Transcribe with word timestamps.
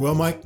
Well, 0.00 0.14
Mike, 0.14 0.42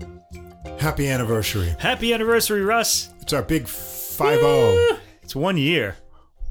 happy 0.81 1.09
anniversary. 1.09 1.77
Happy 1.79 2.13
anniversary, 2.13 2.63
Russ. 2.63 3.15
It's 3.21 3.33
our 3.33 3.41
big 3.43 3.69
5 3.69 4.41
0. 4.41 4.99
It's 5.23 5.37
one 5.37 5.57
year. 5.57 5.97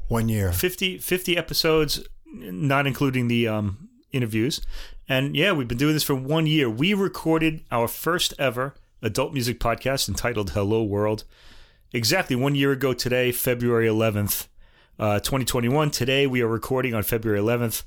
One 0.08 0.28
year. 0.28 0.52
50, 0.52 0.98
50 0.98 1.36
episodes, 1.36 2.06
not 2.26 2.86
including 2.86 3.28
the 3.28 3.48
um, 3.48 3.88
interviews. 4.12 4.60
And 5.08 5.36
yeah, 5.36 5.52
we've 5.52 5.68
been 5.68 5.78
doing 5.78 5.94
this 5.94 6.02
for 6.02 6.14
one 6.14 6.46
year. 6.46 6.68
We 6.68 6.94
recorded 6.94 7.62
our 7.70 7.88
first 7.88 8.34
ever 8.38 8.74
adult 9.02 9.32
music 9.32 9.60
podcast 9.60 10.08
entitled 10.08 10.50
Hello 10.50 10.82
World 10.82 11.24
exactly 11.92 12.36
one 12.36 12.54
year 12.54 12.72
ago 12.72 12.92
today, 12.92 13.32
February 13.32 13.86
11th, 13.86 14.48
uh, 14.98 15.20
2021. 15.20 15.90
Today 15.90 16.26
we 16.26 16.42
are 16.42 16.48
recording 16.48 16.92
on 16.92 17.02
February 17.02 17.40
11th, 17.40 17.84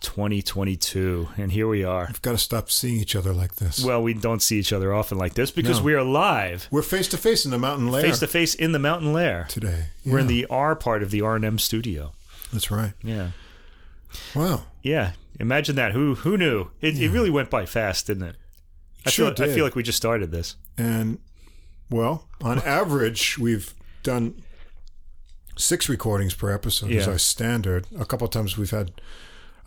2022. 0.00 1.28
And 1.36 1.52
here 1.52 1.66
we 1.68 1.84
are. 1.84 2.06
We've 2.08 2.22
got 2.22 2.32
to 2.32 2.38
stop 2.38 2.70
seeing 2.70 2.98
each 3.00 3.14
other 3.16 3.32
like 3.32 3.56
this. 3.56 3.84
Well, 3.84 4.02
we 4.02 4.14
don't 4.14 4.42
see 4.42 4.58
each 4.58 4.72
other 4.72 4.92
often 4.94 5.18
like 5.18 5.34
this 5.34 5.50
because 5.50 5.78
No. 5.78 5.84
we 5.84 5.94
are 5.94 6.02
live, 6.02 6.68
We're 6.70 6.82
face 6.82 7.08
to 7.08 7.16
face 7.18 7.44
in 7.44 7.50
the 7.50 7.58
mountain 7.58 7.88
lair 7.88 8.02
face 8.02 8.18
to 8.20 8.26
face 8.26 8.54
in 8.54 8.72
the 8.72 8.78
mountain 8.78 9.12
lair. 9.12 9.46
today. 9.48 9.86
We're 10.04 10.18
in 10.20 10.26
the 10.26 10.46
R 10.50 10.74
part 10.76 11.02
of 11.02 11.10
the 11.10 11.20
R&M 11.22 11.58
studio. 11.58 12.12
That's 12.52 12.70
right. 12.70 12.94
Yeah. 13.02 13.30
Wow. 14.34 14.62
Yeah, 14.82 15.12
imagine 15.38 15.76
that. 15.76 15.92
Who 15.92 16.14
who 16.14 16.38
knew? 16.38 16.68
It, 16.80 16.98
it 16.98 17.10
really 17.10 17.28
went 17.30 17.50
by 17.50 17.66
fast, 17.66 18.06
didn't 18.06 18.22
it? 18.22 18.36
I 19.04 19.10
Sure 19.10 19.34
feel 19.34 19.44
I 19.50 19.54
feel 19.54 19.64
like 19.64 19.74
we 19.76 19.82
just 19.82 19.98
started 19.98 20.30
this. 20.30 20.56
And, 20.78 21.18
well, 21.90 22.26
on 22.40 22.58
average, 22.60 23.36
we've 23.38 23.74
done 24.02 24.42
six 25.56 25.88
recordings 25.88 26.34
per 26.34 26.50
episode 26.52 26.90
is 26.90 27.06
our 27.08 27.18
standard. 27.18 27.86
A 27.98 28.04
couple 28.06 28.24
of 28.24 28.30
times 28.30 28.56
we've 28.56 28.70
had 28.70 28.92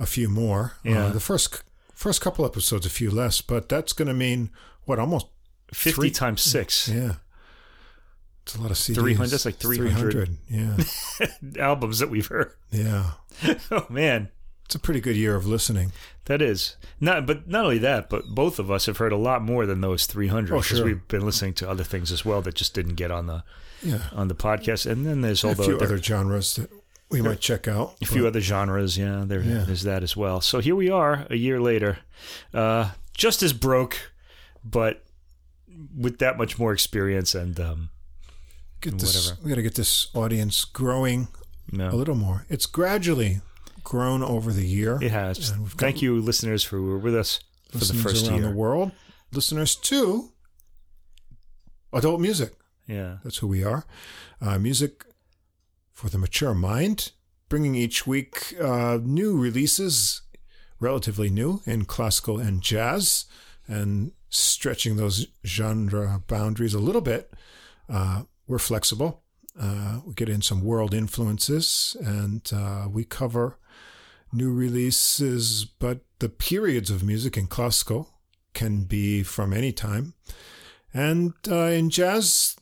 a 0.02 0.06
few 0.06 0.28
more. 0.30 0.74
Yeah. 0.84 1.06
Uh, 1.06 1.10
the 1.12 1.20
first 1.20 1.64
first 1.94 2.22
couple 2.22 2.46
episodes, 2.46 2.86
a 2.86 2.90
few 2.90 3.12
less, 3.12 3.42
but 3.42 3.70
that's 3.70 3.94
going 3.94 4.08
to 4.08 4.14
mean, 4.14 4.50
what, 4.86 5.00
almost, 5.00 5.28
Fifty 5.74 5.92
Three- 5.96 6.12
times 6.12 6.42
six 6.42 6.90
yeah. 6.90 7.14
It's 8.44 8.56
a 8.56 8.62
lot 8.62 8.72
of 8.72 8.78
CDs. 8.78 8.96
300, 8.96 9.30
that's 9.30 9.46
like 9.46 9.56
300. 9.58 10.36
Yeah. 10.50 10.76
albums 11.60 12.00
that 12.00 12.10
we've 12.10 12.28
heard. 12.28 12.52
Yeah. 12.72 13.12
Oh 13.72 13.86
man, 13.90 14.30
It's 14.66 14.76
a 14.76 14.80
pretty 14.80 15.00
good 15.00 15.16
year 15.16 15.36
of 15.36 15.46
listening. 15.46 15.92
that 16.26 16.42
is 16.42 16.76
not. 17.00 17.26
But 17.28 17.48
not 17.48 17.64
only 17.66 17.78
that, 17.78 18.10
but 18.10 18.26
both 18.30 18.60
of 18.60 18.70
us 18.72 18.88
have 18.88 18.98
heard 18.98 19.14
a 19.14 19.18
lot 19.18 19.42
more 19.44 19.66
than 19.66 19.80
those 19.82 20.06
three 20.08 20.28
hundred. 20.28 20.56
Oh, 20.58 20.62
sure. 20.62 20.84
we've 20.84 21.08
been 21.08 21.26
listening 21.26 21.54
to 21.56 21.70
other 21.70 21.84
things 21.86 22.12
as 22.12 22.26
well 22.26 22.42
that 22.42 22.56
just 22.56 22.74
didn't 22.74 22.96
get 22.96 23.12
on 23.12 23.28
the 23.28 23.44
Yeah. 23.84 24.10
on 24.12 24.28
the 24.28 24.36
podcast. 24.36 24.90
And 24.90 25.06
then 25.06 25.22
there's 25.22 25.44
a 25.46 25.54
the 25.56 25.78
other 25.78 25.98
genres 26.02 26.56
that 26.56 26.70
we 27.12 27.22
might 27.22 27.40
check 27.40 27.67
out. 27.67 27.95
a 28.02 28.06
few 28.06 28.22
but- 28.23 28.30
other 28.30 28.42
genres. 28.42 28.98
Yeah, 28.98 29.23
there, 29.26 29.42
Yeah. 29.42 29.64
there's 29.66 29.84
that 29.84 30.04
as 30.04 30.16
well. 30.17 30.42
So 30.42 30.59
here 30.59 30.76
we 30.76 30.90
are, 30.90 31.28
a 31.30 31.36
year 31.36 31.59
later, 31.62 32.00
uh, 32.53 32.92
just 33.16 33.44
as 33.44 33.53
broke, 33.53 34.12
but 34.64 35.03
with 35.98 36.20
that 36.20 36.38
much 36.38 36.58
more 36.59 36.73
experience 36.73 37.34
and 37.36 37.59
um, 37.59 37.90
get 38.81 38.98
this, 39.00 39.30
whatever. 39.30 39.42
we 39.44 39.50
got 39.50 39.56
to 39.56 39.62
get 39.62 39.76
this 39.76 40.08
audience 40.14 40.66
growing 40.66 41.28
no. 41.72 41.90
a 41.90 41.95
little 41.95 42.16
more. 42.16 42.45
It's 42.50 42.66
gradually 42.66 43.42
grown 43.84 44.22
over 44.23 44.52
the 44.53 44.66
year. 44.66 45.00
It 45.02 45.12
has. 45.12 45.50
And 45.50 45.64
got 45.70 45.78
Thank 45.80 46.02
you, 46.02 46.20
listeners, 46.22 46.64
for 46.64 46.78
who 46.78 46.86
were 46.86 46.98
with 47.00 47.16
us 47.16 47.40
for 47.72 47.80
the 47.80 47.94
first 47.94 48.28
around 48.28 48.42
year. 48.42 48.50
the 48.50 48.56
world, 48.56 48.91
listeners 49.31 49.75
to 49.75 50.31
adult 51.94 52.19
music. 52.22 52.53
Yeah. 52.88 53.18
That's 53.24 53.38
who 53.38 53.47
we 53.47 53.63
are. 53.63 53.86
Uh, 54.41 54.57
music 54.59 55.06
for 56.01 56.09
the 56.09 56.17
mature 56.17 56.56
mind, 56.56 57.12
bringing 57.47 57.75
each 57.75 58.07
week 58.07 58.56
uh, 58.59 58.97
new 59.03 59.38
releases, 59.38 60.23
relatively 60.79 61.29
new 61.29 61.62
in 61.67 61.85
classical 61.85 62.39
and 62.39 62.63
jazz, 62.63 63.25
and 63.67 64.12
stretching 64.28 64.95
those 64.95 65.28
genre 65.45 66.23
boundaries 66.25 66.73
a 66.73 66.79
little 66.79 67.01
bit. 67.01 67.31
Uh, 67.88 68.23
we're 68.47 68.57
flexible. 68.57 69.22
Uh, 69.59 70.00
we 70.03 70.16
get 70.16 70.28
in 70.28 70.41
some 70.41 70.63
world 70.63 70.95
influences, 70.95 71.95
and 72.03 72.51
uh, 72.51 72.88
we 72.89 73.03
cover 73.03 73.59
new 74.33 74.51
releases, 74.51 75.66
but 75.66 76.00
the 76.18 76.29
periods 76.29 76.89
of 76.89 77.03
music 77.03 77.38
in 77.38 77.45
classical 77.45 78.09
can 78.56 78.85
be 78.85 79.22
from 79.22 79.53
any 79.53 79.72
time. 79.72 80.16
And 80.95 81.33
uh, 81.47 81.66
in 81.66 81.91
jazz, 81.91 82.56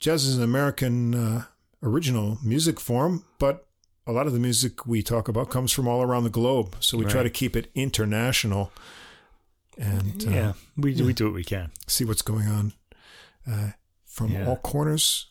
jazz 0.00 0.24
is 0.24 0.38
an 0.38 0.42
American 0.42 1.14
uh, 1.14 1.44
original 1.82 2.38
music 2.44 2.78
form, 2.80 3.24
but 3.38 3.66
a 4.06 4.12
lot 4.12 4.26
of 4.26 4.32
the 4.32 4.38
music 4.38 4.86
we 4.86 5.02
talk 5.02 5.28
about 5.28 5.50
comes 5.50 5.72
from 5.72 5.86
all 5.88 6.02
around 6.02 6.24
the 6.24 6.30
globe. 6.30 6.76
So 6.80 6.98
we 6.98 7.04
try 7.04 7.22
to 7.22 7.30
keep 7.30 7.56
it 7.56 7.70
international 7.74 8.72
and 9.78 10.24
uh, 10.26 10.30
yeah. 10.30 10.52
We, 10.76 10.94
we 11.02 11.12
do 11.12 11.24
what 11.26 11.34
we 11.34 11.44
can. 11.44 11.70
see 11.86 12.04
what's 12.04 12.22
going 12.22 12.46
on 12.48 12.72
uh, 13.50 13.70
from 14.04 14.32
Yeah. 14.32 14.46
all 14.48 14.56
corners, 14.56 15.26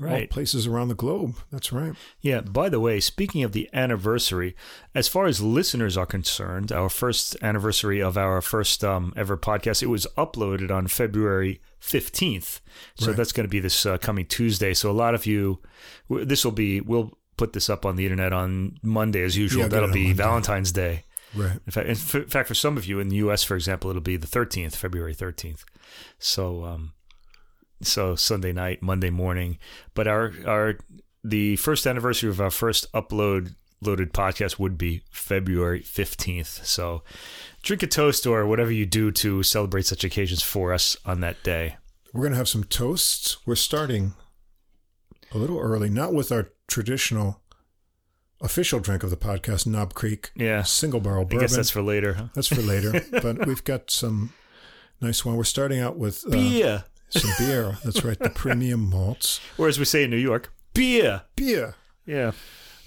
all 0.00 0.06
Right. 0.06 0.30
places 0.30 0.66
around 0.66 0.88
the 0.88 0.94
globe. 0.94 1.36
That's 1.52 1.72
right. 1.72 1.94
Yeah. 2.20 2.40
By 2.40 2.68
the 2.68 2.80
way, 2.80 3.00
speaking 3.00 3.42
of 3.42 3.52
the 3.52 3.68
anniversary, 3.72 4.56
as 4.94 5.08
far 5.08 5.26
as 5.26 5.40
listeners 5.40 5.96
are 5.96 6.06
concerned, 6.06 6.72
our 6.72 6.88
first 6.88 7.36
anniversary 7.42 8.00
of 8.00 8.16
our 8.16 8.40
first 8.40 8.82
um, 8.84 9.12
ever 9.16 9.36
podcast, 9.36 9.82
it 9.82 9.86
was 9.88 10.06
uploaded 10.16 10.70
on 10.70 10.86
February 10.86 11.60
15th. 11.82 12.60
So 12.96 13.08
Right. 13.08 13.16
that's 13.16 13.32
going 13.32 13.44
to 13.46 13.50
be 13.50 13.60
this 13.60 13.84
uh, 13.84 13.98
coming 13.98 14.26
Tuesday. 14.26 14.74
So 14.74 14.90
a 14.90 14.92
lot 14.92 15.14
of 15.14 15.26
you, 15.26 15.60
this 16.08 16.44
will 16.44 16.52
be, 16.52 16.80
we'll 16.80 17.18
put 17.36 17.52
this 17.52 17.68
up 17.70 17.84
on 17.86 17.96
the 17.96 18.04
internet 18.04 18.32
on 18.32 18.76
Monday 18.82 19.22
as 19.22 19.36
usual. 19.36 19.62
Yeah, 19.62 19.68
That'll 19.68 19.92
be. 19.92 20.12
Valentine's 20.12 20.72
Day. 20.72 21.04
Right. 21.34 21.58
In 21.64 21.70
fact, 21.72 21.88
in 21.88 21.94
fact, 22.26 22.48
for 22.48 22.54
some 22.54 22.76
of 22.76 22.86
you 22.86 22.98
in 23.00 23.08
the 23.08 23.16
U.S., 23.16 23.44
for 23.44 23.54
example, 23.54 23.88
it'll 23.88 24.02
be 24.02 24.16
the 24.16 24.26
13th, 24.26 24.74
February 24.74 25.14
13th. 25.14 25.62
So, 26.18 26.64
um, 26.64 26.92
so 27.82 28.14
Sunday 28.14 28.52
night, 28.52 28.82
Monday 28.82 29.10
morning. 29.10 29.58
But 29.94 30.06
our 30.08 30.32
our 30.46 30.78
the 31.22 31.56
first 31.56 31.86
anniversary 31.86 32.30
of 32.30 32.40
our 32.40 32.50
first 32.50 32.90
upload 32.92 33.54
loaded 33.82 34.12
podcast 34.12 34.58
would 34.58 34.76
be 34.76 35.02
February 35.10 35.80
15th. 35.80 36.64
So, 36.66 37.02
drink 37.62 37.82
a 37.82 37.86
toast 37.86 38.26
or 38.26 38.46
whatever 38.46 38.70
you 38.72 38.84
do 38.86 39.10
to 39.12 39.42
celebrate 39.42 39.86
such 39.86 40.04
occasions 40.04 40.42
for 40.42 40.72
us 40.72 40.96
on 41.04 41.20
that 41.20 41.42
day. 41.42 41.76
We're 42.12 42.22
going 42.22 42.32
to 42.32 42.38
have 42.38 42.48
some 42.48 42.64
toasts. 42.64 43.38
We're 43.46 43.54
starting 43.54 44.14
a 45.32 45.38
little 45.38 45.58
early, 45.58 45.88
not 45.88 46.12
with 46.12 46.30
our 46.32 46.50
traditional 46.68 47.40
official 48.40 48.80
drink 48.80 49.02
of 49.02 49.10
the 49.10 49.16
podcast, 49.16 49.66
Knob 49.66 49.94
Creek 49.94 50.30
Yeah, 50.34 50.62
single 50.62 51.00
barrel 51.00 51.20
I 51.22 51.24
bourbon. 51.24 51.40
guess 51.40 51.56
that's 51.56 51.70
for 51.70 51.82
later. 51.82 52.14
Huh? 52.14 52.28
That's 52.34 52.48
for 52.48 52.62
later, 52.62 53.02
but 53.22 53.46
we've 53.46 53.64
got 53.64 53.90
some 53.90 54.32
nice 55.00 55.24
one. 55.24 55.36
We're 55.36 55.44
starting 55.44 55.80
out 55.80 55.96
with 55.98 56.24
uh, 56.26 56.30
Beer, 56.30 56.84
some 57.10 57.30
beer. 57.38 57.78
That's 57.84 58.04
right, 58.04 58.18
the 58.18 58.30
premium 58.30 58.88
malts. 58.90 59.40
or 59.58 59.68
as 59.68 59.78
we 59.78 59.84
say 59.84 60.04
in 60.04 60.10
New 60.10 60.16
York, 60.16 60.52
beer. 60.74 61.22
Beer. 61.36 61.74
Yeah. 62.06 62.32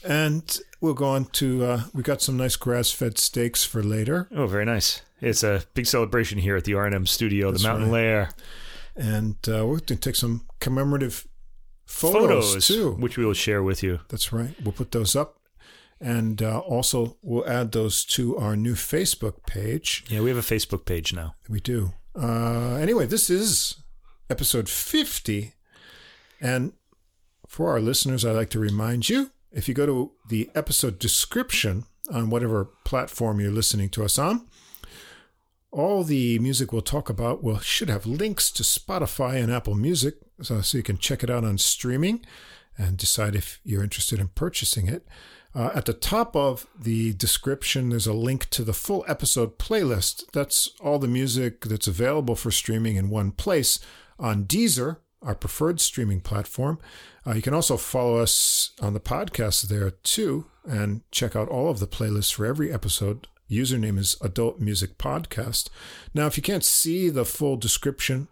And 0.03 0.59
we'll 0.81 0.93
go 0.93 1.05
on 1.05 1.25
to, 1.25 1.65
uh, 1.65 1.81
we 1.93 2.03
got 2.03 2.21
some 2.21 2.35
nice 2.37 2.55
grass 2.55 2.91
fed 2.91 3.17
steaks 3.17 3.63
for 3.63 3.81
later. 3.81 4.27
Oh, 4.35 4.47
very 4.47 4.65
nice. 4.65 5.01
It's 5.21 5.43
a 5.43 5.63
big 5.73 5.85
celebration 5.85 6.39
here 6.39 6.57
at 6.57 6.65
the 6.65 6.73
R&M 6.73 7.05
studio, 7.05 7.51
That's 7.51 7.63
the 7.63 7.69
Mountain 7.69 7.91
right. 7.91 8.01
Lair. 8.01 8.29
And 8.95 9.37
uh, 9.47 9.65
we're 9.65 9.77
going 9.77 9.79
to 9.79 9.95
take 9.95 10.15
some 10.15 10.45
commemorative 10.59 11.25
photos, 11.85 12.67
too. 12.67 12.91
which 12.93 13.17
we 13.17 13.25
will 13.25 13.33
share 13.33 13.63
with 13.63 13.81
you. 13.81 14.01
That's 14.09 14.33
right. 14.33 14.53
We'll 14.61 14.73
put 14.73 14.91
those 14.91 15.15
up. 15.15 15.39
And 16.01 16.41
uh, 16.41 16.59
also, 16.59 17.15
we'll 17.21 17.47
add 17.47 17.71
those 17.71 18.03
to 18.05 18.37
our 18.37 18.57
new 18.57 18.73
Facebook 18.75 19.45
page. 19.45 20.03
Yeah, 20.09 20.19
we 20.19 20.29
have 20.29 20.37
a 20.37 20.41
Facebook 20.41 20.83
page 20.85 21.13
now. 21.13 21.35
We 21.47 21.61
do. 21.61 21.93
Uh, 22.13 22.75
anyway, 22.75 23.05
this 23.05 23.29
is 23.29 23.75
episode 24.33 24.67
50. 24.67 25.53
And 26.41 26.73
for 27.47 27.69
our 27.69 27.79
listeners, 27.79 28.25
I'd 28.25 28.31
like 28.31 28.49
to 28.49 28.59
remind 28.59 29.07
you 29.07 29.29
if 29.51 29.67
you 29.67 29.75
go 29.75 29.85
to 29.85 30.11
the 30.27 30.49
episode 30.55 30.97
description 30.97 31.85
on 32.11 32.31
whatever 32.31 32.65
platform 32.83 33.39
you're 33.39 33.51
listening 33.51 33.89
to 33.89 34.03
us 34.03 34.17
on, 34.17 34.47
all 35.69 36.03
the 36.03 36.39
music 36.39 36.73
we'll 36.73 36.81
talk 36.81 37.11
about 37.11 37.43
will 37.43 37.59
should 37.59 37.89
have 37.89 38.07
links 38.07 38.49
to 38.49 38.63
Spotify 38.63 39.39
and 39.39 39.53
Apple 39.53 39.75
Music, 39.75 40.15
so, 40.41 40.61
so 40.61 40.79
you 40.79 40.83
can 40.83 40.97
check 40.97 41.23
it 41.23 41.29
out 41.29 41.43
on 41.43 41.59
streaming 41.59 42.25
and 42.75 42.97
decide 42.97 43.35
if 43.35 43.59
you're 43.63 43.83
interested 43.83 44.19
in 44.19 44.29
purchasing 44.29 44.87
it. 44.87 45.07
Uh, 45.53 45.69
at 45.75 45.85
the 45.85 45.93
top 45.93 46.35
of 46.35 46.65
the 46.75 47.13
description, 47.13 47.89
there's 47.89 48.07
a 48.07 48.13
link 48.13 48.49
to 48.49 48.63
the 48.63 48.73
full 48.73 49.05
episode 49.07 49.59
playlist. 49.59 50.23
That's 50.31 50.71
all 50.81 50.97
the 50.97 51.07
music 51.07 51.65
that's 51.65 51.87
available 51.87 52.35
for 52.35 52.49
streaming 52.49 52.95
in 52.95 53.11
one 53.11 53.29
place 53.29 53.77
on 54.19 54.45
Deezer, 54.45 54.97
our 55.21 55.35
preferred 55.35 55.79
streaming 55.79 56.21
platform. 56.21 56.79
Uh, 57.25 57.33
you 57.33 57.41
can 57.41 57.53
also 57.53 57.77
follow 57.77 58.17
us 58.17 58.71
on 58.81 58.93
the 58.93 58.99
podcast 58.99 59.63
there 59.63 59.91
too 59.91 60.45
and 60.65 61.01
check 61.11 61.35
out 61.35 61.49
all 61.49 61.69
of 61.69 61.79
the 61.79 61.87
playlists 61.87 62.33
for 62.33 62.45
every 62.45 62.71
episode. 62.71 63.27
Username 63.49 63.97
is 63.99 64.17
Adult 64.21 64.59
Music 64.59 64.97
Podcast. 64.97 65.69
Now, 66.13 66.27
if 66.27 66.37
you 66.37 66.43
can't 66.43 66.63
see 66.63 67.09
the 67.09 67.25
full 67.25 67.57
description 67.57 68.27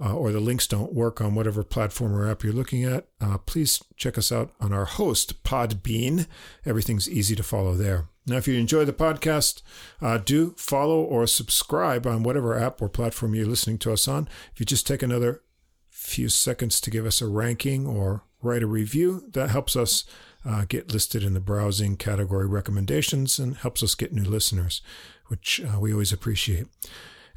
uh, 0.00 0.14
or 0.14 0.30
the 0.30 0.40
links 0.40 0.66
don't 0.66 0.92
work 0.92 1.20
on 1.20 1.34
whatever 1.34 1.62
platform 1.64 2.14
or 2.14 2.30
app 2.30 2.44
you're 2.44 2.52
looking 2.52 2.84
at, 2.84 3.06
uh, 3.20 3.38
please 3.38 3.82
check 3.96 4.16
us 4.16 4.30
out 4.30 4.52
on 4.60 4.72
our 4.72 4.84
host, 4.84 5.42
Podbean. 5.42 6.26
Everything's 6.64 7.08
easy 7.08 7.34
to 7.34 7.42
follow 7.42 7.74
there. 7.74 8.08
Now, 8.26 8.36
if 8.36 8.46
you 8.46 8.54
enjoy 8.54 8.84
the 8.84 8.92
podcast, 8.92 9.62
uh, 10.00 10.18
do 10.18 10.54
follow 10.56 11.02
or 11.02 11.26
subscribe 11.26 12.06
on 12.06 12.22
whatever 12.22 12.58
app 12.58 12.80
or 12.80 12.88
platform 12.88 13.34
you're 13.34 13.46
listening 13.46 13.78
to 13.78 13.92
us 13.92 14.06
on. 14.06 14.28
If 14.52 14.60
you 14.60 14.66
just 14.66 14.86
take 14.86 15.02
another 15.02 15.42
few 15.90 16.28
seconds 16.28 16.80
to 16.80 16.90
give 16.90 17.04
us 17.04 17.20
a 17.20 17.26
ranking 17.26 17.86
or 17.86 18.24
write 18.40 18.62
a 18.62 18.66
review, 18.66 19.24
that 19.32 19.50
helps 19.50 19.74
us 19.74 20.04
uh, 20.44 20.64
get 20.68 20.92
listed 20.92 21.22
in 21.24 21.34
the 21.34 21.40
browsing 21.40 21.96
category 21.96 22.46
recommendations 22.46 23.38
and 23.38 23.56
helps 23.56 23.82
us 23.82 23.94
get 23.94 24.12
new 24.12 24.24
listeners, 24.24 24.82
which 25.26 25.60
uh, 25.60 25.80
we 25.80 25.92
always 25.92 26.12
appreciate. 26.12 26.66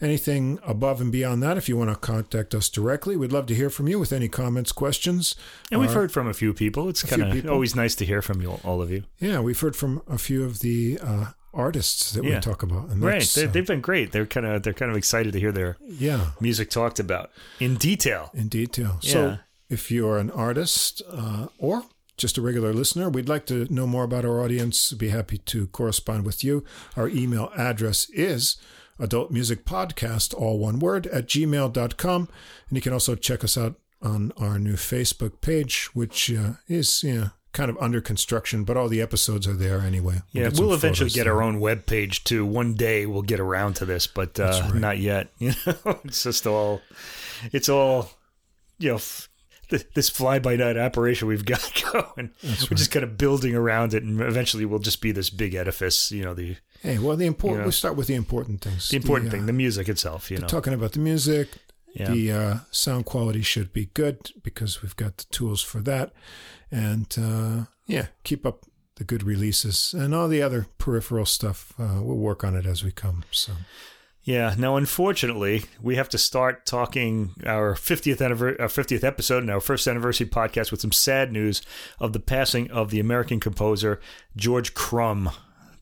Anything 0.01 0.59
above 0.63 1.00
and 1.01 1.12
beyond 1.12 1.42
that, 1.44 1.57
if 1.57 1.69
you 1.69 1.77
want 1.77 1.89
to 1.89 1.95
contact 1.95 2.53
us 2.53 2.68
directly, 2.69 3.15
we'd 3.15 3.31
love 3.31 3.45
to 3.47 3.56
hear 3.56 3.69
from 3.69 3.88
you 3.88 3.97
with 4.00 4.12
any 4.12 4.27
comments, 4.27 4.71
questions. 4.71 5.36
And 5.71 5.80
we've 5.80 5.94
heard 5.94 6.12
from 6.12 6.27
a 6.27 6.33
few 6.33 6.53
people. 6.53 6.89
It's 6.89 7.03
kind 7.03 7.21
of 7.24 7.50
always 7.50 7.75
nice 7.75 7.95
to 7.95 8.06
hear 8.06 8.21
from 8.21 8.42
you, 8.42 8.59
all 8.63 8.81
of 8.81 8.92
you. 8.92 9.03
Yeah, 9.19 9.39
we've 9.39 9.59
heard 9.59 9.75
from 9.75 10.01
a 10.07 10.18
few 10.18 10.44
of 10.44 10.59
the 10.59 11.00
uh, 11.01 11.25
artists 11.53 12.12
that 12.12 12.24
we 12.24 12.31
Yeah. 12.31 12.42
talk 12.42 12.62
about. 12.62 12.89
And 12.89 13.01
Right? 13.01 13.24
They, 13.24 13.45
uh, 13.45 13.51
they've 13.51 13.65
been 13.65 13.80
great. 13.81 14.12
They're 14.12 14.25
kind 14.25 14.45
of 14.45 14.63
they're 14.63 14.74
kind 14.74 14.92
of 14.92 14.97
excited 14.97 15.31
to 15.33 15.39
hear 15.39 15.53
their 15.53 15.77
yeah, 15.88 16.31
music 16.41 16.69
talked 16.69 17.00
about 17.00 17.31
in 17.62 17.75
detail. 17.75 18.31
in 18.33 18.50
detail. 18.50 19.00
Yeah. 19.01 19.12
So 19.13 19.38
if 19.69 19.89
you're 19.89 20.18
an 20.18 20.30
artist 20.31 21.01
uh, 21.09 21.48
or 21.57 21.83
just 22.18 22.38
a 22.38 22.41
regular 22.41 22.74
listener, 22.74 23.09
we'd 23.09 23.30
like 23.30 23.45
to 23.45 23.65
know 23.74 23.88
more 23.88 24.03
about 24.03 24.25
our 24.25 24.41
audience. 24.41 24.91
Be 24.91 25.09
happy 25.09 25.38
to 25.39 25.68
correspond 25.68 26.25
with 26.25 26.44
you. 26.44 26.63
Our 26.98 27.07
email 27.07 27.51
address 27.56 28.09
is 28.09 28.57
adultmusicpodcast, 29.00 30.33
all 30.33 30.59
one 30.59 30.80
word, 30.80 31.07
at 31.07 31.27
gmail.com. 31.27 32.30
And 32.69 32.75
you 32.75 32.81
can 32.81 32.94
also 32.94 33.15
check 33.15 33.44
us 33.44 33.57
out 33.57 33.75
on 34.01 34.31
our 34.38 34.59
new 34.59 34.75
Facebook 34.75 35.42
page, 35.42 35.89
which 35.94 36.31
uh, 36.31 36.53
is 36.68 37.03
you 37.03 37.13
know, 37.13 37.30
kind 37.56 37.69
of 37.69 37.77
under 37.80 38.01
construction, 38.01 38.63
but 38.63 38.77
all 38.77 38.88
the 38.88 39.01
episodes 39.01 39.47
are 39.47 39.53
there 39.53 39.80
anyway. 39.80 40.21
Yeah, 40.31 40.44
get 40.44 40.57
some 40.57 40.65
we'll 40.65 40.75
eventually 40.75 41.09
get 41.09 41.24
there. 41.24 41.36
our 41.36 41.42
own 41.42 41.59
web 41.59 41.86
page 41.86 42.24
too. 42.24 42.45
One 42.45 42.74
day 42.75 43.06
we'll 43.06 43.21
get 43.24 43.39
around 43.39 43.75
to 43.77 43.86
this, 43.86 44.07
but 44.07 44.39
uh, 44.39 44.62
right. 44.65 44.75
not 44.75 44.98
yet. 45.00 45.30
You 45.39 45.53
know, 45.65 46.00
it's 46.03 46.24
just 46.24 46.45
all, 46.45 46.81
it's 47.51 47.69
all, 47.69 48.09
you 48.77 48.89
know, 48.89 48.95
f- 48.95 49.30
this 49.69 50.09
fly 50.09 50.39
by 50.39 50.56
night 50.56 50.77
operation 50.77 51.27
we've 51.27 51.45
got 51.45 51.83
going. 51.91 52.31
We're 52.44 52.77
just 52.77 52.91
kind 52.91 53.03
of 53.03 53.18
building 53.18 53.56
around 53.56 53.94
it, 53.94 54.03
and 54.03 54.21
eventually 54.21 54.65
we'll 54.65 54.80
just 54.80 55.01
be 55.01 55.12
this 55.12 55.30
big 55.30 55.56
edifice. 55.56 56.12
You 56.12 56.24
know, 56.24 56.33
the 56.33 56.57
Hey, 56.85 56.99
well, 56.99 57.17
the 57.17 57.25
important. 57.25 57.63
Yeah. 57.63 57.65
We 57.65 57.71
start 57.71 57.95
with 57.95 58.05
the 58.05 58.13
important 58.13 58.61
things. 58.61 58.89
the 58.89 58.97
important 58.97 59.29
uh, 59.29 59.31
thing, 59.31 59.45
the 59.47 59.53
music 59.53 59.89
itself. 59.89 60.29
You 60.29 60.37
know, 60.37 60.47
talking 60.47 60.73
about 60.73 60.91
the 60.91 60.99
music. 60.99 61.49
Yeah. 61.95 62.11
The 62.11 62.31
uh, 62.31 62.57
sound 62.71 63.05
quality 63.05 63.41
should 63.41 63.71
be 63.71 63.85
good 63.93 64.31
because 64.43 64.81
we've 64.81 64.95
got 64.95 65.17
the 65.17 65.25
tools 65.31 65.61
for 65.61 65.79
that, 65.79 66.13
and 66.69 67.07
uh, 67.17 67.65
yeah, 67.87 68.07
keep 68.23 68.45
up 68.45 68.65
the 68.97 69.03
good 69.03 69.23
releases 69.23 69.93
and 69.93 70.13
all 70.13 70.27
the 70.27 70.41
other 70.41 70.67
peripheral 70.77 71.25
stuff. 71.25 71.73
Uh, 71.79 72.01
we'll 72.01 72.17
work 72.17 72.43
on 72.43 72.55
it 72.55 72.65
as 72.65 72.83
we 72.83 72.91
come. 72.91 73.23
So 73.31 73.53
Yeah. 74.23 74.55
Now, 74.57 74.75
unfortunately, 74.77 75.65
we 75.81 75.95
have 75.95 76.09
to 76.09 76.17
start 76.17 76.65
talking 76.65 77.33
our 77.45 77.75
50th 77.75 78.23
anniversary, 78.23 78.59
our 78.59 78.67
50th 78.67 79.03
episode, 79.03 79.43
and 79.43 79.51
our 79.51 79.59
first 79.59 79.88
anniversary 79.88 80.27
podcast 80.27 80.71
with 80.71 80.81
some 80.81 80.91
sad 80.91 81.31
news 81.31 81.61
of 81.99 82.13
the 82.13 82.19
passing 82.19 82.69
of 82.71 82.89
the 82.89 82.99
American 82.99 83.39
composer 83.39 83.99
George 84.35 84.73
Crumb. 84.73 85.29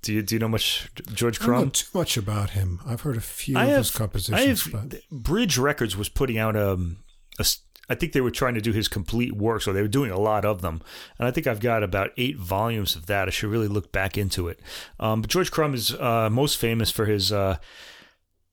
Do 0.03 0.13
you 0.13 0.21
do 0.21 0.35
you 0.35 0.39
know 0.39 0.49
much 0.49 0.89
George 1.13 1.41
I 1.41 1.45
don't 1.45 1.53
know 1.53 1.59
Crumb? 1.61 1.71
too 1.71 1.97
much 1.97 2.17
about 2.17 2.51
him. 2.51 2.79
I've 2.85 3.01
heard 3.01 3.17
a 3.17 3.21
few 3.21 3.57
I 3.57 3.63
of 3.63 3.69
have, 3.69 3.77
his 3.79 3.91
compositions, 3.91 4.67
I 4.67 4.71
but 4.71 4.93
have 4.93 5.09
Bridge 5.09 5.57
Records 5.57 5.97
was 5.97 6.09
putting 6.09 6.37
out 6.37 6.55
um, 6.55 6.97
a 7.39 7.45
I 7.89 7.95
think 7.95 8.13
they 8.13 8.21
were 8.21 8.31
trying 8.31 8.53
to 8.53 8.61
do 8.61 8.71
his 8.71 8.87
complete 8.87 9.33
work, 9.33 9.61
so 9.61 9.73
they 9.73 9.81
were 9.81 9.87
doing 9.89 10.09
a 10.11 10.19
lot 10.19 10.45
of 10.45 10.61
them. 10.61 10.81
And 11.19 11.27
I 11.27 11.31
think 11.31 11.47
I've 11.47 11.59
got 11.59 11.83
about 11.83 12.11
eight 12.17 12.37
volumes 12.37 12.95
of 12.95 13.07
that. 13.07 13.27
I 13.27 13.31
should 13.31 13.49
really 13.49 13.67
look 13.67 13.91
back 13.91 14.17
into 14.17 14.47
it. 14.47 14.59
Um, 14.99 15.21
but 15.21 15.29
George 15.29 15.51
Crumb 15.51 15.73
is 15.73 15.93
uh, 15.93 16.29
most 16.29 16.57
famous 16.57 16.91
for 16.91 17.05
his 17.05 17.31
uh, 17.31 17.57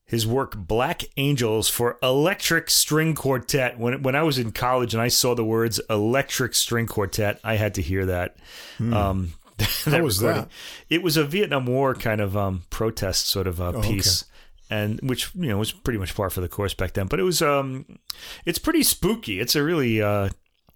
his 0.05 0.27
work 0.27 0.57
Black 0.57 1.03
Angels 1.15 1.69
for 1.69 1.97
Electric 2.03 2.69
String 2.69 3.15
Quartet. 3.15 3.79
When 3.79 4.03
when 4.03 4.15
I 4.15 4.23
was 4.23 4.37
in 4.37 4.51
college 4.51 4.93
and 4.93 5.01
I 5.01 5.07
saw 5.07 5.33
the 5.33 5.45
words 5.45 5.79
Electric 5.89 6.53
String 6.53 6.85
Quartet, 6.85 7.39
I 7.43 7.55
had 7.55 7.73
to 7.75 7.81
hear 7.81 8.05
that. 8.07 8.35
Um, 8.79 9.33
How 9.85 10.01
was 10.01 10.19
that? 10.19 10.49
It 10.89 11.01
was 11.03 11.17
a 11.17 11.23
Vietnam 11.23 11.65
War 11.65 11.93
kind 11.95 12.21
of 12.21 12.35
um, 12.37 12.63
protest 12.69 13.27
sort 13.27 13.47
of 13.47 13.59
uh, 13.61 13.71
Oh, 13.75 13.79
okay. 13.79 13.93
piece. 13.95 14.25
And 14.69 14.99
which 15.01 15.31
you 15.35 15.49
know 15.49 15.57
was 15.57 15.71
pretty 15.73 15.99
much 15.99 16.15
par 16.15 16.29
for 16.29 16.39
the 16.39 16.47
course 16.47 16.73
back 16.73 16.93
then, 16.93 17.07
but 17.07 17.19
it 17.19 17.23
was 17.23 17.41
um, 17.41 17.85
it's 18.45 18.57
pretty 18.59 18.83
spooky. 18.83 19.39
It's 19.41 19.53
a 19.55 19.63
really 19.63 20.01
uh, 20.01 20.29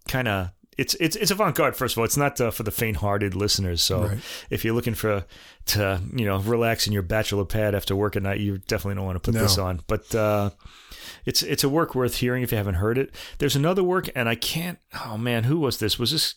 kind 0.06 0.28
of 0.28 0.50
it's 0.76 0.94
it's 1.00 1.16
it's 1.16 1.30
avant 1.30 1.54
garde. 1.54 1.74
First 1.76 1.94
of 1.94 1.98
all, 2.00 2.04
it's 2.04 2.18
not 2.18 2.38
uh, 2.38 2.50
for 2.50 2.62
the 2.62 2.70
faint-hearted 2.70 3.34
listeners. 3.34 3.82
So 3.82 4.02
Right. 4.08 4.18
if 4.50 4.66
you're 4.66 4.74
looking 4.74 4.92
for 4.94 5.24
to 5.66 6.02
you 6.14 6.26
know 6.26 6.36
relax 6.40 6.86
in 6.86 6.92
your 6.92 7.00
bachelor 7.00 7.46
pad 7.46 7.74
after 7.74 7.96
work 7.96 8.16
at 8.16 8.22
night, 8.22 8.40
you 8.40 8.58
definitely 8.58 8.96
don't 8.96 9.06
want 9.06 9.16
to 9.16 9.20
put 9.20 9.32
No. 9.34 9.40
this 9.40 9.56
on. 9.56 9.80
But 9.86 10.14
uh, 10.14 10.50
it's 11.24 11.42
it's 11.42 11.64
a 11.64 11.68
work 11.70 11.94
worth 11.94 12.16
hearing 12.18 12.42
if 12.42 12.52
you 12.52 12.58
haven't 12.58 12.74
heard 12.74 12.98
it. 12.98 13.14
There's 13.38 13.56
another 13.56 13.82
work, 13.82 14.10
and 14.14 14.28
I 14.28 14.34
can't. 14.34 14.78
Oh 15.06 15.16
man, 15.16 15.44
who 15.44 15.58
was 15.58 15.78
this? 15.78 15.98
Was 15.98 16.10
this 16.12 16.34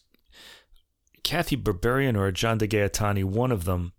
Cathy 1.23 1.57
Berberian 1.57 2.17
or 2.17 2.31
John 2.31 2.57
De 2.57 2.67
Gaetani? 2.67 3.23
One 3.23 3.51
of 3.51 3.65
them 3.65 3.93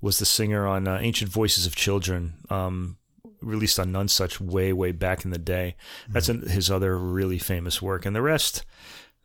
was 0.00 0.18
the 0.18 0.26
singer 0.26 0.66
on 0.66 0.88
uh, 0.88 0.98
Ancient 1.00 1.30
Voices 1.30 1.66
of 1.66 1.74
Children. 1.76 2.34
Um, 2.48 2.96
Released 3.42 3.80
on 3.80 3.90
Nonesuch 3.90 4.38
way, 4.38 4.70
way 4.70 4.92
back 4.92 5.24
in 5.24 5.30
the 5.30 5.38
day. 5.38 5.74
That's 6.10 6.28
an, 6.28 6.46
his 6.46 6.70
other 6.70 6.98
really 6.98 7.38
famous 7.38 7.80
work. 7.80 8.04
And 8.04 8.14
the 8.14 8.20
rest, 8.20 8.66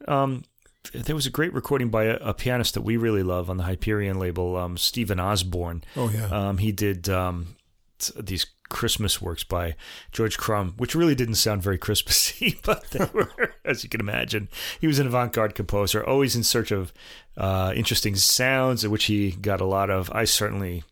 um, 0.08 0.46
there 0.94 1.16
was 1.16 1.26
a 1.26 1.30
great 1.30 1.54
recording 1.54 1.90
by 1.90 2.06
a, 2.06 2.16
a 2.22 2.34
pianist 2.34 2.76
that 2.76 2.84
we 2.84 2.96
really 2.96 3.24
love 3.24 3.50
on 3.50 3.58
the 3.58 3.64
Hyperion 3.66 4.18
label, 4.18 4.56
um, 4.56 4.78
Steven 4.78 5.20
Osborne. 5.20 5.84
oh 5.98 6.10
yeah, 6.10 6.28
Um, 6.28 6.60
he 6.60 6.72
did 6.72 7.10
um, 7.10 7.58
t- 8.00 8.14
these 8.22 8.46
Christmas 8.70 9.22
works 9.22 9.44
by 9.44 9.76
George 10.12 10.38
Crumb, 10.38 10.74
which 10.78 10.96
really 10.96 11.16
didn't 11.16 11.36
sound 11.36 11.62
very 11.62 11.78
Christmassy, 11.78 12.60
but 12.64 12.90
they 12.92 13.08
were, 13.14 13.30
as 13.64 13.84
you 13.84 13.90
can 13.90 14.00
imagine. 14.00 14.50
He 14.82 14.88
was 14.88 15.00
an 15.00 15.08
avant 15.08 15.34
garde 15.34 15.56
composer, 15.56 16.04
always 16.04 16.36
in 16.36 16.44
search 16.44 16.72
of 16.72 16.92
uh, 17.38 17.74
interesting 17.76 18.16
sounds, 18.16 18.88
which 18.88 19.06
he 19.06 19.32
got 19.32 19.62
a 19.62 19.66
lot 19.66 19.90
of. 19.90 20.10
I 20.12 20.26
certainly 20.26 20.84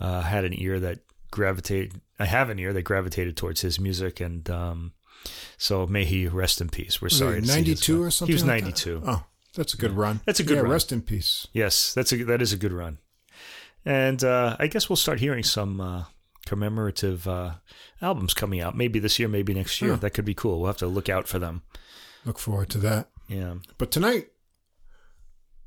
uh, 0.00 0.22
had 0.22 0.44
an 0.44 0.52
ear 0.60 0.78
that 0.80 1.00
gravitated. 1.30 2.00
I 2.18 2.26
have 2.26 2.50
an 2.50 2.58
ear 2.58 2.72
that 2.72 2.82
gravitated 2.82 3.36
towards 3.36 3.60
his 3.60 3.80
music, 3.80 4.20
and 4.20 4.48
um, 4.50 4.92
so 5.58 5.86
may 5.86 6.04
he 6.04 6.26
rest 6.28 6.60
in 6.60 6.68
peace. 6.68 7.00
We're 7.00 7.06
Was 7.06 7.18
sorry. 7.18 7.34
he 7.36 7.40
to 7.42 7.46
see 7.48 7.58
his- 7.58 7.88
92 7.88 8.02
or 8.02 8.10
something. 8.10 8.30
He 8.30 8.34
was 8.34 8.44
like 8.44 8.64
that? 8.64 8.86
92. 8.86 9.02
Oh, 9.06 9.24
that's 9.54 9.74
a 9.74 9.76
good 9.76 9.92
run. 9.92 10.20
That's 10.26 10.40
a 10.40 10.44
good 10.44 10.56
yeah, 10.56 10.62
run. 10.62 10.70
Rest 10.70 10.92
in 10.92 11.02
peace. 11.02 11.46
Yes, 11.52 11.92
that's 11.92 12.12
a 12.12 12.22
that 12.24 12.40
is 12.40 12.52
a 12.52 12.56
good 12.56 12.72
run, 12.72 12.98
and 13.84 14.22
uh, 14.22 14.56
I 14.58 14.68
guess 14.68 14.88
we'll 14.88 14.96
start 14.96 15.18
hearing 15.20 15.42
some 15.44 15.80
uh, 15.80 16.04
commemorative 16.50 17.28
uh, 17.28 17.52
albums 18.02 18.34
coming 18.34 18.60
out. 18.60 18.76
Maybe 18.76 18.98
this 18.98 19.18
year, 19.20 19.28
maybe 19.28 19.54
next 19.54 19.80
year. 19.80 19.92
Yeah. 19.92 19.96
That 19.98 20.10
could 20.10 20.24
be 20.24 20.34
cool. 20.34 20.58
We'll 20.58 20.66
have 20.66 20.76
to 20.78 20.88
look 20.88 21.08
out 21.08 21.28
for 21.28 21.38
them. 21.38 21.62
Look 22.24 22.40
forward 22.40 22.68
to 22.70 22.78
that. 22.78 23.08
Yeah, 23.28 23.54
But 23.78 23.92
tonight 23.92 24.26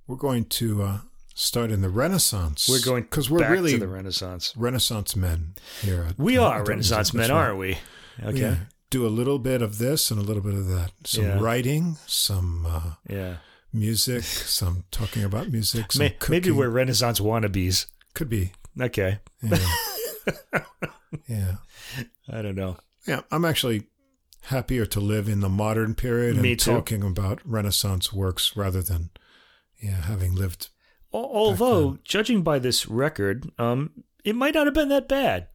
we're 0.07 0.17
going 0.17 0.43
to 0.59 0.83
uh, 0.83 0.97
start 1.33 1.71
in 1.71 1.81
the 1.81 1.89
Renaissance. 1.89 2.67
we're 2.69 2.81
going 2.83 3.03
because 3.03 3.29
we're 3.29 3.39
back 3.39 3.51
really 3.51 3.71
to 3.71 3.77
the 3.79 3.87
Renaissance. 3.87 4.53
Renaissance 4.57 5.15
men 5.15 5.53
here. 5.81 6.05
At, 6.09 6.19
We 6.19 6.37
are 6.37 6.63
Renaissance 6.65 7.13
men, 7.13 7.31
aren't 7.31 7.57
we? 7.57 7.77
Okay. 8.21 8.37
Yeah. 8.39 8.55
Do 8.89 9.07
a 9.07 9.15
little 9.19 9.39
bit 9.39 9.61
of 9.61 9.77
this 9.77 10.11
and 10.11 10.19
a 10.19 10.23
little 10.23 10.43
bit 10.43 10.53
of 10.53 10.67
that. 10.67 10.91
Some 11.05 11.23
Yeah. 11.23 11.39
writing, 11.39 11.95
some 12.05 12.65
uh, 12.67 12.91
Yeah. 13.09 13.37
music, 13.71 14.23
some 14.23 14.83
talking 14.91 15.23
about 15.23 15.49
music, 15.49 15.95
May- 15.97 16.17
maybe 16.29 16.51
we're 16.51 16.69
Renaissance 16.69 17.21
wannabes. 17.21 17.85
could 18.13 18.27
be. 18.29 18.51
Okay. 18.79 19.19
Yeah. 19.41 19.57
yeah. 21.27 21.55
I 22.31 22.41
don't 22.41 22.55
know. 22.55 22.77
Yeah. 23.07 23.21
I'm 23.31 23.45
actually 23.45 23.87
happier 24.43 24.85
to 24.85 24.99
live 24.99 25.29
in 25.29 25.39
the 25.39 25.49
modern 25.49 25.95
period 25.95 26.37
Me 26.37 26.51
and 26.51 26.59
too. 26.59 26.71
talking 26.71 27.01
about 27.03 27.39
Renaissance 27.45 28.11
works 28.11 28.55
rather 28.57 28.81
than 28.81 29.09
yeah 29.81 30.01
having 30.01 30.35
lived. 30.35 30.69
Al- 31.13 31.29
Although, 31.31 31.99
judging 32.03 32.41
by 32.41 32.59
this 32.59 32.87
record, 32.87 33.49
um, 33.59 33.91
it 34.25 34.35
might 34.35 34.53
not 34.53 34.65
have 34.67 34.73
been 34.73 34.89
that 34.89 35.07
bad. 35.07 35.47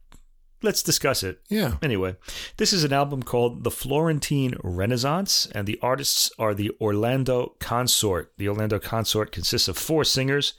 Let's 0.61 0.83
discuss 0.83 1.23
it. 1.23 1.39
Yeah. 1.49 1.75
Anyway, 1.81 2.17
this 2.57 2.73
is 2.73 2.83
an 2.83 2.91
album 2.91 3.23
called 3.23 3.63
The 3.63 3.71
Florentine 3.71 4.55
Renaissance, 4.61 5.47
and 5.55 5.65
the 5.65 5.79
artists 5.81 6.31
are 6.37 6.53
the 6.53 6.71
Orlando 6.81 7.55
Consort. 7.59 8.33
The 8.37 8.49
Orlando 8.49 8.77
Consort 8.77 9.31
consists 9.31 9.69
of 9.69 9.77
four 9.77 10.03
singers 10.03 10.53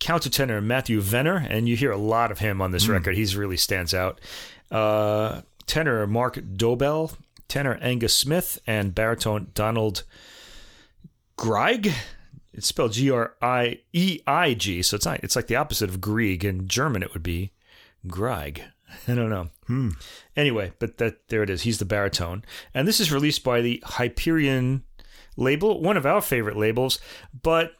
countertenor 0.00 0.62
Matthew 0.62 1.00
Venner, 1.00 1.36
and 1.48 1.68
you 1.68 1.76
hear 1.76 1.90
a 1.90 1.96
lot 1.96 2.30
of 2.30 2.38
him 2.38 2.60
on 2.60 2.70
this 2.70 2.88
record. 2.88 3.16
He's 3.16 3.36
really 3.36 3.56
stands 3.56 3.94
out. 3.94 4.20
Uh, 4.70 5.42
tenor 5.66 6.06
Mark 6.06 6.36
Dobell, 6.36 7.16
tenor 7.48 7.78
Angus 7.80 8.14
Smith, 8.14 8.58
and 8.66 8.94
baritone 8.94 9.48
Donald 9.54 10.04
Greig. 11.36 11.92
It's 12.52 12.66
spelled 12.66 12.92
G 12.92 13.10
R 13.10 13.34
I 13.42 13.80
E 13.92 14.20
I 14.26 14.54
G, 14.54 14.82
so 14.82 14.96
it's 14.96 15.06
not. 15.06 15.22
It's 15.24 15.36
like 15.36 15.48
the 15.48 15.56
opposite 15.56 15.90
of 15.90 16.00
Grieg. 16.00 16.44
In 16.44 16.68
German, 16.68 17.02
it 17.02 17.12
would 17.12 17.22
be 17.22 17.52
Greig. 18.06 18.62
I 19.08 19.14
don't 19.14 19.30
know. 19.30 19.48
Hmm. 19.66 19.90
Anyway, 20.36 20.72
but 20.78 20.98
that 20.98 21.28
there 21.28 21.42
it 21.42 21.50
is. 21.50 21.62
He's 21.62 21.78
the 21.78 21.84
baritone, 21.84 22.44
and 22.72 22.86
this 22.86 23.00
is 23.00 23.12
released 23.12 23.42
by 23.42 23.60
the 23.60 23.82
Hyperion 23.84 24.84
label, 25.36 25.80
one 25.80 25.96
of 25.96 26.06
our 26.06 26.20
favorite 26.20 26.56
labels. 26.56 27.00
But 27.42 27.72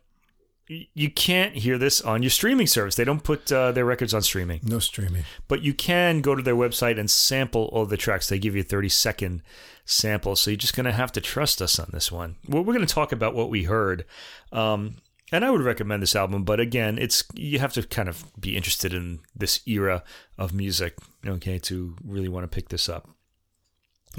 you 0.68 1.10
can't 1.10 1.54
hear 1.54 1.76
this 1.76 2.00
on 2.00 2.22
your 2.22 2.30
streaming 2.30 2.66
service. 2.66 2.94
They 2.94 3.04
don't 3.04 3.22
put 3.22 3.52
uh, 3.52 3.72
their 3.72 3.84
records 3.84 4.14
on 4.14 4.22
streaming, 4.22 4.60
No 4.62 4.78
streaming. 4.78 5.24
but 5.46 5.62
you 5.62 5.74
can 5.74 6.20
go 6.22 6.34
to 6.34 6.42
their 6.42 6.54
website 6.56 6.98
and 6.98 7.10
sample 7.10 7.68
all 7.72 7.84
the 7.86 7.96
tracks. 7.98 8.28
They 8.28 8.38
give 8.38 8.54
you 8.54 8.62
a 8.62 8.64
thirty 8.64 8.88
second 8.88 9.42
sample, 9.84 10.36
so 10.36 10.50
you're 10.50 10.56
just 10.56 10.74
going 10.74 10.86
to 10.86 10.92
have 10.92 11.12
to 11.12 11.20
trust 11.20 11.60
us 11.60 11.78
on 11.78 11.90
this 11.92 12.10
one. 12.10 12.36
Well, 12.48 12.64
we're 12.64 12.72
going 12.74 12.86
to 12.86 12.94
talk 12.94 13.12
about 13.12 13.34
what 13.34 13.50
we 13.50 13.64
heard. 13.64 14.06
Um, 14.52 14.96
and 15.32 15.44
I 15.44 15.50
would 15.50 15.60
recommend 15.62 16.02
this 16.02 16.16
album, 16.16 16.44
but 16.44 16.60
again, 16.60 16.96
it's 16.98 17.24
you 17.34 17.58
have 17.58 17.72
to 17.74 17.82
kind 17.82 18.08
of 18.08 18.24
be 18.40 18.56
interested 18.56 18.94
in 18.94 19.20
this 19.36 19.60
era 19.66 20.02
of 20.38 20.54
music, 20.54 20.96
okay, 21.26 21.58
to 21.60 21.96
really 22.04 22.28
want 22.28 22.44
to 22.44 22.54
pick 22.54 22.68
this 22.70 22.88
up. 22.88 23.08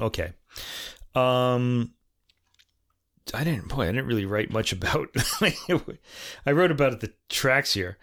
Okay. 0.00 0.32
Um 1.14 1.92
I 3.34 3.44
didn't 3.44 3.68
boy, 3.68 3.82
I 3.82 3.86
didn't 3.86 4.06
really 4.06 4.26
write 4.26 4.50
much 4.50 4.72
about 4.72 5.08
I 6.46 6.52
wrote 6.52 6.70
about 6.70 7.00
the 7.00 7.12
tracks 7.28 7.74
here, 7.74 7.98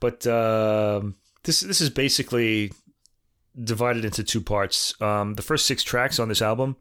but 0.00 0.26
um 0.26 1.16
this 1.44 1.60
this 1.60 1.80
is 1.80 1.90
basically 1.90 2.72
divided 3.60 4.04
into 4.04 4.22
two 4.22 4.40
parts. 4.40 5.00
Um 5.00 5.34
the 5.34 5.42
first 5.42 5.66
6 5.66 5.82
tracks 5.82 6.18
on 6.18 6.28
this 6.28 6.42
album 6.42 6.76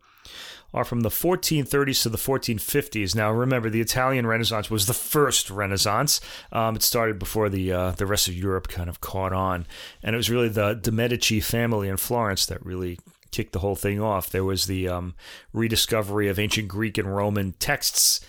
are 0.73 0.83
from 0.83 1.01
the 1.01 1.09
1430s 1.09 2.03
to 2.03 2.09
the 2.09 2.17
1450s. 2.17 3.15
Now, 3.15 3.31
remember, 3.31 3.69
the 3.69 3.81
Italian 3.81 4.27
Renaissance 4.27 4.69
was 4.69 4.85
the 4.85 4.93
first 4.93 5.49
Renaissance. 5.49 6.19
Um, 6.51 6.75
it 6.75 6.83
started 6.83 7.19
before 7.19 7.49
the 7.49 7.71
uh, 7.71 7.91
the 7.91 8.05
rest 8.05 8.27
of 8.27 8.33
Europe 8.33 8.67
kind 8.67 8.89
of 8.89 9.01
caught 9.01 9.33
on, 9.33 9.65
and 10.03 10.13
it 10.13 10.17
was 10.17 10.29
really 10.29 10.49
the 10.49 10.73
de 10.73 10.91
Medici 10.91 11.39
family 11.39 11.87
in 11.87 11.97
Florence 11.97 12.45
that 12.47 12.65
really 12.65 12.99
kicked 13.31 13.53
the 13.53 13.59
whole 13.59 13.75
thing 13.75 14.01
off. 14.01 14.29
There 14.29 14.43
was 14.43 14.65
the 14.65 14.87
um, 14.87 15.15
rediscovery 15.53 16.27
of 16.27 16.39
ancient 16.39 16.67
Greek 16.67 16.97
and 16.97 17.13
Roman 17.13 17.53
texts, 17.53 18.21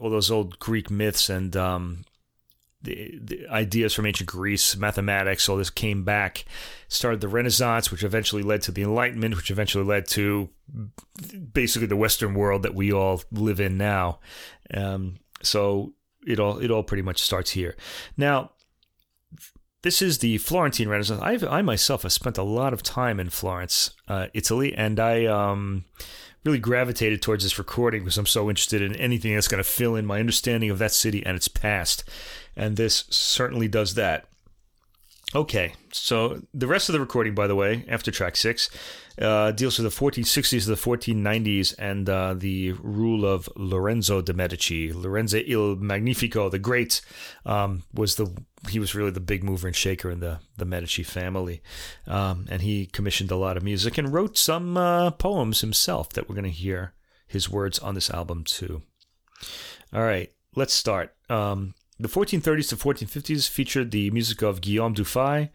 all 0.00 0.10
those 0.10 0.30
old 0.30 0.58
Greek 0.58 0.90
myths 0.90 1.28
and 1.28 1.56
um, 1.56 2.04
the, 2.82 3.18
the 3.22 3.48
ideas 3.48 3.94
from 3.94 4.06
ancient 4.06 4.28
Greece, 4.28 4.76
mathematics, 4.76 5.48
all 5.48 5.56
this 5.56 5.70
came 5.70 6.04
back. 6.04 6.44
Started 6.88 7.20
the 7.20 7.28
Renaissance, 7.28 7.90
which 7.90 8.02
eventually 8.02 8.42
led 8.42 8.62
to 8.62 8.72
the 8.72 8.82
Enlightenment, 8.82 9.36
which 9.36 9.50
eventually 9.50 9.84
led 9.84 10.06
to 10.08 10.48
basically 11.52 11.86
the 11.86 11.96
Western 11.96 12.34
world 12.34 12.62
that 12.62 12.74
we 12.74 12.92
all 12.92 13.22
live 13.30 13.60
in 13.60 13.76
now. 13.78 14.18
Um, 14.74 15.18
so 15.42 15.94
it 16.26 16.38
all 16.38 16.58
it 16.58 16.70
all 16.70 16.82
pretty 16.82 17.02
much 17.02 17.20
starts 17.20 17.50
here. 17.50 17.76
Now, 18.16 18.52
this 19.82 20.00
is 20.00 20.18
the 20.18 20.38
Florentine 20.38 20.88
Renaissance. 20.88 21.20
I've, 21.22 21.44
I 21.44 21.62
myself 21.62 22.02
have 22.02 22.12
spent 22.12 22.38
a 22.38 22.42
lot 22.42 22.72
of 22.72 22.82
time 22.82 23.18
in 23.18 23.30
Florence, 23.30 23.90
uh, 24.08 24.28
Italy, 24.32 24.74
and 24.74 24.98
I 25.00 25.26
um, 25.26 25.84
really 26.44 26.58
gravitated 26.58 27.20
towards 27.20 27.42
this 27.42 27.58
recording 27.58 28.02
because 28.02 28.18
I'm 28.18 28.26
so 28.26 28.48
interested 28.48 28.80
in 28.80 28.94
anything 28.96 29.34
that's 29.34 29.48
going 29.48 29.62
to 29.62 29.68
fill 29.68 29.96
in 29.96 30.06
my 30.06 30.20
understanding 30.20 30.70
of 30.70 30.78
that 30.78 30.92
city 30.92 31.24
and 31.26 31.36
its 31.36 31.48
past. 31.48 32.04
And 32.56 32.76
this 32.76 33.04
certainly 33.10 33.68
does 33.68 33.94
that. 33.94 34.26
Okay, 35.34 35.72
so 35.92 36.42
the 36.52 36.66
rest 36.66 36.90
of 36.90 36.92
the 36.92 37.00
recording, 37.00 37.34
by 37.34 37.46
the 37.46 37.54
way, 37.54 37.86
after 37.88 38.10
track 38.10 38.36
six, 38.36 38.68
uh, 39.20 39.50
deals 39.52 39.78
with 39.78 39.90
the 39.90 40.04
1460s 40.04 40.64
to 40.64 40.68
the 40.68 40.74
1490s 40.74 41.74
and 41.78 42.08
uh, 42.08 42.34
the 42.34 42.72
rule 42.72 43.24
of 43.24 43.48
Lorenzo 43.56 44.20
de' 44.20 44.34
Medici. 44.34 44.92
Lorenzo 44.92 45.38
il 45.38 45.76
Magnifico, 45.76 46.50
the 46.50 46.58
Great, 46.58 47.00
um, 47.46 47.82
was 47.94 48.16
the 48.16 48.30
he 48.70 48.78
was 48.78 48.94
really 48.94 49.10
the 49.10 49.20
big 49.20 49.42
mover 49.42 49.66
and 49.66 49.76
shaker 49.76 50.10
in 50.10 50.20
the 50.20 50.40
the 50.56 50.64
Medici 50.64 51.02
family, 51.02 51.62
um, 52.06 52.46
and 52.50 52.62
he 52.62 52.86
commissioned 52.86 53.30
a 53.30 53.36
lot 53.36 53.56
of 53.56 53.62
music 53.62 53.98
and 53.98 54.12
wrote 54.12 54.36
some 54.36 54.76
uh, 54.76 55.10
poems 55.10 55.60
himself 55.60 56.10
that 56.10 56.28
we're 56.28 56.34
going 56.34 56.44
to 56.44 56.50
hear 56.50 56.94
his 57.26 57.50
words 57.50 57.78
on 57.78 57.94
this 57.94 58.10
album 58.10 58.44
too. 58.44 58.82
All 59.92 60.02
right, 60.02 60.30
let's 60.54 60.74
start. 60.74 61.14
Um, 61.28 61.74
the 61.98 62.08
1430s 62.08 62.68
to 62.70 62.76
1450s 62.76 63.48
featured 63.48 63.90
the 63.90 64.10
music 64.10 64.42
of 64.42 64.60
Guillaume 64.60 64.94
Dufay, 64.94 65.50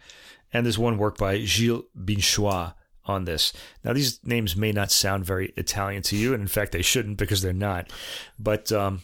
and 0.54 0.66
there's 0.66 0.78
one 0.78 0.98
work 0.98 1.18
by 1.18 1.44
Gilles 1.44 1.84
Binchois 1.98 2.74
on 3.06 3.26
this. 3.26 3.54
Now, 3.84 3.94
these 3.94 4.20
names 4.24 4.56
may 4.56 4.72
not 4.72 4.92
sound 4.92 5.26
very 5.26 5.54
Italian 5.56 6.04
to 6.04 6.16
you, 6.16 6.34
and 6.34 6.42
in 6.42 6.48
fact, 6.48 6.72
they 6.72 6.82
shouldn't 6.82 7.18
because 7.18 7.42
they're 7.42 7.54
not. 7.54 7.92
But 8.38 8.72
um, 8.72 9.02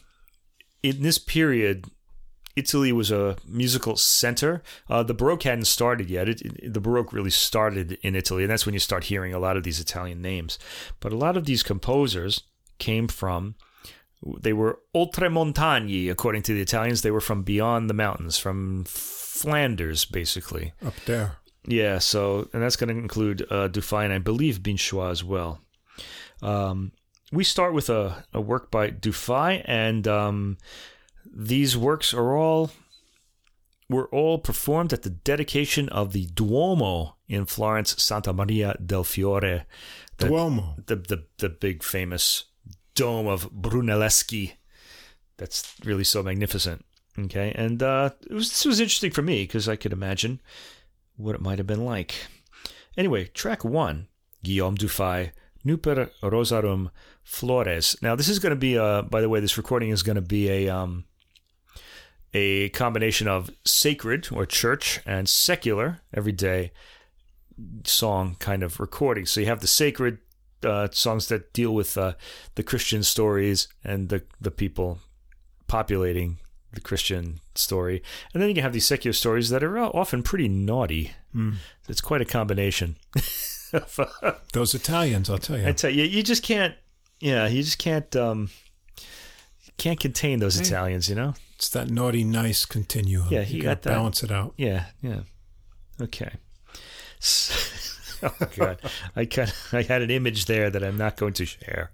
in 0.82 1.02
this 1.02 1.18
period, 1.18 1.86
Italy 2.56 2.92
was 2.92 3.12
a 3.12 3.36
musical 3.48 3.96
center. 3.96 4.62
Uh, 4.90 5.04
the 5.04 5.14
Baroque 5.14 5.44
hadn't 5.44 5.66
started 5.66 6.10
yet. 6.10 6.30
It, 6.30 6.42
it, 6.42 6.74
the 6.74 6.80
Baroque 6.80 7.14
really 7.14 7.30
started 7.30 7.98
in 8.02 8.16
Italy, 8.16 8.44
and 8.44 8.52
that's 8.52 8.66
when 8.66 8.74
you 8.74 8.80
start 8.80 9.06
hearing 9.06 9.34
a 9.34 9.40
lot 9.40 9.58
of 9.58 9.64
these 9.64 9.80
Italian 9.80 10.22
names. 10.22 10.60
But 11.00 11.12
a 11.12 11.18
lot 11.18 11.38
of 11.38 11.46
these 11.46 11.64
composers 11.64 12.44
came 12.78 13.08
from 13.08 13.56
they 14.40 14.54
were 14.54 14.80
oltremontagni, 14.96 16.10
according 16.10 16.44
to 16.44 16.54
the 16.54 16.62
Italians. 16.62 17.02
They 17.02 17.12
were 17.12 17.22
from 17.22 17.44
beyond 17.44 17.90
the 17.90 17.94
mountains, 17.94 18.38
from 18.38 18.86
Flanders, 18.86 20.06
basically. 20.06 20.74
Up 20.86 20.94
there. 21.06 21.38
Yeah, 21.66 22.00
so, 22.00 22.50
and 22.54 22.62
that's 22.62 22.76
going 22.76 22.94
to 22.94 23.02
include 23.02 23.42
uh, 23.50 23.70
Dufay 23.70 24.04
and 24.04 24.14
I 24.14 24.20
believe 24.20 24.60
Binchois 24.60 25.12
as 25.12 25.24
well. 25.24 25.62
Um, 26.42 26.92
we 27.32 27.44
start 27.44 27.74
with 27.74 27.90
a, 27.90 28.26
a 28.34 28.42
work 28.42 28.70
by 28.70 28.92
Dufay, 28.92 29.64
and 29.66 30.08
um, 30.08 30.58
these 31.34 31.76
works 31.76 32.14
are 32.14 32.38
all 32.38 32.72
were 33.90 34.08
all 34.08 34.38
performed 34.38 34.94
at 34.94 35.04
the 35.04 35.10
dedication 35.10 35.90
of 35.90 36.14
the 36.14 36.28
Duomo 36.28 37.16
in 37.28 37.46
Florence, 37.46 38.02
Santa 38.02 38.34
Maria 38.34 38.76
del 38.84 39.04
Fiore. 39.04 39.66
The, 40.18 40.28
Duomo. 40.28 40.76
The, 40.86 40.96
the, 40.96 41.26
the 41.38 41.50
big 41.50 41.84
famous 41.84 42.46
dome 42.96 43.28
of 43.28 43.52
Brunelleschi. 43.52 44.54
That's 45.38 45.76
really 45.84 46.04
so 46.04 46.24
magnificent. 46.24 46.86
Okay, 47.18 47.52
and 47.56 47.84
uh, 47.84 48.12
it 48.28 48.34
was 48.34 48.50
this 48.50 48.66
was 48.66 48.80
interesting 48.80 49.12
for 49.12 49.22
me 49.22 49.44
because 49.44 49.70
I 49.70 49.76
could 49.76 49.94
imagine 49.94 50.42
what 51.16 51.36
it 51.36 51.42
might 51.42 51.60
have 51.60 51.68
been 51.68 51.86
like. 51.86 52.16
Anyway, 52.98 53.26
track 53.26 53.64
one, 53.64 54.08
Guillaume 54.44 54.78
Dufay, 54.78 55.32
Nuper 55.64 56.10
Rosarum 56.24 56.90
Flores. 57.24 57.96
Now, 58.02 58.16
this 58.16 58.30
is 58.30 58.40
going 58.40 58.52
to 58.52 58.56
be 58.56 58.76
a. 58.76 59.04
By 59.04 59.22
the 59.22 59.30
way, 59.30 59.40
this 59.40 59.58
recording 59.58 59.90
is 59.90 60.02
going 60.02 60.16
to 60.16 60.22
be 60.22 60.50
a 60.50 60.70
um, 60.70 61.06
a 62.34 62.70
combination 62.70 63.28
of 63.28 63.50
sacred 63.66 64.28
or 64.32 64.46
church 64.46 65.00
and 65.06 65.28
secular, 65.30 66.00
everyday 66.14 66.72
song 67.84 68.36
kind 68.40 68.64
of 68.64 68.80
recording. 68.80 69.26
So 69.26 69.40
you 69.40 69.46
have 69.48 69.60
the 69.62 69.68
sacred 69.68 70.18
uh, 70.64 70.88
songs 70.92 71.28
that 71.28 71.54
deal 71.54 71.74
with 71.74 71.98
uh, 71.98 72.14
the 72.56 72.64
Christian 72.64 73.04
stories 73.04 73.68
and 73.84 74.10
the 74.10 74.24
the 74.42 74.52
people 74.52 75.00
populating 75.68 76.38
the 76.72 76.82
Christian 76.82 77.40
story, 77.54 78.02
and 78.34 78.42
then 78.42 78.50
you 78.50 78.56
can 78.56 78.64
have 78.64 78.74
these 78.74 78.88
secular 78.88 79.14
stories 79.14 79.50
that 79.50 79.64
are 79.64 79.78
often 79.78 80.24
pretty 80.24 80.48
naughty. 80.48 81.12
Mm. 81.36 81.56
It's 81.88 82.02
quite 82.02 82.22
a 82.22 82.26
combination. 82.26 82.96
Those 84.54 84.74
Italians, 84.74 85.30
I'll 85.30 85.38
tell 85.38 85.58
you. 85.58 85.68
I 85.68 85.72
tell 85.72 85.90
you, 85.92 86.04
you 86.04 86.24
just 86.24 86.44
can't. 86.44 86.76
Yeah, 87.20 87.48
you 87.48 87.62
just 87.64 87.78
can't. 87.78 88.16
Um, 88.16 88.50
can't 89.78 90.00
contain 90.00 90.40
those 90.40 90.56
Hey. 90.60 90.66
Italians, 90.66 91.10
you 91.10 91.16
know. 91.16 91.34
It's 91.64 91.70
that 91.70 91.90
naughty, 91.90 92.26
nice 92.26 92.66
continuum. 92.66 93.28
Yeah, 93.30 93.44
he 93.44 93.56
you 93.56 93.62
got 93.62 93.82
gotta 93.82 93.82
that. 93.88 93.96
balance 93.96 94.22
it 94.22 94.32
out. 94.32 94.54
Yeah, 94.58 94.88
yeah. 95.02 95.22
Okay. 96.02 96.30
oh 98.24 98.36
god, 98.58 98.80
I 99.16 99.24
kind 99.24 99.54
I 99.72 99.84
had 99.84 100.02
an 100.02 100.12
image 100.12 100.44
there 100.44 100.70
that 100.70 100.84
I'm 100.84 100.98
not 100.98 101.16
going 101.16 101.32
to 101.36 101.46
share. 101.46 101.92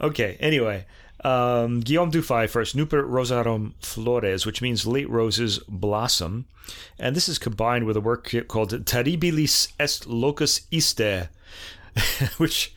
Okay. 0.00 0.36
Anyway, 0.38 0.86
um, 1.24 1.80
Guillaume 1.80 2.12
Dufay 2.12 2.48
first, 2.48 2.76
Nuper 2.76 3.04
Rosarum 3.04 3.74
Flores, 3.80 4.46
which 4.46 4.62
means 4.62 4.86
late 4.86 5.10
roses 5.10 5.58
blossom, 5.68 6.46
and 6.96 7.16
this 7.16 7.28
is 7.28 7.40
combined 7.40 7.86
with 7.86 7.96
a 7.96 8.00
work 8.00 8.32
called 8.46 8.70
Terribilis 8.84 9.72
est 9.80 10.06
locus 10.06 10.60
iste, 10.70 11.28
which 12.36 12.72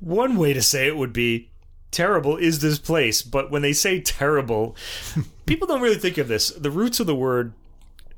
one 0.00 0.34
way 0.34 0.52
to 0.54 0.60
say 0.60 0.88
it 0.88 0.96
would 0.96 1.12
be 1.12 1.51
terrible 1.92 2.36
is 2.36 2.58
this 2.60 2.78
place 2.78 3.22
but 3.22 3.50
when 3.50 3.62
they 3.62 3.72
say 3.72 4.00
terrible 4.00 4.74
people 5.46 5.68
don't 5.68 5.80
really 5.82 5.96
think 5.98 6.18
of 6.18 6.26
this 6.26 6.48
the 6.50 6.70
roots 6.70 6.98
of 6.98 7.06
the 7.06 7.14
word 7.14 7.52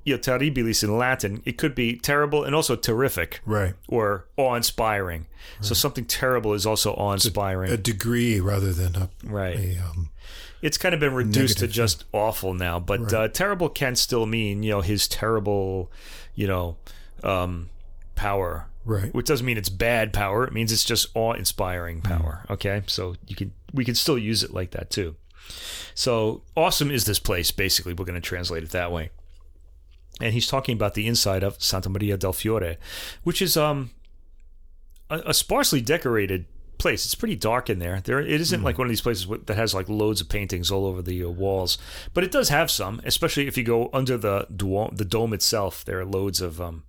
you 0.07 0.13
know, 0.15 0.19
terribilis 0.21 0.85
in 0.85 0.99
Latin, 0.99 1.41
it 1.47 1.57
could 1.57 1.75
be 1.75 1.97
terrible 1.97 2.45
and 2.45 2.55
also 2.55 2.77
terrific 2.77 3.41
Right. 3.47 3.73
or 3.89 4.27
awe-inspiring. 4.37 5.27
So 5.63 5.75
something 5.75 6.05
terrible 6.05 6.53
is 6.53 6.67
also 6.67 6.93
awe-inspiring. 6.93 7.73
A 7.73 7.79
degree 7.79 8.39
rather 8.39 8.73
than 8.75 8.97
a, 8.97 9.09
right. 9.25 9.57
a 9.57 9.79
um, 9.79 10.11
It's 10.61 10.77
kind 10.77 10.93
of 10.95 11.01
been 11.01 11.15
reduced 11.15 11.59
to 11.61 11.67
just 11.67 12.05
awful 12.13 12.53
now, 12.53 12.79
but 12.79 13.01
Right. 13.01 13.15
uh, 13.15 13.29
terrible 13.29 13.71
can 13.71 13.97
still 13.97 14.27
mean, 14.27 14.63
you 14.63 14.73
know, 14.73 14.81
his 14.83 15.09
terrible, 15.09 15.91
you 16.35 16.47
know, 16.47 16.77
um, 17.23 17.71
power 18.15 18.67
Right. 18.85 19.15
which 19.15 19.27
doesn't 19.27 19.47
mean 19.47 19.57
it's 19.57 19.69
bad 19.69 20.13
power. 20.13 20.45
It 20.45 20.53
means 20.53 20.71
it's 20.71 20.85
just 20.85 21.09
awe-inspiring 21.15 22.03
power. 22.03 22.45
Okay, 22.51 22.83
so 22.87 23.17
you 23.27 23.35
can 23.35 23.53
we 23.73 23.85
can 23.85 23.95
still 23.95 24.19
use 24.19 24.43
it 24.43 24.53
like 24.53 24.73
that 24.73 24.91
too. 24.91 25.17
So 25.95 26.43
awesome 26.57 26.91
is 26.91 27.05
this 27.05 27.19
place. 27.19 27.51
Basically, 27.51 27.95
we're 27.95 28.05
going 28.05 28.21
to 28.21 28.21
translate 28.21 28.63
it 28.63 28.71
that 28.71 28.93
way. 28.93 29.11
And 30.21 30.33
he's 30.33 30.47
talking 30.47 30.75
about 30.75 30.95
the 30.95 31.07
inside 31.07 31.43
of 31.43 31.63
Santa 31.63 31.89
Maria 31.89 32.17
del 32.17 32.33
Fiore, 32.33 32.79
which 33.23 33.43
is 33.43 33.57
um 33.57 33.91
a, 35.11 35.23
a 35.27 35.35
sparsely 35.35 35.81
decorated 35.81 36.47
place. 36.79 37.05
It's 37.05 37.15
pretty 37.15 37.37
dark 37.37 37.71
in 37.71 37.79
there. 37.79 38.01
There, 38.01 38.21
it 38.21 38.41
isn't 38.41 38.63
like 38.63 38.79
one 38.79 38.87
of 38.87 38.91
these 38.91 39.01
places 39.01 39.27
that 39.47 39.57
has 39.57 39.75
like 39.75 39.89
loads 39.89 40.21
of 40.21 40.29
paintings 40.29 40.71
all 40.71 40.87
over 40.87 41.03
the 41.03 41.25
uh, 41.25 41.29
walls, 41.29 41.79
but 42.13 42.25
it 42.25 42.33
does 42.33 42.49
have 42.49 42.71
some. 42.71 43.01
Especially 43.05 43.47
if 43.47 43.57
you 43.57 43.65
go 43.65 43.91
under 43.93 44.17
the 44.17 44.47
dome, 44.55 44.95
the 44.95 45.05
dome 45.05 45.33
itself, 45.33 45.85
there 45.85 46.01
are 46.01 46.05
loads 46.05 46.41
of 46.41 46.61
um, 46.61 46.85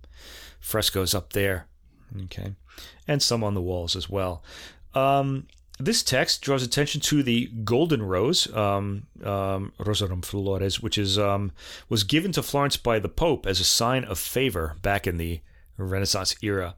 frescoes 0.60 1.14
up 1.14 1.32
there. 1.32 1.66
Okay, 2.24 2.54
and 3.06 3.22
some 3.22 3.44
on 3.44 3.54
the 3.54 3.62
walls 3.62 3.96
as 3.96 4.08
well. 4.08 4.42
Um, 4.94 5.46
this 5.78 6.02
text 6.02 6.40
draws 6.40 6.62
attention 6.62 7.00
to 7.02 7.22
the 7.22 7.50
golden 7.64 8.02
rose, 8.02 8.52
um, 8.54 9.06
um, 9.22 9.72
Rosarum 9.78 10.22
Flores, 10.22 10.80
which 10.80 10.96
is 10.96 11.18
um, 11.18 11.52
was 11.88 12.02
given 12.02 12.32
to 12.32 12.42
Florence 12.42 12.76
by 12.76 12.98
the 12.98 13.08
Pope 13.08 13.46
as 13.46 13.60
a 13.60 13.64
sign 13.64 14.04
of 14.04 14.18
favor 14.18 14.76
back 14.82 15.06
in 15.06 15.18
the 15.18 15.40
Renaissance 15.76 16.34
era. 16.42 16.76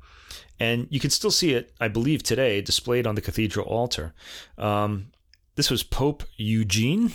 And 0.59 0.89
you 0.91 0.99
can 0.99 1.11
still 1.11 1.31
see 1.31 1.55
it, 1.55 1.73
I 1.81 1.87
believe, 1.87 2.23
today 2.25 2.61
displayed 2.61 3.07
on 3.07 3.15
the 3.15 3.21
cathedral 3.21 3.67
altar. 3.67 4.15
Um, 4.57 5.13
this 5.55 5.71
was 5.71 5.85
Pope 5.85 6.25
Eugene, 6.37 7.13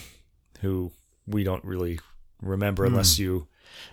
who 0.62 0.92
we 1.28 1.44
don't 1.44 1.64
really 1.66 2.00
remember 2.42 2.86
unless 2.86 3.20
you 3.20 3.48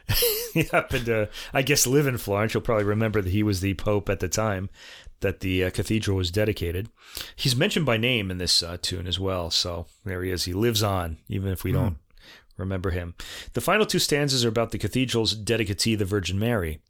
happen 0.72 1.04
to, 1.04 1.28
I 1.52 1.62
guess, 1.62 1.87
live 1.87 2.06
in 2.06 2.18
Florence. 2.18 2.54
You'll 2.54 2.62
probably 2.62 2.84
remember 2.84 3.22
that 3.22 3.30
he 3.30 3.42
was 3.42 3.60
the 3.60 3.75
Pope 3.75 4.08
at 4.08 4.20
the 4.20 4.28
time 4.28 4.70
that 5.20 5.40
the 5.40 5.64
uh, 5.64 5.70
cathedral 5.70 6.16
was 6.16 6.30
dedicated. 6.30 6.88
He's 7.37 7.56
mentioned 7.56 7.87
by 7.87 7.96
name 7.96 8.30
in 8.30 8.38
this 8.38 8.62
uh, 8.62 8.78
tune 8.80 9.06
as 9.06 9.20
well. 9.20 9.50
So 9.50 9.87
there 10.04 10.22
he 10.22 10.30
is. 10.30 10.44
He 10.44 10.52
lives 10.52 10.82
on, 10.82 11.18
even 11.28 11.50
if 11.52 11.62
we 11.64 11.72
don't 11.72 11.99
remember 12.56 12.90
him. 12.90 13.14
The 13.54 13.60
final 13.60 13.87
two 13.87 13.99
stanzas 13.99 14.44
are 14.44 14.49
about 14.49 14.70
the 14.70 14.78
cathedral's 14.78 15.34
dedicatee, 15.34 15.99
the 15.99 16.04
Virgin 16.04 16.38
Mary, 16.38 16.80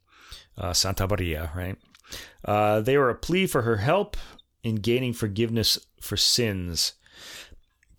uh, 0.58 0.72
Santa 0.72 1.06
Maria, 1.06 1.50
right? 1.54 1.76
Uh, 2.44 2.80
they 2.80 2.96
are 2.96 3.08
a 3.08 3.14
plea 3.14 3.46
for 3.46 3.62
her 3.62 3.78
help 3.78 4.16
in 4.62 4.76
gaining 4.76 5.12
forgiveness 5.12 5.78
for 6.00 6.16
sins. 6.16 6.94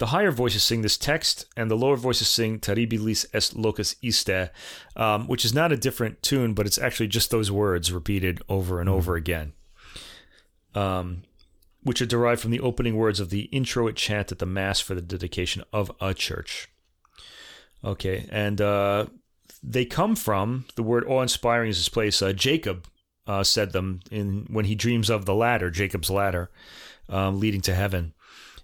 The 0.02 0.08
higher 0.08 0.32
voices 0.32 0.64
sing 0.64 0.82
this 0.82 0.98
text, 0.98 1.46
and 1.56 1.70
the 1.70 1.78
lower 1.78 1.96
voices 1.96 2.28
sing 2.28 2.60
Terribilis 2.60 3.24
est 3.36 3.56
locus 3.56 3.94
iste, 4.02 4.50
um, 4.96 5.28
which 5.28 5.46
is 5.46 5.54
not 5.54 5.72
a 5.72 5.78
different 5.78 6.24
tune, 6.24 6.56
but 6.56 6.66
it's 6.66 6.80
actually 6.80 7.06
just 7.06 7.30
those 7.30 7.52
words 7.52 7.92
repeated 7.92 8.42
over 8.50 8.80
and 8.80 8.90
over 8.90 9.16
again, 9.16 9.54
um, 10.74 11.22
which 11.84 12.02
are 12.02 12.08
derived 12.08 12.42
from 12.42 12.50
the 12.50 12.62
opening 12.62 12.96
words 12.96 13.20
of 13.20 13.30
the 13.30 13.42
introit 13.52 13.96
chant 13.96 14.32
at 14.32 14.40
the 14.40 14.48
Mass 14.48 14.80
for 14.80 14.96
the 14.96 15.04
dedication 15.04 15.64
of 15.72 15.92
a 16.02 16.16
church. 16.16 16.68
Okay, 17.86 18.28
and 18.32 18.60
uh, 18.60 19.06
they 19.62 19.86
come 19.86 20.16
from 20.16 20.66
the 20.74 20.82
word 20.82 21.06
awe-inspiring 21.08 21.70
is 21.70 21.78
this 21.78 21.90
place. 21.90 22.24
Uh, 22.24 22.34
Jacob 22.34 22.88
uh, 23.28 23.44
said 23.44 23.72
them 23.72 24.00
in 24.10 24.48
when 24.50 24.66
he 24.66 24.74
dreams 24.74 25.12
of 25.12 25.26
the 25.26 25.36
ladder, 25.36 25.70
Jacob's 25.70 26.10
ladder, 26.10 26.50
um, 27.08 27.40
leading 27.40 27.62
to 27.62 27.76
heaven, 27.76 28.16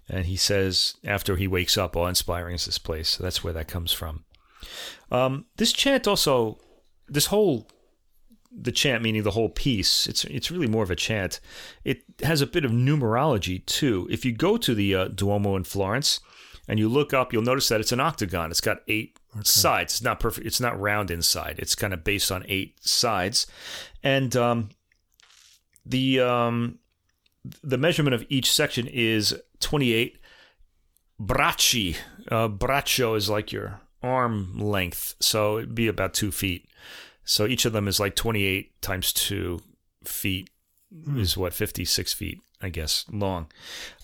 and 0.08 0.26
he 0.26 0.36
says 0.36 0.96
after 1.04 1.36
he 1.36 1.46
wakes 1.46 1.76
up, 1.76 1.96
awe-inspiring 1.96 2.54
is 2.54 2.66
this 2.66 2.78
place. 2.78 3.10
So 3.10 3.22
that's 3.22 3.44
where 3.44 3.52
that 3.52 3.68
comes 3.68 3.92
from. 3.92 4.24
Um, 5.10 5.46
this 5.56 5.72
chant 5.72 6.06
also, 6.06 6.58
this 7.08 7.26
whole 7.26 7.68
the 8.50 8.72
chant 8.72 9.02
meaning 9.02 9.22
the 9.22 9.32
whole 9.32 9.50
piece 9.50 10.06
it's 10.06 10.24
it's 10.24 10.50
really 10.50 10.66
more 10.66 10.82
of 10.82 10.90
a 10.90 10.96
chant. 10.96 11.40
It 11.84 12.02
has 12.22 12.40
a 12.40 12.46
bit 12.46 12.64
of 12.64 12.70
numerology 12.70 13.64
too. 13.66 14.08
If 14.10 14.24
you 14.24 14.32
go 14.32 14.56
to 14.56 14.74
the 14.74 14.94
uh, 14.94 15.08
duomo 15.08 15.54
in 15.56 15.64
florence 15.64 16.20
and 16.66 16.78
you 16.78 16.88
look 16.88 17.12
up 17.12 17.32
you'll 17.32 17.42
notice 17.42 17.68
that 17.68 17.80
it's 17.80 17.92
an 17.92 18.00
octagon. 18.00 18.50
It's 18.50 18.62
got 18.62 18.78
eight 18.88 19.18
sides. 19.42 19.94
It's 19.94 20.02
not 20.02 20.18
perfect 20.18 20.46
it's 20.46 20.60
not 20.60 20.80
round 20.80 21.10
inside. 21.10 21.56
It's 21.58 21.74
kind 21.74 21.92
of 21.92 22.04
based 22.04 22.32
on 22.32 22.44
eight 22.48 22.84
sides. 22.84 23.46
And 24.02 24.34
um, 24.34 24.70
the 25.84 26.20
um, 26.20 26.78
the 27.62 27.78
measurement 27.78 28.14
of 28.14 28.24
each 28.28 28.52
section 28.52 28.86
is 28.86 29.36
28 29.60 30.18
bracci 31.20 31.96
uh, 32.30 32.48
braccio 32.48 33.14
is 33.14 33.28
like 33.28 33.52
your 33.52 33.80
arm 34.02 34.58
length 34.58 35.14
so 35.20 35.58
it'd 35.58 35.74
be 35.74 35.88
about 35.88 36.14
two 36.14 36.30
feet 36.30 36.68
so 37.24 37.46
each 37.46 37.64
of 37.64 37.72
them 37.72 37.88
is 37.88 37.98
like 37.98 38.14
28 38.14 38.80
times 38.80 39.12
2 39.12 39.60
feet 40.04 40.50
is 41.16 41.36
what 41.36 41.52
56 41.52 42.12
feet 42.14 42.40
I 42.60 42.68
guess 42.68 43.04
long. 43.10 43.50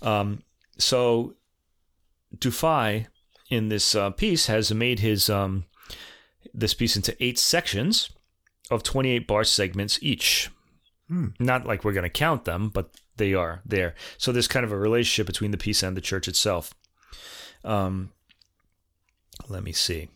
Um, 0.02 0.42
so 0.78 1.34
Dufay 2.36 3.06
in 3.50 3.68
this 3.68 3.94
uh, 3.94 4.10
piece 4.10 4.46
has 4.46 4.72
made 4.72 5.00
his 5.00 5.28
um, 5.28 5.64
this 6.52 6.74
piece 6.74 6.96
into 6.96 7.16
eight 7.22 7.38
sections 7.38 8.10
of 8.70 8.82
28 8.82 9.26
bar 9.26 9.44
segments 9.44 9.98
each. 10.02 10.50
Not 11.38 11.66
like 11.66 11.84
we're 11.84 11.92
going 11.92 12.04
to 12.04 12.10
count 12.10 12.44
them, 12.44 12.70
but 12.70 12.90
they 13.16 13.34
are 13.34 13.60
there. 13.64 13.94
So 14.18 14.32
there's 14.32 14.48
kind 14.48 14.64
of 14.64 14.72
a 14.72 14.78
relationship 14.78 15.26
between 15.26 15.50
the 15.50 15.58
piece 15.58 15.82
and 15.82 15.96
the 15.96 16.00
church 16.00 16.28
itself. 16.28 16.74
Um, 17.64 18.10
let 19.48 19.62
me 19.62 19.72
see. 19.72 20.08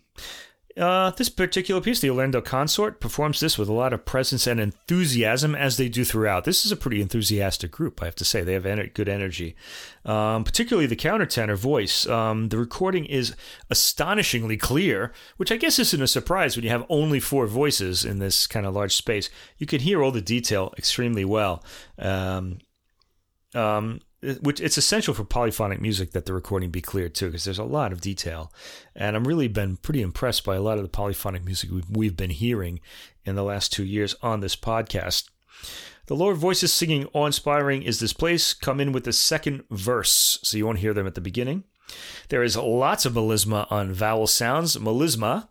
Uh, 0.78 1.10
this 1.10 1.28
particular 1.28 1.80
piece, 1.80 1.98
the 1.98 2.10
Orlando 2.10 2.40
Consort, 2.40 3.00
performs 3.00 3.40
this 3.40 3.58
with 3.58 3.68
a 3.68 3.72
lot 3.72 3.92
of 3.92 4.04
presence 4.04 4.46
and 4.46 4.60
enthusiasm, 4.60 5.54
as 5.56 5.76
they 5.76 5.88
do 5.88 6.04
throughout. 6.04 6.44
This 6.44 6.64
is 6.64 6.70
a 6.70 6.76
pretty 6.76 7.00
enthusiastic 7.00 7.72
group, 7.72 8.00
I 8.00 8.04
have 8.04 8.14
to 8.16 8.24
say. 8.24 8.42
They 8.42 8.52
have 8.52 8.62
ener- 8.62 8.94
good 8.94 9.08
energy, 9.08 9.56
um, 10.04 10.44
particularly 10.44 10.86
the 10.86 10.94
countertenor 10.94 11.56
voice. 11.56 12.06
Um, 12.06 12.50
the 12.50 12.58
recording 12.58 13.06
is 13.06 13.34
astonishingly 13.70 14.56
clear, 14.56 15.12
which 15.36 15.50
I 15.50 15.56
guess 15.56 15.80
isn't 15.80 16.02
a 16.02 16.06
surprise 16.06 16.54
when 16.54 16.62
you 16.62 16.70
have 16.70 16.86
only 16.88 17.18
four 17.18 17.48
voices 17.48 18.04
in 18.04 18.20
this 18.20 18.46
kind 18.46 18.64
of 18.64 18.74
large 18.74 18.94
space. 18.94 19.30
You 19.56 19.66
can 19.66 19.80
hear 19.80 20.00
all 20.00 20.12
the 20.12 20.20
detail 20.20 20.72
extremely 20.78 21.24
well. 21.24 21.64
Um, 21.98 22.58
um, 23.58 24.00
which 24.40 24.60
it's 24.60 24.78
essential 24.78 25.14
for 25.14 25.24
polyphonic 25.24 25.80
music 25.80 26.12
that 26.12 26.26
the 26.26 26.32
recording 26.32 26.70
be 26.70 26.80
clear 26.80 27.08
too, 27.08 27.26
because 27.26 27.44
there's 27.44 27.58
a 27.58 27.64
lot 27.64 27.92
of 27.92 28.00
detail, 28.00 28.52
and 28.94 29.16
I'm 29.16 29.26
really 29.26 29.48
been 29.48 29.76
pretty 29.76 30.02
impressed 30.02 30.44
by 30.44 30.56
a 30.56 30.62
lot 30.62 30.78
of 30.78 30.84
the 30.84 30.88
polyphonic 30.88 31.44
music 31.44 31.70
we've, 31.70 31.90
we've 31.90 32.16
been 32.16 32.30
hearing 32.30 32.80
in 33.24 33.34
the 33.34 33.44
last 33.44 33.72
two 33.72 33.84
years 33.84 34.16
on 34.22 34.40
this 34.40 34.56
podcast. 34.56 35.28
The 36.06 36.16
lower 36.16 36.34
voices 36.34 36.72
singing 36.72 37.06
awe-inspiring 37.12 37.82
is 37.82 38.00
this 38.00 38.14
place 38.14 38.54
come 38.54 38.80
in 38.80 38.92
with 38.92 39.04
the 39.04 39.12
second 39.12 39.64
verse, 39.70 40.38
so 40.42 40.56
you 40.56 40.64
won't 40.64 40.78
hear 40.78 40.94
them 40.94 41.06
at 41.06 41.14
the 41.14 41.20
beginning. 41.20 41.64
There 42.28 42.42
is 42.42 42.56
lots 42.56 43.06
of 43.06 43.14
melisma 43.14 43.70
on 43.70 43.92
vowel 43.92 44.26
sounds. 44.26 44.76
Melisma, 44.76 45.48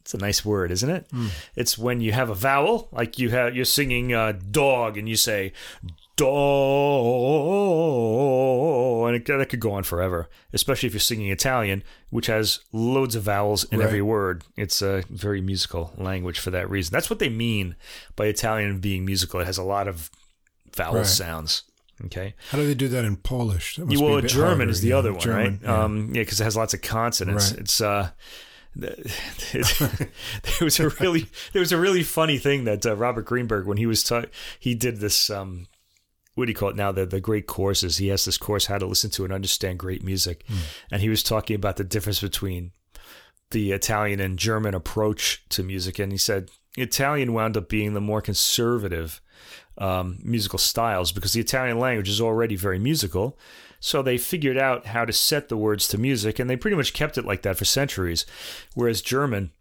it's 0.00 0.14
a 0.14 0.18
nice 0.18 0.44
word, 0.44 0.70
isn't 0.72 0.90
it? 0.90 1.06
It's 1.54 1.78
when 1.78 2.00
you 2.00 2.12
have 2.12 2.30
a 2.30 2.34
vowel, 2.34 2.88
like 2.92 3.18
you 3.18 3.30
have 3.30 3.54
you're 3.54 3.64
singing 3.64 4.12
uh, 4.12 4.32
dog, 4.50 4.98
and 4.98 5.08
you 5.08 5.16
say 5.16 5.52
do, 7.80 9.06
and 9.06 9.16
it, 9.16 9.26
that 9.26 9.48
could 9.48 9.60
go 9.60 9.72
on 9.72 9.82
forever. 9.82 10.28
Especially 10.52 10.86
if 10.86 10.92
you're 10.92 11.00
singing 11.00 11.28
Italian, 11.30 11.82
which 12.10 12.26
has 12.26 12.60
loads 12.72 13.14
of 13.14 13.22
vowels 13.24 13.64
in 13.64 13.78
Right. 13.78 13.86
every 13.86 14.02
word. 14.02 14.44
It's 14.56 14.82
a 14.82 15.02
very 15.08 15.40
musical 15.40 15.92
language 15.96 16.38
for 16.38 16.50
that 16.50 16.68
reason. 16.70 16.92
That's 16.92 17.10
what 17.10 17.18
they 17.18 17.28
mean 17.28 17.76
by 18.16 18.26
Italian 18.26 18.78
being 18.80 19.04
musical. 19.04 19.40
It 19.40 19.46
has 19.46 19.58
a 19.58 19.62
lot 19.62 19.88
of 19.88 20.10
vowel 20.76 20.96
Right. 20.96 21.06
sounds. 21.06 21.62
Okay. 22.06 22.34
How 22.50 22.56
do 22.58 22.66
they 22.66 22.74
do 22.74 22.88
that 22.88 23.04
in 23.04 23.16
Polish? 23.16 23.76
That 23.76 23.90
You- 23.90 23.98
be 23.98 24.04
well, 24.04 24.20
German 24.22 24.56
harder, 24.58 24.70
is 24.70 24.80
the 24.80 24.88
yeah. 24.88 24.96
other 24.96 25.12
one, 25.12 25.20
German, 25.20 25.52
right? 25.52 25.58
yeah. 25.62 25.84
Um, 25.84 26.06
yeah, 26.14 26.22
because 26.22 26.40
it 26.40 26.44
has 26.44 26.56
lots 26.56 26.72
of 26.72 26.80
consonants. 26.80 27.50
Right. 27.52 27.60
It's 27.60 27.80
uh, 27.80 28.10
there 28.74 28.94
was 30.62 30.80
a 30.80 30.88
really 30.88 31.26
there 31.52 31.60
was 31.60 31.72
a 31.72 31.76
really 31.76 32.02
funny 32.02 32.38
thing 32.38 32.64
that 32.64 32.86
uh, 32.86 32.96
Robert 32.96 33.26
Greenberg 33.26 33.66
when 33.66 33.76
he 33.76 33.84
was 33.86 34.02
ta- 34.02 34.24
he 34.58 34.74
did 34.74 35.00
this 35.00 35.28
um, 35.28 35.66
what 36.40 36.46
do 36.46 36.50
you 36.50 36.56
call 36.56 36.70
it 36.70 36.76
now 36.76 36.90
the 36.90 37.06
the 37.06 37.20
great 37.20 37.46
courses 37.46 37.98
he 37.98 38.08
has 38.08 38.24
this 38.24 38.38
course 38.38 38.66
how 38.66 38.78
to 38.78 38.86
listen 38.86 39.10
to 39.10 39.24
and 39.24 39.32
understand 39.32 39.78
great 39.78 40.02
music 40.02 40.42
Hmm. 40.48 40.54
and 40.90 41.02
he 41.02 41.08
was 41.08 41.22
talking 41.22 41.54
about 41.54 41.76
the 41.76 41.84
difference 41.84 42.20
between 42.20 42.72
the 43.52 43.72
Italian 43.72 44.20
and 44.20 44.38
German 44.38 44.74
approach 44.74 45.44
to 45.50 45.62
music 45.62 45.98
and 45.98 46.10
he 46.12 46.18
said 46.18 46.50
Italian 46.76 47.32
wound 47.32 47.56
up 47.56 47.68
being 47.68 47.94
the 47.94 48.00
more 48.00 48.20
conservative 48.22 49.20
um, 49.78 50.18
musical 50.22 50.58
styles 50.58 51.10
because 51.12 51.32
the 51.32 51.40
Italian 51.40 51.78
language 51.78 52.08
is 52.08 52.20
already 52.20 52.54
very 52.56 52.78
musical. 52.78 53.38
So 53.80 54.02
they 54.02 54.18
figured 54.18 54.58
out 54.58 54.86
how 54.86 55.04
to 55.06 55.12
set 55.12 55.48
the 55.48 55.56
words 55.56 55.88
to 55.88 55.98
music, 55.98 56.38
and 56.38 56.50
they 56.50 56.56
pretty 56.56 56.76
much 56.76 56.92
kept 56.92 57.16
it 57.16 57.24
like 57.24 57.42
that 57.42 57.56
for 57.56 57.64
centuries. 57.64 58.26
Whereas 58.74 59.00
German 59.00 59.52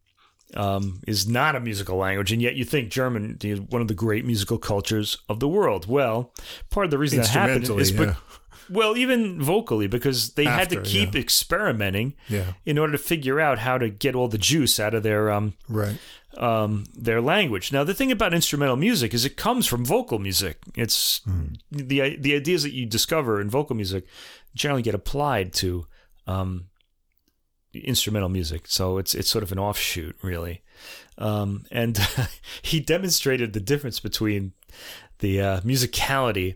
um, 0.55 1.01
is 1.07 1.27
not 1.27 1.55
a 1.55 1.59
musical 1.59 1.97
language, 1.97 2.31
and 2.31 2.41
yet 2.41 2.55
you 2.55 2.65
think 2.65 2.89
German 2.89 3.37
is 3.43 3.59
one 3.61 3.81
of 3.81 3.87
the 3.87 3.93
great 3.93 4.25
musical 4.25 4.57
cultures 4.57 5.17
of 5.29 5.39
the 5.39 5.47
world. 5.47 5.85
Well, 5.87 6.33
part 6.69 6.85
of 6.85 6.91
the 6.91 6.97
reason 6.97 7.19
that 7.19 7.27
happened 7.27 7.63
is 7.63 7.69
Instrumentally, 7.69 8.13
be- 8.15 8.73
well, 8.75 8.95
even 8.97 9.41
vocally, 9.41 9.87
because 9.87 10.33
they 10.33 10.45
had 10.45 10.69
to 10.69 10.81
keep 10.81 11.13
yeah. 11.15 11.21
experimenting 11.21 12.13
Yeah. 12.27 12.53
in 12.65 12.77
order 12.77 12.91
to 12.93 12.97
figure 12.99 13.39
out 13.39 13.59
how 13.59 13.77
to 13.79 13.89
get 13.89 14.15
all 14.15 14.27
the 14.27 14.37
juice 14.37 14.79
out 14.79 14.93
of 14.93 15.01
their 15.03 15.31
um, 15.31 15.53
Right. 15.67 15.97
um, 16.37 16.85
their 16.93 17.19
language. 17.21 17.71
Now, 17.71 17.83
the 17.83 17.95
thing 17.95 18.11
about 18.11 18.33
instrumental 18.33 18.75
music 18.75 19.13
is 19.13 19.25
it 19.25 19.37
comes 19.37 19.65
from 19.65 19.83
vocal 19.85 20.19
music. 20.19 20.57
It's 20.75 21.21
the 21.71 22.15
the 22.19 22.35
ideas 22.35 22.61
that 22.63 22.73
you 22.73 22.85
discover 22.85 23.41
in 23.41 23.49
vocal 23.49 23.75
music 23.75 24.05
generally 24.55 24.83
get 24.83 24.93
applied 24.95 25.53
to 25.53 25.85
um, 26.27 26.65
instrumental 27.73 28.29
music. 28.29 28.67
So 28.67 28.97
it's 28.97 29.13
it's 29.13 29.29
sort 29.29 29.43
of 29.43 29.51
an 29.51 29.59
offshoot, 29.59 30.15
really. 30.21 30.61
Um, 31.17 31.65
and 31.71 31.99
he 32.61 32.79
demonstrated 32.79 33.53
the 33.53 33.59
difference 33.59 33.99
between 33.99 34.53
the 35.19 35.41
uh, 35.41 35.61
musicality 35.61 36.55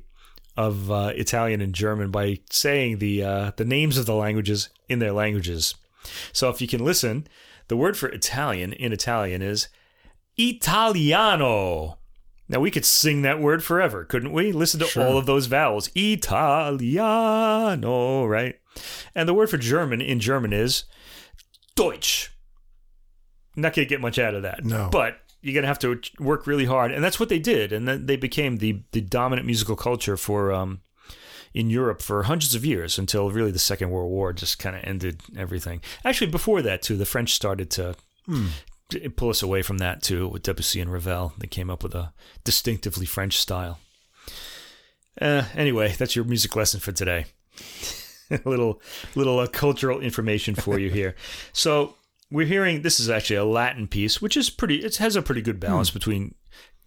of 0.56 0.91
uh, 0.91 1.12
Italian 1.15 1.62
and 1.62 1.73
German 1.73 2.12
by 2.12 2.39
saying 2.49 2.99
the 2.99 3.23
uh, 3.23 3.52
the 3.58 3.65
names 3.65 3.97
of 3.97 4.06
the 4.06 4.15
languages 4.15 4.69
in 4.89 4.99
their 4.99 5.12
languages. 5.12 5.76
So 6.32 6.49
if 6.49 6.62
you 6.62 6.67
can 6.67 6.84
listen, 6.84 7.28
the 7.67 7.78
word 7.78 7.97
for 7.97 8.10
Italian 8.10 8.73
in 8.73 8.91
Italian 8.93 9.41
is 9.41 9.69
Italiano. 10.38 11.97
Now 12.53 12.59
we 12.59 12.69
could 12.71 12.85
sing 12.85 13.23
that 13.23 13.41
word 13.41 13.63
forever, 13.63 14.05
couldn't 14.05 14.31
we? 14.31 14.51
Listen 14.51 14.79
to 14.81 14.85
Sure. 14.85 15.03
all 15.03 15.17
of 15.17 15.25
those 15.25 15.47
vowels. 15.47 15.89
Italiano, 16.93 18.25
right? 18.25 18.55
And 19.15 19.27
the 19.27 19.33
word 19.33 19.49
for 19.49 19.57
German 19.57 20.01
in 20.01 20.19
German 20.19 20.53
is 20.53 20.83
Deutsch. 21.75 22.31
Not 23.55 23.73
going 23.73 23.87
to 23.87 23.89
get 23.89 24.01
much 24.01 24.19
out 24.19 24.35
of 24.35 24.43
that. 24.43 24.63
No. 24.63 24.89
But 24.91 25.17
you're 25.41 25.53
going 25.55 25.63
to 25.63 25.67
have 25.67 25.79
to 25.79 25.99
work 26.19 26.45
really 26.47 26.65
hard. 26.65 26.91
And 26.91 27.03
that's 27.03 27.19
what 27.19 27.29
they 27.29 27.39
did. 27.39 27.73
And 27.73 27.87
then 27.87 28.05
they 28.05 28.15
became 28.17 28.57
the, 28.57 28.83
the 28.91 29.01
dominant 29.01 29.45
musical 29.47 29.75
culture 29.75 30.15
for 30.15 30.51
um, 30.51 30.81
in 31.55 31.69
Europe 31.71 32.01
for 32.03 32.23
hundreds 32.23 32.53
of 32.55 32.63
years 32.65 32.97
until 32.99 33.29
really 33.31 33.51
the 33.51 33.59
Second 33.59 33.89
World 33.89 34.11
War 34.11 34.31
just 34.31 34.59
kind 34.59 34.75
of 34.75 34.83
ended 34.83 35.21
everything. 35.35 35.81
Actually, 36.05 36.29
before 36.31 36.61
that, 36.61 36.81
too, 36.83 36.97
the 36.97 37.05
French 37.05 37.33
started 37.33 37.69
to 37.71 37.95
t- 38.27 38.33
pull 39.15 39.29
us 39.29 39.43
away 39.43 39.62
from 39.62 39.77
that, 39.79 40.01
too, 40.01 40.27
with 40.27 40.43
Debussy 40.43 40.79
and 40.79 40.91
Ravel. 40.91 41.34
They 41.38 41.47
came 41.47 41.69
up 41.69 41.84
with 41.84 41.95
a 41.95 42.13
distinctively 42.43 43.06
French 43.06 43.38
style. 43.38 43.79
Uh, 45.19 45.43
anyway, 45.56 45.93
that's 45.97 46.15
your 46.15 46.25
music 46.25 46.56
lesson 46.56 46.79
for 46.79 46.91
today. 46.91 47.25
a 48.32 48.39
little 48.45 48.82
little 49.15 49.39
uh, 49.39 49.47
cultural 49.47 49.99
information 49.99 50.56
for 50.56 50.79
you 50.79 50.89
here. 50.89 51.15
So 51.53 51.95
we're 52.32 52.47
hearing 52.47 52.82
this 52.82 52.99
is 52.99 53.10
actually 53.10 53.36
a 53.36 53.45
Latin 53.45 53.88
piece, 53.88 54.21
which 54.21 54.36
is 54.36 54.49
pretty. 54.49 54.84
It 54.84 54.97
has 54.97 55.15
a 55.15 55.21
pretty 55.21 55.41
good 55.41 55.60
balance 55.60 55.91
between 55.91 56.34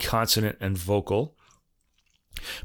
consonant 0.00 0.58
and 0.60 0.76
vocal. 0.76 1.36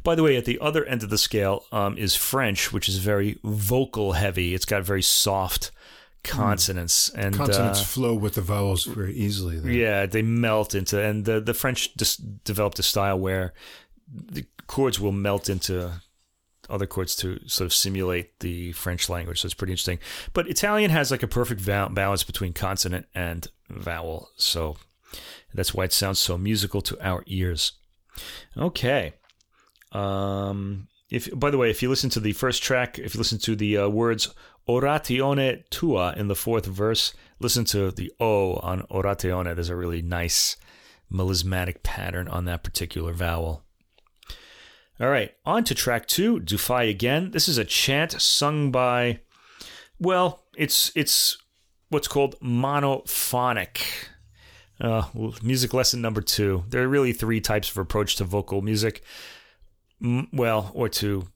By 0.04 0.15
the 0.15 0.23
way, 0.23 0.36
at 0.36 0.45
the 0.45 0.60
other 0.60 0.84
end 0.86 1.04
of 1.04 1.10
the 1.10 1.17
scale 1.17 1.65
um, 1.71 1.97
is 1.97 2.15
French, 2.15 2.73
which 2.73 2.89
is 2.89 2.97
very 2.97 3.39
vocal 3.43 4.13
heavy. 4.13 4.54
It's 4.56 4.65
got 4.65 4.84
very 4.84 5.01
soft 5.01 5.71
consonants 6.23 7.10
and 7.10 7.36
Consonants 7.36 7.81
uh, 7.81 7.86
flow 7.86 8.13
with 8.13 8.36
the 8.36 8.41
vowels 8.41 8.86
very 8.86 9.13
easily. 9.13 9.60
There. 9.60 9.71
yeah, 9.71 10.05
they 10.05 10.21
melt 10.21 10.75
into, 10.75 11.01
and 11.01 11.25
the 11.25 11.39
the 11.39 11.53
French 11.53 11.95
just 11.95 12.43
developed 12.43 12.79
a 12.79 12.84
style 12.84 13.19
where 13.19 13.53
the 14.13 14.45
chords 14.67 14.99
will 14.99 15.12
melt 15.12 15.49
into 15.49 15.91
other 16.69 16.86
chords 16.86 17.15
to 17.17 17.39
sort 17.47 17.65
of 17.65 17.73
simulate 17.73 18.39
the 18.39 18.71
French 18.73 19.10
language. 19.10 19.41
So 19.41 19.45
it's 19.45 19.53
pretty 19.53 19.73
interesting. 19.73 19.99
But 20.34 20.47
Italian 20.47 20.91
has 20.91 21.12
like 21.12 21.23
a 21.23 21.27
perfect 21.27 21.60
val- 21.60 21.89
balance 21.89 22.23
between 22.23 22.53
consonant 22.53 23.07
and 23.13 23.47
vowel. 23.69 24.29
So 24.38 24.77
that's 25.53 25.73
why 25.73 25.86
it 25.86 25.93
sounds 25.93 26.19
so 26.19 26.38
musical 26.38 26.81
to 26.84 26.97
our 27.05 27.23
ears. 27.27 27.73
Okay. 28.57 29.13
Um, 29.91 30.88
if 31.10 31.29
by 31.38 31.51
the 31.51 31.57
way, 31.57 31.69
if 31.69 31.81
you 31.81 31.89
listen 31.89 32.10
to 32.12 32.21
the 32.21 32.31
first 32.31 32.63
track, 32.63 32.97
if 32.97 33.13
you 33.13 33.17
listen 33.17 33.39
to 33.39 33.55
the 33.55 33.77
uh, 33.77 33.89
words 33.89 34.34
oratione 34.67 35.63
tua 35.69 36.13
in 36.15 36.28
the 36.28 36.36
fourth 36.36 36.65
verse, 36.65 37.13
listen 37.39 37.65
to 37.65 37.91
the 37.91 38.12
O 38.19 38.56
on 38.56 38.82
oratione. 38.84 39.54
There's 39.56 39.69
a 39.69 39.76
really 39.76 40.02
nice 40.02 40.58
melismatic 41.12 41.84
pattern 41.84 42.28
on 42.28 42.45
that 42.45 42.63
particular 42.63 43.13
vowel. 43.13 43.63
All 45.00 45.10
right, 45.10 45.32
on 45.45 45.63
to 45.63 45.74
track 45.74 46.06
two, 46.06 46.39
Dufay 46.39 46.89
again. 46.89 47.32
This 47.32 47.50
is 47.50 47.58
a 47.58 47.65
chant 47.65 48.21
sung 48.21 48.71
by, 48.71 49.21
well, 50.00 50.43
it's 50.56 50.91
it's 50.95 51.38
what's 51.89 52.08
called 52.08 52.39
monophonic. 52.39 53.82
Uh, 54.80 55.04
music 55.41 55.74
lesson 55.74 56.02
number 56.02 56.21
two. 56.21 56.63
There 56.69 56.84
are 56.84 56.88
really 56.88 57.13
three 57.13 57.41
types 57.41 57.69
of 57.69 57.78
approach 57.78 58.15
to 58.17 58.24
vocal 58.24 58.62
music. 58.62 59.04
M- 60.04 60.28
well, 60.34 60.71
or 60.74 60.88
to 60.89 61.28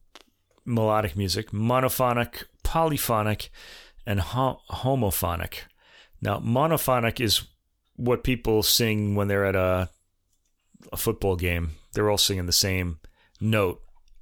melodic 0.63 1.15
music: 1.15 1.51
monophonic, 1.51 2.43
polyphonic, 2.65 3.49
and 4.05 4.19
ho- 4.19 4.59
homophonic. 4.69 5.59
Now, 6.21 6.39
monophonic 6.39 7.21
is 7.21 7.43
what 7.95 8.23
people 8.23 8.61
sing 8.63 9.15
when 9.15 9.29
they're 9.29 9.45
at 9.45 9.55
a 9.55 9.89
a 10.91 10.97
football 10.97 11.35
game. 11.35 11.71
They're 11.93 12.09
all 12.09 12.17
singing 12.17 12.45
the 12.45 12.51
same 12.51 12.99
note. 13.39 13.81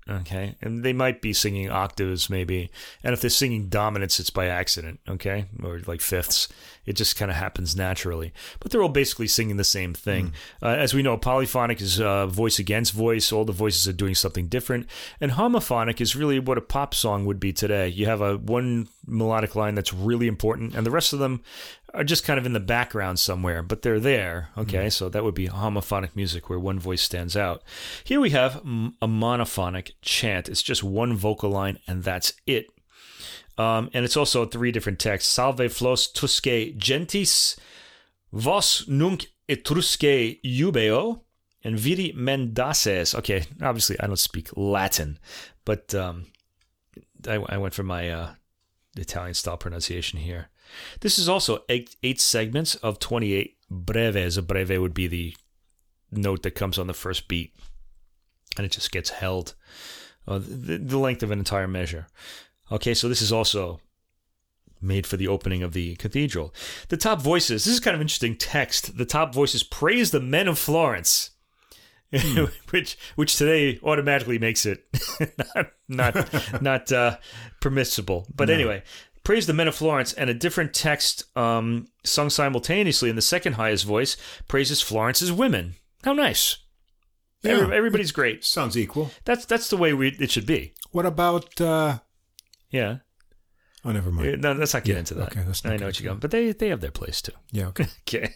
Okay. 0.09 0.55
And 0.61 0.83
they 0.83 0.93
might 0.93 1.21
be 1.21 1.33
singing 1.33 1.69
octaves, 1.69 2.29
maybe. 2.29 2.69
And 3.03 3.13
if 3.13 3.21
they're 3.21 3.29
singing 3.29 3.69
dominants, 3.69 4.19
it's 4.19 4.29
by 4.29 4.47
accident. 4.47 4.99
Okay. 5.07 5.45
Or 5.63 5.79
like 5.85 6.01
fifths. 6.01 6.47
It 6.85 6.93
just 6.93 7.15
kind 7.15 7.31
of 7.31 7.37
happens 7.37 7.75
naturally. 7.75 8.33
But 8.59 8.71
they're 8.71 8.81
all 8.81 8.89
basically 8.89 9.27
singing 9.27 9.55
the 9.55 9.63
same 9.63 9.93
thing. 9.93 10.33
Uh, 10.61 10.67
as 10.67 10.93
we 10.93 11.01
know, 11.01 11.15
polyphonic 11.17 11.79
is 11.79 12.01
uh, 12.01 12.27
voice 12.27 12.59
against 12.59 12.91
voice. 12.91 13.31
All 13.31 13.45
the 13.45 13.53
voices 13.53 13.87
are 13.87 13.93
doing 13.93 14.15
something 14.15 14.47
different. 14.47 14.87
And 15.21 15.31
homophonic 15.31 16.01
is 16.01 16.15
really 16.15 16.39
what 16.39 16.57
a 16.57 16.61
pop 16.61 16.93
song 16.93 17.25
would 17.25 17.39
be 17.39 17.53
today. 17.53 17.87
You 17.87 18.07
have 18.07 18.19
a 18.19 18.37
one 18.37 18.89
melodic 19.07 19.55
line 19.55 19.75
that's 19.75 19.93
really 19.93 20.27
important, 20.27 20.75
and 20.75 20.85
the 20.85 20.91
rest 20.91 21.13
of 21.13 21.19
them 21.19 21.41
are 21.93 22.03
just 22.03 22.23
kind 22.23 22.39
of 22.39 22.45
in 22.45 22.53
the 22.53 22.59
background 22.59 23.19
somewhere, 23.19 23.61
but 23.61 23.81
they're 23.81 23.99
there. 23.99 24.49
Okay, 24.57 24.89
so 24.89 25.09
that 25.09 25.23
would 25.23 25.35
be 25.35 25.47
homophonic 25.47 26.15
music 26.15 26.49
where 26.49 26.59
one 26.59 26.79
voice 26.79 27.01
stands 27.01 27.37
out. 27.37 27.61
Here 28.03 28.19
we 28.19 28.31
have 28.31 28.57
a 28.57 29.07
monophonic 29.07 29.91
chant. 30.01 30.49
It's 30.49 30.63
just 30.63 30.83
one 30.83 31.15
vocal 31.15 31.51
line, 31.51 31.77
and 31.87 32.03
that's 32.03 32.33
it. 32.47 32.67
Um, 33.57 33.91
and 33.93 34.03
it's 34.03 34.17
also 34.17 34.45
three 34.45 34.71
different 34.71 34.99
texts. 34.99 35.31
Salve 35.31 35.71
flos 35.71 36.07
Tuscae 36.07 36.75
gentis, 36.77 37.57
vos 38.31 38.87
nunc 38.87 39.27
Etruscae 39.47 40.39
jubeo, 40.43 41.21
and 41.63 41.77
viri 41.77 42.13
mendaces. 42.17 43.13
Okay, 43.13 43.45
obviously 43.61 43.99
I 43.99 44.07
don't 44.07 44.17
speak 44.17 44.49
Latin, 44.55 45.19
but 45.65 45.93
um, 45.93 46.25
I, 47.27 47.35
I 47.35 47.57
went 47.57 47.73
for 47.75 47.83
my 47.83 48.09
uh, 48.09 48.33
Italian 48.97 49.35
style 49.35 49.57
pronunciation 49.57 50.19
here. 50.19 50.49
This 51.01 51.19
is 51.19 51.29
also 51.29 51.63
eight, 51.69 51.95
eight 52.03 52.19
segments 52.19 52.75
of 52.75 52.99
28 52.99 53.57
breves. 53.69 54.37
A 54.37 54.41
breve 54.41 54.79
would 54.79 54.93
be 54.93 55.07
the 55.07 55.35
note 56.11 56.43
that 56.43 56.51
comes 56.51 56.77
on 56.77 56.87
the 56.87 56.93
first 56.93 57.27
beat, 57.27 57.53
and 58.57 58.65
it 58.65 58.71
just 58.71 58.91
gets 58.91 59.09
held 59.09 59.55
uh, 60.27 60.39
the, 60.39 60.77
the 60.77 60.97
length 60.97 61.23
of 61.23 61.31
an 61.31 61.39
entire 61.39 61.67
measure. 61.67 62.07
Okay, 62.71 62.93
so 62.93 63.09
this 63.09 63.21
is 63.21 63.31
also 63.31 63.79
made 64.81 65.07
for 65.07 65.17
the 65.17 65.27
opening 65.27 65.63
of 65.63 65.73
the 65.73 65.95
cathedral. 65.95 66.53
The 66.89 66.97
top 66.97 67.21
voices, 67.21 67.65
this 67.65 67.73
is 67.73 67.79
kind 67.79 67.95
of 67.95 68.01
interesting 68.01 68.35
text. 68.35 68.97
The 68.97 69.05
top 69.05 69.33
voices 69.33 69.63
praise 69.63 70.11
the 70.11 70.19
men 70.19 70.47
of 70.47 70.59
Florence. 70.59 71.31
which 72.69 72.95
which 73.15 73.35
today 73.37 73.79
automatically 73.81 74.37
makes 74.37 74.67
it 74.67 74.85
not 75.55 75.71
not 75.87 76.61
not 76.61 76.91
uh, 76.91 77.17
permissible. 77.59 78.27
But 78.35 78.51
anyway, 78.51 78.83
praise 79.23 79.47
the 79.47 79.53
men 79.53 79.67
of 79.67 79.75
Florence, 79.75 80.13
and 80.13 80.29
a 80.29 80.33
different 80.33 80.73
text 80.73 81.25
um, 81.37 81.87
sung 82.03 82.29
simultaneously 82.29 83.09
in 83.09 83.15
the 83.15 83.21
second 83.21 83.53
highest 83.53 83.85
voice 83.85 84.17
praises 84.47 84.81
Florence's 84.81 85.31
women. 85.31 85.75
How 86.03 86.13
nice! 86.13 86.57
Yeah. 87.41 87.53
Every- 87.53 87.75
everybody's 87.77 88.11
great. 88.11 88.43
Sounds 88.45 88.77
equal. 88.77 89.11
That's 89.25 89.45
that's 89.45 89.69
the 89.69 89.77
way 89.77 89.93
we, 89.93 90.09
it 90.19 90.31
should 90.31 90.45
be. 90.45 90.73
What 90.91 91.05
about? 91.05 91.59
uh 91.59 91.99
Yeah. 92.69 92.97
Oh, 93.85 93.91
never 93.91 94.11
mind. 94.11 94.41
No, 94.41 94.53
let's 94.53 94.73
not 94.73 94.85
get 94.85 94.97
into 94.97 95.13
that. 95.15 95.31
okay, 95.33 95.43
let's 95.45 95.63
not 95.63 95.73
I 95.73 95.77
know 95.77 95.87
what 95.87 95.99
you're 95.99 96.07
going, 96.09 96.19
but 96.19 96.31
they 96.31 96.51
they 96.53 96.69
have 96.69 96.79
their 96.81 96.91
place 96.91 97.21
too. 97.21 97.33
Yeah. 97.51 97.67
Okay. 97.67 97.87
Okay. 98.07 98.33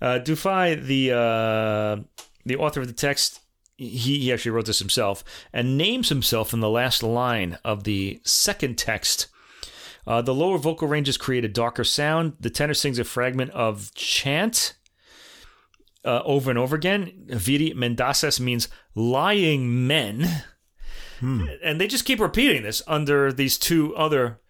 Uh, 0.00 0.18
Dufay, 0.22 0.80
the 0.82 1.12
uh, 1.12 2.02
the 2.46 2.56
author 2.56 2.80
of 2.80 2.86
the 2.86 2.92
text, 2.92 3.40
he, 3.76 3.88
he 4.20 4.32
actually 4.32 4.52
wrote 4.52 4.66
this 4.66 4.78
himself 4.78 5.24
and 5.52 5.76
names 5.76 6.08
himself 6.08 6.52
in 6.52 6.60
the 6.60 6.70
last 6.70 7.02
line 7.02 7.58
of 7.64 7.82
the 7.84 8.20
second 8.24 8.78
text. 8.78 9.26
Uh, 10.10 10.20
the 10.20 10.34
lower 10.34 10.58
vocal 10.58 10.88
ranges 10.88 11.16
create 11.16 11.44
a 11.44 11.48
darker 11.48 11.84
sound. 11.84 12.32
The 12.40 12.50
tenor 12.50 12.74
sings 12.74 12.98
a 12.98 13.04
fragment 13.04 13.52
of 13.52 13.94
chant 13.94 14.74
uh, 16.04 16.20
over 16.24 16.50
and 16.50 16.58
over 16.58 16.74
again. 16.74 17.12
Viri 17.28 17.72
mendaces 17.76 18.40
means 18.40 18.68
lying 18.96 19.86
men. 19.86 20.42
And 21.62 21.80
they 21.80 21.86
just 21.86 22.04
keep 22.04 22.18
repeating 22.18 22.64
this 22.64 22.82
under 22.88 23.32
these 23.32 23.56
two 23.56 23.94
other 23.94 24.40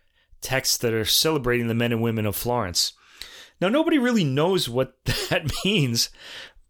texts 0.40 0.78
that 0.78 0.94
are 0.94 1.04
celebrating 1.04 1.66
the 1.66 1.74
men 1.74 1.92
and 1.92 2.00
women 2.00 2.24
of 2.24 2.36
Florence. 2.36 2.94
Now, 3.60 3.68
nobody 3.68 3.98
really 3.98 4.24
knows 4.24 4.66
what 4.66 4.94
that 5.28 5.52
means, 5.62 6.08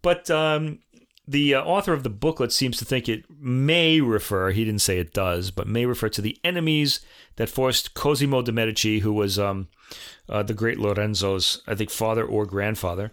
but 0.03 0.29
um, 0.33 0.81
the 1.31 1.55
uh, 1.55 1.63
author 1.63 1.93
of 1.93 2.03
the 2.03 2.11
booklet 2.11 2.53
seems 2.53 2.77
to 2.79 2.85
think 2.85 3.09
it 3.09 3.25
may 3.31 4.01
refer, 4.01 4.51
he 4.51 4.65
didn't 4.65 4.81
say 4.81 4.99
it 4.99 5.13
does, 5.13 5.51
but 5.53 5.69
may 5.69 5.87
refer 5.87 6.09
to 6.09 6.21
the 6.21 6.37
enemies 6.43 7.01
that 7.37 7.49
forced 7.49 7.95
Cosimo 7.95 8.43
de' 8.43 8.53
Medici, 8.53 8.99
who 8.99 9.13
was 9.13 9.39
um, 9.39 9.69
uh, 10.29 10.43
the 10.43 10.55
great 10.55 10.79
Lorenzo's, 10.79 11.63
I 11.67 11.77
think, 11.77 11.91
father 11.91 12.25
or 12.25 12.47
grandfather, 12.47 13.13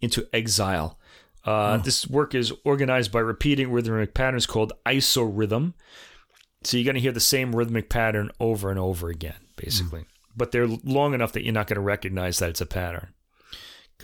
into 0.00 0.26
exile. 0.32 0.98
Uh, 1.44 1.76
This 1.76 2.08
work 2.08 2.34
is 2.34 2.52
organized 2.64 3.12
by 3.12 3.20
repeating 3.20 3.70
rhythmic 3.70 4.14
patterns 4.14 4.46
called 4.46 4.72
isorhythm. 4.84 5.74
So 6.64 6.76
you're 6.76 6.84
going 6.84 6.94
to 6.94 7.00
hear 7.00 7.12
the 7.12 7.20
same 7.20 7.54
rhythmic 7.54 7.88
pattern 7.88 8.30
over 8.40 8.70
and 8.70 8.80
over 8.80 9.10
again, 9.10 9.46
basically. 9.54 10.06
But 10.36 10.50
they're 10.50 10.66
long 10.66 11.14
enough 11.14 11.32
that 11.32 11.44
you're 11.44 11.52
not 11.52 11.68
going 11.68 11.76
to 11.76 11.82
recognize 11.82 12.40
that 12.40 12.50
it's 12.50 12.60
a 12.60 12.66
pattern 12.66 13.13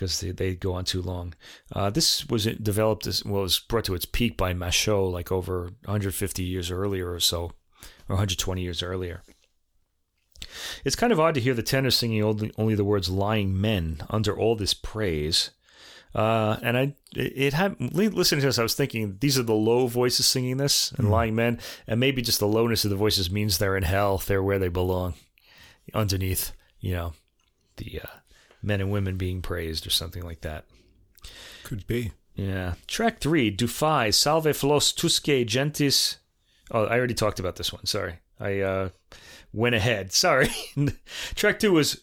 because 0.01 0.19
they, 0.19 0.31
they 0.31 0.55
go 0.55 0.73
on 0.73 0.83
too 0.83 0.99
long. 0.99 1.35
Uh, 1.71 1.91
this 1.91 2.27
was 2.27 2.45
developed, 2.45 3.05
as, 3.05 3.23
well, 3.23 3.43
was 3.43 3.59
brought 3.59 3.83
to 3.83 3.93
its 3.93 4.05
peak 4.05 4.35
by 4.35 4.51
Machaut 4.51 5.11
like 5.11 5.31
over 5.31 5.69
150 5.85 6.43
years 6.43 6.71
earlier 6.71 7.13
or 7.13 7.19
so, 7.19 7.51
or 8.09 8.15
120 8.15 8.63
years 8.63 8.81
earlier. 8.81 9.21
It's 10.83 10.95
kind 10.95 11.13
of 11.13 11.19
odd 11.19 11.35
to 11.35 11.39
hear 11.39 11.53
the 11.53 11.61
tenor 11.61 11.91
singing 11.91 12.23
only, 12.23 12.51
only 12.57 12.73
the 12.73 12.83
words 12.83 13.11
lying 13.11 13.61
men 13.61 14.01
under 14.09 14.35
all 14.35 14.55
this 14.55 14.73
praise. 14.73 15.51
Uh, 16.15 16.57
and 16.63 16.75
I, 16.75 16.95
it 17.15 17.53
had 17.53 17.75
listening 17.79 18.41
to 18.41 18.47
this, 18.47 18.57
I 18.57 18.63
was 18.63 18.73
thinking 18.73 19.17
these 19.21 19.37
are 19.37 19.43
the 19.43 19.53
low 19.53 19.85
voices 19.85 20.25
singing 20.25 20.57
this 20.57 20.93
and 20.93 21.11
lying 21.11 21.35
men, 21.35 21.59
and 21.85 21.99
maybe 21.99 22.23
just 22.23 22.39
the 22.39 22.47
lowness 22.47 22.83
of 22.85 22.89
the 22.89 22.97
voices 22.97 23.29
means 23.29 23.59
they're 23.59 23.77
in 23.77 23.83
hell, 23.83 24.17
they're 24.17 24.41
where 24.41 24.59
they 24.59 24.67
belong, 24.67 25.13
underneath, 25.93 26.53
you 26.79 26.93
know, 26.93 27.13
the 27.77 28.01
uh, 28.03 28.20
men 28.61 28.81
and 28.81 28.91
women 28.91 29.17
being 29.17 29.41
praised 29.41 29.85
or 29.85 29.89
something 29.89 30.23
like 30.23 30.41
that. 30.41 30.65
Could 31.63 31.87
be. 31.87 32.11
Yeah. 32.35 32.75
Track 32.87 33.19
three, 33.19 33.55
Dufay, 33.55 34.13
Salve 34.13 34.55
Flos 34.55 34.93
Tuscae 34.93 35.45
Gentis. 35.45 36.17
Oh, 36.71 36.85
I 36.85 36.97
already 36.97 37.13
talked 37.13 37.39
about 37.39 37.57
this 37.57 37.73
one. 37.73 37.85
Sorry. 37.85 38.19
I 38.39 38.59
uh, 38.59 38.89
went 39.53 39.75
ahead. 39.75 40.11
Sorry. 40.13 40.49
Track 41.35 41.59
two 41.59 41.73
was 41.73 42.01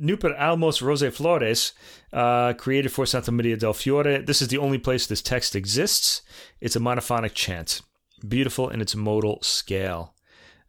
Nuper 0.00 0.38
Almos 0.38 0.82
Rose 0.82 1.14
Flores, 1.14 1.72
uh, 2.12 2.52
created 2.54 2.90
for 2.90 3.06
Santa 3.06 3.32
Maria 3.32 3.56
del 3.56 3.72
Fiore. 3.72 4.22
This 4.22 4.42
is 4.42 4.48
the 4.48 4.58
only 4.58 4.78
place 4.78 5.06
this 5.06 5.22
text 5.22 5.54
exists. 5.54 6.22
It's 6.60 6.76
a 6.76 6.80
monophonic 6.80 7.34
chant, 7.34 7.80
beautiful 8.26 8.68
in 8.68 8.80
its 8.80 8.96
modal 8.96 9.38
scale. 9.42 10.14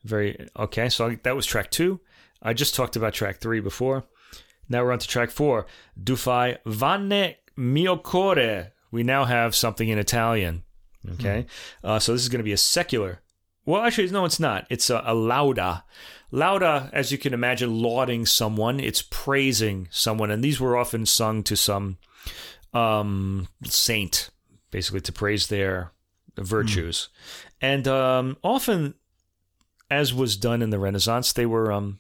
Very 0.04 0.48
okay. 0.58 0.90
So 0.90 1.16
that 1.24 1.36
was 1.36 1.48
track 1.48 1.72
two. 1.72 2.00
I 2.42 2.54
just 2.54 2.76
talked 2.76 2.96
about 2.96 3.14
track 3.14 3.40
three 3.40 3.60
before. 3.60 4.06
Now 4.70 4.84
we're 4.84 4.92
on 4.92 5.00
to 5.00 5.08
track 5.08 5.32
four. 5.32 5.66
Dufay 6.02 6.58
Vanne 6.66 7.36
mio 7.56 7.98
core. 7.98 8.72
We 8.92 9.04
now 9.04 9.26
have 9.26 9.56
something 9.56 9.90
in 9.90 9.98
Italian. 9.98 10.64
Okay. 11.14 11.46
Uh, 11.84 12.00
so 12.00 12.14
this 12.14 12.22
is 12.22 12.30
going 12.30 12.40
to 12.40 12.44
be 12.44 12.52
a 12.52 12.58
secular. 12.58 13.22
Well, 13.66 13.82
actually, 13.82 14.10
no, 14.10 14.26
it's 14.26 14.40
not. 14.40 14.68
It's 14.70 14.90
a, 14.90 15.02
a 15.06 15.14
lauda. 15.14 15.84
Lauda, 16.32 16.90
as 16.94 17.12
you 17.12 17.18
can 17.18 17.34
imagine, 17.34 17.82
lauding 17.82 18.26
someone. 18.26 18.80
It's 18.80 19.02
praising 19.02 19.88
someone. 19.92 20.32
And 20.32 20.44
these 20.44 20.60
were 20.60 20.78
often 20.78 21.06
sung 21.06 21.44
to 21.44 21.56
some 21.56 21.98
um, 22.74 23.48
saint, 23.64 24.30
basically, 24.72 25.02
to 25.02 25.12
praise 25.12 25.48
their 25.48 25.92
virtues. 26.38 27.10
And 27.62 27.88
um, 27.88 28.38
often, 28.44 28.96
as 29.90 30.14
was 30.14 30.38
done 30.38 30.62
in 30.62 30.70
the 30.70 30.80
Renaissance, 30.80 31.34
they 31.34 31.46
were 31.46 31.72
um, 31.72 32.00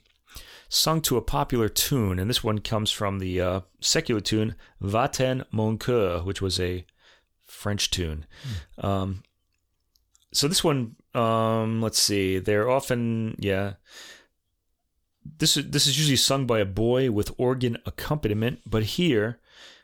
sung 0.70 1.02
to 1.02 1.18
a 1.18 1.22
popular 1.22 1.70
tune, 1.70 2.20
and 2.20 2.30
this 2.30 2.44
one 2.44 2.60
comes 2.60 2.92
from 2.92 3.20
the 3.20 3.42
uh, 3.42 3.60
secular 3.80 4.22
tune 4.22 4.56
Va-t'en 4.82 5.44
mon 5.52 5.78
coeur, 5.78 6.22
which 6.24 6.42
was 6.42 6.60
a 6.60 6.86
French 7.44 7.92
tune. 7.92 8.26
Um, 8.78 9.24
so 10.34 10.48
this 10.48 10.64
one, 10.64 10.96
um, 11.14 11.82
let's 11.82 12.00
see, 12.00 12.40
they're 12.40 12.70
often 12.70 13.36
yeah. 13.40 13.74
This 15.38 15.58
is 15.58 15.72
this 15.72 15.88
is 15.88 15.98
usually 15.98 16.18
sung 16.18 16.46
by 16.46 16.60
a 16.60 16.66
boy 16.66 17.10
with 17.10 17.34
organ 17.38 17.78
accompaniment, 17.86 18.60
but 18.66 18.84
here 18.84 19.40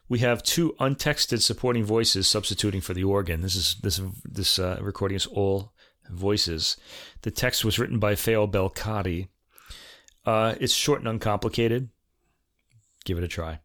we 0.08 0.20
have 0.20 0.44
two 0.44 0.76
untexted 0.80 1.42
supporting 1.42 1.84
voices 1.84 2.28
substituting 2.28 2.82
for 2.82 2.94
the 2.94 3.06
organ. 3.06 3.42
This 3.42 3.56
is 3.56 3.76
this 3.82 4.02
this 4.24 4.60
uh, 4.60 4.78
recording 4.82 5.16
is 5.16 5.26
all 5.26 5.74
voices. 6.10 6.78
The 7.22 7.32
text 7.32 7.64
was 7.64 7.80
written 7.80 7.98
by 7.98 8.16
Feo 8.16 8.46
Belcari. 8.46 9.30
Uh, 10.26 10.56
it's 10.60 10.74
short 10.74 11.00
and 11.00 11.08
uncomplicated. 11.08 11.90
Give 13.06 13.18
it 13.18 13.24
a 13.24 13.28
try. 13.28 13.60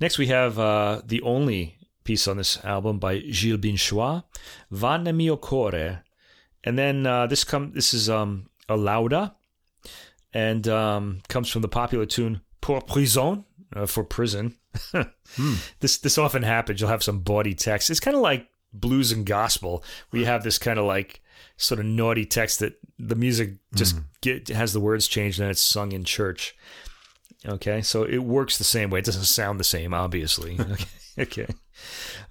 Next, 0.00 0.18
we 0.18 0.28
have 0.28 0.58
uh, 0.58 1.02
the 1.04 1.22
only 1.22 1.76
piece 2.04 2.26
on 2.26 2.36
this 2.36 2.62
album 2.64 2.98
by 2.98 3.20
Gilles 3.30 3.58
Binchois, 3.58 4.24
Va 4.70 4.98
nel 4.98 5.12
mio 5.12 5.36
core. 5.36 6.02
And 6.64 6.78
then 6.78 7.06
uh, 7.06 7.26
this 7.26 7.44
come 7.44 7.72
this 7.72 7.92
is 7.92 8.08
um, 8.08 8.48
a 8.68 8.76
lauda, 8.76 9.34
and 10.32 10.66
um, 10.68 11.20
comes 11.28 11.48
from 11.50 11.62
the 11.62 11.68
popular 11.68 12.06
tune 12.06 12.40
Pour 12.60 12.80
prison 12.80 13.44
uh, 13.74 13.86
for 13.86 14.04
prison. 14.04 14.56
This 15.80 15.98
this 15.98 16.18
often 16.18 16.42
happens. 16.42 16.80
You'll 16.80 16.90
have 16.90 17.02
some 17.02 17.20
bawdy 17.20 17.54
text. 17.54 17.90
It's 17.90 18.00
kind 18.00 18.16
of 18.16 18.22
like 18.22 18.48
blues 18.72 19.12
and 19.12 19.24
gospel, 19.24 19.82
where 20.10 20.20
you 20.20 20.26
have 20.26 20.44
this 20.44 20.58
kind 20.58 20.78
of 20.78 20.84
like 20.84 21.22
sort 21.56 21.80
of 21.80 21.86
naughty 21.86 22.26
text 22.26 22.58
that 22.60 22.74
the 23.02 23.16
music 23.16 23.54
just 23.74 23.96
mm. 23.96 24.04
get 24.20 24.48
has 24.48 24.72
the 24.72 24.80
words 24.80 25.08
changed 25.08 25.40
and 25.40 25.50
it's 25.50 25.60
sung 25.60 25.92
in 25.92 26.04
church. 26.04 26.56
Okay, 27.44 27.82
so 27.82 28.04
it 28.04 28.18
works 28.18 28.56
the 28.56 28.64
same 28.64 28.88
way. 28.88 29.00
It 29.00 29.04
doesn't 29.04 29.24
sound 29.24 29.58
the 29.58 29.64
same, 29.64 29.92
obviously. 29.92 30.58
Okay, 31.18 31.42
okay, 31.42 31.54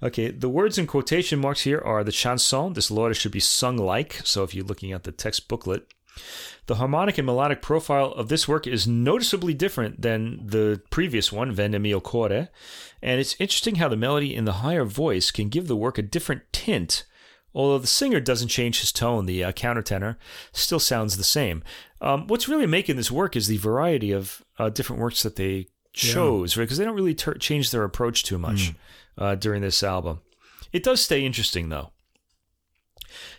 okay. 0.02 0.30
The 0.32 0.48
words 0.48 0.76
in 0.76 0.88
quotation 0.88 1.38
marks 1.38 1.60
here 1.60 1.80
are 1.84 2.02
the 2.02 2.10
chanson. 2.10 2.72
This 2.72 2.90
lauda 2.90 3.14
should 3.14 3.30
be 3.30 3.38
sung 3.38 3.76
like. 3.76 4.20
So 4.24 4.42
if 4.42 4.56
you're 4.56 4.64
looking 4.64 4.90
at 4.90 5.04
the 5.04 5.12
text 5.12 5.46
booklet, 5.46 5.86
the 6.66 6.76
harmonic 6.76 7.18
and 7.18 7.26
melodic 7.26 7.62
profile 7.62 8.12
of 8.12 8.28
this 8.28 8.48
work 8.48 8.66
is 8.66 8.86
noticeably 8.86 9.54
different 9.54 10.02
than 10.02 10.40
the 10.44 10.80
previous 10.90 11.30
one, 11.30 11.52
Venne 11.52 11.80
mio 11.80 12.00
core, 12.00 12.48
and 13.00 13.20
it's 13.20 13.36
interesting 13.38 13.76
how 13.76 13.88
the 13.88 13.96
melody 13.96 14.34
in 14.34 14.44
the 14.44 14.52
higher 14.64 14.84
voice 14.84 15.30
can 15.30 15.48
give 15.48 15.68
the 15.68 15.76
work 15.76 15.98
a 15.98 16.02
different 16.02 16.42
tint. 16.52 17.04
Although 17.54 17.78
the 17.78 17.86
singer 17.86 18.20
doesn't 18.20 18.48
change 18.48 18.80
his 18.80 18.92
tone, 18.92 19.26
the 19.26 19.44
uh, 19.44 19.52
countertenor 19.52 20.16
still 20.52 20.80
sounds 20.80 21.16
the 21.16 21.24
same. 21.24 21.62
Um, 22.00 22.26
what's 22.26 22.48
really 22.48 22.66
making 22.66 22.96
this 22.96 23.10
work 23.10 23.36
is 23.36 23.46
the 23.46 23.58
variety 23.58 24.10
of 24.10 24.42
uh, 24.58 24.70
different 24.70 25.02
works 25.02 25.22
that 25.22 25.36
they 25.36 25.68
chose, 25.92 26.56
right? 26.56 26.64
Because 26.64 26.78
they 26.78 26.84
don't 26.84 26.96
really 26.96 27.14
ter- 27.14 27.34
change 27.34 27.70
their 27.70 27.84
approach 27.84 28.24
too 28.24 28.38
much 28.38 28.72
uh, 29.18 29.34
during 29.34 29.62
this 29.62 29.82
album. 29.82 30.20
It 30.72 30.82
does 30.82 31.02
stay 31.02 31.24
interesting, 31.24 31.68
though. 31.68 31.90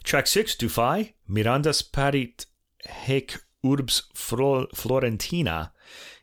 Track 0.04 0.28
six, 0.28 0.56
Dufay, 0.56 1.14
Mirandas 1.28 1.82
parit 1.82 2.46
hec 2.86 3.42
urbs 3.66 4.04
Florentina, 4.14 5.72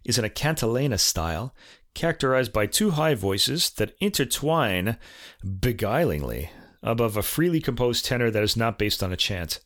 is 0.04 0.18
in 0.18 0.24
a 0.24 0.30
cantilena 0.30 0.98
style, 0.98 1.54
characterized 1.94 2.52
by 2.52 2.66
two 2.66 2.92
high 2.92 3.14
voices 3.14 3.70
that 3.70 3.96
intertwine 3.98 4.96
beguilingly 5.44 6.50
above 6.82 7.16
a 7.16 7.22
freely 7.22 7.60
composed 7.60 8.04
tenor 8.04 8.30
that 8.30 8.42
is 8.42 8.56
not 8.56 8.78
based 8.78 9.02
on 9.02 9.12
a 9.12 9.16
chant. 9.16 9.60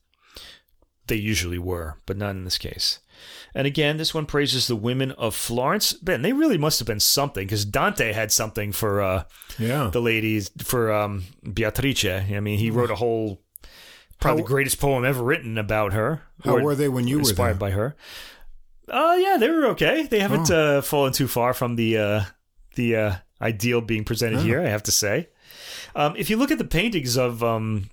They 1.06 1.16
usually 1.16 1.58
were, 1.58 1.98
but 2.06 2.16
not 2.16 2.30
in 2.30 2.44
this 2.44 2.56
case. 2.58 3.00
And 3.54 3.66
again, 3.66 3.98
this 3.98 4.14
one 4.14 4.26
praises 4.26 4.66
the 4.66 4.74
women 4.76 5.12
of 5.12 5.34
Florence. 5.34 5.92
Ben, 5.92 6.22
they 6.22 6.32
really 6.32 6.58
must 6.58 6.78
have 6.80 6.86
been 6.86 6.98
something 7.00 7.46
because 7.46 7.64
Dante 7.64 8.12
had 8.12 8.32
something 8.32 8.72
for 8.72 9.00
uh, 9.02 9.24
Yeah. 9.58 9.90
the 9.92 10.00
ladies 10.00 10.50
for 10.62 10.92
um, 10.92 11.24
Beatrice. 11.52 12.04
I 12.06 12.40
mean, 12.40 12.58
he 12.58 12.70
wrote 12.70 12.90
a 12.90 12.96
whole, 12.96 13.42
probably 14.18 14.42
How- 14.42 14.46
the 14.46 14.52
greatest 14.52 14.80
poem 14.80 15.04
ever 15.04 15.22
written 15.22 15.58
about 15.58 15.92
her. 15.92 16.22
How 16.42 16.58
were 16.58 16.74
they 16.74 16.88
when 16.88 17.06
you 17.06 17.16
were 17.16 17.20
inspired 17.20 17.58
by 17.58 17.70
her? 17.70 17.94
Uh, 18.88 19.16
yeah, 19.18 19.36
they 19.38 19.48
were 19.48 19.66
okay. 19.68 20.06
They 20.06 20.20
haven't 20.20 20.50
uh, 20.50 20.82
fallen 20.82 21.12
too 21.12 21.28
far 21.28 21.54
from 21.54 21.76
the 21.76 21.96
uh, 21.98 22.24
the 22.74 22.96
uh, 22.96 23.14
ideal 23.40 23.80
being 23.80 24.04
presented 24.04 24.40
here. 24.40 24.60
I 24.60 24.68
have 24.68 24.82
to 24.84 24.92
say. 24.92 25.28
Um, 25.94 26.14
if 26.16 26.28
you 26.30 26.36
look 26.36 26.50
at 26.50 26.58
the 26.58 26.64
paintings 26.64 27.16
of 27.16 27.42
um, 27.42 27.90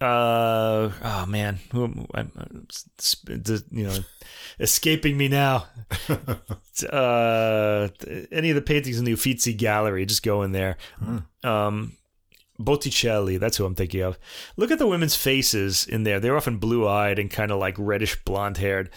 uh, 0.00 0.90
oh 1.02 1.24
man, 1.26 1.58
who 1.72 1.84
am- 1.84 2.06
I'm, 2.14 2.66
s- 2.70 2.88
s- 2.98 3.62
you 3.70 3.84
know, 3.84 3.98
escaping 4.60 5.16
me 5.16 5.28
now. 5.28 5.66
uh, 6.90 7.88
any 8.32 8.50
of 8.50 8.56
the 8.56 8.62
paintings 8.64 8.98
in 8.98 9.04
the 9.04 9.12
Uffizi 9.12 9.52
Gallery, 9.54 10.06
just 10.06 10.22
go 10.22 10.42
in 10.42 10.52
there. 10.52 10.76
Um, 11.44 11.92
Botticelli, 12.60 13.36
that's 13.38 13.56
who 13.56 13.64
I'm 13.64 13.76
thinking 13.76 14.00
of. 14.02 14.18
Look 14.56 14.70
at 14.72 14.78
the 14.80 14.86
women's 14.86 15.14
faces 15.14 15.86
in 15.86 16.02
there. 16.02 16.18
They're 16.18 16.36
often 16.36 16.58
blue-eyed 16.58 17.18
and 17.20 17.30
kind 17.30 17.52
of 17.52 17.60
like 17.60 17.76
reddish 17.78 18.16
blonde-haired. 18.24 18.90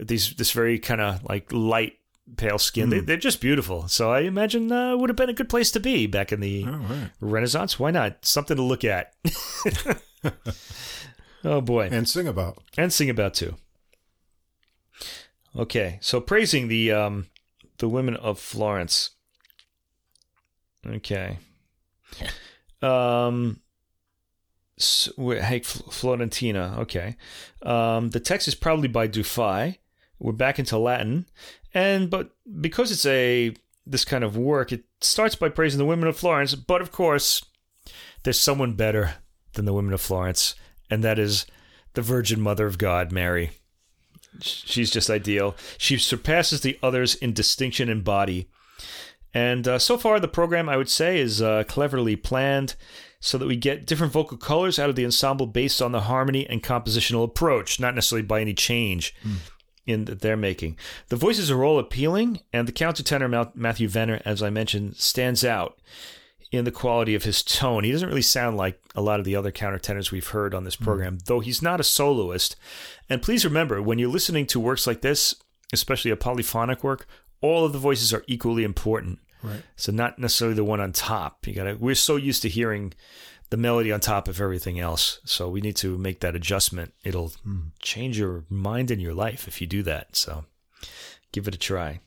These 0.00 0.34
this 0.34 0.52
very 0.52 0.78
kind 0.78 1.00
of 1.00 1.24
like 1.24 1.52
light 1.52 1.97
pale 2.36 2.58
skin. 2.58 2.90
They, 2.90 3.00
they're 3.00 3.16
just 3.16 3.40
beautiful. 3.40 3.88
So 3.88 4.10
I 4.12 4.20
imagine 4.20 4.70
uh, 4.70 4.96
would 4.96 5.10
have 5.10 5.16
been 5.16 5.28
a 5.30 5.34
good 5.34 5.48
place 5.48 5.70
to 5.72 5.80
be 5.80 6.06
back 6.06 6.32
in 6.32 6.40
the 6.40 6.64
right. 6.64 7.10
Renaissance. 7.20 7.78
Why 7.78 7.90
not? 7.90 8.24
Something 8.24 8.56
to 8.56 8.62
look 8.62 8.84
at. 8.84 9.14
oh 11.44 11.60
boy, 11.60 11.88
And 11.90 12.08
sing 12.08 12.28
about. 12.28 12.58
and 12.76 12.92
sing 12.92 13.10
about 13.10 13.34
too. 13.34 13.56
Okay, 15.56 15.98
so 16.02 16.20
praising 16.20 16.68
the 16.68 16.92
um, 16.92 17.26
the 17.78 17.88
women 17.88 18.16
of 18.16 18.38
Florence. 18.38 19.10
Okay. 20.86 21.38
Um, 22.82 23.60
Hey, 24.80 25.58
Florentina. 25.64 26.76
Okay. 26.82 27.16
Um, 27.62 28.10
the 28.10 28.20
text 28.20 28.46
is 28.46 28.54
probably 28.54 28.86
by 28.86 29.08
Dufay. 29.08 29.78
We're 30.20 30.30
back 30.32 30.60
into 30.60 30.78
Latin, 30.78 31.26
and 31.74 32.10
but 32.10 32.30
because 32.60 32.90
it's 32.90 33.06
a 33.06 33.54
this 33.86 34.04
kind 34.04 34.24
of 34.24 34.36
work, 34.36 34.72
it 34.72 34.84
starts 35.00 35.34
by 35.34 35.48
praising 35.48 35.78
the 35.78 35.86
women 35.86 36.08
of 36.08 36.16
Florence. 36.16 36.54
But 36.54 36.82
of 36.82 36.92
course, 36.92 37.44
there's 38.22 38.40
someone 38.40 38.74
better 38.74 39.14
than 39.54 39.64
the 39.64 39.72
women 39.72 39.94
of 39.94 40.00
Florence, 40.00 40.54
and 40.90 41.02
that 41.02 41.18
is 41.18 41.46
the 41.94 42.02
Virgin 42.02 42.40
Mother 42.40 42.66
of 42.66 42.78
God, 42.78 43.12
Mary. 43.12 43.50
She's 44.40 44.90
just 44.90 45.10
ideal. 45.10 45.56
She 45.78 45.96
surpasses 45.96 46.60
the 46.60 46.78
others 46.82 47.14
in 47.14 47.32
distinction 47.32 47.88
and 47.88 48.04
body. 48.04 48.48
And 49.34 49.66
uh, 49.66 49.78
so 49.78 49.98
far, 49.98 50.20
the 50.20 50.28
program, 50.28 50.68
I 50.68 50.76
would 50.76 50.88
say, 50.88 51.18
is 51.18 51.42
uh, 51.42 51.64
cleverly 51.66 52.16
planned 52.16 52.76
so 53.20 53.36
that 53.36 53.48
we 53.48 53.56
get 53.56 53.86
different 53.86 54.12
vocal 54.12 54.36
colors 54.36 54.78
out 54.78 54.88
of 54.88 54.96
the 54.96 55.04
ensemble 55.04 55.46
based 55.46 55.82
on 55.82 55.92
the 55.92 56.02
harmony 56.02 56.46
and 56.48 56.62
compositional 56.62 57.24
approach, 57.24 57.80
not 57.80 57.94
necessarily 57.94 58.26
by 58.26 58.40
any 58.40 58.54
change 58.54 59.14
in 59.88 60.04
that 60.04 60.20
they're 60.20 60.36
making. 60.36 60.76
The 61.08 61.16
voices 61.16 61.50
are 61.50 61.64
all 61.64 61.78
appealing, 61.78 62.40
and 62.52 62.68
the 62.68 62.72
countertenor 62.72 63.54
Matthew 63.56 63.88
Venner, 63.88 64.20
as 64.24 64.42
I 64.42 64.50
mentioned, 64.50 64.96
stands 64.96 65.44
out 65.44 65.78
in 66.52 66.64
the 66.64 66.70
quality 66.70 67.14
of 67.14 67.24
his 67.24 67.42
tone. 67.42 67.84
He 67.84 67.92
doesn't 67.92 68.08
really 68.08 68.22
sound 68.22 68.56
like 68.56 68.80
a 68.94 69.02
lot 69.02 69.18
of 69.18 69.24
the 69.24 69.34
other 69.34 69.50
countertenors 69.50 70.12
we've 70.12 70.28
heard 70.28 70.54
on 70.54 70.64
this 70.64 70.76
hmm. 70.76 70.84
program, 70.84 71.18
though 71.24 71.40
he's 71.40 71.62
not 71.62 71.80
a 71.80 71.84
soloist. 71.84 72.54
And 73.08 73.22
please 73.22 73.44
remember, 73.44 73.82
when 73.82 73.98
you're 73.98 74.10
listening 74.10 74.46
to 74.48 74.60
works 74.60 74.86
like 74.86 75.00
this, 75.00 75.34
especially 75.72 76.10
a 76.10 76.16
polyphonic 76.16 76.84
work, 76.84 77.06
all 77.40 77.64
of 77.64 77.72
the 77.72 77.78
voices 77.78 78.12
are 78.12 78.24
equally 78.26 78.64
important. 78.64 79.18
Right. 79.42 79.62
So 79.76 79.92
not 79.92 80.18
necessarily 80.18 80.56
the 80.56 80.64
one 80.64 80.80
on 80.80 80.92
top. 80.92 81.46
You 81.46 81.54
gotta. 81.54 81.76
We're 81.76 81.94
so 81.94 82.16
used 82.16 82.42
to 82.42 82.48
hearing 82.48 82.92
the 83.50 83.56
melody 83.56 83.92
on 83.92 84.00
top 84.00 84.28
of 84.28 84.40
everything 84.40 84.78
else, 84.78 85.20
so 85.24 85.48
we 85.48 85.60
need 85.60 85.76
to 85.76 85.96
make 85.96 86.20
that 86.20 86.36
adjustment. 86.36 86.92
It'll 87.04 87.32
change 87.80 88.18
your 88.18 88.44
mind 88.48 88.90
and 88.90 89.00
your 89.00 89.14
life 89.14 89.48
if 89.48 89.60
you 89.60 89.66
do 89.66 89.82
that. 89.84 90.16
So 90.16 90.44
give 91.32 91.48
it 91.48 91.54
a 91.54 91.58
try. 91.58 92.00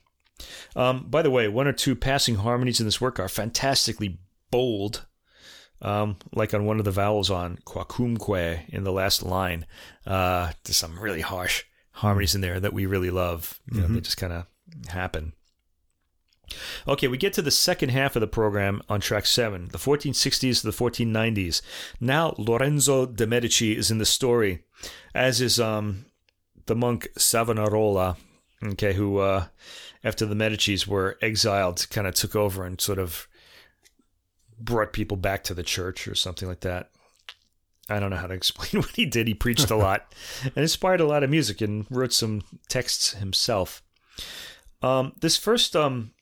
Um, 0.74 1.06
by 1.08 1.22
the 1.22 1.30
way, 1.30 1.48
one 1.48 1.66
or 1.66 1.72
two 1.72 1.94
passing 1.94 2.36
harmonies 2.36 2.80
in 2.80 2.86
this 2.86 3.00
work 3.00 3.18
are 3.20 3.28
fantastically 3.28 4.18
bold. 4.50 5.06
Um, 5.80 6.16
like 6.32 6.54
on 6.54 6.64
one 6.64 6.78
of 6.78 6.84
the 6.84 6.92
vowels 6.92 7.28
on 7.28 7.58
quacumque 7.66 8.68
in 8.68 8.84
the 8.84 8.92
last 8.92 9.24
line. 9.24 9.66
Uh, 10.06 10.52
there's 10.62 10.76
some 10.76 10.96
really 10.96 11.22
harsh 11.22 11.64
harmonies 11.90 12.36
in 12.36 12.40
there 12.40 12.60
that 12.60 12.72
we 12.72 12.86
really 12.86 13.10
love. 13.10 13.60
You 13.72 13.80
know, 13.80 13.88
they 13.88 14.00
just 14.00 14.16
kind 14.16 14.32
of 14.32 14.46
happen. 14.86 15.32
Okay, 16.86 17.08
we 17.08 17.16
get 17.16 17.32
to 17.34 17.42
the 17.42 17.50
second 17.50 17.90
half 17.90 18.16
of 18.16 18.20
the 18.20 18.26
program 18.26 18.82
on 18.88 19.00
track 19.00 19.26
seven, 19.26 19.68
the 19.68 19.78
1460s 19.78 20.60
to 20.60 20.66
the 20.66 20.72
1490s. 20.72 21.62
Now 22.00 22.34
Lorenzo 22.38 23.06
de' 23.06 23.26
Medici 23.26 23.76
is 23.76 23.90
in 23.90 23.98
the 23.98 24.06
story, 24.06 24.64
as 25.14 25.40
is 25.40 25.60
um, 25.60 26.06
the 26.66 26.76
monk 26.76 27.08
Savonarola, 27.16 28.16
okay, 28.64 28.92
who 28.92 29.18
uh, 29.18 29.46
after 30.04 30.26
the 30.26 30.34
Medicis 30.34 30.86
were 30.86 31.18
exiled, 31.22 31.86
kind 31.90 32.06
of 32.06 32.14
took 32.14 32.34
over 32.34 32.64
and 32.64 32.80
sort 32.80 32.98
of 32.98 33.28
brought 34.58 34.92
people 34.92 35.16
back 35.16 35.44
to 35.44 35.54
the 35.54 35.62
church 35.62 36.06
or 36.06 36.14
something 36.14 36.48
like 36.48 36.60
that. 36.60 36.90
I 37.88 37.98
don't 38.00 38.10
know 38.10 38.16
how 38.16 38.26
to 38.26 38.34
explain 38.42 38.82
what 38.82 38.96
he 38.96 39.06
did. 39.06 39.26
He 39.26 39.34
preached 39.34 39.70
a 39.70 39.76
lot 39.88 40.14
and 40.44 40.56
inspired 40.56 41.00
a 41.00 41.06
lot 41.06 41.22
of 41.22 41.30
music 41.30 41.60
and 41.60 41.86
wrote 41.90 42.12
some 42.12 42.42
texts 42.68 43.12
himself. 43.12 43.82
Um, 44.82 45.12
this 45.20 45.36
first, 45.36 45.76
um, 45.76 46.12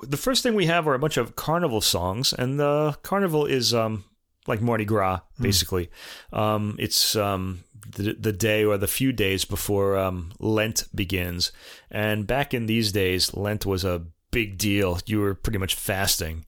the 0.00 0.16
first 0.16 0.42
thing 0.42 0.54
we 0.54 0.66
have 0.66 0.86
are 0.86 0.94
a 0.94 0.98
bunch 0.98 1.16
of 1.16 1.36
carnival 1.36 1.80
songs, 1.80 2.32
and 2.32 2.60
the 2.60 2.96
carnival 3.02 3.46
is 3.46 3.72
um, 3.72 4.04
like 4.46 4.60
Mardi 4.60 4.84
Gras, 4.84 5.20
basically. 5.40 5.90
Um, 6.32 6.76
it's 6.78 7.16
um, 7.16 7.64
the, 7.88 8.14
the 8.18 8.32
day 8.32 8.64
or 8.64 8.76
the 8.76 8.86
few 8.86 9.12
days 9.12 9.44
before 9.44 9.96
um, 9.96 10.32
Lent 10.38 10.84
begins, 10.94 11.52
and 11.90 12.26
back 12.26 12.52
in 12.52 12.66
these 12.66 12.92
days, 12.92 13.34
Lent 13.34 13.64
was 13.64 13.84
a 13.84 14.06
big 14.30 14.58
deal. 14.58 14.98
You 15.06 15.20
were 15.20 15.34
pretty 15.34 15.58
much 15.58 15.74
fasting 15.74 16.44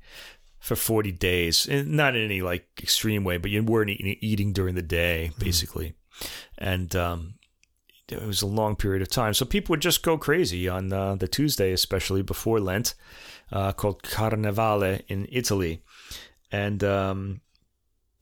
for 0.58 0.76
40 0.76 1.12
days. 1.12 1.66
And 1.66 1.92
not 1.92 2.14
in 2.14 2.24
any 2.24 2.42
like 2.42 2.68
extreme 2.80 3.24
way 3.24 3.38
but 3.38 3.50
you 3.50 3.62
weren't 3.62 3.90
eating, 3.90 4.16
eating 4.20 4.52
during 4.52 4.74
the 4.74 4.82
day 4.82 5.30
basically. 5.38 5.94
And 6.56 6.94
um, 6.94 7.34
it 8.08 8.22
was 8.22 8.42
a 8.42 8.46
long 8.46 8.76
period 8.76 9.02
of 9.02 9.08
time. 9.08 9.34
So 9.34 9.46
people 9.46 9.72
would 9.72 9.80
just 9.80 10.02
go 10.02 10.18
crazy 10.18 10.68
on 10.68 10.92
uh, 10.92 11.14
the 11.14 11.28
tuesday 11.28 11.72
especially 11.72 12.22
before 12.22 12.61
lent 12.61 12.94
uh, 13.52 13.72
called 13.72 14.02
carnevale 14.02 15.02
in 15.08 15.26
italy 15.30 15.82
and 16.52 16.82
um, 16.84 17.40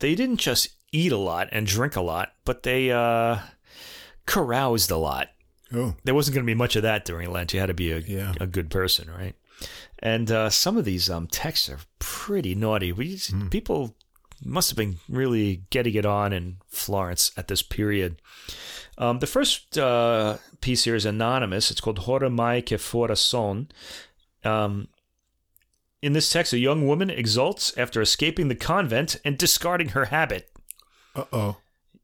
they 0.00 0.14
didn't 0.14 0.38
just 0.38 0.68
eat 0.92 1.12
a 1.12 1.16
lot 1.16 1.48
and 1.52 1.66
drink 1.66 1.96
a 1.96 2.00
lot 2.00 2.32
but 2.44 2.62
they 2.62 2.90
uh, 2.90 3.38
caroused 4.26 4.90
a 4.90 4.96
lot 4.96 5.28
Oh, 5.74 5.96
there 6.04 6.14
wasn't 6.14 6.36
going 6.36 6.44
to 6.46 6.50
be 6.50 6.54
much 6.54 6.76
of 6.76 6.84
that 6.84 7.04
during 7.04 7.28
Lent. 7.32 7.52
You 7.52 7.58
had 7.58 7.66
to 7.66 7.74
be 7.74 7.90
a, 7.90 7.98
Yeah. 7.98 8.34
a 8.40 8.46
good 8.46 8.70
person, 8.70 9.10
right? 9.10 9.34
And 9.98 10.30
uh, 10.30 10.48
some 10.48 10.76
of 10.76 10.84
these 10.84 11.10
um, 11.10 11.26
texts 11.26 11.68
are 11.68 11.80
pretty 11.98 12.54
naughty. 12.54 12.92
We 12.92 13.18
people 13.50 13.96
must 14.44 14.70
have 14.70 14.76
been 14.76 14.98
really 15.08 15.64
getting 15.70 15.94
it 15.94 16.06
on 16.06 16.32
in 16.32 16.58
Florence 16.68 17.32
at 17.36 17.48
this 17.48 17.62
period. 17.62 18.22
Um, 18.96 19.18
the 19.18 19.26
first 19.26 19.76
uh, 19.76 20.36
piece 20.60 20.84
here 20.84 20.94
is 20.94 21.04
anonymous. 21.04 21.72
It's 21.72 21.80
called 21.80 21.98
Hora 21.98 22.30
mai 22.30 22.60
che 22.60 22.76
fora 22.76 23.16
son. 23.16 23.66
Um, 24.44 24.86
in 26.02 26.12
this 26.12 26.30
text, 26.30 26.52
a 26.52 26.59
young 26.59 26.87
woman 26.87 27.11
exults 27.11 27.76
after 27.76 28.00
escaping 28.00 28.48
the 28.48 28.54
convent 28.54 29.16
and 29.24 29.38
discarding 29.38 29.90
her 29.90 30.06
habit. 30.06 30.50
uh 31.14 31.24
oh. 31.32 31.56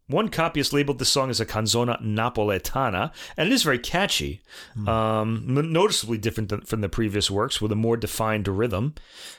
One 0.08 0.28
copyist 0.28 0.72
labeled 0.74 0.98
the 0.98 1.04
song 1.06 1.30
as 1.30 1.40
a 1.40 1.46
canzona 1.46 2.02
napoletana, 2.02 3.12
and 3.36 3.48
it 3.48 3.52
is 3.52 3.62
very 3.62 3.78
catchy, 3.78 4.42
um, 4.86 5.44
noticeably 5.46 6.18
different 6.18 6.50
than, 6.50 6.60
from 6.62 6.82
the 6.82 6.88
previous 6.88 7.30
works 7.30 7.62
with 7.62 7.72
a 7.72 7.76
more 7.76 7.96
defined 7.96 8.46
rhythm. 8.46 8.94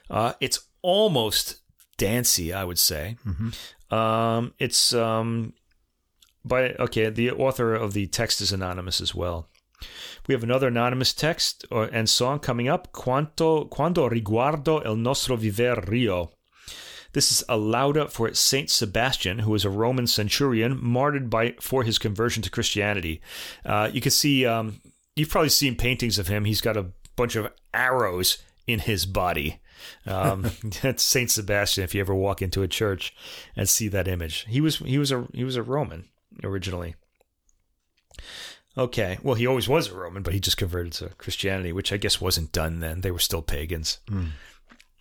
Uh, 0.09 0.33
it's 0.39 0.59
almost 0.81 1.57
dancey, 1.97 2.53
I 2.53 2.63
would 2.63 2.79
say. 2.79 3.17
Um, 3.91 4.53
it's 4.57 4.93
um, 4.93 5.53
by 6.43 6.69
okay. 6.79 7.09
The 7.09 7.31
author 7.31 7.75
of 7.75 7.93
the 7.93 8.07
text 8.07 8.41
is 8.41 8.51
anonymous 8.51 8.99
as 8.99 9.13
well. 9.13 9.49
We 10.27 10.33
have 10.33 10.43
another 10.43 10.67
anonymous 10.67 11.13
text 11.13 11.65
or, 11.69 11.85
and 11.85 12.09
song 12.09 12.39
coming 12.39 12.67
up. 12.67 12.91
Quanto 12.91 13.65
quando 13.65 14.09
riguardo 14.09 14.85
el 14.85 14.95
nostro 14.95 15.35
viver 15.35 15.83
rio. 15.87 16.31
This 17.13 17.31
is 17.31 17.43
a 17.47 17.57
lauda 17.57 18.07
for 18.07 18.33
Saint 18.33 18.71
Sebastian, 18.71 19.39
who 19.39 19.51
was 19.51 19.65
a 19.65 19.69
Roman 19.69 20.07
centurion 20.07 20.79
martyred 20.83 21.29
by 21.29 21.55
for 21.61 21.83
his 21.83 21.99
conversion 21.99 22.41
to 22.41 22.49
Christianity. 22.49 23.21
Uh, 23.63 23.89
you 23.93 24.01
can 24.01 24.11
see 24.11 24.45
um, 24.45 24.81
you've 25.15 25.29
probably 25.29 25.49
seen 25.49 25.75
paintings 25.75 26.17
of 26.17 26.27
him. 26.27 26.45
He's 26.45 26.61
got 26.61 26.75
a 26.75 26.87
bunch 27.15 27.35
of 27.35 27.51
arrows 27.73 28.39
in 28.65 28.79
his 28.79 29.05
body. 29.05 29.61
Um, 30.07 30.51
that's 30.81 31.03
Saint 31.03 31.29
Sebastian. 31.29 31.83
If 31.83 31.93
you 31.93 32.01
ever 32.01 32.15
walk 32.15 32.41
into 32.41 32.63
a 32.63 32.67
church 32.67 33.15
and 33.55 33.69
see 33.69 33.87
that 33.89 34.07
image, 34.07 34.45
he 34.47 34.59
was 34.59 34.77
he 34.77 34.97
was 34.97 35.11
a 35.11 35.27
he 35.33 35.43
was 35.43 35.55
a 35.55 35.63
Roman 35.63 36.09
originally. 36.43 36.95
Okay, 38.75 39.19
well, 39.21 39.35
he 39.35 39.45
always 39.45 39.69
was 39.69 39.89
a 39.89 39.95
Roman, 39.95 40.23
but 40.23 40.33
he 40.33 40.39
just 40.39 40.57
converted 40.57 40.93
to 40.93 41.09
Christianity, 41.09 41.71
which 41.71 41.93
I 41.93 41.97
guess 41.97 42.19
wasn't 42.19 42.51
done 42.51 42.79
then. 42.79 43.01
They 43.01 43.11
were 43.11 43.19
still 43.19 43.43
pagans. 43.43 43.99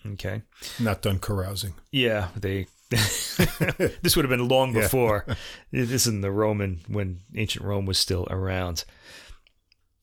Okay. 0.07 0.43
Not 0.79 1.03
done 1.03 1.19
carousing. 1.19 1.75
Yeah, 1.91 2.29
they. 2.37 2.67
this 2.91 4.15
would 4.15 4.25
have 4.25 4.31
been 4.31 4.49
long 4.49 4.75
before. 4.75 5.25
this 5.71 5.91
isn't 5.91 6.21
the 6.21 6.31
Roman 6.31 6.81
when 6.87 7.21
ancient 7.35 7.65
Rome 7.65 7.87
was 7.87 7.99
still 7.99 8.27
around. 8.29 8.85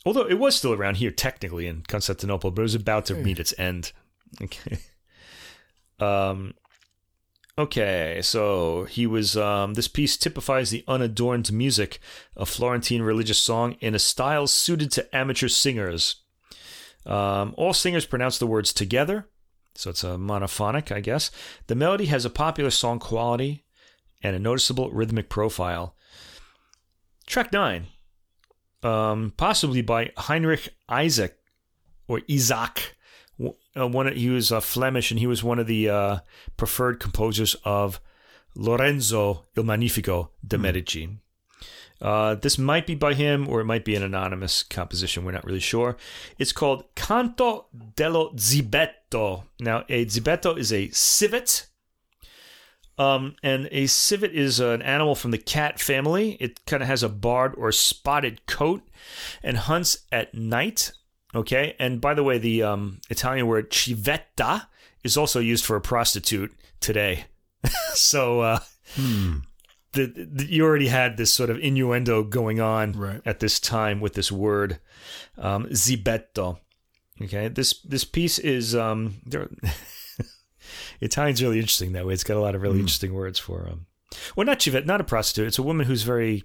Although 0.06 0.28
it 0.28 0.40
was 0.40 0.56
still 0.56 0.74
around 0.74 0.98
here 0.98 1.12
technically 1.12 1.68
in 1.68 1.84
Constantinople, 1.88 2.50
but 2.50 2.62
it 2.62 2.64
was 2.64 2.76
about 2.76 3.06
to 3.08 3.16
meet 3.16 3.40
its 3.40 3.54
end. 3.60 3.92
Okay. 4.42 4.80
Um. 6.00 6.56
Okay, 7.60 8.22
so 8.24 8.86
he 8.86 9.06
was. 9.06 9.36
Um, 9.36 9.74
this 9.74 9.90
piece 9.90 10.16
typifies 10.16 10.70
the 10.70 10.86
unadorned 10.88 11.52
music 11.52 12.00
of 12.38 12.48
Florentine 12.48 13.02
religious 13.02 13.38
song 13.38 13.74
in 13.82 13.94
a 13.94 14.00
style 14.00 14.48
suited 14.48 14.94
to 14.94 15.14
amateur 15.14 15.50
singers. 15.50 16.22
Um, 17.06 17.54
all 17.58 17.74
singers 17.74 18.06
pronounce 18.06 18.38
the 18.38 18.48
words 18.48 18.72
together, 18.72 19.28
so 19.76 19.90
it's 19.90 20.06
a 20.06 20.12
monophonic, 20.12 20.90
I 20.90 21.02
guess. 21.02 21.32
The 21.68 21.76
melody 21.76 22.06
has 22.06 22.24
a 22.24 22.30
popular 22.30 22.70
song 22.70 22.98
quality 22.98 23.66
and 24.24 24.38
a 24.38 24.40
noticeable 24.40 24.90
rhythmic 24.92 25.28
profile. 25.28 25.98
Track 27.28 27.52
9, 27.52 27.88
um, 28.84 29.34
possibly 29.36 29.82
by 29.82 30.12
Heinrich 30.16 30.70
Isaac 30.88 31.38
or 32.08 32.22
Isaac. 32.32 32.96
Uh, 33.42 33.88
one, 33.88 34.14
he 34.16 34.30
was 34.30 34.52
uh, 34.52 34.60
Flemish 34.60 35.12
and 35.12 35.20
he 35.20 35.28
was 35.28 35.44
one 35.44 35.60
of 35.60 35.68
the 35.68 35.90
uh, 35.90 36.20
preferred 36.58 37.00
composers 37.00 37.56
of 37.64 38.02
Lorenzo 38.56 39.46
il 39.56 39.64
Magnifico 39.64 40.32
de 40.46 40.58
Medici. 40.58 41.10
Uh, 42.02 42.36
this 42.36 42.58
might 42.58 42.88
be 42.88 42.96
by 42.96 43.14
him 43.14 43.48
or 43.48 43.60
it 43.60 43.66
might 43.66 43.84
be 43.84 43.96
an 43.96 44.04
anonymous 44.04 44.64
composition. 44.64 45.26
We're 45.26 45.34
not 45.34 45.46
really 45.46 45.60
sure. 45.60 45.98
It's 46.38 46.54
called 46.54 46.86
Canto 46.96 47.68
dello 47.96 48.32
Zibetto. 48.36 49.44
Now, 49.60 49.84
a 49.90 50.06
Zibetto 50.06 50.58
is 50.58 50.72
a 50.72 50.90
civet. 50.92 51.68
Um, 52.98 53.36
and 53.42 53.70
a 53.72 53.88
civet 53.88 54.34
is 54.34 54.60
an 54.60 54.82
animal 54.82 55.16
from 55.16 55.32
the 55.32 55.38
cat 55.38 55.80
family. 55.80 56.38
It 56.42 56.66
kind 56.66 56.84
of 56.84 56.88
has 56.88 57.02
a 57.02 57.10
barred 57.10 57.54
or 57.56 57.72
spotted 57.72 58.46
coat 58.46 58.82
and 59.42 59.58
hunts 59.58 60.00
at 60.12 60.34
night. 60.34 60.92
Okay. 61.36 61.76
And 61.80 62.02
by 62.02 62.14
the 62.14 62.24
way, 62.24 62.38
the 62.38 62.64
um, 62.64 63.02
Italian 63.10 63.48
word 63.48 63.72
civetta 63.72 64.68
is 65.04 65.18
also 65.18 65.40
used 65.40 65.66
for 65.66 65.76
a 65.76 65.82
prostitute 65.82 66.54
today. 66.80 67.26
so 67.94 68.42
uh, 68.42 68.60
the, 68.96 69.48
the, 69.94 70.46
you 70.50 70.64
already 70.66 70.88
had 70.88 71.18
this 71.18 71.34
sort 71.34 71.50
of 71.50 71.60
innuendo 71.60 72.24
going 72.24 72.60
on 72.60 72.94
Right. 72.94 73.22
at 73.26 73.40
this 73.40 73.60
time 73.60 74.00
with 74.00 74.14
this 74.14 74.32
word 74.32 74.80
um, 75.38 75.66
zibetto. 75.68 76.60
Okay, 77.22 77.50
this 77.50 77.82
this 77.82 78.06
piece 78.06 78.40
is 78.40 78.74
um, 78.76 79.16
there. 79.26 79.50
Italian's 81.02 81.44
really 81.44 81.60
interesting 81.60 81.92
that 81.92 82.06
way. 82.06 82.14
It's 82.14 82.24
got 82.24 82.38
a 82.38 82.40
lot 82.40 82.56
of 82.56 82.62
really 82.62 82.80
interesting 82.80 83.14
words 83.14 83.38
for 83.38 83.68
um, 83.70 83.88
well, 84.36 84.46
not 84.46 84.62
civet, 84.62 84.86
not 84.86 85.02
a 85.02 85.04
prostitute. 85.04 85.48
It's 85.48 85.60
a 85.60 85.64
woman 85.64 85.86
who's 85.86 86.04
very 86.04 86.44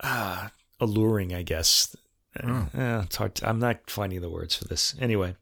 uh, 0.00 0.48
alluring, 0.80 1.34
I 1.34 1.42
guess. 1.42 1.96
Uh, 2.38 3.02
it's 3.04 3.16
hard. 3.16 3.34
To, 3.36 3.48
I'm 3.48 3.58
not 3.58 3.90
finding 3.90 4.20
the 4.20 4.30
words 4.30 4.54
for 4.54 4.64
this. 4.64 4.94
Anyway, 5.00 5.36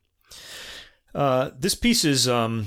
uh, 1.15 1.51
this 1.59 1.75
piece 1.75 2.05
is 2.05 2.27
um, 2.29 2.67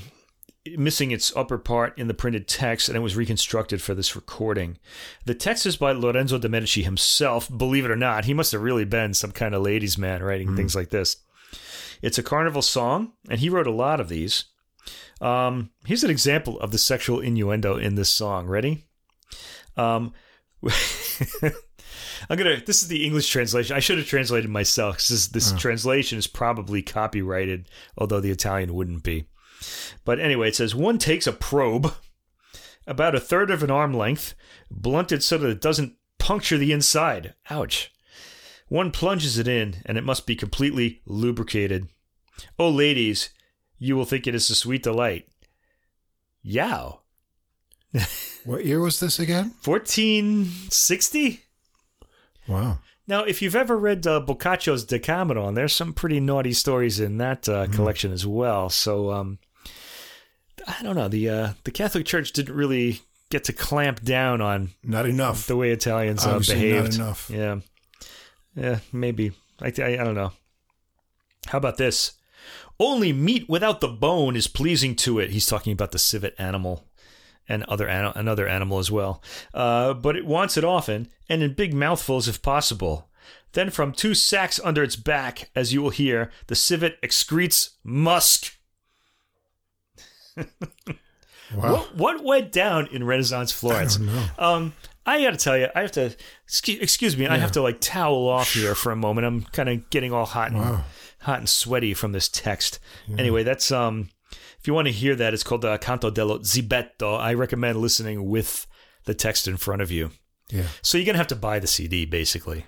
missing 0.77 1.11
its 1.11 1.35
upper 1.35 1.57
part 1.57 1.97
in 1.97 2.07
the 2.07 2.13
printed 2.13 2.47
text, 2.47 2.87
and 2.87 2.95
it 2.95 3.01
was 3.01 3.15
reconstructed 3.15 3.81
for 3.81 3.95
this 3.95 4.15
recording. 4.15 4.77
The 5.25 5.33
text 5.35 5.65
is 5.65 5.77
by 5.77 5.91
Lorenzo 5.91 6.37
de' 6.37 6.49
Medici 6.49 6.83
himself. 6.83 7.49
Believe 7.55 7.85
it 7.85 7.91
or 7.91 7.95
not, 7.95 8.25
he 8.25 8.33
must 8.33 8.51
have 8.51 8.61
really 8.61 8.85
been 8.85 9.13
some 9.13 9.31
kind 9.31 9.55
of 9.55 9.63
ladies' 9.63 9.97
man 9.97 10.21
writing 10.21 10.55
things 10.55 10.75
like 10.75 10.89
this. 10.89 11.17
It's 12.01 12.17
a 12.17 12.23
carnival 12.23 12.61
song, 12.61 13.13
and 13.29 13.39
he 13.39 13.49
wrote 13.49 13.67
a 13.67 13.71
lot 13.71 13.99
of 13.99 14.09
these. 14.09 14.45
Um, 15.19 15.69
here's 15.85 16.03
an 16.03 16.09
example 16.09 16.59
of 16.59 16.71
the 16.71 16.77
sexual 16.77 17.19
innuendo 17.19 17.77
in 17.77 17.95
this 17.95 18.09
song. 18.09 18.47
Ready? 18.47 18.85
Um, 19.77 20.13
I'm 22.29 22.37
gonna. 22.37 22.61
This 22.63 22.81
is 22.81 22.87
the 22.87 23.05
English 23.05 23.29
translation. 23.29 23.75
I 23.75 23.79
should 23.79 23.97
have 23.97 24.07
translated 24.07 24.49
myself. 24.49 24.97
'cause 24.97 25.07
This, 25.09 25.27
this 25.27 25.53
oh. 25.53 25.57
translation 25.57 26.17
is 26.17 26.27
probably 26.27 26.81
copyrighted, 26.81 27.67
although 27.97 28.19
the 28.19 28.31
Italian 28.31 28.73
wouldn't 28.73 29.03
be. 29.03 29.25
But 30.05 30.19
anyway, 30.19 30.49
it 30.49 30.55
says 30.55 30.73
one 30.75 30.97
takes 30.97 31.27
a 31.27 31.31
probe 31.33 31.93
about 32.87 33.15
a 33.15 33.19
third 33.19 33.51
of 33.51 33.63
an 33.63 33.71
arm 33.71 33.93
length, 33.93 34.33
blunted 34.69 35.23
so 35.23 35.37
that 35.37 35.49
it 35.49 35.61
doesn't 35.61 35.95
puncture 36.19 36.57
the 36.57 36.71
inside. 36.71 37.33
Ouch. 37.49 37.91
One 38.67 38.91
plunges 38.91 39.37
it 39.37 39.47
in, 39.47 39.81
and 39.85 39.97
it 39.97 40.03
must 40.03 40.25
be 40.25 40.35
completely 40.35 41.01
lubricated. 41.05 41.89
Oh, 42.57 42.69
ladies, 42.69 43.29
you 43.77 43.95
will 43.95 44.05
think 44.05 44.25
it 44.25 44.33
is 44.35 44.49
a 44.49 44.55
sweet 44.55 44.81
delight. 44.83 45.27
Yow. 46.41 47.01
What 48.45 48.65
year 48.65 48.79
was 48.79 48.99
this 48.99 49.19
again? 49.19 49.53
1460? 49.65 51.41
Wow. 52.47 52.79
Now, 53.07 53.23
if 53.23 53.41
you've 53.41 53.55
ever 53.55 53.77
read 53.77 54.05
uh, 54.07 54.21
Boccaccio's 54.25 54.83
Decameron, 54.85 55.53
there's 55.53 55.73
some 55.75 55.93
pretty 55.93 56.19
naughty 56.19 56.53
stories 56.53 56.99
in 56.99 57.17
that 57.17 57.49
uh, 57.49 57.67
collection 57.67 58.11
as 58.13 58.25
well. 58.25 58.69
So, 58.69 59.11
um, 59.11 59.39
I 60.67 60.81
don't 60.83 60.95
know. 60.95 61.07
The 61.07 61.29
uh, 61.29 61.49
the 61.63 61.71
Catholic 61.71 62.05
Church 62.05 62.31
didn't 62.31 62.55
really 62.55 63.01
get 63.29 63.43
to 63.45 63.53
clamp 63.53 64.01
down 64.03 64.41
on 64.41 64.69
Not 64.83 65.05
enough. 65.07 65.47
the 65.47 65.55
way 65.57 65.71
Italians 65.71 66.25
uh, 66.25 66.39
behaved. 66.39 66.97
not 66.97 67.05
enough. 67.05 67.29
Yeah, 67.33 67.59
yeah, 68.55 68.79
maybe. 68.93 69.31
I, 69.61 69.73
I 69.79 69.85
I 69.93 70.03
don't 70.03 70.15
know. 70.15 70.31
How 71.47 71.57
about 71.57 71.77
this? 71.77 72.13
Only 72.79 73.13
meat 73.13 73.47
without 73.49 73.81
the 73.81 73.87
bone 73.87 74.35
is 74.35 74.47
pleasing 74.47 74.95
to 74.97 75.19
it. 75.19 75.31
He's 75.31 75.45
talking 75.45 75.73
about 75.73 75.91
the 75.91 75.99
civet 75.99 76.33
animal 76.39 76.85
and 77.51 77.63
other 77.65 77.87
an- 77.87 78.13
another 78.15 78.47
animal 78.47 78.79
as 78.79 78.89
well. 78.89 79.21
Uh, 79.53 79.93
but 79.93 80.15
it 80.15 80.25
wants 80.25 80.57
it 80.57 80.63
often 80.63 81.07
and 81.29 81.43
in 81.43 81.53
big 81.53 81.73
mouthfuls 81.73 82.27
if 82.27 82.41
possible. 82.41 83.09
Then 83.53 83.69
from 83.69 83.91
two 83.91 84.13
sacks 84.15 84.59
under 84.63 84.81
its 84.81 84.95
back, 84.95 85.49
as 85.55 85.73
you 85.73 85.81
will 85.81 85.89
hear, 85.89 86.31
the 86.47 86.55
civet 86.55 86.99
excretes 87.01 87.71
musk. 87.83 88.55
Wow. 91.53 91.71
What, 91.73 91.95
what 91.97 92.23
went 92.23 92.53
down 92.53 92.87
in 92.93 93.03
Renaissance 93.03 93.51
Florence? 93.51 93.99
know. 93.99 94.25
Um, 94.39 94.73
I 95.05 95.21
got 95.21 95.31
to 95.31 95.37
tell 95.37 95.57
you, 95.57 95.67
I 95.75 95.81
have 95.81 95.91
to 95.93 96.15
excuse, 96.45 96.79
excuse 96.79 97.17
me. 97.17 97.27
I 97.27 97.37
have 97.39 97.51
to 97.53 97.61
like 97.61 97.81
towel 97.81 98.29
off 98.29 98.53
here 98.53 98.73
for 98.73 98.93
a 98.93 98.95
moment. 98.95 99.27
I'm 99.27 99.41
kind 99.51 99.67
of 99.67 99.89
getting 99.89 100.13
all 100.13 100.23
hot 100.25 100.51
and 100.51 100.61
Wow. 100.61 100.83
hot 101.23 101.39
and 101.39 101.49
sweaty 101.49 101.93
from 101.93 102.13
this 102.13 102.29
text. 102.29 102.79
Anyway, 103.17 103.43
that's 103.43 103.69
um. 103.69 104.11
If 104.61 104.67
you 104.67 104.75
want 104.75 104.87
to 104.87 104.93
hear 104.93 105.15
that, 105.15 105.33
it's 105.33 105.43
called 105.43 105.65
uh, 105.65 105.77
Canto 105.79 106.11
dello 106.11 106.37
Zibetto. 106.39 107.19
I 107.19 107.33
recommend 107.33 107.79
listening 107.79 108.29
with 108.29 108.67
the 109.05 109.15
text 109.15 109.47
in 109.47 109.57
front 109.57 109.81
of 109.81 109.89
you. 109.91 110.11
Yeah. 110.51 110.67
So 110.83 110.97
you're 110.97 111.05
gonna 111.05 111.17
have 111.17 111.27
to 111.27 111.35
buy 111.35 111.57
the 111.59 111.65
CD 111.67 112.05
basically. 112.05 112.65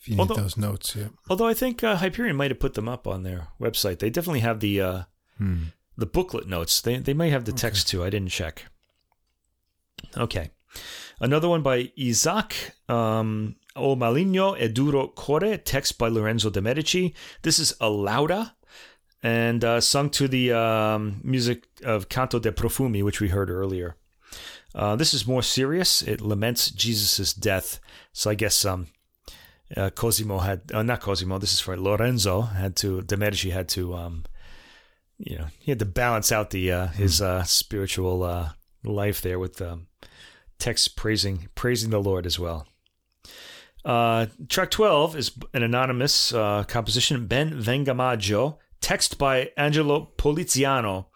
If 0.00 0.08
you 0.08 0.16
need 0.16 0.20
Although- 0.20 0.34
those 0.34 0.56
notes, 0.58 0.94
yeah. 0.94 1.08
Although 1.30 1.46
I 1.46 1.54
think 1.54 1.82
uh, 1.82 1.96
Hyperion 1.96 2.36
might 2.36 2.50
have 2.50 2.60
put 2.60 2.74
them 2.74 2.88
up 2.88 3.06
on 3.06 3.22
their 3.22 3.48
website. 3.58 4.00
They 4.00 4.10
definitely 4.10 4.40
have 4.40 4.60
the 4.60 4.80
uh, 4.82 5.02
the 5.96 6.06
booklet 6.06 6.46
notes. 6.46 6.80
They 6.82 6.98
they 6.98 7.14
may 7.14 7.30
have 7.30 7.46
the 7.46 7.52
text 7.52 7.88
too. 7.88 8.04
I 8.04 8.10
didn't 8.10 8.30
check. 8.30 8.66
Okay, 10.16 10.50
another 11.20 11.48
one 11.48 11.62
by 11.62 11.90
Isaac 11.98 12.72
um, 12.88 13.56
O 13.76 13.96
Maligno 13.96 14.60
e 14.60 14.68
Duro 14.68 15.08
Core, 15.08 15.56
text 15.56 15.96
by 15.98 16.08
Lorenzo 16.08 16.50
de' 16.50 16.60
Medici. 16.60 17.14
This 17.42 17.58
is 17.58 17.74
a 17.80 17.88
lauda 17.88 18.56
and 19.22 19.64
uh, 19.64 19.80
sung 19.80 20.10
to 20.10 20.28
the 20.28 20.52
um, 20.52 21.20
music 21.22 21.66
of 21.84 22.08
Canto 22.08 22.38
de 22.38 22.52
Profumi, 22.52 23.02
which 23.02 23.20
we 23.20 23.28
heard 23.28 23.50
earlier. 23.50 23.96
Uh, 24.74 24.96
this 24.96 25.12
is 25.12 25.26
more 25.26 25.42
serious. 25.42 26.02
It 26.02 26.20
laments 26.20 26.70
Jesus' 26.70 27.34
death. 27.34 27.80
So 28.12 28.30
I 28.30 28.34
guess 28.34 28.64
um, 28.64 28.86
uh, 29.76 29.90
Cosimo 29.90 30.38
had 30.38 30.62
uh, 30.72 30.82
not 30.82 31.00
Cosimo. 31.00 31.38
This 31.38 31.52
is 31.52 31.60
for 31.60 31.76
Lorenzo 31.76 32.42
had 32.42 32.76
to 32.76 33.02
De 33.02 33.16
Medici 33.16 33.50
had 33.50 33.68
to 33.70 33.94
um, 33.94 34.24
you 35.18 35.38
know 35.38 35.46
he 35.58 35.70
had 35.70 35.78
to 35.78 35.84
balance 35.84 36.32
out 36.32 36.50
the 36.50 36.72
uh, 36.72 36.86
his 36.88 37.20
uh, 37.20 37.42
spiritual 37.44 38.22
uh, 38.22 38.50
life 38.84 39.20
there 39.20 39.38
with 39.38 39.60
um, 39.60 39.86
text 40.58 40.96
praising 40.96 41.48
praising 41.54 41.90
the 41.90 42.00
Lord 42.00 42.26
as 42.26 42.38
well. 42.38 42.66
Uh, 43.84 44.26
track 44.48 44.70
twelve 44.70 45.16
is 45.16 45.32
an 45.54 45.62
anonymous 45.62 46.34
uh, 46.34 46.64
composition 46.64 47.26
Ben 47.26 47.54
Venga 47.54 47.94
Maggio, 47.94 48.58
text 48.80 49.18
by 49.18 49.50
Angelo 49.56 50.12
Poliziano. 50.16 51.08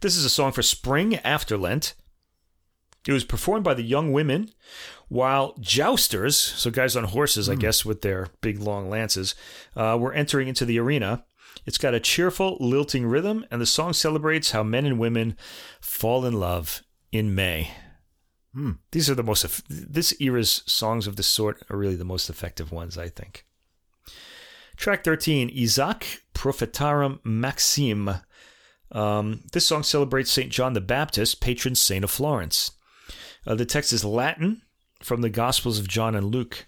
This 0.00 0.16
is 0.16 0.24
a 0.24 0.30
song 0.30 0.52
for 0.52 0.62
spring 0.62 1.16
after 1.16 1.56
Lent. 1.56 1.94
It 3.06 3.12
was 3.12 3.24
performed 3.24 3.64
by 3.64 3.74
the 3.74 3.82
young 3.82 4.12
women 4.12 4.50
while 5.08 5.54
jousters, 5.60 6.36
so 6.36 6.70
guys 6.70 6.96
on 6.96 7.04
horses, 7.04 7.48
I 7.48 7.54
guess, 7.56 7.84
with 7.84 8.02
their 8.02 8.28
big 8.40 8.60
long 8.60 8.88
lances, 8.88 9.34
uh, 9.76 9.98
were 10.00 10.12
entering 10.12 10.48
into 10.48 10.64
the 10.64 10.78
arena. 10.78 11.24
It's 11.66 11.78
got 11.78 11.94
a 11.94 12.00
cheerful, 12.00 12.56
lilting 12.60 13.06
rhythm, 13.06 13.44
and 13.50 13.60
the 13.60 13.66
song 13.66 13.92
celebrates 13.92 14.52
how 14.52 14.62
men 14.62 14.86
and 14.86 14.98
women 14.98 15.36
fall 15.80 16.24
in 16.24 16.34
love 16.34 16.82
in 17.10 17.34
May. 17.34 17.72
These 18.92 19.10
are 19.10 19.14
the 19.14 19.22
most, 19.22 19.64
this 19.68 20.14
era's 20.20 20.62
songs 20.66 21.06
of 21.06 21.16
this 21.16 21.26
sort 21.26 21.62
are 21.70 21.76
really 21.76 21.96
the 21.96 22.04
most 22.04 22.30
effective 22.30 22.72
ones, 22.72 22.96
I 22.96 23.08
think. 23.08 23.44
Track 24.82 25.04
13, 25.04 25.52
Isaac 25.56 26.24
Prophetarum 26.34 27.20
Maxime. 27.22 28.16
Um, 28.90 29.42
this 29.52 29.64
song 29.64 29.84
celebrates 29.84 30.32
St. 30.32 30.50
John 30.50 30.72
the 30.72 30.80
Baptist, 30.80 31.40
patron 31.40 31.76
saint 31.76 32.02
of 32.02 32.10
Florence. 32.10 32.72
Uh, 33.46 33.54
the 33.54 33.64
text 33.64 33.92
is 33.92 34.04
Latin 34.04 34.62
from 35.00 35.20
the 35.20 35.30
Gospels 35.30 35.78
of 35.78 35.86
John 35.86 36.16
and 36.16 36.34
Luke, 36.34 36.66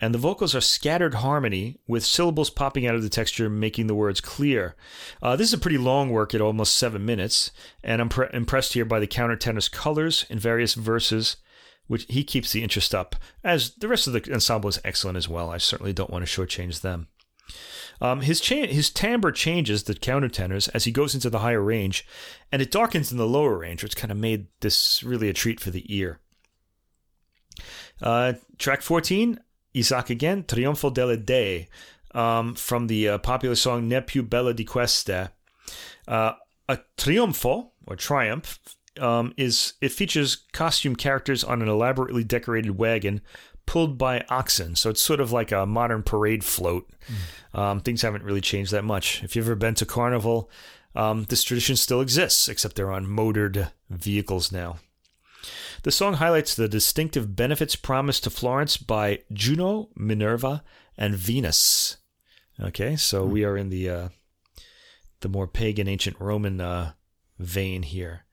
and 0.00 0.12
the 0.12 0.18
vocals 0.18 0.56
are 0.56 0.60
scattered 0.60 1.14
harmony 1.14 1.78
with 1.86 2.04
syllables 2.04 2.50
popping 2.50 2.84
out 2.84 2.96
of 2.96 3.04
the 3.04 3.08
texture, 3.08 3.48
making 3.48 3.86
the 3.86 3.94
words 3.94 4.20
clear. 4.20 4.74
Uh, 5.22 5.36
this 5.36 5.46
is 5.46 5.54
a 5.54 5.58
pretty 5.58 5.78
long 5.78 6.10
work 6.10 6.34
at 6.34 6.40
almost 6.40 6.74
seven 6.74 7.06
minutes, 7.06 7.52
and 7.84 8.02
I'm 8.02 8.08
pre- 8.08 8.26
impressed 8.32 8.72
here 8.72 8.84
by 8.84 8.98
the 8.98 9.06
countertenor's 9.06 9.68
colors 9.68 10.26
in 10.28 10.40
various 10.40 10.74
verses, 10.74 11.36
which 11.86 12.06
he 12.08 12.24
keeps 12.24 12.50
the 12.50 12.64
interest 12.64 12.92
up, 12.92 13.14
as 13.44 13.76
the 13.76 13.86
rest 13.86 14.08
of 14.08 14.14
the 14.14 14.32
ensemble 14.32 14.68
is 14.68 14.80
excellent 14.84 15.16
as 15.16 15.28
well. 15.28 15.48
I 15.48 15.58
certainly 15.58 15.92
don't 15.92 16.10
want 16.10 16.26
to 16.26 16.40
shortchange 16.40 16.80
them. 16.80 17.06
Um, 18.00 18.22
his 18.22 18.40
cha- 18.40 18.66
his 18.66 18.90
timbre 18.90 19.30
changes 19.30 19.84
the 19.84 19.94
countertenors 19.94 20.68
as 20.74 20.84
he 20.84 20.90
goes 20.90 21.14
into 21.14 21.30
the 21.30 21.38
higher 21.38 21.62
range, 21.62 22.06
and 22.50 22.60
it 22.60 22.70
darkens 22.70 23.12
in 23.12 23.18
the 23.18 23.26
lower 23.26 23.56
range, 23.58 23.82
which 23.82 23.96
kind 23.96 24.10
of 24.10 24.16
made 24.16 24.46
this 24.60 25.02
really 25.02 25.28
a 25.28 25.32
treat 25.32 25.60
for 25.60 25.70
the 25.70 25.84
ear. 25.94 26.18
Uh, 28.00 28.34
track 28.58 28.82
14, 28.82 29.38
Isaac 29.76 30.10
again, 30.10 30.42
Trionfo 30.42 30.92
delle 30.92 31.16
Dei, 31.16 31.68
um, 32.14 32.54
from 32.54 32.88
the 32.88 33.08
uh, 33.08 33.18
popular 33.18 33.54
song 33.54 33.88
Ne 33.88 34.00
più 34.00 34.28
bella 34.28 34.52
di 34.52 34.64
queste. 34.64 35.30
Uh, 36.08 36.32
a 36.68 36.78
trionfo, 36.96 37.70
or 37.86 37.96
triumph, 37.96 38.58
um, 39.00 39.32
is 39.36 39.74
it 39.80 39.92
features 39.92 40.44
costume 40.52 40.96
characters 40.96 41.42
on 41.42 41.62
an 41.62 41.68
elaborately 41.68 42.24
decorated 42.24 42.76
wagon 42.78 43.20
pulled 43.66 43.98
by 43.98 44.24
oxen. 44.28 44.76
So 44.76 44.90
it's 44.90 45.02
sort 45.02 45.20
of 45.20 45.32
like 45.32 45.52
a 45.52 45.66
modern 45.66 46.02
parade 46.02 46.44
float. 46.44 46.90
Um, 47.54 47.80
things 47.80 48.02
haven't 48.02 48.24
really 48.24 48.40
changed 48.40 48.72
that 48.72 48.84
much. 48.84 49.22
If 49.22 49.34
you've 49.34 49.46
ever 49.46 49.56
been 49.56 49.74
to 49.76 49.86
Carnival, 49.86 50.50
Um, 50.94 51.24
this 51.24 51.42
tradition 51.42 51.76
still 51.76 52.02
exists, 52.02 52.48
except 52.48 52.76
they're 52.76 52.92
on 52.92 53.08
motored 53.08 53.72
vehicles 53.88 54.52
now. 54.52 54.76
The 55.84 55.90
song 55.90 56.14
highlights 56.14 56.54
the 56.54 56.68
distinctive 56.68 57.34
benefits 57.34 57.76
promised 57.76 58.24
to 58.24 58.30
Florence 58.30 58.76
by 58.76 59.20
Juno, 59.32 59.88
Minerva, 59.96 60.62
and 60.98 61.16
Venus. 61.16 61.96
Okay, 62.60 62.96
so 62.96 63.24
we 63.24 63.42
are 63.42 63.56
in 63.56 63.70
the 63.70 63.88
uh, 63.88 64.08
the 65.20 65.30
more 65.30 65.46
pagan 65.46 65.88
ancient 65.88 66.20
Roman 66.20 66.60
uh, 66.60 66.92
vein 67.38 67.84
here. 67.84 68.26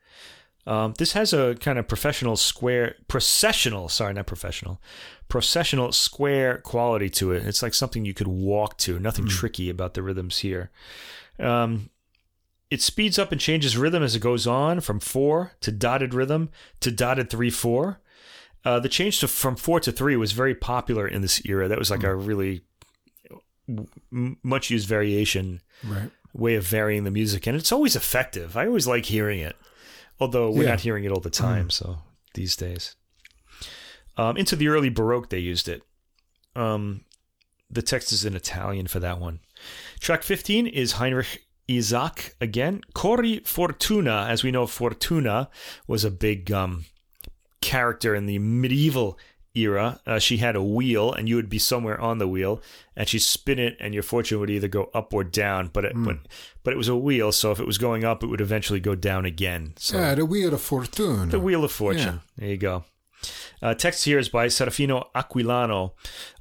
Um, 0.69 0.93
this 0.99 1.13
has 1.13 1.33
a 1.33 1.55
kind 1.55 1.79
of 1.79 1.87
professional 1.87 2.35
square, 2.35 2.95
processional, 3.07 3.89
sorry, 3.89 4.13
not 4.13 4.27
professional, 4.27 4.79
processional 5.27 5.91
square 5.91 6.59
quality 6.59 7.09
to 7.11 7.31
it. 7.31 7.45
It's 7.47 7.63
like 7.63 7.73
something 7.73 8.05
you 8.05 8.13
could 8.13 8.27
walk 8.27 8.77
to, 8.79 8.99
nothing 8.99 9.25
tricky 9.27 9.69
about 9.69 9.95
the 9.95 10.03
rhythms 10.03 10.39
here. 10.39 10.69
Um, 11.39 11.89
it 12.69 12.81
speeds 12.83 13.17
up 13.17 13.31
and 13.31 13.41
changes 13.41 13.77
rhythm 13.77 14.03
as 14.03 14.15
it 14.15 14.19
goes 14.21 14.45
on 14.45 14.79
from 14.81 14.99
four 14.99 15.53
to 15.61 15.71
dotted 15.71 16.13
rhythm 16.13 16.49
to 16.81 16.91
dotted 16.91 17.29
three 17.31 17.49
four. 17.49 17.99
Uh, 18.63 18.79
the 18.79 18.89
change 18.89 19.19
to 19.21 19.27
from 19.27 19.55
four 19.55 19.79
to 19.79 19.91
three 19.91 20.15
was 20.17 20.33
very 20.33 20.53
popular 20.53 21.07
in 21.07 21.21
this 21.23 21.41
era. 21.45 21.67
That 21.67 21.79
was 21.79 21.89
like 21.89 22.03
a 22.03 22.13
really 22.15 22.61
much 24.11 24.69
used 24.69 24.87
variation 24.87 25.61
Right. 25.83 26.11
way 26.33 26.55
of 26.55 26.65
varying 26.65 27.05
the 27.05 27.11
music, 27.11 27.47
and 27.47 27.55
it's 27.57 27.71
always 27.71 27.95
effective. 27.95 28.55
I 28.57 28.67
always 28.67 28.85
like 28.85 29.05
hearing 29.05 29.39
it, 29.39 29.55
although 30.19 30.49
we're 30.51 30.63
Yeah. 30.63 30.69
not 30.71 30.81
hearing 30.81 31.03
it 31.05 31.11
all 31.11 31.19
the 31.21 31.29
time. 31.29 31.69
So 31.69 31.99
these 32.33 32.55
days, 32.55 32.95
um, 34.17 34.37
into 34.37 34.55
the 34.55 34.67
early 34.67 34.89
Baroque, 34.89 35.29
they 35.29 35.39
used 35.39 35.67
it. 35.69 35.81
Um, 36.55 37.05
the 37.69 37.81
text 37.81 38.11
is 38.11 38.25
in 38.25 38.35
Italian 38.35 38.87
for 38.87 38.99
that 38.99 39.19
one. 39.19 39.39
Track 39.99 40.23
fifteen 40.23 40.65
is 40.67 40.93
Heinrich 40.93 41.45
Isaac 41.69 42.35
again. 42.41 42.81
Corri 42.93 43.45
Fortuna, 43.45 44.25
as 44.27 44.43
we 44.43 44.51
know, 44.51 44.65
Fortuna 44.67 45.49
was 45.87 46.03
a 46.03 46.09
big 46.11 46.51
um, 46.51 46.85
character 47.61 48.15
in 48.15 48.25
the 48.25 48.39
medieval 48.39 49.17
era. 49.55 49.99
Uh, 50.05 50.19
she 50.19 50.37
had 50.37 50.55
a 50.55 50.63
wheel, 50.63 51.11
and 51.11 51.27
you 51.27 51.35
would 51.35 51.49
be 51.49 51.59
somewhere 51.59 51.99
on 51.99 52.17
the 52.17 52.27
wheel, 52.27 52.61
and 52.95 53.07
she'd 53.07 53.19
spin 53.19 53.59
it, 53.59 53.77
and 53.79 53.93
your 53.93 54.03
fortune 54.03 54.39
would 54.39 54.49
either 54.49 54.67
go 54.67 54.89
up 54.93 55.13
or 55.13 55.23
down. 55.23 55.67
But 55.67 55.85
it, 55.85 55.93
but, 55.95 56.17
but 56.63 56.73
it 56.73 56.77
was 56.77 56.87
a 56.87 56.95
wheel, 56.95 57.31
so 57.31 57.51
if 57.51 57.59
it 57.59 57.67
was 57.67 57.77
going 57.77 58.03
up, 58.03 58.23
it 58.23 58.27
would 58.27 58.41
eventually 58.41 58.79
go 58.79 58.95
down 58.95 59.25
again. 59.25 59.73
So 59.77 59.97
Yeah, 59.97 60.15
the 60.15 60.25
Wheel 60.25 60.53
of 60.53 60.61
Fortune. 60.61 61.29
the 61.29 61.39
Wheel 61.39 61.63
of 61.63 61.71
Fortune. 61.71 62.21
There 62.37 62.49
you 62.49 62.57
go. 62.57 62.83
Uh, 63.61 63.73
text 63.73 64.05
here 64.05 64.17
is 64.17 64.29
by 64.29 64.47
Serafino 64.47 65.07
Aquilano. 65.13 65.91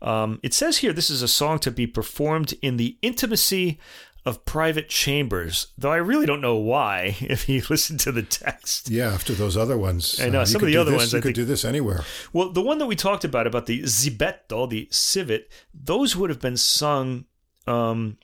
Um, 0.01 0.39
it 0.45 0.55
says 0.55 0.79
here 0.79 0.93
this 0.93 1.11
is 1.11 1.23
a 1.23 1.27
song 1.27 1.59
to 1.61 1.73
be 1.73 1.89
performed 1.89 2.55
in 2.63 2.77
the 2.77 2.97
intimacy 3.03 3.81
of 4.27 4.45
private 4.45 4.89
chambers, 4.89 5.69
though 5.79 5.93
I 5.93 5.97
really 5.97 6.27
don't 6.27 6.41
know 6.41 6.57
why 6.57 7.17
if 7.21 7.49
you 7.49 7.63
listen 7.71 7.97
to 7.99 8.13
the 8.13 8.23
text. 8.23 8.91
Yeah, 8.91 9.09
after 9.13 9.33
those 9.33 9.57
other 9.57 9.79
ones. 9.79 10.21
I 10.21 10.29
know, 10.29 10.41
you 10.41 10.47
some 10.47 10.61
of 10.63 10.67
the 10.67 10.77
other 10.77 10.91
this- 10.91 10.99
ones, 10.99 11.13
You 11.13 11.19
I 11.19 11.21
could 11.23 11.29
think- 11.29 11.37
do 11.37 11.45
this 11.45 11.65
anywhere. 11.65 12.05
Well, 12.33 12.51
the 12.53 12.61
one 12.63 12.79
that 12.79 12.87
we 12.87 12.97
talked 12.97 13.25
about, 13.25 13.47
about 13.47 13.67
the 13.67 13.83
zibetto, 13.83 14.69
the 14.69 14.89
civet, 14.91 15.51
those 15.73 16.15
would 16.17 16.31
have 16.31 16.41
been 16.41 16.57
sung 16.57 17.25
um, 17.67 18.19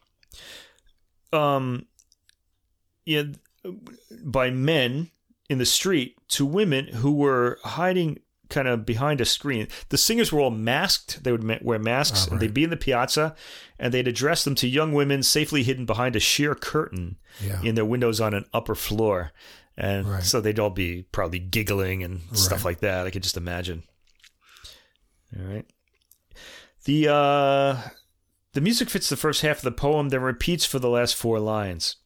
um, 1.33 1.87
yeah, 3.05 3.25
by 4.25 4.51
men 4.51 5.11
in 5.49 5.59
the 5.59 5.67
street 5.67 6.17
to 6.29 6.47
women 6.47 6.87
who 6.89 7.13
were 7.13 7.59
hiding 7.65 8.19
kind 8.51 8.69
of 8.69 8.85
behind 8.87 9.21
a 9.21 9.25
screen. 9.25 9.69
The 9.89 9.99
singers 9.99 10.33
were 10.33 10.41
all 10.41 10.51
masked. 10.51 11.25
They 11.25 11.33
would 11.33 11.63
wear 11.65 11.79
masks 11.79 12.27
Oh, 12.29 12.33
and 12.33 12.41
they'd 12.41 12.53
be 12.55 12.65
in 12.65 12.71
the 12.71 12.77
piazza 12.77 13.35
and 13.79 13.93
they'd 13.93 14.09
address 14.09 14.45
them 14.45 14.55
to 14.57 14.69
young 14.69 14.93
women 14.93 15.23
safely 15.23 15.63
hidden 15.63 15.87
behind 15.87 16.15
a 16.17 16.21
sheer 16.21 16.55
curtain 16.55 17.17
Yeah. 17.43 17.61
in 17.63 17.75
their 17.75 17.85
windows 17.85 18.21
on 18.21 18.35
an 18.35 18.45
upper 18.53 18.75
floor. 18.75 19.33
And 19.77 20.07
Right. 20.09 20.23
so 20.23 20.41
they'd 20.41 20.59
all 20.61 20.71
be 20.71 21.03
probably 21.11 21.41
giggling 21.41 22.05
and 22.05 22.21
stuff 22.33 22.59
Right. 22.65 22.73
like 22.73 22.81
that. 22.81 23.07
I 23.07 23.11
could 23.11 23.23
just 23.25 23.37
imagine. 23.37 23.83
All 25.37 25.45
right. 25.45 25.67
The 26.85 27.09
uh 27.13 27.81
the 28.53 28.61
music 28.61 28.89
fits 28.89 29.09
the 29.09 29.17
first 29.17 29.41
half 29.43 29.57
of 29.59 29.63
the 29.65 29.73
poem, 29.73 30.11
then 30.11 30.21
repeats 30.21 30.65
for 30.65 30.79
the 30.79 30.89
last 30.91 31.17
four 31.17 31.41
lines. 31.41 31.97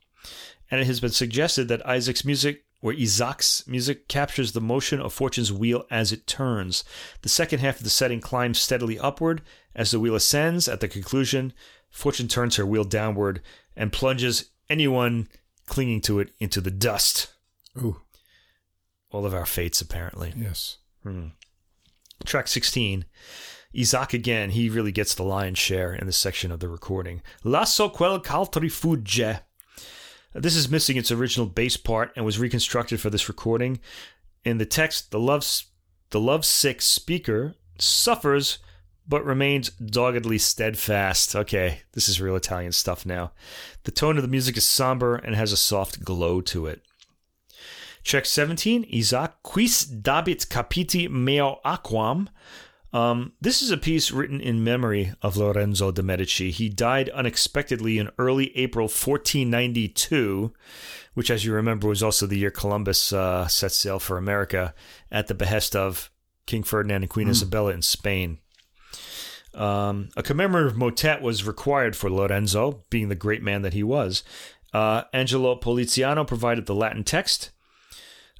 And 0.70 0.80
it 0.80 0.86
has 0.86 1.00
been 1.00 1.10
suggested 1.10 1.68
that 1.68 1.86
Isaac's 1.86 2.24
music 2.24 2.64
or 2.80 2.92
Isaac's 2.92 3.66
music 3.66 4.06
captures 4.08 4.52
the 4.52 4.60
motion 4.60 5.00
of 5.00 5.12
fortune's 5.12 5.52
wheel 5.52 5.84
as 5.90 6.12
it 6.12 6.26
turns. 6.26 6.84
The 7.22 7.28
second 7.28 7.58
half 7.58 7.78
of 7.78 7.84
the 7.84 7.90
setting 7.90 8.20
climbs 8.20 8.60
steadily 8.60 8.98
upward 8.98 9.42
as 9.74 9.90
the 9.90 9.98
wheel 10.00 10.14
ascends. 10.14 10.68
At 10.68 10.80
the 10.80 10.88
conclusion, 10.88 11.52
fortune 11.90 12.28
turns 12.28 12.56
her 12.56 12.64
wheel 12.66 12.84
downward 12.84 13.40
and 13.76 13.92
plunges 13.92 14.50
anyone 14.70 15.28
clinging 15.66 16.00
to 16.02 16.20
it 16.20 16.30
into 16.38 16.60
the 16.60 16.70
dust. 16.70 17.32
Ooh, 17.76 18.00
All 19.10 19.26
of 19.26 19.34
our 19.34 19.46
fates, 19.46 19.80
apparently. 19.80 20.32
yes. 20.36 20.78
Hmm. 21.02 21.28
Track 22.24 22.48
16. 22.48 23.04
Isaac 23.78 24.12
again, 24.14 24.50
he 24.50 24.68
really 24.70 24.92
gets 24.92 25.14
the 25.14 25.22
lion's 25.22 25.58
share 25.58 25.92
in 25.94 26.06
this 26.06 26.16
section 26.16 26.50
of 26.50 26.60
the 26.60 26.68
recording. 26.68 27.22
Lasso 27.44 27.88
quel 27.88 28.18
ch'altri 28.20 28.70
fugge. 28.70 29.40
This 30.34 30.56
is 30.56 30.70
missing 30.70 30.96
its 30.96 31.10
original 31.10 31.46
bass 31.46 31.76
part 31.76 32.12
and 32.14 32.24
was 32.24 32.38
reconstructed 32.38 33.00
for 33.00 33.10
this 33.10 33.28
recording. 33.28 33.80
In 34.44 34.58
the 34.58 34.66
text, 34.66 35.10
the 35.10 35.18
love, 35.18 35.46
the 36.10 36.20
love-sick 36.20 36.82
speaker 36.82 37.54
suffers 37.78 38.58
but 39.08 39.24
remains 39.24 39.70
doggedly 39.70 40.36
steadfast. 40.36 41.34
Okay, 41.34 41.80
this 41.92 42.08
is 42.08 42.20
real 42.20 42.36
Italian 42.36 42.72
stuff 42.72 43.06
now. 43.06 43.32
The 43.84 43.90
tone 43.90 44.18
of 44.18 44.22
the 44.22 44.28
music 44.28 44.58
is 44.58 44.66
somber 44.66 45.16
and 45.16 45.34
has 45.34 45.50
a 45.50 45.56
soft 45.56 46.04
glow 46.04 46.42
to 46.42 46.66
it. 46.66 46.82
Check 48.04 48.26
17, 48.26 48.86
Isaac, 48.94 49.32
quis 49.42 49.84
dabit 49.84 50.48
capiti 50.48 51.10
meo 51.10 51.58
aquam. 51.64 52.28
Um, 52.92 53.32
this 53.40 53.60
is 53.60 53.70
a 53.70 53.76
piece 53.76 54.10
written 54.10 54.40
in 54.40 54.64
memory 54.64 55.12
of 55.20 55.36
Lorenzo 55.36 55.90
de' 55.90 56.02
Medici. 56.02 56.50
He 56.50 56.68
died 56.68 57.10
unexpectedly 57.10 57.98
in 57.98 58.10
early 58.18 58.56
April 58.56 58.84
1492, 58.84 60.54
which, 61.14 61.30
as 61.30 61.44
you 61.44 61.52
remember, 61.52 61.86
was 61.86 62.02
also 62.02 62.26
the 62.26 62.38
year 62.38 62.50
Columbus 62.50 63.12
uh, 63.12 63.46
set 63.46 63.72
sail 63.72 63.98
for 63.98 64.16
America 64.16 64.74
at 65.12 65.26
the 65.26 65.34
behest 65.34 65.76
of 65.76 66.10
King 66.46 66.62
Ferdinand 66.62 67.02
and 67.02 67.10
Queen 67.10 67.28
Isabella 67.28 67.72
in 67.72 67.82
Spain. 67.82 68.38
Um, 69.54 70.08
a 70.16 70.22
commemorative 70.22 70.76
motet 70.76 71.20
was 71.20 71.46
required 71.46 71.94
for 71.94 72.10
Lorenzo, 72.10 72.84
being 72.90 73.08
the 73.08 73.14
great 73.14 73.42
man 73.42 73.62
that 73.62 73.74
he 73.74 73.82
was. 73.82 74.22
Uh, 74.72 75.02
Angelo 75.12 75.56
Poliziano 75.56 76.24
provided 76.24 76.66
the 76.66 76.74
Latin 76.74 77.04
text. 77.04 77.50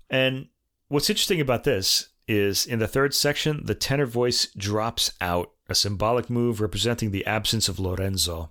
And 0.08 0.48
what's 0.88 1.10
interesting 1.10 1.40
about 1.40 1.64
this 1.64 2.08
is 2.28 2.66
in 2.66 2.78
the 2.78 2.86
third 2.86 3.14
section, 3.14 3.64
the 3.64 3.74
tenor 3.74 4.06
voice 4.06 4.46
drops 4.56 5.12
out, 5.20 5.50
a 5.68 5.74
symbolic 5.74 6.30
move 6.30 6.60
representing 6.60 7.10
the 7.10 7.26
absence 7.26 7.68
of 7.68 7.78
Lorenzo. 7.80 8.50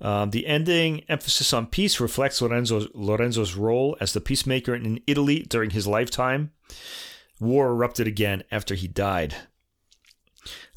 Um, 0.00 0.30
the 0.30 0.46
ending 0.46 1.04
emphasis 1.08 1.52
on 1.52 1.66
peace 1.66 2.00
reflects 2.00 2.42
Lorenzo's, 2.42 2.88
Lorenzo's 2.94 3.54
role 3.54 3.96
as 4.00 4.12
the 4.12 4.20
peacemaker 4.20 4.74
in 4.74 5.00
Italy 5.06 5.40
during 5.48 5.70
his 5.70 5.86
lifetime. 5.86 6.52
War 7.40 7.68
erupted 7.68 8.06
again 8.06 8.44
after 8.50 8.74
he 8.74 8.88
died. 8.88 9.34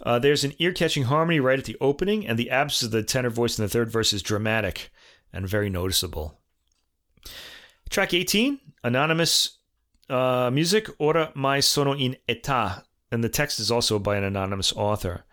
Uh, 0.01 0.19
there's 0.19 0.43
an 0.43 0.53
ear 0.59 0.71
catching 0.71 1.03
harmony 1.03 1.39
right 1.39 1.59
at 1.59 1.65
the 1.65 1.77
opening, 1.81 2.25
and 2.25 2.39
the 2.39 2.49
absence 2.49 2.87
of 2.87 2.91
the 2.91 3.03
tenor 3.03 3.29
voice 3.29 3.59
in 3.59 3.63
the 3.63 3.69
third 3.69 3.91
verse 3.91 4.13
is 4.13 4.23
dramatic 4.23 4.91
and 5.33 5.47
very 5.47 5.69
noticeable. 5.69 6.39
Track 7.89 8.13
18, 8.13 8.59
Anonymous 8.83 9.58
uh, 10.09 10.49
music, 10.51 10.89
Ora 10.99 11.31
mai 11.35 11.59
sono 11.59 11.93
in 11.93 12.17
età, 12.27 12.83
and 13.11 13.23
the 13.23 13.29
text 13.29 13.59
is 13.59 13.71
also 13.71 13.99
by 13.99 14.17
an 14.17 14.23
anonymous 14.23 14.73
author. 14.73 15.23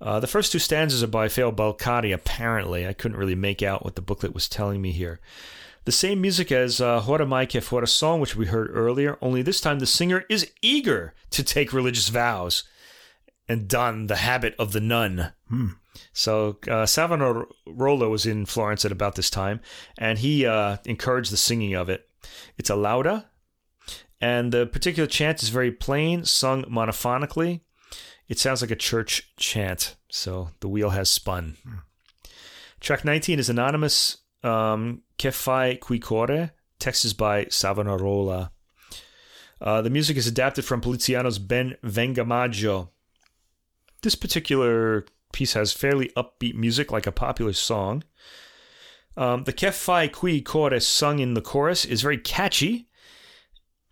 Uh, 0.00 0.18
the 0.18 0.26
first 0.26 0.50
two 0.50 0.58
stanzas 0.58 1.02
are 1.02 1.06
by 1.08 1.28
Feo 1.28 1.52
Belcari, 1.52 2.12
apparently. 2.12 2.86
I 2.86 2.92
couldn't 2.92 3.18
really 3.18 3.36
make 3.36 3.62
out 3.62 3.84
what 3.84 3.94
the 3.94 4.02
booklet 4.02 4.34
was 4.34 4.48
telling 4.48 4.82
me 4.82 4.90
here. 4.90 5.20
The 5.84 5.92
same 5.92 6.20
music 6.20 6.50
as 6.52 6.80
uh, 6.80 7.00
Hora 7.00 7.26
Mai 7.26 7.44
Che 7.44 7.60
Fora 7.60 7.86
Son, 7.86 8.20
which 8.20 8.36
we 8.36 8.46
heard 8.46 8.70
earlier, 8.72 9.18
only 9.20 9.42
this 9.42 9.60
time 9.60 9.78
the 9.78 9.86
singer 9.86 10.24
is 10.28 10.50
eager 10.60 11.14
to 11.30 11.42
take 11.42 11.72
religious 11.72 12.08
vows 12.08 12.64
and 13.48 13.68
don 13.68 14.06
the 14.06 14.16
habit 14.16 14.54
of 14.58 14.72
the 14.72 14.80
nun. 14.80 15.32
So 16.12 16.58
uh, 16.68 16.86
Savonarola 16.86 18.08
was 18.08 18.26
in 18.26 18.46
Florence 18.46 18.84
at 18.84 18.92
about 18.92 19.14
this 19.14 19.30
time, 19.30 19.60
and 19.98 20.18
he 20.18 20.46
uh, 20.46 20.78
encouraged 20.84 21.32
the 21.32 21.36
singing 21.36 21.74
of 21.74 21.88
it. 21.88 22.08
It's 22.56 22.70
a 22.70 22.76
lauda, 22.76 23.28
and 24.22 24.52
the 24.52 24.66
particular 24.66 25.08
chant 25.08 25.42
is 25.42 25.48
very 25.48 25.72
plain, 25.72 26.24
sung 26.24 26.62
monophonically. 26.64 27.60
It 28.28 28.38
sounds 28.38 28.62
like 28.62 28.70
a 28.70 28.76
church 28.76 29.32
chant, 29.36 29.96
so 30.08 30.50
the 30.60 30.68
wheel 30.68 30.90
has 30.90 31.10
spun. 31.10 31.56
Track 32.80 33.04
19 33.04 33.40
is 33.40 33.50
anonymous. 33.50 34.18
Um, 34.44 35.02
Che 35.18 35.32
fai 35.32 35.74
qui 35.74 35.98
core? 35.98 36.52
Text 36.78 37.04
is 37.04 37.14
by 37.14 37.46
Savonarola. 37.50 38.52
Uh, 39.60 39.82
the 39.82 39.90
music 39.90 40.16
is 40.16 40.26
adapted 40.28 40.64
from 40.64 40.80
Poliziano's 40.80 41.38
Ben 41.38 41.76
Venga 41.82 42.24
Maggio. 42.24 42.90
This 44.02 44.14
particular 44.14 45.04
piece 45.32 45.54
has 45.54 45.72
fairly 45.72 46.10
upbeat 46.16 46.54
music, 46.54 46.92
like 46.92 47.06
a 47.08 47.12
popular 47.12 47.52
song. 47.52 48.04
Um, 49.16 49.44
the 49.44 49.52
Che 49.52 49.72
fai 49.72 50.06
qui 50.06 50.40
chorus 50.40 50.86
sung 50.86 51.18
in 51.18 51.34
the 51.34 51.42
chorus 51.42 51.84
is 51.84 52.02
very 52.02 52.18
catchy, 52.18 52.88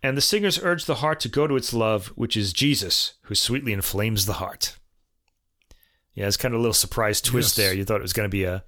and 0.03 0.17
the 0.17 0.21
singers 0.21 0.59
urge 0.61 0.85
the 0.85 0.95
heart 0.95 1.19
to 1.21 1.29
go 1.29 1.47
to 1.47 1.55
its 1.55 1.73
love, 1.73 2.07
which 2.15 2.35
is 2.37 2.53
Jesus, 2.53 3.13
who 3.23 3.35
sweetly 3.35 3.73
inflames 3.73 4.25
the 4.25 4.33
heart. 4.33 4.77
Yeah, 6.13 6.27
it's 6.27 6.37
kind 6.37 6.53
of 6.53 6.59
a 6.59 6.61
little 6.61 6.73
surprise 6.73 7.21
twist 7.21 7.57
Yes. 7.57 7.65
there. 7.67 7.73
You 7.73 7.85
thought 7.85 7.99
it 7.99 8.01
was 8.01 8.13
going 8.13 8.27
to 8.27 8.31
be 8.31 8.43
a 8.43 8.63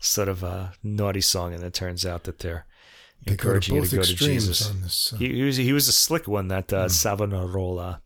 sort 0.00 0.28
of 0.28 0.42
a 0.42 0.72
naughty 0.82 1.20
song, 1.20 1.54
and 1.54 1.62
it 1.62 1.72
turns 1.74 2.04
out 2.04 2.24
that 2.24 2.40
they're 2.40 2.66
They 3.26 3.36
go 3.36 3.36
to 3.36 3.48
encouraging 3.48 3.74
you 3.76 3.84
to 3.86 3.96
go 3.96 4.02
to 4.02 4.14
Jesus. 4.14 4.68
on 4.68 4.82
this. 4.82 5.12
uh, 5.12 5.16
He, 5.18 5.34
he 5.34 5.42
was 5.42 5.56
he 5.56 5.72
was 5.72 5.86
a 5.88 5.92
slick 5.92 6.26
one 6.26 6.48
that 6.48 6.72
uh, 6.72 6.88
Savonarola, 6.88 8.00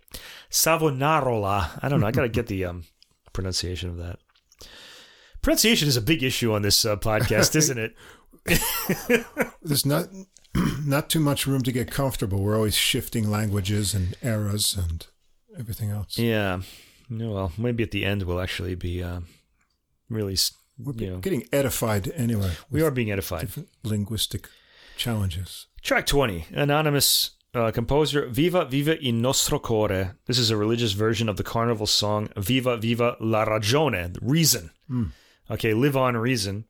Savonarola. 0.50 1.78
I 1.82 1.88
don't 1.88 2.00
know. 2.00 2.06
I 2.06 2.10
got 2.12 2.22
to 2.22 2.28
get 2.28 2.46
the 2.48 2.64
um, 2.66 2.84
pronunciation 3.32 3.88
of 3.90 3.96
that. 3.98 4.18
Pronunciation 5.40 5.88
is 5.88 5.96
a 5.96 6.02
big 6.02 6.22
issue 6.22 6.52
on 6.52 6.62
this 6.62 6.84
uh, 6.84 6.96
podcast, 6.96 7.54
isn't 7.56 7.78
it? 7.78 7.94
there's 9.62 9.86
not 9.86 10.08
not 10.84 11.08
too 11.10 11.20
much 11.20 11.46
room 11.46 11.62
to 11.62 11.72
get 11.72 11.90
comfortable. 11.90 12.42
We're 12.42 12.56
always 12.56 12.74
shifting 12.76 13.30
languages 13.30 13.94
and 13.94 14.16
eras 14.22 14.76
and 14.76 15.06
everything 15.58 15.90
else. 15.90 16.18
Yeah. 16.18 16.60
Yeah, 17.10 17.28
Well, 17.28 17.52
maybe 17.58 17.82
at 17.82 17.90
the 17.90 18.04
end 18.04 18.22
we'll 18.22 18.40
actually 18.40 18.74
be 18.74 19.02
uh, 19.02 19.20
really, 20.08 20.36
We're 20.78 20.94
you 20.94 21.10
know, 21.10 21.18
getting 21.18 21.46
edified 21.52 22.10
anyway. 22.16 22.52
we 22.70 22.82
are 22.82 22.90
being 22.90 23.10
edified. 23.10 23.48
linguistic 23.82 24.48
challenges. 24.96 25.66
Track 25.82 26.06
20, 26.06 26.46
anonymous 26.52 27.30
uh, 27.54 27.70
composer 27.70 28.26
Viva 28.26 28.64
Viva 28.64 28.96
il 29.06 29.12
nostro 29.14 29.58
cuore. 29.58 30.16
This 30.26 30.38
is 30.38 30.50
a 30.50 30.56
religious 30.56 30.92
version 30.92 31.28
of 31.28 31.36
the 31.36 31.44
carnival 31.44 31.86
song 31.86 32.28
Viva 32.36 32.76
Viva 32.78 33.16
la 33.20 33.44
ragione, 33.44 34.16
reason. 34.22 34.70
Okay, 35.50 35.74
live 35.74 35.96
on 35.96 36.16
reason. 36.16 36.64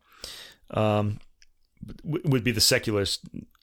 Um, 0.71 1.21
w- 2.05 2.23
would 2.29 2.43
be 2.45 2.51
the 2.51 2.61
secular 2.61 3.05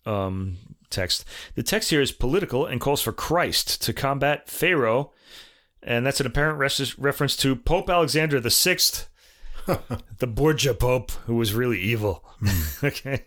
um, 0.06 0.58
text. 0.90 1.26
The 1.56 1.64
text 1.64 1.90
here 1.90 2.02
is 2.02 2.12
political 2.12 2.66
and 2.66 2.80
calls 2.82 3.02
for 3.02 3.12
Christ 3.12 3.82
to 3.84 3.94
combat 3.94 4.50
Pharaoh, 4.50 5.12
and 5.84 6.06
that's 6.06 6.20
an 6.20 6.26
apparent 6.28 6.60
res- 6.60 6.98
reference 6.98 7.36
to 7.38 7.56
Pope 7.56 7.90
Alexander 7.90 8.40
the 8.40 8.50
Sixth, 8.50 9.10
the 9.66 10.28
Borgia 10.28 10.74
Pope, 10.74 11.12
who 11.26 11.36
was 11.36 11.54
really 11.54 11.80
evil. 11.80 12.24
okay. 12.84 13.26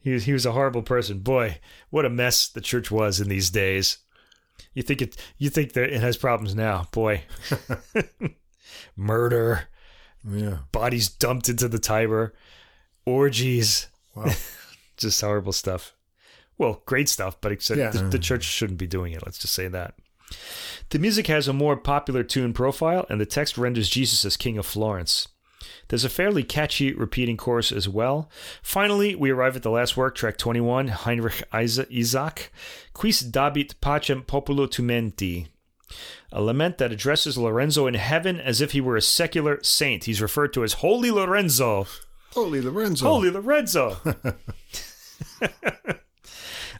He 0.00 0.12
was, 0.12 0.24
he 0.24 0.32
was 0.32 0.46
a 0.46 0.52
horrible 0.52 0.82
person. 0.82 1.18
Boy, 1.18 1.58
what 1.90 2.04
a 2.06 2.10
mess 2.10 2.48
the 2.48 2.60
church 2.60 2.90
was 2.90 3.20
in 3.20 3.28
these 3.28 3.50
days. 3.50 3.98
You 4.72 4.82
think 4.82 5.02
it 5.02 5.16
you 5.36 5.50
think 5.50 5.72
that 5.72 5.92
it 5.92 6.00
has 6.00 6.16
problems 6.16 6.54
now. 6.54 6.86
Boy. 6.92 7.22
Murder, 8.96 9.68
Yeah. 10.28 10.58
bodies 10.72 11.08
dumped 11.08 11.48
into 11.48 11.68
the 11.68 11.78
Tiber, 11.78 12.34
orgies, 13.04 13.88
Wow. 14.14 14.32
Just 14.96 15.20
horrible 15.20 15.52
stuff. 15.52 15.94
Well, 16.56 16.82
great 16.86 17.08
stuff, 17.08 17.40
but 17.40 17.52
except 17.52 17.78
Yeah. 17.78 17.90
the, 17.90 17.98
the 18.04 18.18
mm. 18.18 18.22
church 18.22 18.44
shouldn't 18.44 18.78
be 18.78 18.86
doing 18.86 19.12
it. 19.12 19.24
Let's 19.24 19.38
just 19.38 19.54
say 19.54 19.68
that. 19.68 19.94
The 20.90 20.98
music 20.98 21.26
has 21.26 21.48
a 21.48 21.52
more 21.52 21.76
popular 21.76 22.22
tune 22.22 22.52
profile, 22.52 23.06
and 23.08 23.20
the 23.20 23.26
text 23.26 23.58
renders 23.58 23.88
Jesus 23.88 24.24
as 24.24 24.36
King 24.36 24.58
of 24.58 24.66
Florence. 24.66 25.28
There's 25.88 26.04
a 26.04 26.10
fairly 26.10 26.42
catchy 26.42 26.92
repeating 26.92 27.36
chorus 27.36 27.72
as 27.72 27.88
well. 27.88 28.30
Finally, 28.62 29.14
we 29.14 29.30
arrive 29.30 29.56
at 29.56 29.62
the 29.62 29.70
last 29.70 29.96
work, 29.96 30.14
track 30.14 30.36
21, 30.36 30.88
Heinrich 30.88 31.42
Isaac, 31.52 32.52
Quis 32.92 33.22
dabit 33.22 33.74
pacem 33.80 34.26
populo 34.26 34.66
tumenti. 34.66 35.48
A 36.32 36.42
lament 36.42 36.78
that 36.78 36.92
addresses 36.92 37.38
Lorenzo 37.38 37.86
in 37.86 37.94
heaven 37.94 38.40
as 38.40 38.60
if 38.60 38.72
he 38.72 38.80
were 38.80 38.96
a 38.96 39.02
secular 39.02 39.62
saint. 39.62 40.04
He's 40.04 40.22
referred 40.22 40.52
to 40.54 40.64
as 40.64 40.74
Holy 40.74 41.10
Lorenzo. 41.10 41.86
Holy 42.34 42.60
Lorenzo. 42.60 43.06
Holy 43.06 43.30
Lorenzo. 43.30 43.96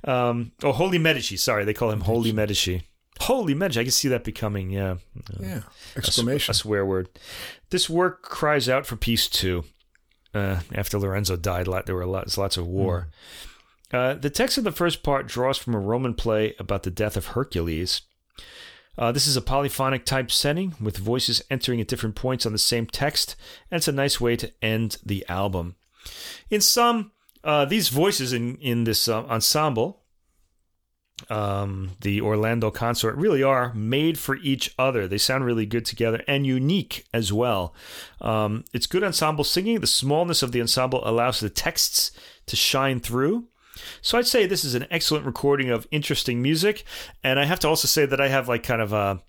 um, 0.05 0.53
oh, 0.63 0.73
Holy 0.73 0.99
Medici. 0.99 1.37
Sorry, 1.37 1.65
they 1.65 1.75
call 1.75 1.91
him 1.91 2.03
Holy 2.03 2.33
Medici. 2.33 2.83
Holy 3.21 3.55
Medici. 3.55 3.81
I 3.81 3.85
can 3.85 3.93
see 3.93 4.09
that 4.09 4.25
becoming, 4.25 4.71
yeah, 4.71 4.97
Yeah. 5.41 5.63
Exclamation. 5.97 6.51
a 6.51 6.55
swear 6.55 6.85
word. 6.85 7.09
This 7.71 7.89
work 7.89 8.23
cries 8.23 8.69
out 8.69 8.87
for 8.87 8.97
peace 8.97 9.29
too. 9.29 9.65
Uh, 10.35 10.61
after 10.75 10.99
Lorenzo 10.99 11.37
died, 11.37 11.69
lot- 11.69 11.87
there 11.87 11.95
were 11.95 12.07
lots, 12.07 12.37
lots 12.37 12.57
of 12.57 12.67
war. 12.67 13.09
Uh, 13.93 14.15
the 14.15 14.31
text 14.31 14.59
of 14.59 14.65
the 14.65 14.73
first 14.73 15.05
part 15.05 15.29
draws 15.29 15.57
from 15.57 15.75
a 15.75 15.79
Roman 15.79 16.15
play 16.15 16.55
about 16.59 16.83
the 16.83 16.91
death 16.91 17.17
of 17.17 17.27
Hercules. 17.29 18.03
Uh, 18.97 19.13
this 19.13 19.27
is 19.27 19.37
a 19.37 19.43
polyphonic 19.43 20.05
type 20.05 20.31
setting 20.31 20.75
with 20.81 20.97
voices 20.97 21.43
entering 21.51 21.81
at 21.81 21.89
different 21.89 22.15
points 22.15 22.47
on 22.47 22.53
the 22.53 22.59
same 22.59 22.87
text, 22.87 23.37
and 23.71 23.79
it's 23.79 23.89
a 23.89 23.93
nice 23.93 24.21
way 24.21 24.37
to 24.37 24.53
end 24.63 24.99
the 25.05 25.25
album. 25.29 25.77
In 26.51 26.61
sum, 26.61 27.13
uh, 27.43 27.65
these 27.65 27.89
voices 27.89 28.33
in 28.33 28.57
in 28.57 28.85
this 28.85 29.09
uh, 29.09 29.25
ensemble, 29.25 30.03
um, 31.29 31.93
the 32.01 32.21
Orlando 32.21 32.71
Consort, 32.71 33.17
really 33.17 33.43
are 33.43 33.73
made 33.75 34.19
for 34.19 34.37
each 34.37 34.75
other. 34.79 35.07
They 35.07 35.19
sound 35.19 35.45
really 35.45 35.67
good 35.67 35.85
together 35.85 36.23
and 36.27 36.47
unique 36.47 37.05
as 37.13 37.33
well. 37.33 37.75
Um, 38.21 38.65
it's 38.73 38.87
good 38.87 39.05
ensemble 39.05 39.45
singing. 39.45 39.81
The 39.81 39.87
smallness 39.87 40.43
of 40.43 40.53
the 40.53 40.61
ensemble 40.61 41.07
allows 41.07 41.41
the 41.41 41.51
texts 41.51 42.13
to 42.47 42.57
shine 42.57 43.01
through. 43.01 43.49
So 44.03 44.18
I'd 44.18 44.27
say 44.27 44.47
this 44.47 44.64
is 44.64 44.75
an 44.75 44.87
excellent 44.91 45.27
recording 45.27 45.70
of 45.70 45.87
interesting 45.91 46.41
music, 46.43 46.85
and 47.22 47.39
I 47.39 47.45
have 47.45 47.61
to 47.61 47.68
also 47.68 47.89
say 47.89 48.07
that 48.07 48.20
I 48.20 48.29
have 48.29 48.49
like 48.49 48.62
kind 48.62 48.83
of 48.83 48.93
a 48.93 49.22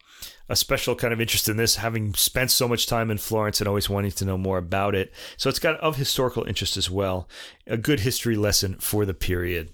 a 0.47 0.55
special 0.55 0.95
kind 0.95 1.11
of 1.11 1.19
interest 1.19 1.49
in 1.49 1.57
this, 1.57 1.77
having 1.77 2.13
spent 2.13 2.51
so 2.51 2.67
much 2.67 2.85
time 2.85 3.09
in 3.09 3.17
Florence 3.17 3.59
and 3.59 3.67
always 3.67 3.89
wanting 3.89 4.11
to 4.11 4.25
know 4.25 4.37
more 4.37 4.59
about 4.59 4.93
it. 4.93 5.11
So 5.37 5.49
it's 5.49 5.57
got 5.57 5.79
of 5.79 5.95
historical 5.95 6.43
interest 6.43 6.77
as 6.77 6.87
well. 6.87 7.27
A 7.65 7.77
good 7.77 8.01
history 8.01 8.35
lesson 8.35 8.75
for 8.75 9.05
the 9.05 9.15
period. 9.15 9.71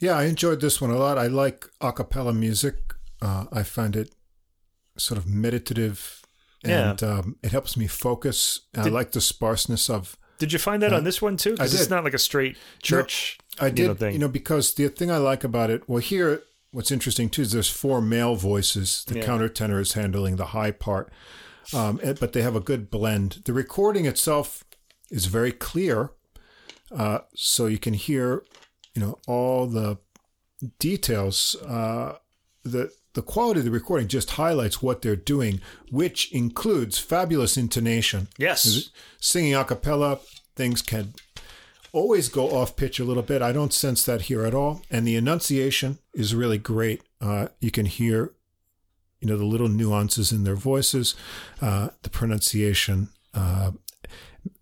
Yeah, 0.00 0.18
I 0.18 0.24
enjoyed 0.24 0.60
this 0.60 0.80
one 0.80 0.90
a 0.90 0.98
lot. 0.98 1.18
I 1.18 1.28
like 1.28 1.66
a 1.80 1.92
cappella 1.92 2.32
music. 2.32 2.74
Uh, 3.20 3.44
I 3.52 3.62
find 3.62 3.94
it 3.94 4.12
sort 4.98 5.18
of 5.18 5.28
meditative 5.28 6.22
and 6.64 7.02
um, 7.02 7.36
it 7.42 7.52
helps 7.52 7.76
me 7.76 7.86
focus. 7.86 8.60
I 8.76 8.88
like 8.88 9.12
the 9.12 9.20
sparseness 9.20 9.88
of. 9.88 10.16
Did 10.38 10.52
you 10.52 10.58
find 10.58 10.82
that 10.82 10.92
on 10.92 11.04
this 11.04 11.22
one 11.22 11.36
too? 11.36 11.52
Because 11.52 11.74
I 11.74 11.80
it's 11.80 11.90
not 11.90 12.02
like 12.04 12.14
a 12.14 12.18
straight 12.18 12.56
church. 12.82 13.38
I 13.60 13.66
you 13.66 13.72
did, 13.72 13.86
know, 13.88 13.94
thing. 13.94 14.12
you 14.14 14.18
know, 14.18 14.28
because 14.28 14.74
the 14.74 14.88
thing 14.88 15.10
I 15.10 15.18
like 15.18 15.44
about 15.44 15.70
it, 15.70 15.88
well, 15.88 16.00
here, 16.00 16.42
what's 16.72 16.90
interesting 16.90 17.28
too 17.30 17.42
is 17.42 17.52
there's 17.52 17.68
four 17.70 18.00
male 18.00 18.34
voices. 18.34 19.04
The 19.06 19.18
Yeah. 19.18 19.26
countertenor 19.26 19.80
is 19.80 19.92
handling 19.92 20.36
the 20.36 20.46
high 20.46 20.70
part, 20.72 21.12
um, 21.72 22.00
and- 22.02 22.18
but 22.18 22.32
they 22.32 22.42
have 22.42 22.56
a 22.56 22.60
good 22.60 22.90
blend. 22.90 23.42
The 23.44 23.52
recording 23.52 24.04
itself 24.06 24.64
is 25.10 25.26
very 25.26 25.52
clear, 25.52 26.10
uh, 26.90 27.20
so 27.36 27.66
you 27.66 27.78
can 27.78 27.94
hear, 27.94 28.42
you 28.94 29.00
know, 29.02 29.18
all 29.28 29.66
the 29.66 29.98
details. 30.78 31.54
Uh, 31.62 32.16
the 32.64 32.90
the 33.14 33.22
quality 33.22 33.60
of 33.60 33.64
the 33.64 33.70
recording 33.70 34.08
just 34.08 34.30
highlights 34.30 34.82
what 34.82 35.02
they're 35.02 35.16
doing, 35.16 35.60
which 35.90 36.32
includes 36.32 36.98
fabulous 36.98 37.56
intonation 37.56 38.28
yes. 38.38 38.90
singing 39.20 39.54
a 39.54 39.64
cappella, 39.64 40.18
things 40.56 40.82
can 40.82 41.14
always 41.92 42.28
go 42.28 42.50
off 42.50 42.74
pitch 42.74 42.98
a 42.98 43.04
little 43.04 43.22
bit. 43.22 43.42
I 43.42 43.52
don't 43.52 43.72
sense 43.72 44.04
that 44.04 44.22
here 44.22 44.44
at 44.44 44.54
all. 44.54 44.82
And 44.90 45.06
the 45.06 45.16
enunciation 45.16 45.98
is 46.14 46.34
really 46.34 46.58
great. 46.58 47.02
Uh, 47.20 47.48
you 47.60 47.70
can 47.70 47.86
hear, 47.86 48.32
you 49.20 49.28
know, 49.28 49.36
the 49.36 49.44
little 49.44 49.68
nuances 49.68 50.32
in 50.32 50.44
their 50.44 50.56
voices, 50.56 51.14
uh, 51.60 51.90
the 52.02 52.10
pronunciation, 52.10 53.10
uh, 53.34 53.72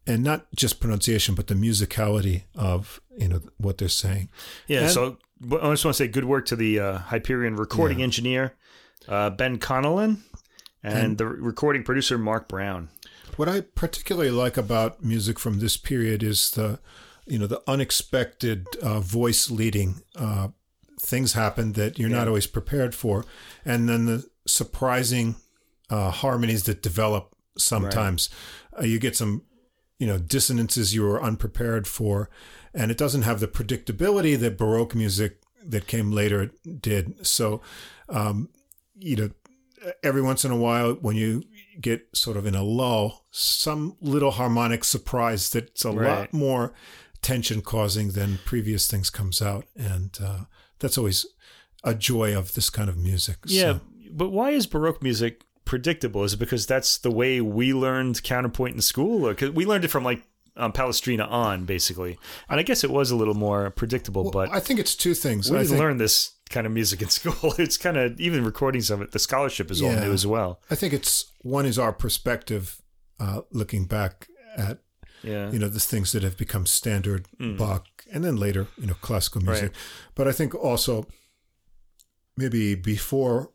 and 0.06 0.24
not 0.24 0.46
just 0.56 0.80
pronunciation, 0.80 1.36
but 1.36 1.46
the 1.46 1.54
musicality 1.54 2.42
of, 2.56 3.00
you 3.16 3.28
know, 3.28 3.40
what 3.58 3.78
they're 3.78 3.88
saying. 3.88 4.28
Yeah. 4.66 4.82
And- 4.82 4.90
so 4.90 5.18
I 5.42 5.70
just 5.70 5.84
want 5.84 5.94
to 5.96 6.04
say 6.04 6.08
good 6.08 6.24
work 6.24 6.46
to 6.46 6.56
the 6.56 6.78
uh, 6.80 6.98
Hyperion 6.98 7.56
recording 7.56 8.02
engineer 8.02 8.54
uh, 9.08 9.30
Ben 9.30 9.58
Connellan 9.58 10.18
and, 10.82 11.18
the 11.18 11.26
recording 11.26 11.82
producer 11.82 12.18
Mark 12.18 12.48
Brown. 12.48 12.88
What 13.36 13.48
I 13.48 13.62
particularly 13.62 14.30
like 14.30 14.56
about 14.56 15.02
music 15.02 15.38
from 15.38 15.60
this 15.60 15.76
period 15.76 16.22
is 16.22 16.50
the, 16.50 16.78
you 17.26 17.38
know, 17.38 17.46
the 17.46 17.62
unexpected 17.66 18.66
uh, 18.82 19.00
voice 19.00 19.50
leading. 19.50 20.02
Uh, 20.14 20.48
things 21.00 21.32
happen 21.32 21.72
that 21.72 21.98
you're 21.98 22.10
not 22.10 22.28
always 22.28 22.46
prepared 22.46 22.94
for, 22.94 23.24
and 23.64 23.88
then 23.88 24.06
the 24.06 24.28
surprising 24.46 25.36
uh, 25.88 26.10
harmonies 26.10 26.64
that 26.64 26.82
develop 26.82 27.34
sometimes. 27.56 28.28
Uh, 28.78 28.84
you 28.84 28.98
get 28.98 29.16
some, 29.16 29.42
you 30.00 30.06
know, 30.08 30.18
dissonances 30.18 30.92
you 30.94 31.02
were 31.02 31.22
unprepared 31.22 31.86
for, 31.86 32.28
and 32.74 32.90
it 32.90 32.98
doesn't 32.98 33.22
have 33.22 33.38
the 33.38 33.46
predictability 33.46 34.36
that 34.40 34.58
Baroque 34.58 34.94
music 34.96 35.40
that 35.64 35.86
came 35.86 36.10
later 36.10 36.50
did. 36.80 37.24
So, 37.26 37.60
um, 38.08 38.48
you 38.98 39.14
know, 39.16 39.30
every 40.02 40.22
once 40.22 40.44
in 40.44 40.50
a 40.50 40.56
while 40.56 40.94
when 40.94 41.16
you 41.16 41.42
get 41.80 42.08
sort 42.14 42.36
of 42.36 42.46
in 42.46 42.54
a 42.54 42.62
lull, 42.62 43.26
some 43.30 43.96
little 44.00 44.32
harmonic 44.32 44.84
surprise 44.84 45.50
that's 45.50 45.84
a 45.84 45.92
Right. 45.92 46.08
lot 46.20 46.32
more 46.32 46.72
tension 47.22 47.60
causing 47.62 48.12
than 48.12 48.38
previous 48.44 48.86
things 48.86 49.10
comes 49.10 49.40
out. 49.42 49.66
And 49.76 50.16
uh, 50.22 50.44
that's 50.78 50.96
always 50.98 51.26
a 51.84 51.94
joy 51.94 52.36
of 52.36 52.54
this 52.54 52.70
kind 52.70 52.88
of 52.88 52.96
music. 52.96 53.36
Yeah, 53.46 53.74
So, 53.74 53.80
but 54.12 54.30
why 54.30 54.50
is 54.50 54.66
Baroque 54.66 55.02
music 55.02 55.44
predictable? 55.70 56.24
Is 56.24 56.32
it 56.34 56.38
because 56.38 56.66
that's 56.66 56.98
the 56.98 57.10
way 57.12 57.40
we 57.40 57.72
learned 57.72 58.22
counterpoint 58.24 58.74
in 58.74 58.82
school? 58.82 59.26
or 59.26 59.30
Because 59.34 59.50
we 59.52 59.64
learned 59.64 59.84
it 59.84 59.88
from 59.88 60.02
like 60.04 60.22
um, 60.56 60.72
Palestrina 60.72 61.26
on, 61.30 61.64
basically. 61.64 62.18
And 62.48 62.58
I 62.58 62.64
guess 62.64 62.82
it 62.82 62.90
was 62.90 63.10
a 63.12 63.16
little 63.16 63.34
more 63.46 63.70
predictable, 63.70 64.30
but 64.32 64.50
I 64.50 64.58
think 64.60 64.80
it's 64.80 64.96
two 64.96 65.14
things. 65.14 65.48
we 65.48 65.56
I 65.56 65.60
didn't 65.60 65.70
think, 65.70 65.80
learn 65.80 65.96
this 65.98 66.32
kind 66.50 66.66
of 66.66 66.72
music 66.72 67.00
in 67.02 67.08
school. 67.18 67.54
It's 67.58 67.76
kind 67.78 67.96
of 67.96 68.20
even 68.20 68.44
recordings 68.44 68.90
of 68.90 69.00
it. 69.00 69.12
The 69.12 69.20
scholarship 69.20 69.70
is 69.70 69.80
all 69.80 69.92
Yeah. 69.92 70.04
new 70.06 70.12
as 70.12 70.26
well. 70.26 70.60
I 70.70 70.74
think 70.74 70.92
it's 70.92 71.30
one 71.42 71.66
is 71.66 71.78
our 71.78 71.92
perspective, 71.92 72.82
uh, 73.20 73.42
looking 73.52 73.84
back 73.86 74.26
at 74.56 74.78
Yeah, 75.22 75.52
you 75.52 75.58
know 75.60 75.68
the 75.68 75.78
things 75.92 76.10
that 76.12 76.22
have 76.24 76.36
become 76.36 76.66
standard 76.66 77.22
Mm. 77.38 77.56
Bach, 77.56 77.84
and 78.12 78.24
then 78.24 78.36
later 78.36 78.66
you 78.80 78.86
know 78.88 78.96
classical 79.00 79.40
music. 79.42 79.70
But 80.16 80.26
I 80.26 80.32
think 80.32 80.54
also 80.54 81.06
maybe 82.36 82.74
before 82.74 83.50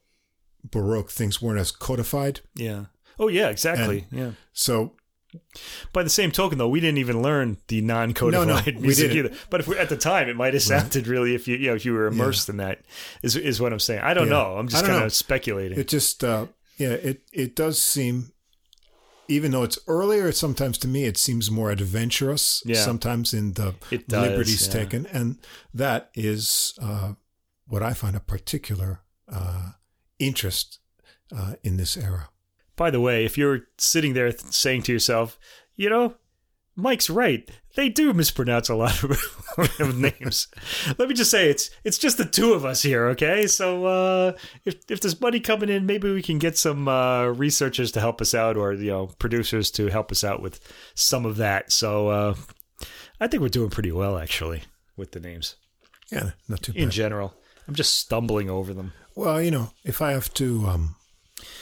Baroque 0.71 1.11
things 1.11 1.41
weren't 1.41 1.59
as 1.59 1.71
codified. 1.71 2.41
yeah. 2.55 2.85
Oh 3.17 3.27
yeah, 3.29 3.47
exactly. 3.49 4.05
yeah. 4.11 4.31
So 4.51 4.93
By 5.93 6.03
the 6.03 6.09
same 6.09 6.31
token, 6.31 6.57
though, 6.57 6.67
we 6.67 6.79
didn't 6.81 6.97
even 6.97 7.21
learn 7.21 7.57
the 7.67 7.79
non-codified 7.81 8.47
No, 8.47 8.55
no, 8.55 8.61
we 8.65 8.73
music 8.87 9.11
didn't. 9.11 9.25
either. 9.33 9.37
But 9.49 9.61
if 9.61 9.67
we, 9.67 9.77
at 9.77 9.87
the 9.89 9.95
time, 9.97 10.27
it 10.29 10.35
might 10.35 10.53
have 10.53 10.63
sounded 10.63 11.07
really 11.07 11.33
if 11.35 11.47
you 11.47 11.55
you 11.57 11.67
know 11.69 11.75
if 11.75 11.85
you 11.85 11.93
were 11.93 12.07
immersed 12.07 12.49
in 12.49 12.57
that. 12.57 12.81
Is 13.23 13.35
is 13.37 13.61
what 13.61 13.71
I'm 13.73 13.79
saying. 13.79 14.01
I 14.01 14.13
don't 14.13 14.27
Yeah. 14.27 14.33
know. 14.33 14.57
I'm 14.57 14.67
just 14.67 14.85
kind 14.85 15.03
of 15.03 15.13
speculating. 15.13 15.79
it 15.79 15.87
just 15.87 16.23
uh, 16.23 16.47
yeah 16.77 16.91
it 16.91 17.21
it 17.31 17.55
does 17.55 17.81
seem. 17.81 18.31
Even 19.27 19.49
though 19.51 19.63
it's 19.63 19.79
earlier, 19.87 20.31
sometimes 20.31 20.77
to 20.79 20.87
me 20.87 21.05
it 21.05 21.17
seems 21.17 21.49
more 21.49 21.71
adventurous. 21.71 22.61
Yeah. 22.65 22.75
Sometimes 22.83 23.33
in 23.33 23.53
the 23.53 23.73
does, 24.07 24.29
liberties 24.29 24.67
yeah. 24.67 24.73
taken, 24.73 25.05
and 25.07 25.37
that 25.73 26.11
is 26.13 26.77
uh, 26.81 27.13
what 27.65 27.81
I 27.81 27.93
find 27.93 28.15
a 28.15 28.19
particular 28.19 29.01
uh, 29.31 29.71
interest 30.19 30.79
uh, 31.35 31.53
in 31.63 31.77
this 31.77 31.97
era. 31.97 32.29
By 32.75 32.91
the 32.91 32.99
way, 33.01 33.25
if 33.25 33.37
you're 33.37 33.61
sitting 33.77 34.13
there 34.13 34.31
th- 34.31 34.51
saying 34.53 34.83
to 34.83 34.91
yourself, 34.91 35.39
you 35.75 35.89
know, 35.89 36.15
Mike's 36.77 37.09
right. 37.09 37.49
They 37.77 37.87
do 37.87 38.11
mispronounce 38.13 38.67
a 38.67 38.75
lot 38.75 39.01
of, 39.01 39.11
of 39.79 39.97
names. 39.97 40.47
Let 40.97 41.07
me 41.07 41.15
just 41.15 41.31
say 41.31 41.49
it's 41.49 41.69
it's 41.85 41.97
just 41.97 42.17
the 42.17 42.25
two 42.25 42.51
of 42.53 42.65
us 42.65 42.81
here, 42.81 43.05
okay? 43.07 43.47
So 43.47 43.85
uh, 43.85 44.31
if 44.65 44.75
if 44.89 44.99
there's 44.99 45.19
money 45.21 45.39
coming 45.39 45.69
in, 45.69 45.85
maybe 45.85 46.11
we 46.13 46.21
can 46.21 46.37
get 46.37 46.57
some 46.57 46.89
uh, 46.89 47.27
researchers 47.27 47.91
to 47.93 48.01
help 48.01 48.19
us 48.21 48.33
out, 48.33 48.57
or 48.57 48.73
you 48.73 48.91
know, 48.91 49.07
producers 49.19 49.71
to 49.71 49.87
help 49.87 50.11
us 50.11 50.23
out 50.25 50.41
with 50.41 50.59
some 50.95 51.25
of 51.25 51.37
that. 51.37 51.71
So 51.71 52.09
uh, 52.09 52.35
I 53.21 53.27
think 53.27 53.41
we're 53.41 53.47
doing 53.49 53.69
pretty 53.69 53.93
well 53.93 54.17
actually 54.17 54.63
with 54.97 55.11
the 55.11 55.19
names 55.21 55.55
Yeah, 56.11 56.31
not 56.49 56.61
too 56.61 56.73
bad. 56.73 56.81
in 56.83 56.89
general. 56.91 57.33
I'm 57.67 57.75
just 57.75 57.97
stumbling 57.97 58.49
over 58.49 58.73
them. 58.73 58.93
Well, 59.15 59.41
you 59.41 59.51
know, 59.51 59.71
if 59.83 60.01
I 60.01 60.11
have 60.11 60.33
to 60.35 60.67
um, 60.67 60.95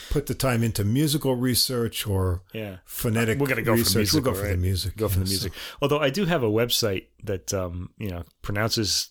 put 0.09 0.25
the 0.27 0.33
time 0.33 0.63
into 0.63 0.83
musical 0.83 1.35
research 1.35 2.05
or 2.07 2.41
Yeah. 2.53 2.77
phonetic 2.85 3.39
We're 3.39 3.47
gonna 3.47 3.61
go 3.61 3.73
for 3.73 3.77
research, 3.79 3.95
music. 4.13 4.23
we'll 4.25 4.33
go 4.33 4.39
for 4.39 4.47
the 4.47 4.57
music. 4.57 4.97
Go 4.97 5.07
for 5.07 5.19
yeah, 5.19 5.23
the 5.23 5.29
so- 5.29 5.31
music. 5.31 5.53
Although 5.81 5.99
I 5.99 6.09
do 6.09 6.25
have 6.25 6.43
a 6.43 6.49
website 6.49 7.05
that 7.23 7.53
um, 7.53 7.89
you 7.97 8.09
know 8.09 8.23
pronounces 8.41 9.09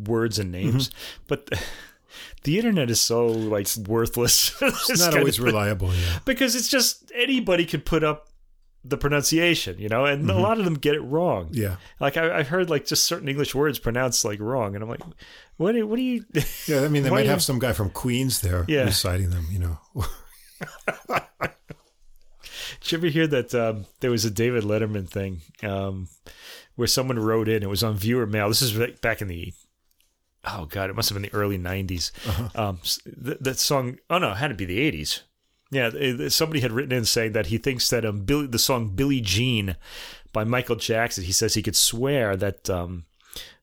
words 0.00 0.38
and 0.38 0.50
names, 0.50 0.88
Mm-hmm. 0.88 1.24
but 1.28 1.46
the, 1.46 1.60
the 2.44 2.56
internet 2.58 2.90
is 2.90 3.00
so 3.00 3.26
like 3.26 3.68
worthless. 3.86 4.54
It's 4.62 5.00
not 5.00 5.16
always 5.16 5.38
reliable. 5.40 5.92
Yeah. 5.92 6.18
because 6.24 6.54
it's 6.54 6.68
just 6.68 7.10
anybody 7.14 7.66
could 7.66 7.84
put 7.84 8.02
up 8.04 8.28
the 8.84 8.96
pronunciation, 8.96 9.78
you 9.78 9.88
know, 9.88 10.04
and 10.06 10.28
a 10.30 10.34
lot 10.34 10.58
of 10.58 10.64
them 10.64 10.74
get 10.74 10.94
it 10.94 11.00
wrong. 11.00 11.46
Mm-hmm. 11.46 11.54
Yeah. 11.62 11.76
Like 12.00 12.16
I, 12.16 12.38
I 12.38 12.42
heard 12.42 12.68
like 12.70 12.84
just 12.86 13.04
certain 13.04 13.28
English 13.28 13.54
words 13.54 13.78
pronounced 13.78 14.24
like 14.24 14.40
wrong, 14.40 14.74
and 14.74 14.82
I'm 14.82 14.90
like, 14.90 15.02
what? 15.56 15.72
do- 15.72 15.86
What 15.86 15.96
do 15.96 16.02
you? 16.02 16.24
Yeah. 16.66 16.80
I 16.82 16.88
mean, 16.88 17.02
they 17.04 17.10
might 17.10 17.26
have 17.26 17.42
some 17.42 17.58
guy 17.58 17.72
from 17.72 17.90
Queens 17.90 18.40
there 18.40 18.64
Yeah. 18.68 18.84
reciting 18.84 19.30
them, 19.30 19.46
you 19.50 19.58
know. 19.60 19.78
Did 22.80 22.90
you 22.92 22.98
ever 22.98 23.06
hear 23.06 23.26
that 23.28 23.54
um, 23.54 23.86
there 24.00 24.10
was 24.10 24.24
a 24.24 24.30
David 24.30 24.64
Letterman 24.64 25.08
thing 25.08 25.42
um, 25.62 26.08
where 26.74 26.88
someone 26.88 27.18
wrote 27.18 27.48
in? 27.48 27.62
It 27.62 27.68
was 27.68 27.84
on 27.84 27.96
viewer 27.96 28.26
mail. 28.26 28.48
This 28.48 28.62
is 28.62 28.76
like 28.76 29.00
back 29.00 29.22
in 29.22 29.28
the 29.28 29.52
oh 30.44 30.66
god, 30.66 30.90
it 30.90 30.96
must 30.96 31.08
have 31.08 31.14
been 31.14 31.22
the 31.30 31.32
early 31.36 31.58
'90s. 31.58 32.10
Um, 32.58 32.80
th- 32.82 33.38
that 33.40 33.58
song, 33.58 33.98
oh 34.10 34.18
no, 34.18 34.32
it 34.32 34.36
had 34.38 34.48
to 34.48 34.54
be 34.54 34.64
the 34.64 34.78
'80s. 34.90 35.20
Yeah, 35.72 36.28
somebody 36.28 36.60
had 36.60 36.70
written 36.70 36.92
in 36.92 37.06
saying 37.06 37.32
that 37.32 37.46
he 37.46 37.56
thinks 37.56 37.88
that 37.88 38.04
um, 38.04 38.24
Billy, 38.24 38.46
the 38.46 38.58
song 38.58 38.90
"Billie 38.90 39.22
Jean" 39.22 39.76
by 40.30 40.44
Michael 40.44 40.76
Jackson. 40.76 41.24
He 41.24 41.32
says 41.32 41.54
he 41.54 41.62
could 41.62 41.76
swear 41.76 42.36
that 42.36 42.68
um, 42.68 43.06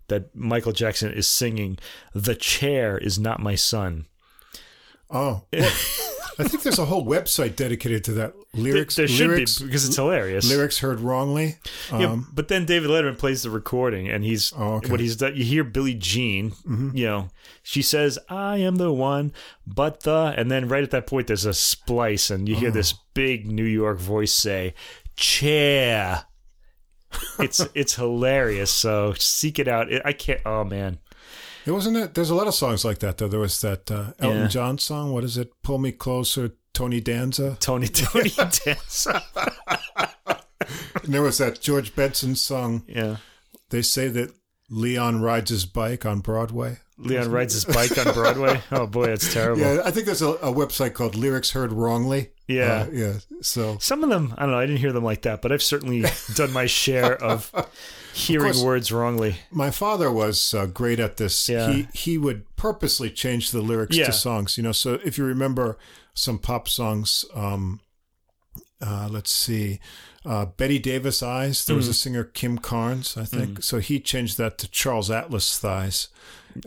that 0.07 0.35
Michael 0.35 0.71
Jackson 0.71 1.13
is 1.13 1.27
singing 1.27 1.77
"The 2.15 2.33
Chair 2.33 2.97
is 2.97 3.19
not 3.19 3.39
my 3.39 3.53
son." 3.53 4.07
Oh, 5.11 5.43
well, 5.53 5.71
I 6.39 6.43
think 6.47 6.63
there's 6.63 6.79
a 6.79 6.85
whole 6.85 7.05
website 7.05 7.55
dedicated 7.55 8.03
to 8.05 8.13
that. 8.13 8.33
Lyrics, 8.53 8.95
there 8.95 9.07
should 9.07 9.27
lyrics, 9.27 9.59
be 9.59 9.65
because 9.65 9.85
it's 9.85 9.95
hilarious. 9.97 10.49
lyrics 10.49 10.79
heard 10.79 10.99
wrongly. 11.01 11.57
Um, 11.91 12.01
Yeah, 12.01 12.19
but 12.33 12.47
then 12.47 12.65
David 12.65 12.89
Letterman 12.89 13.17
plays 13.17 13.43
the 13.43 13.49
recording, 13.49 14.07
and 14.09 14.23
he's 14.23 14.53
Oh, 14.55 14.75
okay. 14.75 14.89
what 14.89 14.99
he's 14.99 15.17
done. 15.17 15.35
You 15.35 15.43
hear 15.43 15.63
Billie 15.63 15.93
Jean, 15.93 16.53
you 16.93 17.05
know, 17.05 17.27
she 17.61 17.81
says, 17.81 18.17
"I 18.29 18.57
am 18.57 18.77
the 18.77 18.91
one," 18.91 19.33
but 19.67 20.01
the, 20.03 20.33
and 20.37 20.49
then 20.49 20.67
right 20.69 20.83
at 20.83 20.91
that 20.91 21.05
point, 21.07 21.27
there's 21.27 21.45
a 21.45 21.53
splice, 21.53 22.29
and 22.31 22.47
you 22.49 22.55
hear 22.55 22.71
this 22.71 22.93
Oh. 22.93 23.01
big 23.13 23.45
New 23.51 23.63
York 23.65 23.99
voice 23.99 24.31
say, 24.31 24.73
"Chair." 25.15 26.25
it's 27.39 27.59
it's 27.73 27.95
hilarious. 27.95 28.71
So 28.71 29.13
seek 29.17 29.57
it 29.59 29.67
out. 29.67 29.91
It, 29.91 30.01
I 30.05 30.13
can't. 30.13 30.41
Oh 30.45 30.63
man, 30.63 30.99
It 31.69 31.73
wasn't 31.73 31.97
it. 31.97 32.15
There's 32.15 32.31
a 32.31 32.35
lot 32.35 32.47
of 32.47 32.55
songs 32.55 32.83
like 32.83 32.97
that 32.99 33.19
though. 33.19 33.27
There 33.27 33.39
was 33.39 33.61
that 33.61 33.91
uh, 33.91 34.13
Elton 34.17 34.41
Yeah. 34.41 34.47
John 34.47 34.79
song. 34.79 35.13
What 35.13 35.23
is 35.23 35.37
it? 35.37 35.51
Pull 35.61 35.77
me 35.77 35.91
closer, 35.91 36.53
Tony 36.73 36.99
Danza. 36.99 37.57
Tony 37.59 37.87
Tony 38.01 38.31
Danza. 38.65 39.21
And 41.03 41.13
there 41.13 41.21
was 41.21 41.37
that 41.37 41.61
George 41.61 41.95
Benson 41.95 42.35
song. 42.35 42.83
Yeah, 42.87 43.17
They 43.69 43.81
say 43.81 44.07
that 44.09 44.31
Leon 44.69 45.21
rides 45.21 45.49
his 45.49 45.65
bike 45.65 46.05
on 46.05 46.19
Broadway. 46.19 46.77
Leon 46.97 47.31
rides 47.31 47.53
his 47.53 47.65
bike 47.65 47.97
on 48.03 48.13
Broadway. 48.15 48.61
Oh 48.71 48.85
boy, 48.87 49.05
that's 49.07 49.31
terrible. 49.33 49.61
Yeah, 49.61 49.81
I 49.85 49.91
think 49.91 50.05
there's 50.05 50.21
a, 50.21 50.29
a 50.29 50.51
website 50.53 50.93
called 50.93 51.15
Lyrics 51.15 51.51
Heard 51.51 51.71
Wrongly. 51.71 52.29
Yeah. 52.47 52.87
Uh, 52.87 52.89
yeah. 52.91 53.13
So 53.41 53.77
Some 53.79 54.03
of 54.03 54.09
them, 54.09 54.33
I 54.37 54.41
don't 54.43 54.51
know. 54.51 54.59
I 54.59 54.65
didn't 54.65 54.81
hear 54.81 54.91
them 54.91 55.03
like 55.03 55.21
that, 55.23 55.41
but 55.41 55.51
I've 55.51 55.63
certainly 55.63 56.03
done 56.35 56.51
my 56.51 56.65
share 56.65 57.15
of 57.23 57.51
hearing 58.13 58.53
course. 58.53 58.63
words 58.63 58.91
wrongly. 58.91 59.37
my 59.51 59.71
father 59.71 60.11
was 60.11 60.53
uh, 60.53 60.65
great 60.65 60.99
at 60.99 61.17
this. 61.17 61.47
Yeah. 61.49 61.71
He 61.71 61.87
he 61.93 62.17
would 62.17 62.43
purposely 62.55 63.09
change 63.09 63.51
the 63.51 63.61
lyrics 63.61 63.95
Yeah. 63.97 64.05
to 64.07 64.13
songs. 64.13 64.57
You 64.57 64.63
know, 64.63 64.71
so 64.71 64.99
if 65.05 65.17
you 65.17 65.25
remember 65.25 65.77
some 66.13 66.39
pop 66.39 66.67
songs, 66.67 67.25
um, 67.33 67.79
uh, 68.81 69.07
let's 69.11 69.31
see, 69.31 69.79
uh, 70.25 70.45
Bette 70.45 70.79
Davis 70.79 71.21
Eyes. 71.23 71.65
There 71.65 71.75
was 71.75 71.87
Mm. 71.87 71.91
a 71.91 71.93
singer 71.93 72.23
Kim 72.23 72.57
Carnes, 72.57 73.15
I 73.17 73.25
think. 73.25 73.63
So 73.63 73.79
he 73.79 73.99
changed 73.99 74.37
that 74.37 74.57
to 74.59 74.67
Charles 74.69 75.09
Atlas 75.11 75.57
Thighs, 75.57 76.07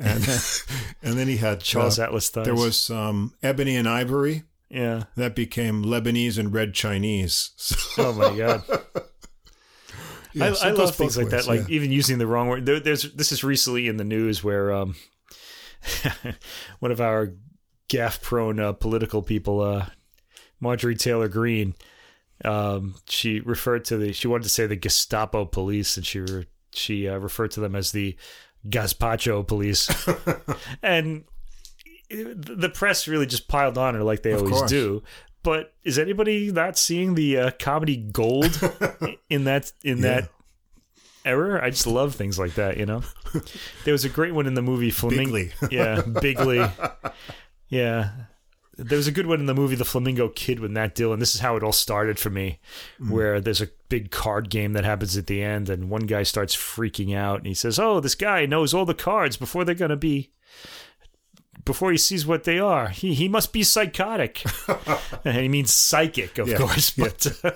and 0.01 0.23
and 1.03 1.19
then 1.19 1.29
he 1.29 1.39
had 1.39 1.61
Charles 1.61 1.99
uh, 1.99 2.05
Atlas 2.05 2.29
Thighs. 2.31 2.45
There 2.45 2.55
was 2.55 2.91
um, 2.91 3.35
Ebony 3.43 3.77
and 3.77 3.89
Ivory. 3.89 4.45
yeah. 4.71 5.05
That 5.17 5.35
became 5.35 5.85
Lebanese 5.85 6.39
and 6.39 6.53
Red 6.53 6.73
Chinese. 6.75 7.51
So, 7.59 7.79
Oh 7.99 8.13
my 8.13 8.37
god. 8.37 8.63
Yeah, 10.35 10.47
I, 10.47 10.53
so 10.53 10.69
I 10.69 10.71
love 10.73 10.95
things 10.95 11.17
like 11.17 11.31
that. 11.31 11.47
Like 11.47 11.61
yeah. 11.61 11.75
even 11.75 11.93
using 11.93 12.19
the 12.19 12.27
wrong 12.27 12.49
word. 12.49 12.67
There, 12.67 12.81
there's 12.81 13.13
this 13.13 13.33
is 13.33 13.45
recently 13.45 13.89
in 13.89 13.97
the 13.97 14.05
news 14.05 14.43
where 14.43 14.73
um, 14.73 14.95
one 16.81 16.91
of 16.91 17.01
our 17.01 17.35
gaff-prone 17.89 18.59
uh, 18.59 18.73
political 18.73 19.23
people, 19.23 19.61
uh, 19.61 19.87
Marjorie 20.61 20.97
Taylor 20.97 21.29
Greene, 21.29 21.75
um, 22.45 22.95
she 23.09 23.41
referred 23.41 23.85
to 23.87 23.97
the. 23.97 24.13
She 24.13 24.29
wanted 24.29 24.45
to 24.45 24.49
say 24.49 24.67
the 24.67 24.77
Gestapo 24.77 25.45
police, 25.45 25.97
and 25.97 26.07
she 26.07 26.21
re, 26.21 26.47
she 26.73 27.09
uh, 27.09 27.19
referred 27.19 27.51
to 27.53 27.61
them 27.61 27.75
as 27.75 27.93
the 27.93 28.17
Gazpacho 28.69 29.47
police, 29.47 29.89
and 30.83 31.25
the 32.11 32.71
press 32.73 33.09
really 33.09 33.27
just 33.27 33.49
piled 33.49 33.79
on 33.79 33.95
her 33.95 34.03
like 34.03 34.23
they 34.23 34.33
Of 34.33 34.41
always 34.41 34.55
course. 34.55 34.71
do. 34.71 35.03
But 35.43 35.75
is 35.85 35.99
anybody 35.99 36.53
not 36.53 36.79
seeing 36.79 37.15
the 37.15 37.39
uh, 37.39 37.51
comedy 37.59 37.97
gold 37.97 38.61
in 39.31 39.45
that 39.45 39.73
in 39.83 39.99
Yeah. 39.99 40.03
that 40.21 40.29
error? 41.25 41.63
I 41.63 41.71
just 41.71 41.87
love 41.87 42.15
things 42.15 42.39
like 42.39 42.55
that. 42.55 42.77
You 42.77 42.87
know, 42.87 43.03
there 43.85 43.93
was 43.93 44.05
a 44.05 44.09
great 44.09 44.35
one 44.35 44.47
in 44.47 44.55
the 44.55 44.63
movie 44.63 44.91
Flamingo. 44.91 45.33
Bigly. 45.33 45.53
Yeah, 45.73 46.03
Bigly. 46.03 46.71
Yeah. 47.69 48.11
There 48.77 48.97
was 48.97 49.07
a 49.07 49.13
good 49.13 49.27
one 49.27 49.39
in 49.41 49.47
the 49.47 49.55
movie 49.55 49.75
The 49.77 49.85
Flamingo 49.85 50.29
Kid 50.29 50.59
with 50.61 50.71
Matt 50.71 50.95
Dillon. 50.95 51.21
This 51.21 51.35
is 51.35 51.41
how 51.43 51.57
it 51.57 51.63
all 51.63 51.73
started 51.73 52.19
for 52.19 52.31
me, 52.31 52.59
where 52.99 53.39
there's 53.41 53.61
a 53.61 53.69
big 53.91 54.11
card 54.11 54.49
game 54.51 54.73
that 54.73 54.85
happens 54.85 55.17
at 55.17 55.27
the 55.27 55.43
end, 55.43 55.69
and 55.69 55.91
one 55.91 56.07
guy 56.07 56.23
starts 56.23 56.57
freaking 56.57 57.15
out, 57.15 57.39
and 57.39 57.47
he 57.47 57.55
says, 57.55 57.79
"Oh, 57.79 58.01
this 58.01 58.15
guy 58.15 58.47
knows 58.47 58.73
all 58.73 58.87
the 58.87 58.95
cards 58.95 59.37
before 59.37 59.65
they're 59.65 59.75
gonna 59.75 59.97
be, 59.97 60.33
before 61.65 61.91
he 61.93 61.99
sees 61.99 62.27
what 62.27 62.45
they 62.45 62.59
are. 62.59 62.89
He 62.89 63.15
he 63.15 63.29
must 63.29 63.53
be 63.53 63.63
psychotic." 63.63 64.43
and 65.25 65.37
he 65.37 65.49
means 65.49 65.73
psychic, 65.73 66.39
of 66.39 66.49
Yeah, 66.49 66.59
course, 66.59 66.91
but. 66.91 67.27
Uh, 67.45 67.51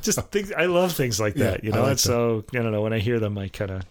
just 0.00 0.18
things 0.30 0.50
I 0.50 0.64
love 0.64 0.92
things 0.92 1.20
like 1.20 1.36
Yeah, 1.36 1.50
that, 1.50 1.64
you 1.64 1.70
I 1.70 1.76
know. 1.76 1.82
like 1.82 1.90
and 1.92 2.00
so 2.00 2.44
I 2.54 2.56
don't 2.62 2.72
know 2.72 2.80
when 2.80 2.94
I 2.94 2.98
hear 3.00 3.20
them, 3.20 3.36
I 3.36 3.48
kind 3.48 3.70
of 3.70 3.82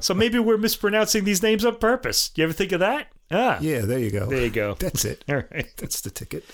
so 0.00 0.14
maybe 0.14 0.38
we're 0.38 0.58
mispronouncing 0.58 1.24
these 1.24 1.42
names 1.42 1.64
on 1.64 1.76
purpose. 1.76 2.28
Do 2.30 2.40
you 2.42 2.44
ever 2.44 2.52
think 2.52 2.72
of 2.72 2.80
that? 2.80 3.08
Ah, 3.30 3.58
yeah, 3.60 3.80
there 3.80 3.98
you 3.98 4.10
go. 4.10 4.26
there 4.26 4.42
you 4.42 4.50
go. 4.50 4.74
That's 4.78 5.04
it. 5.04 5.24
All 5.28 5.36
right. 5.36 5.66
That's 5.76 6.00
the 6.02 6.10
ticket. 6.10 6.44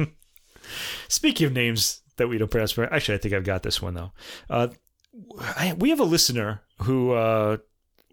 Speaking 1.08 1.46
of 1.46 1.52
names 1.52 2.00
that 2.16 2.28
we 2.28 2.38
don't 2.38 2.50
pronounce. 2.50 2.78
Actually, 2.78 3.16
I 3.16 3.18
think 3.18 3.34
I've 3.34 3.44
got 3.44 3.62
this 3.62 3.80
one 3.82 3.94
though. 3.94 4.12
Uh, 4.48 4.68
I, 5.40 5.74
we 5.78 5.90
have 5.90 6.00
a 6.00 6.04
listener 6.04 6.62
who, 6.82 7.12
uh, 7.12 7.58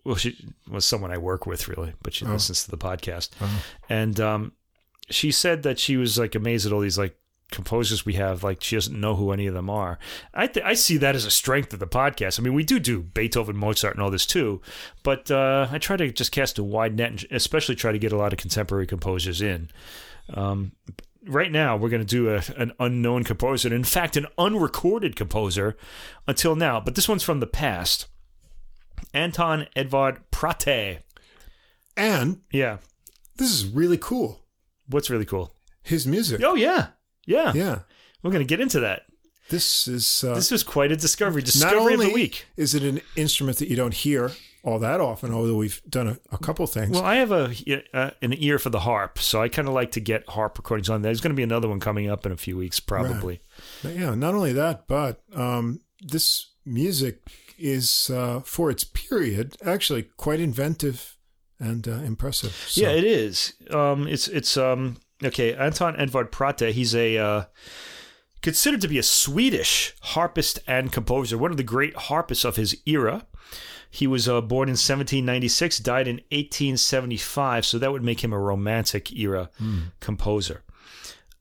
well, 0.04 0.16
she 0.16 0.36
was 0.70 0.86
someone 0.86 1.12
I 1.12 1.18
work 1.18 1.45
with 1.45 1.68
really, 1.68 1.93
but 2.02 2.14
she 2.14 2.26
Oh. 2.26 2.32
listens 2.32 2.64
to 2.66 2.72
the 2.72 2.78
podcast, 2.78 3.30
Oh. 3.41 3.64
and 3.89 4.20
um, 4.20 4.52
she 5.10 5.32
said 5.32 5.64
that 5.64 5.80
she 5.80 5.97
was 5.97 6.18
like 6.18 6.36
amazed 6.36 6.66
at 6.66 6.74
all 6.74 6.80
these 6.82 6.97
like 6.97 7.16
composers 7.52 8.06
we 8.06 8.14
have. 8.14 8.43
Like 8.43 8.64
she 8.64 8.78
doesn't 8.78 8.97
know 8.99 9.16
who 9.16 9.32
any 9.32 9.45
of 9.45 9.54
them 9.54 9.70
are. 9.70 9.99
I 10.34 10.47
th- 10.47 10.66
I 10.66 10.74
see 10.74 10.95
that 10.97 11.16
as 11.16 11.26
a 11.26 11.32
strength 11.32 11.74
of 11.74 11.80
the 11.80 11.88
podcast. 11.88 12.39
I 12.39 12.43
mean, 12.43 12.54
we 12.54 12.64
do 12.64 12.80
do 12.80 13.02
Beethoven, 13.02 13.58
Mozart, 13.58 13.93
and 13.95 14.02
all 14.02 14.10
this 14.10 14.26
too, 14.26 14.62
but 15.04 15.30
uh, 15.30 15.68
I 15.72 15.78
try 15.78 15.97
to 15.97 16.10
just 16.12 16.32
cast 16.32 16.58
a 16.58 16.64
wide 16.64 16.95
net, 16.95 17.10
and 17.12 17.28
especially 17.32 17.76
try 17.76 17.91
to 17.91 17.99
get 17.99 18.14
a 18.14 18.18
lot 18.18 18.32
of 18.34 18.39
contemporary 18.39 18.88
composers 18.88 19.41
in. 19.41 19.70
Um, 20.34 20.72
right 21.28 21.52
now, 21.52 21.76
we're 21.76 21.89
going 21.89 22.06
to 22.06 22.16
do 22.16 22.30
a, 22.34 22.41
an 22.58 22.72
unknown 22.80 23.26
composer, 23.26 23.74
in 23.74 23.84
fact, 23.84 24.16
an 24.16 24.28
unrecorded 24.38 25.16
composer 25.18 25.76
until 26.28 26.56
now. 26.56 26.80
But 26.80 26.95
this 26.95 27.10
one's 27.10 27.24
from 27.24 27.41
the 27.41 27.47
past. 27.47 28.08
Anton 29.14 29.68
Edvard 29.76 30.20
Pratté. 30.32 30.99
And 31.97 32.41
Yeah, 32.52 32.78
this 33.38 33.52
is 33.52 33.66
really 33.68 33.97
cool. 33.97 34.39
what's 34.88 35.10
really 35.10 35.26
cool? 35.26 35.54
His 35.84 36.06
music. 36.08 36.41
Oh 36.43 36.56
yeah, 36.56 36.88
yeah. 37.26 37.52
Yeah. 37.54 37.80
We're 38.24 38.32
going 38.32 38.45
to 38.45 38.49
get 38.49 38.62
into 38.62 38.80
that. 38.82 39.04
This 39.49 39.88
is 39.88 40.24
uh, 40.24 40.36
This 40.36 40.52
was 40.52 40.64
quite 40.64 40.91
a 40.91 40.95
discovery. 40.95 41.41
not 41.41 41.45
Discovery 41.47 41.93
of 41.95 41.99
the 42.02 42.12
week. 42.14 42.45
is 42.56 42.74
it 42.76 42.84
an 42.84 43.02
instrument 43.16 43.58
that 43.58 43.68
you 43.68 43.76
don't 43.76 43.93
hear 43.93 44.32
all 44.64 44.78
that 44.80 45.02
often, 45.02 45.34
although 45.34 45.56
we've 45.56 45.82
done 45.89 46.08
a, 46.08 46.18
a 46.32 46.38
couple 46.38 46.68
things. 46.68 46.91
Well, 46.91 47.04
I 47.04 47.16
have 47.16 47.32
a 47.32 47.52
uh, 47.95 48.12
an 48.22 48.34
ear 48.38 48.60
for 48.60 48.70
the 48.70 48.82
harp, 48.82 49.18
so 49.18 49.41
I 49.41 49.49
kind 49.49 49.68
of 49.68 49.74
like 49.74 49.91
to 49.93 49.99
get 49.99 50.30
harp 50.30 50.56
recordings 50.60 50.88
on. 50.88 51.02
There's 51.02 51.20
going 51.20 51.32
to 51.32 51.36
be 51.36 51.41
another 51.43 51.68
one 51.68 51.80
coming 51.80 52.10
up 52.10 52.28
in 52.28 52.32
a 52.32 52.38
few 52.38 52.56
weeks, 52.58 52.80
probably. 52.80 53.41
But 53.82 53.95
yeah, 53.95 54.14
not 54.14 54.36
only 54.36 54.54
that, 54.54 54.86
but 54.88 55.24
um, 55.34 55.80
this 55.99 56.52
music 56.64 57.22
is 57.62 58.09
uh, 58.09 58.41
for 58.41 58.70
its 58.70 58.84
period 58.84 59.55
actually 59.66 60.03
quite 60.18 60.39
inventive 60.39 61.18
and 61.59 61.88
uh, 61.88 61.91
impressive. 61.91 62.51
So, 62.68 62.82
Yeah, 62.82 62.89
it 62.89 63.03
is. 63.03 63.53
Um, 63.70 64.07
it's 64.07 64.28
it's 64.28 64.57
um 64.57 64.97
okay. 65.24 65.53
Anton 65.53 65.95
Edvard 65.97 66.32
Pratté. 66.32 66.72
He's 66.72 66.95
a 66.95 67.18
uh, 67.18 67.43
considered 68.41 68.82
to 68.82 68.88
be 68.88 68.97
a 68.97 69.03
Swedish 69.03 69.95
harpist 70.01 70.59
and 70.68 70.91
composer, 70.91 71.38
one 71.38 71.51
of 71.51 71.57
the 71.57 71.64
great 71.64 71.95
harpists 71.95 72.43
of 72.43 72.55
his 72.55 72.76
era. 72.86 73.26
He 73.93 74.07
was 74.07 74.28
uh, 74.30 74.39
born 74.39 74.70
in 74.70 74.74
1796, 74.80 75.80
died 75.80 76.07
in 76.07 76.16
1875, 76.32 77.66
so 77.66 77.78
that 77.78 77.91
would 77.91 78.03
make 78.03 78.24
him 78.24 78.32
a 78.32 78.39
Romantic 78.39 79.12
era 79.12 79.49
composer. 79.99 80.64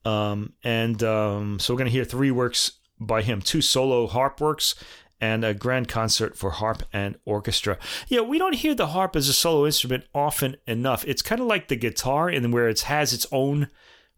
Um, 0.04 0.54
and 0.64 1.00
um, 1.04 1.60
so 1.60 1.72
we're 1.72 1.78
going 1.78 1.86
to 1.86 1.92
hear 1.92 2.04
three 2.04 2.32
works 2.32 2.72
by 2.98 3.22
him: 3.22 3.40
two 3.40 3.62
solo 3.62 4.06
harp 4.08 4.40
works 4.40 4.74
and 5.20 5.44
a 5.44 5.54
grand 5.54 5.88
concert 5.88 6.36
for 6.36 6.50
harp 6.50 6.82
and 6.92 7.16
orchestra. 7.24 7.78
Yeah, 8.08 8.20
we 8.20 8.38
don't 8.38 8.54
hear 8.54 8.74
the 8.74 8.88
harp 8.88 9.16
as 9.16 9.28
a 9.28 9.32
solo 9.32 9.66
instrument 9.66 10.04
often 10.14 10.56
enough. 10.66 11.04
It's 11.06 11.22
kind 11.22 11.40
of 11.40 11.46
like 11.46 11.68
the 11.68 11.76
guitar, 11.76 12.30
in 12.30 12.50
where 12.50 12.68
it 12.68 12.80
has 12.80 13.12
its 13.12 13.26
own 13.30 13.68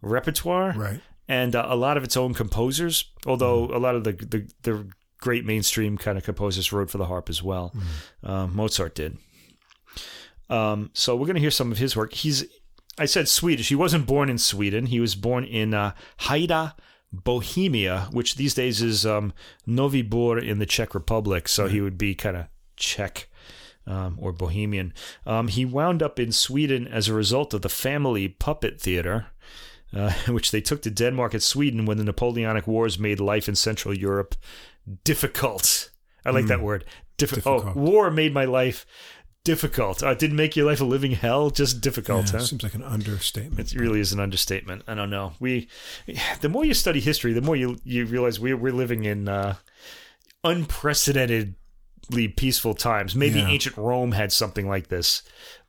repertoire 0.00 0.72
right. 0.76 1.00
and 1.28 1.55
uh, 1.55 1.66
a 1.68 1.76
lot 1.76 1.96
of 1.96 2.05
its 2.05 2.16
own 2.16 2.34
composers. 2.34 3.11
Although 3.26 3.64
a 3.66 3.78
lot 3.78 3.94
of 3.94 4.05
the, 4.05 4.12
the 4.12 4.48
the 4.62 4.86
great 5.18 5.44
mainstream 5.44 5.96
kind 5.96 6.18
of 6.18 6.24
composers 6.24 6.72
wrote 6.72 6.90
for 6.90 6.98
the 6.98 7.07
harp 7.07 7.30
as 7.30 7.42
well. 7.42 7.72
Um, 8.24 8.57
Mozart 8.57 8.94
did. 8.94 9.18
Um, 10.50 10.90
so 10.92 11.16
we're 11.16 11.26
going 11.26 11.36
to 11.36 11.40
hear 11.40 11.50
some 11.50 11.72
of 11.72 11.78
his 11.78 11.96
work. 11.96 12.12
He's, 12.12 12.44
I 12.98 13.07
said 13.07 13.28
Swedish. 13.28 13.68
He 13.68 13.74
wasn't 13.76 14.07
born 14.07 14.28
in 14.28 14.36
Sweden. 14.36 14.86
He 14.86 15.00
was 15.00 15.14
born 15.14 15.44
in 15.44 15.72
uh, 15.72 15.94
Haida, 16.18 16.74
Bohemia, 17.12 18.08
which 18.12 18.36
these 18.36 18.54
days 18.54 18.80
is 18.82 19.04
um, 19.04 19.32
Novi 19.66 20.02
Bor 20.02 20.38
in 20.38 20.58
the 20.58 20.66
Czech 20.66 20.94
Republic. 20.94 21.48
So 21.48 21.68
he 21.68 21.80
would 21.80 21.98
be 21.98 22.14
kind 22.14 22.36
of 22.36 22.46
Czech. 22.76 23.28
Um, 23.84 24.16
or 24.20 24.32
Bohemian. 24.32 24.94
Um, 25.26 25.48
he 25.48 25.64
wound 25.64 26.04
up 26.04 26.20
in 26.20 26.30
Sweden 26.30 26.86
as 26.86 27.08
a 27.08 27.14
result 27.14 27.52
of 27.52 27.62
the 27.62 27.68
family 27.68 28.28
puppet 28.28 28.80
theater, 28.80 29.26
uh, 29.92 30.12
which 30.28 30.52
they 30.52 30.60
took 30.60 30.82
to 30.82 30.90
Denmark 30.90 31.34
and 31.34 31.42
Sweden 31.42 31.84
when 31.84 31.98
the 31.98 32.04
Napoleonic 32.04 32.68
Wars 32.68 32.96
made 32.96 33.18
life 33.18 33.48
in 33.48 33.56
Central 33.56 33.92
Europe 33.92 34.36
difficult. 35.02 35.90
I 36.24 36.30
like 36.30 36.46
that 36.46 36.60
word. 36.60 36.84
Diffi- 37.18 37.42
Oh, 37.44 37.72
war 37.74 38.08
made 38.12 38.32
my 38.32 38.44
life 38.44 38.86
difficult. 39.45 40.03
Uh, 40.03 40.09
it 40.11 40.18
didn't 40.18 40.36
make 40.36 40.55
your 40.57 40.66
life 40.66 40.80
a 40.80 40.84
living 40.84 41.12
hell, 41.12 41.51
just 41.51 41.80
difficult. 41.80 42.26
Yeah, 42.26 42.38
huh? 42.38 42.45
Seems 42.45 42.62
like 42.62 42.74
an 42.74 42.82
understatement. 42.82 43.72
It 43.72 43.78
really 43.78 44.01
is 44.01 44.12
an 44.12 44.20
understatement. 44.20 44.82
I 44.86 44.95
don't 44.95 45.11
know. 45.11 45.32
We, 45.40 45.68
the 46.40 46.49
more 46.49 46.64
you 46.64 46.74
study 46.74 47.01
history, 47.01 47.32
the 47.32 47.40
more 47.43 47.57
you 47.57 47.78
you 47.84 48.07
realize 48.07 48.38
we 48.40 48.55
we're 48.55 48.72
living 48.72 49.05
in 49.05 49.28
uh, 49.28 49.57
unprecedentedly 50.45 51.55
peaceful 52.36 52.74
times. 52.74 53.14
Maybe 53.14 53.38
Yeah. 53.40 53.49
ancient 53.49 53.76
Rome 53.76 54.12
had 54.12 54.32
something 54.32 54.68
like 54.68 54.88
this, 54.88 55.22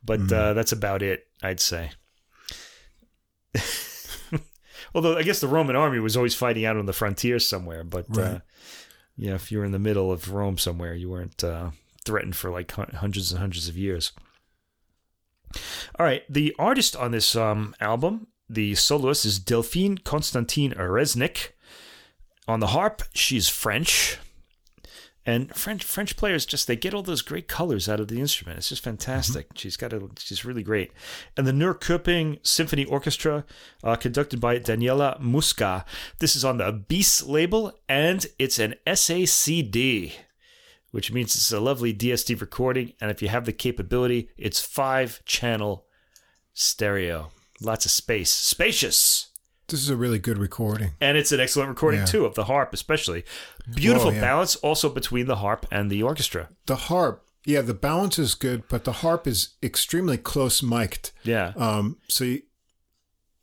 but 0.04 0.30
uh, 0.32 0.52
that's 0.52 0.72
about 0.72 1.02
it. 1.02 1.26
I'd 1.42 1.60
say. 1.60 1.90
Although 4.94 5.16
I 5.16 5.22
guess 5.24 5.40
the 5.40 5.48
Roman 5.48 5.74
army 5.76 5.98
was 5.98 6.16
always 6.16 6.34
fighting 6.34 6.64
out 6.64 6.76
on 6.76 6.86
the 6.86 6.92
frontier 6.92 7.38
somewhere, 7.40 7.82
but 7.82 8.16
uh, 8.16 8.38
yeah, 9.16 9.34
if 9.34 9.50
you're 9.50 9.64
in 9.64 9.72
the 9.72 9.78
middle 9.78 10.12
of 10.12 10.32
Rome 10.32 10.56
somewhere, 10.56 10.94
you 10.94 11.10
weren't 11.10 11.42
uh, 11.42 11.70
threatened 12.04 12.36
for 12.36 12.50
like 12.50 12.70
hundreds 12.72 13.30
and 13.30 13.40
hundreds 13.40 13.68
of 13.68 13.76
years. 13.76 14.12
All 15.98 16.06
right, 16.06 16.22
the 16.28 16.54
artist 16.58 16.96
on 16.96 17.12
this 17.12 17.36
um, 17.36 17.74
album, 17.80 18.26
the 18.48 18.74
soloist, 18.74 19.24
is 19.24 19.38
Delphine 19.38 19.98
Constantine 19.98 20.72
Reznik. 20.72 21.50
On 22.46 22.60
the 22.60 22.68
harp, 22.68 23.02
she's 23.14 23.48
French. 23.48 24.18
And 25.26 25.54
French 25.54 25.84
French 25.84 26.16
players 26.16 26.44
just 26.44 26.66
they 26.66 26.76
get 26.76 26.92
all 26.92 27.02
those 27.02 27.22
great 27.22 27.48
colors 27.48 27.88
out 27.88 27.98
of 27.98 28.08
the 28.08 28.20
instrument. 28.20 28.58
It's 28.58 28.68
just 28.68 28.84
fantastic. 28.84 29.46
She's 29.54 29.76
got 29.76 29.94
a 29.94 30.10
she's 30.18 30.44
really 30.44 30.62
great. 30.62 30.92
And 31.36 31.46
the 31.46 31.52
Norrköping 31.52 32.46
Symphony 32.46 32.84
Orchestra, 32.84 33.46
uh, 33.82 33.96
conducted 33.96 34.38
by 34.38 34.58
Daniela 34.58 35.18
Musca. 35.20 35.86
This 36.18 36.36
is 36.36 36.44
on 36.44 36.58
the 36.58 36.72
Beast 36.72 37.26
label, 37.26 37.72
and 37.88 38.26
it's 38.38 38.58
an 38.58 38.74
SACD, 38.86 40.12
which 40.94 41.10
means 41.10 41.34
it's 41.34 41.50
a 41.50 41.58
lovely 41.58 41.92
DSD 41.92 42.40
recording. 42.40 42.92
And 43.00 43.10
if 43.10 43.20
you 43.20 43.26
have 43.28 43.46
the 43.46 43.52
capability, 43.52 44.28
it's 44.38 44.60
five 44.60 45.20
channel 45.24 45.86
stereo. 46.52 47.32
Lots 47.60 47.84
of 47.84 47.90
space, 47.90 48.30
spacious. 48.30 49.28
This 49.66 49.80
is 49.80 49.88
a 49.90 49.96
really 49.96 50.20
good 50.20 50.38
recording. 50.38 50.92
And 51.00 51.16
it's 51.16 51.32
an 51.32 51.40
excellent 51.40 51.70
recording 51.70 52.00
Yeah. 52.00 52.06
too 52.06 52.24
of 52.26 52.36
the 52.36 52.44
harp, 52.44 52.72
especially 52.72 53.24
beautiful 53.74 54.10
Oh, 54.10 54.12
yeah. 54.12 54.20
balance 54.20 54.54
also 54.56 54.88
between 54.88 55.26
the 55.26 55.36
harp 55.36 55.66
and 55.72 55.90
the 55.90 56.00
orchestra. 56.02 56.50
The 56.66 56.76
harp, 56.76 57.26
yeah, 57.44 57.62
the 57.62 57.74
balance 57.74 58.16
is 58.16 58.36
good, 58.36 58.62
but 58.68 58.84
the 58.84 58.92
harp 59.02 59.26
is 59.26 59.48
extremely 59.64 60.16
close 60.16 60.62
mic'd. 60.62 61.10
Yeah, 61.24 61.54
um, 61.56 61.96
so 62.08 62.22
you, 62.24 62.42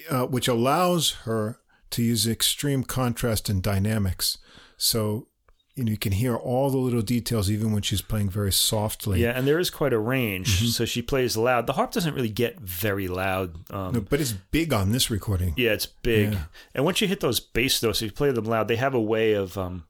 uh, 0.09 0.25
which 0.25 0.47
allows 0.47 1.11
her 1.25 1.59
to 1.89 2.01
use 2.01 2.25
extreme 2.27 2.83
contrast 2.85 3.49
and 3.49 3.61
dynamics. 3.61 4.37
So 4.77 5.27
you 5.75 5.83
know 5.85 5.91
you 5.91 5.97
can 5.97 6.11
hear 6.11 6.35
all 6.35 6.69
the 6.69 6.77
little 6.77 7.01
details 7.01 7.49
even 7.49 7.71
when 7.71 7.81
she's 7.81 8.01
playing 8.01 8.29
very 8.29 8.51
softly. 8.51 9.21
yeah, 9.21 9.31
and 9.31 9.47
there 9.47 9.59
is 9.59 9.69
quite 9.69 9.93
a 9.93 9.99
range. 9.99 10.57
Mm-hmm. 10.57 10.67
So 10.67 10.85
she 10.85 11.01
plays 11.01 11.37
loud. 11.37 11.67
The 11.67 11.73
harp 11.73 11.91
doesn't 11.91 12.13
really 12.13 12.29
get 12.29 12.59
very 12.59 13.07
loud. 13.07 13.71
Um, 13.71 13.93
No, 13.93 14.01
but 14.01 14.19
it's 14.19 14.33
big 14.33 14.73
on 14.73 14.91
this 14.91 15.09
recording. 15.09 15.53
Yeah, 15.57 15.71
it's 15.71 15.85
big. 15.85 16.33
Yeah. 16.33 16.43
And 16.75 16.85
once 16.85 17.01
you 17.01 17.07
hit 17.07 17.19
those 17.21 17.39
bass 17.39 17.81
notes, 17.81 18.01
if 18.01 18.07
you 18.07 18.11
play 18.11 18.31
them 18.31 18.45
loud, 18.45 18.67
they 18.67 18.75
have 18.75 18.93
a 18.93 19.01
way 19.01 19.33
of 19.33 19.57
um, 19.57 19.85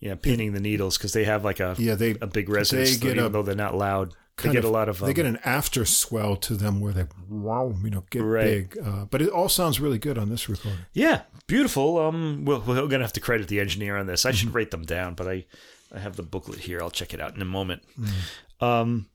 you 0.00 0.08
know, 0.10 0.16
pinning 0.16 0.52
the 0.52 0.60
needles 0.60 0.96
because 0.98 1.12
they 1.12 1.24
have 1.24 1.44
like 1.44 1.60
a 1.60 1.74
Yeah, 1.78 1.94
they 1.94 2.16
a 2.20 2.26
big 2.26 2.48
resonance, 2.48 2.96
they 2.96 3.02
get 3.02 3.12
even 3.16 3.24
a 3.26 3.28
though 3.28 3.42
they're 3.42 3.54
not 3.54 3.76
loud. 3.76 4.14
They 4.36 4.42
kind 4.44 4.52
get 4.54 4.64
a 4.64 4.68
lot 4.68 4.88
of 4.90 5.02
um, 5.02 5.06
they 5.08 5.14
get 5.14 5.24
an 5.26 5.38
after 5.44 5.84
swell 5.86 6.36
to 6.36 6.56
them 6.56 6.78
where 6.80 6.92
they 6.92 7.06
wow 7.28 7.74
you 7.82 7.90
know 7.90 8.04
get 8.10 8.22
Right. 8.22 8.44
big. 8.70 8.78
Uh, 8.84 9.04
but 9.06 9.22
it 9.22 9.30
all 9.30 9.48
sounds 9.48 9.80
really 9.80 9.98
good 9.98 10.18
on 10.18 10.28
this 10.28 10.46
recording. 10.48 10.80
Yeah, 10.92 11.22
beautiful. 11.46 11.98
Um, 11.98 12.44
we're, 12.44 12.58
we're 12.58 12.86
gonna 12.86 13.04
have 13.04 13.14
to 13.14 13.20
credit 13.20 13.48
the 13.48 13.60
engineer 13.60 13.96
on 13.96 14.06
this. 14.06 14.26
I 14.26 14.30
Mm-hmm. 14.30 14.36
should 14.36 14.54
write 14.54 14.70
them 14.72 14.84
down, 14.84 15.14
but 15.14 15.26
I, 15.26 15.46
I 15.94 16.00
have 16.00 16.16
the 16.16 16.22
booklet 16.22 16.58
here. 16.60 16.82
I'll 16.82 16.90
check 16.90 17.14
it 17.14 17.20
out 17.20 17.34
in 17.34 17.40
a 17.40 17.46
moment. 17.46 17.82
Mm-hmm. 17.98 18.64
Um, 18.64 19.06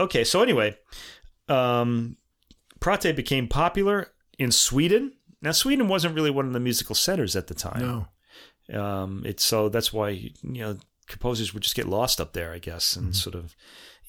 okay. 0.00 0.24
So 0.24 0.42
anyway, 0.42 0.76
um, 1.48 2.16
Pratté 2.80 3.14
became 3.14 3.46
popular 3.46 4.08
in 4.38 4.50
Sweden. 4.50 5.12
Now, 5.42 5.52
Sweden 5.52 5.88
wasn't 5.88 6.14
really 6.14 6.30
one 6.30 6.46
of 6.46 6.52
the 6.52 6.60
musical 6.60 6.94
centers 6.94 7.36
at 7.36 7.46
the 7.46 7.54
time. 7.54 8.06
No, 8.68 8.80
Um, 8.82 9.22
it's 9.24 9.44
so 9.44 9.68
that's 9.68 9.92
why 9.92 10.10
you 10.10 10.32
know 10.42 10.76
composers 11.06 11.54
would 11.54 11.62
just 11.62 11.74
get 11.76 11.86
lost 11.88 12.20
up 12.20 12.32
there, 12.32 12.52
I 12.52 12.58
guess, 12.58 12.96
and 12.96 13.14
sort 13.16 13.34
of 13.34 13.54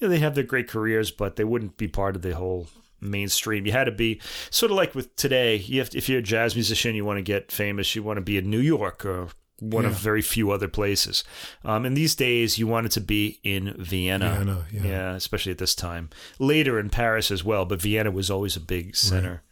you 0.02 0.08
know 0.08 0.10
they 0.10 0.20
have 0.20 0.36
their 0.36 0.44
great 0.44 0.68
careers, 0.68 1.12
but 1.12 1.36
they 1.36 1.44
wouldn't 1.44 1.78
be 1.78 1.88
part 1.88 2.16
of 2.16 2.24
the 2.24 2.36
whole 2.36 2.68
mainstream. 3.00 3.66
You 3.66 3.72
had 3.72 3.86
to 3.86 3.92
be 3.92 4.20
sort 4.50 4.72
of 4.72 4.78
like 4.78 4.96
with 4.96 5.16
today. 5.16 5.58
You 5.58 5.80
have 5.80 5.92
to, 5.92 5.98
if 5.98 6.10
you're 6.10 6.20
a 6.20 6.24
jazz 6.24 6.56
musician, 6.56 6.96
you 6.96 7.06
want 7.06 7.18
to 7.18 7.24
get 7.24 7.52
famous, 7.52 7.96
you 7.96 8.04
want 8.04 8.18
to 8.18 8.22
be 8.22 8.38
in 8.38 8.50
New 8.50 8.60
York 8.60 9.06
or 9.06 9.30
one 9.60 9.86
of 9.86 9.94
very 9.94 10.24
few 10.24 10.50
other 10.50 10.68
places. 10.68 11.24
Um, 11.64 11.86
and 11.86 11.96
these 11.96 12.16
days, 12.16 12.58
you 12.58 12.66
wanted 12.66 12.92
to 12.94 13.02
be 13.02 13.40
in 13.44 13.76
Vienna. 13.78 14.36
Vienna, 14.36 14.66
yeah. 14.72 15.14
especially 15.14 15.52
at 15.52 15.60
this 15.60 15.76
time. 15.76 16.10
Later 16.40 16.80
in 16.80 16.90
Paris 16.90 17.30
as 17.30 17.44
well, 17.44 17.66
but 17.66 17.80
Vienna 17.80 18.10
was 18.10 18.32
always 18.32 18.56
a 18.56 18.60
big 18.60 18.96
center. 18.96 19.44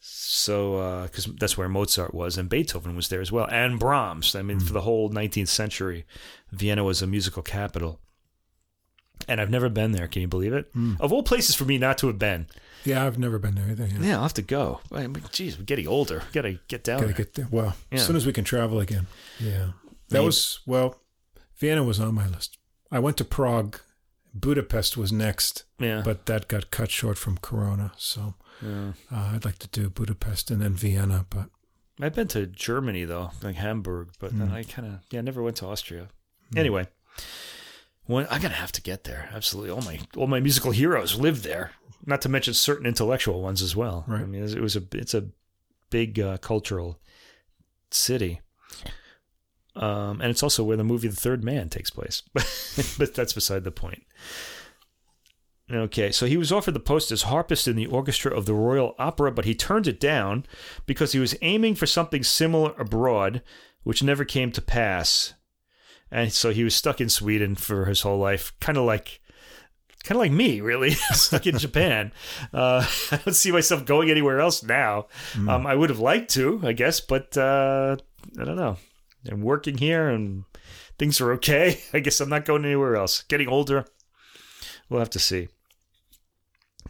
So, 0.00 1.02
because 1.04 1.26
that's 1.38 1.56
where 1.56 1.68
Mozart 1.68 2.14
was, 2.14 2.36
and 2.36 2.48
Beethoven 2.48 2.96
was 2.96 3.08
there 3.08 3.20
as 3.20 3.30
well, 3.30 3.46
and 3.50 3.78
Brahms. 3.78 4.34
I 4.34 4.42
mean, 4.42 4.60
for 4.60 4.72
the 4.72 4.80
whole 4.80 5.10
19th 5.10 5.48
century, 5.48 6.06
Vienna 6.50 6.82
was 6.82 7.02
a 7.02 7.06
musical 7.06 7.42
capital. 7.42 8.00
And 9.28 9.40
I've 9.40 9.50
never 9.50 9.68
been 9.68 9.92
there. 9.92 10.06
Can 10.08 10.22
you 10.22 10.28
believe 10.28 10.52
it? 10.52 10.70
Of 11.00 11.12
all 11.12 11.22
places 11.22 11.54
for 11.54 11.64
me 11.64 11.78
not 11.78 11.98
to 11.98 12.06
have 12.08 12.18
been. 12.18 12.46
Yeah, 12.84 13.06
I've 13.06 13.18
never 13.18 13.38
been 13.38 13.54
there 13.54 13.70
either. 13.70 13.86
Yeah. 13.86 13.98
Yeah, 14.00 14.16
I'll 14.16 14.22
have 14.22 14.34
to 14.34 14.42
go. 14.42 14.80
I 14.92 15.06
mean, 15.06 15.22
geez, 15.32 15.56
we're 15.58 15.64
getting 15.64 15.88
older. 15.88 16.18
We 16.26 16.32
gotta 16.32 16.58
get 16.68 16.84
down 16.84 16.96
Gotta 17.00 17.06
there. 17.14 17.16
get 17.24 17.34
there. 17.34 17.48
Well, 17.50 17.74
Yeah. 17.90 17.96
as 17.98 18.06
soon 18.06 18.16
as 18.16 18.26
we 18.26 18.32
can 18.34 18.44
travel 18.44 18.78
again. 18.80 19.06
Yeah. 19.40 19.70
That 20.10 20.18
Maybe- 20.18 20.26
was, 20.26 20.60
well, 20.66 21.00
Vienna 21.56 21.82
was 21.82 21.98
on 22.00 22.14
my 22.14 22.26
list. 22.28 22.58
I 22.92 22.98
went 22.98 23.16
to 23.18 23.24
Prague. 23.24 23.78
Budapest 24.34 24.96
was 24.96 25.12
next, 25.12 25.62
yeah, 25.78 26.02
but 26.04 26.26
that 26.26 26.48
got 26.48 26.70
cut 26.72 26.90
short 26.90 27.16
from 27.18 27.38
Corona. 27.38 27.92
So 27.96 28.34
yeah. 28.60 28.92
uh, 29.10 29.30
I'd 29.32 29.44
like 29.44 29.58
to 29.60 29.68
do 29.68 29.88
Budapest 29.88 30.50
and 30.50 30.60
then 30.60 30.74
Vienna. 30.74 31.24
But 31.30 31.50
I've 32.00 32.14
been 32.16 32.26
to 32.28 32.44
Germany 32.46 33.04
though, 33.04 33.30
like 33.42 33.54
Hamburg, 33.54 34.08
but 34.18 34.36
then 34.36 34.48
Mm. 34.48 34.52
I 34.52 34.64
kind 34.64 34.88
of 34.88 35.00
yeah, 35.10 35.20
never 35.20 35.40
went 35.40 35.56
to 35.58 35.66
Austria. 35.66 36.08
Anyway, 36.56 36.88
when 38.06 38.26
I'm 38.30 38.40
gonna 38.40 38.54
have 38.54 38.72
to 38.72 38.82
get 38.82 39.04
there. 39.04 39.28
Absolutely, 39.32 39.70
all 39.70 39.82
my 39.82 40.00
all 40.16 40.26
my 40.26 40.40
musical 40.40 40.72
heroes 40.72 41.18
live 41.18 41.42
there. 41.42 41.72
Not 42.06 42.20
to 42.22 42.28
mention 42.28 42.52
certain 42.52 42.86
intellectual 42.86 43.40
ones 43.40 43.62
as 43.62 43.74
well. 43.74 44.04
Right. 44.06 44.22
I 44.22 44.26
mean, 44.26 44.44
it 44.44 44.60
was 44.60 44.76
a 44.76 44.82
it's 44.92 45.14
a 45.14 45.28
big 45.90 46.20
uh, 46.20 46.36
cultural 46.38 46.98
city. 47.90 48.40
Um, 49.76 50.20
and 50.20 50.30
it's 50.30 50.42
also 50.42 50.62
where 50.62 50.76
the 50.76 50.84
movie 50.84 51.08
The 51.08 51.16
Third 51.16 51.42
Man 51.42 51.68
takes 51.68 51.90
place. 51.90 52.22
but 52.98 53.14
that's 53.14 53.32
beside 53.32 53.64
the 53.64 53.72
point. 53.72 54.04
Okay, 55.70 56.12
so 56.12 56.26
he 56.26 56.36
was 56.36 56.52
offered 56.52 56.74
the 56.74 56.80
post 56.80 57.10
as 57.10 57.22
harpist 57.22 57.66
in 57.66 57.74
the 57.74 57.86
orchestra 57.86 58.36
of 58.36 58.44
the 58.44 58.52
Royal 58.52 58.94
Opera, 58.98 59.32
but 59.32 59.46
he 59.46 59.54
turned 59.54 59.86
it 59.86 59.98
down 59.98 60.44
because 60.84 61.12
he 61.12 61.18
was 61.18 61.34
aiming 61.40 61.74
for 61.74 61.86
something 61.86 62.22
similar 62.22 62.74
abroad, 62.78 63.42
which 63.82 64.02
never 64.02 64.24
came 64.26 64.52
to 64.52 64.60
pass. 64.60 65.32
And 66.14 66.32
so 66.32 66.50
he 66.50 66.62
was 66.62 66.76
stuck 66.76 67.00
in 67.00 67.08
Sweden 67.08 67.56
for 67.56 67.86
his 67.86 68.02
whole 68.02 68.18
life, 68.18 68.52
kind 68.60 68.78
of 68.78 68.84
like 68.84 69.20
kind 70.04 70.16
of 70.16 70.20
like 70.20 70.30
me, 70.30 70.60
really, 70.60 70.90
stuck 71.12 71.44
in 71.44 71.58
Japan. 71.58 72.12
Uh, 72.52 72.86
I 73.10 73.16
don't 73.16 73.34
see 73.34 73.50
myself 73.50 73.84
going 73.84 74.10
anywhere 74.10 74.38
else 74.38 74.62
now. 74.62 75.08
Um, 75.34 75.66
I 75.66 75.74
would 75.74 75.90
have 75.90 75.98
liked 75.98 76.30
to, 76.34 76.60
I 76.62 76.72
guess, 76.72 77.00
but 77.00 77.36
uh, 77.36 77.96
I 78.38 78.44
don't 78.44 78.54
know. 78.54 78.76
I'm 79.28 79.42
working 79.42 79.76
here 79.76 80.08
and 80.08 80.44
things 81.00 81.20
are 81.20 81.32
okay. 81.32 81.80
I 81.92 81.98
guess 81.98 82.20
I'm 82.20 82.28
not 82.28 82.44
going 82.44 82.64
anywhere 82.64 82.94
else. 82.94 83.22
Getting 83.24 83.48
older. 83.48 83.84
We'll 84.88 85.00
have 85.00 85.10
to 85.10 85.18
see. 85.18 85.48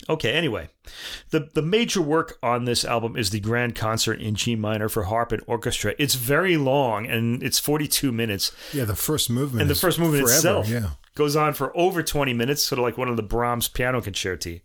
Okay, 0.09 0.33
anyway. 0.33 0.69
The 1.31 1.49
the 1.55 1.63
major 1.63 2.03
work 2.03 2.39
on 2.43 2.65
this 2.65 2.85
album 2.85 3.17
is 3.17 3.31
the 3.31 3.41
grand 3.41 3.75
concert 3.75 4.21
in 4.21 4.35
G 4.35 4.55
minor 4.57 4.89
for 4.89 5.05
harp 5.05 5.33
and 5.33 5.43
orchestra. 5.47 5.95
It's 5.99 6.15
very 6.15 6.57
long 6.57 7.07
and 7.07 7.43
it's 7.43 7.59
42 7.59 8.13
minutes. 8.13 8.53
yeah, 8.73 8.85
the 8.85 8.97
first 8.97 9.31
movement. 9.31 9.63
And 9.63 9.71
the 9.71 9.75
first 9.75 9.99
movement 9.99 10.25
forever, 10.25 10.37
itself 10.37 10.69
Yeah. 10.69 10.91
goes 11.15 11.37
on 11.37 11.55
for 11.55 11.75
over 11.77 12.03
20 12.03 12.35
minutes, 12.35 12.63
sort 12.65 12.79
of 12.81 12.85
like 12.85 12.99
one 12.99 13.09
of 13.09 13.17
the 13.17 13.23
Brahms 13.23 13.69
piano 13.69 14.01
concerti. 14.01 14.63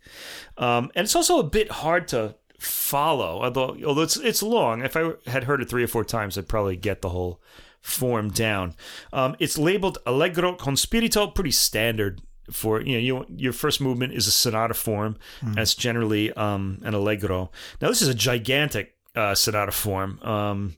Um, 0.57 0.91
and 0.95 1.05
it's 1.05 1.15
also 1.15 1.39
a 1.39 1.43
bit 1.43 1.71
hard 1.71 2.07
to 2.09 2.35
follow, 2.59 3.43
although 3.43 3.77
although 3.85 4.01
it's 4.01 4.17
it's 4.17 4.43
long. 4.43 4.83
If 4.83 4.97
I 4.97 5.11
had 5.27 5.45
heard 5.45 5.61
it 5.61 5.69
three 5.69 5.83
or 5.83 5.87
four 5.87 6.03
times, 6.03 6.37
I'd 6.37 6.49
probably 6.49 6.75
get 6.75 7.01
the 7.01 7.09
whole 7.09 7.41
form 7.81 8.29
down. 8.29 8.75
Um, 9.13 9.35
it's 9.39 9.57
labeled 9.57 9.99
Allegro 10.05 10.53
con 10.55 10.75
spirito, 10.75 11.27
pretty 11.27 11.51
standard 11.51 12.21
for 12.51 12.81
you 12.81 12.93
know 12.93 12.99
you, 12.99 13.25
your 13.35 13.53
first 13.53 13.81
movement 13.81 14.13
is 14.13 14.27
a 14.27 14.31
sonata 14.31 14.73
form, 14.73 15.17
and 15.41 15.59
it's 15.59 15.75
generally 15.75 16.31
um, 16.33 16.79
an 16.83 16.93
allegro. 16.93 17.51
Now 17.81 17.89
this 17.89 18.01
is 18.01 18.07
a 18.07 18.13
gigantic 18.13 18.95
uh, 19.15 19.35
sonata 19.35 19.71
form. 19.71 20.19
Um, 20.21 20.75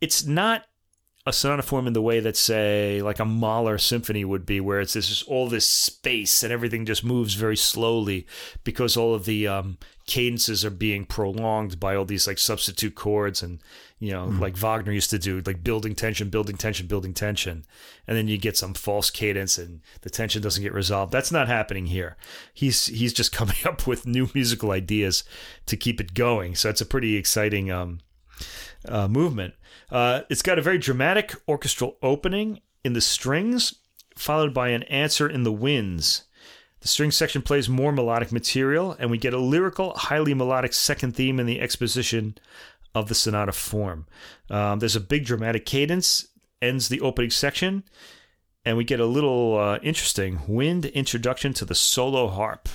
it's 0.00 0.24
not 0.24 0.64
a 1.28 1.32
sonata 1.32 1.62
form 1.62 1.86
in 1.86 1.92
the 1.92 2.02
way 2.02 2.20
that 2.20 2.36
say 2.36 3.02
like 3.02 3.18
a 3.18 3.24
Mahler 3.24 3.76
symphony 3.76 4.24
would 4.24 4.46
be 4.46 4.60
where 4.60 4.80
it's 4.80 4.94
this 4.94 5.22
all 5.24 5.48
this 5.48 5.66
space 5.66 6.42
and 6.42 6.52
everything 6.52 6.86
just 6.86 7.04
moves 7.04 7.34
very 7.34 7.56
slowly 7.56 8.26
because 8.64 8.96
all 8.96 9.14
of 9.14 9.26
the 9.26 9.46
um, 9.46 9.76
cadences 10.06 10.64
are 10.64 10.70
being 10.70 11.04
prolonged 11.04 11.78
by 11.78 11.94
all 11.94 12.06
these 12.06 12.26
like 12.26 12.38
substitute 12.38 12.94
chords 12.94 13.42
and 13.42 13.60
you 13.98 14.12
know 14.12 14.26
like 14.26 14.56
Wagner 14.56 14.92
used 14.92 15.10
to 15.10 15.18
do 15.18 15.42
like 15.44 15.64
building 15.64 15.94
tension 15.94 16.28
building 16.28 16.56
tension 16.56 16.86
building 16.86 17.14
tension. 17.14 17.64
And 18.06 18.16
then 18.16 18.28
you 18.28 18.38
get 18.38 18.56
some 18.56 18.74
false 18.74 19.10
cadence 19.10 19.58
and 19.58 19.80
the 20.02 20.10
tension 20.10 20.40
doesn't 20.42 20.62
get 20.62 20.72
resolved. 20.72 21.12
That's 21.12 21.32
not 21.32 21.48
happening 21.48 21.86
here. 21.86 22.16
He's 22.52 22.86
he's 22.86 23.12
just 23.12 23.32
coming 23.40 23.56
up 23.64 23.86
with 23.86 24.06
new 24.06 24.30
musical 24.34 24.70
ideas 24.70 25.24
to 25.66 25.76
keep 25.76 26.00
it 26.00 26.14
going. 26.14 26.54
So 26.54 26.70
it's 26.70 26.80
a 26.80 26.86
pretty 26.86 27.16
exciting 27.16 27.70
um 27.70 28.00
uh, 28.86 29.08
movement. 29.08 29.54
Uh, 29.90 30.22
it's 30.28 30.42
got 30.42 30.58
a 30.58 30.62
very 30.62 30.78
dramatic 30.78 31.34
orchestral 31.48 31.96
opening 32.02 32.60
in 32.84 32.92
the 32.92 33.00
strings, 33.00 33.74
followed 34.16 34.54
by 34.54 34.68
an 34.68 34.82
answer 34.84 35.28
in 35.28 35.42
the 35.42 35.52
winds. 35.52 36.24
The 36.80 36.88
string 36.88 37.10
section 37.10 37.42
plays 37.42 37.68
more 37.68 37.90
melodic 37.90 38.30
material, 38.30 38.94
and 38.98 39.10
we 39.10 39.18
get 39.18 39.34
a 39.34 39.38
lyrical, 39.38 39.94
highly 39.94 40.32
melodic 40.32 40.72
second 40.72 41.16
theme 41.16 41.40
in 41.40 41.46
the 41.46 41.60
exposition 41.60 42.38
of 42.94 43.08
the 43.08 43.14
sonata 43.14 43.52
form. 43.52 44.06
Um, 44.50 44.78
there's 44.78 44.96
a 44.96 45.00
big 45.00 45.24
dramatic 45.24 45.66
cadence, 45.66 46.26
ends 46.60 46.88
the 46.88 47.00
opening 47.00 47.30
section, 47.30 47.84
and 48.64 48.76
we 48.76 48.84
get 48.84 49.00
a 49.00 49.06
little 49.06 49.58
uh, 49.58 49.78
interesting 49.82 50.40
wind 50.46 50.86
introduction 50.86 51.52
to 51.54 51.64
the 51.64 51.74
solo 51.74 52.28
harp. 52.28 52.68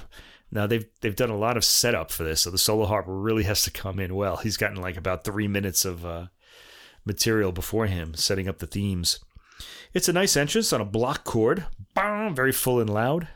Now 0.51 0.68
they've 0.68 0.86
they've 1.01 1.16
done 1.16 1.32
a 1.32 1.38
lot 1.38 1.57
of 1.57 1.66
setup 1.66 2.11
for 2.11 2.24
this, 2.24 2.41
so 2.41 2.51
the 2.51 2.57
solo 2.57 2.86
harp 2.86 3.05
really 3.07 3.43
has 3.43 3.64
to 3.64 3.72
come 3.72 3.99
in 3.99 4.16
well. 4.16 4.38
He's 4.38 4.57
gotten 4.57 4.82
like 4.82 4.97
about 4.97 5.24
three 5.24 5.47
minutes 5.47 5.84
of 5.84 6.05
uh, 6.05 6.28
material 7.05 7.51
before 7.51 7.88
him, 7.88 8.14
setting 8.14 8.47
up 8.47 8.59
the 8.59 8.68
themes. 8.68 9.20
It's 9.93 10.07
a 10.07 10.14
nice 10.14 10.38
entrance 10.38 10.74
on 10.74 10.82
a 10.82 10.86
block 10.86 11.24
chord, 11.24 11.66
very 11.95 12.51
full 12.51 12.80
and 12.80 12.89
loud. 12.89 13.28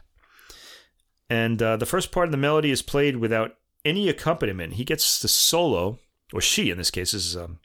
And 1.29 1.61
uh, 1.61 1.77
the 1.77 1.85
first 1.85 2.11
part 2.11 2.27
of 2.27 2.31
the 2.31 2.37
melody 2.37 2.71
is 2.71 2.81
played 2.81 3.17
without 3.17 3.55
any 3.83 4.09
accompaniment. 4.09 4.73
He 4.73 4.85
gets 4.85 5.19
the 5.19 5.27
solo, 5.27 5.99
or 6.33 6.41
she 6.41 6.69
in 6.69 6.77
this 6.77 6.91
case 6.91 7.13
is 7.13 7.35
um, 7.37 7.59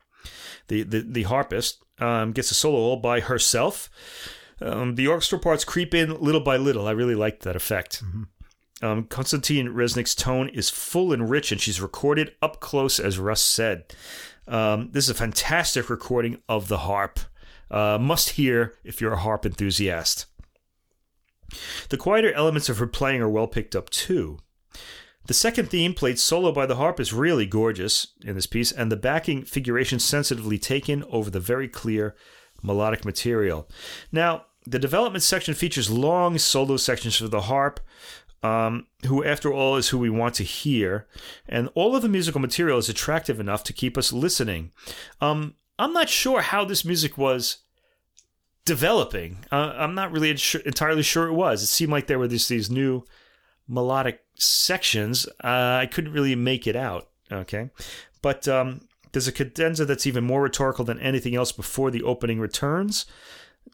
the, 0.68 0.82
the 0.82 1.00
the 1.00 1.22
harpist 1.24 1.82
um, 1.98 2.32
gets 2.32 2.50
a 2.50 2.54
solo 2.54 2.78
all 2.78 2.96
by 2.96 3.20
herself. 3.20 3.90
Um, 4.60 4.94
the 4.94 5.08
orchestral 5.08 5.40
parts 5.40 5.64
creep 5.64 5.94
in 5.94 6.20
little 6.20 6.40
by 6.40 6.56
little. 6.56 6.86
I 6.86 6.92
really 6.92 7.16
liked 7.16 7.42
that 7.42 7.56
effect. 7.56 8.02
Um, 8.80 9.04
Konstantin 9.04 9.68
Resnick's 9.74 10.14
tone 10.14 10.48
is 10.48 10.70
full 10.70 11.12
and 11.12 11.30
rich, 11.30 11.52
and 11.52 11.60
she's 11.60 11.80
recorded 11.80 12.34
up 12.42 12.60
close, 12.60 12.98
as 12.98 13.18
Russ 13.18 13.42
said. 13.42 13.84
Um, 14.48 14.90
this 14.92 15.04
is 15.04 15.10
a 15.10 15.14
fantastic 15.14 15.88
recording 15.88 16.42
of 16.48 16.68
the 16.68 16.78
harp. 16.78 17.20
Uh, 17.70 17.98
must 18.00 18.30
hear 18.30 18.74
if 18.84 19.00
you're 19.00 19.14
a 19.14 19.18
harp 19.18 19.46
enthusiast. 19.46 20.26
The 21.88 21.96
quieter 21.96 22.32
elements 22.32 22.68
of 22.68 22.78
her 22.78 22.86
playing 22.86 23.20
are 23.20 23.28
well 23.28 23.46
picked 23.46 23.76
up 23.76 23.88
too. 23.90 24.38
The 25.26 25.34
second 25.34 25.70
theme, 25.70 25.94
played 25.94 26.18
solo 26.18 26.52
by 26.52 26.66
the 26.66 26.76
harp, 26.76 26.98
is 26.98 27.12
really 27.12 27.46
gorgeous 27.46 28.08
in 28.24 28.34
this 28.34 28.46
piece, 28.46 28.72
and 28.72 28.90
the 28.90 28.96
backing 28.96 29.44
figuration 29.44 29.98
sensitively 29.98 30.58
taken 30.58 31.04
over 31.04 31.30
the 31.30 31.40
very 31.40 31.68
clear 31.68 32.16
melodic 32.62 33.04
material. 33.04 33.68
Now, 34.10 34.46
the 34.66 34.78
development 34.78 35.22
section 35.22 35.54
features 35.54 35.90
long 35.90 36.38
solo 36.38 36.76
sections 36.76 37.16
for 37.16 37.28
the 37.28 37.42
harp, 37.42 37.80
um, 38.42 38.86
who, 39.06 39.24
after 39.24 39.52
all, 39.52 39.76
is 39.76 39.88
who 39.88 39.98
we 39.98 40.10
want 40.10 40.34
to 40.36 40.44
hear. 40.44 41.06
And 41.48 41.68
all 41.74 41.94
of 41.94 42.02
the 42.02 42.08
musical 42.08 42.40
material 42.40 42.78
is 42.78 42.88
attractive 42.88 43.38
enough 43.38 43.62
to 43.64 43.72
keep 43.72 43.96
us 43.96 44.12
listening. 44.12 44.72
Um, 45.20 45.54
I'm 45.78 45.92
not 45.92 46.08
sure 46.08 46.42
how 46.42 46.64
this 46.64 46.84
music 46.84 47.16
was 47.16 47.58
developing. 48.64 49.44
Uh, 49.50 49.74
I'm 49.76 49.94
not 49.94 50.12
really 50.12 50.30
entirely 50.30 51.02
sure 51.02 51.26
it 51.26 51.34
was. 51.34 51.62
It 51.62 51.66
seemed 51.66 51.92
like 51.92 52.06
there 52.06 52.18
were 52.18 52.28
these, 52.28 52.48
these 52.48 52.70
new 52.70 53.04
melodic 53.68 54.21
sections. 54.34 55.26
Uh, 55.42 55.78
I 55.80 55.88
couldn't 55.90 56.12
really 56.12 56.34
make 56.34 56.66
it 56.66 56.76
out. 56.76 57.08
Okay. 57.30 57.70
But 58.20 58.46
um, 58.48 58.82
there's 59.12 59.28
a 59.28 59.32
cadenza 59.32 59.84
that's 59.84 60.06
even 60.06 60.24
more 60.24 60.42
rhetorical 60.42 60.84
than 60.84 61.00
anything 61.00 61.34
else 61.34 61.52
before 61.52 61.90
the 61.90 62.02
opening 62.02 62.40
returns. 62.40 63.06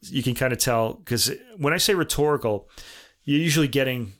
You 0.03 0.23
can 0.23 0.35
kind 0.35 0.53
of 0.53 0.59
tell 0.59 0.93
because 0.93 1.31
when 1.57 1.73
I 1.73 1.77
say 1.77 1.93
rhetorical, 1.93 2.69
you're 3.23 3.39
usually 3.39 3.67
getting 3.67 4.13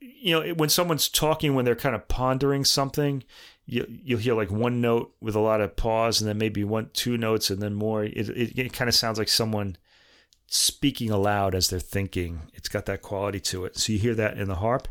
you 0.00 0.32
know 0.32 0.54
when 0.54 0.68
someone's 0.68 1.08
talking 1.08 1.54
when 1.54 1.64
they're 1.64 1.76
kind 1.76 1.94
of 1.94 2.08
pondering 2.08 2.64
something 2.64 3.22
you, 3.66 3.86
you'll 3.88 4.18
hear 4.18 4.34
like 4.34 4.50
one 4.50 4.80
note 4.80 5.14
with 5.20 5.34
a 5.34 5.40
lot 5.40 5.60
of 5.60 5.76
pause 5.76 6.20
and 6.20 6.28
then 6.28 6.38
maybe 6.38 6.64
one 6.64 6.90
two 6.92 7.16
notes 7.16 7.50
and 7.50 7.60
then 7.60 7.74
more 7.74 8.04
it, 8.04 8.28
it, 8.30 8.58
it 8.58 8.72
kind 8.72 8.88
of 8.88 8.94
sounds 8.94 9.18
like 9.18 9.28
someone 9.28 9.76
speaking 10.48 11.10
aloud 11.10 11.54
as 11.54 11.68
they're 11.68 11.78
thinking. 11.78 12.42
It's 12.54 12.68
got 12.68 12.86
that 12.86 13.02
quality 13.02 13.40
to 13.40 13.64
it. 13.64 13.76
So 13.76 13.92
you 13.92 13.98
hear 13.98 14.14
that 14.14 14.38
in 14.38 14.48
the 14.48 14.56
harp. 14.56 14.88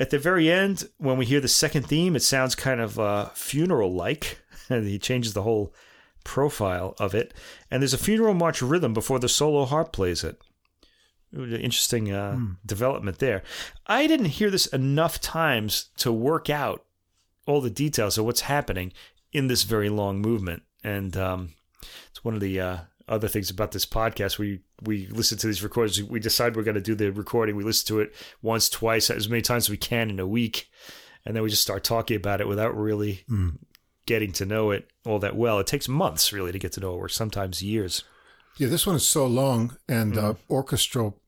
At 0.00 0.10
the 0.10 0.18
very 0.18 0.50
end 0.50 0.88
when 0.98 1.16
we 1.16 1.26
hear 1.26 1.40
the 1.40 1.48
second 1.48 1.86
theme 1.86 2.14
it 2.14 2.22
sounds 2.22 2.54
kind 2.54 2.80
of 2.80 2.98
uh, 2.98 3.26
funeral 3.30 3.92
like 3.92 4.40
and 4.68 4.86
he 4.86 4.98
changes 4.98 5.32
the 5.32 5.42
whole 5.42 5.72
profile 6.24 6.94
of 6.98 7.14
it. 7.14 7.32
And 7.70 7.82
there's 7.82 7.94
a 7.94 7.98
funeral 7.98 8.34
march 8.34 8.60
rhythm 8.60 8.92
before 8.92 9.18
the 9.18 9.28
solo 9.28 9.64
harp 9.64 9.92
plays 9.92 10.22
it. 10.22 10.40
Interesting 11.32 12.12
uh, 12.12 12.38
development 12.64 13.18
there. 13.18 13.42
I 13.86 14.06
didn't 14.06 14.26
hear 14.26 14.50
this 14.50 14.66
enough 14.66 15.20
times 15.20 15.90
to 15.98 16.10
work 16.10 16.48
out 16.48 16.84
all 17.46 17.60
the 17.60 17.70
details 17.70 18.18
of 18.18 18.24
what's 18.24 18.42
happening 18.42 18.92
in 19.32 19.46
this 19.46 19.62
very 19.62 19.88
long 19.88 20.20
movement. 20.20 20.62
And 20.82 21.16
um, 21.16 21.54
it's 22.10 22.24
one 22.24 22.34
of 22.34 22.40
the 22.40 22.60
uh, 22.60 22.78
other 23.08 23.28
things 23.28 23.50
about 23.50 23.72
this 23.72 23.86
podcast. 23.86 24.38
We 24.38 24.60
we 24.82 25.06
listen 25.08 25.38
to 25.38 25.46
these 25.46 25.62
recordings. 25.62 26.02
We 26.02 26.20
decide 26.20 26.56
we're 26.56 26.62
going 26.62 26.74
to 26.74 26.80
do 26.80 26.94
the 26.94 27.10
recording. 27.10 27.56
We 27.56 27.64
listen 27.64 27.86
to 27.88 28.00
it 28.00 28.14
once, 28.42 28.68
twice, 28.68 29.10
as 29.10 29.28
many 29.28 29.42
times 29.42 29.64
as 29.66 29.70
we 29.70 29.76
can 29.76 30.10
in 30.10 30.20
a 30.20 30.26
week, 30.26 30.68
and 31.24 31.34
then 31.34 31.42
we 31.42 31.50
just 31.50 31.62
start 31.62 31.84
talking 31.84 32.16
about 32.16 32.40
it 32.40 32.48
without 32.48 32.76
really 32.76 33.24
getting 34.06 34.32
to 34.32 34.46
know 34.46 34.70
it 34.70 34.90
all 35.04 35.18
that 35.18 35.36
well. 35.36 35.58
It 35.58 35.66
takes 35.66 35.88
months 35.88 36.32
really 36.32 36.52
to 36.52 36.58
get 36.58 36.72
to 36.72 36.80
know 36.80 36.94
it, 36.94 36.98
or 36.98 37.08
sometimes 37.08 37.62
years. 37.62 38.04
Yeah, 38.56 38.68
this 38.68 38.86
one 38.86 38.96
is 38.96 39.06
so 39.06 39.26
long, 39.26 39.76
and 39.88 40.18
uh, 40.18 40.34
orchestral 40.50 41.20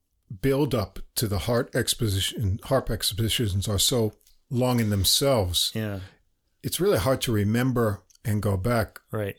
build 0.43 0.75
up 0.75 0.99
to 1.17 1.27
the 1.29 1.39
harp 1.41 1.75
exposition, 1.75 2.59
harp 2.65 2.91
expositions 2.91 3.69
are 3.69 3.79
so 3.79 4.13
long 4.49 4.81
in 4.81 4.91
themselves. 4.91 5.71
Yeah, 5.75 6.01
It's 6.63 6.81
really 6.81 6.99
hard 6.99 7.21
to 7.23 7.33
remember 7.33 8.03
and 8.25 8.43
go 8.43 8.57
back. 8.57 9.01
right. 9.11 9.37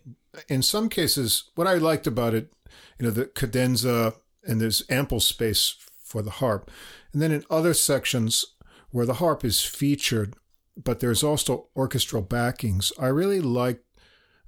In 0.47 0.61
some 0.61 0.87
cases, 0.87 1.51
what 1.55 1.67
I 1.67 1.73
liked 1.75 2.07
about 2.07 2.33
it, 2.33 2.53
you 2.97 3.05
know, 3.05 3.11
the 3.11 3.25
cadenza 3.25 4.13
and 4.45 4.61
there's 4.61 4.81
ample 4.89 5.19
space 5.19 5.75
for 6.03 6.21
the 6.21 6.31
harp, 6.31 6.71
and 7.11 7.21
then 7.21 7.31
in 7.33 7.43
other 7.49 7.73
sections 7.73 8.45
where 8.91 9.05
the 9.05 9.15
harp 9.15 9.43
is 9.43 9.61
featured, 9.61 10.35
but 10.81 10.99
there's 11.01 11.21
also 11.23 11.67
orchestral 11.75 12.21
backings. 12.21 12.93
I 12.97 13.07
really 13.07 13.41
liked 13.41 13.83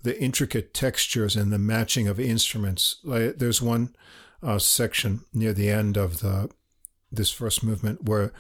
the 0.04 0.20
intricate 0.22 0.74
textures 0.74 1.36
and 1.36 1.52
the 1.52 1.60
matching 1.60 2.08
of 2.08 2.20
instruments. 2.20 2.98
Like, 3.04 3.38
there's 3.38 3.62
one 3.62 3.94
uh, 4.42 4.60
section 4.60 5.22
near 5.34 5.54
the 5.54 5.70
end 5.70 5.98
of 5.98 6.22
the 6.22 6.50
this 7.12 7.30
first 7.30 7.64
movement 7.64 8.06
where 8.06 8.32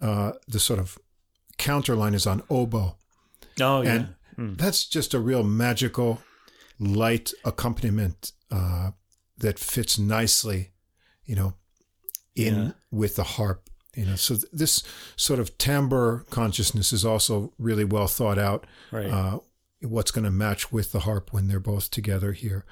uh, 0.00 0.32
the 0.48 0.58
sort 0.58 0.80
of 0.80 0.98
counterline 1.58 2.14
is 2.14 2.26
on 2.26 2.42
oboe, 2.50 2.96
Oh 3.60 3.82
yeah. 3.82 3.92
and 3.92 4.14
that's 4.36 4.86
just 4.86 5.14
a 5.14 5.18
real 5.20 5.42
magical, 5.42 6.22
light 6.78 7.32
accompaniment 7.44 8.32
uh, 8.50 8.90
that 9.38 9.58
fits 9.58 9.98
nicely, 9.98 10.70
you 11.24 11.34
know, 11.36 11.54
in 12.34 12.54
Yeah. 12.54 12.70
with 12.90 13.16
the 13.16 13.24
harp. 13.24 13.68
You 13.94 14.04
know, 14.04 14.16
so 14.16 14.34
th- 14.34 14.46
this 14.52 14.82
sort 15.16 15.40
of 15.40 15.56
timbre 15.56 16.26
consciousness 16.30 16.92
is 16.92 17.04
also 17.04 17.54
really 17.58 17.84
well 17.84 18.06
thought 18.06 18.38
out 18.38 18.66
right. 18.92 19.06
uh, 19.10 19.38
what's 19.80 20.10
going 20.10 20.24
to 20.26 20.30
match 20.30 20.70
with 20.70 20.92
the 20.92 21.00
harp 21.00 21.32
when 21.32 21.48
they're 21.48 21.58
both 21.60 21.90
together 21.90 22.32
here. 22.32 22.66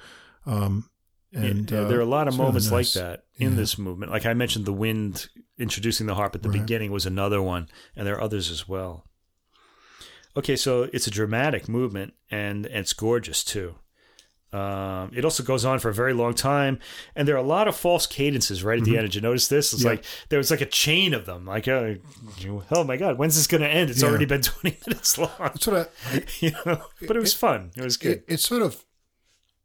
Um, 0.45 0.89
and 1.33 1.69
Yeah, 1.71 1.79
uh, 1.79 1.87
there 1.87 1.97
are 1.97 2.01
a 2.03 2.05
lot 2.05 2.27
of 2.27 2.33
it's 2.35 2.37
really 2.37 2.47
moments 2.49 2.69
nice. 2.71 2.95
like 2.95 3.03
that 3.03 3.25
in 3.37 3.51
Yeah. 3.51 3.57
this 3.57 3.77
movement. 3.79 4.11
Like 4.11 4.27
I 4.27 4.33
mentioned, 4.35 4.65
the 4.65 4.71
wind 4.73 5.27
introducing 5.57 6.05
the 6.05 6.13
harp 6.15 6.35
at 6.35 6.43
the 6.43 6.49
Right. 6.49 6.59
beginning 6.61 6.91
was 6.91 7.05
another 7.07 7.41
one, 7.41 7.69
and 7.95 8.05
there 8.05 8.15
are 8.15 8.21
others 8.21 8.51
as 8.51 8.67
well. 8.67 9.04
Okay, 10.37 10.55
so 10.55 10.83
it's 10.93 11.07
a 11.07 11.11
dramatic 11.11 11.69
movement, 11.69 12.13
and, 12.29 12.65
and 12.65 12.77
it's 12.77 12.93
gorgeous 12.93 13.43
too. 13.43 13.75
Um, 14.53 15.11
it 15.13 15.25
also 15.25 15.43
goes 15.43 15.65
on 15.65 15.79
for 15.79 15.89
a 15.89 15.93
very 15.93 16.13
long 16.13 16.33
time, 16.33 16.79
and 17.13 17.27
there 17.27 17.35
are 17.35 17.39
a 17.39 17.43
lot 17.43 17.67
of 17.67 17.75
false 17.75 18.07
cadences 18.07 18.63
right 18.63 18.79
at 18.79 18.85
the 18.85 18.97
end. 18.97 19.05
Did 19.07 19.15
you 19.15 19.21
notice 19.21 19.47
this? 19.49 19.73
It's 19.73 19.81
Mm-hmm. 19.81 19.87
Yeah. 19.89 19.95
like 19.95 20.05
there 20.29 20.37
was 20.39 20.49
like 20.49 20.61
a 20.61 20.65
chain 20.65 21.13
of 21.13 21.25
them. 21.25 21.45
Like, 21.45 21.67
uh, 21.67 21.95
oh 22.71 22.83
my 22.85 22.95
god, 22.95 23.17
when's 23.17 23.35
this 23.35 23.47
going 23.47 23.61
to 23.61 23.67
end? 23.69 23.89
It's 23.89 24.01
Yeah. 24.01 24.07
already 24.09 24.25
been 24.25 24.41
twenty 24.53 24.77
minutes 24.87 25.17
long. 25.17 25.31
That's 25.39 25.67
what 25.67 25.91
I, 26.09 26.23
You 26.39 26.51
know, 26.65 26.81
but 27.05 27.17
it 27.17 27.19
was 27.19 27.33
fun. 27.33 27.71
It 27.75 27.83
was 27.83 27.97
good. 27.97 28.11
it, 28.19 28.25
it's 28.29 28.47
sort 28.47 28.61
of 28.61 28.85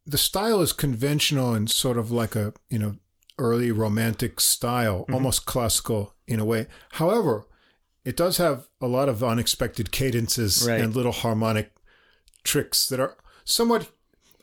the 0.05 0.17
style 0.17 0.59
is 0.61 0.73
conventional 0.73 1.53
and 1.53 1.69
sort 1.69 1.97
of 1.97 2.11
like 2.11 2.35
a 2.35 2.53
you 2.69 2.79
know 2.79 2.95
early 3.37 3.71
romantic 3.71 4.39
style, 4.41 5.01
Mm-hmm. 5.03 5.13
almost 5.13 5.45
classical 5.45 6.15
in 6.27 6.39
a 6.41 6.45
way. 6.45 6.67
However, 6.93 7.45
it 8.05 8.17
does 8.17 8.37
have 8.37 8.67
a 8.81 8.87
lot 8.87 9.09
of 9.09 9.23
unexpected 9.23 9.91
cadences 9.91 10.65
Right. 10.67 10.81
and 10.81 10.95
little 10.95 11.11
harmonic 11.11 11.71
tricks 12.43 12.87
that 12.87 12.99
are 12.99 13.17
somewhat. 13.43 13.89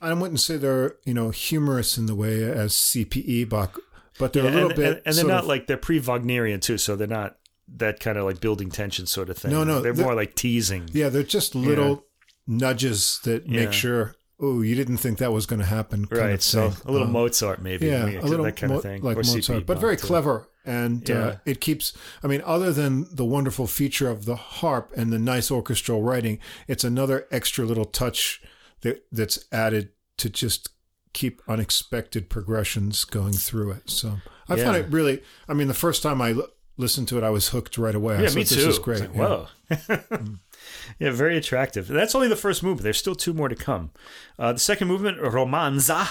I 0.01 0.13
wouldn't 0.13 0.41
say 0.41 0.57
they're 0.57 0.97
you 1.05 1.15
know 1.15 1.31
humorous 1.31 1.99
in 1.99 2.07
the 2.07 2.15
way 2.15 2.43
as 2.45 2.73
CPE 2.73 3.49
Bach, 3.49 3.79
but 4.19 4.33
they're 4.33 4.45
Yeah, 4.45 4.51
a 4.51 4.55
little 4.55 4.71
and, 4.71 4.77
bit. 4.77 4.87
and, 4.99 5.03
and 5.07 5.17
they're 5.17 5.25
not 5.27 5.43
of- 5.43 5.49
like 5.49 5.67
they're 5.67 5.77
pre-Wagnerian 5.77 6.61
too, 6.61 6.79
so 6.79 6.95
they're 6.97 7.07
not 7.09 7.37
that 7.77 8.01
kind 8.01 8.17
of 8.17 8.25
like 8.25 8.41
building 8.41 8.71
tension 8.71 9.07
sort 9.07 9.29
of 9.29 9.37
thing. 9.39 9.51
No, 9.51 9.65
no, 9.65 9.81
they're 9.81 9.93
they're- 9.93 10.05
more 10.05 10.15
like 10.15 10.35
teasing. 10.35 10.89
Yeah, 10.93 11.09
they're 11.09 11.23
just 11.25 11.55
little 11.55 12.07
nudges 12.47 13.21
that 13.25 13.47
Yeah. 13.47 13.65
make 13.65 13.73
sure. 13.73 14.15
Oh, 14.41 14.63
you 14.63 14.77
didn't 14.77 14.99
think 14.99 15.19
that 15.19 15.33
was 15.33 15.47
going 15.47 15.59
to 15.59 15.67
happen. 15.67 16.07
kind 16.07 16.23
right. 16.23 16.35
of 16.35 16.43
So 16.43 16.71
thing. 16.71 16.83
a 16.87 16.93
little 16.93 17.09
Um, 17.09 17.13
Mozart 17.13 17.61
maybe, 17.61 17.87
yeah, 17.89 18.05
a 18.07 18.23
little 18.23 18.45
that 18.45 18.55
kind 18.57 18.71
mo- 18.71 18.77
of 18.77 18.83
thing, 18.85 19.03
like 19.03 19.17
Or 19.17 19.23
Mozart, 19.25 19.67
but 19.67 19.81
very 19.81 19.97
too. 19.97 20.07
clever. 20.07 20.47
And 20.69 21.09
Yeah. 21.09 21.25
uh, 21.25 21.37
it 21.47 21.61
keeps. 21.61 21.93
I 22.23 22.27
mean, 22.27 22.43
other 22.45 22.73
than 22.73 23.07
the 23.15 23.25
wonderful 23.25 23.67
feature 23.67 24.11
of 24.11 24.25
the 24.27 24.37
harp 24.37 24.93
and 24.97 25.13
the 25.13 25.19
nice 25.19 25.51
orchestral 25.51 26.03
writing, 26.03 26.39
it's 26.67 26.85
another 26.85 27.27
extra 27.31 27.65
little 27.65 27.87
touch 27.87 28.43
that 28.83 29.07
that's 29.11 29.39
added 29.51 29.91
to 30.19 30.29
just 30.29 30.69
keep 31.15 31.41
unexpected 31.49 32.29
progressions 32.29 33.05
going 33.05 33.33
through 33.33 33.71
it. 33.73 33.89
So 33.91 34.19
I 34.49 34.57
found 34.57 34.77
it 34.77 34.87
really. 34.91 35.23
I 35.49 35.55
mean, 35.55 35.69
the 35.69 35.75
first 35.75 36.03
time 36.03 36.21
I 36.21 36.33
l- 36.33 36.49
listened 36.77 37.09
to 37.09 37.19
it, 37.19 37.25
I 37.25 37.31
was 37.31 37.49
hooked 37.49 37.79
right 37.79 37.95
away. 37.95 38.17
I 38.17 38.21
Yeah, 38.23 38.29
thought, 38.29 38.37
me 38.37 38.43
This 38.43 38.63
too. 38.63 38.69
is 38.69 38.79
great. 38.79 39.01
Like, 39.01 39.15
yeah. 39.15 39.27
Whoa. 39.27 39.47
yeah, 40.99 41.11
very 41.13 41.37
attractive. 41.37 41.89
That's 41.89 42.15
only 42.15 42.29
the 42.29 42.37
first 42.37 42.63
movement. 42.63 42.83
There's 42.83 42.99
still 42.99 43.15
two 43.15 43.33
more 43.33 43.49
to 43.49 43.57
come. 43.57 43.91
Uh, 44.39 44.53
the 44.53 44.59
second 44.59 44.89
movement, 44.89 45.19
Romanza, 45.19 46.09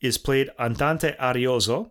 is 0.00 0.18
played 0.18 0.50
andante 0.58 1.14
arioso, 1.20 1.90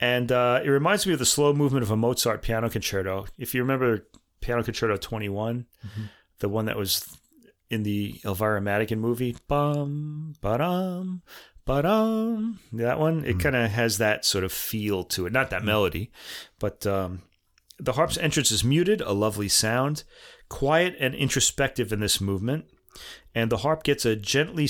and 0.00 0.30
uh, 0.32 0.60
it 0.64 0.68
reminds 0.68 1.06
me 1.06 1.12
of 1.12 1.18
the 1.18 1.26
slow 1.26 1.52
movement 1.52 1.82
of 1.82 1.90
a 1.90 1.96
Mozart 1.96 2.42
piano 2.42 2.68
concerto. 2.68 3.26
If 3.38 3.54
you 3.54 3.62
remember 3.62 4.06
Piano 4.40 4.62
Concerto 4.62 4.96
21, 4.96 5.66
Mm-hmm. 5.86 6.02
the 6.40 6.48
one 6.48 6.66
that 6.66 6.76
was 6.76 7.16
in 7.70 7.82
the 7.82 8.20
Elvira 8.24 8.60
Madigan 8.60 9.00
movie, 9.00 9.36
bum, 9.48 10.34
ba-dum, 10.40 11.22
ba-dum, 11.64 12.58
that 12.72 12.98
one, 12.98 13.20
Mm-hmm. 13.22 13.30
it 13.30 13.40
kind 13.40 13.56
of 13.56 13.70
has 13.70 13.98
that 13.98 14.24
sort 14.24 14.44
of 14.44 14.52
feel 14.52 15.04
to 15.04 15.26
it. 15.26 15.32
Not 15.32 15.50
that 15.50 15.64
melody, 15.64 16.10
but 16.58 16.86
um, 16.86 17.22
the 17.78 17.92
harp's 17.92 18.18
entrance 18.18 18.50
is 18.52 18.62
muted, 18.64 19.00
a 19.00 19.12
lovely 19.12 19.48
sound, 19.48 20.04
quiet 20.48 20.94
and 21.00 21.14
introspective 21.14 21.92
in 21.92 22.00
this 22.00 22.20
movement, 22.20 22.66
and 23.34 23.50
the 23.50 23.58
harp 23.58 23.82
gets 23.82 24.04
a 24.06 24.14
gently 24.16 24.68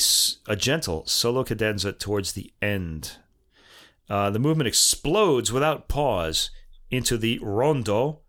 a 0.48 0.56
gentle 0.56 1.06
solo 1.06 1.44
cadenza 1.44 1.92
towards 1.92 2.32
the 2.32 2.52
end. 2.62 3.12
Uh, 4.08 4.30
the 4.30 4.38
movement 4.38 4.68
explodes 4.68 5.52
without 5.52 5.88
pause 5.88 6.50
into 6.90 7.18
the 7.18 7.38
rondo, 7.42 8.20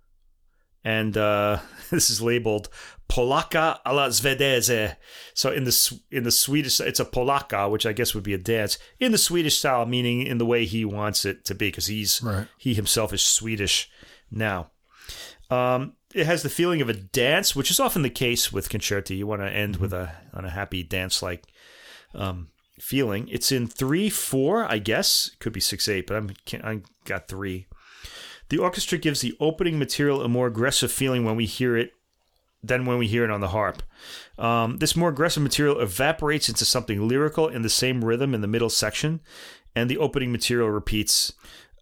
and 0.83 1.15
uh, 1.17 1.59
this 1.91 2.09
is 2.09 2.21
labeled 2.21 2.69
polacca 3.09 3.79
alla 3.85 4.09
svedese. 4.09 4.95
So 5.33 5.51
in 5.51 5.63
the 5.63 5.99
in 6.11 6.23
the 6.23 6.31
Swedish, 6.31 6.79
it's 6.79 6.99
a 6.99 7.05
polacca, 7.05 7.69
which 7.69 7.85
I 7.85 7.93
guess 7.93 8.13
would 8.13 8.23
be 8.23 8.33
a 8.33 8.37
dance 8.37 8.77
in 8.99 9.11
the 9.11 9.17
Swedish 9.17 9.57
style, 9.57 9.85
meaning 9.85 10.25
in 10.25 10.37
the 10.39 10.45
way 10.45 10.65
he 10.65 10.83
wants 10.85 11.25
it 11.25 11.45
to 11.45 11.55
be, 11.55 11.67
because 11.69 11.87
he's 11.87 12.21
Right. 12.21 12.47
he 12.57 12.73
himself 12.73 13.13
is 13.13 13.21
Swedish 13.21 13.89
now. 14.31 14.71
Um, 15.49 15.93
it 16.13 16.25
has 16.25 16.43
the 16.43 16.49
feeling 16.49 16.81
of 16.81 16.89
a 16.89 16.93
dance, 16.93 17.55
which 17.55 17.69
is 17.71 17.79
often 17.79 18.01
the 18.01 18.09
case 18.09 18.51
with 18.51 18.69
concerti. 18.69 19.17
You 19.17 19.27
want 19.27 19.41
to 19.41 19.49
end 19.49 19.77
with 19.77 19.93
a 19.93 20.11
on 20.33 20.43
a 20.45 20.49
happy 20.49 20.83
dance 20.83 21.21
like 21.21 21.45
um, 22.15 22.49
feeling. 22.79 23.27
It's 23.29 23.51
in 23.51 23.67
three 23.67 24.09
four, 24.09 24.65
I 24.65 24.77
guess. 24.79 25.31
Could 25.39 25.53
be 25.53 25.59
six 25.59 25.87
eight, 25.87 26.07
but 26.07 26.17
I'm 26.17 26.31
I 26.63 26.81
got 27.05 27.27
three. 27.27 27.67
The 28.49 28.57
orchestra 28.57 28.97
gives 28.97 29.21
the 29.21 29.35
opening 29.39 29.77
material 29.77 30.21
a 30.21 30.29
more 30.29 30.47
aggressive 30.47 30.91
feeling 30.91 31.25
when 31.25 31.35
we 31.35 31.45
hear 31.45 31.75
it 31.75 31.91
than 32.63 32.85
when 32.85 32.97
we 32.97 33.07
hear 33.07 33.23
it 33.23 33.29
on 33.29 33.41
the 33.41 33.49
harp. 33.49 33.83
Um, 34.37 34.77
this 34.77 34.95
more 34.95 35.09
aggressive 35.09 35.43
material 35.43 35.79
evaporates 35.79 36.49
into 36.49 36.65
something 36.65 37.07
lyrical 37.07 37.47
in 37.47 37.61
the 37.61 37.69
same 37.69 38.03
rhythm 38.03 38.33
in 38.33 38.41
the 38.41 38.47
middle 38.47 38.69
section, 38.69 39.21
and 39.75 39.89
the 39.89 39.97
opening 39.97 40.31
material 40.31 40.69
repeats. 40.69 41.33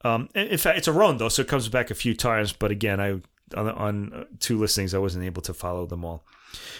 Um, 0.04 0.30
in 0.36 0.58
fact, 0.58 0.78
it's 0.78 0.88
a 0.88 0.94
rondo, 0.94 1.30
so 1.30 1.42
it 1.42 1.48
comes 1.48 1.70
back 1.70 1.92
a 1.92 1.96
few 1.96 2.14
times. 2.14 2.52
But 2.54 2.72
again, 2.72 3.00
I 3.00 3.22
on, 3.56 3.70
on 3.70 4.26
two 4.40 4.58
listings, 4.58 4.94
I 4.94 5.00
wasn't 5.00 5.26
able 5.26 5.42
to 5.44 5.54
follow 5.54 5.86
them 5.86 6.04
all. 6.04 6.26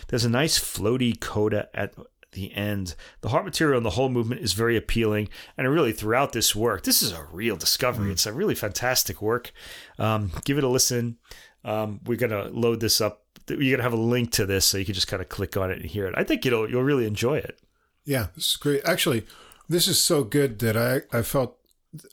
There's 0.08 0.26
a 0.26 0.30
nice 0.30 0.60
floaty 0.60 1.20
coda 1.20 1.70
at 1.74 1.94
the 2.36 2.54
end. 2.54 2.96
The 3.22 3.30
heart 3.30 3.44
material 3.46 3.78
in 3.80 3.84
the 3.84 3.90
whole 3.92 4.10
movement 4.10 4.42
is 4.42 4.54
very 4.54 4.78
appealing, 4.78 5.28
and 5.58 5.68
really 5.70 5.92
throughout 5.92 6.32
this 6.32 6.56
work, 6.56 6.84
this 6.84 7.02
is 7.02 7.12
a 7.12 7.26
real 7.32 7.56
discovery. 7.58 8.12
It's 8.12 8.26
a 8.28 8.34
really 8.34 8.56
fantastic 8.56 9.22
work. 9.22 9.52
Um, 9.98 10.32
give 10.46 10.58
it 10.60 10.64
a 10.64 10.68
listen. 10.70 11.18
Um, 11.64 12.00
we're 12.06 12.18
gonna 12.18 12.50
load 12.50 12.80
this 12.80 13.02
up. 13.02 13.24
You're 13.50 13.76
gonna 13.78 13.84
have 13.84 13.94
a 13.94 13.98
link 13.98 14.32
to 14.34 14.46
this, 14.46 14.66
so 14.66 14.78
you 14.78 14.86
can 14.86 14.94
just 14.94 15.08
kind 15.08 15.22
of 15.22 15.30
click 15.30 15.58
on 15.58 15.72
it 15.72 15.80
and 15.82 15.90
hear 15.90 16.06
it. 16.06 16.14
I 16.16 16.24
think 16.24 16.46
it'll 16.46 16.70
you'll 16.70 16.84
really 16.84 17.08
enjoy 17.08 17.38
it. 17.38 17.60
Yeah, 18.06 18.28
this 18.36 18.52
is 18.52 18.58
great. 18.58 18.82
Actually, 18.86 19.26
this 19.68 19.88
is 19.88 20.00
so 20.00 20.24
good 20.24 20.60
that 20.60 20.78
I, 20.78 21.02
I 21.18 21.24
felt 21.24 21.58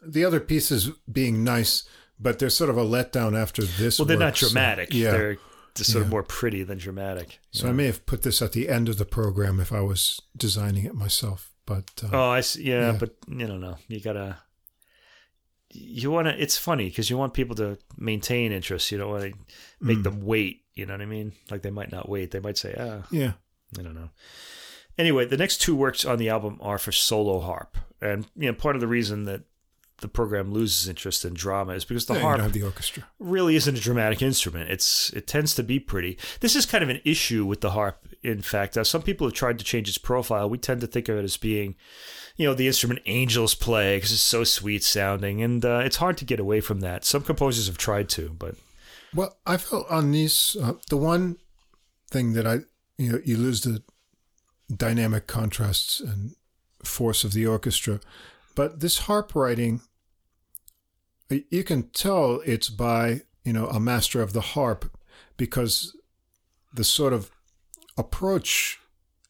the 0.03 0.24
other 0.24 0.40
pieces 0.40 0.90
being 1.11 1.44
nice, 1.44 1.85
but 2.19 2.39
there's 2.39 2.57
sort 2.57 2.70
of 2.70 2.78
a 2.78 2.85
letdown 2.85 3.39
after 3.39 3.62
this. 3.62 3.99
Well, 3.99 4.07
they're 4.07 4.16
work, 4.16 4.20
not 4.27 4.36
so- 4.39 4.49
dramatic. 4.49 4.94
yeah. 4.94 5.11
They're 5.11 5.39
just 5.74 5.93
sort 5.93 6.05
of 6.05 6.11
more 6.11 6.23
pretty 6.23 6.62
than 6.62 6.78
dramatic. 6.78 7.39
so 7.51 7.69
I 7.69 7.73
may 7.73 7.86
have 7.86 8.05
put 8.07 8.23
this 8.23 8.43
at 8.43 8.53
the 8.53 8.69
end 8.69 8.89
of 8.89 8.99
the 8.99 9.05
program 9.05 9.59
if 9.61 9.73
I 9.73 9.81
was 9.81 10.20
designing 10.36 10.85
it 10.85 10.94
myself. 10.94 11.51
But 11.66 11.90
uh, 12.05 12.09
Oh, 12.12 12.28
I 12.31 12.40
see. 12.40 12.65
Yeah, 12.65 12.93
Yeah. 12.93 12.97
but 12.99 13.16
you 13.28 13.47
don't 13.47 13.61
know. 13.61 13.77
You 13.89 14.01
gotta. 14.01 14.39
you 15.70 16.11
want 16.11 16.28
to. 16.28 16.40
It's 16.43 16.59
funny 16.59 16.86
because 16.89 17.09
you 17.09 17.16
want 17.16 17.35
people 17.35 17.57
to 17.57 17.78
maintain 17.97 18.53
interest. 18.53 18.90
You 18.93 18.99
don't 18.99 19.11
want 19.11 19.24
to 19.24 19.39
make 19.81 19.99
Mm. 19.99 20.03
them 20.03 20.20
wait. 20.20 20.65
You 20.74 20.86
know 20.86 20.94
what 20.94 21.01
I 21.03 21.07
mean? 21.07 21.32
Like 21.51 21.62
they 21.62 21.70
might 21.70 21.93
not 21.93 22.09
wait. 22.09 22.31
They 22.31 22.40
might 22.40 22.59
say, 22.59 22.74
"Ah, 22.78 23.07
Yeah. 23.11 23.32
I 23.78 23.82
don't 23.82 23.94
know." 23.94 24.11
Anyway, 24.99 25.24
the 25.24 25.36
next 25.39 25.59
two 25.62 25.74
works 25.74 26.05
on 26.05 26.19
the 26.19 26.28
album 26.28 26.59
are 26.61 26.78
for 26.78 26.93
solo 26.93 27.40
harp, 27.40 27.78
and 28.01 28.27
you 28.36 28.47
know 28.49 28.55
part 28.55 28.74
of 28.77 28.81
the 28.81 28.86
reason 28.89 29.24
that 29.24 29.43
the 30.03 30.09
program 30.09 30.53
loses 30.53 30.89
interest 30.89 31.24
in 31.24 31.33
drama 31.35 31.73
is 31.73 31.85
because 31.87 32.07
the 32.07 32.12
Yeah, 32.15 32.19
you 32.20 32.24
harp 32.27 32.37
don't 32.39 32.45
have 32.45 32.53
the 32.53 32.62
orchestra. 32.62 33.05
really 33.19 33.57
isn't 33.57 33.79
a 33.79 33.81
dramatic 33.81 34.20
instrument. 34.20 34.70
It's 34.70 35.11
it 35.15 35.27
tends 35.27 35.55
to 35.55 35.62
be 35.62 35.81
pretty. 35.81 36.19
This 36.41 36.55
is 36.55 36.66
kind 36.66 36.85
of 36.85 36.91
an 36.91 37.01
issue 37.05 37.45
with 37.47 37.61
the 37.62 37.70
harp. 37.70 38.07
In 38.23 38.43
fact, 38.43 38.77
uh, 38.77 38.85
some 38.85 39.03
people 39.03 39.27
have 39.27 39.35
tried 39.35 39.59
to 39.59 39.65
change 39.65 39.89
its 39.89 39.99
profile. 39.99 40.49
We 40.51 40.59
tend 40.59 40.81
to 40.83 40.87
think 40.87 41.09
of 41.09 41.16
it 41.16 41.24
as 41.24 41.37
being, 41.37 41.74
you 42.37 42.47
know, 42.47 42.55
the 42.55 42.66
instrument 42.66 43.01
angels 43.07 43.55
play 43.55 43.97
because 43.97 44.12
it's 44.12 44.20
so 44.20 44.45
sweet 44.45 44.85
sounding, 44.85 45.43
and 45.43 45.65
uh, 45.65 45.81
it's 45.85 45.97
hard 45.97 46.16
to 46.19 46.24
get 46.24 46.39
away 46.39 46.61
from 46.61 46.81
that. 46.81 47.05
Some 47.05 47.23
composers 47.23 47.66
have 47.66 47.79
tried 47.79 48.09
to, 48.11 48.29
but 48.39 48.55
Well, 49.15 49.37
I 49.47 49.57
felt 49.57 49.91
on 49.91 50.11
these 50.12 50.57
uh, 50.62 50.74
the 50.89 50.97
one 50.99 51.39
thing 52.11 52.35
that 52.35 52.47
I 52.47 52.59
you 52.99 53.12
know 53.12 53.20
you 53.24 53.37
lose 53.39 53.62
the 53.62 53.83
dynamic 54.74 55.27
contrasts 55.27 56.01
and 56.01 56.35
force 56.85 57.24
of 57.24 57.33
the 57.33 57.47
orchestra, 57.47 58.01
but 58.55 58.81
this 58.81 58.99
harp 59.01 59.35
writing, 59.35 59.81
you 61.51 61.65
can 61.65 61.85
tell 61.91 62.41
it's 62.45 62.69
by 62.69 63.23
you 63.45 63.53
know 63.53 63.67
a 63.69 63.81
master 63.81 64.23
of 64.23 64.33
the 64.33 64.41
harp 64.41 64.91
because 65.37 65.97
the 66.73 66.85
sort 66.85 67.13
of 67.13 67.31
approach 67.97 68.81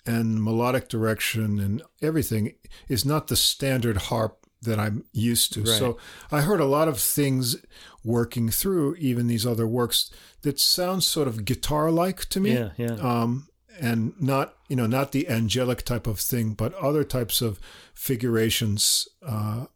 and 0.07 0.43
melodic 0.43 0.89
direction 0.89 1.59
and 1.61 1.83
everything 2.01 2.55
is 2.89 3.05
not 3.05 3.29
the 3.29 3.37
standard 3.37 3.97
harp 3.97 4.39
that 4.63 4.79
I'm 4.79 5.05
used 5.13 5.53
to. 5.55 5.61
Right. 5.63 5.69
So 5.79 5.99
I 6.31 6.41
heard 6.43 6.61
a 6.61 6.65
lot 6.65 6.89
of 6.89 6.99
things 7.01 7.57
working 8.05 8.49
through 8.49 8.95
even 8.97 9.27
these 9.27 9.45
other 9.45 9.67
works 9.67 10.11
that 10.43 10.61
sounds 10.61 11.07
sort 11.07 11.29
of 11.29 11.45
guitar 11.45 11.91
like 11.91 12.27
to 12.27 12.41
me. 12.41 12.55
yeah, 12.55 12.71
yeah, 12.77 12.95
Um, 12.95 13.49
and 13.81 14.13
not 14.21 14.55
you 14.69 14.77
know 14.77 14.87
not 14.87 15.13
the 15.13 15.29
angelic 15.29 15.83
type 15.83 16.07
of 16.07 16.21
thing, 16.21 16.53
but 16.55 16.75
other 16.75 17.05
types 17.05 17.41
of 17.41 17.59
figurations 17.95 19.09
uh, 19.27 19.67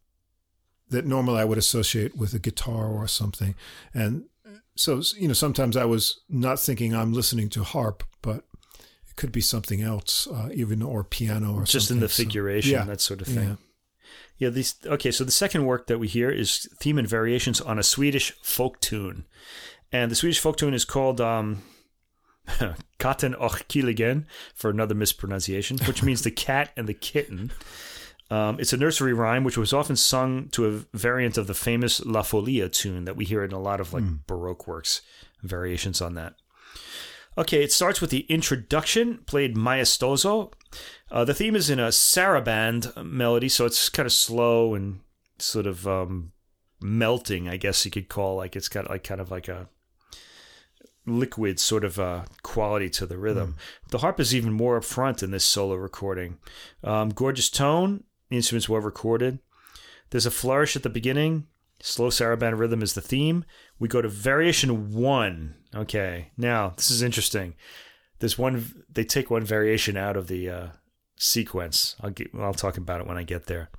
that 0.89 1.05
normally 1.05 1.41
I 1.41 1.45
would 1.45 1.57
associate 1.57 2.15
with 2.15 2.33
a 2.33 2.39
guitar 2.39 2.87
or 2.87 3.07
something. 3.07 3.55
And 3.93 4.25
so 4.75 5.01
you 5.15 5.27
know 5.27 5.33
sometimes 5.33 5.75
I 5.75 5.85
was 5.85 6.21
not 6.29 6.59
thinking 6.59 6.93
I'm 6.95 7.13
listening 7.13 7.49
to 7.49 7.63
harp, 7.63 8.03
but 8.21 8.43
it 9.09 9.15
could 9.15 9.31
be 9.31 9.41
something 9.41 9.81
else, 9.81 10.27
uh, 10.27 10.49
even 10.53 10.81
or 10.81 11.03
piano 11.03 11.47
or 11.47 11.65
something. 11.65 11.65
just 11.65 11.75
in 11.91 11.95
something. 11.95 11.99
the 12.01 12.09
So, 12.09 12.23
figuration, 12.23 12.71
yeah, 12.73 12.85
that 12.85 13.01
sort 13.01 13.21
of 13.21 13.27
thing. 13.27 13.57
Yeah, 14.37 14.49
these 14.49 14.75
okay. 14.85 15.11
So 15.11 15.23
the 15.23 15.31
second 15.31 15.65
work 15.65 15.87
that 15.87 15.97
we 15.97 16.07
hear 16.07 16.29
is 16.29 16.69
theme 16.79 16.99
and 16.99 17.07
variations 17.09 17.59
on 17.59 17.79
a 17.79 17.83
Swedish 17.83 18.33
folk 18.43 18.79
tune, 18.79 19.25
and 19.91 20.11
the 20.11 20.15
Swedish 20.15 20.39
folk 20.39 20.57
tune 20.57 20.75
is 20.75 20.85
called 20.85 21.19
um, 21.19 21.63
"Katten 22.99 23.33
och 23.33 23.67
Killigen" 23.67 24.25
for 24.53 24.69
another 24.69 24.93
mispronunciation, 24.95 25.79
which 25.87 26.03
means 26.03 26.21
the 26.21 26.31
cat 26.31 26.71
and 26.77 26.87
the 26.87 26.93
kitten. 26.93 27.51
Um, 28.29 28.59
it's 28.59 28.73
a 28.73 28.77
nursery 28.77 29.13
rhyme 29.13 29.43
which 29.43 29.57
was 29.57 29.71
often 29.71 29.95
sung 29.95 30.49
to 30.49 30.65
a 30.65 30.97
variant 30.97 31.37
of 31.37 31.47
the 31.47 31.53
famous 31.53 32.03
La 32.05 32.23
Folia 32.23 32.71
tune 32.71 33.05
that 33.05 33.15
we 33.15 33.25
hear 33.25 33.43
in 33.43 33.53
a 33.53 33.59
lot 33.59 33.79
of 33.79 33.93
like 33.93 34.03
Baroque 34.27 34.67
works, 34.67 35.01
variations 35.43 36.01
on 36.01 36.15
that. 36.15 36.35
Okay, 37.37 37.63
it 37.63 37.71
starts 37.71 38.01
with 38.01 38.09
the 38.09 38.25
introduction, 38.29 39.19
played 39.19 39.55
maestoso. 39.55 40.51
Uh, 41.11 41.23
the 41.23 41.35
theme 41.35 41.55
is 41.55 41.69
in 41.69 41.79
a 41.79 41.89
saraband 41.89 43.05
melody, 43.05 43.47
so 43.47 43.65
it's 43.65 43.89
kind 43.89 44.07
of 44.07 44.11
slow 44.11 44.73
and 44.73 45.01
sort 45.37 45.67
of 45.67 45.87
um, 45.87 46.31
melting, 46.81 47.47
I 47.47 47.57
guess 47.57 47.85
you 47.85 47.91
could 47.91 48.09
call. 48.09 48.37
Like 48.37 48.55
it's 48.55 48.69
got 48.69 48.89
like 48.89 49.03
kind 49.03 49.21
of 49.21 49.29
like 49.29 49.47
a 49.47 49.69
liquid 51.05 51.59
sort 51.59 51.85
of 51.85 51.99
uh, 51.99 52.23
quality 52.43 52.89
to 52.89 53.05
the 53.05 53.17
rhythm. 53.17 53.55
The 53.89 53.99
harp 53.99 54.19
is 54.19 54.35
even 54.35 54.51
more 54.51 54.79
upfront 54.79 55.23
in 55.23 55.31
this 55.31 55.45
solo 55.45 55.75
recording. 55.75 56.39
Um, 56.83 57.09
gorgeous 57.09 57.49
tone. 57.49 58.03
The 58.29 58.35
instrument's 58.35 58.69
well 58.69 58.81
recorded. 58.81 59.39
There's 60.09 60.25
a 60.25 60.31
flourish 60.31 60.75
at 60.75 60.83
the 60.83 60.89
beginning. 60.89 61.47
Slow 61.81 62.09
saraband 62.09 62.57
rhythm 62.57 62.81
is 62.81 62.93
the 62.93 63.01
theme. 63.01 63.45
We 63.77 63.87
go 63.87 64.01
to 64.01 64.09
variation 64.09 64.93
one. 64.93 65.55
Okay, 65.75 66.31
now 66.37 66.73
this 66.75 66.89
is 66.89 67.01
interesting. 67.01 67.55
There's 68.19 68.37
one. 68.37 68.83
They 68.91 69.03
take 69.03 69.29
one 69.29 69.43
variation 69.43 69.95
out 69.95 70.17
of 70.17 70.27
the 70.27 70.49
uh, 70.49 70.67
sequence. 71.17 71.95
I'll 72.01 72.09
get. 72.09 72.31
I'll 72.37 72.53
talk 72.53 72.77
about 72.77 73.01
it 73.01 73.07
when 73.07 73.17
I 73.17 73.23
get 73.23 73.45
there. 73.45 73.69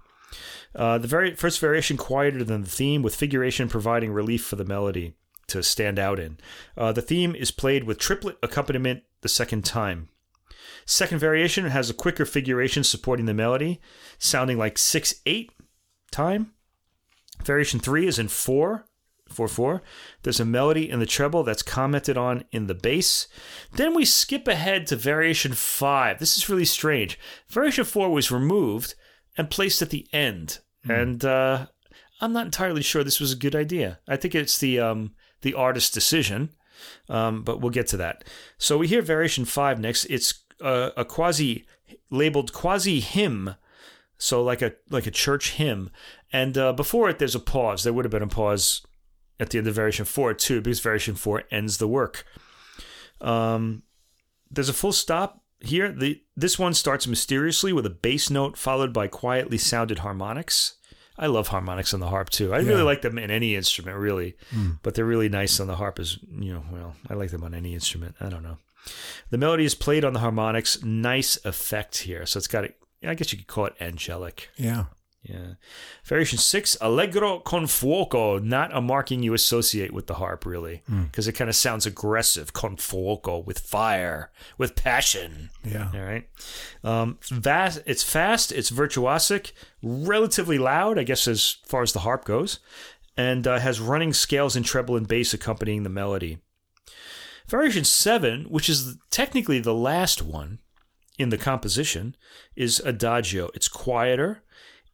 Uh, 0.74 0.98
the 0.98 1.08
very 1.08 1.34
first 1.34 1.58
variation 1.58 1.96
quieter 1.96 2.44
than 2.44 2.62
the 2.62 2.70
theme, 2.70 3.02
with 3.02 3.16
figuration 3.16 3.68
providing 3.68 4.12
relief 4.12 4.44
for 4.44 4.56
the 4.56 4.64
melody 4.64 5.16
to 5.48 5.62
stand 5.62 5.98
out 5.98 6.20
in. 6.20 6.38
Uh, 6.76 6.92
the 6.92 7.02
theme 7.02 7.34
is 7.34 7.50
played 7.50 7.84
with 7.84 7.98
triplet 7.98 8.36
accompaniment 8.42 9.02
the 9.22 9.28
second 9.28 9.64
time. 9.64 10.08
Second 10.88 11.18
variation 11.18 11.66
has 11.66 11.90
a 11.90 11.94
quicker 11.94 12.24
figuration 12.24 12.82
supporting 12.82 13.26
the 13.26 13.34
melody, 13.34 13.78
sounding 14.18 14.56
like 14.56 14.78
6 14.78 15.16
8 15.26 15.52
time. 16.10 16.52
Variation 17.44 17.78
3 17.78 18.06
is 18.06 18.18
in 18.18 18.28
4 18.28 18.86
4 19.28 19.48
4. 19.48 19.82
There's 20.22 20.40
a 20.40 20.46
melody 20.46 20.88
in 20.88 20.98
the 20.98 21.04
treble 21.04 21.42
that's 21.42 21.62
commented 21.62 22.16
on 22.16 22.44
in 22.52 22.68
the 22.68 22.74
bass. 22.74 23.28
Then 23.70 23.94
we 23.94 24.06
skip 24.06 24.48
ahead 24.48 24.86
to 24.86 24.96
variation 24.96 25.52
5. 25.52 26.18
This 26.20 26.38
is 26.38 26.48
really 26.48 26.64
strange. 26.64 27.18
Variation 27.48 27.84
4 27.84 28.08
was 28.08 28.32
removed 28.32 28.94
and 29.36 29.50
placed 29.50 29.82
at 29.82 29.90
the 29.90 30.08
end. 30.10 30.60
And 30.88 31.22
uh, 31.22 31.66
I'm 32.22 32.32
not 32.32 32.46
entirely 32.46 32.80
sure 32.80 33.04
this 33.04 33.20
was 33.20 33.34
a 33.34 33.36
good 33.36 33.54
idea. 33.54 33.98
I 34.08 34.16
think 34.16 34.34
it's 34.34 34.56
the 34.56 34.80
um, 34.80 35.12
the 35.42 35.52
artist's 35.52 35.90
decision, 35.90 36.48
um, 37.10 37.42
but 37.42 37.60
we'll 37.60 37.72
get 37.72 37.88
to 37.88 37.98
that. 37.98 38.24
So 38.56 38.78
we 38.78 38.88
hear 38.88 39.02
variation 39.02 39.44
five 39.44 39.78
next. 39.78 40.06
It's 40.06 40.44
uh, 40.60 40.90
a 40.96 41.04
quasi 41.04 41.66
labeled 42.10 42.52
quasi 42.52 43.00
hymn, 43.00 43.54
so 44.16 44.42
like 44.42 44.62
a 44.62 44.72
like 44.90 45.06
a 45.06 45.10
church 45.10 45.52
hymn. 45.52 45.90
And 46.32 46.58
uh, 46.58 46.72
before 46.72 47.08
it, 47.08 47.18
there's 47.18 47.34
a 47.34 47.40
pause. 47.40 47.84
There 47.84 47.92
would 47.92 48.04
have 48.04 48.12
been 48.12 48.22
a 48.22 48.28
pause 48.28 48.82
at 49.40 49.50
the 49.50 49.58
end 49.58 49.66
of 49.66 49.74
variation 49.74 50.04
four 50.04 50.34
too, 50.34 50.60
because 50.60 50.80
variation 50.80 51.14
four 51.14 51.44
ends 51.50 51.78
the 51.78 51.88
work. 51.88 52.24
Um, 53.20 53.82
there's 54.50 54.68
a 54.68 54.74
full 54.74 54.92
stop 54.92 55.42
here. 55.60 55.90
The 55.92 56.22
this 56.36 56.58
one 56.58 56.74
starts 56.74 57.06
mysteriously 57.06 57.72
with 57.72 57.86
a 57.86 57.90
bass 57.90 58.30
note 58.30 58.56
followed 58.56 58.92
by 58.92 59.08
quietly 59.08 59.58
sounded 59.58 60.00
harmonics. 60.00 60.74
I 61.20 61.26
love 61.26 61.48
harmonics 61.48 61.92
on 61.92 61.98
the 61.98 62.08
harp 62.08 62.30
too. 62.30 62.54
I 62.54 62.58
really 62.58 62.82
like 62.84 63.02
them 63.02 63.18
in 63.18 63.28
any 63.30 63.56
instrument, 63.56 63.96
really, 63.96 64.36
but 64.84 64.94
they're 64.94 65.04
really 65.04 65.28
nice 65.28 65.58
on 65.58 65.66
the 65.66 65.74
harp. 65.74 65.98
As 65.98 66.16
you 66.30 66.52
know, 66.52 66.62
well, 66.70 66.94
I 67.10 67.14
like 67.14 67.30
them 67.32 67.42
on 67.42 67.54
any 67.54 67.74
instrument. 67.74 68.14
I 68.20 68.28
don't 68.28 68.44
know. 68.44 68.58
The 69.30 69.38
melody 69.38 69.64
is 69.64 69.74
played 69.74 70.04
on 70.04 70.12
the 70.12 70.20
harmonics. 70.20 70.82
Nice 70.82 71.38
effect 71.44 71.98
here. 71.98 72.26
So 72.26 72.38
it's 72.38 72.48
got 72.48 72.64
a, 72.64 72.74
I 73.06 73.14
guess 73.14 73.32
you 73.32 73.38
could 73.38 73.46
call 73.46 73.66
it 73.66 73.74
angelic. 73.80 74.48
Yeah. 74.56 74.86
Yeah. 75.22 75.54
Variation 76.04 76.38
six, 76.38 76.76
allegro 76.80 77.40
con 77.40 77.64
fuoco, 77.64 78.42
not 78.42 78.74
a 78.74 78.80
marking 78.80 79.22
you 79.22 79.34
associate 79.34 79.92
with 79.92 80.06
the 80.06 80.14
harp, 80.14 80.46
really, 80.46 80.82
because 80.86 81.28
it 81.28 81.32
kind 81.32 81.50
of 81.50 81.56
sounds 81.56 81.84
aggressive. 81.84 82.52
Con 82.52 82.76
fuoco, 82.76 83.44
with 83.44 83.58
fire, 83.58 84.30
with 84.56 84.76
passion. 84.76 85.50
Yeah. 85.64 85.90
All 85.92 86.00
right. 86.00 86.28
Um, 86.82 87.18
vast, 87.28 87.82
it's 87.84 88.04
fast, 88.04 88.52
it's 88.52 88.70
virtuosic, 88.70 89.52
relatively 89.82 90.56
loud, 90.56 90.98
I 90.98 91.02
guess, 91.02 91.28
as 91.28 91.56
far 91.66 91.82
as 91.82 91.92
the 91.92 92.00
harp 92.00 92.24
goes, 92.24 92.60
and 93.16 93.46
uh, 93.46 93.58
has 93.58 93.80
running 93.80 94.14
scales 94.14 94.56
in 94.56 94.62
treble 94.62 94.96
and 94.96 95.06
bass 95.08 95.34
accompanying 95.34 95.82
the 95.82 95.90
melody. 95.90 96.38
Variation 97.48 97.84
7, 97.84 98.44
which 98.44 98.68
is 98.68 98.98
technically 99.10 99.58
the 99.58 99.74
last 99.74 100.20
one 100.22 100.58
in 101.18 101.30
the 101.30 101.38
composition, 101.38 102.14
is 102.54 102.80
Adagio. 102.84 103.48
It's 103.54 103.68
quieter. 103.68 104.42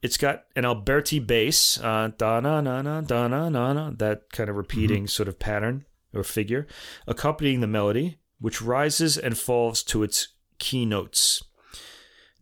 It's 0.03 0.17
got 0.17 0.45
an 0.55 0.65
Alberti 0.65 1.19
bass, 1.19 1.81
uh, 1.81 2.11
da 2.17 2.39
na 2.39 2.61
na 2.61 2.83
na 2.83 3.01
da 3.01 3.27
na 3.27 3.49
na 3.49 3.73
na, 3.73 3.91
that 3.97 4.31
kind 4.31 4.49
of 4.49 4.57
repeating 4.57 5.09
sort 5.09 5.29
of 5.29 5.39
pattern 5.39 5.85
or 6.13 6.23
figure, 6.23 6.67
accompanying 7.09 7.61
the 7.61 7.67
melody, 7.67 8.19
which 8.39 8.63
rises 8.63 9.19
and 9.19 9.37
falls 9.37 9.83
to 9.83 10.03
its 10.03 10.29
key 10.59 10.87
notes. 10.87 11.43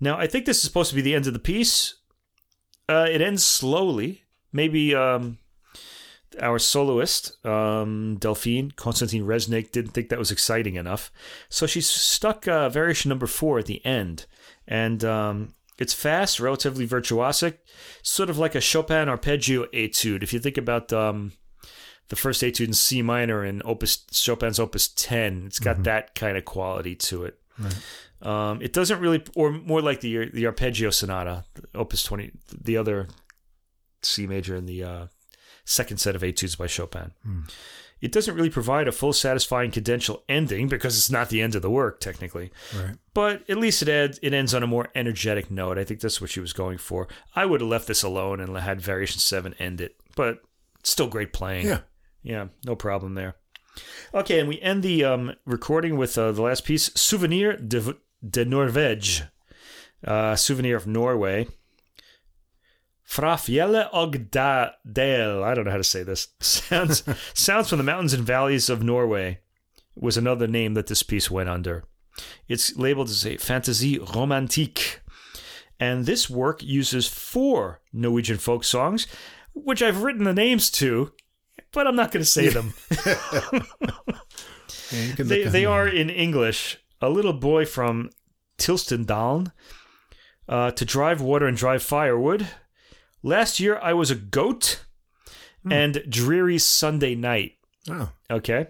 Now, 0.01 0.19
I 0.19 0.27
think 0.27 0.45
this 0.45 0.59
is 0.59 0.65
supposed 0.65 0.91
to 0.91 0.97
be 0.97 1.03
the 1.03 1.15
end 1.15 1.27
of 1.27 1.33
the 1.33 1.39
piece. 1.39 1.95
Uh, 2.89 3.07
it 3.09 3.23
ends 3.23 3.45
slowly. 3.45 4.25
Maybe 4.53 4.95
um, 4.95 5.39
our 6.41 6.59
soloist, 6.59 7.45
um, 7.45 8.17
Delphine 8.19 8.73
Konstantin 8.73 9.27
Resnick, 9.27 9.73
didn't 9.73 9.93
think 9.93 10.09
that 10.09 10.19
was 10.19 10.31
exciting 10.31 10.77
enough. 10.77 11.11
So 11.49 11.67
she 11.67 11.81
stuck 11.81 12.47
uh, 12.49 12.69
variation 12.69 13.09
number 13.09 13.27
four 13.27 13.59
at 13.59 13.67
the 13.67 13.85
end. 13.85 14.27
And 14.67 15.05
um, 15.05 15.55
it's 15.79 15.95
fast, 15.95 16.41
relatively 16.41 16.87
virtuosic, 16.87 17.59
sort 18.03 18.31
of 18.31 18.39
like 18.39 18.55
a 18.55 18.61
Chopin 18.61 19.09
arpeggio 19.09 19.67
etude. 19.73 20.23
If 20.23 20.33
you 20.33 20.39
think 20.39 20.57
about 20.57 20.93
um, 20.93 21.33
the 22.09 22.17
first 22.17 22.43
etude 22.43 22.69
in 22.69 22.75
C 22.75 23.03
minor 23.03 23.45
in 23.45 23.63
Opus 23.65 24.05
Chopin's 24.13 24.61
Opus 24.61 24.89
10, 24.89 25.45
it's 25.47 25.59
got 25.59 25.83
that 25.85 26.15
kind 26.15 26.37
of 26.37 26.45
quality 26.45 26.95
to 26.97 27.25
it. 27.25 27.39
Um, 28.23 28.63
it 28.63 28.73
doesn't 28.73 29.01
really, 29.01 29.23
or 29.35 29.51
more 29.51 29.83
like 29.83 30.01
the 30.01 30.31
the 30.31 30.47
arpeggio 30.47 30.91
sonata, 30.91 31.45
Opus 31.75 32.05
20, 32.05 32.31
the 32.63 32.77
other 32.77 33.09
C 34.03 34.27
major 34.27 34.55
in 34.55 34.67
the 34.67 34.85
uh, 34.85 35.07
second 35.65 35.99
set 35.99 36.15
of 36.17 36.23
etudes 36.25 36.57
by 36.57 36.67
Chopin. 36.67 37.13
It 38.01 38.11
doesn't 38.11 38.35
really 38.35 38.51
provide 38.51 38.89
a 38.89 38.93
full, 38.93 39.13
satisfying 39.13 39.71
cadential 39.71 40.23
ending 40.29 40.67
because 40.67 40.99
it's 40.99 41.11
not 41.11 41.29
the 41.29 41.41
end 41.41 41.55
of 41.55 41.63
the 41.63 41.71
work, 41.71 42.01
technically. 42.01 42.51
Right. 42.77 42.97
But 43.15 43.49
at 43.49 43.59
least 43.59 43.81
it 43.81 43.89
ed- 43.89 44.19
it 44.23 44.35
ends 44.35 44.53
on 44.55 44.65
a 44.65 44.67
more 44.67 44.89
energetic 44.97 45.53
note. 45.53 45.79
I 45.79 45.85
think 45.85 46.01
that's 46.01 46.21
what 46.21 46.31
she 46.31 46.41
was 46.41 46.53
going 46.53 46.79
for. 46.79 47.07
I 47.37 47.47
would 47.47 47.61
have 47.61 47.71
left 47.71 47.87
this 47.87 48.03
alone 48.03 48.41
and 48.41 48.57
had 48.57 48.81
Variation 48.81 49.21
7 49.21 49.55
end 49.61 49.81
it, 49.81 49.95
but 50.17 50.41
still 50.83 51.07
great 51.07 51.33
playing. 51.33 51.67
Yeah. 51.67 51.81
Yeah, 52.25 52.49
no 52.65 52.75
problem 52.77 53.15
there. 53.15 53.37
Okay, 54.13 54.39
and 54.41 54.49
we 54.49 54.61
end 54.61 54.83
the 54.83 55.05
um, 55.05 55.35
recording 55.47 55.97
with 55.97 56.17
uh, 56.19 56.33
the 56.33 56.43
last 56.43 56.65
piece 56.65 56.91
Souvenir 56.95 57.57
de, 57.57 57.97
de 58.29 58.45
Norvège, 58.45 59.29
uh, 60.07 60.37
Souvenir 60.37 60.77
of 60.77 60.87
Norway. 60.87 61.47
Frafjelle 63.13 63.89
og 63.93 64.17
da 64.33 64.71
Dale. 64.91 65.45
I 65.45 65.55
don't 65.55 65.65
know 65.65 65.71
how 65.71 65.77
to 65.77 65.85
say 65.85 66.03
this. 66.03 66.29
Sounds 66.41 67.05
sounds 67.35 67.69
from 67.69 67.79
the 67.79 67.85
mountains 67.85 68.15
and 68.15 68.25
valleys 68.27 68.71
of 68.71 68.83
Norway 68.83 69.41
was 69.95 70.17
another 70.17 70.47
name 70.47 70.73
that 70.75 70.87
this 70.87 71.03
piece 71.03 71.31
went 71.31 71.51
under. 71.51 71.85
It's 72.49 72.75
labeled 72.77 73.11
as 73.11 73.27
a 73.27 73.37
fantasy 73.37 73.99
romantique. 73.99 75.01
And 75.79 76.07
this 76.07 76.31
work 76.31 76.63
uses 76.63 77.07
four 77.09 77.81
Norwegian 77.93 78.39
folk 78.39 78.65
songs, 78.65 79.07
which 79.53 79.83
I've 79.83 80.03
written 80.03 80.25
the 80.25 80.33
names 80.33 80.71
to, 80.73 81.13
but 81.73 81.87
I'm 81.87 81.97
not 81.97 82.13
going 82.13 82.25
to 82.25 82.31
say 82.31 82.49
them. 82.49 82.73
Yeah, 84.93 85.15
They, 85.17 85.45
they 85.45 85.65
are 85.65 85.89
in 85.89 86.11
English. 86.11 86.79
A 87.01 87.09
little 87.09 87.33
boy 87.33 87.65
from 87.65 88.11
Tilstendalen 88.59 89.51
uh, 90.49 90.71
to 90.73 90.85
drive 90.85 91.23
water 91.23 91.47
and 91.47 91.57
drive 91.57 91.83
firewood. 91.83 92.47
Last 93.23 93.61
year 93.61 93.79
I 93.83 93.93
was 93.93 94.11
a 94.11 94.15
goat 94.17 94.85
and 95.71 96.03
dreary 96.09 96.59
Sunday 96.59 97.15
night. 97.15 97.53
Oh, 97.89 98.11
Okay, 98.31 98.67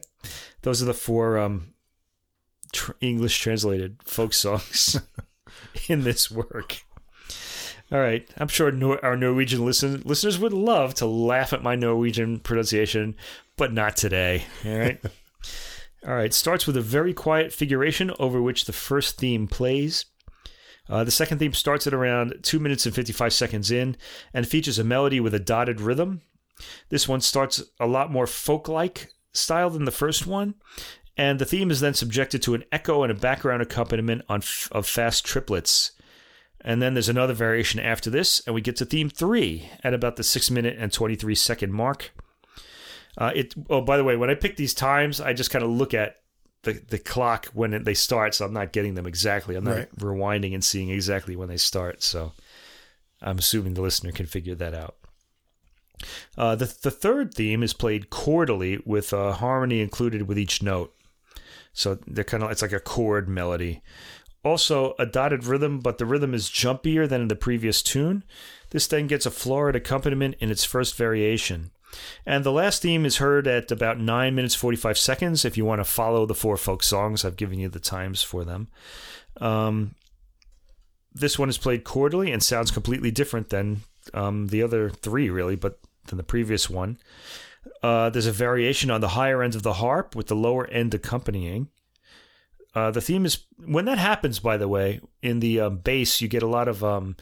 those 0.62 0.82
are 0.82 0.86
the 0.86 0.94
four 0.94 1.38
um, 1.38 1.72
tr- 2.72 2.92
English 3.00 3.38
translated 3.40 3.98
folk 4.04 4.34
songs 4.34 4.98
in 5.88 6.02
this 6.04 6.30
work. 6.30 6.82
All 7.90 8.00
right, 8.00 8.28
I'm 8.38 8.48
sure 8.48 8.72
our 9.04 9.16
Norwegian 9.16 9.64
listen- 9.64 10.02
listeners 10.04 10.38
would 10.38 10.52
love 10.52 10.94
to 10.94 11.06
laugh 11.06 11.52
at 11.52 11.62
my 11.62 11.74
Norwegian 11.76 12.40
pronunciation, 12.40 13.14
but 13.56 13.72
not 13.72 13.96
today. 13.96 14.44
All 14.64 14.76
right. 14.78 15.00
All 16.06 16.14
right, 16.14 16.34
starts 16.34 16.66
with 16.66 16.76
a 16.76 16.80
very 16.80 17.14
quiet 17.14 17.52
figuration 17.52 18.10
over 18.18 18.42
which 18.42 18.64
the 18.64 18.72
first 18.72 19.18
theme 19.18 19.46
plays. 19.46 20.06
Uh, 20.88 21.04
the 21.04 21.10
second 21.10 21.38
theme 21.38 21.54
starts 21.54 21.86
at 21.86 21.94
around 21.94 22.34
2 22.42 22.58
minutes 22.58 22.86
and 22.86 22.94
55 22.94 23.32
seconds 23.32 23.70
in 23.70 23.96
and 24.34 24.46
features 24.46 24.78
a 24.78 24.84
melody 24.84 25.20
with 25.20 25.34
a 25.34 25.38
dotted 25.38 25.80
rhythm. 25.80 26.22
This 26.88 27.08
one 27.08 27.20
starts 27.20 27.62
a 27.80 27.86
lot 27.86 28.12
more 28.12 28.26
folk 28.26 28.68
like 28.68 29.08
style 29.32 29.70
than 29.70 29.84
the 29.84 29.90
first 29.90 30.26
one, 30.26 30.54
and 31.16 31.38
the 31.38 31.44
theme 31.44 31.70
is 31.70 31.80
then 31.80 31.94
subjected 31.94 32.42
to 32.42 32.54
an 32.54 32.64
echo 32.70 33.02
and 33.02 33.10
a 33.10 33.14
background 33.14 33.62
accompaniment 33.62 34.22
on 34.28 34.38
f- 34.38 34.68
of 34.72 34.86
fast 34.86 35.24
triplets. 35.24 35.92
And 36.60 36.80
then 36.80 36.94
there's 36.94 37.08
another 37.08 37.34
variation 37.34 37.80
after 37.80 38.08
this, 38.08 38.40
and 38.46 38.54
we 38.54 38.60
get 38.60 38.76
to 38.76 38.84
theme 38.84 39.10
three 39.10 39.68
at 39.82 39.94
about 39.94 40.16
the 40.16 40.22
6 40.22 40.50
minute 40.50 40.76
and 40.78 40.92
23 40.92 41.34
second 41.34 41.72
mark. 41.72 42.12
Uh, 43.18 43.32
it. 43.34 43.54
Oh, 43.68 43.82
by 43.82 43.96
the 43.96 44.04
way, 44.04 44.16
when 44.16 44.30
I 44.30 44.34
pick 44.34 44.56
these 44.56 44.72
times, 44.72 45.20
I 45.20 45.32
just 45.32 45.50
kind 45.50 45.64
of 45.64 45.70
look 45.70 45.92
at 45.92 46.21
the, 46.62 46.74
the 46.88 46.98
clock 46.98 47.46
when 47.54 47.74
it, 47.74 47.84
they 47.84 47.94
start, 47.94 48.34
so 48.34 48.44
I'm 48.46 48.52
not 48.52 48.72
getting 48.72 48.94
them 48.94 49.06
exactly. 49.06 49.56
I'm 49.56 49.64
not 49.64 49.76
Right. 49.76 49.96
rewinding 49.96 50.54
and 50.54 50.64
seeing 50.64 50.90
exactly 50.90 51.34
when 51.36 51.48
they 51.48 51.56
start. 51.56 52.02
So 52.02 52.32
I'm 53.20 53.38
assuming 53.38 53.74
the 53.74 53.82
listener 53.82 54.12
can 54.12 54.26
figure 54.26 54.54
that 54.54 54.74
out. 54.74 54.96
Uh, 56.36 56.54
the, 56.54 56.72
the 56.82 56.90
third 56.90 57.34
theme 57.34 57.62
is 57.62 57.72
played 57.72 58.10
chordally 58.10 58.84
with 58.86 59.12
a 59.12 59.34
harmony 59.34 59.80
included 59.80 60.22
with 60.28 60.38
each 60.38 60.62
note. 60.62 60.94
So 61.72 61.98
they're 62.06 62.24
kind 62.24 62.42
of 62.42 62.50
it's 62.50 62.62
like 62.62 62.72
a 62.72 62.80
chord 62.80 63.28
melody. 63.28 63.82
Also 64.44 64.94
a 64.98 65.06
dotted 65.06 65.44
rhythm, 65.44 65.80
but 65.80 65.98
the 65.98 66.06
rhythm 66.06 66.34
is 66.34 66.48
jumpier 66.48 67.08
than 67.08 67.22
in 67.22 67.28
the 67.28 67.36
previous 67.36 67.82
tune. 67.82 68.24
This 68.70 68.86
then 68.86 69.06
gets 69.06 69.26
a 69.26 69.30
florid 69.30 69.76
accompaniment 69.76 70.36
in 70.40 70.50
its 70.50 70.64
first 70.64 70.96
variation. 70.96 71.70
And 72.26 72.44
the 72.44 72.52
last 72.52 72.82
theme 72.82 73.04
is 73.04 73.16
heard 73.16 73.46
at 73.46 73.70
about 73.70 73.98
9 73.98 74.34
minutes 74.34 74.54
45 74.54 74.98
seconds. 74.98 75.44
If 75.44 75.56
you 75.56 75.64
want 75.64 75.80
to 75.80 75.84
follow 75.84 76.26
the 76.26 76.34
four 76.34 76.56
folk 76.56 76.82
songs, 76.82 77.24
I've 77.24 77.36
given 77.36 77.58
you 77.58 77.68
the 77.68 77.80
times 77.80 78.22
for 78.22 78.44
them. 78.44 78.68
Um, 79.40 79.94
this 81.14 81.38
one 81.38 81.48
is 81.48 81.58
played 81.58 81.84
chordally 81.84 82.32
and 82.32 82.42
sounds 82.42 82.70
completely 82.70 83.10
different 83.10 83.50
than 83.50 83.82
um, 84.14 84.48
the 84.48 84.62
other 84.62 84.90
three, 84.90 85.30
really, 85.30 85.56
but 85.56 85.78
than 86.06 86.16
the 86.16 86.22
previous 86.22 86.68
one. 86.68 86.98
Uh, 87.82 88.10
there's 88.10 88.26
a 88.26 88.32
variation 88.32 88.90
on 88.90 89.00
the 89.00 89.08
higher 89.08 89.42
end 89.42 89.54
of 89.54 89.62
the 89.62 89.74
harp 89.74 90.16
with 90.16 90.26
the 90.26 90.34
lower 90.34 90.66
end 90.66 90.94
accompanying. 90.94 91.68
Uh, 92.74 92.90
the 92.90 93.00
theme 93.00 93.26
is 93.26 93.44
when 93.64 93.84
that 93.84 93.98
happens. 93.98 94.38
By 94.38 94.56
the 94.56 94.68
way, 94.68 95.00
in 95.20 95.40
the 95.40 95.60
um, 95.60 95.78
bass, 95.78 96.20
you 96.20 96.28
get 96.28 96.42
a 96.42 96.48
lot 96.48 96.68
of 96.68 96.82
um, 96.82 97.16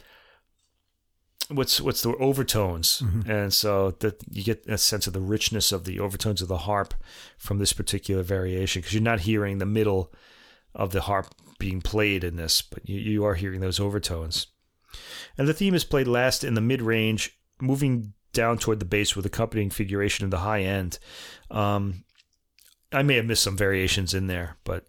what's 1.51 1.81
what's 1.81 2.01
the 2.01 2.15
overtones, 2.15 3.01
and 3.27 3.53
so 3.53 3.91
that 3.99 4.21
you 4.29 4.43
get 4.43 4.65
a 4.67 4.77
sense 4.77 5.07
of 5.07 5.13
the 5.13 5.21
richness 5.21 5.71
of 5.71 5.85
the 5.85 5.99
overtones 5.99 6.41
of 6.41 6.47
the 6.47 6.59
harp 6.59 6.93
from 7.37 7.57
this 7.59 7.73
particular 7.73 8.23
variation 8.23 8.81
because 8.81 8.93
you're 8.93 9.03
not 9.03 9.21
hearing 9.21 9.57
the 9.57 9.65
middle 9.65 10.11
of 10.73 10.91
the 10.91 11.01
harp 11.01 11.27
being 11.59 11.81
played 11.81 12.23
in 12.23 12.37
this, 12.37 12.61
but 12.61 12.87
you, 12.87 12.99
you 12.99 13.25
are 13.25 13.35
hearing 13.35 13.61
those 13.61 13.79
overtones. 13.79 14.47
And 15.37 15.47
the 15.47 15.53
theme 15.53 15.73
is 15.73 15.83
played 15.83 16.07
last 16.07 16.43
in 16.43 16.53
the 16.53 16.61
mid 16.61 16.81
range, 16.81 17.37
moving 17.61 18.13
down 18.33 18.57
toward 18.57 18.79
the 18.79 18.85
bass 18.85 19.15
with 19.15 19.25
accompanying 19.25 19.69
figuration 19.69 20.23
in 20.23 20.29
the 20.29 20.39
high 20.39 20.61
end. 20.61 20.99
Um, 21.49 22.03
I 22.91 23.03
may 23.03 23.15
have 23.15 23.25
missed 23.25 23.43
some 23.43 23.57
variations 23.57 24.13
in 24.13 24.27
there, 24.27 24.57
but 24.63 24.85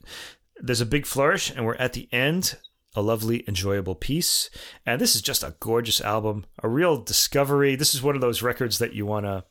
there's 0.57 0.81
a 0.81 0.87
big 0.87 1.07
flourish, 1.07 1.51
and 1.51 1.65
we're 1.65 1.75
at 1.77 1.93
the 1.93 2.09
end. 2.13 2.57
A 2.95 3.03
lovely, 3.03 3.45
enjoyable 3.49 3.95
piece. 3.95 4.51
And 4.85 5.01
this 5.01 5.17
is 5.17 5.23
just 5.23 5.43
a 5.43 5.55
gorgeous 5.61 6.01
album, 6.01 6.45
a 6.63 6.69
real 6.69 6.99
discovery. 6.99 7.75
This 7.75 7.95
is 7.95 8.03
one 8.03 8.15
of 8.15 8.21
those 8.21 8.43
records 8.43 8.79
that 8.79 8.93
you 8.93 9.07
want 9.07 9.27
to, 9.27 9.45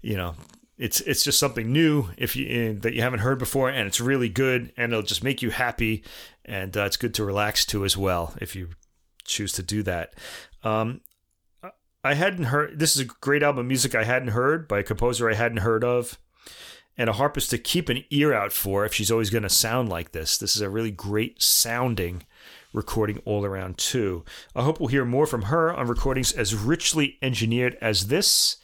you 0.00 0.16
know, 0.16 0.34
it's 0.78 1.00
it's 1.00 1.24
just 1.24 1.40
something 1.40 1.72
new 1.72 2.08
if 2.16 2.36
you 2.36 2.46
eh, 2.46 2.74
that 2.80 2.94
you 2.94 3.02
haven't 3.02 3.18
heard 3.20 3.38
before, 3.38 3.68
and 3.68 3.86
it's 3.86 4.00
really 4.00 4.28
good, 4.28 4.72
and 4.76 4.92
it'll 4.92 5.02
just 5.02 5.24
make 5.24 5.42
you 5.42 5.50
happy, 5.50 6.04
and 6.44 6.76
uh, 6.76 6.84
it's 6.84 6.96
good 6.96 7.14
to 7.14 7.24
relax 7.24 7.66
to 7.66 7.84
as 7.84 7.96
well 7.96 8.34
if 8.40 8.54
you 8.54 8.70
choose 9.24 9.52
to 9.54 9.62
do 9.62 9.82
that. 9.82 10.14
Um, 10.62 11.00
I 12.04 12.14
hadn't 12.14 12.44
heard. 12.44 12.78
This 12.78 12.94
is 12.94 13.02
a 13.02 13.06
great 13.06 13.42
album 13.42 13.60
of 13.60 13.66
music 13.66 13.94
I 13.94 14.04
hadn't 14.04 14.28
heard 14.28 14.68
by 14.68 14.78
a 14.78 14.84
composer 14.84 15.28
I 15.28 15.34
hadn't 15.34 15.58
heard 15.58 15.82
of, 15.82 16.16
and 16.96 17.10
a 17.10 17.14
harpist 17.14 17.50
to 17.50 17.58
keep 17.58 17.88
an 17.88 18.04
ear 18.10 18.32
out 18.32 18.52
for 18.52 18.84
if 18.84 18.94
she's 18.94 19.10
always 19.10 19.30
going 19.30 19.42
to 19.42 19.48
sound 19.48 19.88
like 19.88 20.12
this. 20.12 20.38
This 20.38 20.54
is 20.54 20.62
a 20.62 20.70
really 20.70 20.92
great 20.92 21.42
sounding 21.42 22.22
recording 22.78 23.20
all 23.26 23.44
around 23.44 23.76
too. 23.76 24.24
I 24.56 24.62
hope 24.62 24.80
we'll 24.80 24.88
hear 24.88 25.04
more 25.04 25.26
from 25.26 25.42
her 25.42 25.70
on 25.72 25.86
recordings 25.86 26.32
as 26.32 26.54
richly 26.54 27.18
engineered 27.20 27.76
as 27.82 28.06
this. 28.06 28.56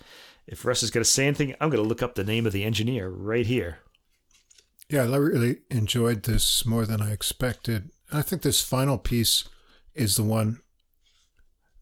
If 0.46 0.64
Russ 0.64 0.82
is 0.82 0.90
going 0.90 1.04
to 1.04 1.10
say 1.10 1.26
anything, 1.26 1.54
I'm 1.60 1.68
going 1.68 1.82
to 1.82 1.88
look 1.88 2.02
up 2.02 2.14
the 2.14 2.24
name 2.24 2.46
of 2.46 2.52
the 2.52 2.64
engineer 2.64 3.08
right 3.10 3.44
here. 3.44 3.80
Yeah, 4.88 5.02
I 5.02 5.16
really 5.16 5.58
enjoyed 5.70 6.22
this 6.22 6.64
more 6.64 6.86
than 6.86 7.02
I 7.02 7.12
expected. 7.12 7.90
I 8.12 8.22
think 8.22 8.42
this 8.42 8.62
final 8.62 8.96
piece 8.96 9.44
is 9.94 10.16
the 10.16 10.22
one 10.22 10.60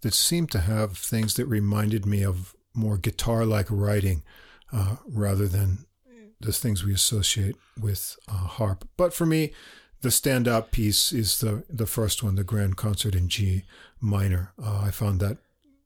that 0.01 0.15
seemed 0.15 0.51
to 0.53 0.61
have 0.61 0.97
things 0.97 1.35
that 1.35 1.47
reminded 1.47 2.07
me 2.07 2.25
of 2.25 2.55
more 2.75 2.97
guitar 2.97 3.45
like 3.45 3.67
writing 3.69 4.23
uh, 4.73 4.97
rather 5.07 5.47
than 5.47 5.87
the 6.43 6.53
things 6.53 6.85
we 6.85 6.93
associate 6.93 7.57
with 7.81 8.17
uh, 8.29 8.33
harp. 8.33 8.89
But 8.97 9.15
for 9.15 9.27
me, 9.27 9.53
the 10.03 10.09
standout 10.11 10.71
piece 10.71 11.13
is 11.13 11.41
the, 11.41 11.65
the 11.71 11.87
first 11.87 12.23
one, 12.23 12.35
the 12.35 12.45
Grand 12.45 12.77
Concert 12.77 13.15
in 13.15 13.29
G 13.29 13.65
minor. 14.01 14.53
Uh, 14.63 14.83
I 14.85 14.91
found 14.91 15.21
that 15.21 15.39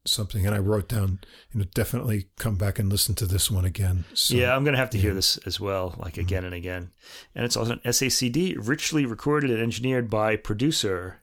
something, 0.05 0.47
and 0.47 0.55
I 0.55 0.59
wrote 0.59 0.89
down, 0.89 1.21
you 1.53 1.61
know, 1.61 1.67
definitely 1.75 2.27
come 2.39 2.57
back 2.57 2.79
and 2.79 2.91
listen 2.91 3.15
to 3.17 3.27
this 3.27 3.51
one 3.51 3.65
again. 3.65 4.05
So, 4.15 4.35
yeah, 4.35 4.55
I'm 4.55 4.65
going 4.65 4.75
to 4.75 4.79
have 4.79 4.91
to 4.91 4.99
hear 4.99 5.15
this 5.15 5.37
as 5.39 5.61
well, 5.61 5.95
like 5.99 6.17
again 6.17 6.45
and 6.45 6.55
again. 6.55 6.91
And 7.35 7.45
it's 7.45 7.57
also 7.57 7.73
an 7.73 7.81
SACD, 7.85 8.57
richly 8.59 9.05
recorded 9.05 9.51
and 9.51 9.61
engineered 9.61 10.09
by 10.09 10.37
producer 10.37 11.21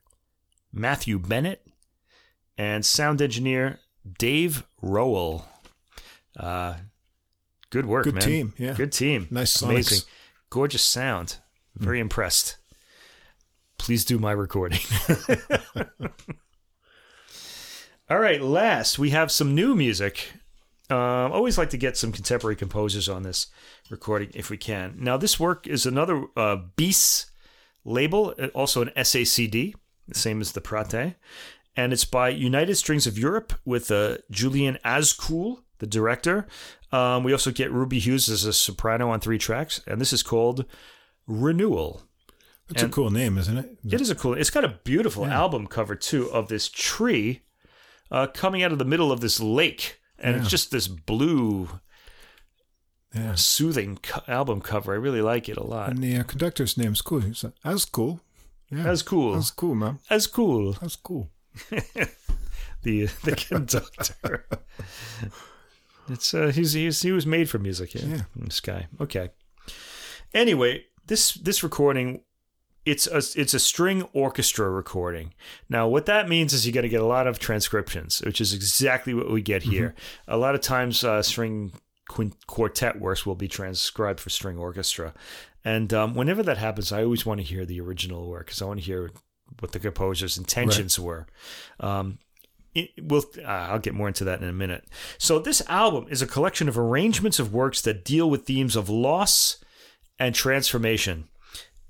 Matthew 0.72 1.20
Bennett 1.20 1.66
and 2.58 2.86
sound 2.86 3.22
engineer 3.22 3.80
Dave 4.20 4.66
Rowell. 4.82 5.48
Uh, 6.38 6.76
good 7.70 7.86
work, 7.86 8.04
Good 8.04 8.16
man. 8.16 8.24
team, 8.24 8.54
yeah. 8.58 8.74
Good 8.74 8.92
team. 8.92 9.28
Nice 9.32 9.58
sonics. 9.58 9.70
Amazing. 9.70 10.00
Gorgeous 10.50 10.84
sound. 10.84 11.38
Very 11.76 12.00
impressed. 12.00 12.58
Please 13.84 14.06
do 14.06 14.18
my 14.18 14.32
recording. 14.32 14.80
All 18.10 18.18
right, 18.18 18.42
last 18.42 18.98
we 18.98 19.10
have 19.10 19.30
some 19.30 19.54
new 19.54 19.76
music. 19.76 20.32
Um, 20.90 21.34
always 21.34 21.58
like 21.58 21.70
to 21.72 21.78
get 21.78 21.98
some 21.98 22.14
contemporary 22.14 22.56
composers 22.56 23.10
on 23.10 23.24
this 23.24 23.48
recording 23.90 24.30
if 24.34 24.50
we 24.50 24.56
can. 24.56 24.96
Now, 25.00 25.18
this 25.18 25.38
work 25.38 25.68
is 25.68 25.86
another 25.86 26.24
uh, 26.38 26.60
BIS 26.78 27.26
label, 27.84 28.34
uh, 28.40 28.48
also 28.54 28.84
an 28.84 28.92
SACD, 28.96 29.74
the 30.08 30.16
same 30.16 30.40
as 30.40 30.54
the 30.54 30.62
Pratté, 30.62 31.16
and 31.76 31.92
it's 31.92 32.06
by 32.06 32.30
United 32.30 32.76
Strings 32.76 33.06
of 33.06 33.20
Europe 33.20 33.52
with 33.66 33.92
uh, 33.92 34.16
Julian 34.32 34.78
Azkoul. 34.86 35.58
the 35.80 35.88
director. 35.88 36.48
Um, 36.94 37.26
we 37.26 37.34
also 37.34 37.52
get 37.52 37.70
Ruby 37.70 38.00
Hughes 38.00 38.30
as 38.30 38.46
a 38.46 38.54
soprano 38.54 39.10
on 39.10 39.20
three 39.20 39.38
tracks, 39.38 39.82
and 39.86 40.00
this 40.00 40.14
is 40.14 40.24
called 40.24 40.64
Renewal. 41.28 42.04
It's 42.70 42.82
a 42.84 42.90
cool 42.90 43.12
name, 43.12 43.38
isn't 43.38 43.58
it? 43.58 43.78
It 43.86 44.02
is 44.02 44.10
a 44.10 44.16
cool. 44.16 44.34
It's 44.34 44.50
got 44.50 44.64
a 44.64 44.80
beautiful 44.84 45.26
album 45.26 45.68
cover 45.68 45.96
too 45.96 46.30
of 46.32 46.48
this 46.48 46.70
tree 46.70 47.42
uh, 48.10 48.28
coming 48.28 48.64
out 48.64 48.72
of 48.72 48.80
the 48.80 48.86
middle 48.86 49.12
of 49.12 49.20
this 49.20 49.40
lake, 49.40 50.00
and 50.18 50.36
it's 50.38 50.50
just 50.50 50.72
this 50.72 50.88
blue, 50.88 51.70
Yeah. 53.14 53.36
soothing 53.36 53.98
co- 54.02 54.22
album 54.28 54.62
cover. 54.62 54.94
I 54.94 54.98
really 54.98 55.22
like 55.22 55.50
it 55.50 55.58
a 55.58 55.64
lot. 55.64 55.90
And 55.90 56.02
the 56.02 56.18
uh, 56.18 56.24
conductor's 56.24 56.78
name's 56.78 57.02
cool. 57.02 57.20
He's 57.20 57.44
like, 57.44 57.54
that's 57.64 57.86
cool. 57.86 58.22
Yeah. 58.72 58.84
That's 58.84 59.02
cool. 59.04 59.34
That's 59.34 59.52
cool, 59.52 59.76
man. 59.76 60.00
That's 60.10 60.26
cool. 60.28 60.74
That's 60.74 60.96
cool. 60.96 61.30
The 62.84 63.06
the 63.24 63.34
conductor. 63.38 64.46
it's 66.10 66.34
uh, 66.34 66.52
he's, 66.54 66.74
he's 66.74 67.02
he 67.02 67.14
was 67.14 67.26
made 67.26 67.50
for 67.50 67.60
music. 67.60 67.96
Yeah, 67.96 68.06
Yeah. 68.06 68.22
this 68.36 68.60
guy. 68.60 68.88
Okay. 69.00 69.30
Anyway, 70.34 70.84
this 71.08 71.34
this 71.34 71.64
recording. 71.64 72.22
It's 72.86 73.08
a 73.08 73.18
it's 73.40 73.54
a 73.54 73.60
string 73.60 74.04
orchestra 74.14 74.70
recording. 74.70 75.34
Now, 75.70 75.88
what 75.88 76.06
that 76.08 76.28
means 76.28 76.52
is 76.54 76.66
you're 76.66 76.74
going 76.74 76.84
to 76.84 76.90
get 76.90 77.02
a 77.02 77.06
lot 77.06 77.28
of 77.28 77.40
transcriptions, 77.40 78.22
which 78.26 78.42
is 78.42 78.54
exactly 78.54 79.14
what 79.14 79.32
we 79.32 79.42
get 79.42 79.64
here. 79.64 79.96
A 80.28 80.38
lot 80.38 80.56
of 80.56 80.62
times, 80.62 81.04
uh, 81.04 81.22
string 81.22 81.72
quin- 82.10 82.34
quartet 82.48 83.00
works 83.00 83.26
will 83.26 83.36
be 83.36 83.48
transcribed 83.48 84.20
for 84.20 84.30
string 84.30 84.58
orchestra, 84.58 85.14
and 85.64 85.94
um, 85.94 86.14
whenever 86.14 86.44
that 86.44 86.58
happens, 86.58 86.92
I 86.92 87.04
always 87.04 87.26
want 87.26 87.40
to 87.40 87.46
hear 87.46 87.66
the 87.66 87.80
original 87.80 88.28
work 88.28 88.48
because 88.48 88.62
I 88.62 88.66
want 88.66 88.82
to 88.82 88.86
hear 88.86 89.12
what 89.60 89.72
the 89.72 89.80
composer's 89.80 90.38
intentions 90.38 91.00
were. 91.00 91.28
Um, 91.80 92.20
it, 92.76 92.90
we'll, 93.02 93.24
uh, 93.40 93.48
I'll 93.48 93.80
get 93.80 93.94
more 93.94 94.08
into 94.08 94.24
that 94.26 94.42
in 94.42 94.48
a 94.48 94.54
minute. 94.54 94.86
So, 95.18 95.40
this 95.40 95.62
album 95.70 96.08
is 96.10 96.22
a 96.22 96.28
collection 96.28 96.68
of 96.68 96.78
arrangements 96.78 97.40
of 97.40 97.54
works 97.54 97.82
that 97.82 98.04
deal 98.04 98.30
with 98.30 98.46
themes 98.46 98.76
of 98.76 98.90
loss 98.90 99.64
and 100.20 100.34
transformation. 100.34 101.30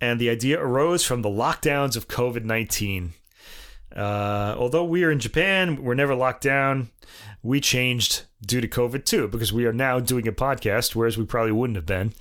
And 0.04 0.20
the 0.20 0.30
idea 0.30 0.60
arose 0.60 1.06
from 1.06 1.22
the 1.22 1.30
lockdowns 1.30 1.96
of 1.96 2.10
COVID 2.10 2.44
19. 2.44 3.14
Uh, 3.96 4.54
although 4.58 4.84
we 4.84 5.06
are 5.06 5.12
in 5.12 5.20
Japan, 5.20 5.82
we're 5.82 5.94
never 5.94 6.14
locked 6.14 6.44
down. 6.44 6.90
We 7.42 7.62
changed 7.62 8.24
due 8.46 8.60
to 8.60 8.68
COVID 8.68 9.06
too, 9.06 9.30
because 9.30 9.54
we 9.54 9.66
are 9.66 9.72
now 9.72 10.02
doing 10.02 10.28
a 10.28 10.34
podcast, 10.34 10.94
whereas 10.94 11.18
we 11.18 11.24
probably 11.26 11.54
wouldn't 11.54 11.78
have 11.78 11.86
been 11.86 12.14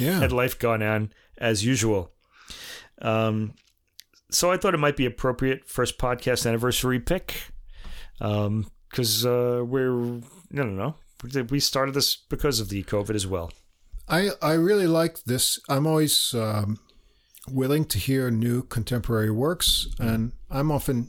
Yeah. 0.00 0.18
had 0.18 0.32
life 0.32 0.58
gone 0.58 0.82
on 0.82 1.12
as 1.36 1.64
usual. 1.64 2.10
Um, 3.00 3.54
so 4.32 4.50
I 4.50 4.56
thought 4.56 4.74
it 4.74 4.78
might 4.78 4.96
be 4.96 5.06
appropriate 5.06 5.68
first 5.68 5.96
podcast 5.96 6.44
anniversary 6.44 6.98
pick 6.98 7.36
because 8.18 9.24
uh, 9.24 9.62
we're 9.64 10.16
I 10.16 10.56
don't 10.56 10.76
know 10.76 10.96
we 11.50 11.60
started 11.60 11.94
this 11.94 12.16
because 12.16 12.58
of 12.58 12.68
the 12.68 12.82
COVID 12.82 13.14
as 13.14 13.26
well. 13.28 13.52
I, 14.08 14.30
I 14.42 14.54
really 14.54 14.86
like 14.88 15.22
this. 15.24 15.60
I'm 15.68 15.86
always 15.86 16.34
um, 16.34 16.78
willing 17.52 17.84
to 17.86 17.98
hear 17.98 18.30
new 18.30 18.62
contemporary 18.62 19.30
works, 19.30 19.88
and 19.98 20.32
I'm 20.50 20.70
often 20.70 21.08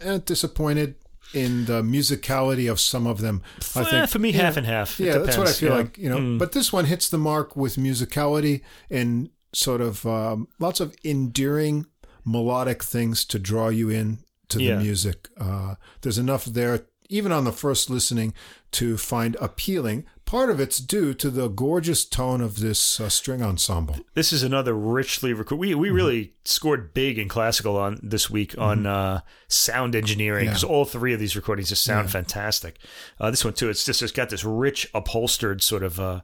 eh, 0.00 0.18
disappointed 0.24 0.94
in 1.34 1.66
the 1.66 1.82
musicality 1.82 2.70
of 2.70 2.80
some 2.80 3.06
of 3.06 3.20
them. 3.20 3.42
I 3.76 3.80
Eh, 3.80 3.84
think 3.84 4.08
for 4.10 4.18
me, 4.18 4.32
half 4.32 4.56
and 4.56 4.66
half. 4.66 4.98
It 5.00 5.06
Yeah, 5.06 5.18
that's 5.18 5.36
what 5.36 5.48
I 5.48 5.52
feel 5.52 5.70
yeah. 5.70 5.76
like. 5.76 5.98
You 5.98 6.08
know, 6.08 6.18
Mm. 6.18 6.38
but 6.38 6.52
this 6.52 6.72
one 6.72 6.86
hits 6.86 7.08
the 7.10 7.18
mark 7.18 7.54
with 7.56 7.76
musicality 7.76 8.62
and 8.90 9.28
sort 9.52 9.80
of 9.80 10.06
um, 10.06 10.48
lots 10.58 10.80
of 10.80 10.94
endearing 11.04 11.86
melodic 12.24 12.82
things 12.84 13.24
to 13.26 13.38
draw 13.38 13.68
you 13.68 13.90
in 13.90 14.18
to 14.48 14.58
the 14.58 14.64
Yeah. 14.64 14.78
music. 14.78 15.28
Uh, 15.38 15.74
there's 16.02 16.18
enough 16.18 16.44
there, 16.46 16.86
even 17.10 17.32
on 17.32 17.44
the 17.44 17.52
first 17.52 17.90
listening, 17.90 18.32
to 18.72 18.96
find 18.96 19.36
appealing. 19.40 20.04
Part 20.28 20.50
of 20.50 20.60
it's 20.60 20.76
due 20.76 21.14
to 21.14 21.30
the 21.30 21.48
gorgeous 21.48 22.04
tone 22.04 22.42
of 22.42 22.60
this 22.60 23.00
uh, 23.00 23.08
string 23.08 23.40
ensemble. 23.40 23.96
This 24.12 24.30
is 24.30 24.42
another 24.42 24.74
richly 24.74 25.32
record. 25.32 25.56
We 25.56 25.70
Mm-hmm. 25.70 25.80
we 25.80 25.88
really 25.88 26.34
scored 26.44 26.92
big 26.92 27.18
in 27.18 27.28
classical 27.28 27.78
on 27.78 27.98
this 28.02 28.28
week 28.28 28.54
on 28.58 28.84
uh, 28.84 29.22
sound 29.48 29.96
engineering 29.96 30.44
because 30.44 30.62
all 30.62 30.84
three 30.84 31.14
of 31.14 31.18
these 31.18 31.34
recordings 31.34 31.70
just 31.70 31.82
sound 31.82 32.10
fantastic. 32.10 32.76
Uh, 33.18 33.30
this 33.30 33.42
one 33.42 33.54
too. 33.54 33.70
It's 33.70 33.86
just 33.86 34.02
it's 34.02 34.12
got 34.12 34.28
this 34.28 34.44
rich 34.44 34.86
upholstered 34.92 35.62
sort 35.62 35.82
of 35.82 35.98
uh, 35.98 36.20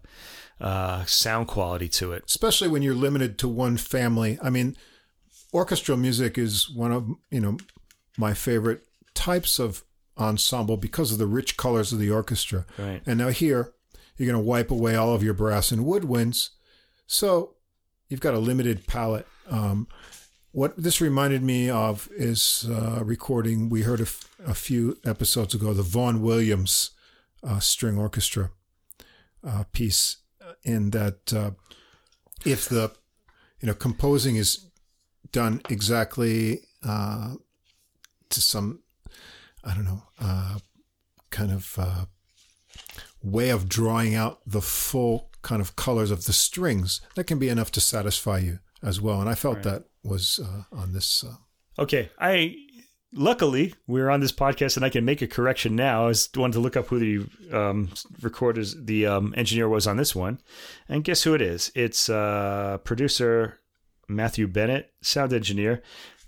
uh, 0.61 1.07
sound 1.07 1.49
quality 1.49 1.89
to 1.89 2.13
it. 2.13 2.25
especially 2.27 2.69
when 2.69 2.83
you're 2.83 2.95
limited 2.95 3.39
to 3.39 3.49
one 3.49 3.79
family. 3.79 4.39
I 4.43 4.51
mean, 4.51 4.77
orchestral 5.55 5.97
music 5.97 6.37
is 6.37 6.69
one 6.69 6.93
of 6.93 7.09
you 7.31 7.41
know 7.41 7.57
my 8.19 8.35
favorite 8.35 8.83
types 9.15 9.59
of 9.59 9.83
ensemble 10.19 10.77
because 10.77 11.11
of 11.11 11.17
the 11.17 11.27
rich 11.27 11.57
colors 11.57 11.91
of 11.91 11.99
the 11.99 12.11
orchestra. 12.11 12.67
Right. 12.79 13.01
And 13.07 13.19
now 13.19 13.29
here, 13.31 13.73
you're 14.17 14.31
going 14.31 14.43
to 14.43 14.49
wipe 14.49 14.71
away 14.71 14.95
all 14.95 15.15
of 15.15 15.23
your 15.23 15.35
brass 15.35 15.73
and 15.73 15.85
woodwinds, 15.85 16.51
so 17.07 17.55
you've 18.09 18.21
got 18.21 18.35
a 18.35 18.39
limited 18.39 18.87
palette. 18.87 19.27
Um, 19.51 19.89
what 20.53 20.77
this 20.77 21.01
reminded 21.01 21.43
me 21.43 21.69
of 21.69 22.09
is 22.17 22.69
a 22.71 23.03
recording 23.05 23.69
we 23.69 23.83
heard 23.83 24.01
a, 24.01 24.05
f- 24.05 24.31
a 24.47 24.55
few 24.55 24.99
episodes 25.05 25.55
ago, 25.55 25.73
the 25.73 25.83
Vaughan 25.83 26.23
Williams 26.23 26.91
uh, 27.43 27.59
string 27.59 27.99
orchestra 27.99 28.51
uh, 29.45 29.65
piece, 29.73 30.19
in 30.63 30.91
that 30.91 31.33
uh, 31.35 31.51
if 32.45 32.69
the 32.69 32.93
you 33.61 33.67
know 33.67 33.75
composing 33.75 34.37
is 34.37 34.71
done 35.33 35.61
exactly 35.69 36.61
uh, 36.87 37.35
to 38.29 38.41
some 38.41 38.81
I 39.65 39.75
don't 39.75 39.85
know 39.85 40.03
uh, 40.21 40.59
kind 41.31 41.51
of 41.51 41.75
uh, 41.79 42.05
way 43.25 43.51
of 43.51 43.69
drawing 43.69 44.15
out 44.15 44.41
the 44.47 44.61
full 44.61 45.31
kind 45.43 45.61
of 45.61 45.77
colors 45.77 46.11
of 46.11 46.25
the 46.27 46.33
strings, 46.33 47.01
that 47.17 47.25
can 47.25 47.39
be 47.39 47.49
enough 47.49 47.71
to 47.73 47.81
satisfy 47.81 48.39
you 48.39 48.59
as 48.83 49.01
well. 49.01 49.21
And 49.21 49.29
I 49.29 49.35
felt 49.35 49.63
that 49.63 49.85
was 50.03 50.39
uh, 50.39 50.63
on 50.77 50.93
this. 50.93 51.25
Uh, 51.25 51.37
Okay, 51.77 52.11
I 52.21 52.55
luckily 53.13 53.75
we're 53.87 54.11
on 54.11 54.21
this 54.21 54.31
podcast 54.33 54.77
and 54.77 54.85
I 54.85 54.91
can 54.91 55.05
make 55.05 55.23
a 55.23 55.27
correction 55.27 55.75
now. 55.75 56.05
I 56.05 56.07
was 56.07 56.29
wanted 56.37 56.53
to 56.55 56.61
look 56.61 56.77
up 56.77 56.87
who 56.87 56.99
the 57.01 57.57
um, 57.57 57.91
recorders, 58.23 58.77
the 58.81 59.07
um, 59.07 59.35
engineer 59.37 59.69
was 59.69 59.87
on 59.89 59.97
this 59.97 60.15
one, 60.15 60.41
and 60.89 61.03
guess 61.03 61.25
who 61.25 61.35
it 61.35 61.43
is? 61.43 61.73
It's 61.75 62.09
uh, 62.09 62.79
producer 62.85 63.59
Matthew 64.09 64.47
Bennett, 64.47 64.93
sound 65.03 65.33
engineer 65.33 65.83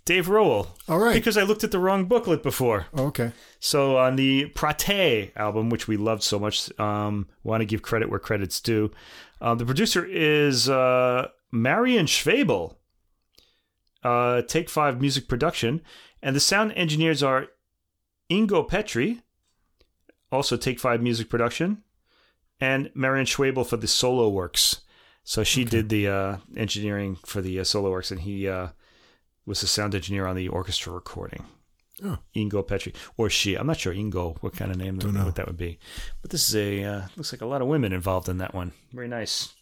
Dave 0.04 0.28
Rowell. 0.28 0.76
all 0.88 0.98
right. 0.98 1.14
Because 1.14 1.36
I 1.36 1.42
looked 1.42 1.64
at 1.64 1.72
the 1.72 1.80
wrong 1.80 2.06
booklet 2.06 2.42
before. 2.42 2.86
Oh, 2.94 3.06
okay. 3.06 3.32
So 3.66 3.96
on 3.96 4.14
the 4.14 4.48
Pratté 4.50 5.32
album, 5.34 5.70
which 5.70 5.88
we 5.88 5.96
loved 5.96 6.22
so 6.22 6.38
much, 6.38 6.70
um, 6.78 7.26
want 7.42 7.62
to 7.62 7.64
give 7.64 7.82
credit 7.82 8.08
where 8.08 8.20
credit's 8.20 8.60
due. 8.60 8.92
Uh, 9.40 9.56
the 9.56 9.64
producer 9.66 10.04
is 10.04 10.68
uh, 10.68 11.30
Marion 11.50 12.06
Schwabel, 12.06 12.76
uh, 14.04 14.42
Take 14.42 14.70
Five 14.70 15.00
Music 15.00 15.26
Production, 15.26 15.82
and 16.22 16.36
the 16.36 16.38
sound 16.38 16.74
engineers 16.76 17.24
are 17.24 17.48
Ingo 18.30 18.68
Petri, 18.68 19.22
also 20.30 20.56
Take 20.56 20.78
Five 20.78 21.02
Music 21.02 21.28
Production, 21.28 21.82
and 22.60 22.92
Marion 22.94 23.26
Schwabel 23.26 23.66
for 23.66 23.78
the 23.78 23.88
solo 23.88 24.28
works. 24.28 24.82
So 25.24 25.42
she 25.42 25.64
did 25.64 25.88
the 25.88 26.06
uh, 26.06 26.36
engineering 26.56 27.18
for 27.26 27.42
the 27.42 27.58
uh, 27.58 27.64
solo 27.64 27.90
works, 27.90 28.12
and 28.12 28.20
he 28.20 28.46
uh, 28.46 28.68
was 29.44 29.60
the 29.60 29.66
sound 29.66 29.96
engineer 29.96 30.24
on 30.28 30.36
the 30.36 30.46
orchestra 30.46 30.92
recording. 30.92 31.46
Oh. 32.04 32.18
Ingo 32.34 32.66
Petri 32.66 32.92
or 33.16 33.30
she. 33.30 33.54
I'm 33.54 33.66
not 33.66 33.78
sure 33.80 33.94
Ingo 33.94 34.36
what 34.42 34.54
kind 34.54 34.70
of 34.70 34.76
name 34.76 34.96
know. 34.98 35.24
what 35.24 35.36
that 35.36 35.46
would 35.46 35.56
be. 35.56 35.78
But 36.20 36.30
this 36.30 36.48
is 36.48 36.54
a 36.56 36.84
uh, 36.84 37.02
looks 37.16 37.32
like 37.32 37.40
a 37.40 37.46
lot 37.46 37.62
of 37.62 37.68
women 37.68 37.92
involved 37.92 38.28
in 38.28 38.36
that 38.38 38.54
one. 38.54 38.72
Very 38.92 39.08
nice. 39.08 39.54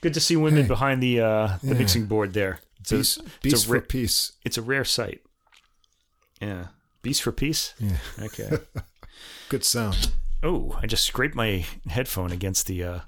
Good 0.00 0.14
to 0.14 0.20
see 0.20 0.36
women 0.36 0.62
Hey. 0.62 0.68
behind 0.68 1.02
the 1.02 1.20
uh, 1.20 1.58
the 1.62 1.68
Yeah. 1.68 1.78
mixing 1.78 2.06
board 2.06 2.32
there. 2.34 2.60
It's 2.80 2.92
a, 2.92 2.96
Peace, 2.96 3.18
it's 3.42 3.64
a 3.64 3.66
for 3.66 3.80
peace. 3.80 4.32
it's 4.44 4.56
a 4.58 4.62
rare 4.62 4.84
sight. 4.84 5.22
Yeah. 6.40 6.66
Beast 7.02 7.22
for 7.22 7.32
peace? 7.32 7.74
Yeah. 7.80 7.96
Okay. 8.20 8.50
Good 9.48 9.64
sound. 9.64 10.12
oh, 10.44 10.78
I 10.80 10.86
just 10.86 11.04
scraped 11.04 11.34
my 11.34 11.64
headphone 11.88 12.30
against 12.30 12.66
the 12.68 12.84
uh, 12.84 13.00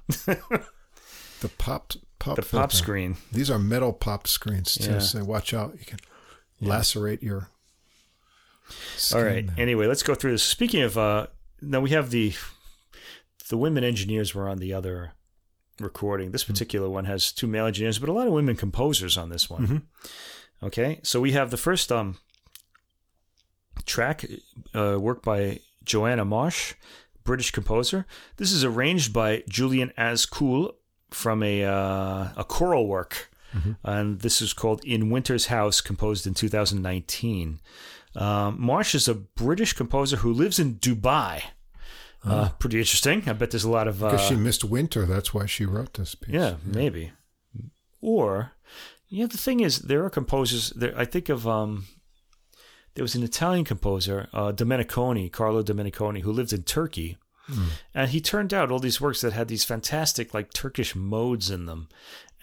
The 1.41 1.49
popped 1.57 1.97
pop. 2.19 2.35
the 2.35 2.41
pop 2.41 2.73
screen. 2.73 3.15
These 3.31 3.49
are 3.49 3.57
metal 3.59 3.93
pop 3.93 4.27
screens 4.27 4.73
too. 4.75 4.91
Yeah. 4.91 4.99
So 4.99 5.23
watch 5.23 5.53
out. 5.53 5.75
You 5.79 5.85
can 5.85 5.99
lacerate 6.59 7.23
your. 7.23 7.49
All 8.69 8.75
skin 8.97 9.25
right. 9.25 9.47
there. 9.47 9.55
Anyway, 9.57 9.87
let's 9.87 10.03
go 10.03 10.15
through 10.15 10.31
this. 10.31 10.43
Speaking 10.43 10.81
of, 10.81 10.97
uh, 10.97 11.27
now 11.61 11.79
we 11.79 11.89
have 11.91 12.09
the 12.11 12.33
the 13.49 13.57
women 13.57 13.83
engineers 13.83 14.35
were 14.35 14.47
on 14.47 14.59
the 14.59 14.73
other 14.73 15.13
recording. 15.79 16.31
This 16.31 16.43
particular 16.43 16.89
one 16.89 17.05
has 17.05 17.31
two 17.31 17.47
male 17.47 17.65
engineers, 17.65 17.99
but 17.99 18.09
a 18.09 18.13
lot 18.13 18.27
of 18.27 18.33
women 18.33 18.55
composers 18.55 19.17
on 19.17 19.29
this 19.29 19.49
one. 19.49 19.63
Okay, 20.61 20.99
so 21.03 21.19
we 21.21 21.31
have 21.31 21.51
the 21.51 21.57
first 21.57 21.91
um 21.91 22.17
track, 23.85 24.25
uh, 24.75 24.97
work 24.99 25.23
by 25.23 25.59
Joanna 25.83 26.25
Marsh, 26.25 26.75
British 27.23 27.51
composer. 27.51 28.05
This 28.37 28.51
is 28.51 28.63
arranged 28.63 29.13
by 29.13 29.43
Julian 29.47 29.91
Azkoul 29.97 30.73
from 31.11 31.41
a 31.43 31.63
uh, 31.63 32.27
a 32.37 32.43
choral 32.47 32.87
work, 32.87 33.31
and 33.83 34.19
this 34.19 34.41
is 34.41 34.53
called 34.53 34.83
"In 34.85 35.09
Winter's 35.09 35.47
House," 35.47 35.81
composed 35.81 36.27
in 36.27 36.33
2019. 36.33 37.59
Um, 38.19 38.59
Marsh 38.59 38.93
is 38.95 39.07
a 39.07 39.15
British 39.15 39.73
composer 39.73 40.17
who 40.17 40.33
lives 40.33 40.59
in 40.59 40.75
Dubai. 40.75 41.41
Uh, 42.25 42.49
pretty 42.59 42.77
interesting. 42.79 43.23
I 43.29 43.33
bet 43.33 43.51
there's 43.51 43.63
a 43.63 43.69
lot 43.69 43.87
of. 43.87 44.03
Uh, 44.03 44.11
Because 44.11 44.27
she 44.27 44.35
missed 44.35 44.63
winter, 44.65 45.05
that's 45.05 45.33
why 45.33 45.45
she 45.45 45.65
wrote 45.65 45.93
this 45.93 46.15
piece. 46.15 46.33
yeah, 46.35 46.55
maybe. 46.65 47.13
Or, 48.01 48.51
yeah, 49.07 49.25
the 49.25 49.37
thing 49.37 49.61
is, 49.61 49.79
there 49.79 50.03
are 50.03 50.09
composers. 50.09 50.71
There, 50.71 50.93
I 50.97 51.05
think 51.05 51.29
of 51.29 51.47
um, 51.47 51.85
there 52.95 53.03
was 53.03 53.15
an 53.15 53.23
Italian 53.23 53.63
composer, 53.65 54.27
uh, 54.33 54.51
Domeniconi, 54.51 55.31
Carlo 55.31 55.63
Domeniconi, 55.63 56.21
who 56.21 56.31
lived 56.33 56.51
in 56.51 56.63
Turkey, 56.63 57.17
and 57.95 58.11
he 58.11 58.21
turned 58.21 58.53
out 58.53 58.69
all 58.69 58.79
these 58.79 59.01
works 59.01 59.21
that 59.21 59.33
had 59.33 59.47
these 59.47 59.63
fantastic 59.63 60.33
like 60.33 60.53
Turkish 60.53 60.95
modes 60.95 61.49
in 61.49 61.65
them. 61.67 61.87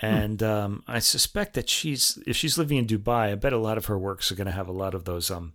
And 0.03 0.43
um, 0.43 0.83
I 0.89 0.99
suspect 0.99 1.55
that 1.55 1.69
she's 1.71 2.19
if 2.27 2.35
she's 2.37 2.59
living 2.59 2.79
in 2.79 2.87
Dubai, 2.87 3.33
I 3.33 3.35
bet 3.35 3.53
a 3.53 3.59
lot 3.59 3.79
of 3.79 3.87
her 3.87 3.99
works 3.99 4.33
are 4.33 4.35
going 4.35 4.47
to 4.47 4.53
have 4.53 4.69
a 4.69 4.73
lot 4.73 4.95
of 4.95 5.05
those 5.05 5.31
um, 5.31 5.53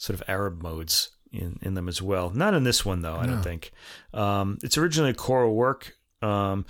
sort 0.00 0.18
of 0.18 0.28
Arab 0.28 0.62
modes 0.62 1.10
in, 1.30 1.58
in 1.60 1.74
them 1.74 1.86
as 1.86 2.00
well. 2.00 2.30
Not 2.30 2.54
in 2.54 2.64
this 2.64 2.86
one 2.86 3.02
though, 3.02 3.16
I 3.16 3.26
don't 3.26 3.42
think. 3.42 3.70
Um, 4.14 4.58
it's 4.62 4.78
originally 4.78 5.10
a 5.10 5.14
choral 5.14 5.54
work. 5.54 5.98
Um, 6.22 6.64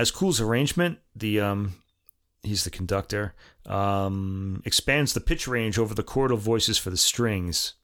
Azkoul's 0.00 0.40
arrangement, 0.40 0.98
the 1.14 1.40
um, 1.40 1.74
he's 2.42 2.64
the 2.64 2.70
conductor, 2.70 3.34
um, 3.66 4.62
expands 4.64 5.14
the 5.14 5.20
pitch 5.20 5.46
range 5.46 5.78
over 5.78 5.94
the 5.94 6.02
chordal 6.02 6.38
voices 6.38 6.76
for 6.76 6.90
the 6.90 6.96
strings, 6.96 7.74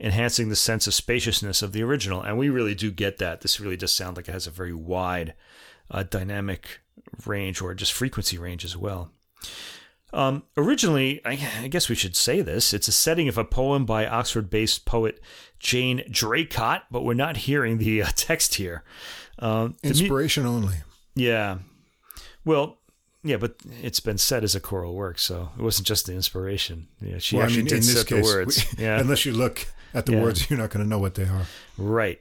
enhancing 0.00 0.48
the 0.48 0.56
sense 0.56 0.86
of 0.86 0.94
spaciousness 0.94 1.60
of 1.60 1.72
the 1.72 1.82
original. 1.82 2.22
And 2.22 2.38
we 2.38 2.48
really 2.48 2.74
do 2.74 2.90
get 2.90 3.18
that. 3.18 3.42
This 3.42 3.60
really 3.60 3.76
does 3.76 3.94
sound 3.94 4.16
like 4.16 4.28
it 4.28 4.32
has 4.32 4.46
a 4.46 4.50
very 4.50 4.74
wide 4.74 5.34
uh, 5.90 6.04
dynamic 6.04 6.80
range 7.26 7.60
or 7.60 7.74
just 7.74 7.92
frequency 7.92 8.38
range 8.38 8.64
as 8.64 8.78
well. 8.78 9.10
Um, 10.12 10.44
originally, 10.56 11.20
I, 11.24 11.38
I 11.62 11.68
guess 11.68 11.88
we 11.88 11.94
should 11.94 12.16
say 12.16 12.40
this. 12.40 12.72
It's 12.72 12.88
a 12.88 12.92
setting 12.92 13.28
of 13.28 13.36
a 13.36 13.44
poem 13.44 13.84
by 13.84 14.06
Oxford-based 14.06 14.84
poet 14.86 15.20
Jane 15.58 16.02
Draycott, 16.10 16.82
but 16.90 17.04
we're 17.04 17.14
not 17.14 17.36
hearing 17.38 17.78
the 17.78 18.02
uh, 18.02 18.08
text 18.16 18.54
here. 18.54 18.84
Um, 19.38 19.76
mu- 19.82 19.90
Inspiration 19.90 20.46
only. 20.46 20.76
yeah. 21.14 21.58
Well, 22.44 22.78
yeah, 23.24 23.36
but 23.38 23.56
it's 23.82 23.98
been 24.00 24.18
set 24.18 24.44
as 24.44 24.54
a 24.54 24.60
choral 24.60 24.94
work, 24.94 25.18
so 25.18 25.50
it 25.58 25.62
wasn't 25.62 25.88
just 25.88 26.06
the 26.06 26.14
inspiration. 26.14 26.86
Yeah, 27.00 27.18
she 27.18 27.36
Well, 27.36 27.46
I 27.46 27.48
mean, 27.48 27.64
did 27.64 27.72
in 27.72 27.78
this 27.80 27.92
set 27.98 28.06
case, 28.06 28.24
the 28.24 28.34
words. 28.36 28.66
we- 28.78 28.84
yeah, 28.84 29.00
unless 29.00 29.26
you 29.26 29.32
look 29.32 29.66
at 29.92 30.06
the 30.06 30.12
Yeah. 30.12 30.22
words, 30.22 30.48
you're 30.48 30.58
not 30.58 30.70
going 30.70 30.84
to 30.84 30.88
know 30.88 31.00
what 31.00 31.16
they 31.16 31.24
are. 31.24 31.46
right. 31.76 32.20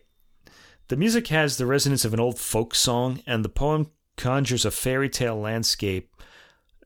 The 0.87 0.97
music 0.97 1.27
has 1.27 1.57
the 1.57 1.65
resonance 1.65 2.05
of 2.05 2.13
an 2.13 2.19
old 2.19 2.37
folk 2.39 2.75
song, 2.75 3.21
and 3.25 3.43
the 3.45 3.49
poem 3.49 3.91
conjures 4.17 4.65
a 4.65 4.71
fairy 4.71 5.09
tale 5.09 5.35
landscape 5.39 6.09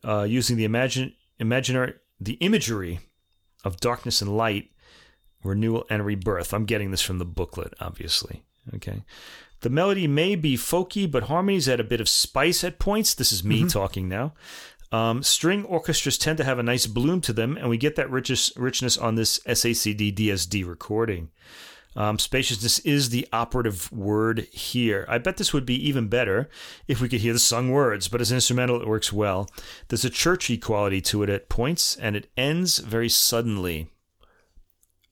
uh, 0.04 0.22
using 0.22 0.56
the 0.56 0.64
imagine, 0.64 1.14
imaginary, 1.38 1.94
the 2.20 2.34
imagery 2.34 3.00
of 3.64 3.80
darkness 3.80 4.22
and 4.22 4.36
light, 4.36 4.70
renewal 5.42 5.86
and 5.90 6.04
rebirth. 6.04 6.52
I'm 6.52 6.64
getting 6.64 6.90
this 6.90 7.02
from 7.02 7.18
the 7.18 7.24
booklet, 7.24 7.74
obviously. 7.80 8.42
Okay. 8.74 9.02
The 9.60 9.70
melody 9.70 10.06
may 10.06 10.36
be 10.36 10.56
folky, 10.56 11.10
but 11.10 11.24
harmonies 11.24 11.68
add 11.68 11.80
a 11.80 11.84
bit 11.84 12.00
of 12.00 12.08
spice 12.08 12.64
at 12.64 12.78
points. 12.78 13.14
This 13.14 13.32
is 13.32 13.44
me 13.44 13.68
talking 13.68 14.08
now. 14.08 14.32
Um, 14.92 15.22
string 15.22 15.64
orchestras 15.64 16.18
tend 16.18 16.38
to 16.38 16.44
have 16.44 16.58
a 16.58 16.64
nice 16.64 16.86
bloom 16.86 17.20
to 17.22 17.32
them, 17.32 17.56
and 17.56 17.68
we 17.68 17.76
get 17.76 17.96
that 17.96 18.10
richness, 18.10 18.52
richness 18.56 18.98
on 18.98 19.14
this 19.14 19.38
SACD 19.40 20.14
DSD 20.14 20.66
recording. 20.66 21.30
Um, 21.96 22.18
spaciousness 22.18 22.78
is 22.80 23.08
the 23.08 23.26
operative 23.32 23.90
word 23.90 24.46
here. 24.52 25.04
I 25.08 25.18
bet 25.18 25.36
this 25.36 25.52
would 25.52 25.66
be 25.66 25.88
even 25.88 26.08
better 26.08 26.48
if 26.86 27.00
we 27.00 27.08
could 27.08 27.20
hear 27.20 27.32
the 27.32 27.38
sung 27.38 27.70
words, 27.70 28.06
but 28.06 28.20
as 28.20 28.30
an 28.30 28.36
instrumental, 28.36 28.80
it 28.80 28.86
works 28.88 29.12
well. 29.12 29.50
There's 29.88 30.04
a 30.04 30.10
churchy 30.10 30.56
quality 30.56 31.00
to 31.02 31.22
it 31.24 31.28
at 31.28 31.48
points, 31.48 31.96
and 31.96 32.14
it 32.14 32.30
ends 32.36 32.78
very 32.78 33.08
suddenly. 33.08 33.88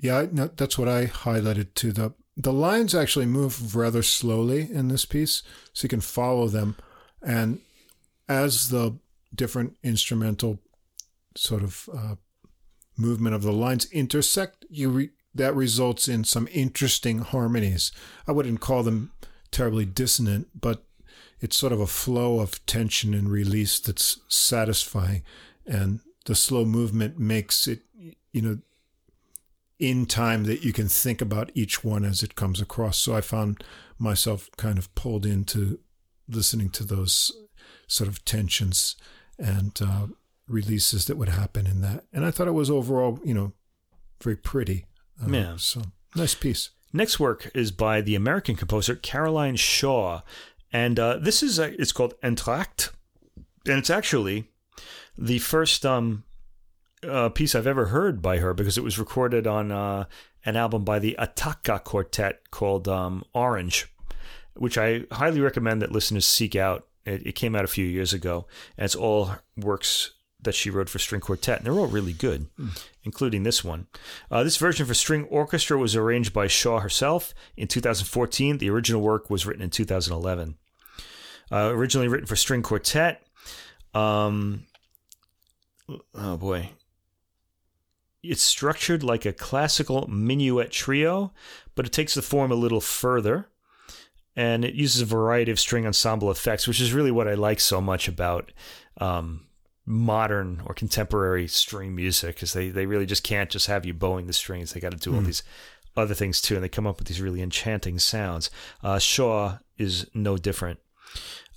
Yeah, 0.00 0.26
no, 0.30 0.46
that's 0.46 0.78
what 0.78 0.88
I 0.88 1.06
highlighted 1.06 1.74
too. 1.74 1.92
The 1.92 2.14
the 2.36 2.52
lines 2.52 2.94
actually 2.94 3.26
move 3.26 3.74
rather 3.74 4.00
slowly 4.00 4.70
in 4.70 4.86
this 4.86 5.04
piece, 5.04 5.42
so 5.72 5.86
you 5.86 5.88
can 5.88 6.00
follow 6.00 6.46
them, 6.46 6.76
and 7.20 7.58
as 8.28 8.68
the 8.68 8.98
different 9.34 9.76
instrumental 9.82 10.60
sort 11.36 11.64
of 11.64 11.88
uh, 11.92 12.14
movement 12.96 13.34
of 13.34 13.42
the 13.42 13.52
lines 13.52 13.90
intersect, 13.90 14.64
you 14.70 14.88
re- 14.88 15.10
that 15.38 15.54
results 15.54 16.08
in 16.08 16.24
some 16.24 16.48
interesting 16.52 17.18
harmonies. 17.18 17.90
I 18.26 18.32
wouldn't 18.32 18.60
call 18.60 18.82
them 18.82 19.12
terribly 19.50 19.86
dissonant, 19.86 20.48
but 20.60 20.84
it's 21.40 21.56
sort 21.56 21.72
of 21.72 21.80
a 21.80 21.86
flow 21.86 22.40
of 22.40 22.64
tension 22.66 23.14
and 23.14 23.30
release 23.30 23.80
that's 23.80 24.20
satisfying, 24.28 25.22
and 25.66 26.00
the 26.26 26.34
slow 26.34 26.64
movement 26.64 27.18
makes 27.18 27.66
it, 27.66 27.80
you 28.32 28.42
know, 28.42 28.58
in 29.78 30.06
time 30.06 30.44
that 30.44 30.64
you 30.64 30.72
can 30.72 30.88
think 30.88 31.20
about 31.20 31.50
each 31.54 31.84
one 31.84 32.04
as 32.04 32.22
it 32.22 32.34
comes 32.34 32.60
across. 32.60 32.98
So 32.98 33.14
I 33.14 33.20
found 33.20 33.62
myself 33.98 34.50
kind 34.56 34.76
of 34.76 34.92
pulled 34.94 35.24
into 35.24 35.78
listening 36.28 36.70
to 36.70 36.84
those 36.84 37.32
sort 37.86 38.08
of 38.08 38.24
tensions 38.24 38.96
and 39.38 39.78
uh, 39.80 40.08
releases 40.48 41.06
that 41.06 41.16
would 41.16 41.28
happen 41.28 41.66
in 41.66 41.80
that. 41.82 42.04
And 42.12 42.26
I 42.26 42.32
thought 42.32 42.48
it 42.48 42.52
was 42.52 42.70
overall, 42.70 43.20
you 43.24 43.34
know, 43.34 43.52
very 44.20 44.36
pretty. 44.36 44.84
Uh, 45.22 45.30
Yeah. 45.30 45.56
So 45.56 45.82
nice 46.14 46.34
piece. 46.34 46.70
Next 46.92 47.20
work 47.20 47.50
is 47.54 47.70
by 47.70 48.00
the 48.00 48.14
American 48.14 48.56
composer 48.56 48.94
Caroline 48.94 49.56
Shaw, 49.56 50.22
and 50.72 50.98
uh, 50.98 51.18
this 51.18 51.42
is 51.42 51.60
uh, 51.60 51.72
it's 51.78 51.92
called 51.92 52.14
Entr'acte, 52.22 52.90
and 53.66 53.78
it's 53.78 53.90
actually 53.90 54.48
the 55.16 55.38
first 55.38 55.84
um, 55.84 56.24
uh, 57.06 57.28
piece 57.28 57.54
I've 57.54 57.66
ever 57.66 57.86
heard 57.86 58.22
by 58.22 58.38
her 58.38 58.54
because 58.54 58.78
it 58.78 58.84
was 58.84 58.98
recorded 58.98 59.46
on 59.46 59.70
uh, 59.70 60.04
an 60.44 60.56
album 60.56 60.84
by 60.84 60.98
the 60.98 61.14
Attacca 61.18 61.84
Quartet 61.84 62.50
called 62.50 62.88
um, 62.88 63.22
Orange, 63.34 63.92
which 64.54 64.78
I 64.78 65.04
highly 65.12 65.40
recommend 65.40 65.82
that 65.82 65.92
listeners 65.92 66.24
seek 66.24 66.56
out. 66.56 66.86
It, 67.04 67.26
it 67.26 67.34
came 67.34 67.54
out 67.54 67.64
a 67.64 67.68
few 67.68 67.84
years 67.86 68.12
ago, 68.14 68.46
and 68.78 68.84
it's 68.86 68.96
all 68.96 69.32
works 69.56 70.12
that 70.40 70.54
she 70.54 70.70
wrote 70.70 70.88
for 70.88 70.98
string 70.98 71.20
quartet, 71.20 71.58
and 71.58 71.66
they're 71.66 71.72
all 71.72 71.86
really 71.86 72.12
good, 72.12 72.46
including 73.02 73.42
this 73.42 73.64
one. 73.64 73.86
Uh, 74.30 74.44
this 74.44 74.56
version 74.56 74.86
for 74.86 74.94
string 74.94 75.24
orchestra 75.24 75.76
was 75.76 75.96
arranged 75.96 76.32
by 76.32 76.46
Shaw 76.46 76.80
herself 76.80 77.34
in 77.56 77.66
2014. 77.66 78.58
The 78.58 78.70
original 78.70 79.02
work 79.02 79.30
was 79.30 79.46
written 79.46 79.62
in 79.62 79.70
2011. 79.70 80.56
Uh, 81.50 81.70
originally 81.72 82.08
written 82.08 82.26
for 82.26 82.36
string 82.36 82.62
quartet. 82.62 83.26
Um, 83.94 84.64
oh 86.14 86.36
boy. 86.36 86.70
It's 88.22 88.42
structured 88.42 89.02
like 89.02 89.24
a 89.24 89.32
classical 89.32 90.06
minuet 90.08 90.70
trio, 90.70 91.32
but 91.74 91.86
it 91.86 91.92
takes 91.92 92.14
the 92.14 92.22
form 92.22 92.52
a 92.52 92.56
little 92.56 92.80
further. 92.80 93.48
And 94.36 94.64
it 94.64 94.74
uses 94.74 95.00
a 95.00 95.06
variety 95.06 95.50
of 95.50 95.58
string 95.58 95.84
ensemble 95.84 96.30
effects, 96.30 96.68
which 96.68 96.80
is 96.80 96.92
really 96.92 97.10
what 97.10 97.26
I 97.26 97.34
like 97.34 97.58
so 97.58 97.80
much 97.80 98.06
about 98.06 98.52
um, 99.00 99.47
modern 99.88 100.62
or 100.66 100.74
contemporary 100.74 101.48
string 101.48 101.94
music, 101.94 102.36
because 102.36 102.52
they, 102.52 102.68
they 102.68 102.86
really 102.86 103.06
just 103.06 103.24
can't 103.24 103.50
just 103.50 103.66
have 103.66 103.86
you 103.86 103.94
bowing 103.94 104.26
the 104.26 104.32
strings. 104.32 104.72
They 104.72 104.80
got 104.80 104.92
to 104.92 104.98
do 104.98 105.14
all 105.14 105.22
these 105.22 105.42
other 105.96 106.14
things 106.14 106.40
too, 106.40 106.54
and 106.54 106.62
they 106.62 106.68
come 106.68 106.86
up 106.86 106.98
with 106.98 107.08
these 107.08 107.20
really 107.20 107.42
enchanting 107.42 107.98
sounds. 107.98 108.50
Uh, 108.82 108.98
Shaw 108.98 109.58
is 109.78 110.06
no 110.14 110.36
different. 110.36 110.78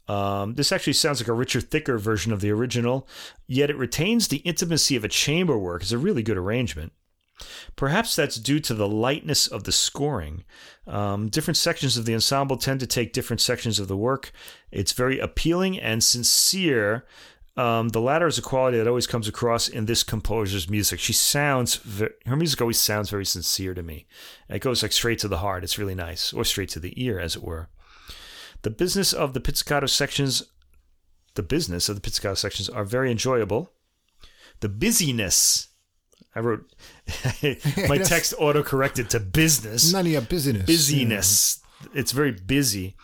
Um, 0.08 0.56
this 0.56 0.72
actually 0.72 0.94
sounds 0.94 1.22
like 1.22 1.28
a 1.28 1.34
richer, 1.34 1.62
thicker 1.62 1.98
version 1.98 2.34
of 2.34 2.42
the 2.42 2.52
original, 2.52 3.08
yet 3.48 3.70
it 3.70 3.78
retains 3.78 4.28
the 4.28 4.38
intimacy 4.38 4.96
of 4.96 5.04
a 5.04 5.10
chamber 5.10 5.58
work. 5.58 5.84
It's 5.84 5.92
a 5.92 5.98
really 5.98 6.24
good 6.24 6.38
arrangement. 6.38 6.94
Perhaps 7.76 8.16
that's 8.16 8.36
due 8.36 8.60
to 8.60 8.74
the 8.74 8.88
lightness 8.88 9.48
of 9.48 9.64
the 9.64 9.72
scoring. 9.72 10.44
Um, 10.86 11.30
different 11.30 11.58
sections 11.58 11.98
of 11.98 12.06
the 12.06 12.14
ensemble 12.14 12.58
tend 12.58 12.80
to 12.82 12.88
take 12.88 13.14
different 13.14 13.42
sections 13.42 13.80
of 13.80 13.88
the 13.88 13.98
work. 13.98 14.32
It's 14.72 14.92
very 14.92 15.20
appealing 15.20 15.80
and 15.80 16.04
sincere. 16.04 17.06
Um, 17.62 17.90
the 17.90 18.02
latter 18.02 18.26
is 18.26 18.40
a 18.40 18.42
quality 18.42 18.80
that 18.80 18.88
always 18.88 19.06
comes 19.06 19.28
across 19.28 19.68
in 19.68 19.86
this 19.86 20.02
composer's 20.02 20.68
music. 20.68 21.00
She 21.00 21.14
sounds, 21.14 21.80
her 22.26 22.36
music 22.36 22.60
always 22.60 22.80
sounds 22.80 23.12
very 23.12 23.26
sincere 23.26 23.76
to 23.76 23.84
me. 23.84 24.08
It 24.50 24.64
goes 24.64 24.82
like 24.82 24.92
straight 24.92 25.20
to 25.20 25.28
the 25.28 25.38
heart. 25.38 25.64
It's 25.64 25.78
really 25.78 25.94
nice, 25.94 26.34
or 26.34 26.44
straight 26.44 26.70
to 26.70 26.80
the 26.80 27.00
ear, 27.00 27.20
as 27.20 27.36
it 27.36 27.44
were. 27.44 27.70
The 28.64 28.72
business 28.72 29.14
of 29.14 29.36
the 29.36 29.40
pizzicato 29.40 29.86
sections, 29.86 30.42
the 31.36 31.44
business 31.44 31.88
of 31.88 31.94
the 31.94 32.02
pizzicato 32.02 32.34
sections 32.34 32.68
are 32.68 32.84
very 32.84 33.12
enjoyable. 33.12 33.72
The 34.62 34.70
busyness, 34.70 35.68
I 36.34 36.40
wrote, 36.40 36.68
my 37.88 37.98
text 38.04 38.34
auto 38.40 38.64
corrected 38.64 39.12
to 39.12 39.20
business. 39.20 39.94
None 39.94 40.08
of 40.08 40.12
your 40.12 40.22
business. 40.22 40.66
Busyness. 40.66 41.62
It's 41.94 42.12
very 42.12 42.32
busy. 42.32 42.96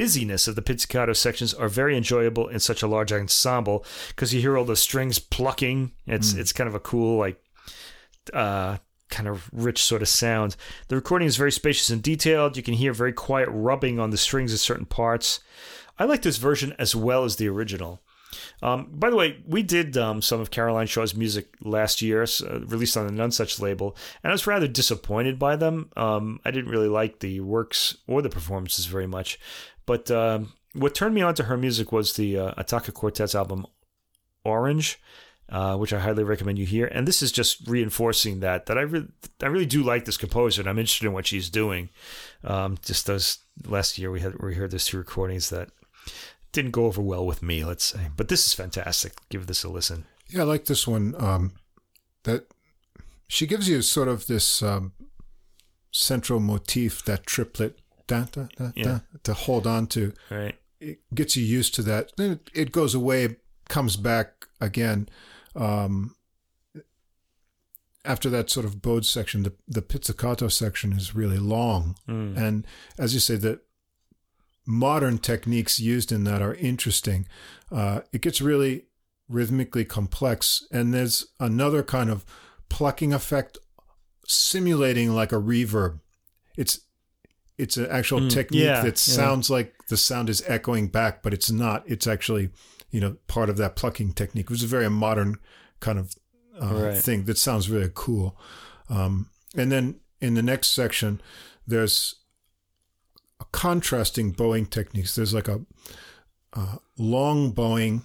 Busyness 0.00 0.48
of 0.48 0.54
the 0.54 0.62
pizzicato 0.62 1.12
sections 1.12 1.52
are 1.52 1.68
very 1.68 1.94
enjoyable 1.94 2.48
in 2.48 2.58
such 2.58 2.82
a 2.82 2.86
large 2.86 3.12
ensemble 3.12 3.84
because 4.08 4.32
you 4.32 4.40
hear 4.40 4.56
all 4.56 4.64
the 4.64 4.74
strings 4.74 5.18
plucking. 5.18 5.92
It's 6.06 6.32
it's 6.32 6.54
kind 6.54 6.68
of 6.68 6.74
a 6.74 6.80
cool 6.80 7.18
like 7.18 7.38
uh, 8.32 8.78
kind 9.10 9.28
of 9.28 9.50
rich 9.52 9.82
sort 9.82 10.00
of 10.00 10.08
sound. 10.08 10.56
The 10.88 10.96
recording 10.96 11.28
is 11.28 11.36
very 11.36 11.52
spacious 11.52 11.90
and 11.90 12.02
detailed. 12.02 12.56
You 12.56 12.62
can 12.62 12.72
hear 12.72 12.94
very 12.94 13.12
quiet 13.12 13.50
rubbing 13.52 14.00
on 14.00 14.08
the 14.08 14.16
strings 14.16 14.54
at 14.54 14.60
certain 14.60 14.86
parts. 14.86 15.40
I 15.98 16.04
like 16.04 16.22
this 16.22 16.38
version 16.38 16.74
as 16.78 16.96
well 16.96 17.24
as 17.24 17.36
the 17.36 17.48
original. 17.48 18.00
Um, 18.62 18.88
by 18.92 19.10
the 19.10 19.16
way, 19.16 19.42
we 19.46 19.62
did 19.62 19.98
um, 19.98 20.22
some 20.22 20.40
of 20.40 20.50
Caroline 20.50 20.86
Shaw's 20.86 21.14
music 21.14 21.54
last 21.60 22.00
year, 22.00 22.22
uh, 22.22 22.60
released 22.60 22.96
on 22.96 23.06
the 23.06 23.12
Nonesuch 23.12 23.60
label, 23.60 23.96
and 24.22 24.30
I 24.30 24.34
was 24.34 24.46
rather 24.46 24.68
disappointed 24.68 25.38
by 25.38 25.56
them. 25.56 25.90
Um, 25.96 26.40
I 26.44 26.52
didn't 26.52 26.70
really 26.70 26.88
like 26.88 27.18
the 27.18 27.40
works 27.40 27.96
or 28.06 28.22
the 28.22 28.30
performances 28.30 28.86
very 28.86 29.06
much. 29.06 29.38
But 29.90 30.08
uh, 30.08 30.38
what 30.72 30.94
turned 30.94 31.16
me 31.16 31.22
on 31.22 31.34
to 31.34 31.42
her 31.42 31.56
music 31.56 31.90
was 31.90 32.12
the 32.12 32.38
uh, 32.38 32.54
Attacca 32.54 32.92
Quartet's 32.92 33.34
album 33.34 33.66
Orange. 34.44 35.00
Uh, 35.48 35.76
which 35.76 35.92
I 35.92 35.98
highly 35.98 36.22
recommend 36.22 36.60
you 36.60 36.64
hear. 36.64 36.86
And 36.86 37.08
this 37.08 37.22
is 37.22 37.32
just 37.32 37.66
reinforcing 37.66 38.38
that 38.38 38.66
that 38.66 38.78
I 38.78 38.82
really 38.82 39.08
I 39.42 39.46
really 39.46 39.66
do 39.66 39.82
like 39.82 40.04
this 40.04 40.16
composer, 40.16 40.62
and 40.62 40.70
I'm 40.70 40.78
interested 40.78 41.08
in 41.08 41.12
what 41.12 41.26
she's 41.26 41.50
doing. 41.50 41.88
Um, 42.44 42.78
just 42.84 43.06
those 43.06 43.38
last 43.66 43.98
year 43.98 44.12
we 44.12 44.20
had 44.20 44.38
we 44.40 44.54
heard 44.54 44.70
those 44.70 44.86
two 44.86 44.98
recordings 44.98 45.50
that 45.50 45.70
didn't 46.52 46.70
go 46.70 46.84
over 46.84 47.02
well 47.02 47.26
with 47.26 47.42
me, 47.42 47.64
let's 47.64 47.84
say. 47.84 48.10
But 48.16 48.28
this 48.28 48.46
is 48.46 48.54
fantastic. 48.54 49.14
Give 49.28 49.48
this 49.48 49.64
a 49.64 49.68
listen. 49.68 50.04
Yeah, 50.28 50.42
I 50.42 50.44
like 50.44 50.66
this 50.66 50.86
one. 50.86 51.16
Um, 51.18 51.54
that 52.22 52.46
she 53.26 53.44
gives 53.44 53.68
you 53.68 53.82
sort 53.82 54.06
of 54.06 54.28
this 54.28 54.62
um, 54.62 54.92
central 55.90 56.38
motif, 56.38 57.04
that 57.06 57.26
triplet, 57.26 57.79
da, 58.10 58.24
da, 58.32 58.46
da, 58.56 58.72
Yeah. 58.76 59.00
to 59.22 59.34
hold 59.34 59.66
on 59.66 59.86
to. 59.88 60.12
Right. 60.30 60.56
It 60.80 61.00
gets 61.14 61.36
you 61.36 61.44
used 61.44 61.74
to 61.76 61.82
that. 61.82 62.12
Then 62.16 62.32
it, 62.32 62.50
it 62.54 62.72
goes 62.72 62.94
away, 62.94 63.36
comes 63.68 63.96
back 63.96 64.46
again. 64.60 65.08
Um, 65.54 66.14
after 68.04 68.30
that 68.30 68.48
sort 68.50 68.64
of 68.66 68.80
bowed 68.80 69.04
section, 69.04 69.42
the, 69.42 69.52
the 69.68 69.82
pizzicato 69.82 70.48
section 70.48 70.92
is 70.92 71.14
really 71.14 71.38
long. 71.38 71.96
Mm. 72.08 72.36
And 72.36 72.66
as 72.98 73.12
you 73.14 73.20
say, 73.20 73.36
the 73.36 73.60
modern 74.66 75.18
techniques 75.18 75.78
used 75.80 76.10
in 76.12 76.24
that 76.24 76.40
are 76.40 76.54
interesting. 76.54 77.26
Uh, 77.70 78.00
it 78.12 78.22
gets 78.22 78.40
really 78.40 78.86
rhythmically 79.28 79.84
complex, 79.84 80.66
and 80.72 80.94
there's 80.94 81.26
another 81.38 81.82
kind 81.82 82.10
of 82.10 82.24
plucking 82.68 83.12
effect, 83.12 83.58
simulating 84.26 85.10
like 85.14 85.32
a 85.32 85.36
reverb. 85.36 86.00
It's 86.56 86.80
it's 87.60 87.76
an 87.76 87.86
actual 87.90 88.20
Mm, 88.20 88.30
technique 88.30 88.62
yeah, 88.64 88.82
that 88.82 88.86
yeah. 89.06 89.14
sounds 89.14 89.50
like 89.50 89.74
the 89.88 89.96
sound 89.96 90.28
is 90.30 90.42
echoing 90.46 90.88
back, 90.88 91.22
but 91.22 91.32
it's 91.34 91.50
not. 91.50 91.84
It's 91.86 92.06
actually 92.06 92.50
you 92.90 93.00
know 93.00 93.16
part 93.26 93.48
of 93.50 93.56
that 93.58 93.76
plucking 93.76 94.14
technique. 94.14 94.46
It 94.46 94.50
was 94.50 94.62
a 94.64 94.66
very 94.76 94.88
modern 94.90 95.36
kind 95.80 95.98
of 95.98 96.14
uh, 96.60 96.74
Right. 96.74 96.96
thing 96.98 97.24
that 97.24 97.38
sounds 97.38 97.70
really 97.70 97.90
cool. 97.94 98.36
Um, 98.88 99.28
and 99.56 99.70
then 99.72 100.00
in 100.20 100.34
the 100.34 100.42
next 100.42 100.68
section, 100.68 101.20
there's 101.66 102.16
a 103.40 103.44
contrasting 103.52 104.32
bowing 104.32 104.66
techniques. 104.66 105.14
There's 105.14 105.32
like 105.34 105.48
a, 105.48 105.60
uh 106.52 106.76
long 106.98 107.52
bowing 107.52 108.02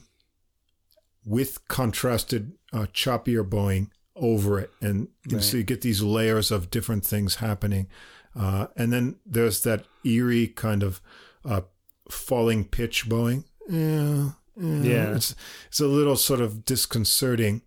with 1.25 1.67
contrasted 1.67 2.51
uh, 2.71 2.85
choppier 2.93 3.47
bowing 3.49 3.91
over 4.15 4.59
it, 4.59 4.71
and, 4.81 5.09
and 5.31 5.43
so 5.43 5.57
you 5.57 5.63
get 5.63 5.81
these 5.81 6.01
layers 6.01 6.51
of 6.51 6.69
different 6.69 7.05
things 7.05 7.35
happening. 7.35 7.87
Uh, 8.35 8.67
and 8.75 8.91
then 8.91 9.15
there's 9.25 9.63
that 9.63 9.85
eerie 10.03 10.47
kind 10.47 10.83
of 10.83 11.01
uh, 11.43 11.61
falling 12.09 12.65
pitch 12.65 13.07
bowing. 13.07 13.45
Yeah, 13.69 14.31
yeah, 14.59 14.81
Yeah. 14.83 15.15
It's 15.15 15.35
it's 15.67 15.79
a 15.79 15.87
little 15.87 16.15
sort 16.15 16.41
of 16.41 16.65
disconcerting. 16.65 17.61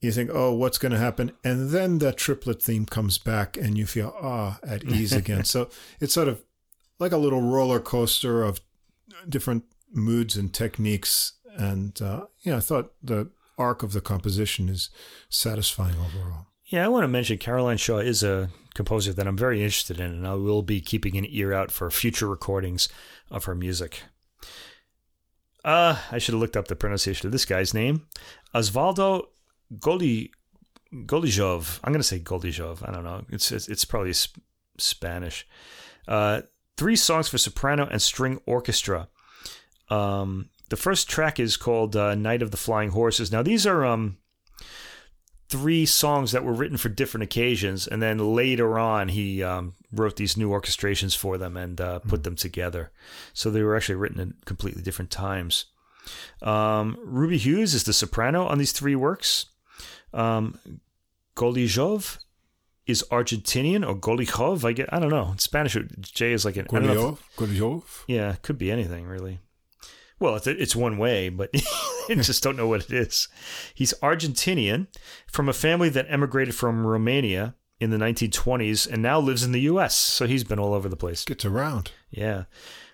You 0.00 0.12
think, 0.12 0.30
oh, 0.32 0.54
what's 0.54 0.78
going 0.78 0.92
to 0.92 0.98
happen? 0.98 1.32
And 1.42 1.70
then 1.70 1.98
that 1.98 2.16
triplet 2.18 2.62
theme 2.62 2.86
comes 2.86 3.18
back, 3.18 3.56
and 3.56 3.76
you 3.76 3.86
feel 3.86 4.14
ah 4.20 4.58
at 4.62 4.84
ease 4.92 5.12
again. 5.12 5.44
so 5.44 5.68
it's 6.00 6.14
sort 6.14 6.28
of 6.28 6.42
like 6.98 7.12
a 7.12 7.16
little 7.16 7.42
roller 7.42 7.80
coaster 7.80 8.42
of 8.42 8.60
different 9.28 9.64
moods 9.92 10.36
and 10.36 10.52
techniques. 10.52 11.32
And 11.56 12.00
uh, 12.02 12.26
yeah, 12.42 12.56
I 12.58 12.60
thought 12.60 12.92
the 13.02 13.30
arc 13.58 13.82
of 13.82 13.92
the 13.92 14.00
composition 14.02 14.68
is 14.68 14.90
satisfying 15.30 15.94
overall. 15.96 16.46
Yeah, 16.66 16.84
I 16.84 16.88
want 16.88 17.04
to 17.04 17.08
mention 17.08 17.38
Caroline 17.38 17.78
Shaw 17.78 17.98
is 17.98 18.22
a 18.22 18.50
composer 18.76 19.12
that 19.12 19.26
I'm 19.26 19.36
very 19.36 19.62
interested 19.62 19.98
in, 19.98 20.12
and 20.12 20.26
I 20.26 20.34
will 20.34 20.62
be 20.62 20.80
keeping 20.80 21.16
an 21.16 21.26
ear 21.28 21.52
out 21.52 21.72
for 21.72 21.90
future 21.90 22.28
recordings 22.28 22.88
of 23.30 23.44
her 23.44 23.54
music. 23.54 24.02
Uh, 25.64 25.98
I 26.12 26.18
should 26.18 26.34
have 26.34 26.40
looked 26.40 26.56
up 26.56 26.68
the 26.68 26.76
pronunciation 26.76 27.26
of 27.26 27.32
this 27.32 27.44
guy's 27.44 27.74
name. 27.74 28.06
Osvaldo 28.54 29.26
Goli 29.78 30.30
Golijov. 30.94 31.80
I'm 31.82 31.92
going 31.92 32.00
to 32.00 32.06
say 32.06 32.20
Golijov. 32.20 32.88
I 32.88 32.92
don't 32.92 33.02
know. 33.02 33.24
It's 33.30 33.50
it's, 33.50 33.66
it's 33.66 33.84
probably 33.84 34.12
sp- 34.14 34.38
Spanish. 34.78 35.46
Uh, 36.06 36.42
three 36.76 36.94
songs 36.94 37.28
for 37.28 37.38
soprano 37.38 37.88
and 37.90 38.00
string 38.00 38.40
orchestra. 38.46 39.08
Um, 39.88 40.50
the 40.68 40.76
first 40.76 41.08
track 41.08 41.40
is 41.40 41.56
called 41.56 41.96
uh, 41.96 42.14
"Night 42.14 42.42
of 42.42 42.52
the 42.52 42.56
Flying 42.56 42.90
Horses." 42.90 43.32
Now 43.32 43.42
these 43.42 43.66
are 43.66 43.84
um 43.84 44.18
three 45.48 45.86
songs 45.86 46.32
that 46.32 46.44
were 46.44 46.52
written 46.52 46.76
for 46.76 46.88
different 46.88 47.24
occasions, 47.24 47.86
and 47.86 48.02
then 48.02 48.18
later 48.34 48.78
on 48.78 49.08
he 49.08 49.42
um, 49.42 49.74
wrote 49.92 50.16
these 50.16 50.36
new 50.36 50.50
orchestrations 50.50 51.16
for 51.16 51.38
them 51.38 51.56
and 51.56 51.80
uh, 51.80 51.98
put 52.00 52.24
them 52.24 52.34
together. 52.36 52.90
So 53.32 53.50
they 53.50 53.62
were 53.62 53.76
actually 53.76 53.94
written 53.96 54.20
at 54.20 54.44
completely 54.44 54.82
different 54.82 55.10
times. 55.10 55.66
Um, 56.42 56.96
Ruby 57.02 57.36
Hughes 57.38 57.74
is 57.74 57.84
the 57.84 57.92
soprano 57.92 58.46
on 58.46 58.58
these 58.58 58.72
three 58.72 58.96
works. 58.96 59.46
Um, 60.14 60.58
Golijov 61.36 62.18
is 62.86 63.04
Argentinian 63.10 63.86
or 63.86 63.96
Golijov. 63.96 64.64
I 64.64 64.72
get 64.72 64.92
I 64.92 64.98
don't 64.98 65.10
know. 65.10 65.30
In 65.32 65.38
Spanish, 65.38 65.76
J 66.00 66.32
is 66.32 66.44
like 66.44 66.56
an 66.56 66.66
Golijov. 66.66 66.72
don't 66.72 66.86
know 66.94 67.08
if- 67.10 67.36
Goliov, 67.36 67.58
Goliov. 67.58 67.82
yeah, 68.06 68.36
could 68.42 68.58
be 68.58 68.70
anything 68.70 69.06
really. 69.06 69.40
Well, 70.18 70.36
it's, 70.36 70.46
it's 70.46 70.76
one 70.76 70.96
way, 70.96 71.28
but 71.28 71.50
I 72.08 72.14
just 72.14 72.42
don't 72.42 72.56
know 72.56 72.68
what 72.68 72.84
it 72.84 72.92
is. 72.92 73.28
He's 73.74 73.92
Argentinian 74.02 74.86
from 75.26 75.48
a 75.48 75.52
family 75.52 75.88
that 75.90 76.06
emigrated 76.08 76.54
from 76.54 76.86
Romania 76.86 77.54
in 77.78 77.90
the 77.90 77.98
1920s 77.98 78.90
and 78.90 79.02
now 79.02 79.20
lives 79.20 79.42
in 79.42 79.52
the 79.52 79.60
U.S. 79.62 79.94
So 79.94 80.26
he's 80.26 80.44
been 80.44 80.58
all 80.58 80.72
over 80.72 80.88
the 80.88 80.96
place. 80.96 81.24
Gets 81.24 81.44
around. 81.44 81.92
Yeah. 82.10 82.44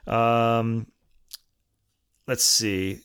Um, 0.07 0.89
let's 2.27 2.45
see. 2.45 3.01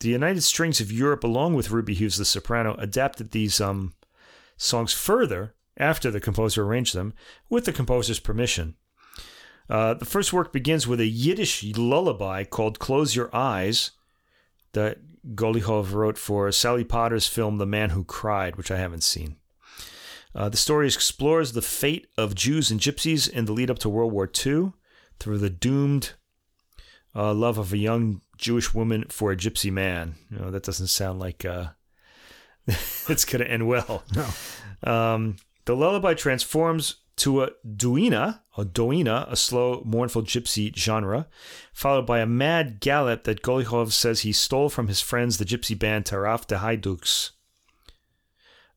The 0.00 0.08
United 0.08 0.42
Strings 0.42 0.80
of 0.80 0.92
Europe, 0.92 1.24
along 1.24 1.54
with 1.54 1.70
Ruby 1.70 1.94
Hughes, 1.94 2.18
the 2.18 2.24
soprano, 2.24 2.74
adapted 2.74 3.30
these 3.30 3.60
um, 3.60 3.94
songs 4.56 4.92
further 4.92 5.54
after 5.76 6.10
the 6.10 6.20
composer 6.20 6.64
arranged 6.64 6.94
them 6.94 7.14
with 7.48 7.64
the 7.64 7.72
composer's 7.72 8.20
permission. 8.20 8.76
Uh, 9.72 9.94
the 9.94 10.04
first 10.04 10.34
work 10.34 10.52
begins 10.52 10.86
with 10.86 11.00
a 11.00 11.06
Yiddish 11.06 11.64
lullaby 11.78 12.44
called 12.44 12.78
Close 12.78 13.16
Your 13.16 13.34
Eyes 13.34 13.92
that 14.74 14.98
Golijov 15.34 15.94
wrote 15.94 16.18
for 16.18 16.52
Sally 16.52 16.84
Potter's 16.84 17.26
film 17.26 17.56
The 17.56 17.64
Man 17.64 17.88
Who 17.88 18.04
Cried, 18.04 18.56
which 18.56 18.70
I 18.70 18.76
haven't 18.76 19.02
seen. 19.02 19.36
Uh, 20.34 20.50
the 20.50 20.58
story 20.58 20.88
explores 20.88 21.52
the 21.52 21.62
fate 21.62 22.06
of 22.18 22.34
Jews 22.34 22.70
and 22.70 22.80
gypsies 22.80 23.30
in 23.30 23.46
the 23.46 23.54
lead 23.54 23.70
up 23.70 23.78
to 23.78 23.88
World 23.88 24.12
War 24.12 24.30
II 24.46 24.72
through 25.18 25.38
the 25.38 25.48
doomed 25.48 26.12
uh, 27.14 27.32
love 27.32 27.56
of 27.56 27.72
a 27.72 27.78
young 27.78 28.20
Jewish 28.36 28.74
woman 28.74 29.06
for 29.08 29.32
a 29.32 29.36
gypsy 29.36 29.72
man. 29.72 30.16
You 30.30 30.38
know, 30.38 30.50
that 30.50 30.64
doesn't 30.64 30.88
sound 30.88 31.18
like 31.18 31.46
uh, 31.46 31.68
it's 32.66 33.24
going 33.24 33.42
to 33.42 33.50
end 33.50 33.66
well. 33.66 34.04
No. 34.14 34.92
Um, 34.92 35.36
the 35.64 35.74
lullaby 35.74 36.12
transforms 36.12 36.96
to 37.16 37.42
a 37.42 37.50
duina, 37.76 38.42
or 38.56 38.64
doina, 38.64 39.30
a 39.30 39.36
slow, 39.36 39.82
mournful 39.84 40.22
gypsy 40.22 40.74
genre, 40.74 41.28
followed 41.72 42.06
by 42.06 42.20
a 42.20 42.26
mad 42.26 42.80
gallop 42.80 43.24
that 43.24 43.42
Golijov 43.42 43.92
says 43.92 44.20
he 44.20 44.32
stole 44.32 44.68
from 44.68 44.88
his 44.88 45.00
friends, 45.00 45.38
the 45.38 45.44
gypsy 45.44 45.78
band 45.78 46.06
Taraf 46.06 46.46
de 46.46 46.56
Haiduks. 46.56 47.30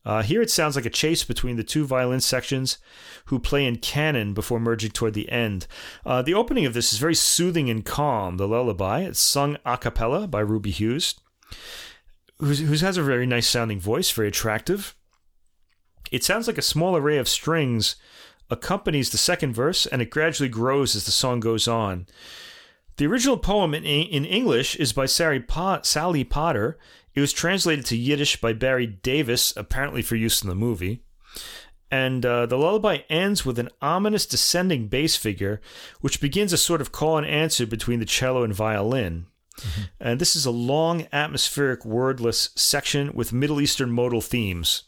Uh, 0.04 0.22
here 0.22 0.40
it 0.40 0.50
sounds 0.50 0.76
like 0.76 0.86
a 0.86 0.90
chase 0.90 1.24
between 1.24 1.56
the 1.56 1.64
two 1.64 1.84
violin 1.84 2.20
sections 2.20 2.78
who 3.24 3.40
play 3.40 3.66
in 3.66 3.76
canon 3.76 4.34
before 4.34 4.60
merging 4.60 4.92
toward 4.92 5.14
the 5.14 5.28
end. 5.32 5.66
Uh, 6.04 6.22
the 6.22 6.34
opening 6.34 6.64
of 6.64 6.74
this 6.74 6.92
is 6.92 7.00
very 7.00 7.14
soothing 7.14 7.68
and 7.68 7.84
calm, 7.84 8.36
the 8.36 8.46
lullaby. 8.46 9.00
It's 9.00 9.18
sung 9.18 9.56
a 9.64 9.76
cappella 9.76 10.28
by 10.28 10.40
Ruby 10.40 10.70
Hughes, 10.70 11.16
who 12.38 12.46
has 12.76 12.96
a 12.96 13.02
very 13.02 13.26
nice 13.26 13.48
sounding 13.48 13.80
voice, 13.80 14.12
very 14.12 14.28
attractive. 14.28 14.94
It 16.12 16.22
sounds 16.22 16.46
like 16.46 16.58
a 16.58 16.62
small 16.62 16.96
array 16.96 17.18
of 17.18 17.28
strings 17.28 17.96
accompanies 18.50 19.10
the 19.10 19.18
second 19.18 19.52
verse, 19.52 19.86
and 19.86 20.00
it 20.00 20.10
gradually 20.10 20.48
grows 20.48 20.94
as 20.94 21.04
the 21.04 21.10
song 21.10 21.40
goes 21.40 21.66
on. 21.66 22.06
The 22.96 23.06
original 23.06 23.36
poem 23.36 23.74
in, 23.74 23.84
in 23.84 24.24
English 24.24 24.76
is 24.76 24.92
by 24.92 25.06
Sally, 25.06 25.40
Pot, 25.40 25.84
Sally 25.84 26.24
Potter. 26.24 26.78
It 27.14 27.20
was 27.20 27.32
translated 27.32 27.84
to 27.86 27.96
Yiddish 27.96 28.40
by 28.40 28.52
Barry 28.52 28.86
Davis, 28.86 29.52
apparently 29.56 30.02
for 30.02 30.16
use 30.16 30.42
in 30.42 30.48
the 30.48 30.54
movie. 30.54 31.02
And 31.90 32.26
uh, 32.26 32.46
the 32.46 32.58
lullaby 32.58 32.98
ends 33.08 33.44
with 33.44 33.58
an 33.58 33.68
ominous 33.80 34.26
descending 34.26 34.88
bass 34.88 35.14
figure, 35.14 35.60
which 36.00 36.20
begins 36.20 36.52
a 36.52 36.58
sort 36.58 36.80
of 36.80 36.90
call 36.90 37.18
and 37.18 37.26
answer 37.26 37.66
between 37.66 38.00
the 38.00 38.06
cello 38.06 38.42
and 38.42 38.54
violin. 38.54 39.26
And 40.00 40.20
this 40.20 40.36
is 40.36 40.44
a 40.44 40.50
long, 40.50 41.06
atmospheric, 41.12 41.84
wordless 41.84 42.50
section 42.56 43.14
with 43.14 43.32
Middle 43.32 43.60
Eastern 43.60 43.90
modal 43.90 44.20
themes. 44.20 44.82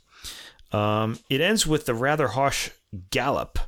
Um, 0.72 1.18
it 1.30 1.40
ends 1.40 1.66
with 1.66 1.86
the 1.86 1.94
rather 1.94 2.28
harsh 2.28 2.70
gallop. 3.10 3.58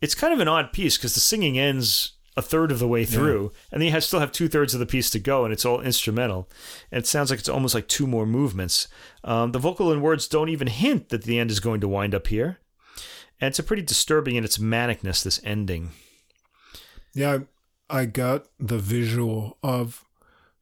It's 0.00 0.14
kind 0.14 0.32
of 0.34 0.40
an 0.40 0.48
odd 0.48 0.72
piece 0.72 0.96
because 0.96 1.14
the 1.14 1.20
singing 1.20 1.58
ends 1.58 2.12
a 2.36 2.42
third 2.42 2.72
of 2.72 2.78
the 2.78 2.88
way 2.88 3.04
through, 3.04 3.52
and 3.70 3.80
then 3.80 3.86
you 3.86 3.92
have, 3.92 4.02
still 4.02 4.18
have 4.20 4.32
two 4.32 4.48
thirds 4.48 4.72
of 4.72 4.80
the 4.80 4.86
piece 4.86 5.10
to 5.10 5.18
go, 5.18 5.44
and 5.44 5.52
it's 5.52 5.66
all 5.66 5.82
instrumental. 5.82 6.48
And 6.90 6.98
it 7.02 7.06
sounds 7.06 7.28
like 7.30 7.38
it's 7.38 7.48
almost 7.48 7.74
like 7.74 7.88
two 7.88 8.06
more 8.06 8.24
movements. 8.24 8.88
Um, 9.22 9.52
the 9.52 9.58
vocal 9.58 9.92
and 9.92 10.00
words 10.02 10.26
don't 10.28 10.48
even 10.48 10.66
hint 10.68 11.10
that 11.10 11.24
the 11.24 11.38
end 11.38 11.50
is 11.50 11.60
going 11.60 11.80
to 11.82 11.88
wind 11.88 12.14
up 12.14 12.28
here, 12.28 12.58
and 13.38 13.48
it's 13.48 13.58
a 13.58 13.62
pretty 13.62 13.82
disturbing 13.82 14.36
in 14.36 14.44
its 14.44 14.56
manicness. 14.58 15.22
This 15.22 15.40
ending. 15.44 15.90
Yeah, 17.14 17.40
I, 17.90 18.00
I 18.00 18.04
got 18.06 18.46
the 18.58 18.78
visual 18.78 19.58
of 19.62 20.04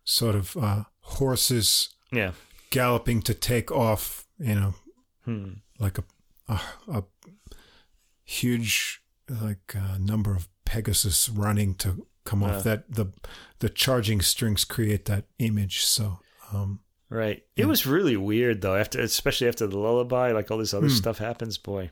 sort 0.03 0.35
of 0.35 0.57
uh, 0.57 0.85
horses 1.03 1.91
Yeah. 2.11 2.33
galloping 2.71 3.23
to 3.23 3.33
take 3.35 3.71
off. 3.71 4.27
You 4.41 4.55
know, 4.57 4.75
Hmm. 5.25 5.51
like 5.79 5.99
a 5.99 6.05
a, 6.49 6.61
a 6.89 7.05
huge 8.31 9.03
like 9.29 9.75
uh, 9.77 9.99
number 9.99 10.35
of 10.35 10.49
Pegasus 10.65 11.29
running 11.29 11.75
to 11.77 12.07
come 12.25 12.43
off. 12.43 12.63
That 12.65 12.93
the 12.93 13.13
the 13.59 13.69
charging 13.69 14.21
strings 14.21 14.65
create 14.65 15.07
that 15.07 15.25
image. 15.39 15.85
So 15.85 16.21
um, 16.53 16.81
Right. 17.11 17.43
It 17.57 17.67
was 17.67 17.87
really 17.87 18.17
weird 18.17 18.61
though, 18.61 18.77
after 18.77 19.01
especially 19.01 19.49
after 19.49 19.67
the 19.67 19.79
lullaby, 19.79 20.31
like 20.31 20.51
all 20.51 20.59
this 20.59 20.73
other 20.73 20.89
stuff 20.89 21.19
happens, 21.19 21.59
boy. 21.59 21.91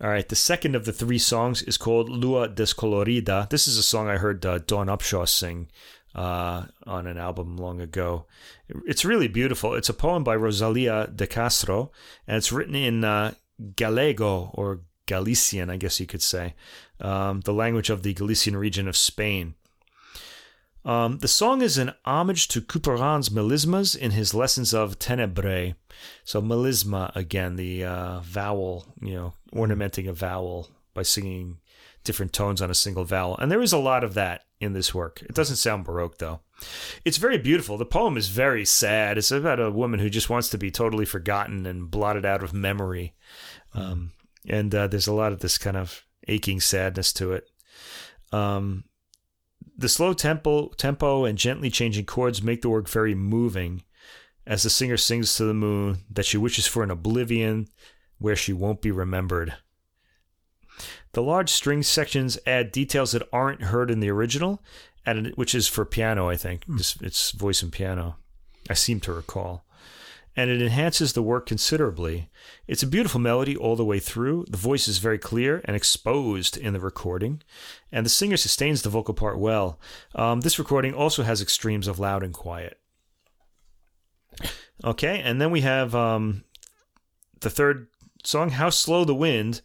All 0.00 0.10
right, 0.10 0.28
the 0.28 0.36
second 0.36 0.76
of 0.76 0.84
the 0.84 0.92
three 0.92 1.18
songs 1.18 1.62
is 1.62 1.76
called 1.76 2.08
Lua 2.08 2.48
Descolorida. 2.48 3.48
This 3.50 3.66
is 3.66 3.78
a 3.78 3.82
song 3.82 4.08
I 4.08 4.16
heard 4.16 4.46
uh, 4.46 4.58
Dawn 4.58 4.86
Upshaw 4.86 5.28
sing 5.28 5.68
uh, 6.14 6.66
on 6.86 7.08
an 7.08 7.18
album 7.18 7.56
long 7.56 7.80
ago. 7.80 8.26
It's 8.86 9.04
really 9.04 9.26
beautiful. 9.26 9.74
It's 9.74 9.88
a 9.88 9.94
poem 9.94 10.22
by 10.22 10.36
Rosalia 10.36 11.08
de 11.08 11.26
Castro, 11.26 11.90
and 12.28 12.36
it's 12.36 12.52
written 12.52 12.76
in 12.76 13.02
uh, 13.02 13.34
Gallego 13.74 14.52
or 14.54 14.82
Galician, 15.08 15.70
I 15.70 15.76
guess 15.76 15.98
you 15.98 16.06
could 16.06 16.22
say, 16.22 16.54
um, 17.00 17.40
the 17.40 17.52
language 17.52 17.90
of 17.90 18.02
the 18.02 18.14
Galician 18.14 18.56
region 18.56 18.86
of 18.86 18.96
Spain. 18.96 19.54
Um, 20.84 21.18
the 21.18 21.28
song 21.28 21.60
is 21.60 21.76
an 21.76 21.92
homage 22.04 22.46
to 22.48 22.60
Couperin's 22.60 23.30
melismas 23.30 23.96
in 23.96 24.12
his 24.12 24.32
lessons 24.32 24.72
of 24.72 24.98
Tenebrae. 24.98 25.74
So 26.24 26.40
melisma 26.40 27.14
again, 27.16 27.56
the 27.56 27.84
uh, 27.84 28.20
vowel, 28.20 28.86
you 29.02 29.14
know, 29.14 29.34
ornamenting 29.52 30.06
a 30.06 30.12
vowel 30.12 30.68
by 30.94 31.02
singing 31.02 31.58
different 32.04 32.32
tones 32.32 32.62
on 32.62 32.70
a 32.70 32.74
single 32.74 33.04
vowel, 33.04 33.36
and 33.38 33.50
there 33.50 33.60
is 33.60 33.72
a 33.72 33.78
lot 33.78 34.04
of 34.04 34.14
that 34.14 34.44
in 34.60 34.72
this 34.72 34.94
work. 34.94 35.20
It 35.22 35.34
doesn't 35.34 35.56
sound 35.56 35.84
baroque 35.84 36.18
though. 36.18 36.40
It's 37.04 37.18
very 37.18 37.38
beautiful. 37.38 37.76
The 37.76 37.84
poem 37.84 38.16
is 38.16 38.28
very 38.28 38.64
sad. 38.64 39.18
It's 39.18 39.30
about 39.30 39.60
a 39.60 39.70
woman 39.70 40.00
who 40.00 40.10
just 40.10 40.30
wants 40.30 40.48
to 40.50 40.58
be 40.58 40.70
totally 40.70 41.04
forgotten 41.04 41.66
and 41.66 41.90
blotted 41.90 42.24
out 42.24 42.42
of 42.42 42.52
memory, 42.52 43.14
um, 43.74 44.12
and 44.48 44.74
uh, 44.74 44.86
there's 44.86 45.06
a 45.06 45.12
lot 45.12 45.32
of 45.32 45.40
this 45.40 45.58
kind 45.58 45.76
of 45.76 46.04
aching 46.26 46.60
sadness 46.60 47.12
to 47.14 47.32
it. 47.32 47.48
Um, 48.32 48.84
the 49.76 49.88
slow 49.88 50.12
tempo, 50.12 50.68
tempo 50.70 51.24
and 51.24 51.38
gently 51.38 51.70
changing 51.70 52.06
chords 52.06 52.42
make 52.42 52.62
the 52.62 52.68
work 52.68 52.88
very 52.88 53.14
moving 53.14 53.82
as 54.46 54.62
the 54.62 54.70
singer 54.70 54.96
sings 54.96 55.36
to 55.36 55.44
the 55.44 55.54
moon 55.54 55.98
that 56.10 56.26
she 56.26 56.36
wishes 56.36 56.66
for 56.66 56.82
an 56.82 56.90
oblivion 56.90 57.68
where 58.18 58.36
she 58.36 58.52
won't 58.52 58.82
be 58.82 58.90
remembered. 58.90 59.54
The 61.12 61.22
large 61.22 61.50
string 61.50 61.82
sections 61.82 62.38
add 62.46 62.72
details 62.72 63.12
that 63.12 63.28
aren't 63.32 63.62
heard 63.62 63.90
in 63.90 64.00
the 64.00 64.10
original, 64.10 64.62
and 65.06 65.28
which 65.36 65.54
is 65.54 65.68
for 65.68 65.84
piano, 65.84 66.28
I 66.28 66.36
think. 66.36 66.64
It's, 66.68 66.96
it's 67.00 67.30
voice 67.32 67.62
and 67.62 67.72
piano. 67.72 68.16
I 68.68 68.74
seem 68.74 69.00
to 69.00 69.12
recall. 69.12 69.64
And 70.36 70.50
it 70.50 70.62
enhances 70.62 71.12
the 71.12 71.22
work 71.22 71.46
considerably. 71.46 72.30
It's 72.68 72.82
a 72.82 72.86
beautiful 72.86 73.20
melody 73.20 73.56
all 73.56 73.74
the 73.74 73.84
way 73.84 73.98
through. 73.98 74.46
The 74.48 74.56
voice 74.56 74.86
is 74.86 74.98
very 74.98 75.18
clear 75.18 75.62
and 75.64 75.74
exposed 75.74 76.56
in 76.56 76.74
the 76.74 76.80
recording, 76.80 77.42
and 77.90 78.06
the 78.06 78.10
singer 78.10 78.36
sustains 78.36 78.82
the 78.82 78.88
vocal 78.88 79.14
part 79.14 79.38
well. 79.38 79.80
Um, 80.14 80.42
this 80.42 80.58
recording 80.58 80.94
also 80.94 81.24
has 81.24 81.42
extremes 81.42 81.88
of 81.88 81.98
loud 81.98 82.22
and 82.22 82.32
quiet. 82.32 82.78
Okay, 84.84 85.20
and 85.20 85.40
then 85.40 85.50
we 85.50 85.62
have 85.62 85.94
um, 85.94 86.44
the 87.40 87.50
third 87.50 87.88
song, 88.22 88.50
How 88.50 88.70
Slow 88.70 89.04
the 89.04 89.14
Wind, 89.14 89.60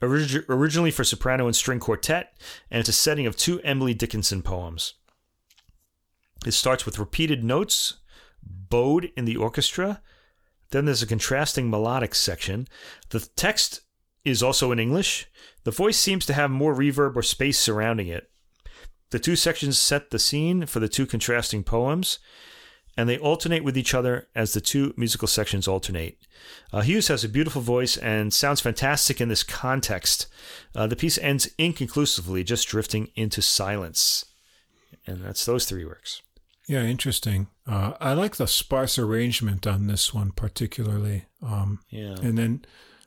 orig- 0.00 0.44
originally 0.48 0.90
for 0.90 1.04
soprano 1.04 1.46
and 1.46 1.54
string 1.54 1.80
quartet, 1.80 2.38
and 2.70 2.80
it's 2.80 2.88
a 2.88 2.92
setting 2.92 3.26
of 3.26 3.36
two 3.36 3.60
Emily 3.60 3.92
Dickinson 3.92 4.40
poems. 4.40 4.94
It 6.46 6.52
starts 6.52 6.86
with 6.86 6.98
repeated 6.98 7.44
notes, 7.44 7.94
bowed 8.46 9.10
in 9.16 9.24
the 9.24 9.36
orchestra. 9.36 10.02
Then 10.70 10.86
there's 10.86 11.02
a 11.02 11.06
contrasting 11.06 11.70
melodic 11.70 12.14
section. 12.14 12.66
The 13.10 13.20
text 13.36 13.82
is 14.24 14.42
also 14.42 14.72
in 14.72 14.78
English. 14.78 15.26
The 15.64 15.70
voice 15.70 15.98
seems 15.98 16.26
to 16.26 16.34
have 16.34 16.50
more 16.50 16.74
reverb 16.74 17.16
or 17.16 17.22
space 17.22 17.58
surrounding 17.58 18.08
it. 18.08 18.30
The 19.10 19.18
two 19.18 19.36
sections 19.36 19.78
set 19.78 20.10
the 20.10 20.18
scene 20.18 20.66
for 20.66 20.80
the 20.80 20.88
two 20.88 21.06
contrasting 21.06 21.62
poems, 21.62 22.18
and 22.96 23.08
they 23.08 23.18
alternate 23.18 23.62
with 23.62 23.78
each 23.78 23.94
other 23.94 24.28
as 24.34 24.52
the 24.52 24.60
two 24.60 24.94
musical 24.96 25.28
sections 25.28 25.68
alternate. 25.68 26.18
Uh, 26.72 26.80
Hughes 26.80 27.08
has 27.08 27.22
a 27.22 27.28
beautiful 27.28 27.62
voice 27.62 27.96
and 27.96 28.32
sounds 28.32 28.60
fantastic 28.60 29.20
in 29.20 29.28
this 29.28 29.42
context. 29.42 30.26
Uh, 30.74 30.86
the 30.86 30.96
piece 30.96 31.18
ends 31.18 31.48
inconclusively, 31.58 32.42
just 32.42 32.66
drifting 32.66 33.10
into 33.14 33.42
silence. 33.42 34.24
And 35.06 35.24
that's 35.24 35.44
those 35.44 35.66
three 35.66 35.84
works. 35.84 36.22
Yeah, 36.66 36.82
interesting. 36.84 37.48
Uh, 37.66 37.92
I 38.00 38.12
like 38.14 38.36
the 38.36 38.46
sparse 38.46 38.98
arrangement 38.98 39.66
on 39.66 39.86
this 39.86 40.12
one 40.14 40.32
particularly. 40.32 41.26
Um, 41.42 41.80
Yeah. 41.90 42.16
and 42.22 42.36
then 42.38 42.64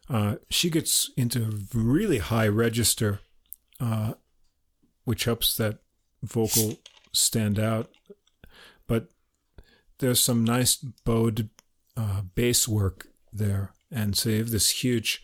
uh, 0.10 0.36
she 0.50 0.70
gets 0.70 1.12
into 1.18 1.60
really 1.74 2.20
high 2.20 2.48
register, 2.48 3.20
uh, 3.80 4.14
which 5.04 5.26
helps 5.26 5.56
that 5.58 5.80
vocal 6.24 6.78
stand 7.14 7.60
out. 7.60 7.90
But 8.88 9.10
there's 10.00 10.20
some 10.20 10.44
nice 10.44 10.76
bowed 10.76 11.50
uh, 11.96 12.22
bass 12.36 12.68
work 12.68 13.08
there, 13.34 13.74
and 13.92 14.16
so 14.16 14.30
you 14.30 14.38
have 14.38 14.52
this 14.52 14.84
huge 14.84 15.24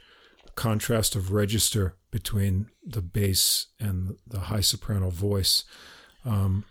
contrast 0.56 1.16
of 1.16 1.32
register 1.32 1.96
between 2.12 2.70
the 2.86 3.02
bass 3.02 3.68
and 3.80 4.18
the 4.28 4.40
high 4.42 4.62
soprano 4.62 5.10
voice. 5.10 5.64
Um, 6.26 6.66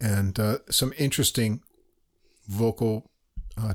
and 0.00 0.38
uh, 0.38 0.58
some 0.70 0.92
interesting 0.98 1.62
vocal 2.48 3.10
uh, 3.56 3.74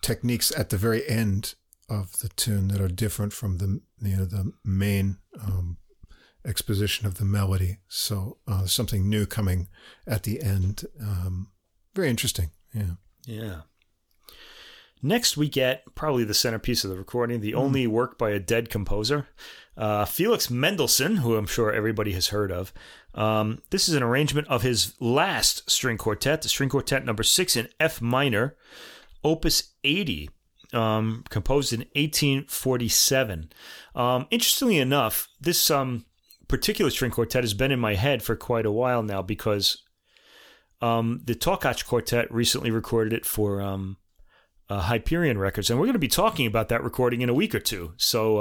techniques 0.00 0.52
at 0.56 0.70
the 0.70 0.76
very 0.76 1.08
end 1.08 1.54
of 1.88 2.18
the 2.20 2.28
tune 2.30 2.68
that 2.68 2.80
are 2.80 2.88
different 2.88 3.32
from 3.32 3.58
the 3.58 3.80
you 4.00 4.16
know 4.16 4.24
the 4.24 4.52
main 4.64 5.18
um, 5.40 5.76
exposition 6.44 7.06
of 7.06 7.16
the 7.16 7.24
melody. 7.24 7.78
So 7.88 8.38
uh, 8.48 8.66
something 8.66 9.08
new 9.08 9.26
coming 9.26 9.68
at 10.06 10.22
the 10.24 10.42
end. 10.42 10.84
Um, 11.00 11.52
very 11.94 12.08
interesting. 12.08 12.50
Yeah. 12.74 12.94
Yeah. 13.26 13.60
Next, 15.04 15.36
we 15.36 15.48
get 15.48 15.82
probably 15.96 16.22
the 16.22 16.34
centerpiece 16.34 16.84
of 16.84 16.90
the 16.90 16.96
recording, 16.96 17.40
the 17.40 17.54
only 17.54 17.88
work 17.88 18.16
by 18.16 18.30
a 18.30 18.38
dead 18.38 18.70
composer, 18.70 19.26
uh, 19.76 20.04
Felix 20.04 20.48
Mendelssohn, 20.48 21.16
who 21.16 21.36
I'm 21.36 21.46
sure 21.46 21.72
everybody 21.72 22.12
has 22.12 22.28
heard 22.28 22.52
of. 22.52 22.72
Um, 23.14 23.60
this 23.70 23.88
is 23.88 23.94
an 23.94 24.02
arrangement 24.02 24.48
of 24.48 24.62
his 24.62 24.94
last 25.00 25.70
string 25.70 25.98
quartet, 25.98 26.42
the 26.42 26.48
string 26.48 26.68
quartet 26.68 27.04
number 27.04 27.22
six 27.22 27.56
in 27.56 27.68
F 27.78 28.00
minor, 28.00 28.56
opus 29.22 29.74
80, 29.84 30.30
um, 30.72 31.24
composed 31.28 31.72
in 31.72 31.80
1847. 31.94 33.52
Um, 33.94 34.26
interestingly 34.30 34.78
enough, 34.78 35.28
this 35.40 35.70
um, 35.70 36.06
particular 36.48 36.90
string 36.90 37.10
quartet 37.10 37.44
has 37.44 37.54
been 37.54 37.70
in 37.70 37.80
my 37.80 37.94
head 37.94 38.22
for 38.22 38.34
quite 38.34 38.66
a 38.66 38.72
while 38.72 39.02
now 39.02 39.20
because 39.20 39.82
um, 40.80 41.20
the 41.24 41.34
Takács 41.34 41.86
Quartet 41.86 42.32
recently 42.32 42.70
recorded 42.70 43.12
it 43.12 43.24
for 43.24 43.60
um, 43.60 43.98
uh, 44.68 44.80
Hyperion 44.80 45.38
Records, 45.38 45.70
and 45.70 45.78
we're 45.78 45.86
going 45.86 45.92
to 45.92 46.00
be 46.00 46.08
talking 46.08 46.46
about 46.46 46.70
that 46.70 46.82
recording 46.82 47.20
in 47.20 47.28
a 47.28 47.34
week 47.34 47.54
or 47.54 47.60
two. 47.60 47.92
So 47.98 48.36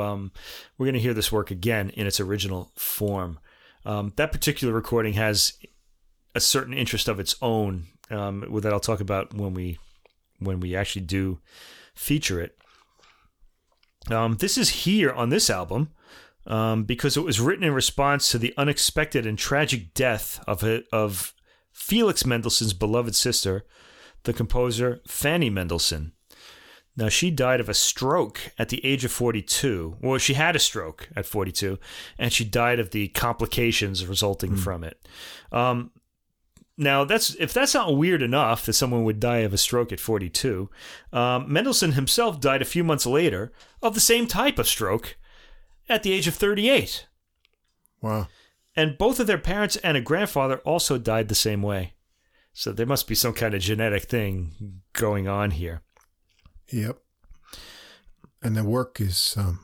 we're 0.77 0.85
going 0.85 0.93
to 0.93 0.99
hear 0.99 1.13
this 1.13 1.31
work 1.31 1.51
again 1.51 1.89
in 1.91 2.07
its 2.07 2.19
original 2.19 2.71
form. 2.75 3.37
Um, 3.85 4.13
that 4.15 4.31
particular 4.31 4.73
recording 4.73 5.13
has 5.13 5.53
a 6.35 6.39
certain 6.39 6.73
interest 6.73 7.07
of 7.07 7.19
its 7.19 7.35
own 7.41 7.87
um, 8.09 8.45
that 8.61 8.71
I'll 8.71 8.79
talk 8.79 8.99
about 8.99 9.33
when 9.33 9.53
we 9.53 9.79
when 10.39 10.59
we 10.59 10.75
actually 10.75 11.03
do 11.03 11.39
feature 11.93 12.41
it. 12.41 12.57
Um, 14.09 14.35
this 14.35 14.57
is 14.57 14.69
here 14.69 15.11
on 15.11 15.29
this 15.29 15.49
album 15.49 15.91
um, 16.47 16.83
because 16.83 17.15
it 17.15 17.23
was 17.23 17.39
written 17.39 17.63
in 17.63 17.73
response 17.73 18.31
to 18.31 18.39
the 18.39 18.53
unexpected 18.57 19.25
and 19.25 19.37
tragic 19.37 19.93
death 19.93 20.43
of 20.47 20.63
a, 20.63 20.83
of 20.91 21.33
Felix 21.71 22.25
Mendelssohn's 22.25 22.73
beloved 22.73 23.15
sister, 23.15 23.63
the 24.23 24.33
composer 24.33 25.01
Fanny 25.07 25.49
Mendelssohn. 25.49 26.13
Now, 26.97 27.07
she 27.07 27.31
died 27.31 27.61
of 27.61 27.69
a 27.69 27.73
stroke 27.73 28.51
at 28.59 28.69
the 28.69 28.83
age 28.85 29.05
of 29.05 29.11
42. 29.11 29.97
Well, 30.01 30.17
she 30.17 30.33
had 30.33 30.55
a 30.55 30.59
stroke 30.59 31.09
at 31.15 31.25
42, 31.25 31.79
and 32.17 32.33
she 32.33 32.43
died 32.43 32.79
of 32.79 32.91
the 32.91 33.07
complications 33.09 34.05
resulting 34.05 34.55
from 34.57 34.83
it. 34.83 35.07
Um, 35.51 35.91
now, 36.77 37.03
that's 37.03 37.35
if 37.35 37.53
that's 37.53 37.73
not 37.73 37.95
weird 37.95 38.21
enough 38.21 38.65
that 38.65 38.73
someone 38.73 39.03
would 39.03 39.19
die 39.19 39.39
of 39.39 39.53
a 39.53 39.57
stroke 39.57 39.91
at 39.91 39.99
42, 39.99 40.69
um, 41.13 41.51
Mendelssohn 41.51 41.91
himself 41.91 42.39
died 42.39 42.61
a 42.61 42.65
few 42.65 42.83
months 42.83 43.05
later 43.05 43.53
of 43.81 43.93
the 43.93 43.99
same 43.99 44.25
type 44.25 44.57
of 44.57 44.67
stroke 44.67 45.15
at 45.87 46.03
the 46.03 46.11
age 46.11 46.27
of 46.27 46.35
38. 46.35 47.07
Wow. 48.01 48.27
And 48.75 48.97
both 48.97 49.19
of 49.19 49.27
their 49.27 49.37
parents 49.37 49.75
and 49.77 49.95
a 49.95 50.01
grandfather 50.01 50.57
also 50.59 50.97
died 50.97 51.27
the 51.27 51.35
same 51.35 51.61
way. 51.61 51.93
So 52.53 52.71
there 52.71 52.85
must 52.85 53.07
be 53.07 53.15
some 53.15 53.33
kind 53.33 53.53
of 53.53 53.61
genetic 53.61 54.03
thing 54.03 54.81
going 54.93 55.27
on 55.27 55.51
here. 55.51 55.81
Yep. 56.71 56.97
And 58.41 58.55
the 58.55 58.63
work 58.63 58.99
is 58.99 59.35
um, 59.37 59.59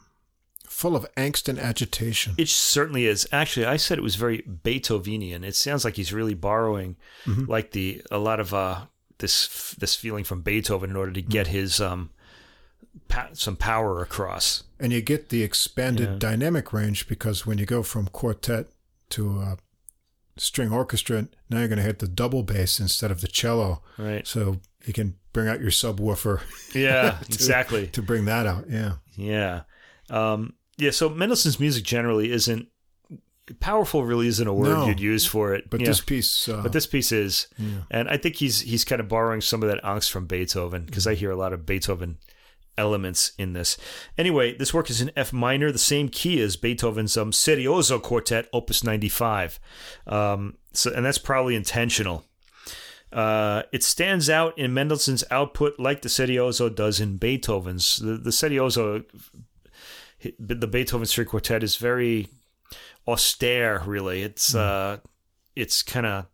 full 0.66 0.96
of 0.96 1.12
angst 1.16 1.48
and 1.50 1.58
agitation. 1.58 2.36
It 2.38 2.50
certainly 2.50 3.06
is. 3.08 3.28
Actually, 3.32 3.66
I 3.66 3.78
said 3.78 3.98
it 3.98 4.04
was 4.04 4.16
very 4.16 4.44
Beethovenian. 4.44 5.44
It 5.44 5.56
sounds 5.56 5.84
like 5.84 5.96
he's 5.96 6.14
really 6.14 6.36
borrowing 6.36 6.96
like 7.26 7.72
the 7.72 8.02
a 8.12 8.20
lot 8.20 8.40
of 8.40 8.54
uh, 8.54 8.86
this 9.18 9.74
this 9.80 9.96
feeling 9.96 10.24
from 10.24 10.42
Beethoven 10.42 10.90
in 10.92 10.96
order 10.96 11.12
to 11.14 11.22
get 11.24 11.48
his 11.48 11.82
um 11.82 12.12
pa- 13.08 13.30
some 13.34 13.56
power 13.56 14.02
across. 14.02 14.64
And 14.80 14.94
you 14.94 15.02
get 15.02 15.30
the 15.30 15.42
expanded 15.42 16.08
Yeah. 16.10 16.16
dynamic 16.20 16.72
range 16.72 17.08
because 17.08 17.48
when 17.48 17.58
you 17.58 17.66
go 17.66 17.82
from 17.82 18.08
quartet 18.10 18.68
to 19.10 19.40
uh, 19.40 19.56
string 20.38 20.72
orchestra, 20.72 21.28
now 21.50 21.60
you're 21.60 21.68
going 21.68 21.78
to 21.80 21.84
hit 21.84 21.98
the 21.98 22.08
double 22.08 22.44
bass 22.44 22.80
instead 22.80 23.10
of 23.10 23.22
the 23.22 23.28
cello. 23.28 23.82
Right. 23.98 24.28
So 24.28 24.58
you 24.86 24.94
can 24.94 25.16
bring 25.38 25.48
out 25.48 25.62
your 25.62 25.70
subwoofer 25.70 26.42
Yeah, 26.74 27.20
exactly. 27.30 27.88
to 27.88 28.02
bring 28.02 28.26
that 28.26 28.48
out. 28.48 28.66
Yeah. 28.70 28.94
Yeah. 29.16 29.62
Um, 30.10 30.54
yeah, 30.78 30.90
so 30.92 31.10
Mendelssohn's 31.10 31.60
music 31.60 31.84
generally 31.84 32.32
isn't 32.32 32.68
powerful 33.60 34.04
really 34.04 34.28
isn't 34.28 34.48
a 34.48 34.54
word 34.54 34.70
No. 34.70 34.88
you'd 34.88 35.00
use 35.00 35.26
for 35.26 35.54
it. 35.54 35.70
But 35.70 35.80
Yeah. 35.82 35.88
this 35.88 36.02
piece, 36.02 36.50
uh, 36.50 36.62
but 36.64 36.74
this 36.74 36.88
piece 36.88 37.12
is. 37.12 37.48
yeah. 37.58 37.82
And 37.92 38.10
I 38.10 38.18
think 38.18 38.36
he's 38.38 38.62
he's 38.62 38.84
kind 38.84 39.00
of 39.00 39.08
borrowing 39.08 39.42
some 39.42 39.62
of 39.64 39.70
that 39.70 39.82
angst 39.84 40.10
from 40.10 40.26
Beethoven 40.26 40.86
because 40.86 41.06
I 41.08 41.14
hear 41.14 41.30
a 41.32 41.36
lot 41.36 41.54
of 41.54 41.66
Beethoven 41.66 42.18
elements 42.80 43.32
in 43.38 43.54
this. 43.54 43.78
Anyway, 44.18 44.56
this 44.58 44.74
work 44.74 44.90
is 44.90 45.02
in 45.02 45.12
F 45.16 45.32
minor, 45.34 45.72
the 45.72 45.78
same 45.80 46.10
key 46.10 46.42
as 46.42 46.56
Beethoven's 46.58 47.16
um, 47.16 47.32
Serioso 47.32 48.02
Quartet, 48.02 48.48
Opus 48.54 48.84
95. 48.84 49.60
Um, 50.08 50.58
so, 50.74 50.92
and 50.94 51.06
that's 51.06 51.18
probably 51.18 51.56
intentional. 51.56 52.26
Uh, 53.12 53.64
it 53.72 53.84
stands 53.84 54.30
out 54.30 54.58
in 54.58 54.74
Mendelssohn's 54.74 55.24
output 55.32 55.80
like 55.80 56.02
the 56.02 56.10
Serioso 56.10 56.74
does 56.74 57.00
in 57.00 57.18
Beethoven's. 57.18 57.98
The, 57.98 58.18
the 58.18 58.32
Serioso, 58.32 59.06
the 60.40 60.68
Beethoven 60.68 61.06
String 61.06 61.28
Quartet 61.28 61.64
is 61.64 61.78
very 61.78 62.28
austere, 63.08 63.82
really. 63.86 64.24
It's 64.24 64.54
uh, 64.54 64.98
it's 65.56 65.82
kind 65.84 66.06
of 66.06 66.26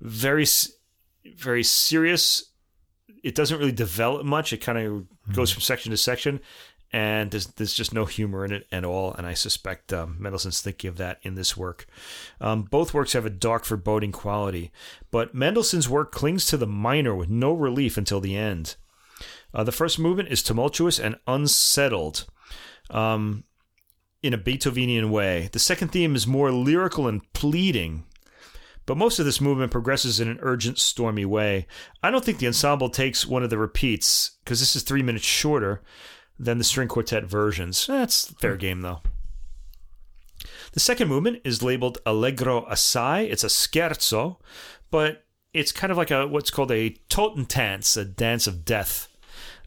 very 0.00 0.46
very 1.36 1.62
serious. 1.62 2.50
It 3.22 3.36
doesn't 3.36 3.58
really 3.58 3.72
develop 3.72 4.26
much. 4.26 4.52
It 4.52 4.58
kind 4.58 4.78
of 4.78 5.06
goes 5.32 5.52
from 5.52 5.62
section 5.62 5.92
to 5.92 5.96
section, 5.96 6.40
and 6.92 7.30
there's 7.30 7.46
there's 7.46 7.74
just 7.74 7.94
no 7.94 8.04
humor 8.04 8.44
in 8.44 8.52
it 8.52 8.66
at 8.70 8.84
all. 8.84 9.14
And 9.14 9.26
I 9.26 9.34
suspect 9.34 9.92
um, 9.92 10.16
Mendelssohn's 10.18 10.60
thinking 10.60 10.88
of 10.88 10.98
that 10.98 11.18
in 11.22 11.34
this 11.34 11.56
work. 11.56 11.86
Um, 12.40 12.62
both 12.62 12.92
works 12.92 13.14
have 13.14 13.26
a 13.26 13.30
dark, 13.30 13.64
foreboding 13.64 14.12
quality, 14.12 14.70
but 15.10 15.34
Mendelssohn's 15.34 15.88
work 15.88 16.12
clings 16.12 16.46
to 16.46 16.56
the 16.56 16.66
minor 16.66 17.14
with 17.14 17.30
no 17.30 17.52
relief 17.52 17.96
until 17.96 18.20
the 18.20 18.36
end. 18.36 18.76
Uh, 19.54 19.64
the 19.64 19.72
first 19.72 19.98
movement 19.98 20.28
is 20.30 20.42
tumultuous 20.42 20.98
and 20.98 21.16
unsettled. 21.26 22.26
Um, 22.90 23.44
in 24.22 24.32
a 24.32 24.38
Beethovenian 24.38 25.10
way. 25.10 25.48
The 25.52 25.58
second 25.58 25.88
theme 25.88 26.14
is 26.14 26.26
more 26.26 26.52
lyrical 26.52 27.08
and 27.08 27.20
pleading, 27.32 28.04
but 28.86 28.96
most 28.96 29.18
of 29.18 29.24
this 29.24 29.40
movement 29.40 29.72
progresses 29.72 30.20
in 30.20 30.28
an 30.28 30.38
urgent, 30.42 30.78
stormy 30.78 31.24
way. 31.24 31.66
I 32.02 32.10
don't 32.10 32.24
think 32.24 32.38
the 32.38 32.46
ensemble 32.46 32.88
takes 32.88 33.26
one 33.26 33.42
of 33.42 33.50
the 33.50 33.58
repeats 33.58 34.32
because 34.44 34.60
this 34.60 34.76
is 34.76 34.82
three 34.82 35.02
minutes 35.02 35.24
shorter 35.24 35.82
than 36.38 36.58
the 36.58 36.64
string 36.64 36.88
quartet 36.88 37.24
versions. 37.24 37.86
That's 37.86 38.32
fair 38.34 38.56
game, 38.56 38.80
though. 38.80 39.00
The 40.72 40.80
second 40.80 41.08
movement 41.08 41.40
is 41.44 41.62
labeled 41.62 41.98
Allegro 42.06 42.66
Assai. 42.66 43.20
It's 43.20 43.44
a 43.44 43.48
scherzo, 43.48 44.36
but 44.90 45.24
it's 45.52 45.72
kind 45.72 45.90
of 45.90 45.98
like 45.98 46.10
a 46.10 46.26
what's 46.26 46.50
called 46.50 46.72
a 46.72 46.96
Totentanz, 47.10 47.96
a 47.96 48.04
dance 48.04 48.46
of 48.46 48.64
death, 48.64 49.08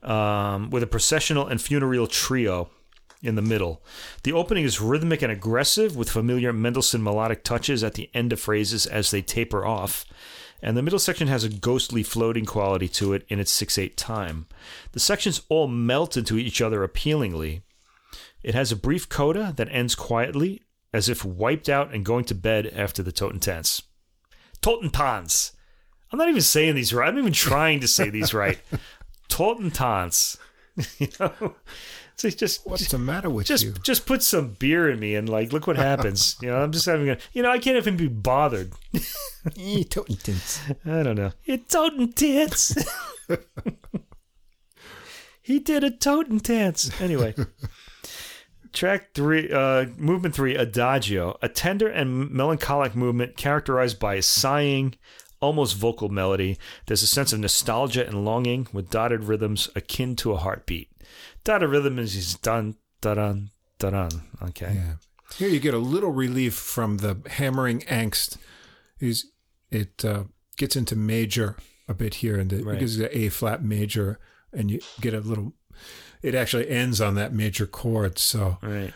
um, 0.02 0.70
with 0.72 0.84
a 0.84 0.88
processional 0.88 1.48
and 1.48 1.62
funereal 1.62 2.08
trio 2.08 2.70
in 3.22 3.36
the 3.36 3.42
middle. 3.42 3.84
The 4.24 4.34
opening 4.34 4.66
is 4.66 4.82
rhythmic 4.82 5.22
and 5.22 5.32
aggressive 5.32 5.96
with 5.96 6.10
familiar 6.10 6.52
Mendelssohn 6.54 7.04
melodic 7.04 7.44
touches 7.44 7.84
at 7.84 7.94
the 7.94 8.10
end 8.14 8.34
of 8.34 8.40
phrases 8.40 8.86
as 8.86 9.12
they 9.12 9.22
taper 9.22 9.66
off. 9.66 10.06
And 10.62 10.76
the 10.76 10.82
middle 10.82 11.00
section 11.00 11.28
has 11.28 11.44
a 11.44 11.50
ghostly 11.50 12.02
floating 12.04 12.46
quality 12.46 12.88
to 12.90 13.14
it 13.14 13.26
in 13.28 13.40
its 13.40 13.52
6 13.52 13.78
8 13.78 13.98
time. 13.98 14.48
The 14.94 15.00
sections 15.00 15.42
all 15.50 15.68
melt 15.68 16.18
into 16.18 16.38
each 16.38 16.62
other 16.62 16.84
appealingly. 16.84 17.62
It 18.44 18.56
has 18.56 18.72
a 18.72 18.76
brief 18.76 19.10
coda 19.10 19.54
that 19.58 19.70
ends 19.72 19.96
quietly, 19.96 20.62
as 20.94 21.10
if 21.10 21.26
wiped 21.26 21.68
out 21.68 21.94
and 21.94 22.06
going 22.06 22.26
to 22.26 22.36
bed 22.36 22.68
after 22.68 23.04
the 23.04 23.12
Totentanz. 23.12 23.82
Totentanz! 24.62 25.52
I'm 26.12 26.20
not 26.20 26.30
even 26.30 26.42
saying 26.42 26.76
these 26.76 26.94
right. 26.94 27.10
I'm 27.10 27.16
not 27.16 27.22
even 27.22 27.34
trying 27.34 27.80
to 27.82 27.88
say 27.88 28.10
these 28.10 28.34
right. 28.34 28.60
Totentanz. 29.30 30.38
you 31.00 31.08
know? 31.20 31.56
So 32.18 32.28
it's 32.28 32.38
just 32.38 32.66
What's 32.66 32.88
the 32.88 32.98
matter 32.98 33.30
with 33.30 33.46
just 33.48 33.64
you? 33.66 33.74
just 33.84 34.06
put 34.06 34.24
some 34.24 34.52
beer 34.58 34.90
in 34.90 35.00
me 35.00 35.16
and 35.16 35.28
like 35.28 35.52
look 35.52 35.68
what 35.68 35.76
happens. 35.76 36.38
you 36.42 36.50
know, 36.50 36.58
I'm 36.58 36.72
just 36.72 36.86
having 36.86 37.10
a 37.10 37.18
you 37.34 37.44
know, 37.44 37.52
I 37.52 37.60
can't 37.60 37.78
even 37.78 37.98
be 37.98 38.08
bothered. 38.08 38.72
Eh, 38.96 39.84
Totentins. 39.84 40.60
I 40.86 41.04
don't 41.04 41.16
know. 41.16 41.32
It 41.46 41.68
toten 41.68 42.16
tits. 42.16 42.76
he 45.42 45.60
did 45.60 45.84
a 45.84 45.92
toten 45.92 46.42
dance. 46.42 46.90
Anyway. 47.02 47.36
Track 48.74 49.14
three, 49.14 49.50
uh, 49.52 49.86
movement 49.98 50.36
three, 50.36 50.56
Adagio, 50.56 51.38
a 51.42 51.48
tender 51.48 51.88
and 51.88 52.30
melancholic 52.30 52.94
movement 52.94 53.38
characterized 53.38 54.00
by 54.00 54.16
a 54.16 54.22
sighing, 54.22 54.96
almost 55.40 55.78
vocal 55.78 56.10
melody. 56.10 56.58
There's 56.86 57.02
a 57.04 57.08
sense 57.08 57.32
of 57.32 57.40
nostalgia 57.40 58.06
and 58.06 58.26
longing 58.26 58.68
with 58.74 58.90
dotted 58.90 59.24
rhythms 59.26 59.70
akin 59.76 60.18
to 60.18 60.34
a 60.34 60.38
heartbeat. 60.38 60.90
Dotted 61.46 61.70
rhythm 61.70 61.98
is 62.00 62.36
dun, 62.36 62.76
dun, 63.02 63.16
dun, 63.16 63.52
dun, 63.80 63.94
dun. 63.94 64.10
Okay. 64.50 64.74
Yeah. 64.76 64.94
Here 65.38 65.48
you 65.48 65.60
get 65.62 65.74
a 65.74 65.78
little 65.80 66.12
relief 66.12 66.54
from 66.54 66.98
the 66.98 67.18
hammering 67.30 67.80
angst. 67.82 68.38
Is 69.00 69.28
it 69.72 70.04
uh, 70.04 70.24
gets 70.58 70.76
into 70.76 70.96
major 70.96 71.56
a 71.88 71.94
bit 71.94 72.16
here, 72.16 72.38
and 72.38 72.52
it 72.52 72.66
Right. 72.66 72.80
gives 72.80 72.98
you 72.98 73.08
A 73.12 73.30
flat 73.30 73.64
major, 73.64 74.20
and 74.52 74.70
you 74.72 74.80
get 75.02 75.14
a 75.14 75.20
little. 75.20 75.54
It 76.22 76.34
actually 76.36 76.68
ends 76.70 77.00
on 77.00 77.16
that 77.16 77.32
major 77.34 77.68
chord, 77.68 78.18
so 78.18 78.58
Right. 78.62 78.94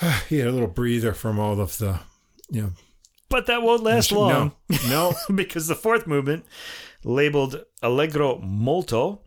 you 0.30 0.38
get 0.38 0.46
a 0.48 0.52
little 0.52 0.68
breather 0.68 1.12
from 1.12 1.38
all 1.38 1.60
of 1.60 1.76
the, 1.78 2.00
you 2.50 2.62
know. 2.62 2.72
But 3.28 3.46
that 3.46 3.62
won't 3.62 3.82
last 3.82 4.12
long. 4.12 4.52
No, 4.70 4.78
no, 4.88 5.14
because 5.34 5.66
the 5.66 5.74
fourth 5.74 6.06
movement, 6.06 6.44
labeled 7.04 7.64
Allegro 7.82 8.38
Molto, 8.38 9.22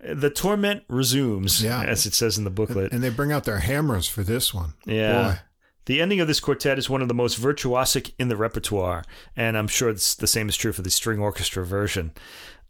the 0.00 0.30
torment 0.30 0.84
resumes, 0.88 1.62
Yeah. 1.62 1.82
as 1.82 2.06
it 2.06 2.14
says 2.14 2.38
in 2.38 2.44
the 2.44 2.50
booklet. 2.50 2.92
and 2.92 3.02
they 3.02 3.10
bring 3.10 3.32
out 3.32 3.44
their 3.44 3.58
hammers 3.58 4.08
for 4.08 4.22
this 4.22 4.52
one. 4.54 4.74
yeah. 4.86 5.22
Boy. 5.22 5.38
The 5.86 6.02
ending 6.02 6.20
of 6.20 6.28
this 6.28 6.38
quartet 6.40 6.78
is 6.78 6.90
one 6.90 7.00
of 7.00 7.08
the 7.08 7.14
most 7.14 7.40
virtuosic 7.40 8.12
in 8.18 8.28
the 8.28 8.36
repertoire, 8.36 9.04
and 9.34 9.56
I'm 9.56 9.68
sure 9.68 9.88
it's 9.88 10.14
the 10.14 10.26
same 10.26 10.48
is 10.50 10.56
true 10.56 10.72
for 10.72 10.82
the 10.82 10.90
string 10.90 11.18
orchestra 11.18 11.64
version. 11.64 12.12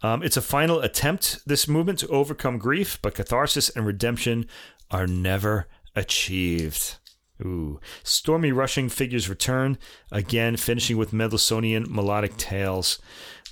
Um, 0.03 0.23
it's 0.23 0.37
a 0.37 0.41
final 0.41 0.79
attempt, 0.81 1.41
this 1.45 1.67
movement, 1.67 1.99
to 1.99 2.07
overcome 2.09 2.59
grief, 2.59 3.01
but 3.03 3.17
catharsis 3.17 3.71
and 3.71 3.85
redemption 3.85 4.47
are 4.93 5.09
never 5.09 5.67
achieved. 5.97 6.97
Ooh. 7.45 7.79
Stormy 8.03 8.51
rushing 8.53 8.89
figures 8.89 9.29
return, 9.29 9.79
again 10.11 10.57
finishing 10.57 10.97
with 10.97 11.13
Mendelssohnian 11.13 11.89
melodic 11.89 12.37
tales. 12.37 13.01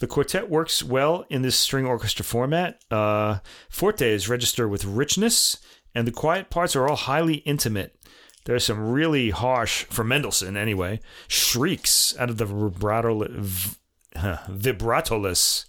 The 0.00 0.06
quartet 0.06 0.50
works 0.50 0.82
well 0.82 1.24
in 1.30 1.42
this 1.42 1.58
string 1.58 1.86
orchestra 1.86 2.24
format. 2.24 2.80
Uh, 2.90 3.38
fortes 3.68 4.28
register 4.28 4.68
with 4.68 4.84
richness, 4.84 5.58
and 5.94 6.06
the 6.06 6.12
quiet 6.12 6.50
parts 6.50 6.76
are 6.76 6.88
all 6.88 6.96
highly 6.96 7.36
intimate. 7.36 7.96
There's 8.44 8.64
some 8.64 8.90
really 8.90 9.30
harsh, 9.30 9.84
for 9.84 10.04
Mendelssohn 10.04 10.56
anyway, 10.56 11.00
shrieks 11.26 12.16
out 12.18 12.30
of 12.30 12.36
the 12.36 12.44
vibrato, 12.44 13.26
v- 13.28 13.76
huh, 14.14 14.38
vibratoless 14.48 15.64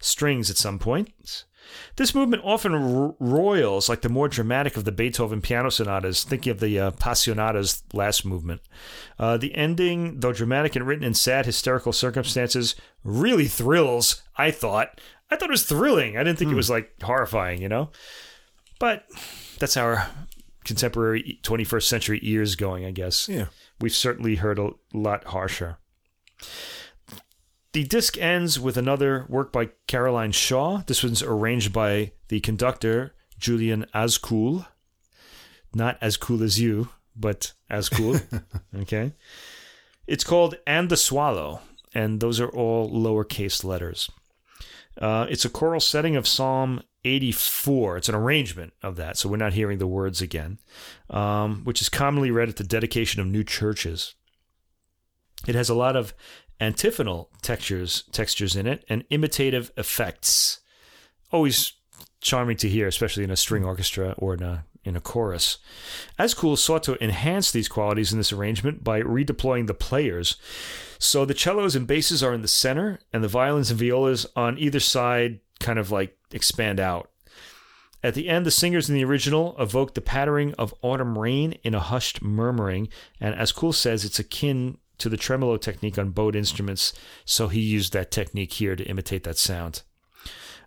strings 0.00 0.50
at 0.50 0.56
some 0.56 0.78
points. 0.78 1.44
This 1.96 2.14
movement 2.14 2.42
often 2.44 2.74
ro- 2.74 3.16
royals 3.18 3.88
like 3.88 4.02
the 4.02 4.08
more 4.08 4.28
dramatic 4.28 4.76
of 4.76 4.84
the 4.84 4.92
Beethoven 4.92 5.40
piano 5.40 5.70
sonatas, 5.70 6.24
thinking 6.24 6.50
of 6.50 6.60
the 6.60 6.78
uh, 6.78 6.90
Passionatas 6.92 7.82
last 7.92 8.24
movement. 8.24 8.60
Uh, 9.18 9.36
the 9.36 9.54
ending, 9.54 10.20
though 10.20 10.32
dramatic 10.32 10.76
and 10.76 10.86
written 10.86 11.04
in 11.04 11.14
sad, 11.14 11.46
hysterical 11.46 11.92
circumstances, 11.92 12.74
really 13.04 13.46
thrills, 13.46 14.22
I 14.36 14.50
thought. 14.50 15.00
I 15.30 15.36
thought 15.36 15.48
it 15.48 15.52
was 15.52 15.64
thrilling. 15.66 16.16
I 16.16 16.22
didn't 16.22 16.38
think 16.38 16.52
it 16.52 16.56
was 16.56 16.70
like 16.70 16.92
horrifying, 17.02 17.60
you 17.60 17.68
know? 17.68 17.90
But 18.78 19.04
that's 19.58 19.76
our 19.76 20.08
contemporary 20.64 21.38
21st 21.42 21.82
century 21.84 22.20
ears 22.22 22.54
going, 22.56 22.84
I 22.84 22.90
guess. 22.90 23.28
Yeah. 23.28 23.46
We've 23.80 23.94
certainly 23.94 24.36
heard 24.36 24.58
a 24.58 24.70
lot 24.92 25.24
harsher. 25.24 25.78
The 27.76 27.84
disc 27.84 28.16
ends 28.16 28.58
with 28.58 28.78
another 28.78 29.26
work 29.28 29.52
by 29.52 29.68
Caroline 29.86 30.32
Shaw. 30.32 30.78
This 30.86 31.02
one's 31.04 31.22
arranged 31.22 31.74
by 31.74 32.12
the 32.28 32.40
conductor, 32.40 33.12
Julian 33.38 33.84
Azkoul. 33.94 34.66
Not 35.74 35.98
as 36.00 36.16
cool 36.16 36.42
as 36.42 36.58
you, 36.58 36.88
but 37.14 37.52
as 37.68 37.90
cool. 37.90 38.18
okay. 38.76 39.12
It's 40.06 40.24
called 40.24 40.56
And 40.66 40.88
the 40.88 40.96
Swallow, 40.96 41.60
and 41.94 42.20
those 42.20 42.40
are 42.40 42.48
all 42.48 42.90
lowercase 42.90 43.62
letters. 43.62 44.10
Uh, 44.98 45.26
it's 45.28 45.44
a 45.44 45.50
choral 45.50 45.78
setting 45.78 46.16
of 46.16 46.26
Psalm 46.26 46.82
84. 47.04 47.98
It's 47.98 48.08
an 48.08 48.14
arrangement 48.14 48.72
of 48.82 48.96
that, 48.96 49.18
so 49.18 49.28
we're 49.28 49.36
not 49.36 49.52
hearing 49.52 49.76
the 49.76 49.86
words 49.86 50.22
again, 50.22 50.60
um, 51.10 51.62
which 51.64 51.82
is 51.82 51.90
commonly 51.90 52.30
read 52.30 52.48
at 52.48 52.56
the 52.56 52.64
dedication 52.64 53.20
of 53.20 53.26
new 53.26 53.44
churches. 53.44 54.14
It 55.46 55.54
has 55.54 55.68
a 55.68 55.74
lot 55.74 55.94
of 55.94 56.14
antiphonal 56.60 57.30
textures, 57.42 58.04
textures 58.12 58.56
in 58.56 58.66
it 58.66 58.84
and 58.88 59.04
imitative 59.10 59.70
effects. 59.76 60.60
Always 61.30 61.72
charming 62.20 62.56
to 62.58 62.68
hear, 62.68 62.86
especially 62.86 63.24
in 63.24 63.30
a 63.30 63.36
string 63.36 63.64
orchestra 63.64 64.14
or 64.18 64.34
in 64.34 64.42
a 64.42 64.64
in 64.86 64.96
a 64.96 65.00
chorus. 65.00 65.58
Azkoul 66.18 66.56
sought 66.56 66.84
to 66.84 67.02
enhance 67.02 67.50
these 67.50 67.68
qualities 67.68 68.12
in 68.12 68.18
this 68.18 68.32
arrangement 68.32 68.84
by 68.84 69.02
redeploying 69.02 69.66
the 69.66 69.74
players. 69.74 70.36
So 70.98 71.24
the 71.24 71.34
cellos 71.34 71.74
and 71.74 71.88
basses 71.88 72.22
are 72.22 72.32
in 72.32 72.42
the 72.42 72.48
center, 72.48 73.00
and 73.12 73.22
the 73.22 73.28
violins 73.28 73.70
and 73.70 73.80
violas 73.80 74.26
on 74.36 74.58
either 74.58 74.80
side 74.80 75.40
kind 75.58 75.78
of 75.78 75.90
like 75.90 76.16
expand 76.32 76.78
out. 76.78 77.10
At 78.02 78.14
the 78.14 78.28
end, 78.28 78.46
the 78.46 78.52
singers 78.52 78.88
in 78.88 78.94
the 78.94 79.04
original 79.04 79.56
evoke 79.58 79.94
the 79.94 80.00
pattering 80.00 80.54
of 80.54 80.74
autumn 80.82 81.18
rain 81.18 81.52
in 81.64 81.74
a 81.74 81.80
hushed 81.80 82.22
murmuring, 82.22 82.88
and 83.20 83.34
Azkoul 83.34 83.74
says 83.74 84.04
it's 84.04 84.20
akin 84.20 84.78
to 84.98 85.08
the 85.08 85.16
tremolo 85.16 85.56
technique 85.56 85.98
on 85.98 86.10
bowed 86.10 86.36
instruments, 86.36 86.92
so 87.24 87.48
he 87.48 87.60
used 87.60 87.92
that 87.92 88.10
technique 88.10 88.54
here 88.54 88.76
to 88.76 88.84
imitate 88.84 89.24
that 89.24 89.38
sound. 89.38 89.82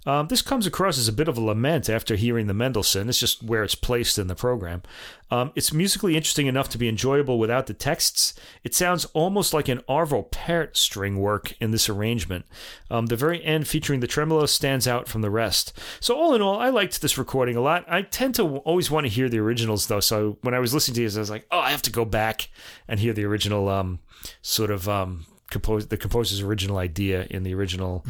Um, 0.05 0.27
this 0.27 0.41
comes 0.41 0.65
across 0.65 0.97
as 0.97 1.07
a 1.07 1.13
bit 1.13 1.27
of 1.27 1.37
a 1.37 1.41
lament 1.41 1.89
after 1.89 2.15
hearing 2.15 2.47
the 2.47 2.53
Mendelssohn. 2.53 3.09
It's 3.09 3.19
just 3.19 3.43
where 3.43 3.63
it's 3.63 3.75
placed 3.75 4.17
in 4.17 4.27
the 4.27 4.35
program. 4.35 4.81
Um, 5.29 5.51
it's 5.55 5.73
musically 5.73 6.15
interesting 6.15 6.47
enough 6.47 6.69
to 6.69 6.77
be 6.77 6.87
enjoyable 6.87 7.37
without 7.37 7.67
the 7.67 7.73
texts. 7.73 8.33
It 8.63 8.73
sounds 8.73 9.05
almost 9.13 9.53
like 9.53 9.67
an 9.67 9.81
Arvo 9.89 10.31
Pärt 10.31 10.77
string 10.77 11.19
work 11.19 11.53
in 11.59 11.71
this 11.71 11.89
arrangement. 11.89 12.45
Um, 12.89 13.07
the 13.07 13.15
very 13.15 13.43
end, 13.43 13.67
featuring 13.67 13.99
the 13.99 14.07
tremolo, 14.07 14.45
stands 14.45 14.87
out 14.87 15.07
from 15.07 15.21
the 15.21 15.29
rest. 15.29 15.77
So, 15.99 16.15
all 16.15 16.33
in 16.33 16.41
all, 16.41 16.57
I 16.57 16.69
liked 16.69 17.01
this 17.01 17.17
recording 17.17 17.55
a 17.55 17.61
lot. 17.61 17.85
I 17.87 18.01
tend 18.01 18.35
to 18.35 18.57
always 18.59 18.89
want 18.89 19.05
to 19.05 19.11
hear 19.11 19.29
the 19.29 19.39
originals, 19.39 19.87
though. 19.87 19.99
So, 19.99 20.37
when 20.41 20.53
I 20.53 20.59
was 20.59 20.73
listening 20.73 20.95
to 20.95 21.01
this, 21.03 21.17
I 21.17 21.19
was 21.19 21.29
like, 21.29 21.45
oh, 21.51 21.59
I 21.59 21.71
have 21.71 21.83
to 21.83 21.91
go 21.91 22.05
back 22.05 22.49
and 22.87 22.99
hear 22.99 23.13
the 23.13 23.25
original 23.25 23.69
um, 23.69 23.99
sort 24.41 24.71
of 24.71 24.87
um, 24.87 25.25
compose 25.51 25.87
the 25.87 25.97
composer's 25.97 26.41
original 26.41 26.77
idea 26.77 27.27
in 27.29 27.43
the 27.43 27.53
original. 27.53 28.05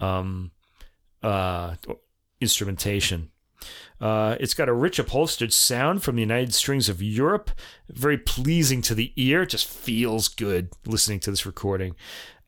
Um, 0.00 0.50
uh, 1.24 1.74
instrumentation. 2.40 3.30
Uh, 4.00 4.36
it's 4.40 4.54
got 4.54 4.68
a 4.68 4.72
rich 4.72 4.98
upholstered 4.98 5.52
sound 5.52 6.02
from 6.02 6.16
the 6.16 6.22
United 6.22 6.52
Strings 6.52 6.88
of 6.88 7.02
Europe, 7.02 7.50
very 7.88 8.18
pleasing 8.18 8.82
to 8.82 8.94
the 8.94 9.12
ear. 9.16 9.42
It 9.42 9.50
just 9.50 9.68
feels 9.68 10.28
good 10.28 10.70
listening 10.84 11.20
to 11.20 11.30
this 11.30 11.46
recording. 11.46 11.94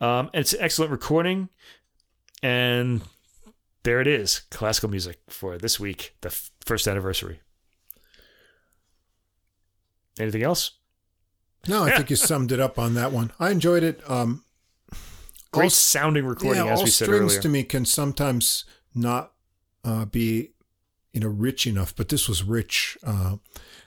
Um, 0.01 0.29
and 0.35 0.41
it's 0.43 0.53
an 0.53 0.61
excellent 0.61 0.91
recording. 0.91 1.49
And 2.43 3.03
there 3.85 4.01
it 4.01 4.07
is 4.07 4.41
classical 4.51 4.91
music 4.91 5.19
for 5.29 5.57
this 5.57 5.81
week, 5.81 6.15
the 6.21 6.29
f- 6.29 6.51
first 6.65 6.87
anniversary. 6.87 7.41
Anything 10.19 10.43
else? 10.43 10.73
No, 11.67 11.85
I 11.85 11.97
think 11.97 12.11
you 12.11 12.17
summed 12.17 12.53
it 12.53 12.61
up 12.61 12.79
on 12.79 12.95
that 12.95 13.13
one. 13.13 13.33
I 13.41 13.51
enjoyed 13.51 13.83
it. 13.83 14.03
Um, 14.11 14.45
Great 15.57 15.67
all- 15.67 15.71
sounding 15.71 16.25
recording, 16.25 16.65
yeah, 16.65 16.73
as 16.73 16.79
all 16.79 16.85
we 16.85 16.91
said 16.91 17.07
strings 17.07 17.33
earlier. 17.33 17.43
to 17.43 17.49
me 17.49 17.65
can 17.65 17.85
sometimes 17.85 18.65
not 18.95 19.33
uh, 19.85 20.05
be, 20.05 20.53
you 21.13 21.21
know, 21.21 21.29
rich 21.29 21.67
enough, 21.67 21.95
but 21.95 22.09
this 22.09 22.29
was 22.29 22.43
rich, 22.43 22.97
uh, 23.05 23.37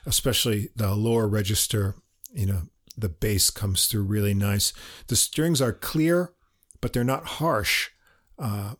especially 0.05 0.69
the 0.75 0.93
lower 0.95 1.27
register. 1.27 1.95
You 2.33 2.45
know, 2.45 2.61
the 2.97 3.09
bass 3.09 3.49
comes 3.49 3.87
through 3.87 4.03
really 4.03 4.33
nice. 4.33 4.73
The 5.07 5.15
strings 5.15 5.61
are 5.61 5.73
clear, 5.73 6.33
but 6.81 6.93
they're 6.93 7.03
not 7.03 7.25
harsh, 7.25 7.89
uh, 8.37 8.73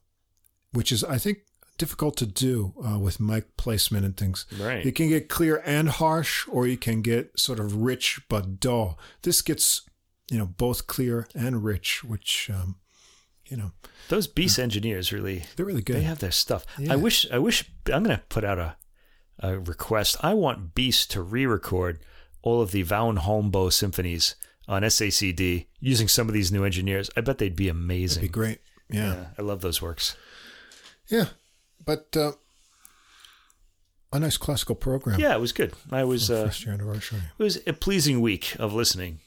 which 0.72 0.91
is, 0.91 1.03
I 1.03 1.18
think, 1.18 1.40
difficult 1.78 2.18
to 2.18 2.26
do 2.26 2.74
uh, 2.86 2.99
with 2.99 3.20
mic 3.20 3.56
placement 3.57 4.06
and 4.06 4.16
things. 4.16 4.45
Right. 4.60 4.86
You 4.86 4.91
can 4.91 5.07
get 5.10 5.30
clear 5.30 5.61
and 5.66 5.90
harsh, 5.90 6.45
or 6.52 6.68
you 6.68 6.78
can 6.78 7.02
get 7.02 7.40
sort 7.40 7.60
of 7.60 7.76
rich 7.76 8.22
but 8.30 8.60
dull. 8.60 8.99
This 9.24 9.41
gets, 9.41 9.82
you 10.30 10.38
know, 10.38 10.46
both 10.46 10.88
clear 10.88 11.28
and 11.36 11.64
rich, 11.64 12.04
which, 12.04 12.50
um, 12.54 12.76
you 13.48 13.58
know, 13.58 13.72
Those 14.10 14.28
BIS 14.28 14.60
engineers 14.60 15.12
really 15.12 15.44
they're 15.56 15.66
really 15.66 15.82
good. 15.82 15.96
They 15.96 16.02
have 16.04 16.20
their 16.20 16.32
stuff. 16.32 16.66
Yeah. 16.78 16.94
I 16.94 16.96
wish. 16.96 17.30
I 17.32 17.40
wish. 17.40 17.70
I'm 17.92 18.04
going 18.04 18.16
to 18.18 18.24
put 18.30 18.44
out 18.44 18.60
a, 18.60 18.76
a 19.40 19.60
request. 19.60 20.18
I 20.22 20.34
want 20.36 20.76
BIS 20.76 21.06
to 21.08 21.22
re-record 21.22 22.00
all 22.42 22.62
of 22.62 22.72
the 22.72 22.84
Vagn 22.84 23.18
Holmboe 23.20 23.72
symphonies 23.74 24.36
on 24.68 24.84
SACD 24.84 25.66
using 25.80 26.08
some 26.08 26.28
of 26.28 26.34
these 26.34 26.52
new 26.52 26.64
engineers. 26.64 27.10
I 27.18 27.22
bet 27.22 27.40
they'd 27.40 27.56
be 27.56 27.70
amazing. 27.70 28.22
That'd 28.22 28.32
be 28.32 28.34
great. 28.34 28.60
Yeah. 28.90 29.14
Yeah, 29.16 29.26
I 29.38 29.42
love 29.42 29.62
those 29.62 29.82
works. 29.82 30.16
Yeah. 31.08 31.26
But 31.86 32.16
uh, 32.16 32.34
a 34.14 34.20
nice 34.20 34.38
classical 34.38 34.76
program. 34.76 35.20
Yeah, 35.20 35.34
it 35.36 35.40
was 35.42 35.52
good. 35.52 35.74
I 35.92 36.04
was. 36.04 36.30
Uh, 36.30 36.46
First 36.46 36.66
year 36.66 36.74
anniversary. 36.74 37.20
it 37.38 37.44
was 37.44 37.60
a 37.68 37.74
pleasing 37.74 38.22
week 38.22 38.56
of 38.60 38.74
listening. 38.74 39.20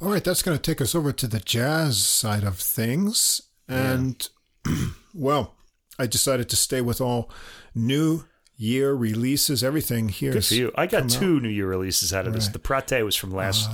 All 0.00 0.10
right, 0.10 0.22
that's 0.24 0.42
going 0.42 0.56
to 0.56 0.62
take 0.62 0.80
us 0.80 0.94
over 0.94 1.12
to 1.12 1.26
the 1.26 1.40
jazz 1.40 2.04
side 2.04 2.44
of 2.44 2.58
things. 2.58 3.40
And, 3.68 4.28
well, 5.14 5.54
I 5.98 6.06
decided 6.06 6.48
to 6.50 6.56
stay 6.56 6.80
with 6.80 7.00
all 7.00 7.30
new 7.74 8.24
year 8.56 8.94
releases, 8.94 9.62
everything 9.62 10.08
here. 10.08 10.32
Good 10.32 10.44
for 10.44 10.54
you. 10.54 10.72
I 10.76 10.86
got 10.86 11.08
two 11.08 11.40
New 11.40 11.48
Year 11.48 11.66
releases 11.66 12.12
out 12.12 12.26
of 12.26 12.32
this. 12.32 12.48
The 12.48 12.58
Pratté 12.58 13.04
was 13.04 13.16
from 13.16 13.32
last 13.32 13.70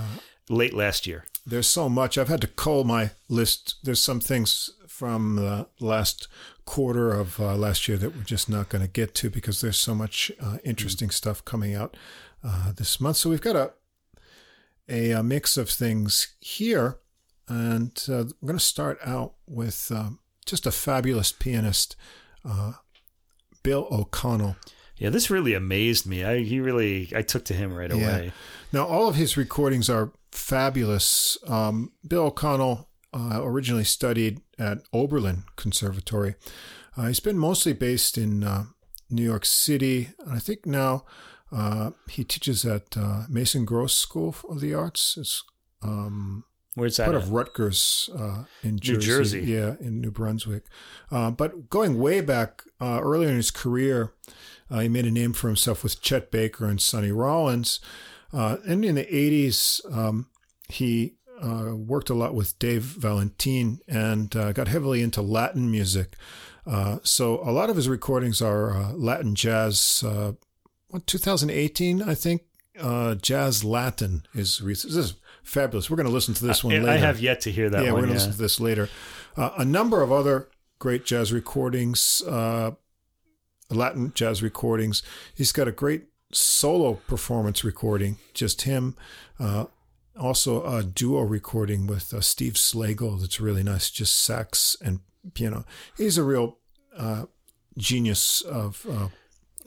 late 0.49 0.75
last 0.75 1.07
year. 1.07 1.25
There's 1.47 1.67
so 1.67 1.89
much. 1.89 2.19
I've 2.19 2.29
had 2.29 2.41
to 2.43 2.47
cull 2.47 2.85
my 2.85 3.11
list. 3.29 3.77
There's 3.83 4.01
some 4.01 4.21
things 4.21 4.71
from 4.89 5.37
the 5.37 5.67
last 5.81 6.29
quarter 6.67 7.11
of 7.13 7.41
uh, 7.41 7.57
last 7.57 7.89
year 7.89 7.97
that 7.97 8.15
we're 8.15 8.23
just 8.23 8.49
not 8.49 8.69
going 8.69 8.83
to 8.83 8.91
get 8.91 9.15
to 9.17 9.31
because 9.31 9.61
there's 9.61 9.79
so 9.79 9.95
much 9.95 10.31
uh, 10.41 10.59
interesting 10.65 11.11
stuff 11.11 11.45
coming 11.45 11.75
out 11.75 11.97
uh, 12.45 12.73
this 12.73 13.01
month. 13.01 13.17
So 13.17 13.31
we've 13.31 13.41
got 13.41 13.57
a 13.57 13.73
a, 14.91 15.13
uh 15.13 15.23
mix 15.23 15.57
of 15.57 15.71
things 15.71 16.35
here, 16.41 16.99
and 17.49 17.93
uh, 18.09 18.25
we're 18.41 18.47
going 18.49 18.59
to 18.59 18.65
start 18.65 18.99
out 19.05 19.35
with 19.49 19.91
um, 19.95 20.19
just 20.47 20.67
a 20.67 20.71
fabulous 20.73 21.33
pianist, 21.33 21.97
uh, 22.45 22.73
Bill 23.63 23.87
O'Connell. 23.91 24.57
Yeah, 24.97 25.11
this 25.11 25.31
really 25.31 25.55
amazed 25.55 26.07
me. 26.07 26.25
I 26.25 26.41
he 26.41 26.61
really 26.61 27.11
I 27.17 27.23
took 27.23 27.45
to 27.47 27.55
him 27.55 27.73
right 27.73 27.91
Yeah. 27.91 27.97
away. 27.97 28.33
Now, 28.73 28.87
all 28.87 29.09
of 29.09 29.15
his 29.17 29.37
recordings 29.37 29.89
are 29.89 30.13
fabulous. 30.31 31.39
Um, 31.47 31.93
Bill 32.07 32.27
O'Connell 32.27 32.89
uh, 33.15 33.41
originally 33.43 33.85
studied 33.85 34.41
at 34.59 34.79
Oberlin 34.93 35.45
Conservatory. 35.57 36.35
Uh, 36.97 37.07
he's 37.07 37.21
been 37.21 37.39
mostly 37.39 37.73
based 37.73 38.19
in 38.19 38.45
uh, 38.45 38.65
New 39.09 39.23
York 39.25 39.45
City. 39.47 40.11
And 40.19 40.35
I 40.35 40.39
think 40.39 40.67
now 40.67 41.05
uh, 41.53 41.91
he 42.09 42.25
teaches 42.25 42.65
at 42.65 42.97
uh, 42.97 43.25
Mason 43.29 43.65
Gross 43.65 43.95
School 43.95 44.35
of 44.49 44.61
the 44.61 44.75
Arts. 44.75 45.17
It's 45.19 45.43
um, 45.83 46.45
Where's 46.75 46.97
that? 46.99 47.07
part 47.07 47.17
at? 47.17 47.23
of 47.23 47.33
Rutgers 47.33 48.09
uh, 48.17 48.45
in 48.63 48.79
Jersey. 48.79 48.97
New 48.97 49.01
Jersey. 49.01 49.41
Yeah, 49.41 49.75
in 49.81 50.01
New 50.01 50.11
Brunswick. 50.11 50.65
Uh, 51.11 51.31
but 51.31 51.69
going 51.69 51.99
way 51.99 52.21
back 52.21 52.63
uh, 52.81 53.01
earlier 53.03 53.29
in 53.29 53.37
his 53.37 53.51
career, 53.51 54.13
uh, 54.71 54.81
he 54.81 54.89
made 54.89 55.05
a 55.07 55.11
name 55.11 55.33
for 55.33 55.49
himself 55.49 55.83
with 55.83 56.01
Chet 56.01 56.31
Baker 56.31 56.67
and 56.67 56.81
Sonny 56.81 57.11
Rollins. 57.11 57.81
Uh, 58.33 58.59
and 58.67 58.85
in 58.85 58.95
the 58.95 59.05
80s, 59.07 59.81
um, 59.93 60.29
he 60.69 61.17
uh, 61.43 61.75
worked 61.75 62.11
a 62.11 62.15
lot 62.15 62.35
with 62.35 62.59
Dave 62.59 62.83
Valentin 62.83 63.81
and 63.89 64.35
uh, 64.37 64.53
got 64.53 64.69
heavily 64.69 65.03
into 65.03 65.23
Latin 65.23 65.71
music. 65.71 66.15
Uh, 66.67 66.99
so 67.03 67.41
a 67.43 67.51
lot 67.51 67.71
of 67.71 67.77
his 67.77 67.89
recordings 67.89 68.41
are 68.41 68.77
uh, 68.77 68.93
Latin 68.93 69.35
jazz. 69.35 70.05
Uh, 70.91 70.97
what, 70.99 71.07
2018, 71.07 72.03
I 72.03 72.15
think, 72.15 72.43
uh, 72.79 73.15
Jazz 73.17 73.65
Latin 73.65 74.25
is. 74.35 74.61
re- 74.61 74.75
This 74.75 74.85
is 74.85 75.15
fabulous. 75.43 75.91
We're 75.91 75.97
going 75.97 76.07
to 76.07 76.13
listen 76.13 76.35
to 76.35 76.47
this 76.47 76.63
one 76.65 76.75
I, 76.75 76.79
later. 76.79 76.91
I 76.93 76.97
have 76.97 77.21
yet 77.21 77.41
to 77.43 77.53
hear 77.53 77.69
that 77.71 77.85
yeah, 77.85 77.93
one. 77.93 78.03
we're 78.03 78.07
going 78.07 78.19
to 78.19 78.25
yeah. 78.25 78.27
listen 78.27 78.33
to 78.33 78.39
this 78.39 78.61
later. 78.61 78.89
Uh, 79.37 79.51
a 79.59 79.65
number 79.65 80.03
of 80.03 80.13
other 80.13 80.49
great 80.79 81.05
jazz 81.05 81.33
recordings, 81.33 82.23
uh, 82.27 82.73
Latin 83.71 84.13
jazz 84.15 84.43
recordings. 84.43 85.03
He's 85.35 85.53
got 85.53 85.69
a 85.69 85.73
great 85.73 86.05
solo 86.33 86.95
performance 86.95 87.65
recording, 87.65 88.19
just 88.35 88.63
him. 88.63 88.97
Uh, 89.39 89.67
also, 90.19 90.65
a 90.65 90.83
duo 90.83 91.23
recording 91.23 91.87
with 91.87 92.13
uh, 92.13 92.21
Steve 92.21 92.55
Slagle 92.55 93.21
that's 93.21 93.41
really 93.41 93.63
nice, 93.63 93.91
just 93.91 94.17
sax 94.21 94.77
and 94.83 95.01
piano. 95.35 95.65
He's 95.97 96.19
a 96.19 96.25
real 96.25 96.59
uh, 96.97 97.27
genius 97.79 98.43
of 98.43 98.85
uh, 98.91 99.09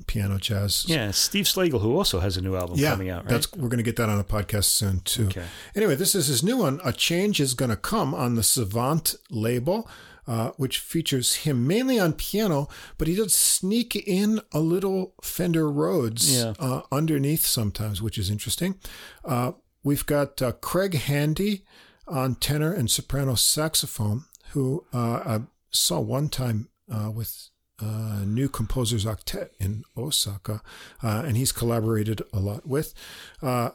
piano 0.08 0.38
jazz. 0.38 0.86
Yeah, 0.88 1.12
Steve 1.12 1.46
Slagle, 1.46 1.82
who 1.82 1.96
also 1.98 2.20
has 2.20 2.38
a 2.38 2.42
new 2.42 2.56
album 2.56 2.78
Yeah, 2.80 2.92
coming 2.92 3.10
out, 3.10 3.26
right? 3.26 3.30
that's 3.32 3.52
we're 3.54 3.70
going 3.70 3.78
to 3.78 3.84
get 3.84 3.96
that 3.98 4.10
on 4.10 4.20
a 4.20 4.24
podcast 4.24 4.66
soon 4.66 5.00
too. 5.02 5.28
Okay. 5.28 5.46
Anyway, 5.76 5.96
this 5.96 6.16
is 6.16 6.28
his 6.28 6.44
new 6.44 6.58
one. 6.58 6.80
A 6.84 6.92
change 6.94 7.40
is 7.40 7.54
going 7.54 7.70
to 7.72 7.78
come 7.78 8.14
on 8.14 8.36
the 8.36 8.44
Savant 8.44 9.16
label, 9.30 9.88
uh, 10.28 10.52
which 10.58 10.80
features 10.80 11.36
him 11.38 11.68
mainly 11.68 12.00
on 12.00 12.14
piano, 12.14 12.68
but 12.98 13.08
he 13.08 13.16
does 13.16 13.34
sneak 13.34 13.96
in 13.96 14.40
a 14.52 14.60
little 14.60 15.14
Fender 15.22 15.70
Rhodes 15.72 16.36
Yeah. 16.36 16.54
uh, 16.60 16.82
underneath 16.92 17.46
sometimes, 17.46 18.02
which 18.02 18.18
is 18.18 18.30
interesting. 18.30 18.76
Uh, 19.24 19.52
we've 19.84 20.06
got 20.06 20.42
uh, 20.42 20.54
Craig 20.54 20.96
Handy 20.96 21.66
on 22.08 22.36
tenor 22.36 22.74
and 22.74 22.90
soprano 22.90 23.36
saxophone, 23.36 24.26
who 24.52 24.86
uh, 24.94 24.98
I 25.26 25.42
saw 25.72 26.00
one 26.00 26.30
time 26.30 26.70
uh, 26.92 27.10
with 27.12 27.50
uh, 27.80 28.24
New 28.26 28.50
Composers 28.50 29.06
Octet 29.06 29.50
in 29.60 29.84
Osaka, 29.98 30.62
uh, 31.02 31.24
and 31.26 31.38
he's 31.38 31.52
collaborated 31.52 32.22
a 32.32 32.40
lot 32.40 32.68
with. 32.68 32.94
Uh, 33.42 33.72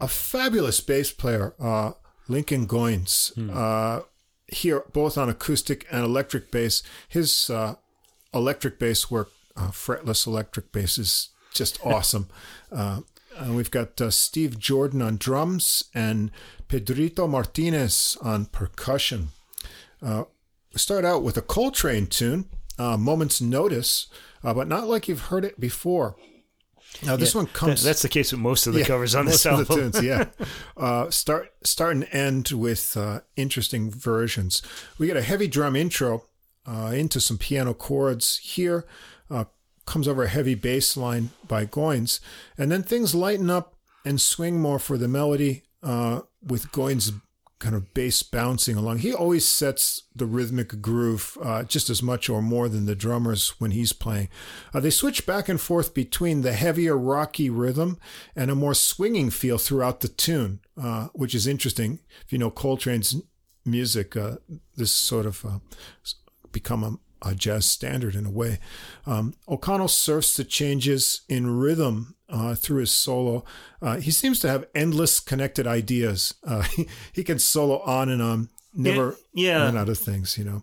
a 0.00 0.08
fabulous 0.08 0.80
bass 0.80 1.10
player, 1.10 1.54
uh, 1.58 1.92
Lincoln 2.28 2.66
Goines, 2.66 3.32
uh, 3.52 4.02
here 4.48 4.84
both 4.92 5.18
on 5.18 5.28
acoustic 5.28 5.86
and 5.90 6.04
electric 6.04 6.50
bass. 6.50 6.82
His 7.08 7.50
uh, 7.50 7.76
electric 8.32 8.78
bass 8.78 9.10
work, 9.10 9.30
uh, 9.56 9.68
fretless 9.68 10.26
electric 10.26 10.72
bass, 10.72 10.98
is 10.98 11.30
just 11.52 11.78
awesome. 11.84 12.28
Uh, 12.72 13.00
and 13.36 13.56
we've 13.56 13.70
got 13.70 14.00
uh, 14.00 14.10
Steve 14.10 14.58
Jordan 14.58 15.02
on 15.02 15.16
drums 15.16 15.84
and 15.94 16.30
Pedrito 16.68 17.28
Martinez 17.28 18.16
on 18.20 18.46
percussion. 18.46 19.28
Uh, 20.02 20.24
we 20.72 20.78
start 20.78 21.04
out 21.04 21.22
with 21.22 21.36
a 21.36 21.42
Coltrane 21.42 22.06
tune, 22.06 22.46
uh, 22.78 22.96
Moment's 22.96 23.40
Notice, 23.40 24.06
uh, 24.44 24.54
but 24.54 24.68
not 24.68 24.86
like 24.88 25.08
you've 25.08 25.26
heard 25.26 25.44
it 25.44 25.58
before. 25.60 26.16
Now 27.04 27.16
this 27.16 27.34
one 27.34 27.46
comes. 27.46 27.82
That- 27.82 27.88
that's 27.90 28.02
the 28.02 28.08
case 28.08 28.32
with 28.32 28.40
most 28.40 28.66
of 28.66 28.72
the 28.72 28.80
Yeah, 28.80 28.86
covers 28.86 29.14
on 29.14 29.26
this 29.26 29.44
album. 29.46 29.66
the 29.66 29.74
tunes, 29.74 30.02
yeah. 30.02 30.26
Uh, 30.76 31.10
start 31.10 31.50
start 31.64 31.94
and 31.96 32.08
end 32.12 32.48
with 32.50 32.96
uh, 32.96 33.20
interesting 33.36 33.90
versions. 33.90 34.62
We 34.98 35.06
get 35.06 35.16
a 35.16 35.22
heavy 35.22 35.48
drum 35.48 35.76
intro 35.76 36.24
uh, 36.66 36.92
into 36.94 37.20
some 37.20 37.36
piano 37.38 37.74
chords 37.74 38.38
here. 38.38 38.86
Uh, 39.30 39.44
comes 39.86 40.06
over 40.08 40.22
a 40.22 40.28
heavy 40.28 40.54
bass 40.54 40.96
line 40.96 41.30
by 41.46 41.66
Goines, 41.66 42.20
and 42.56 42.70
then 42.70 42.82
things 42.82 43.14
lighten 43.14 43.50
up 43.50 43.74
and 44.04 44.20
swing 44.20 44.60
more 44.60 44.78
for 44.78 44.96
the 44.96 45.08
melody 45.08 45.64
uh, 45.82 46.20
with 46.42 46.70
Goines 46.72 47.12
kind 47.58 47.74
of 47.74 47.92
bass 47.92 48.22
bouncing 48.22 48.76
along. 48.76 48.98
He 48.98 49.12
always 49.12 49.44
sets 49.44 50.02
the 50.14 50.26
rhythmic 50.26 50.80
groove 50.80 51.36
uh, 51.42 51.64
just 51.64 51.90
as 51.90 52.02
much 52.02 52.28
or 52.28 52.40
more 52.40 52.68
than 52.68 52.86
the 52.86 52.94
drummers 52.94 53.50
when 53.58 53.72
he's 53.72 53.92
playing. 53.92 54.28
Uh, 54.72 54.80
they 54.80 54.90
switch 54.90 55.26
back 55.26 55.48
and 55.48 55.60
forth 55.60 55.94
between 55.94 56.42
the 56.42 56.52
heavier 56.52 56.96
rocky 56.96 57.50
rhythm 57.50 57.98
and 58.36 58.50
a 58.50 58.54
more 58.54 58.74
swinging 58.74 59.30
feel 59.30 59.58
throughout 59.58 60.00
the 60.00 60.08
tune, 60.08 60.60
uh, 60.80 61.08
which 61.14 61.34
is 61.34 61.46
interesting. 61.46 61.98
If 62.24 62.32
you 62.32 62.38
know 62.38 62.50
Coltrane's 62.50 63.20
music, 63.64 64.16
uh, 64.16 64.36
this 64.76 64.92
sort 64.92 65.26
of 65.26 65.44
uh, 65.44 65.58
become 66.52 67.00
a, 67.22 67.34
jazz 67.34 67.66
standard 67.66 68.14
in 68.14 68.26
a 68.26 68.30
way. 68.30 68.58
Um, 69.06 69.34
O'Connell 69.48 69.88
surfs 69.88 70.36
the 70.36 70.44
changes 70.44 71.22
in 71.28 71.58
rhythm 71.58 72.14
uh, 72.28 72.54
through 72.54 72.80
his 72.80 72.90
solo. 72.90 73.44
Uh, 73.80 73.96
he 73.96 74.10
seems 74.10 74.40
to 74.40 74.48
have 74.48 74.66
endless 74.74 75.20
connected 75.20 75.66
ideas. 75.66 76.34
Uh, 76.44 76.62
he, 76.76 76.88
he 77.12 77.24
can 77.24 77.38
solo 77.38 77.80
on 77.80 78.08
and 78.08 78.22
on, 78.22 78.48
never 78.74 79.16
yeah. 79.34 79.64
run 79.64 79.76
out 79.76 79.88
of 79.88 79.98
things, 79.98 80.36
you 80.38 80.44
know. 80.44 80.62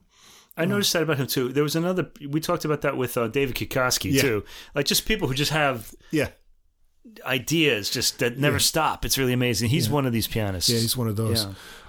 I 0.57 0.63
noticed 0.63 0.93
that 0.93 1.03
about 1.03 1.17
him 1.17 1.27
too. 1.27 1.51
There 1.51 1.63
was 1.63 1.75
another. 1.75 2.09
We 2.29 2.39
talked 2.39 2.63
about 2.63 2.81
that 2.81 2.95
with 2.95 3.17
uh, 3.17 3.27
David 3.27 3.55
Kikoski 3.57 4.11
Yeah. 4.13 4.21
too. 4.21 4.43
Like 4.73 4.85
just 4.85 5.05
people 5.05 5.27
who 5.27 5.33
just 5.33 5.51
have 5.51 5.93
Yeah, 6.11 6.29
ideas 7.25 7.89
just 7.89 8.19
that 8.19 8.37
never 8.37 8.59
stop. 8.59 9.03
It's 9.03 9.17
really 9.17 9.33
amazing. 9.33 9.69
He's 9.69 9.89
one 9.89 10.05
of 10.05 10.13
these 10.13 10.27
pianists. 10.27 10.69
yeah, 10.69 10.79
he's 10.79 10.95
one 10.95 11.09
of 11.09 11.17
those. 11.17 11.45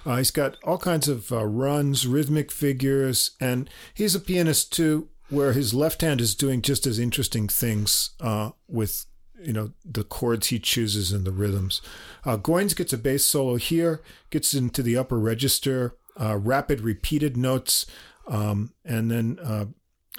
Uh, 0.07 0.17
he's 0.17 0.31
got 0.31 0.57
all 0.63 0.79
kinds 0.79 1.09
of 1.09 1.33
uh, 1.33 1.45
runs, 1.45 2.07
rhythmic 2.07 2.53
figures, 2.53 3.33
and 3.41 3.69
he's 3.93 4.15
a 4.15 4.21
pianist 4.21 4.73
too, 4.73 5.09
where 5.29 5.53
his 5.53 5.75
left 5.75 6.01
hand 6.01 6.21
is 6.21 6.35
doing 6.35 6.63
just 6.63 6.87
as 6.87 6.99
interesting 6.99 7.49
things 7.49 8.11
uh, 8.21 8.51
with 8.69 9.07
you 9.43 9.53
know 9.53 9.73
the 9.85 10.05
chords 10.05 10.49
he 10.49 10.59
chooses 10.59 11.13
and 11.13 11.25
the 11.25 11.33
rhythms. 11.33 11.83
Uh, 12.25 12.37
Goines 12.37 12.77
gets 12.77 12.93
a 12.93 12.99
bass 12.99 13.25
solo 13.25 13.57
here, 13.57 14.01
gets 14.31 14.55
into 14.55 14.83
the 14.83 14.97
upper 14.97 15.19
register, 15.19 15.97
uh, 16.19 16.37
rapid 16.37 16.81
repeated 16.81 17.37
notes, 17.37 17.85
um, 18.29 18.73
and 18.85 19.11
then 19.11 19.39
uh, 19.43 19.67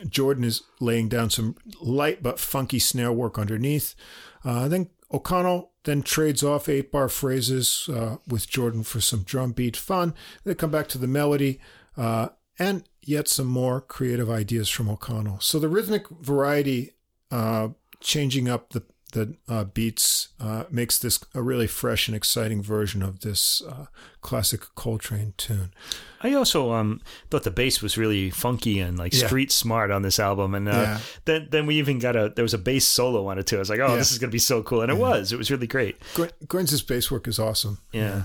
Jordan 0.10 0.44
is 0.44 0.64
laying 0.80 1.08
down 1.08 1.30
some 1.30 1.56
light 1.82 2.22
but 2.22 2.40
funky 2.40 2.80
snare 2.80 3.12
work 3.12 3.40
underneath. 3.40 3.96
Uh, 4.44 4.68
then 4.68 4.90
O'Connell 5.12 5.72
then 5.88 6.02
trades 6.02 6.44
off 6.44 6.68
eight 6.68 6.92
bar 6.92 7.08
phrases 7.08 7.90
uh, 7.92 8.18
with 8.28 8.50
Jordan 8.50 8.84
for 8.84 9.00
some 9.00 9.24
drum 9.24 9.54
beat 9.54 9.78
fun. 9.78 10.14
They 10.44 10.54
come 10.54 10.70
back 10.70 10.90
to 10.90 10.98
the 10.98 11.08
melody 11.08 11.62
uh, 11.96 12.30
and 12.60 12.84
yet 13.02 13.30
some 13.30 13.48
more 13.48 13.80
creative 13.80 14.30
ideas 14.30 14.68
from 14.68 14.90
O'Connell. 14.90 15.40
So 15.40 15.60
the 15.60 15.70
rhythmic 15.70 16.10
variety, 16.10 16.96
uh, 17.32 17.70
changing 18.02 18.50
up 18.50 18.74
the 18.74 18.84
the 19.14 19.36
uh, 19.48 19.64
beats, 19.64 20.30
uh, 20.40 20.66
makes 20.70 21.00
this 21.00 21.20
a 21.34 21.42
really 21.42 21.68
fresh 21.68 22.08
and 22.10 22.16
exciting 22.16 22.62
version 22.62 23.02
of 23.02 23.22
this 23.22 23.62
uh, 23.68 23.86
classic 24.22 24.62
Coltrane 24.76 25.34
tune. 25.38 25.72
I 26.22 26.34
also 26.34 26.72
um 26.74 27.00
thought 27.30 27.44
the 27.44 27.52
bass 27.52 27.82
was 27.82 27.98
really 27.98 28.30
funky 28.30 28.80
and 28.80 28.98
like 28.98 29.14
Yeah. 29.14 29.28
street 29.28 29.52
smart 29.52 29.92
on 29.92 30.02
this 30.02 30.20
album, 30.20 30.54
and 30.56 30.68
uh, 30.68 30.72
Yeah. 30.72 31.00
then 31.26 31.48
then 31.52 31.66
we 31.66 31.76
even 31.78 32.00
got 32.00 32.16
a 32.16 32.34
there 32.36 32.44
was 32.44 32.54
a 32.54 32.58
bass 32.58 32.86
solo 32.86 33.28
on 33.28 33.38
it 33.40 33.48
too. 33.48 33.56
I 33.58 33.60
was 33.60 33.70
like, 33.70 33.80
oh, 33.80 33.88
Yeah. 33.90 33.96
this 33.96 34.12
is 34.12 34.18
gonna 34.20 34.32
be 34.32 34.40
so 34.40 34.62
cool, 34.64 34.82
and 34.82 34.92
it 34.92 34.98
was. 34.98 35.32
It 35.32 35.38
was 35.38 35.50
really 35.52 35.68
great. 35.68 35.98
Gwen- 36.16 36.32
bass 36.88 37.10
work 37.12 37.28
is 37.28 37.40
awesome. 37.40 37.78
Yeah. 37.94 38.24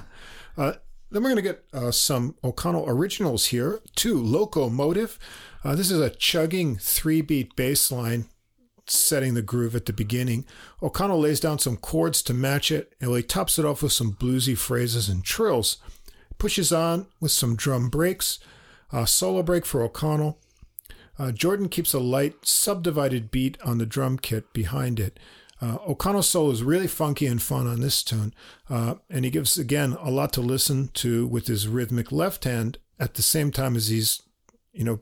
Uh, 0.56 0.72
then 1.10 1.22
we're 1.22 1.28
going 1.30 1.36
to 1.36 1.42
get 1.42 1.64
uh, 1.74 1.90
some 1.90 2.36
O'Connell 2.42 2.88
originals 2.88 3.46
here. 3.46 3.80
Two, 3.94 4.18
Locomotive. 4.22 5.18
Uh, 5.62 5.74
this 5.74 5.90
is 5.90 6.00
a 6.00 6.08
chugging 6.08 6.76
three 6.76 7.20
beat 7.20 7.54
bass 7.54 7.92
line 7.92 8.28
setting 8.86 9.34
the 9.34 9.42
groove 9.42 9.74
at 9.76 9.86
the 9.86 9.92
beginning. 9.92 10.44
O'Connell 10.82 11.20
lays 11.20 11.40
down 11.40 11.58
some 11.58 11.76
chords 11.76 12.22
to 12.22 12.34
match 12.34 12.70
it, 12.70 12.94
and 13.00 13.14
he 13.14 13.22
tops 13.22 13.58
it 13.58 13.64
off 13.64 13.82
with 13.82 13.92
some 13.92 14.12
bluesy 14.12 14.56
phrases 14.56 15.08
and 15.08 15.24
trills. 15.24 15.78
Pushes 16.38 16.72
on 16.72 17.06
with 17.20 17.30
some 17.30 17.56
drum 17.56 17.88
breaks. 17.88 18.38
a 18.92 19.06
solo 19.06 19.42
break 19.42 19.64
for 19.64 19.82
O'Connell. 19.82 20.38
Uh, 21.18 21.30
Jordan 21.30 21.68
keeps 21.68 21.94
a 21.94 21.98
light, 22.00 22.46
subdivided 22.46 23.30
beat 23.30 23.56
on 23.62 23.78
the 23.78 23.86
drum 23.86 24.18
kit 24.18 24.52
behind 24.52 24.98
it. 24.98 25.18
Uh, 25.60 25.78
O'Connell's 25.86 26.28
solo 26.28 26.50
is 26.50 26.64
really 26.64 26.88
funky 26.88 27.26
and 27.26 27.40
fun 27.40 27.68
on 27.68 27.80
this 27.80 28.02
tune, 28.02 28.34
uh, 28.68 28.96
and 29.08 29.24
he 29.24 29.30
gives 29.30 29.56
again 29.56 29.96
a 30.00 30.10
lot 30.10 30.32
to 30.32 30.40
listen 30.40 30.88
to 30.94 31.26
with 31.26 31.46
his 31.46 31.68
rhythmic 31.68 32.10
left 32.10 32.42
hand 32.44 32.78
at 32.98 33.14
the 33.14 33.22
same 33.22 33.52
time 33.52 33.76
as 33.76 33.86
he's, 33.88 34.22
you 34.72 34.82
know, 34.82 35.00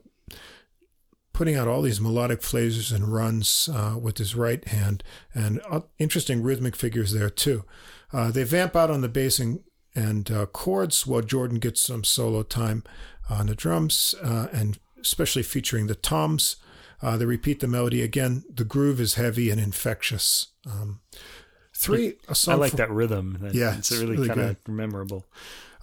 putting 1.41 1.55
out 1.55 1.67
all 1.67 1.81
these 1.81 1.99
melodic 1.99 2.43
phrases 2.43 2.91
and 2.91 3.11
runs 3.11 3.67
uh, 3.73 3.97
with 3.99 4.19
his 4.19 4.35
right 4.35 4.63
hand, 4.67 5.03
and 5.33 5.59
uh, 5.67 5.79
interesting 5.97 6.43
rhythmic 6.43 6.75
figures 6.75 7.13
there 7.13 7.31
too. 7.31 7.63
Uh, 8.13 8.29
they 8.29 8.43
vamp 8.43 8.75
out 8.75 8.91
on 8.91 9.01
the 9.01 9.09
bass 9.09 9.39
and, 9.39 9.59
and 9.95 10.29
uh, 10.29 10.45
chords 10.45 11.07
while 11.07 11.21
Jordan 11.23 11.57
gets 11.57 11.81
some 11.81 12.03
solo 12.03 12.43
time 12.43 12.83
on 13.27 13.47
the 13.47 13.55
drums, 13.55 14.13
uh, 14.23 14.49
and 14.53 14.77
especially 15.01 15.41
featuring 15.41 15.87
the 15.87 15.95
toms. 15.95 16.57
Uh, 17.01 17.17
they 17.17 17.25
repeat 17.25 17.59
the 17.59 17.67
melody 17.67 18.03
again. 18.03 18.43
The 18.53 18.63
groove 18.63 19.01
is 19.01 19.15
heavy 19.15 19.49
and 19.49 19.59
infectious. 19.59 20.49
Um, 20.67 20.99
three, 21.75 22.17
I 22.47 22.53
like 22.53 22.69
for- 22.69 22.77
that 22.77 22.91
rhythm. 22.91 23.37
That- 23.41 23.55
Yeah, 23.55 23.79
it's, 23.79 23.89
it's 23.91 23.99
really, 23.99 24.15
really 24.17 24.27
kind 24.27 24.41
of 24.41 24.57
memorable. 24.67 25.25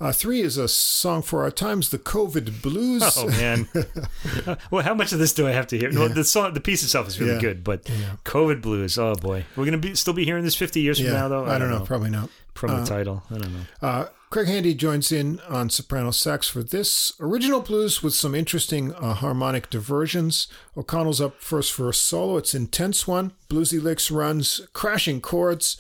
Uh, 0.01 0.13
three 0.13 0.41
is 0.41 0.57
a 0.57 0.69
song 0.69 1.23
for 1.23 1.43
our 1.43 1.51
times, 1.51 1.89
the 1.89 1.99
COVID 1.99 2.63
blues. 2.63 3.03
Oh 3.17 3.27
man, 3.29 3.69
well, 4.71 4.85
how 4.85 4.95
much 4.95 5.13
of 5.13 5.19
this 5.19 5.33
do 5.33 5.47
I 5.47 5.51
have 5.53 5.67
to 5.69 5.79
hear? 5.79 5.91
Well, 5.93 6.09
the 6.09 6.25
song, 6.25 6.55
the 6.55 6.61
piece 6.61 6.83
itself 6.83 7.09
is 7.09 7.19
really 7.21 7.35
Yeah. 7.35 7.41
good, 7.41 7.65
but 7.65 7.89
Yeah. 7.89 8.17
COVID 8.25 8.63
blues. 8.63 8.97
Oh 8.99 9.15
boy, 9.15 9.45
we're 9.57 9.65
gonna 9.65 9.79
be 9.79 9.95
still 9.95 10.15
be 10.15 10.25
hearing 10.25 10.45
this 10.45 10.55
fifty 10.55 10.81
years 10.81 10.99
from 11.01 11.11
now, 11.11 11.29
though. 11.29 11.45
I, 11.47 11.59
don't 11.59 11.71
know, 11.71 11.81
probably 11.81 12.11
not. 12.11 12.31
From 12.55 12.81
the 12.81 12.85
title, 12.87 13.23
I 13.31 13.39
don't 13.39 13.53
know. 13.53 13.61
Uh, 13.89 14.07
Craig 14.31 14.49
Handy 14.49 14.75
joins 14.75 15.13
in 15.13 15.39
on 15.49 15.71
soprano 15.71 16.11
sax 16.11 16.49
for 16.49 16.63
this 16.63 17.13
original 17.21 17.61
blues 17.61 18.03
with 18.03 18.15
some 18.15 18.35
interesting 18.35 18.93
uh, 18.95 19.15
harmonic 19.15 19.71
diversions. 19.71 20.49
O'Connell's 20.77 21.21
up 21.21 21.41
first 21.41 21.73
for 21.73 21.89
a 21.89 21.95
solo. 21.95 22.37
It's 22.37 22.55
intense 22.57 23.07
one. 23.07 23.31
Bluesy 23.49 23.81
licks 23.81 24.11
runs, 24.11 24.61
crashing 24.73 25.21
chords. 25.21 25.77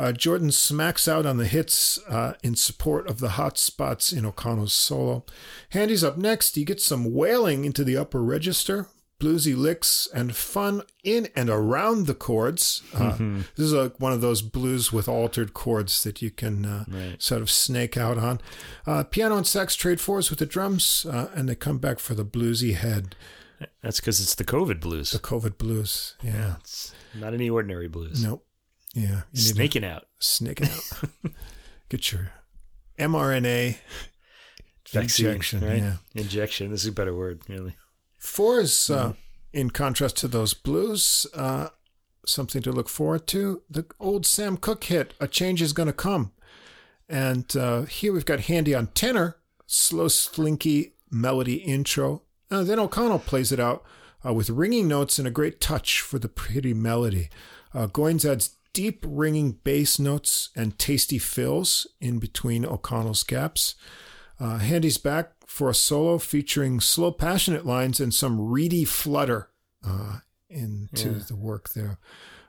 Uh, 0.00 0.12
Jordan 0.12 0.50
smacks 0.50 1.06
out 1.06 1.26
on 1.26 1.36
the 1.36 1.46
hits 1.46 1.98
uh, 2.08 2.32
in 2.42 2.54
support 2.54 3.06
of 3.06 3.20
the 3.20 3.30
hot 3.30 3.58
spots 3.58 4.12
in 4.12 4.24
O'Connell's 4.24 4.72
solo. 4.72 5.24
Handy's 5.70 6.02
up 6.02 6.16
next. 6.16 6.54
He 6.54 6.64
gets 6.64 6.84
some 6.86 7.12
wailing 7.12 7.64
into 7.66 7.84
the 7.84 7.98
upper 7.98 8.22
register, 8.22 8.86
bluesy 9.20 9.54
licks, 9.54 10.08
and 10.14 10.34
fun 10.34 10.82
in 11.04 11.28
and 11.36 11.50
around 11.50 12.06
the 12.06 12.14
chords. 12.14 12.80
Uh, 12.94 13.16
This 13.56 13.66
is 13.66 13.72
like 13.74 14.00
one 14.00 14.14
of 14.14 14.22
those 14.22 14.40
blues 14.40 14.90
with 14.90 15.06
altered 15.06 15.52
chords 15.52 16.02
that 16.04 16.22
you 16.22 16.30
can 16.30 16.64
uh, 16.64 16.84
Right. 16.88 17.20
sort 17.22 17.42
of 17.42 17.50
snake 17.50 17.98
out 17.98 18.16
on. 18.16 18.40
Uh, 18.86 19.04
piano 19.04 19.36
and 19.36 19.46
sax 19.46 19.76
trade 19.76 20.00
fours 20.00 20.30
with 20.30 20.38
the 20.38 20.46
drums, 20.46 21.04
uh, 21.10 21.28
and 21.34 21.46
they 21.46 21.54
come 21.54 21.76
back 21.78 21.98
for 21.98 22.14
the 22.14 22.24
bluesy 22.24 22.74
head, 22.74 23.14
That's 23.82 24.00
because 24.00 24.18
it's 24.22 24.34
the 24.34 24.44
COVID 24.44 24.80
blues. 24.80 25.10
the 25.10 25.18
COVID 25.18 25.58
blues. 25.58 26.14
Yeah. 26.22 26.56
It's 26.60 26.94
not 27.14 27.34
any 27.34 27.50
ordinary 27.50 27.88
blues. 27.88 28.24
Nope. 28.24 28.46
Yeah. 28.94 29.22
To 29.34 29.40
Snaking 29.40 29.84
out. 29.84 30.04
snake 30.18 30.60
it 30.60 30.70
out. 30.70 31.32
Get 31.88 32.12
your 32.12 32.32
mRNA 32.98 33.76
Vaccine, 34.90 35.26
injection. 35.26 35.60
right? 35.60 35.78
Yeah. 35.78 35.96
Injection. 36.14 36.70
This 36.70 36.82
is 36.82 36.88
a 36.88 36.92
better 36.92 37.14
word, 37.14 37.42
really. 37.48 37.76
Four 38.18 38.60
is, 38.60 38.90
uh, 38.90 39.12
in 39.52 39.70
contrast 39.70 40.16
to 40.18 40.28
those 40.28 40.54
blues, 40.54 41.26
uh, 41.34 41.68
something 42.26 42.62
to 42.62 42.72
look 42.72 42.88
forward 42.88 43.26
to. 43.28 43.62
The 43.70 43.86
old 43.98 44.26
Sam 44.26 44.56
Cooke 44.56 44.84
hit, 44.84 45.14
A 45.20 45.26
Change 45.28 45.62
is 45.62 45.72
Gonna 45.72 45.92
Come. 45.92 46.32
And 47.08 47.56
uh, 47.56 47.82
here 47.82 48.12
we've 48.12 48.24
got 48.24 48.40
Handy 48.40 48.74
on 48.74 48.88
tenor, 48.88 49.36
slow, 49.66 50.08
slinky 50.08 50.94
melody 51.10 51.56
intro. 51.56 52.22
Uh, 52.50 52.62
then 52.64 52.78
O'Connell 52.78 53.18
plays 53.20 53.52
it 53.52 53.58
out 53.60 53.84
uh, 54.24 54.32
with 54.32 54.50
ringing 54.50 54.86
notes 54.88 55.18
and 55.18 55.26
a 55.26 55.30
great 55.30 55.60
touch 55.60 56.00
for 56.00 56.18
the 56.18 56.28
pretty 56.28 56.74
melody. 56.74 57.30
Uh, 57.74 57.88
adds 58.24 58.56
deep 58.72 59.04
ringing 59.06 59.52
bass 59.64 59.98
notes 59.98 60.50
and 60.56 60.78
tasty 60.78 61.18
fills 61.18 61.86
in 62.00 62.18
between 62.18 62.64
O'Connell's 62.64 63.22
gaps. 63.22 63.74
Uh, 64.38 64.58
Handy's 64.58 64.98
back 64.98 65.32
for 65.46 65.68
a 65.68 65.74
solo 65.74 66.18
featuring 66.18 66.80
slow, 66.80 67.10
passionate 67.12 67.66
lines 67.66 68.00
and 68.00 68.14
some 68.14 68.40
reedy 68.40 68.84
flutter 68.84 69.50
uh, 69.86 70.18
into 70.48 71.10
Yeah. 71.10 71.18
the 71.28 71.36
work 71.36 71.70
there. 71.70 71.98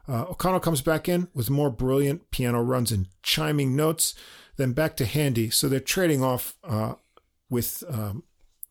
Uh, 0.08 0.26
O'Connell 0.30 0.60
comes 0.60 0.82
back 0.82 1.08
in 1.10 1.28
with 1.34 1.50
more 1.50 1.70
brilliant 1.70 2.32
piano 2.32 2.62
runs 2.62 2.92
and 2.92 3.08
chiming 3.24 3.76
notes, 3.76 4.14
then 4.58 4.74
back 4.74 4.96
to 4.98 5.06
Handy. 5.06 5.50
So 5.50 5.68
they're 5.70 5.80
trading 5.80 6.24
off 6.24 6.58
uh, 6.64 6.96
with 7.50 7.84
um, 7.90 8.24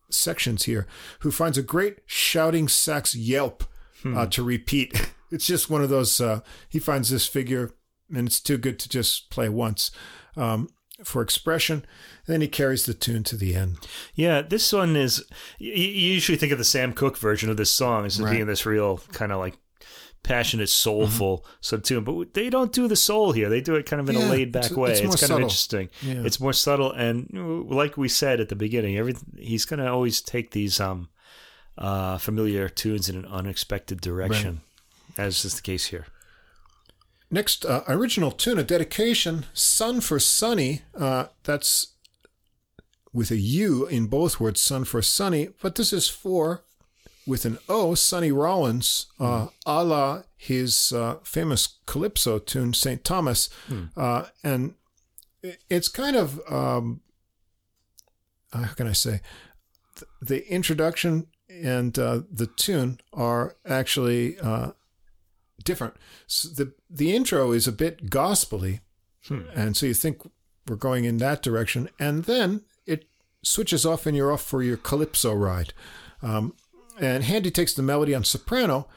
sections 0.09 0.63
here, 0.63 0.87
who 1.19 1.31
finds 1.31 1.57
a 1.57 1.63
great 1.63 1.99
shouting 2.05 2.67
sax 2.67 3.15
yelp 3.15 3.63
uh, 4.05 4.25
to 4.27 4.43
repeat. 4.43 5.11
It's 5.31 5.45
just 5.47 5.69
one 5.69 5.81
of 5.81 5.89
those, 5.89 6.19
uh, 6.21 6.41
he 6.69 6.79
finds 6.79 7.09
this 7.09 7.25
figure 7.27 7.71
and 8.13 8.27
it's 8.27 8.41
too 8.41 8.57
good 8.57 8.77
to 8.79 8.89
just 8.89 9.29
play 9.29 9.47
once 9.49 9.89
um, 10.35 10.67
for 11.03 11.21
expression. 11.21 11.85
And 12.27 12.33
then 12.33 12.41
he 12.41 12.47
carries 12.47 12.85
the 12.85 12.93
tune 12.93 13.23
to 13.23 13.37
the 13.37 13.55
end. 13.55 13.77
Yeah, 14.13 14.41
this 14.41 14.71
one 14.73 14.95
is. 14.95 15.23
You 15.57 15.71
usually 15.73 16.37
think 16.37 16.51
of 16.51 16.57
the 16.57 16.63
Sam 16.65 16.93
Cooke 16.93 17.17
version 17.17 17.49
of 17.49 17.57
this 17.57 17.71
song 17.71 18.05
as 18.05 18.19
Right. 18.19 18.25
Mm-hmm. 18.27 18.35
being 18.35 18.47
this 18.47 18.65
real 18.65 18.97
kind 19.13 19.31
of 19.31 19.39
like 19.39 19.57
passionate, 20.23 20.69
soulful 20.69 21.43
sub 21.61 21.83
tune, 21.83 22.03
but 22.03 22.33
they 22.35 22.49
don't 22.49 22.71
do 22.71 22.87
the 22.87 22.95
soul 22.95 23.31
here. 23.31 23.49
They 23.49 23.61
do 23.61 23.73
it 23.75 23.87
kind 23.87 23.99
of 23.99 24.07
in 24.09 24.15
Yeah, 24.17 24.27
a 24.27 24.29
laid 24.29 24.51
back 24.51 24.75
way. 24.77 24.91
it's 24.91 24.99
It's, 24.99 25.07
kind 25.15 25.19
subtle. 25.19 25.37
of 25.37 25.41
interesting. 25.43 25.89
Yeah. 26.03 26.23
It's 26.25 26.39
more 26.39 26.53
subtle, 26.53 26.91
and 26.91 27.27
like 27.71 27.97
we 27.97 28.07
said 28.07 28.39
at 28.39 28.49
the 28.49 28.55
beginning, 28.55 28.97
every 28.97 29.15
he's 29.37 29.65
going 29.65 29.79
to 29.79 29.89
always 29.89 30.21
take 30.21 30.51
these 30.51 30.79
um 30.79 31.09
uh 31.77 32.17
familiar 32.19 32.67
tunes 32.69 33.09
in 33.09 33.15
an 33.15 33.25
unexpected 33.25 33.99
direction, 34.01 34.61
as 35.17 35.45
is 35.45 35.55
the 35.55 35.61
case 35.61 35.87
here. 35.87 36.05
Next, 37.29 37.65
uh, 37.65 37.83
original 37.87 38.31
tune, 38.31 38.59
a 38.59 38.63
dedication, 38.63 39.45
Sun 39.53 40.01
for 40.01 40.19
Sunny. 40.19 40.81
Uh, 40.93 41.27
that's 41.43 41.93
with 43.13 43.31
a 43.31 43.37
U 43.37 43.85
in 43.87 44.07
both 44.07 44.39
words, 44.39 44.61
Sun 44.61 44.85
for 44.85 45.01
Sunny, 45.01 45.49
but 45.61 45.75
this 45.75 45.93
is 45.93 46.09
for, 46.09 46.63
with 47.25 47.45
an 47.45 47.57
O, 47.69 47.95
Sonny 47.95 48.31
Rollins, 48.31 49.07
uh, 49.19 49.47
a 49.65 49.83
la 49.83 50.23
his 50.37 50.91
uh, 50.91 51.17
famous 51.23 51.77
Calypso 51.85 52.39
tune, 52.39 52.73
St. 52.73 53.03
Thomas. 53.03 53.49
Uh, 53.95 54.25
and 54.43 54.73
it's 55.69 55.87
kind 55.87 56.15
of, 56.15 56.39
um, 56.51 57.01
uh, 58.51 58.63
how 58.63 58.73
can 58.73 58.87
I 58.87 58.93
say, 58.93 59.21
the 60.21 60.49
introduction 60.51 61.27
and 61.49 61.97
uh, 61.99 62.21
the 62.31 62.47
tune 62.47 62.99
are 63.13 63.55
actually 63.65 64.39
uh, 64.39 64.71
different. 65.61 65.95
So 66.27 66.49
the 66.49 66.73
the 66.89 67.15
intro 67.15 67.51
is 67.51 67.67
a 67.67 67.71
bit 67.71 68.09
gospely, 68.09 68.81
and 69.55 69.77
so 69.77 69.85
you 69.85 69.93
think 69.93 70.21
we're 70.67 70.75
going 70.75 71.05
in 71.05 71.17
that 71.17 71.41
direction, 71.41 71.89
and 71.99 72.25
then 72.25 72.61
it 72.85 73.05
switches 73.43 73.85
off, 73.85 74.05
and 74.05 74.15
you're 74.15 74.31
off 74.31 74.43
for 74.43 74.61
your 74.63 74.77
calypso 74.77 75.33
ride. 75.33 75.73
Um, 76.21 76.53
and 76.99 77.23
Handy 77.23 77.51
takes 77.51 77.73
the 77.73 77.81
melody 77.81 78.13
on 78.13 78.23
soprano, 78.23 78.87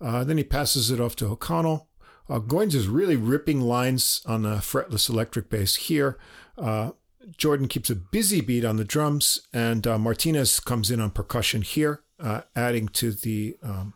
uh, 0.00 0.24
then 0.24 0.38
he 0.38 0.44
passes 0.44 0.90
it 0.90 1.00
off 1.00 1.16
to 1.16 1.26
O'Connell. 1.26 1.88
Uh, 2.28 2.40
Goines 2.40 2.74
is 2.74 2.88
really 2.88 3.16
ripping 3.16 3.62
lines 3.62 4.20
on 4.26 4.42
the 4.42 4.56
fretless 4.56 5.08
electric 5.08 5.48
bass 5.48 5.76
here. 5.76 6.18
Uh, 6.58 6.90
Jordan 7.36 7.68
keeps 7.68 7.90
a 7.90 7.94
busy 7.94 8.40
beat 8.40 8.64
on 8.64 8.76
the 8.76 8.84
drums, 8.84 9.40
and 9.52 9.86
uh, 9.86 9.98
Martinez 9.98 10.60
comes 10.60 10.90
in 10.90 11.00
on 11.00 11.10
percussion 11.10 11.62
here, 11.62 12.02
uh, 12.20 12.42
adding 12.54 12.88
to 12.88 13.12
the 13.12 13.56
um, 13.62 13.94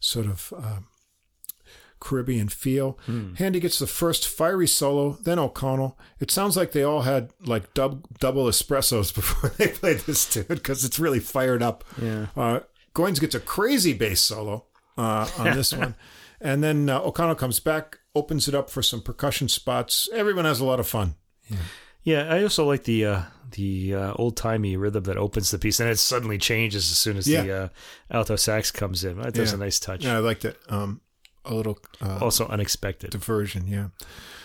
sort 0.00 0.26
of 0.26 0.52
um, 0.56 0.86
Caribbean 2.00 2.48
feel. 2.48 2.98
Handy 3.36 3.60
gets 3.60 3.78
the 3.78 3.86
first 3.86 4.26
fiery 4.28 4.66
solo, 4.68 5.18
then 5.22 5.38
O'Connell. 5.38 5.98
It 6.20 6.30
sounds 6.30 6.56
like 6.56 6.72
they 6.72 6.82
all 6.82 7.02
had 7.02 7.30
like 7.44 7.72
dub- 7.74 8.06
double 8.18 8.44
espressos 8.46 9.14
before 9.14 9.50
they 9.50 9.68
played 9.68 10.00
this 10.00 10.28
tune 10.28 10.44
because 10.48 10.84
it's 10.84 10.98
really 10.98 11.20
fired 11.20 11.62
up. 11.62 11.84
Yeah. 12.00 12.26
Uh, 12.36 12.60
Goines 12.94 13.20
gets 13.20 13.34
a 13.34 13.40
crazy 13.40 13.92
bass 13.92 14.20
solo 14.20 14.64
uh, 14.98 15.28
on 15.38 15.56
this 15.56 15.72
one. 15.76 15.94
And 16.40 16.62
then 16.62 16.88
uh, 16.90 17.00
O'Connell 17.00 17.34
comes 17.34 17.60
back, 17.60 17.98
opens 18.14 18.46
it 18.46 18.54
up 18.54 18.68
for 18.70 18.82
some 18.82 19.00
percussion 19.02 19.48
spots. 19.48 20.08
Everyone 20.12 20.44
has 20.44 20.60
a 20.60 20.64
lot 20.64 20.80
of 20.80 20.86
fun. 20.86 21.14
Yeah, 22.02 22.32
I 22.32 22.42
also 22.42 22.64
like 22.66 22.84
the 22.84 23.04
uh, 23.04 23.22
the 23.52 23.94
uh, 23.94 24.12
old 24.14 24.36
timey 24.36 24.76
rhythm 24.76 25.04
that 25.04 25.16
opens 25.16 25.50
the 25.50 25.58
piece, 25.58 25.80
and 25.80 25.88
it 25.90 25.98
suddenly 25.98 26.38
changes 26.38 26.90
as 26.90 26.98
soon 26.98 27.16
as 27.16 27.24
the 27.24 27.50
uh, 27.64 27.68
alto 28.10 28.36
sax 28.36 28.70
comes 28.70 29.02
in. 29.04 29.18
That 29.20 29.34
does 29.34 29.50
Yeah. 29.50 29.56
a 29.56 29.60
nice 29.60 29.80
touch. 29.80 30.04
Yeah, 30.04 30.16
I 30.16 30.18
liked 30.20 30.44
it. 30.44 30.56
Um, 30.68 31.00
a 31.46 31.54
little 31.54 31.78
uh, 32.02 32.18
Also 32.20 32.46
unexpected. 32.48 33.10
diversion, 33.10 33.66
yeah. 33.66 33.88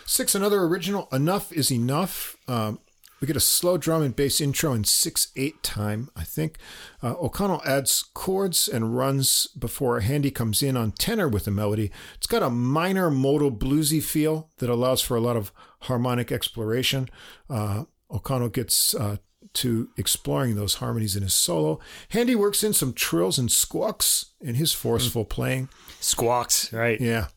Six, 0.05 0.35
another 0.35 0.61
original. 0.63 1.07
Enough 1.11 1.51
is 1.51 1.71
enough. 1.71 2.35
Um, 2.47 2.79
we 3.19 3.27
get 3.27 3.35
a 3.35 3.39
slow 3.39 3.77
drum 3.77 4.01
and 4.01 4.15
bass 4.15 4.41
intro 4.41 4.73
in 4.73 4.83
six 4.83 5.27
eight 5.35 5.61
time, 5.61 6.09
I 6.15 6.23
think. 6.23 6.57
Uh, 7.03 7.13
O'Connell 7.21 7.61
adds 7.65 8.03
chords 8.15 8.67
and 8.67 8.97
runs 8.97 9.45
before 9.57 9.99
Handy 9.99 10.31
comes 10.31 10.63
in 10.63 10.75
on 10.75 10.91
tenor 10.91 11.29
with 11.29 11.45
the 11.45 11.51
melody. 11.51 11.91
It's 12.15 12.25
got 12.27 12.41
a 12.41 12.49
minor 12.49 13.11
modal 13.11 13.51
bluesy 13.51 14.01
feel 14.01 14.49
that 14.57 14.71
allows 14.71 15.01
for 15.01 15.15
a 15.15 15.21
lot 15.21 15.37
of 15.37 15.51
harmonic 15.81 16.31
exploration. 16.31 17.09
Uh, 17.47 17.83
O'Connell 18.09 18.49
gets 18.49 18.95
uh, 18.95 19.17
to 19.53 19.89
exploring 19.97 20.55
those 20.55 20.75
harmonies 20.75 21.15
in 21.15 21.21
his 21.23 21.33
solo. 21.35 21.79
Handy 22.09 22.35
works 22.35 22.63
in 22.63 22.73
some 22.73 22.91
trills 22.91 23.37
and 23.37 23.51
squawks 23.51 24.31
in 24.41 24.55
his 24.55 24.73
forceful 24.73 25.25
playing. 25.25 25.69
Squawks, 26.01 26.73
right? 26.73 26.99
Yeah. 26.99 27.27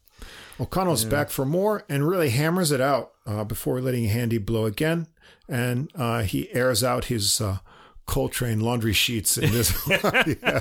O'Connell's 0.59 1.05
back 1.05 1.31
for 1.31 1.45
more 1.45 1.85
and 1.89 2.07
really 2.09 2.31
hammers 2.31 2.71
it 2.71 2.81
out 2.81 3.13
uh, 3.27 3.45
before 3.45 3.81
letting 3.81 4.07
Handy 4.07 4.39
blow 4.39 4.67
again. 4.67 5.09
And 5.49 5.91
uh, 5.95 6.23
he 6.23 6.53
airs 6.55 6.83
out 6.83 7.07
his 7.07 7.41
uh, 7.41 7.59
Coltrane 8.07 8.61
laundry 8.61 8.93
sheets 8.93 9.37
in 9.37 9.51
this 9.51 9.71
one 9.87 10.37
yeah, 10.43 10.61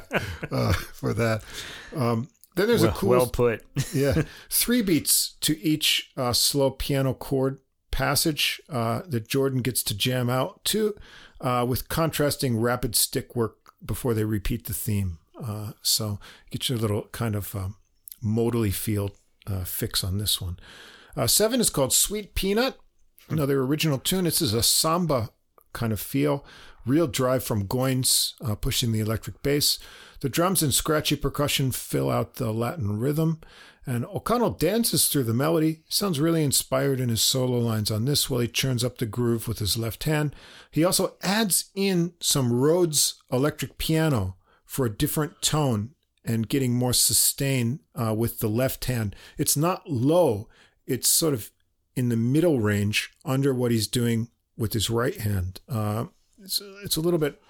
uh, 0.52 0.74
for 0.74 1.14
that. 1.14 1.44
Um, 1.96 2.28
then 2.56 2.68
there's 2.68 2.84
a 2.84 2.88
Well, 2.88 2.96
cool, 2.96 3.10
well 3.10 3.28
put. 3.28 3.64
yeah, 3.94 4.24
three 4.50 4.82
beats 4.82 5.36
to 5.42 5.60
each 5.62 6.12
uh, 6.18 6.34
slow 6.34 6.72
piano 6.72 7.14
chord 7.14 7.60
passage 7.92 8.62
uh, 8.70 9.02
that 9.08 9.28
Jordan 9.28 9.62
gets 9.62 9.84
to 9.84 9.96
jam 9.96 10.30
out 10.30 10.64
to, 10.66 10.96
uh, 11.42 11.66
with 11.68 11.90
contrasting 11.90 12.60
rapid 12.60 12.96
stick 12.96 13.36
work 13.36 13.58
before 13.86 14.14
they 14.14 14.24
repeat 14.24 14.66
the 14.66 14.74
theme. 14.74 15.20
Uh, 15.44 15.72
so 15.82 16.20
get 16.52 16.70
your 16.70 16.78
little 16.78 17.04
kind 17.12 17.36
of 17.36 17.56
um, 17.56 17.76
modally 18.24 18.74
feel 18.74 19.12
uh, 19.48 19.64
fix 19.64 20.04
on 20.04 20.18
this 20.18 20.42
one. 20.42 20.58
Uh, 21.16 21.28
seven 21.28 21.60
is 21.60 21.70
called 21.70 21.94
Sweet 21.94 22.34
Peanut, 22.34 22.78
another 23.30 23.62
original 23.62 24.00
tune. 24.00 24.24
This 24.24 24.42
is 24.42 24.54
a 24.54 24.64
samba 24.64 25.30
kind 25.74 25.94
of 25.94 26.00
feel. 26.00 26.46
Real 26.86 27.08
drive 27.08 27.44
from 27.44 27.68
Goines 27.68 28.34
uh, 28.44 28.56
pushing 28.56 28.92
the 28.92 29.00
electric 29.00 29.42
bass. 29.42 29.80
The 30.20 30.30
drums 30.30 30.62
and 30.62 30.74
scratchy 30.74 31.16
percussion 31.16 31.72
fill 31.72 32.10
out 32.10 32.36
the 32.36 32.52
Latin 32.52 33.00
rhythm. 33.00 33.42
And 33.86 34.06
O'Connell 34.06 34.52
dances 34.52 35.08
through 35.08 35.24
the 35.24 35.34
melody. 35.34 35.84
Sounds 35.90 36.20
really 36.20 36.44
inspired 36.44 37.00
in 37.00 37.10
his 37.10 37.22
solo 37.22 37.58
lines 37.58 37.92
on 37.92 38.06
this 38.06 38.30
while 38.30 38.40
he 38.40 38.48
churns 38.48 38.84
up 38.84 38.98
the 38.98 39.06
groove 39.06 39.48
with 39.48 39.60
his 39.60 39.78
left 39.78 40.06
hand. 40.06 40.36
He 40.72 40.84
also 40.84 41.16
adds 41.22 41.70
in 41.76 42.14
some 42.20 42.52
Rhodes 42.52 43.22
electric 43.32 43.78
piano 43.78 44.38
for 44.66 44.86
a 44.86 44.96
different 44.96 45.42
tone 45.42 45.92
and 46.26 46.50
getting 46.50 46.74
more 46.74 46.94
sustain 46.94 47.80
uh, 47.96 48.14
with 48.14 48.40
the 48.40 48.48
left 48.48 48.86
hand. 48.86 49.16
It's 49.38 49.58
not 49.58 49.90
low, 49.90 50.48
it's 50.86 51.10
sort 51.10 51.34
of 51.34 51.52
in 51.96 52.10
the 52.10 52.18
middle 52.18 52.60
range 52.60 53.12
under 53.24 53.54
what 53.54 53.72
he's 53.72 53.88
doing 53.88 54.30
with 54.58 54.74
his 54.74 54.90
right 54.90 55.18
hand. 55.18 55.62
Uh, 55.70 56.06
it's, 56.42 56.62
it's 56.84 56.96
a 56.96 57.02
little 57.02 57.20
bit 57.20 57.42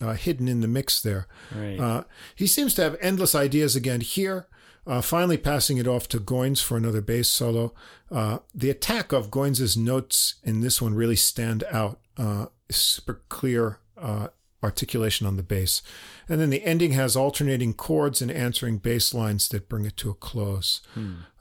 uh, 0.00 0.14
hidden 0.14 0.48
in 0.48 0.60
the 0.60 0.68
mix 0.68 1.00
there. 1.00 1.26
Right. 1.54 1.78
Uh, 1.78 2.04
he 2.34 2.46
seems 2.46 2.74
to 2.74 2.82
have 2.82 2.96
endless 3.00 3.34
ideas 3.34 3.76
again 3.76 4.00
here. 4.00 4.46
Uh, 4.86 5.00
finally, 5.00 5.36
passing 5.36 5.76
it 5.78 5.86
off 5.86 6.08
to 6.08 6.18
Goines 6.18 6.62
for 6.62 6.76
another 6.76 7.00
bass 7.00 7.28
solo. 7.28 7.74
Uh, 8.10 8.38
the 8.54 8.70
attack 8.70 9.12
of 9.12 9.30
Goines' 9.30 9.76
notes 9.76 10.36
in 10.42 10.60
this 10.60 10.80
one 10.80 10.94
really 10.94 11.16
stand 11.16 11.64
out. 11.70 12.00
Uh, 12.16 12.46
super 12.70 13.22
clear 13.28 13.78
uh, 13.96 14.28
articulation 14.62 15.26
on 15.26 15.36
the 15.36 15.42
bass. 15.42 15.82
And 16.28 16.40
then 16.40 16.50
the 16.50 16.64
ending 16.64 16.92
has 16.92 17.16
alternating 17.16 17.74
chords 17.74 18.20
and 18.20 18.30
answering 18.30 18.78
bass 18.78 19.14
lines 19.14 19.48
that 19.48 19.68
bring 19.68 19.84
it 19.86 19.96
to 19.98 20.10
a 20.10 20.14
close. 20.14 20.80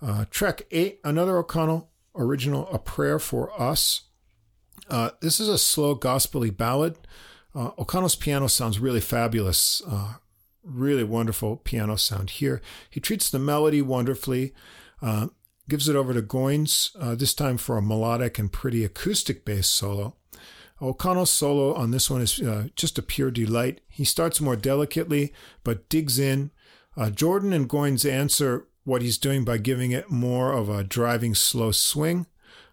Uh, 0.02 0.26
track 0.30 0.64
eight, 0.72 1.00
another 1.04 1.38
O'Connell 1.38 1.90
original, 2.16 2.68
A 2.72 2.80
Prayer 2.80 3.20
for 3.20 3.52
Us. 3.62 4.02
Uh, 4.90 5.12
this 5.22 5.40
is 5.40 5.48
a 5.48 5.58
slow 5.58 5.96
gospely 5.96 6.50
ballad. 6.50 6.98
Uh, 7.54 7.72
O'Connell's 7.78 8.16
piano 8.16 8.48
sounds 8.48 8.80
really 8.80 9.02
fabulous. 9.02 9.82
Uh, 9.88 10.14
really 10.64 11.04
wonderful 11.04 11.58
piano 11.58 11.96
sound 11.96 12.32
here. 12.32 12.62
He 12.90 13.00
treats 13.00 13.30
the 13.30 13.40
melody 13.40 13.82
wonderfully, 13.82 14.54
uh, 15.02 15.28
gives 15.68 15.88
it 15.88 15.96
over 15.96 16.14
to 16.14 16.22
Goines, 16.22 16.92
uh, 17.00 17.16
this 17.16 17.34
time 17.34 17.58
for 17.58 17.78
a 17.78 17.82
melodic 17.82 18.40
and 18.40 18.52
pretty 18.52 18.84
acoustic 18.84 19.46
bass 19.46 19.68
solo. 19.68 20.16
O'Connell's 20.82 21.32
solo 21.32 21.74
on 21.74 21.92
this 21.92 22.10
one 22.10 22.22
is 22.22 22.40
uh, 22.42 22.68
just 22.76 22.98
a 22.98 23.02
pure 23.02 23.32
delight. 23.32 23.82
He 23.90 24.06
starts 24.06 24.40
more 24.40 24.56
delicately, 24.56 25.34
but 25.64 25.90
digs 25.90 26.18
in. 26.20 26.52
Uh, 26.96 27.10
Jordan 27.10 27.54
and 27.54 27.70
Goines 27.70 28.10
answer 28.10 28.68
what 28.84 29.02
he's 29.02 29.18
doing 29.18 29.44
by 29.44 29.58
giving 29.58 29.92
it 29.92 30.10
more 30.10 30.54
of 30.54 30.70
a 30.70 30.84
driving, 30.84 31.36
slow 31.36 31.72
swing. 31.72 32.28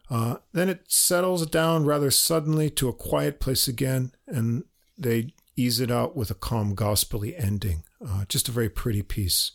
Uh, 0.08 0.36
then 0.52 0.68
it 0.68 0.84
settles 0.90 1.44
down 1.46 1.84
rather 1.84 2.10
suddenly 2.10 2.70
to 2.70 2.88
a 2.88 2.92
quiet 2.92 3.40
place 3.40 3.66
again, 3.66 4.12
and 4.26 4.64
they 4.96 5.34
ease 5.56 5.80
it 5.80 5.90
out 5.90 6.16
with 6.16 6.30
a 6.30 6.34
calm, 6.34 6.76
gospelly 6.76 7.34
ending. 7.36 7.82
Uh, 8.06 8.24
just 8.28 8.48
a 8.48 8.52
very 8.52 8.68
pretty 8.68 9.02
piece. 9.02 9.52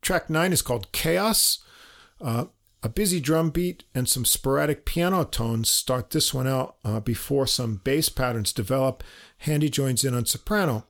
Track 0.00 0.28
nine 0.28 0.52
is 0.52 0.62
called 0.62 0.90
Chaos. 0.92 1.60
A 2.84 2.88
busy 2.88 3.20
drum 3.20 3.50
beat 3.50 3.84
and 3.94 4.08
some 4.08 4.24
sporadic 4.24 4.84
piano 4.84 5.24
tones 5.24 5.70
start 5.70 6.10
this 6.10 6.34
one 6.34 6.48
out 6.48 6.76
uh, 6.84 6.98
before 6.98 7.46
some 7.46 7.80
bass 7.84 8.08
patterns 8.08 8.52
develop. 8.52 9.04
Handy 9.38 9.68
joins 9.68 10.04
in 10.04 10.14
on 10.14 10.26
soprano. 10.26 10.86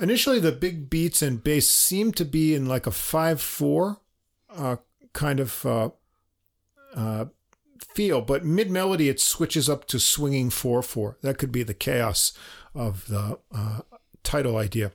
Initially, 0.00 0.38
the 0.38 0.52
big 0.52 0.88
beats 0.88 1.22
and 1.22 1.42
bass 1.42 1.68
seem 1.68 2.12
to 2.12 2.24
be 2.24 2.54
in 2.54 2.66
like 2.66 2.86
a 2.86 2.92
5 2.92 3.40
4 3.40 4.00
uh, 4.56 4.76
kind 5.12 5.40
of 5.40 5.66
uh, 5.66 5.90
uh, 6.94 7.26
feel, 7.94 8.20
but 8.20 8.44
mid 8.44 8.70
melody 8.70 9.08
it 9.08 9.20
switches 9.20 9.68
up 9.68 9.86
to 9.86 9.98
swinging 9.98 10.50
4 10.50 10.82
4. 10.82 11.18
That 11.22 11.38
could 11.38 11.50
be 11.50 11.64
the 11.64 11.74
chaos 11.74 12.32
of 12.76 13.08
the 13.08 13.38
uh, 13.52 13.80
title 14.22 14.56
idea. 14.56 14.92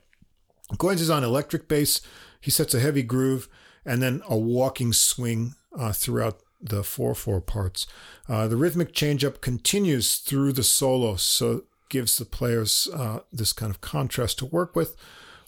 Goines 0.74 1.02
is 1.02 1.10
on 1.10 1.24
electric 1.24 1.68
bass. 1.68 2.00
He 2.40 2.52
sets 2.52 2.74
a 2.74 2.80
heavy 2.80 3.04
groove 3.04 3.50
and 3.86 4.02
then 4.02 4.22
a 4.30 4.38
walking 4.38 4.94
swing 4.94 5.56
uh, 5.78 5.92
throughout 5.92 6.42
the 6.62 6.84
4 6.84 7.16
4 7.16 7.42
parts. 7.42 7.88
Uh, 8.28 8.48
the 8.48 8.58
rhythmic 8.58 8.94
changeup 8.94 9.42
continues 9.42 10.18
through 10.18 10.54
the 10.54 10.64
solo, 10.64 11.16
so 11.16 11.64
gives 11.90 12.18
the 12.18 12.26
players 12.26 12.88
uh, 12.94 13.20
this 13.32 13.54
kind 13.54 13.72
of 13.72 13.82
contrast 13.82 14.40
to 14.40 14.46
work 14.46 14.76
with. 14.76 14.96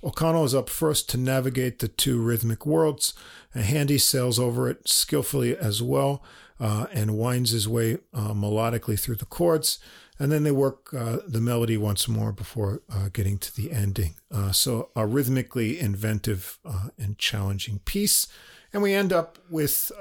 O'Connell 0.04 0.46
is 0.46 0.56
up 0.56 0.68
first 0.70 1.10
to 1.10 1.18
navigate 1.18 1.80
the 1.80 1.88
two 1.88 2.20
rhythmic 2.20 2.66
worlds. 2.66 3.14
And 3.54 3.66
Handy 3.66 3.98
sails 3.98 4.40
over 4.40 4.70
it 4.70 4.88
skillfully 4.88 5.56
as 5.56 5.82
well 5.82 6.24
uh, 6.60 6.88
and 6.92 7.18
winds 7.18 7.52
his 7.52 7.68
way 7.68 8.00
uh, 8.14 8.34
melodically 8.34 9.00
through 9.00 9.18
the 9.18 9.26
chords. 9.26 9.80
And 10.18 10.32
then 10.32 10.44
they 10.44 10.52
work 10.52 10.94
uh, 10.94 11.18
the 11.28 11.42
melody 11.42 11.78
once 11.78 12.08
more 12.08 12.32
before 12.32 12.82
uh, 12.92 13.10
getting 13.12 13.38
to 13.40 13.56
the 13.56 13.72
ending. 13.72 14.16
Uh, 14.32 14.52
so, 14.52 14.90
a 14.96 15.08
rhythmically 15.08 15.80
inventive 15.80 16.60
uh, 16.64 16.90
and 17.00 17.18
challenging 17.18 17.80
piece. 17.86 18.28
And 18.74 18.82
we 18.82 18.94
end 18.94 19.12
up 19.12 19.38
with 19.50 19.92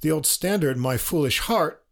the 0.00 0.10
old 0.10 0.26
standard, 0.26 0.76
My 0.78 0.96
Foolish 0.96 1.40
Heart, 1.40 1.82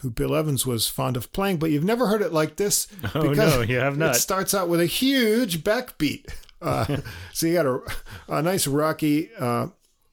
who 0.00 0.10
Bill 0.10 0.34
Evans 0.34 0.66
was 0.66 0.88
fond 0.88 1.16
of 1.16 1.32
playing, 1.32 1.58
but 1.58 1.70
you've 1.70 1.84
never 1.84 2.06
heard 2.06 2.22
it 2.22 2.32
like 2.32 2.56
this. 2.56 2.88
Oh, 3.14 3.32
no, 3.32 3.60
you 3.60 3.78
have 3.78 3.98
not. 3.98 4.16
It 4.16 4.18
starts 4.18 4.54
out 4.54 4.68
with 4.68 4.80
a 4.80 4.86
huge 4.86 5.62
backbeat. 5.62 6.32
Uh, 6.60 6.98
so 7.32 7.46
you 7.46 7.54
got 7.54 7.66
a, 7.66 7.80
a 8.28 8.42
nice 8.42 8.66
rocky 8.66 9.30
uh, 9.38 9.68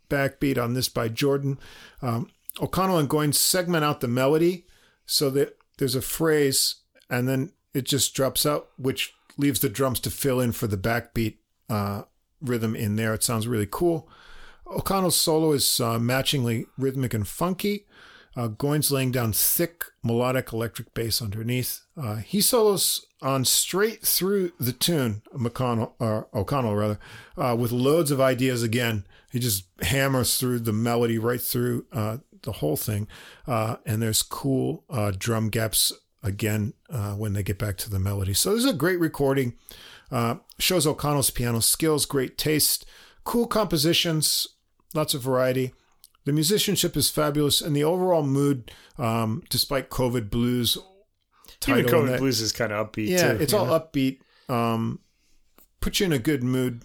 backbeat 0.09 0.61
on 0.61 0.73
this 0.73 0.89
by 0.89 1.07
Jordan. 1.07 1.59
Um, 2.01 2.29
O'Connell 2.61 2.97
and 2.97 3.09
Goines 3.09 3.35
segment 3.35 3.85
out 3.85 4.01
the 4.01 4.07
melody 4.07 4.65
so 5.05 5.29
that 5.29 5.57
there's 5.77 5.95
a 5.95 6.01
phrase 6.01 6.75
and 7.09 7.27
then 7.27 7.53
it 7.73 7.85
just 7.85 8.13
drops 8.13 8.45
out, 8.45 8.69
which 8.77 9.13
leaves 9.37 9.61
the 9.61 9.69
drums 9.69 9.99
to 10.01 10.09
fill 10.09 10.41
in 10.41 10.51
for 10.51 10.67
the 10.67 10.77
backbeat 10.77 11.37
uh, 11.69 12.03
rhythm 12.41 12.75
in 12.75 12.97
there. 12.97 13.13
It 13.13 13.23
sounds 13.23 13.47
really 13.47 13.67
cool. 13.69 14.09
O'Connell's 14.69 15.15
solo 15.15 15.51
is 15.51 15.79
uh, 15.79 15.97
matchingly 15.99 16.65
rhythmic 16.77 17.13
and 17.13 17.27
funky. 17.27 17.85
Uh, 18.35 18.47
Goines 18.47 18.91
laying 18.91 19.11
down 19.11 19.33
thick 19.33 19.85
melodic 20.03 20.53
electric 20.53 20.93
bass 20.93 21.21
underneath. 21.21 21.81
Uh, 21.97 22.17
he 22.17 22.41
solos 22.41 23.05
on 23.21 23.43
straight 23.43 24.05
through 24.05 24.51
the 24.59 24.71
tune, 24.71 25.23
McConnell 25.35 25.93
or 25.99 26.27
O'Connell 26.33 26.75
rather, 26.75 26.99
uh, 27.37 27.55
with 27.59 27.71
loads 27.71 28.11
of 28.11 28.21
ideas. 28.21 28.63
Again, 28.63 29.05
he 29.31 29.39
just 29.39 29.65
hammers 29.81 30.37
through 30.37 30.59
the 30.59 30.71
melody 30.73 31.17
right 31.17 31.41
through 31.41 31.85
uh, 31.91 32.17
the 32.43 32.53
whole 32.53 32.77
thing, 32.77 33.07
uh, 33.47 33.77
and 33.85 34.01
there's 34.01 34.21
cool 34.21 34.85
uh, 34.89 35.11
drum 35.17 35.49
gaps 35.49 35.91
again 36.23 36.73
uh, 36.89 37.13
when 37.13 37.33
they 37.33 37.43
get 37.43 37.57
back 37.57 37.77
to 37.77 37.89
the 37.89 37.99
melody. 37.99 38.33
So 38.33 38.51
this 38.51 38.63
is 38.63 38.71
a 38.71 38.75
great 38.75 38.99
recording. 38.99 39.57
shows 40.59 40.87
O'Connell's 40.87 41.31
piano 41.31 41.59
skills, 41.59 42.05
great 42.05 42.37
taste, 42.37 42.85
cool 43.23 43.47
compositions, 43.47 44.47
lots 44.93 45.13
of 45.13 45.21
variety. 45.21 45.73
The 46.25 46.33
musicianship 46.33 46.95
is 46.97 47.09
fabulous, 47.09 47.61
and 47.61 47.75
the 47.75 47.83
overall 47.83 48.23
mood, 48.23 48.71
um, 48.97 49.43
despite 49.49 49.89
COVID 49.89 50.29
blues, 50.29 50.77
even 51.67 51.85
COVID 51.85 52.07
that, 52.07 52.19
blues 52.19 52.41
is 52.41 52.51
kind 52.51 52.71
of 52.71 52.91
upbeat. 52.91 53.07
Yeah, 53.07 53.33
too, 53.33 53.39
it's 53.41 53.53
all 53.53 53.67
upbeat. 53.67 54.19
Um, 54.47 54.99
put 55.81 55.99
you 55.99 56.05
in 56.05 56.13
a 56.13 56.19
good 56.19 56.43
mood. 56.43 56.83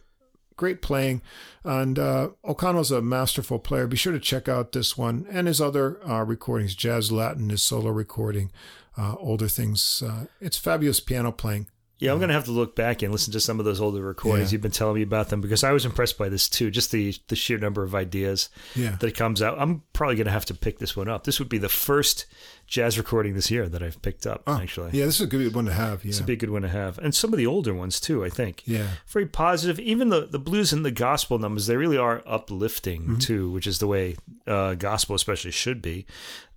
Great 0.57 0.83
playing, 0.83 1.21
and 1.65 1.99
uh, 1.99 2.29
O'Connell's 2.45 2.93
a 2.93 3.03
masterful 3.03 3.59
player. 3.59 3.89
Be 3.89 3.97
sure 3.97 4.13
to 4.13 4.21
check 4.21 4.49
out 4.49 4.71
this 4.71 4.97
one 4.97 5.27
and 5.29 5.49
his 5.49 5.61
other 5.61 5.99
uh, 6.09 6.23
recordings, 6.25 6.77
Jazz 6.77 7.11
Latin, 7.11 7.51
his 7.51 7.61
solo 7.61 7.91
recording, 7.91 8.53
uh, 8.97 9.17
older 9.19 9.49
things. 9.49 10.01
Uh, 10.01 10.27
it's 10.41 10.57
fabulous 10.57 11.01
piano 11.01 11.33
playing. 11.33 11.67
Yeah, 11.99 12.13
I'm 12.13 12.19
gonna 12.19 12.33
have 12.33 12.47
to 12.47 12.51
look 12.51 12.75
back 12.75 13.03
and 13.03 13.13
listen 13.13 13.33
to 13.35 13.41
some 13.41 13.61
of 13.61 13.65
those 13.65 13.81
older 13.81 14.03
recordings. 14.03 14.51
Yeah. 14.51 14.57
You've 14.57 14.63
been 14.63 14.73
telling 14.73 14.97
me 14.97 15.03
about 15.03 15.29
them 15.29 15.41
because 15.41 15.63
I 15.63 15.71
was 15.71 15.85
impressed 15.85 16.19
by 16.19 16.29
this 16.29 16.49
too. 16.49 16.71
Just 16.71 16.91
the 16.91 17.15
the 17.29 17.37
sheer 17.37 17.57
number 17.57 17.85
of 17.85 17.95
ideas 17.95 18.49
yeah. 18.75 18.97
that 19.01 19.17
comes 19.17 19.41
out. 19.41 19.59
I'm 19.61 19.83
probably 19.93 20.17
gonna 20.17 20.33
have 20.33 20.45
to 20.47 20.55
pick 20.55 20.81
this 20.81 20.97
one 20.97 21.09
up. 21.09 21.25
This 21.25 21.39
would 21.39 21.49
be 21.49 21.59
the 21.59 21.69
first 21.69 22.27
jazz 22.67 22.99
recording 22.99 23.35
this 23.35 23.51
year 23.51 23.69
that 23.69 23.83
I've 23.83 24.03
picked 24.03 24.27
up. 24.27 24.43
Oh, 24.47 24.59
actually, 24.61 24.91
yeah, 24.99 25.05
this 25.07 25.17
is 25.17 25.21
a 25.21 25.27
good 25.27 25.55
one 25.55 25.67
to 25.67 25.73
have. 25.73 26.05
Yeah, 26.05 26.09
it's 26.09 26.21
a 26.21 26.25
big 26.25 26.41
good 26.41 26.51
one 26.51 26.63
to 26.63 26.69
have, 26.69 26.99
and 26.99 27.15
some 27.15 27.33
of 27.33 27.39
the 27.39 27.47
older 27.47 27.73
ones 27.73 28.01
too. 28.01 28.25
I 28.25 28.29
think. 28.29 28.63
Yeah, 28.67 28.89
very 29.07 29.27
positive. 29.27 29.79
Even 29.79 30.09
the 30.09 30.27
the 30.27 30.41
blues 30.41 30.73
and 30.73 30.85
the 30.85 30.91
gospel 30.91 31.39
numbers, 31.39 31.69
they 31.69 31.77
really 31.77 31.99
are 31.99 32.23
uplifting 32.27 33.03
mm-hmm. 33.03 33.19
too, 33.19 33.51
which 33.53 33.69
is 33.69 33.79
the 33.79 33.87
way 33.87 34.17
uh, 34.49 34.75
gospel 34.75 35.15
especially 35.15 35.53
should 35.53 35.81
be. 35.81 36.07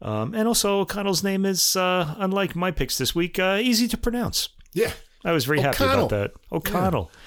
Um, 0.01 0.33
and 0.33 0.47
also, 0.47 0.79
O'Connell's 0.79 1.23
name 1.23 1.45
is 1.45 1.75
uh, 1.75 2.15
unlike 2.17 2.55
my 2.55 2.71
picks 2.71 2.97
this 2.97 3.13
week, 3.13 3.37
uh, 3.37 3.59
easy 3.61 3.87
to 3.87 3.97
pronounce. 3.97 4.49
Yeah, 4.73 4.91
I 5.25 5.31
was 5.31 5.45
very 5.45 5.59
O'Connell. 5.59 5.73
happy 5.73 5.99
about 5.99 6.09
that. 6.09 6.31
O'Connell. 6.51 7.11
Yeah. 7.13 7.19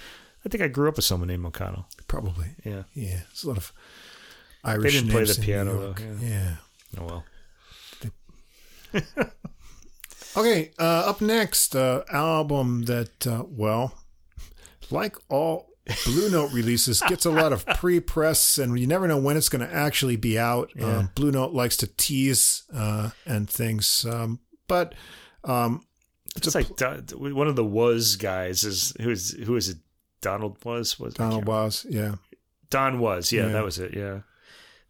I 0.45 0.49
think 0.49 0.63
I 0.63 0.69
grew 0.69 0.89
up 0.89 0.97
with 0.97 1.05
someone 1.05 1.29
named 1.29 1.45
O'Connell. 1.45 1.87
Probably. 2.09 2.49
Yeah. 2.65 2.85
Yeah. 2.95 3.21
It's 3.31 3.45
a 3.45 3.49
lot 3.49 3.59
of 3.59 3.73
Irish. 4.65 4.93
They 4.93 5.01
didn't 5.01 5.11
play 5.11 5.25
the 5.25 5.41
piano 5.41 5.79
though. 5.79 5.95
Yeah. 6.21 6.29
yeah. 6.29 6.57
Oh 6.99 7.05
well. 7.05 7.25
okay. 10.37 10.71
Uh, 10.79 10.83
up 11.07 11.21
next, 11.21 11.77
uh, 11.77 12.03
album 12.11 12.85
that 12.87 13.27
uh, 13.27 13.45
well, 13.49 13.95
like 14.91 15.17
all 15.29 15.69
Blue 16.05 16.31
Note 16.31 16.53
releases, 16.53 17.01
gets 17.09 17.25
a 17.25 17.31
lot 17.31 17.53
of 17.53 17.65
pre-press, 17.67 18.59
and 18.59 18.79
you 18.79 18.87
never 18.87 19.07
know 19.07 19.19
when 19.19 19.37
it's 19.37 19.49
going 19.49 19.67
to 19.67 19.73
actually 19.73 20.17
be 20.17 20.39
out. 20.39 20.71
Yeah. 20.75 20.99
Um, 20.99 21.11
Blue 21.15 21.31
Note 21.31 21.53
likes 21.53 21.77
to 21.79 21.87
tease 21.87 22.65
uh, 22.75 23.11
and 23.27 23.49
things, 23.49 24.05
um, 24.05 24.41
but. 24.69 24.95
Um, 25.43 25.87
it's, 26.37 26.47
it's 26.47 26.55
like 26.55 26.77
pl- 26.77 27.35
one 27.35 27.49
of 27.49 27.57
the 27.57 27.65
was 27.65 28.17
guys 28.17 28.65
is 28.65 28.95
who 29.01 29.11
is 29.11 29.33
who 29.33 29.57
is 29.57 29.69
it? 29.69 29.79
Donald 30.21 30.63
was 30.65 30.99
was 30.99 31.15
Donald 31.15 31.47
was 31.47 31.87
yeah. 31.89 32.17
Don 32.69 33.01
was 33.01 33.33
yeah, 33.33 33.47
yeah, 33.47 33.53
that 33.53 33.65
was 33.65 33.79
it 33.79 33.95
yeah. 33.95 34.21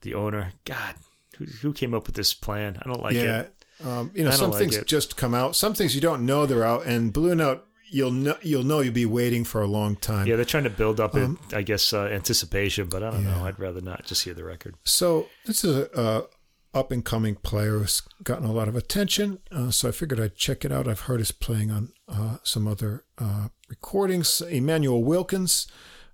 The 0.02 0.14
owner, 0.14 0.52
God, 0.64 0.94
who, 1.36 1.44
who 1.44 1.72
came 1.72 1.94
up 1.94 2.06
with 2.06 2.16
this 2.16 2.34
plan? 2.34 2.78
I 2.80 2.88
don't 2.88 3.02
like 3.02 3.14
yeah. 3.14 3.40
it. 3.40 3.64
Um, 3.84 4.10
you 4.14 4.24
know, 4.24 4.30
some 4.30 4.50
like 4.50 4.60
things 4.60 4.76
it. 4.76 4.86
just 4.86 5.16
come 5.16 5.34
out. 5.34 5.56
Some 5.56 5.74
things 5.74 5.94
you 5.94 6.00
don't 6.00 6.26
know 6.26 6.46
they're 6.46 6.64
out. 6.64 6.84
And 6.84 7.12
Blue 7.12 7.34
Note, 7.34 7.66
you'll 7.90 8.10
know 8.10 8.36
you'll 8.42 8.62
know 8.62 8.80
you'll 8.80 8.92
be 8.92 9.06
waiting 9.06 9.44
for 9.44 9.62
a 9.62 9.66
long 9.66 9.96
time. 9.96 10.26
Yeah, 10.26 10.36
they're 10.36 10.44
trying 10.44 10.64
to 10.64 10.70
build 10.70 11.00
up, 11.00 11.14
um, 11.14 11.38
it, 11.48 11.56
I 11.56 11.62
guess, 11.62 11.92
uh, 11.92 12.04
anticipation. 12.06 12.88
But 12.88 13.02
I 13.02 13.10
don't 13.10 13.24
yeah. 13.24 13.36
know. 13.36 13.44
I'd 13.46 13.58
rather 13.58 13.80
not 13.80 14.04
just 14.04 14.24
hear 14.24 14.34
the 14.34 14.44
record. 14.44 14.74
So 14.84 15.28
this 15.46 15.64
is 15.64 15.76
a, 15.94 16.24
up 16.72 16.92
and 16.92 17.04
coming 17.04 17.34
player 17.34 17.78
who's 17.78 18.02
gotten 18.22 18.46
a 18.46 18.52
lot 18.52 18.68
of 18.68 18.76
attention. 18.76 19.38
Uh, 19.50 19.70
so 19.70 19.88
I 19.88 19.92
figured 19.92 20.20
I'd 20.20 20.36
check 20.36 20.64
it 20.64 20.72
out. 20.72 20.86
I've 20.86 21.00
heard 21.00 21.20
his 21.20 21.32
playing 21.32 21.70
on 21.70 21.92
uh, 22.08 22.36
some 22.42 22.68
other 22.68 23.04
uh, 23.18 23.48
recordings. 23.68 24.40
Immanuel 24.40 25.02
Wilkins, 25.02 25.66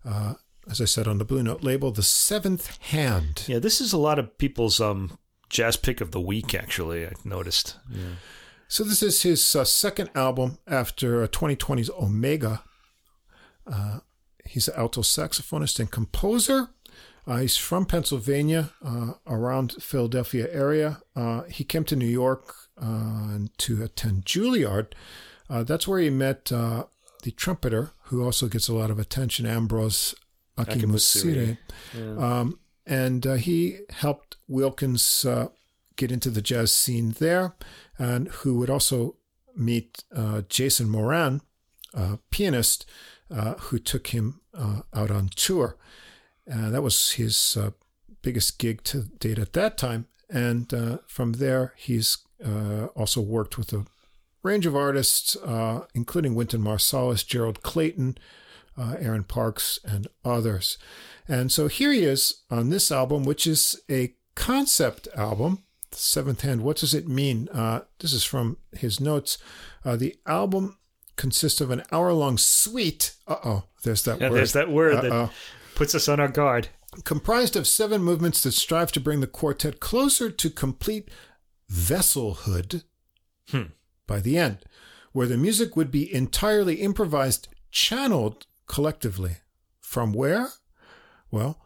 uh, 0.04 0.34
as 0.70 0.80
I 0.80 0.86
said 0.86 1.06
on 1.06 1.18
the 1.18 1.24
Blue 1.24 1.42
Note 1.42 1.62
label, 1.62 1.90
The 1.90 2.02
Seventh 2.02 2.76
Hand. 2.78 3.44
Yeah, 3.46 3.58
this 3.58 3.80
is 3.80 3.92
a 3.92 3.98
lot 3.98 4.18
of 4.18 4.38
people's 4.38 4.80
um, 4.80 5.18
jazz 5.50 5.76
pick 5.76 6.00
of 6.00 6.12
the 6.12 6.20
week, 6.20 6.54
actually, 6.54 7.06
I 7.06 7.12
noticed. 7.24 7.76
Yeah. 7.90 8.16
So 8.68 8.82
this 8.82 9.02
is 9.02 9.22
his 9.22 9.54
uh, 9.54 9.64
second 9.64 10.10
album 10.14 10.58
after 10.66 11.26
2020's 11.28 11.90
uh, 11.90 11.96
Omega. 11.98 12.62
he's 14.44 14.68
an 14.68 14.74
alto 14.76 15.02
saxophonist 15.02 15.78
and 15.78 15.90
composer. 15.90 16.70
Uh, 17.26 17.38
he's 17.38 17.56
from 17.56 17.86
Pennsylvania, 17.86 18.70
uh, 18.84 19.14
around 19.26 19.72
Philadelphia 19.80 20.48
area. 20.52 21.00
Uh, 21.14 21.42
he 21.42 21.64
came 21.64 21.84
to 21.84 21.96
New 21.96 22.06
York 22.06 22.54
uh, 22.80 23.38
to 23.58 23.82
attend 23.82 24.24
Juilliard. 24.24 24.92
Uh, 25.50 25.62
that's 25.64 25.88
where 25.88 25.98
he 25.98 26.10
met 26.10 26.52
uh, 26.52 26.84
the 27.22 27.32
trumpeter, 27.32 27.90
who 28.04 28.24
also 28.24 28.48
gets 28.48 28.68
a 28.68 28.74
lot 28.74 28.90
of 28.90 28.98
attention, 28.98 29.46
Ambrose 29.46 30.14
Akinmusire. 30.56 31.58
Yeah. 31.96 32.16
Um, 32.18 32.60
and 32.86 33.24
he 33.24 33.78
helped 33.90 34.36
Wilkins 34.46 35.26
get 35.96 36.12
into 36.12 36.30
the 36.30 36.42
jazz 36.42 36.72
scene 36.72 37.14
there, 37.18 37.54
and 37.98 38.28
who 38.28 38.58
would 38.58 38.70
also 38.70 39.16
meet 39.56 40.04
uh, 40.14 40.42
Jason 40.48 40.88
Moran, 40.88 41.40
a 41.94 42.18
pianist 42.30 42.86
uh, 43.30 43.54
who 43.54 43.78
took 43.78 44.08
him 44.08 44.40
uh, 44.54 44.82
out 44.94 45.10
on 45.10 45.30
tour. 45.34 45.76
Uh, 46.51 46.70
that 46.70 46.82
was 46.82 47.12
his 47.12 47.56
uh, 47.56 47.70
biggest 48.23 48.59
gig 48.59 48.82
to 48.85 49.05
date 49.18 49.39
at 49.39 49.52
that 49.55 49.77
time. 49.77 50.06
And 50.28 50.73
uh, 50.73 50.98
from 51.06 51.35
there, 51.35 51.74
he's 51.77 52.18
also 52.94 53.20
worked 53.20 53.56
with 53.56 53.73
a 53.73 53.86
range 54.43 54.66
of 54.66 54.77
artists, 54.77 55.36
including 55.94 56.35
Wynton 56.35 56.60
Marsalis, 56.60 57.27
Gerald 57.27 57.62
Clayton, 57.62 58.18
Aaron 58.77 59.24
Parks, 59.24 59.78
and 59.85 60.09
others. 60.24 60.78
And 61.28 61.51
so 61.51 61.68
here 61.68 61.93
he 61.93 62.05
is 62.05 62.43
on 62.51 62.70
this 62.70 62.93
album, 62.93 63.24
which 63.24 63.47
is 63.47 63.81
a 63.90 64.14
concept 64.35 65.09
album. 65.16 65.62
Seventh 65.93 66.43
Hand, 66.43 66.62
what 66.62 66.77
does 66.77 66.93
it 66.93 67.09
mean? 67.09 67.48
Uh, 67.52 67.82
this 68.01 68.12
is 68.12 68.24
from 68.24 68.59
his 68.73 69.01
notes. 69.01 69.39
Uh, 69.85 69.97
the 69.97 70.16
album 70.27 70.77
consists 71.16 71.60
of 71.60 71.70
an 71.70 71.82
hour 71.90 72.12
long 72.12 72.36
suite. 72.36 73.14
Uh 73.27 73.36
oh, 73.44 73.62
there's 73.85 74.02
that 74.02 74.20
yeah, 74.20 74.28
word. 74.28 74.36
There's 74.36 74.52
that 74.52 74.70
word 74.70 75.02
that 75.02 75.31
puts 75.76 75.94
us 75.94 76.08
on 76.08 76.18
our 76.18 76.28
guard. 76.28 76.68
Comprised 77.04 77.54
of 77.54 77.66
seven 77.66 78.02
movements 78.02 78.42
that 78.42 78.52
strive 78.52 78.90
to 78.92 79.00
bring 79.00 79.20
the 79.20 79.26
quartet 79.26 79.78
closer 79.78 80.30
to 80.30 80.50
complete 80.50 81.08
vesselhood 81.70 82.82
hmm. 83.50 83.64
by 84.06 84.18
the 84.18 84.36
end, 84.36 84.64
where 85.12 85.26
the 85.26 85.36
music 85.36 85.76
would 85.76 85.90
be 85.90 86.12
entirely 86.12 86.76
improvised, 86.76 87.48
channeled 87.70 88.46
collectively. 88.66 89.36
From 89.80 90.12
where? 90.12 90.48
Well, 91.30 91.60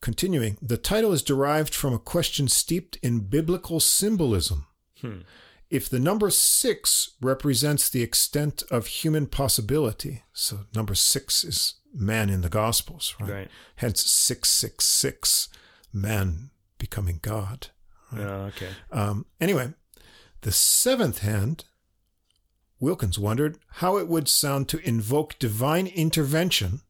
continuing, 0.00 0.56
the 0.62 0.78
title 0.78 1.12
is 1.12 1.22
derived 1.22 1.74
from 1.74 1.92
a 1.92 1.98
question 1.98 2.48
steeped 2.48 2.96
in 3.02 3.20
biblical 3.20 3.78
symbolism. 3.78 4.66
Hmm. 5.00 5.20
If 5.68 5.88
the 5.88 6.00
number 6.00 6.30
six 6.30 7.12
represents 7.20 7.88
the 7.88 8.02
extent 8.02 8.64
of 8.70 8.86
human 8.86 9.26
possibility, 9.26 10.24
so 10.32 10.60
number 10.74 10.96
six 10.96 11.44
is 11.44 11.74
man 11.92 12.30
in 12.30 12.42
the 12.42 12.48
Gospels, 12.48 13.14
right? 13.20 13.30
right. 13.30 13.48
Hence 13.76 14.08
666, 14.10 15.48
man 15.92 16.50
becoming 16.78 17.20
God. 17.22 17.68
Right? 18.12 18.22
Oh, 18.22 18.42
okay. 18.46 18.68
Um, 18.90 19.26
anyway, 19.40 19.74
the 20.42 20.52
seventh 20.52 21.18
hand, 21.18 21.64
Wilkins 22.78 23.18
wondered 23.18 23.58
how 23.74 23.98
it 23.98 24.08
would 24.08 24.28
sound 24.28 24.68
to 24.68 24.78
invoke 24.88 25.38
divine 25.38 25.86
intervention 25.86 26.80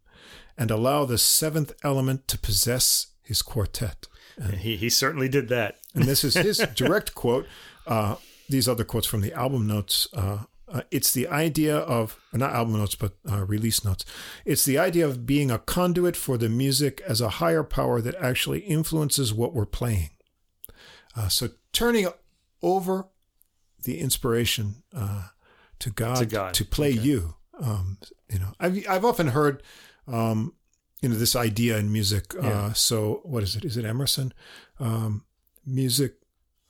and 0.57 0.71
allow 0.71 1.05
the 1.05 1.19
seventh 1.19 1.73
element 1.83 2.29
to 2.29 2.39
possess 2.39 3.09
his 3.23 3.43
quartet. 3.43 4.07
And, 4.37 4.55
he, 4.55 4.77
he 4.77 4.89
certainly 4.89 5.29
did 5.29 5.49
that. 5.49 5.77
and 5.95 6.05
this 6.05 6.25
is 6.25 6.35
his 6.35 6.59
direct 6.75 7.15
quote. 7.15 7.47
Uh, 7.87 8.17
these 8.49 8.69
other 8.69 8.85
quotes 8.85 9.07
from 9.07 9.21
the 9.21 9.33
album 9.33 9.67
notes. 9.67 10.09
Uh, 10.15 10.45
uh, 10.73 10.83
it's 10.91 11.13
the 11.13 11.27
idea 11.29 11.77
of, 11.77 12.21
not 12.33 12.53
album 12.53 12.79
notes, 12.79 12.95
but 12.95 13.15
uh, 13.31 13.45
release 13.45 13.85
notes. 13.85 14.05
It's 14.45 14.65
the 14.65 14.79
idea 14.79 15.07
of 15.07 15.27
being 15.27 15.51
a 15.51 15.59
conduit 15.59 16.17
for 16.17 16.39
the 16.39 16.49
music 16.49 17.03
as 17.07 17.21
a 17.21 17.29
higher 17.29 17.65
power 17.65 18.01
that 18.01 18.15
actually 18.17 18.61
influences 18.61 19.35
what 19.35 19.53
we're 19.53 19.67
playing. 19.67 20.11
Uh, 21.17 21.29
so 21.29 21.49
turning 21.73 22.07
over 22.63 23.09
the 23.83 23.99
inspiration 23.99 24.83
uh, 24.95 25.29
to 25.81 25.91
God, 25.91 26.17
to, 26.17 26.27
God. 26.27 26.55
to 26.55 26.65
play 26.65 26.93
okay. 26.93 27.01
you. 27.01 27.35
Um, 27.61 27.99
you 28.29 28.39
know, 28.39 28.53
I've 28.59 28.89
I've 28.89 29.05
often 29.05 29.29
heard 29.29 29.63
um, 30.07 30.55
you 31.03 31.09
know 31.09 31.17
this 31.17 31.37
idea 31.37 31.79
in 31.79 31.93
music. 31.93 32.35
Uh, 32.35 32.43
yeah. 32.43 32.49
Uh, 32.49 32.73
so 32.73 33.21
what 33.25 33.43
is 33.43 33.57
it? 33.57 33.65
Is 33.65 33.77
it 33.77 33.85
Emerson? 33.85 34.33
Um, 34.79 35.25
music 35.67 36.15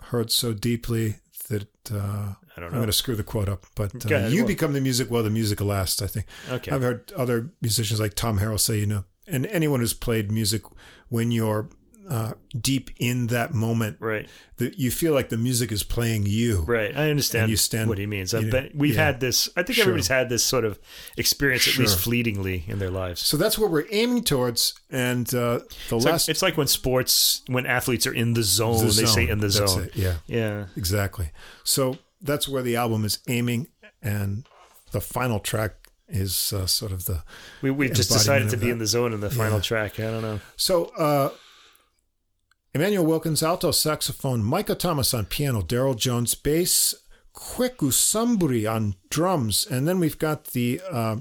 heard 0.05 0.31
so 0.31 0.52
deeply 0.52 1.16
that 1.51 1.68
uh, 1.93 2.35
I 2.56 2.64
am 2.64 2.72
going 2.72 2.86
to 2.86 2.93
screw 2.93 3.14
the 3.14 3.22
quote 3.22 3.48
up, 3.48 3.66
but 3.74 4.10
uh, 4.10 4.28
you 4.28 4.44
become 4.47 4.72
the 4.72 4.81
music 4.81 5.10
while 5.10 5.22
the 5.22 5.31
music 5.31 5.60
lasts. 5.60 6.01
I 6.01 6.06
think. 6.06 6.27
Okay. 6.48 6.72
I've 6.72 6.82
heard 6.82 7.12
other 7.12 7.51
musicians 7.60 8.01
like 8.01 8.14
Tom 8.14 8.39
Harrell 8.39 8.59
say, 8.59 8.78
you 8.78 8.86
know, 8.86 9.05
and 9.27 9.47
anyone 9.47 9.81
who's 9.81 9.94
played 9.94 10.32
music 10.32 10.62
when 11.09 11.31
you're 11.31 11.68
uh, 12.10 12.32
deep 12.60 12.90
in 12.98 13.28
that 13.28 13.54
moment. 13.54 13.96
Right. 14.00 14.28
That 14.56 14.78
you 14.78 14.90
feel 14.90 15.14
like 15.14 15.30
the 15.30 15.38
music 15.38 15.72
is 15.72 15.82
playing 15.82 16.26
you. 16.26 16.62
Right. 16.62 16.94
I 16.94 17.08
understand 17.08 17.48
you 17.48 17.56
stand, 17.56 17.88
what 17.88 17.96
he 17.96 18.06
means. 18.06 18.32
You 18.32 18.42
know, 18.42 18.68
we've 18.74 18.96
yeah. 18.96 19.06
had 19.06 19.20
this, 19.20 19.48
I 19.56 19.62
think 19.62 19.76
sure. 19.76 19.84
everybody's 19.84 20.08
had 20.08 20.28
this 20.28 20.44
sort 20.44 20.64
of 20.64 20.78
experience, 21.16 21.66
at 21.66 21.74
sure. 21.74 21.84
least 21.84 21.98
fleetingly, 21.98 22.64
in 22.66 22.78
their 22.78 22.90
lives. 22.90 23.24
So 23.24 23.36
that's 23.36 23.58
what 23.58 23.70
we're 23.70 23.86
aiming 23.90 24.24
towards. 24.24 24.74
And 24.90 25.32
uh, 25.32 25.60
the 25.88 25.96
it's 25.96 26.04
last. 26.04 26.28
Like, 26.28 26.28
it's 26.28 26.42
like 26.42 26.56
when 26.58 26.66
sports, 26.66 27.42
when 27.46 27.64
athletes 27.64 28.06
are 28.06 28.12
in 28.12 28.34
the 28.34 28.42
zone, 28.42 28.78
the 28.78 28.84
they 28.84 28.90
zone. 28.90 29.06
say 29.06 29.28
in 29.28 29.38
the 29.38 29.48
that's 29.48 29.72
zone. 29.72 29.84
It. 29.84 29.96
Yeah. 29.96 30.16
Yeah. 30.26 30.66
Exactly. 30.76 31.30
So 31.64 31.96
that's 32.20 32.48
where 32.48 32.62
the 32.62 32.76
album 32.76 33.04
is 33.04 33.20
aiming. 33.28 33.68
And 34.02 34.46
the 34.92 35.00
final 35.00 35.40
track 35.40 35.74
is 36.08 36.52
uh, 36.52 36.66
sort 36.66 36.90
of 36.90 37.04
the. 37.04 37.22
We, 37.62 37.70
we 37.70 37.88
just 37.88 38.10
decided 38.10 38.50
to 38.50 38.56
be 38.56 38.68
in 38.68 38.78
the 38.78 38.86
zone 38.86 39.12
in 39.12 39.20
the 39.20 39.30
final 39.30 39.58
yeah. 39.58 39.62
track. 39.62 40.00
I 40.00 40.04
don't 40.04 40.22
know. 40.22 40.40
So, 40.56 40.86
uh, 40.96 41.30
Immanuel 42.72 43.05
Wilkins, 43.06 43.42
alto 43.42 43.72
saxophone, 43.72 44.44
Micah 44.44 44.76
Thomas 44.76 45.12
on 45.12 45.24
piano, 45.24 45.60
Daryl 45.60 45.97
Johns 45.97 46.36
bass, 46.36 46.94
Kweku 47.34 47.90
Sumbry 47.90 48.70
on 48.70 48.94
drums, 49.09 49.66
and 49.66 49.88
then 49.88 49.98
we've 49.98 50.18
got 50.18 50.44
the 50.47 50.80
uh, 50.88 51.16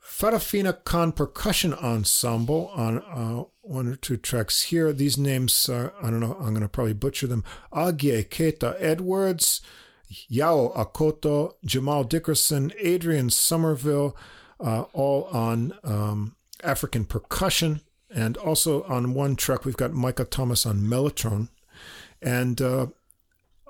Farafina 0.00 0.84
Kan 0.84 1.10
percussion 1.10 1.74
ensemble 1.74 2.70
on 2.72 2.98
uh, 2.98 3.44
one 3.62 3.88
or 3.88 3.96
two 3.96 4.16
tracks 4.16 4.62
here. 4.62 4.92
These 4.92 5.18
names 5.18 5.68
are, 5.68 5.92
I 6.00 6.10
don't 6.10 6.20
know, 6.20 6.36
I'm 6.38 6.50
going 6.50 6.60
to 6.60 6.68
probably 6.68 6.92
butcher 6.92 7.26
them. 7.26 7.42
Agyei 7.72 8.28
Keita 8.28 8.76
Edwards, 8.78 9.60
Yao 10.28 10.72
Akoto, 10.76 11.54
Jamal 11.64 12.04
Dickerson, 12.04 12.72
Adrian 12.78 13.28
Somerville, 13.28 14.16
uh, 14.60 14.82
all 14.92 15.24
on 15.32 15.72
um, 15.82 16.36
African 16.62 17.06
percussion. 17.06 17.80
And 18.14 18.36
also 18.36 18.84
on 18.84 19.12
one 19.14 19.34
track, 19.36 19.64
we've 19.64 19.76
got 19.76 19.92
Micah 19.92 20.24
Thomas 20.24 20.64
on 20.64 20.80
mellotron 20.80 21.48
and 22.22 22.60
uh, 22.62 22.86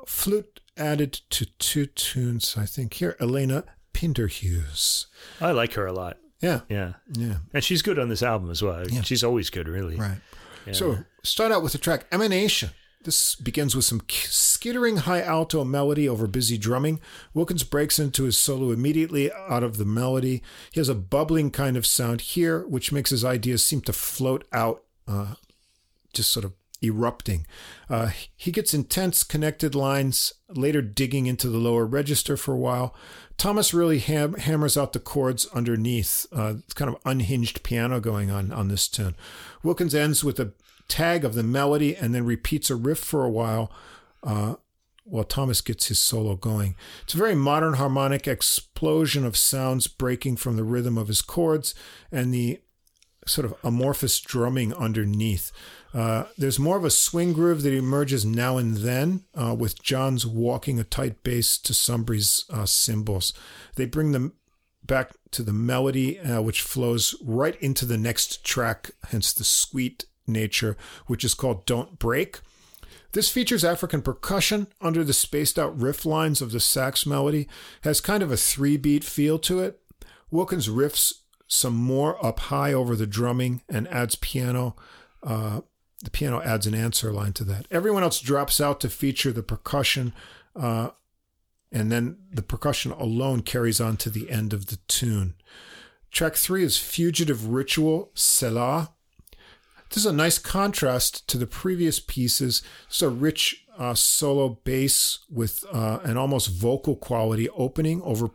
flute 0.07 0.61
added 0.77 1.13
to 1.31 1.47
two 1.59 1.87
tunes, 1.87 2.55
I 2.57 2.67
think. 2.67 2.95
Here, 2.95 3.17
Elena 3.21 3.65
Pinderhughes. 3.95 5.07
I 5.41 5.53
like 5.53 5.73
her 5.75 5.87
a 5.87 5.93
lot. 5.93 6.19
Yeah. 6.41 6.61
Yeah. 6.69 6.95
Yeah. 7.13 7.37
And 7.55 7.65
she's 7.65 7.81
good 7.81 7.99
on 7.99 8.09
this 8.11 8.23
album 8.23 8.51
as 8.51 8.63
well. 8.63 8.87
Yeah. 8.87 9.03
She's 9.03 9.25
always 9.25 9.49
good, 9.49 9.67
really. 9.67 9.97
Right. 9.97 10.19
Yeah. 10.67 10.75
So 10.75 10.99
start 11.23 11.53
out 11.53 11.63
with 11.63 11.73
the 11.73 11.79
track 11.79 12.07
Emanation. 12.13 12.71
This 13.05 13.35
begins 13.35 13.77
with 13.77 13.85
some 13.85 14.01
skittering 14.09 14.99
high 14.99 15.21
alto 15.21 15.63
melody 15.63 16.09
over 16.09 16.27
busy 16.27 16.57
drumming. 16.57 17.01
Wilkins 17.35 17.63
breaks 17.63 17.99
into 17.99 18.25
his 18.25 18.39
solo 18.39 18.71
immediately 18.71 19.31
out 19.33 19.63
of 19.63 19.77
the 19.77 19.85
melody. 19.85 20.43
He 20.73 20.81
has 20.81 20.89
a 20.89 20.95
bubbling 20.95 21.51
kind 21.51 21.77
of 21.77 21.87
sound 21.87 22.23
here, 22.23 22.67
which 22.67 22.93
makes 22.93 23.11
his 23.11 23.25
ideas 23.25 23.65
seem 23.65 23.83
to 23.83 23.93
float 23.93 24.47
out, 24.53 24.85
uh, 25.07 25.35
just 26.15 26.31
sort 26.31 26.47
of 26.47 26.55
erupting. 26.83 27.47
Uh, 27.91 28.11
he 28.35 28.51
gets 28.51 28.73
intense 28.73 29.23
connected 29.23 29.75
lines, 29.75 30.33
later 30.49 30.81
digging 30.81 31.27
into 31.27 31.49
the 31.49 31.59
lower 31.59 31.85
register 31.85 32.37
for 32.37 32.55
a 32.55 32.59
while. 32.59 32.95
Thomas 33.37 33.75
really 33.75 33.99
ham- 33.99 34.35
hammers 34.35 34.77
out 34.77 34.93
the 34.95 35.01
chords 35.01 35.47
underneath. 35.55 36.27
Uh, 36.33 36.55
it's 36.59 36.75
kind 36.75 36.89
of 36.89 37.01
unhinged 37.05 37.63
piano 37.63 38.01
going 38.01 38.31
on 38.31 38.53
on 38.53 38.69
this 38.69 38.89
tune. 38.89 39.15
Wilkins 39.63 39.95
ends 39.95 40.25
with 40.25 40.39
a 40.41 40.53
tag 40.89 41.25
of 41.25 41.35
the 41.35 41.43
melody 41.43 41.97
and 41.97 42.15
then 42.15 42.25
repeats 42.25 42.71
a 42.71 42.77
riff 42.77 42.99
for 42.99 43.25
a 43.25 43.31
while 43.31 43.73
uh, 44.23 44.55
while 45.05 45.25
Thomas 45.25 45.61
gets 45.61 45.89
his 45.89 45.99
solo 45.99 46.35
going. 46.35 46.77
It's 47.03 47.15
a 47.15 47.19
very 47.19 47.35
modern 47.35 47.75
harmonic 47.75 48.27
explosion 48.27 49.25
of 49.25 49.37
sounds 49.37 49.87
breaking 49.87 50.37
from 50.37 50.57
the 50.57 50.65
rhythm 50.65 50.97
of 50.97 51.09
his 51.09 51.23
chords 51.23 51.75
and 52.11 52.33
the 52.33 52.61
sort 53.27 53.45
of 53.45 53.55
amorphous 53.63 54.21
drumming 54.21 54.75
underneath. 54.75 55.51
Uh, 55.93 56.25
there's 56.37 56.59
more 56.59 56.77
of 56.77 56.85
a 56.85 56.91
swing 56.91 57.33
groove 57.33 57.63
that 57.63 57.73
emerges 57.73 58.25
now 58.25 58.57
and 58.57 58.79
then, 58.79 59.25
uh, 59.35 59.55
with 59.57 59.83
Johns 59.83 60.27
walking 60.27 60.81
a 60.81 60.85
tight 60.85 61.23
bass 61.23 61.57
to 61.59 61.73
Sumbry's 61.73 62.45
uh, 62.51 62.67
cymbals. 62.67 63.33
They 63.77 63.87
bring 63.87 64.13
them 64.13 64.35
back 64.83 65.13
to 65.31 65.43
the 65.43 65.53
melody, 65.53 66.19
uh, 66.19 66.43
which 66.43 66.63
flows 66.63 67.15
right 67.23 67.57
into 67.61 67.87
the 67.87 67.97
next 67.97 68.45
track, 68.45 68.91
hence 69.11 69.33
the 69.33 69.45
suite 69.45 70.05
nature, 70.27 70.77
which 71.07 71.25
is 71.25 71.35
called 71.35 71.67
Don't 71.67 71.99
Break. 71.99 72.41
This 73.13 73.31
features 73.31 73.65
African 73.65 74.03
percussion 74.03 74.67
under 74.81 75.05
the 75.05 75.13
spaced 75.13 75.59
out 75.59 75.81
riff 75.81 76.05
lines 76.05 76.43
of 76.43 76.51
the 76.51 76.61
sax 76.61 77.07
melody, 77.07 77.49
has 77.83 78.01
kind 78.01 78.23
of 78.23 78.33
a 78.33 78.37
three 78.37 78.77
beat 78.77 79.05
feel 79.05 79.39
to 79.41 79.61
it. 79.61 79.81
Wilkins 80.31 80.69
riffs 80.69 81.13
some 81.47 81.75
more 81.75 82.25
up 82.25 82.41
high 82.41 82.73
over 82.73 82.97
the 82.97 83.07
drumming 83.07 83.63
and 83.69 83.87
adds 83.89 84.17
piano. 84.17 84.75
Uh, 85.23 85.61
the 86.03 86.11
piano 86.11 86.43
adds 86.43 86.67
an 86.67 86.75
answer 86.75 87.13
line 87.13 87.33
to 87.35 87.45
that. 87.45 87.67
Everyone 87.71 88.03
else 88.03 88.21
drops 88.21 88.61
out 88.61 88.81
to 88.81 88.89
feature 88.89 89.33
the 89.33 89.43
percussion, 89.43 90.13
uh, 90.57 90.91
and 91.71 91.93
then 91.93 92.19
the 92.33 92.43
percussion 92.43 92.93
alone 92.93 93.43
carries 93.43 93.81
on 93.81 93.97
to 93.99 94.11
the 94.11 94.29
end 94.31 94.53
of 94.53 94.67
the 94.67 94.77
tune. 94.89 95.35
Track 96.11 96.35
three 96.35 96.65
is 96.65 96.79
Fugitive 96.79 97.49
Ritual, 97.49 98.11
Selah. 98.15 98.94
This 99.95 100.03
is 100.03 100.11
a 100.11 100.13
nice 100.13 100.39
contrast 100.39 101.29
to 101.29 101.39
the 101.39 101.47
previous 101.47 102.01
pieces. 102.01 102.65
It's 102.89 103.01
a 103.01 103.09
rich 103.09 103.65
uh, 103.79 103.95
solo 103.95 104.59
bass 104.65 105.21
with 105.31 105.65
uh, 105.73 106.01
an 106.03 106.17
almost 106.17 106.49
vocal 106.49 106.97
quality 106.97 107.49
opening 107.51 108.03
over 108.03 108.31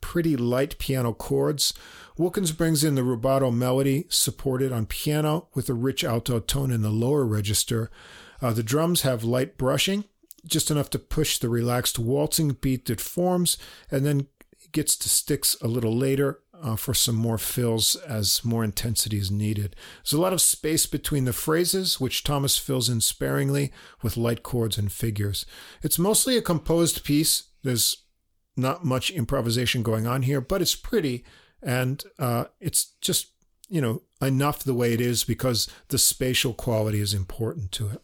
pretty 0.00 0.36
light 0.36 0.78
piano 0.78 1.12
chords. 1.12 1.74
Wilkins 2.16 2.52
brings 2.52 2.84
in 2.84 2.94
the 2.94 3.02
rubato 3.02 3.52
melody 3.52 4.06
supported 4.10 4.70
on 4.70 4.86
piano 4.86 5.48
with 5.54 5.68
a 5.68 5.74
rich 5.74 6.04
alto 6.04 6.38
tone 6.38 6.70
in 6.70 6.82
the 6.82 6.90
lower 6.90 7.26
register. 7.26 7.90
Uh, 8.40 8.52
the 8.52 8.62
drums 8.62 9.02
have 9.02 9.24
light 9.24 9.58
brushing, 9.58 10.04
just 10.46 10.70
enough 10.70 10.88
to 10.90 11.00
push 11.00 11.36
the 11.38 11.48
relaxed 11.48 11.98
waltzing 11.98 12.50
beat 12.60 12.84
that 12.84 13.00
forms, 13.00 13.58
and 13.90 14.06
then 14.06 14.28
gets 14.70 14.96
to 14.98 15.08
sticks 15.08 15.56
a 15.60 15.66
little 15.66 15.96
later 15.96 16.38
uh, 16.62 16.76
for 16.76 16.94
some 16.94 17.16
more 17.16 17.38
fills 17.38 17.96
as 17.96 18.44
more 18.44 18.62
intensity 18.62 19.18
is 19.18 19.30
needed. 19.30 19.74
There's 20.02 20.12
a 20.12 20.20
lot 20.20 20.32
of 20.32 20.40
space 20.40 20.86
between 20.86 21.24
the 21.24 21.32
phrases, 21.32 22.00
which 22.00 22.24
Thomas 22.24 22.56
fills 22.56 22.88
in 22.88 23.00
sparingly 23.00 23.72
with 24.02 24.16
light 24.16 24.42
chords 24.42 24.78
and 24.78 24.90
figures. 24.90 25.44
It's 25.82 25.98
mostly 25.98 26.36
a 26.36 26.42
composed 26.42 27.04
piece. 27.04 27.44
There's 27.62 27.98
not 28.56 28.84
much 28.84 29.10
improvisation 29.10 29.82
going 29.82 30.06
on 30.06 30.22
here, 30.22 30.40
but 30.40 30.62
it's 30.62 30.76
pretty 30.76 31.24
and 31.62 32.02
uh, 32.18 32.44
it's 32.60 32.92
just 33.00 33.28
you 33.68 33.80
know 33.80 34.02
enough 34.20 34.62
the 34.62 34.74
way 34.74 34.92
it 34.92 35.00
is 35.00 35.24
because 35.24 35.68
the 35.88 35.98
spatial 35.98 36.52
quality 36.52 37.00
is 37.00 37.14
important 37.14 37.72
to 37.72 37.88
it. 37.88 38.02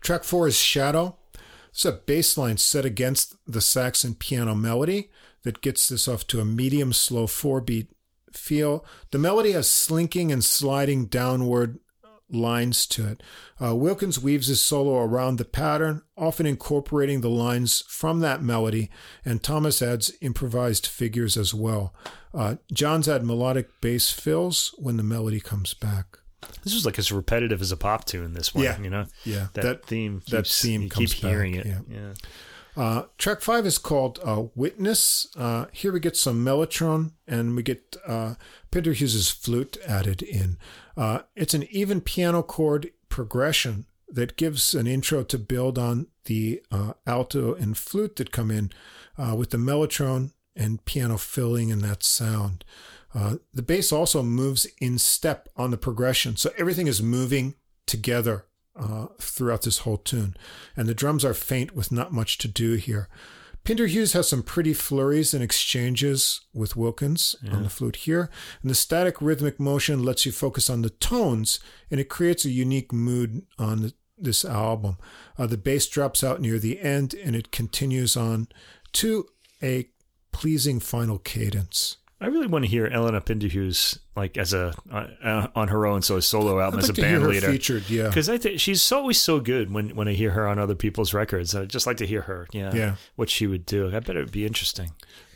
Track 0.00 0.24
four 0.24 0.46
is 0.46 0.58
Shadow. 0.58 1.16
It's 1.70 1.84
a 1.84 1.92
bass 1.92 2.36
line 2.36 2.56
set 2.56 2.84
against 2.84 3.36
the 3.46 3.60
sax 3.60 4.02
and 4.02 4.18
piano 4.18 4.54
melody 4.54 5.10
that 5.44 5.60
gets 5.60 5.88
this 5.88 6.06
off 6.08 6.26
to 6.28 6.40
a 6.40 6.44
medium 6.44 6.92
slow 6.92 7.26
four 7.26 7.60
beat 7.60 7.88
feel. 8.32 8.84
The 9.10 9.18
melody 9.18 9.52
has 9.52 9.68
slinking 9.70 10.30
and 10.30 10.44
sliding 10.44 11.06
downward 11.06 11.78
lines 12.32 12.86
to 12.86 13.08
it. 13.08 13.22
Uh, 13.60 13.74
Wilkins 13.74 14.20
weaves 14.22 14.46
his 14.46 14.62
solo 14.62 14.98
around 15.00 15.36
the 15.38 15.44
pattern, 15.44 16.02
often 16.16 16.46
incorporating 16.46 17.22
the 17.22 17.28
lines 17.30 17.82
from 17.88 18.20
that 18.20 18.40
melody, 18.42 18.88
and 19.24 19.42
Thomas 19.42 19.82
adds 19.82 20.12
improvised 20.20 20.86
figures 20.86 21.36
as 21.36 21.52
well. 21.52 21.92
Uh, 22.32 22.56
Johns 22.72 23.08
add 23.08 23.24
melodic 23.24 23.68
bass 23.80 24.10
fills 24.10 24.72
when 24.78 24.96
the 24.96 25.02
melody 25.02 25.40
comes 25.40 25.74
back. 25.74 26.18
This 26.62 26.72
was 26.72 26.86
like 26.86 26.98
as 27.00 27.10
repetitive 27.10 27.60
as 27.60 27.72
a 27.72 27.76
pop 27.76 28.04
tune. 28.04 28.32
This 28.34 28.54
one, 28.54 28.64
Yeah. 28.64 28.80
you 28.80 28.90
know, 28.90 29.06
Yeah, 29.24 29.48
that, 29.54 29.62
that- 29.62 29.86
theme, 29.86 30.22
that 30.30 30.46
theme 30.46 30.82
you 30.82 30.88
comes 30.88 31.12
keep 31.14 31.24
hearing 31.28 31.54
it. 31.54 31.66
yeah. 31.66 31.80
yeah. 31.90 32.12
Uh, 32.76 33.04
track 33.18 33.40
five 33.40 33.66
is 33.66 33.78
called 33.78 34.20
uh, 34.24 34.44
Witness. 34.54 35.26
Uh, 35.36 35.66
here 35.72 35.92
we 35.92 36.00
get 36.00 36.16
some 36.16 36.44
mellotron 36.44 37.12
and 37.26 37.56
we 37.56 37.62
get 37.62 37.96
uh, 38.06 38.34
Pinderhughes's 38.70 39.30
flute 39.30 39.76
added 39.86 40.22
in. 40.22 40.56
Uh, 40.96 41.20
it's 41.34 41.54
an 41.54 41.64
even 41.70 42.00
piano 42.00 42.42
chord 42.42 42.90
progression 43.08 43.86
that 44.08 44.36
gives 44.36 44.74
an 44.74 44.86
intro 44.86 45.22
to 45.22 45.38
build 45.38 45.78
on 45.78 46.06
the 46.24 46.62
uh, 46.70 46.92
alto 47.06 47.54
and 47.54 47.76
flute 47.76 48.16
that 48.16 48.32
come 48.32 48.50
in 48.50 48.70
uh, 49.18 49.34
with 49.36 49.50
the 49.50 49.58
mellotron 49.58 50.32
and 50.56 50.84
piano 50.84 51.16
filling 51.16 51.70
in 51.70 51.80
that 51.80 52.02
sound. 52.02 52.64
The 53.12 53.62
bass 53.62 53.92
also 53.92 54.22
moves 54.22 54.66
in 54.80 54.98
step 54.98 55.48
on 55.56 55.70
the 55.72 55.76
progression, 55.76 56.36
so 56.36 56.50
everything 56.56 56.86
is 56.86 57.02
moving 57.02 57.54
together 57.86 58.46
uh, 58.80 59.06
throughout 59.20 59.62
this 59.62 59.78
whole 59.78 59.98
tune. 59.98 60.34
And 60.76 60.88
the 60.88 60.94
drums 60.94 61.24
are 61.24 61.34
faint 61.34 61.74
with 61.74 61.92
not 61.92 62.12
much 62.12 62.38
to 62.38 62.48
do 62.48 62.74
here. 62.74 63.08
Pinderhughes 63.62 64.14
has 64.14 64.26
some 64.26 64.42
pretty 64.42 64.72
flurries 64.72 65.34
and 65.34 65.44
exchanges 65.44 66.40
with 66.54 66.76
Wilkins 66.76 67.36
on 67.52 67.62
the 67.62 67.68
flute 67.68 67.96
here. 67.96 68.30
And 68.62 68.70
the 68.70 68.74
static 68.74 69.20
rhythmic 69.20 69.60
motion 69.60 70.02
lets 70.02 70.24
you 70.24 70.32
focus 70.32 70.70
on 70.70 70.80
the 70.80 70.90
tones 70.90 71.60
and 71.90 72.00
it 72.00 72.08
creates 72.08 72.46
a 72.46 72.50
unique 72.50 72.90
mood 72.90 73.42
on 73.58 73.82
the, 73.82 73.92
this 74.16 74.46
album. 74.46 74.96
Uh, 75.38 75.46
the 75.46 75.58
bass 75.58 75.86
drops 75.86 76.24
out 76.24 76.40
near 76.40 76.58
the 76.58 76.80
end 76.80 77.12
and 77.12 77.36
it 77.36 77.52
continues 77.52 78.16
on 78.16 78.48
to 78.92 79.26
a 79.62 79.90
pleasing 80.32 80.80
final 80.80 81.18
cadence. 81.18 81.98
I 82.22 82.26
really 82.26 82.46
want 82.46 82.64
to 82.66 82.70
hear 82.70 82.86
Elena 82.86 83.20
Pinderhughes 83.22 83.98
like 84.14 84.36
as 84.36 84.52
a 84.52 84.74
uh, 84.92 85.46
on 85.54 85.68
her 85.68 85.86
own, 85.86 86.02
so 86.02 86.16
a 86.18 86.22
solo 86.22 86.60
album 86.60 86.78
I'd 86.80 86.82
as 86.84 86.88
like 86.90 86.98
a 86.98 87.02
band 87.02 87.26
leader. 87.26 87.50
featured, 87.50 87.88
yeah. 87.88 88.08
Because 88.08 88.28
I 88.28 88.36
think 88.36 88.60
she's 88.60 88.92
always 88.92 89.18
so 89.18 89.40
good 89.40 89.72
when, 89.72 89.96
when 89.96 90.06
I 90.06 90.12
hear 90.12 90.30
her 90.32 90.46
on 90.46 90.58
other 90.58 90.74
people's 90.74 91.14
records. 91.14 91.54
I'd 91.54 91.70
just 91.70 91.86
like 91.86 91.96
to 91.96 92.06
hear 92.06 92.22
her. 92.22 92.46
Yeah, 92.52 92.74
Yeah. 92.74 92.94
what 93.16 93.30
she 93.30 93.46
would 93.46 93.64
do. 93.64 93.88
I 93.94 94.00
bet 94.00 94.16
it 94.16 94.20
would 94.20 94.32
be 94.32 94.44
interesting. 94.44 94.90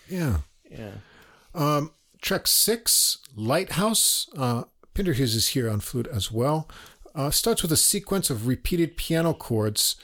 Yeah. 0.08 0.38
Yeah. 0.70 0.90
Um, 1.54 1.92
track 2.20 2.46
six, 2.46 3.18
Lighthouse. 3.34 4.28
Uh, 4.36 4.64
Pinderhughes 4.94 5.34
is 5.34 5.48
here 5.48 5.70
on 5.70 5.80
flute 5.80 6.06
as 6.12 6.30
well. 6.30 6.68
Uh, 7.14 7.30
starts 7.30 7.62
with 7.62 7.72
a 7.72 7.76
sequence 7.76 8.28
of 8.28 8.46
repeated 8.46 8.96
piano 8.96 9.32
chords. 9.32 9.96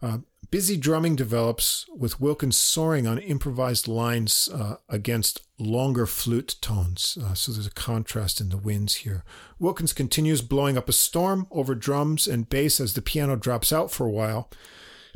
Uh, 0.00 0.18
busy 0.50 0.76
drumming 0.76 1.16
develops 1.16 1.86
with 1.94 2.20
Wilkins 2.20 2.56
soaring 2.56 3.06
on 3.06 3.18
improvised 3.18 3.88
lines 3.88 4.48
uh, 4.52 4.76
against 4.88 5.42
longer 5.58 6.06
flute 6.06 6.56
tones. 6.60 7.18
Uh, 7.22 7.34
so 7.34 7.52
there's 7.52 7.66
a 7.66 7.70
contrast 7.70 8.40
in 8.40 8.48
the 8.48 8.56
winds 8.56 8.96
here. 8.96 9.24
Wilkins 9.58 9.92
continues 9.92 10.42
blowing 10.42 10.78
up 10.78 10.88
a 10.88 10.92
storm 10.92 11.46
over 11.50 11.74
drums 11.74 12.26
and 12.26 12.48
bass 12.48 12.80
as 12.80 12.94
the 12.94 13.02
piano 13.02 13.36
drops 13.36 13.72
out 13.72 13.90
for 13.90 14.06
a 14.06 14.12
while. 14.12 14.50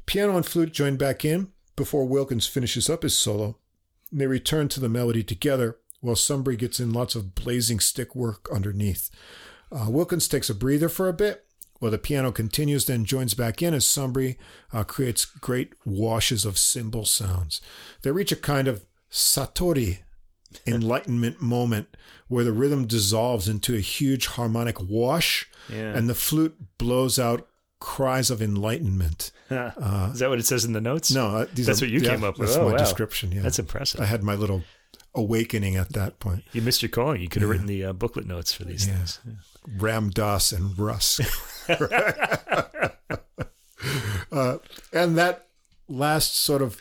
Piano 0.06 0.36
and 0.36 0.46
flute 0.46 0.72
join 0.72 0.96
back 0.96 1.24
in 1.24 1.52
before 1.76 2.06
Wilkins 2.06 2.46
finishes 2.46 2.90
up 2.90 3.02
his 3.02 3.16
solo. 3.16 3.56
They 4.10 4.26
return 4.26 4.68
to 4.68 4.80
the 4.80 4.88
melody 4.88 5.22
together 5.22 5.78
while 6.00 6.16
Sumbry 6.16 6.58
gets 6.58 6.80
in 6.80 6.92
lots 6.92 7.14
of 7.14 7.34
blazing 7.34 7.80
stick 7.80 8.14
work 8.14 8.48
underneath. 8.52 9.10
Uh, 9.70 9.86
Wilkins 9.88 10.28
takes 10.28 10.50
a 10.50 10.54
breather 10.54 10.88
for 10.88 11.08
a 11.08 11.14
bit 11.14 11.46
while 11.82 11.90
the 11.90 11.98
piano 11.98 12.30
continues, 12.30 12.84
then 12.86 13.04
joins 13.04 13.34
back 13.34 13.60
in 13.60 13.74
as 13.74 13.84
Sumbry 13.84 14.36
uh, 14.72 14.84
creates 14.84 15.24
great 15.24 15.72
washes 15.84 16.44
of 16.44 16.56
cymbal 16.56 17.04
sounds. 17.04 17.60
They 18.02 18.12
reach 18.12 18.30
a 18.30 18.36
kind 18.36 18.68
of 18.68 18.84
satori 19.10 19.98
enlightenment 20.64 21.40
moment 21.42 21.96
where 22.28 22.44
the 22.44 22.52
rhythm 22.52 22.86
dissolves 22.86 23.48
into 23.48 23.74
a 23.74 23.80
huge 23.80 24.26
harmonic 24.28 24.80
wash 24.80 25.48
Yeah. 25.68 25.92
and 25.96 26.08
the 26.08 26.14
flute 26.14 26.54
blows 26.78 27.18
out 27.18 27.48
cries 27.80 28.30
of 28.30 28.40
enlightenment. 28.40 29.32
Is 29.50 30.18
that 30.20 30.28
what 30.28 30.38
it 30.38 30.46
says 30.46 30.64
in 30.64 30.72
the 30.72 30.80
notes? 30.80 31.10
No, 31.10 31.26
uh, 31.38 31.46
these 31.52 31.66
That's 31.66 31.82
are- 31.82 31.86
what 31.86 31.90
you 31.90 31.98
yeah, 32.00 32.10
came 32.10 32.22
up 32.22 32.38
with. 32.38 32.48
That's 32.50 32.58
Oh, 32.58 32.66
my 32.66 32.72
wow. 32.72 32.78
description. 32.78 33.32
Yeah, 33.32 33.42
That's 33.42 33.58
impressive. 33.58 34.00
I 34.00 34.04
had 34.06 34.22
my 34.22 34.36
little 34.36 34.62
awakening 35.16 35.74
at 35.76 35.92
that 35.94 36.20
point. 36.20 36.44
you 36.52 36.62
missed 36.62 36.80
your 36.80 36.90
calling. 36.90 37.20
You 37.20 37.28
could 37.28 37.42
have 37.42 37.50
written 37.50 37.66
the 37.66 37.84
uh, 37.86 37.92
booklet 37.92 38.24
notes 38.26 38.52
for 38.52 38.64
these 38.64 38.86
Yeah. 38.86 38.94
things. 38.98 39.18
Ram 39.66 40.10
Dass 40.10 40.52
and 40.52 40.78
Russ. 40.78 41.20
uh, 44.32 44.58
and 44.92 45.16
that 45.18 45.46
last 45.88 46.36
sort 46.36 46.62
of 46.62 46.76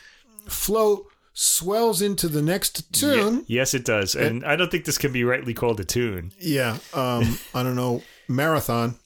flow 0.46 1.06
swells 1.32 2.02
into 2.02 2.28
the 2.28 2.42
next 2.42 2.92
tune. 2.92 3.44
Ye- 3.46 3.56
yes, 3.56 3.74
it 3.74 3.84
does. 3.84 4.14
And 4.14 4.44
I 4.44 4.56
don't 4.56 4.70
think 4.70 4.84
this 4.84 4.98
can 4.98 5.12
be 5.12 5.24
rightly 5.24 5.54
called 5.54 5.80
a 5.80 5.84
tune. 5.84 6.32
Yeah. 6.38 6.78
um, 6.94 7.38
I 7.54 7.62
don't 7.62 7.76
know. 7.76 8.02
Marathon. 8.28 8.96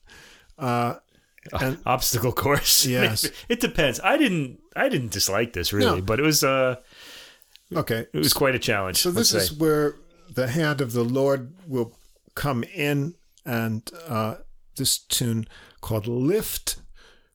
Uh, 0.58 0.96
and 1.60 1.78
Obstacle 1.86 2.32
course. 2.32 2.84
Yes. 2.86 3.24
Maybe. 3.24 3.34
It 3.48 3.60
depends. 3.60 4.00
I 4.02 4.16
didn't 4.16 4.58
I 4.74 4.88
didn't 4.88 5.12
dislike 5.12 5.52
this 5.52 5.72
really, 5.72 6.00
No. 6.00 6.02
but 6.02 6.18
it 6.18 6.22
was 6.22 6.42
uh 6.42 6.76
okay. 7.74 8.06
it 8.12 8.18
was 8.18 8.32
quite 8.32 8.54
a 8.54 8.58
challenge. 8.58 8.96
So 8.98 9.10
this 9.10 9.32
is 9.32 9.52
where 9.52 9.94
the 10.28 10.48
hand 10.48 10.80
of 10.80 10.92
the 10.92 11.04
Lord 11.04 11.52
will 11.68 11.92
come 12.34 12.64
in, 12.64 13.14
and 13.46 13.88
uh, 14.08 14.36
this 14.76 14.98
tune 14.98 15.46
called 15.80 16.06
"Lift," 16.06 16.80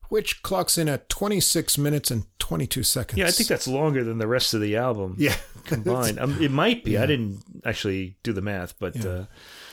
which 0.09 0.43
clocks 0.43 0.77
in 0.77 0.89
at 0.89 1.07
26 1.09 1.77
minutes 1.77 2.11
and 2.11 2.25
22 2.39 2.83
seconds. 2.83 3.17
Yeah, 3.17 3.27
I 3.27 3.31
think 3.31 3.47
that's 3.47 3.67
longer 3.67 4.03
than 4.03 4.17
the 4.17 4.27
rest 4.27 4.53
of 4.53 4.59
the 4.59 4.75
album 4.75 5.15
yeah. 5.17 5.35
combined. 5.65 6.19
um, 6.19 6.41
it 6.41 6.51
might 6.51 6.83
be. 6.83 6.97
I 6.97 7.05
didn't 7.05 7.41
actually 7.65 8.17
do 8.21 8.33
the 8.33 8.41
math, 8.41 8.77
but 8.77 9.03
uh, 9.05 9.25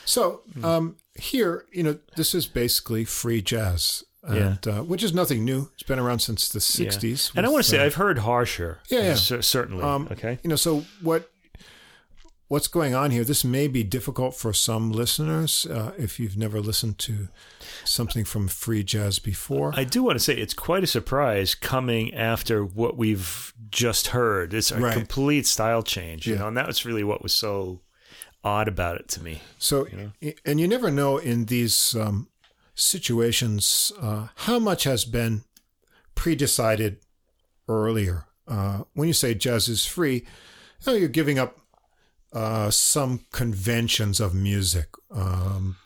So 0.05 0.41
um, 0.63 0.95
here, 1.15 1.65
you 1.73 1.83
know, 1.83 1.99
this 2.15 2.33
is 2.33 2.47
basically 2.47 3.03
free 3.03 3.41
jazz, 3.41 4.05
and 4.23 4.65
uh, 4.65 4.81
which 4.83 5.03
is 5.03 5.13
nothing 5.13 5.43
new. 5.43 5.69
It's 5.73 5.83
been 5.83 5.99
around 5.99 6.19
since 6.19 6.47
the 6.47 6.83
yeah. 6.83 6.89
60s. 6.89 7.35
And 7.35 7.45
I 7.45 7.49
want 7.49 7.65
to 7.65 7.69
say 7.69 7.79
uh, 7.79 7.85
I've 7.85 7.95
heard 7.95 8.19
harsher. 8.19 8.79
Yeah, 8.89 8.99
yeah. 9.01 9.15
cer- 9.15 9.41
certainly. 9.41 9.83
Um, 9.83 10.07
okay. 10.09 10.39
You 10.41 10.49
know, 10.49 10.55
so 10.55 10.85
what 11.01 11.29
what's 12.49 12.67
going 12.67 12.93
on 12.93 13.11
here? 13.11 13.23
This 13.23 13.45
may 13.45 13.67
be 13.67 13.83
difficult 13.83 14.35
for 14.35 14.51
some 14.53 14.91
listeners 14.91 15.65
uh, 15.67 15.93
if 15.97 16.19
you've 16.19 16.35
never 16.35 16.59
listened 16.59 16.97
to 16.99 17.29
something 17.85 18.25
from 18.25 18.47
free 18.49 18.83
jazz 18.83 19.19
before. 19.19 19.71
I 19.75 19.85
do 19.85 20.03
want 20.03 20.17
to 20.17 20.23
say 20.23 20.33
it's 20.35 20.53
quite 20.53 20.83
a 20.83 20.87
surprise 20.87 21.55
coming 21.55 22.13
after 22.13 22.65
what 22.65 22.97
we've 22.97 23.53
just 23.69 24.07
heard. 24.07 24.53
It's 24.53 24.71
a 24.71 24.79
Right. 24.79 24.93
complete 24.93 25.45
style 25.47 25.83
change, 25.83 26.27
you 26.27 26.33
Yeah. 26.33 26.39
know, 26.41 26.47
and 26.49 26.57
that 26.57 26.67
was 26.67 26.83
really 26.85 27.03
what 27.03 27.23
was 27.23 27.33
so 27.33 27.81
odd 28.43 28.67
about 28.67 28.95
it 28.97 29.07
to 29.09 29.21
me. 29.23 29.41
So, 29.57 29.87
and 30.45 30.59
you 30.59 30.67
never 30.67 30.89
know 30.91 31.17
in 31.17 31.45
these 31.45 31.95
um, 31.95 32.29
situations 32.73 33.91
uh, 34.01 34.29
how 34.35 34.57
much 34.59 34.85
has 34.85 35.05
been 35.05 35.43
pre-decided 36.15 36.97
earlier. 37.67 38.25
Uh, 38.47 38.83
when 38.93 39.07
you 39.07 39.13
say 39.13 39.33
jazz 39.35 39.67
is 39.69 39.85
free, 39.85 40.15
you 40.15 40.23
know, 40.87 40.93
you're 40.93 41.09
giving 41.09 41.37
up 41.37 41.59
uh, 42.33 42.69
some 42.69 43.21
conventions 43.31 44.19
of 44.19 44.33
music, 44.33 44.89
um, 45.11 45.77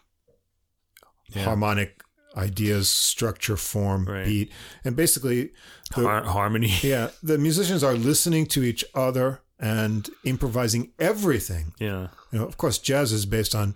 Yeah. 1.34 1.44
harmonic 1.46 2.02
ideas, 2.36 2.90
structure, 2.90 3.56
form, 3.58 4.06
Right. 4.06 4.26
beat, 4.26 4.52
and 4.84 4.96
basically, 4.96 5.52
the, 5.96 6.02
Har- 6.04 6.24
harmony. 6.24 6.74
yeah, 6.82 7.10
the 7.22 7.38
musicians 7.38 7.84
are 7.84 7.94
listening 7.96 8.46
to 8.48 8.64
each 8.64 8.84
other 8.96 9.42
and 9.60 10.10
improvising 10.24 10.92
everything. 11.00 11.74
Yeah. 11.80 12.08
You 12.32 12.40
know, 12.40 12.46
of 12.48 12.58
course, 12.58 12.78
jazz 12.80 13.12
is 13.14 13.26
based 13.26 13.54
on 13.56 13.76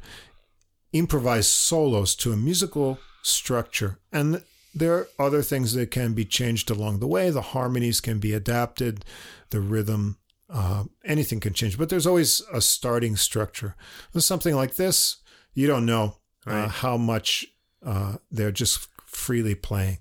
improvised 0.92 1.50
solos 1.50 2.16
to 2.16 2.32
a 2.34 2.38
musical 2.38 3.00
structure, 3.22 4.00
and 4.12 4.44
there 4.74 4.94
are 4.94 5.08
other 5.20 5.42
things 5.42 5.74
that 5.74 5.92
can 5.92 6.14
be 6.14 6.26
changed 6.26 6.70
along 6.70 7.00
the 7.00 7.08
way. 7.08 7.30
The 7.30 7.42
harmonies 7.54 8.02
can 8.02 8.20
be 8.20 8.34
adapted, 8.34 9.06
the 9.52 9.60
rhythm, 9.60 10.18
uh, 10.50 10.84
anything 11.06 11.40
can 11.40 11.54
change, 11.54 11.78
but 11.78 11.90
there's 11.90 12.08
always 12.08 12.42
a 12.54 12.62
starting 12.62 13.16
structure. 13.18 13.76
With 14.14 14.24
something 14.24 14.56
like 14.56 14.76
this, 14.76 15.18
you 15.54 15.68
don't 15.68 15.86
know 15.86 16.18
uh, 16.46 16.52
Right. 16.52 16.70
how 16.70 16.98
much 16.98 17.46
uh, 17.86 18.18
they're 18.32 18.52
just 18.52 18.88
freely 19.06 19.56
playing. 19.56 19.98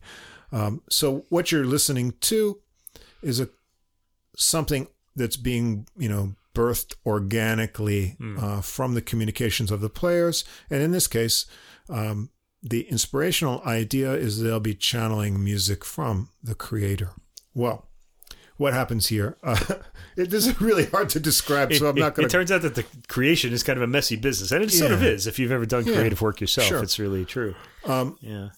Um, 0.53 0.83
so 0.89 1.25
what 1.29 1.51
you're 1.51 1.65
listening 1.67 2.13
to 2.21 2.61
is 3.23 3.41
a 3.41 3.49
something 4.37 4.87
that's 5.17 5.37
being 5.37 5.87
you 5.97 6.09
know 6.09 6.35
birthed 6.55 6.95
organically 7.05 8.17
uh, 8.39 8.61
from 8.63 8.95
the 8.95 9.03
communications 9.03 9.71
of 9.71 9.81
the 9.81 9.91
players, 9.91 10.45
and 10.71 10.83
in 10.83 10.91
this 10.93 11.07
case. 11.07 11.47
Um, 11.89 12.31
the 12.63 12.83
inspirational 12.89 13.63
idea 13.65 14.13
is 14.15 14.43
they'll 14.43 14.59
be 14.59 14.75
channeling 14.75 15.45
music 15.45 15.85
from 15.85 16.31
the 16.43 16.55
creator. 16.57 17.11
Well, 17.55 17.86
what 18.57 18.73
happens 18.75 19.09
here? 19.09 19.37
Uh, 19.45 19.57
it, 20.17 20.31
this 20.31 20.47
is 20.47 20.59
really 20.63 20.87
hard 20.87 21.11
to 21.11 21.21
describe, 21.21 21.73
so 21.75 21.89
I'm 21.89 21.95
not 21.95 22.13
it- 22.13 22.15
going 22.17 22.27
It 22.27 22.31
turns 22.31 22.51
out 22.51 22.63
that 22.63 22.75
the 22.75 22.85
creation 23.07 23.53
is 23.53 23.63
kind 23.63 23.77
of 23.77 23.83
a 23.83 23.87
messy 23.87 24.17
business, 24.17 24.51
and 24.51 24.63
it 24.65 24.71
sort 24.71 24.93
of 24.93 25.03
is. 25.03 25.27
If 25.27 25.39
you've 25.39 25.53
ever 25.53 25.67
done 25.67 25.85
Yeah. 25.85 25.95
creative 25.97 26.23
work 26.23 26.41
yourself, 26.41 26.67
Sure. 26.69 26.83
it's 26.83 26.99
really 26.99 27.25
true. 27.27 27.55
Um, 27.85 28.17
Yeah. 28.23 28.49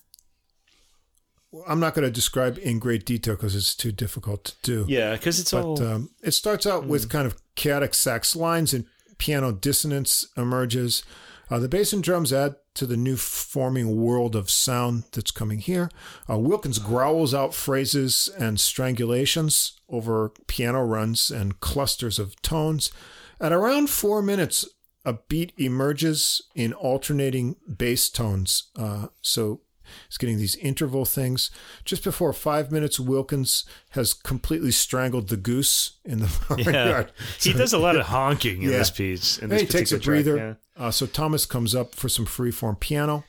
I'm 1.66 1.80
not 1.80 1.94
going 1.94 2.04
to 2.04 2.10
describe 2.12 2.58
in 2.58 2.78
great 2.78 3.06
detail 3.06 3.34
because 3.34 3.56
it's 3.56 3.74
too 3.74 3.90
difficult 3.90 4.44
to 4.44 4.54
do. 4.62 4.84
Yeah, 4.86 5.12
because 5.14 5.40
it's 5.40 5.50
but 5.52 5.64
all. 5.64 5.82
um, 5.82 6.10
it 6.22 6.32
starts 6.32 6.66
out 6.66 6.84
with 6.86 7.08
kind 7.08 7.26
of 7.26 7.36
chaotic 7.54 7.94
sax 7.94 8.36
lines 8.36 8.74
and 8.74 8.84
piano 9.16 9.50
dissonance 9.50 10.28
emerges. 10.36 11.02
Uh, 11.50 11.58
the 11.58 11.68
bass 11.68 11.92
and 11.94 12.02
drums 12.04 12.32
add 12.34 12.56
to 12.78 12.86
the 12.86 12.96
new 12.96 13.16
forming 13.16 13.96
world 14.00 14.36
of 14.36 14.48
sound 14.48 15.02
that's 15.10 15.32
coming 15.32 15.58
here. 15.58 15.90
Uh, 16.30 16.38
Wilkins 16.38 16.78
growls 16.78 17.34
out 17.34 17.52
phrases 17.52 18.28
and 18.38 18.56
strangulations 18.56 19.72
over 19.88 20.30
piano 20.46 20.84
runs 20.84 21.28
and 21.30 21.58
clusters 21.58 22.20
of 22.20 22.40
tones. 22.40 22.92
At 23.40 23.52
around 23.52 23.90
four 23.90 24.22
minutes, 24.22 24.64
a 25.04 25.14
beat 25.28 25.52
emerges 25.56 26.40
in 26.54 26.72
alternating 26.72 27.56
bass 27.76 28.08
tones. 28.08 28.70
Uh, 28.76 29.08
so 29.22 29.62
it's 30.06 30.18
getting 30.18 30.38
these 30.38 30.56
interval 30.56 31.04
things. 31.04 31.50
Just 31.84 32.04
before 32.04 32.32
five 32.32 32.70
minutes, 32.72 32.98
Wilkins 33.00 33.64
has 33.90 34.12
completely 34.14 34.70
strangled 34.70 35.28
the 35.28 35.36
goose 35.36 35.98
in 36.04 36.18
the 36.20 36.26
yeah. 36.58 36.64
barnyard. 36.64 37.12
he 37.40 37.52
does 37.52 37.72
a 37.72 37.78
lot 37.78 37.96
of 37.96 38.06
honking 38.06 38.62
in 38.62 38.70
Yeah. 38.70 38.78
this 38.78 38.90
piece. 38.90 39.38
In 39.38 39.48
this 39.50 39.62
he 39.62 39.66
takes 39.66 39.92
a 39.92 39.98
track, 39.98 40.04
breather. 40.24 40.58
Uh, 40.76 40.90
so 40.90 41.06
Thomas 41.06 41.46
comes 41.46 41.74
up 41.74 41.94
for 41.94 42.08
some 42.08 42.26
freeform 42.26 42.78
piano. 42.80 43.24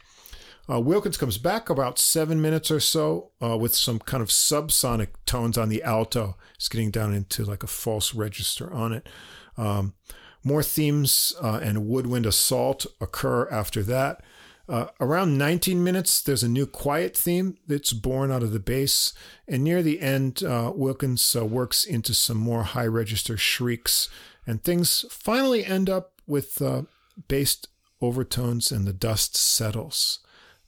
Uh, 0.72 0.80
Wilkins 0.80 1.18
comes 1.18 1.40
back 1.40 1.68
about 1.70 1.98
seven 1.98 2.40
minutes 2.40 2.70
or 2.70 2.80
so 2.80 3.32
uh, 3.42 3.58
with 3.58 3.76
some 3.76 3.98
kind 3.98 4.22
of 4.22 4.30
subsonic 4.30 5.08
tones 5.26 5.58
on 5.58 5.68
the 5.70 5.82
alto. 5.82 6.38
It's 6.56 6.70
getting 6.70 6.92
down 6.92 7.12
into 7.14 7.44
like 7.44 7.64
a 7.64 7.68
false 7.68 8.14
register 8.14 8.72
on 8.72 8.94
it. 8.94 9.10
Um, 9.58 9.96
more 10.44 10.62
themes 10.62 11.34
uh, 11.42 11.60
and 11.62 11.88
woodwind 11.88 12.28
assault 12.28 12.86
occur 13.02 13.50
after 13.50 13.82
that. 13.84 14.22
Uh, 14.70 14.88
around 15.00 15.36
19 15.38 15.84
minutes, 15.84 16.22
there's 16.22 16.44
a 16.44 16.48
new 16.48 16.68
quiet 16.68 17.18
theme 17.18 17.58
that's 17.68 17.92
born 17.92 18.32
out 18.32 18.44
of 18.44 18.52
the 18.52 18.60
bass. 18.60 19.14
And 19.48 19.64
near 19.64 19.82
the 19.82 20.00
end, 20.00 20.44
uh, 20.44 20.72
Wilkins 20.76 21.36
uh, 21.36 21.44
works 21.46 21.84
into 21.84 22.14
some 22.14 22.38
more 22.38 22.62
high 22.64 22.86
register 22.86 23.36
shrieks. 23.36 24.10
And 24.46 24.64
things 24.64 25.06
finally 25.10 25.66
end 25.66 25.90
up 25.90 26.22
with 26.28 26.62
uh, 26.62 26.84
bass 27.28 27.58
overtones 28.00 28.72
and 28.72 28.86
the 28.86 28.94
dust 28.94 29.36
settles. 29.36 30.20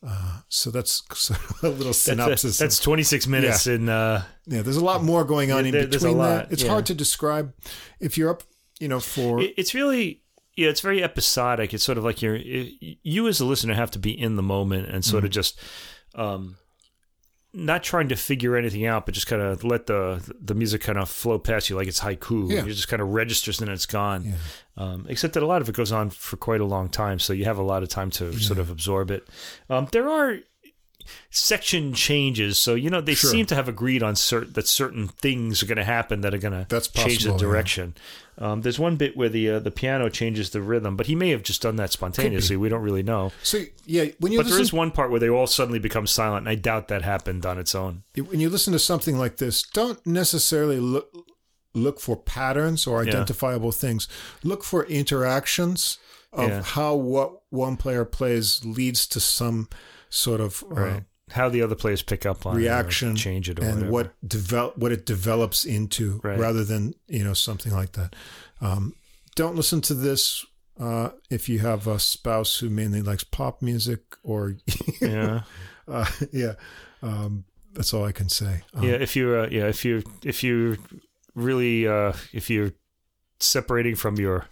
Uh, 0.06 0.40
so 0.50 0.72
that's 0.72 1.04
a 1.62 1.68
little 1.70 1.86
That's, 1.86 1.98
synopsis. 2.00 2.58
that's 2.58 2.80
26 2.80 3.28
minutes 3.28 3.68
in. 3.68 3.88
Uh, 3.88 4.24
yeah, 4.48 4.64
there's 4.64 4.78
a 4.78 4.84
lot 4.84 5.04
more 5.04 5.24
going 5.24 5.52
on 5.52 5.60
Yeah, 5.64 5.68
in 5.68 5.72
there- 5.74 5.86
there's 5.86 6.04
a 6.04 6.08
between 6.08 6.18
lot, 6.18 6.28
that. 6.50 6.52
It's 6.52 6.64
yeah. 6.64 6.70
hard 6.72 6.88
to 6.88 6.96
describe. 6.96 7.54
If 8.00 8.18
you're 8.18 8.32
up, 8.32 8.42
you 8.80 8.88
know, 8.88 9.00
for 9.00 9.42
it- 9.42 9.54
it's 9.58 9.76
really. 9.76 10.24
Yeah, 10.58 10.70
it's 10.70 10.82
very 10.82 11.04
episodic. 11.04 11.74
It's 11.74 11.84
sort 11.84 11.98
of 11.98 12.04
like 12.04 12.22
you're 12.22 12.36
you 12.38 13.28
as 13.28 13.40
a 13.40 13.46
listener 13.46 13.74
have 13.74 13.92
to 13.92 14.00
be 14.00 14.12
in 14.12 14.36
the 14.36 14.44
moment 14.44 14.90
and 14.90 15.04
sort 15.04 15.20
Mm-hmm. 15.22 15.26
of 15.28 15.32
just 15.32 15.60
um, 16.16 16.58
not 17.54 17.84
trying 17.84 18.08
to 18.10 18.16
figure 18.16 18.56
anything 18.56 18.86
out, 18.86 19.06
but 19.06 19.14
just 19.14 19.28
kind 19.28 19.42
of 19.42 19.64
let 19.64 19.88
the 19.88 20.22
the 20.42 20.54
music 20.56 20.82
kind 20.82 20.98
of 20.98 21.10
flow 21.10 21.38
past 21.40 21.70
you 21.70 21.76
like 21.76 21.88
it's 21.88 22.00
haiku. 22.02 22.50
Yeah. 22.52 22.62
It 22.66 22.68
just 22.74 22.88
kind 22.88 23.02
of 23.02 23.10
registers 23.10 23.60
and 23.62 23.70
it's 23.70 23.86
gone. 23.86 24.26
Yeah. 24.26 24.34
Um, 24.78 25.06
except 25.10 25.34
that 25.36 25.44
a 25.44 25.46
lot 25.48 25.62
of 25.62 25.70
it 25.70 25.76
goes 25.76 25.92
on 25.92 26.10
for 26.10 26.38
quite 26.38 26.62
a 26.62 26.66
long 26.66 26.90
time, 26.90 27.20
so 27.20 27.34
you 27.34 27.46
have 27.46 27.58
a 27.58 27.64
lot 27.64 27.84
of 27.84 27.90
time 27.90 28.10
to 28.12 28.34
sort 28.40 28.58
of 28.60 28.70
absorb 28.70 29.12
it. 29.12 29.28
Um, 29.70 29.88
there 29.92 30.10
are 30.10 30.38
section 31.30 31.94
changes, 31.94 32.58
so 32.58 32.76
you 32.76 32.90
know 32.90 33.02
they 33.02 33.14
Sure. 33.14 33.30
seem 33.32 33.46
to 33.48 33.56
have 33.56 33.68
agreed 33.68 34.04
on 34.04 34.16
certain 34.16 34.54
that 34.54 34.68
certain 34.68 35.08
things 35.08 35.62
are 35.64 35.66
going 35.66 35.78
to 35.78 35.84
happen 35.84 36.22
that 36.22 36.34
are 36.34 36.38
going 36.38 36.54
to 36.54 36.66
That's 36.70 36.88
change 36.88 37.24
the 37.24 37.30
possible, 37.32 37.34
yeah. 37.48 37.52
direction. 37.54 37.94
Um, 38.38 38.62
there's 38.62 38.80
one 38.80 38.96
bit 38.96 39.16
where 39.16 39.30
the 39.30 39.50
uh, 39.50 39.60
the 39.60 39.72
piano 39.72 40.10
changes 40.10 40.50
the 40.50 40.62
rhythm, 40.62 40.96
but 40.98 41.06
he 41.08 41.16
may 41.16 41.30
have 41.30 41.44
just 41.44 41.62
done 41.62 41.76
that 41.76 41.92
spontaneously. 41.92 42.58
We 42.58 42.70
don't 42.70 42.82
really 42.82 43.04
know. 43.04 43.32
so 43.44 43.64
yeah, 43.86 44.06
when 44.20 44.32
you 44.32 44.40
But 44.40 44.44
there 44.48 44.52
listen 44.54 44.62
is 44.62 44.74
one 44.74 44.92
part 44.92 45.12
where 45.12 45.20
they 45.20 45.30
all 45.30 45.48
suddenly 45.48 45.80
become 45.80 46.08
silent, 46.08 46.48
and 46.48 46.50
I 46.50 46.56
doubt 46.56 46.88
that 46.88 47.04
happened 47.04 47.46
on 47.46 47.60
its 47.60 47.76
own. 47.76 48.04
when 48.16 48.40
you 48.40 48.50
listen 48.50 48.74
to 48.74 48.80
something 48.80 49.18
like 49.18 49.38
this, 49.38 49.64
don't 49.64 50.04
necessarily 50.06 50.80
look 50.80 51.14
look 51.74 52.00
for 52.02 52.18
patterns 52.18 52.86
or 52.86 53.02
identifiable 53.02 53.72
things. 53.72 54.08
Look 54.44 54.64
for 54.64 54.86
interactions 54.88 55.98
of 56.34 56.50
Yeah. 56.50 56.64
how 56.64 56.96
what 56.96 57.42
one 57.50 57.78
player 57.78 58.04
plays 58.06 58.62
leads 58.66 59.06
to 59.08 59.20
some 59.20 59.70
sort 60.12 60.40
of 60.42 60.64
uh, 60.76 61.00
How 61.32 61.50
the 61.50 61.62
other 61.64 61.76
players 61.76 62.02
pick 62.04 62.26
up 62.26 62.46
on 62.46 62.56
it 62.56 62.60
reaction 62.60 63.16
change 63.16 63.50
it, 63.50 63.58
or 63.60 63.64
and 63.64 63.76
whatever. 63.90 63.92
what 63.92 64.28
develop 64.30 64.78
what 64.78 64.92
it 64.92 65.06
develops 65.06 65.66
into 65.66 66.20
Right. 66.24 66.38
rather 66.38 66.64
than 66.64 66.94
you 67.08 67.24
know 67.24 67.34
something 67.34 67.72
like 67.74 67.94
that 67.94 68.16
um, 68.62 68.94
don't 69.36 69.56
listen 69.56 69.82
to 69.82 69.94
this 69.96 70.46
uh, 70.80 71.10
if 71.30 71.48
you 71.50 71.60
have 71.60 71.88
a 71.88 71.98
spouse 72.00 72.60
who 72.60 72.70
mainly 72.70 73.02
likes 73.02 73.24
pop 73.24 73.62
music 73.62 74.02
or 74.24 74.56
yeah. 75.02 75.42
uh, 75.88 76.06
yeah 76.34 76.54
um, 77.02 77.46
that's 77.74 77.94
all 77.94 78.04
i 78.04 78.12
can 78.12 78.28
say 78.30 78.62
um, 78.74 78.84
yeah 78.84 78.96
if 79.00 79.16
you're 79.16 79.40
uh, 79.46 79.48
yeah 79.50 79.68
if 79.68 79.86
you 79.86 80.04
if 80.24 80.44
you 80.44 80.78
really 81.36 81.88
uh 81.88 82.12
if 82.34 82.50
you're 82.50 82.74
separating 83.40 83.96
from 83.96 84.18
your 84.18 84.46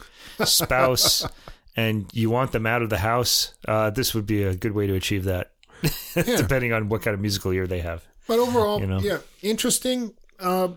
spouse 0.46 1.26
and 1.80 2.06
you 2.14 2.30
want 2.38 2.52
them 2.52 2.66
out 2.74 2.82
of 2.84 2.90
the 2.90 2.98
house 3.12 3.34
uh 3.68 3.90
this 3.98 4.14
would 4.16 4.26
be 4.26 4.40
a 4.44 4.56
good 4.64 4.74
way 4.78 4.86
to 4.88 4.96
achieve 5.02 5.24
that 5.34 5.46
Yeah. 6.16 6.38
depending 6.44 6.72
on 6.74 6.90
what 6.90 7.02
kind 7.04 7.14
of 7.16 7.22
musical 7.22 7.52
ear 7.58 7.68
they 7.68 7.82
have 7.92 8.02
but 8.28 8.38
overall 8.46 8.80
You 8.82 8.88
know? 8.88 9.00
yeah 9.10 9.20
interesting 9.42 10.00
uh, 10.40 10.70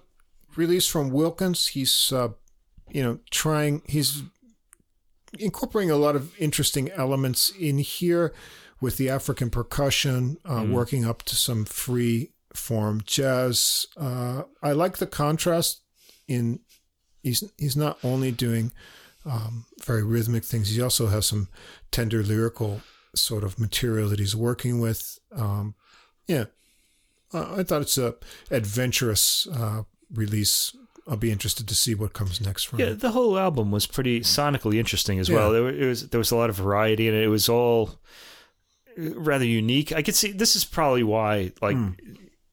release 0.56 0.86
from 0.94 1.10
wilkins 1.10 1.60
he's 1.74 1.94
uh, 2.12 2.28
you 2.96 3.02
know 3.04 3.14
trying 3.30 3.82
he's 3.94 4.22
incorporating 5.38 5.90
a 5.90 5.96
lot 5.96 6.16
of 6.16 6.38
interesting 6.38 6.90
elements 6.90 7.50
in 7.58 7.78
here 7.78 8.32
with 8.80 8.96
the 8.96 9.08
African 9.08 9.48
percussion, 9.48 10.36
uh, 10.44 10.64
working 10.68 11.04
up 11.04 11.22
to 11.22 11.36
some 11.36 11.64
free 11.64 12.32
form 12.52 13.00
jazz. 13.06 13.86
Uh, 13.96 14.42
I 14.62 14.72
like 14.72 14.98
the 14.98 15.06
contrast 15.06 15.80
in 16.26 16.58
he's 17.22 17.44
he's 17.56 17.76
not 17.76 17.98
only 18.02 18.32
doing 18.32 18.72
um, 19.24 19.66
very 19.84 20.02
rhythmic 20.02 20.44
things, 20.44 20.70
he 20.70 20.80
also 20.82 21.06
has 21.08 21.26
some 21.26 21.48
tender 21.90 22.22
lyrical 22.22 22.80
sort 23.14 23.44
of 23.44 23.58
material 23.58 24.08
that 24.08 24.18
he's 24.18 24.34
working 24.36 24.80
with. 24.80 25.18
Um, 25.34 25.74
yeah, 26.26 26.44
uh, 27.32 27.56
I 27.58 27.62
thought 27.62 27.82
it's 27.82 27.98
a 27.98 28.14
adventurous 28.50 29.46
uh, 29.48 29.82
release. 30.12 30.74
I'll 31.08 31.16
be 31.16 31.32
interested 31.32 31.66
to 31.68 31.74
see 31.74 31.94
what 31.96 32.12
comes 32.12 32.40
next 32.40 32.64
from 32.64 32.78
yeah 32.78 32.86
it. 32.90 33.00
the 33.00 33.10
whole 33.10 33.36
album 33.36 33.72
was 33.72 33.86
pretty 33.88 34.20
sonically 34.20 34.76
interesting 34.76 35.18
as 35.18 35.28
Yeah. 35.28 35.34
well 35.36 35.52
there, 35.52 35.68
it 35.68 35.84
was 35.86 36.08
there 36.10 36.18
was 36.18 36.30
a 36.30 36.36
lot 36.36 36.48
of 36.48 36.54
variety 36.56 37.08
and 37.08 37.16
it 37.16 37.26
was 37.26 37.48
all 37.48 37.98
rather 38.96 39.44
unique 39.44 39.90
i 39.92 40.00
could 40.02 40.14
see 40.14 40.30
this 40.30 40.54
is 40.54 40.64
probably 40.64 41.02
why 41.02 41.50
like 41.60 41.74
Hmm. 41.76 41.90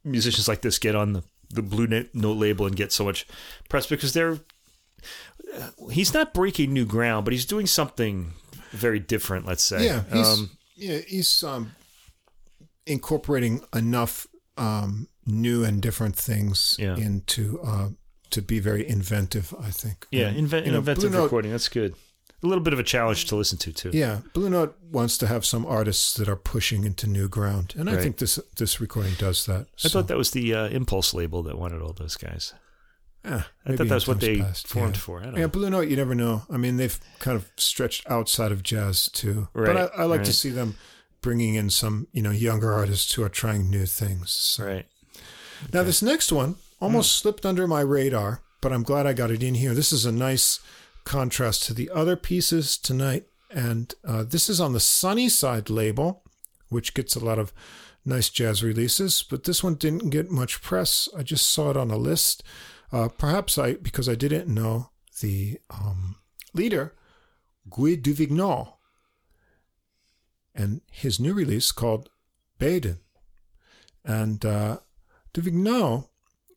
musicians 0.04 0.48
like 0.48 0.62
this 0.62 0.80
get 0.80 0.96
on 0.96 1.14
the 1.14 1.24
the 1.52 1.62
blue 1.62 1.86
note 1.86 2.38
label 2.38 2.66
and 2.66 2.76
get 2.76 2.92
so 2.92 3.04
much 3.04 3.28
press 3.70 3.86
because 3.86 4.14
they're 4.14 4.40
he's 5.92 6.14
not 6.14 6.34
breaking 6.34 6.74
new 6.74 6.86
ground 6.86 7.26
but 7.26 7.34
he's 7.34 7.46
doing 7.46 7.66
something 7.68 8.34
very 8.72 9.00
different 9.00 9.46
let's 9.46 9.64
say 9.64 9.86
Yeah, 9.86 10.04
he's 10.14 10.28
um, 10.28 10.50
yeah 10.76 11.00
he's 11.08 11.44
um, 11.44 11.72
incorporating 12.86 13.62
enough 13.74 14.28
um, 14.58 15.08
new 15.26 15.64
and 15.64 15.82
different 15.82 16.16
things 16.16 16.76
Yeah. 16.80 16.96
into 16.98 17.60
uh, 17.62 17.90
to 18.32 18.42
be 18.42 18.60
very 18.60 18.88
inventive. 18.88 19.54
I 19.60 19.72
think. 19.72 20.06
yeah 20.12 20.28
And, 20.28 20.48
inve- 20.48 20.66
you 20.66 20.72
know, 20.72 20.78
inventive 20.80 21.10
Blue 21.12 21.20
Note, 21.20 21.24
recording 21.24 21.52
that's 21.52 21.70
good 21.70 21.96
a 22.42 22.48
little 22.48 22.64
bit 22.64 22.72
of 22.74 22.80
a 22.80 22.84
challenge 22.84 23.26
to 23.26 23.36
listen 23.36 23.58
to 23.58 23.74
too. 23.74 23.90
Yeah, 23.94 24.20
Blue 24.34 24.50
Note 24.50 24.78
wants 24.92 25.18
to 25.18 25.28
have 25.28 25.46
some 25.46 25.66
artists 25.66 26.14
that 26.14 26.30
are 26.30 26.38
pushing 26.38 26.86
into 26.86 27.06
new 27.06 27.28
ground, 27.28 27.74
and 27.78 27.90
I 27.90 27.98
think 27.98 28.18
this 28.18 28.40
this 28.56 28.80
recording 28.80 29.14
does 29.18 29.46
that. 29.48 29.68
I 29.84 29.90
thought 29.90 30.08
that 30.08 30.18
was 30.18 30.32
the 30.32 30.54
uh, 30.54 30.68
Impulse 30.70 31.14
label 31.14 31.44
that 31.44 31.58
wanted 31.60 31.82
all 31.82 31.92
those 31.94 32.16
guys. 32.16 32.54
Yeah, 33.30 33.44
I 33.66 33.76
thought 33.76 33.88
that's 33.88 34.08
what 34.08 34.20
they 34.20 34.42
formed 34.66 34.96
yeah. 34.96 35.02
for. 35.02 35.20
I 35.22 35.26
don't 35.26 35.36
Yeah, 35.36 35.42
know. 35.42 35.48
Blue 35.50 35.70
Note, 35.70 35.88
you 35.88 35.96
never 35.96 36.16
know. 36.16 36.44
I 36.50 36.58
mean, 36.58 36.78
they've 36.78 37.00
kind 37.20 37.36
of 37.38 37.50
stretched 37.58 38.10
outside 38.10 38.52
of 38.52 38.64
jazz 38.64 39.08
too. 39.10 39.48
Right, 39.54 39.68
but 39.74 39.94
I, 39.96 40.02
I 40.02 40.06
like 40.06 40.24
to 40.24 40.34
see 40.34 40.50
them 40.50 40.76
bringing 41.22 41.56
in 41.56 41.70
some, 41.70 42.08
you 42.12 42.22
know, 42.22 42.32
younger 42.32 42.74
artists 42.74 43.14
who 43.14 43.24
are 43.24 43.30
trying 43.30 43.70
new 43.70 43.86
things. 43.86 44.32
So- 44.32 44.66
Right. 44.66 44.86
Now, 45.74 45.84
this 45.84 46.02
next 46.02 46.32
one 46.32 46.56
almost 46.80 47.12
Hmm. 47.12 47.22
slipped 47.24 47.46
under 47.46 47.68
my 47.68 47.82
radar, 47.82 48.42
but 48.62 48.72
I'm 48.74 48.84
glad 48.84 49.06
I 49.06 49.14
got 49.14 49.30
it 49.32 49.44
in 49.44 49.56
here. 49.56 49.74
This 49.74 49.92
is 49.92 50.06
a 50.06 50.12
nice 50.12 50.60
contrast 51.04 51.64
to 51.64 51.74
the 51.74 51.90
other 51.94 52.16
pieces 52.16 52.78
tonight. 52.78 53.26
And 53.52 53.94
uh, 54.06 54.24
this 54.24 54.48
is 54.50 54.62
on 54.62 54.74
the 54.74 54.80
Sunnyside 54.80 55.70
label, 55.70 56.24
which 56.70 56.94
gets 56.94 57.16
a 57.16 57.20
lot 57.26 57.40
of 57.40 57.52
nice 58.06 58.30
jazz 58.30 58.64
releases. 58.64 59.24
But 59.24 59.44
this 59.44 59.64
one 59.64 59.76
didn't 59.76 60.10
get 60.12 60.30
much 60.32 60.62
press. 60.62 61.10
I 61.18 61.24
just 61.24 61.50
saw 61.50 61.72
it 61.72 61.78
on 61.78 61.90
a 61.92 61.98
list. 61.98 62.44
Uh, 62.92 63.08
perhaps 63.08 63.58
I, 63.58 63.74
because 63.74 64.10
I 64.10 64.16
didn't 64.16 64.48
know 64.48 64.90
the 65.22 65.60
um, 65.70 66.16
leader, 66.54 66.96
Gui 67.70 67.98
Duvignau, 67.98 68.74
and 70.56 70.82
his 70.92 71.20
new 71.20 71.34
release 71.34 71.72
called 71.72 72.10
Baden. 72.58 73.00
And 74.04 74.44
uh, 74.44 74.78
Duvignau 75.34 76.08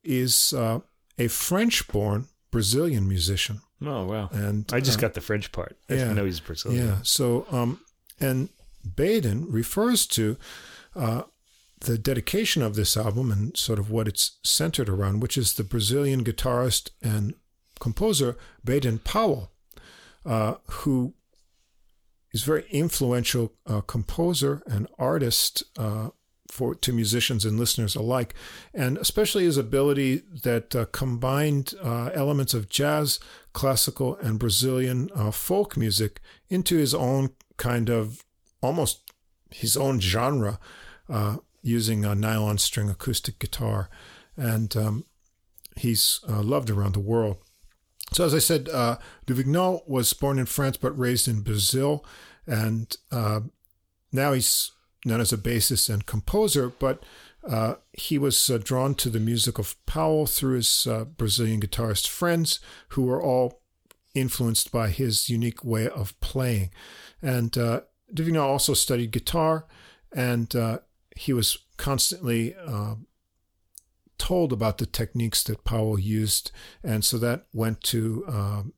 is 0.02 0.52
uh, 0.52 0.80
a 1.18 1.28
French 1.28 1.86
born 1.88 2.28
Brazilian 2.50 3.08
musician. 3.08 3.60
Oh 3.84 4.04
wow. 4.04 4.28
And 4.32 4.70
I 4.72 4.80
just 4.80 4.98
uh, 4.98 5.02
got 5.02 5.14
the 5.14 5.20
French 5.20 5.52
part. 5.52 5.76
I 5.90 5.94
yeah. 5.94 6.12
know 6.12 6.24
he's 6.24 6.40
Brazilian. 6.40 6.86
Yeah. 6.86 6.96
So, 7.02 7.46
um, 7.50 7.80
and 8.20 8.48
Baden 8.96 9.50
refers 9.50 10.06
to 10.08 10.36
uh, 10.94 11.22
the 11.82 11.98
dedication 11.98 12.62
of 12.62 12.74
this 12.74 12.96
album 12.96 13.30
and 13.30 13.56
sort 13.56 13.78
of 13.78 13.90
what 13.90 14.08
it's 14.08 14.38
centered 14.42 14.88
around, 14.88 15.20
which 15.20 15.36
is 15.36 15.54
the 15.54 15.64
Brazilian 15.64 16.24
guitarist 16.24 16.90
and 17.02 17.34
composer 17.80 18.36
Baden 18.64 18.98
Powell, 19.00 19.50
uh, 20.24 20.54
who 20.70 21.14
is 22.32 22.44
very 22.44 22.64
influential 22.70 23.52
uh, 23.66 23.80
composer 23.82 24.62
and 24.66 24.86
artist 24.98 25.62
uh, 25.76 26.10
for 26.50 26.74
to 26.74 26.92
musicians 26.92 27.44
and 27.44 27.58
listeners 27.58 27.96
alike, 27.96 28.34
and 28.74 28.98
especially 28.98 29.44
his 29.44 29.56
ability 29.56 30.22
that 30.42 30.76
uh, 30.76 30.84
combined 30.92 31.74
uh, 31.82 32.10
elements 32.14 32.52
of 32.52 32.68
jazz, 32.68 33.18
classical, 33.54 34.16
and 34.16 34.38
Brazilian 34.38 35.08
uh, 35.14 35.30
folk 35.30 35.76
music 35.76 36.20
into 36.50 36.76
his 36.76 36.94
own 36.94 37.30
kind 37.56 37.88
of 37.88 38.22
almost 38.62 39.10
his 39.50 39.76
own 39.76 39.98
genre, 39.98 40.58
uh, 41.08 41.38
using 41.62 42.04
a 42.04 42.14
nylon 42.14 42.58
string 42.58 42.90
acoustic 42.90 43.38
guitar, 43.38 43.88
and 44.36 44.76
um, 44.76 45.04
he's 45.76 46.20
uh, 46.28 46.42
loved 46.42 46.70
around 46.70 46.94
the 46.94 47.00
world. 47.00 47.38
So, 48.12 48.24
as 48.26 48.34
I 48.34 48.40
said, 48.40 48.68
uh, 48.68 48.98
Duvignau 49.26 49.88
was 49.88 50.12
born 50.12 50.38
in 50.38 50.46
France 50.46 50.76
but 50.76 50.98
raised 50.98 51.28
in 51.28 51.40
Brazil, 51.40 52.04
and 52.46 52.94
uh, 53.10 53.40
now 54.12 54.32
he's 54.32 54.72
known 55.04 55.20
as 55.20 55.32
a 55.32 55.38
bassist 55.38 55.88
and 55.88 56.04
composer. 56.04 56.68
But 56.68 57.02
uh, 57.48 57.76
he 57.92 58.18
was 58.18 58.50
uh, 58.50 58.58
drawn 58.62 58.94
to 58.96 59.08
the 59.08 59.20
music 59.20 59.58
of 59.58 59.76
Powell 59.86 60.26
through 60.26 60.56
his 60.56 60.86
uh, 60.86 61.04
Brazilian 61.04 61.60
guitarist 61.60 62.06
friends, 62.08 62.60
who 62.90 63.02
were 63.02 63.22
all 63.22 63.62
influenced 64.14 64.70
by 64.70 64.88
his 64.88 65.30
unique 65.30 65.64
way 65.64 65.88
of 65.88 66.18
playing. 66.20 66.70
And 67.22 67.56
uh, 67.56 67.82
Duvignau 68.12 68.42
also 68.42 68.74
studied 68.74 69.10
guitar, 69.10 69.66
and 70.14 70.54
he 71.16 71.32
was 71.32 71.58
constantly 71.76 72.54
uh, 72.54 72.94
told 74.18 74.52
about 74.52 74.78
the 74.78 74.86
techniques 74.86 75.42
that 75.44 75.64
Powell 75.64 75.98
used, 75.98 76.50
and 76.82 77.04
so 77.04 77.18
that 77.18 77.46
went 77.52 77.82
to 77.84 78.24
um, 78.28 78.72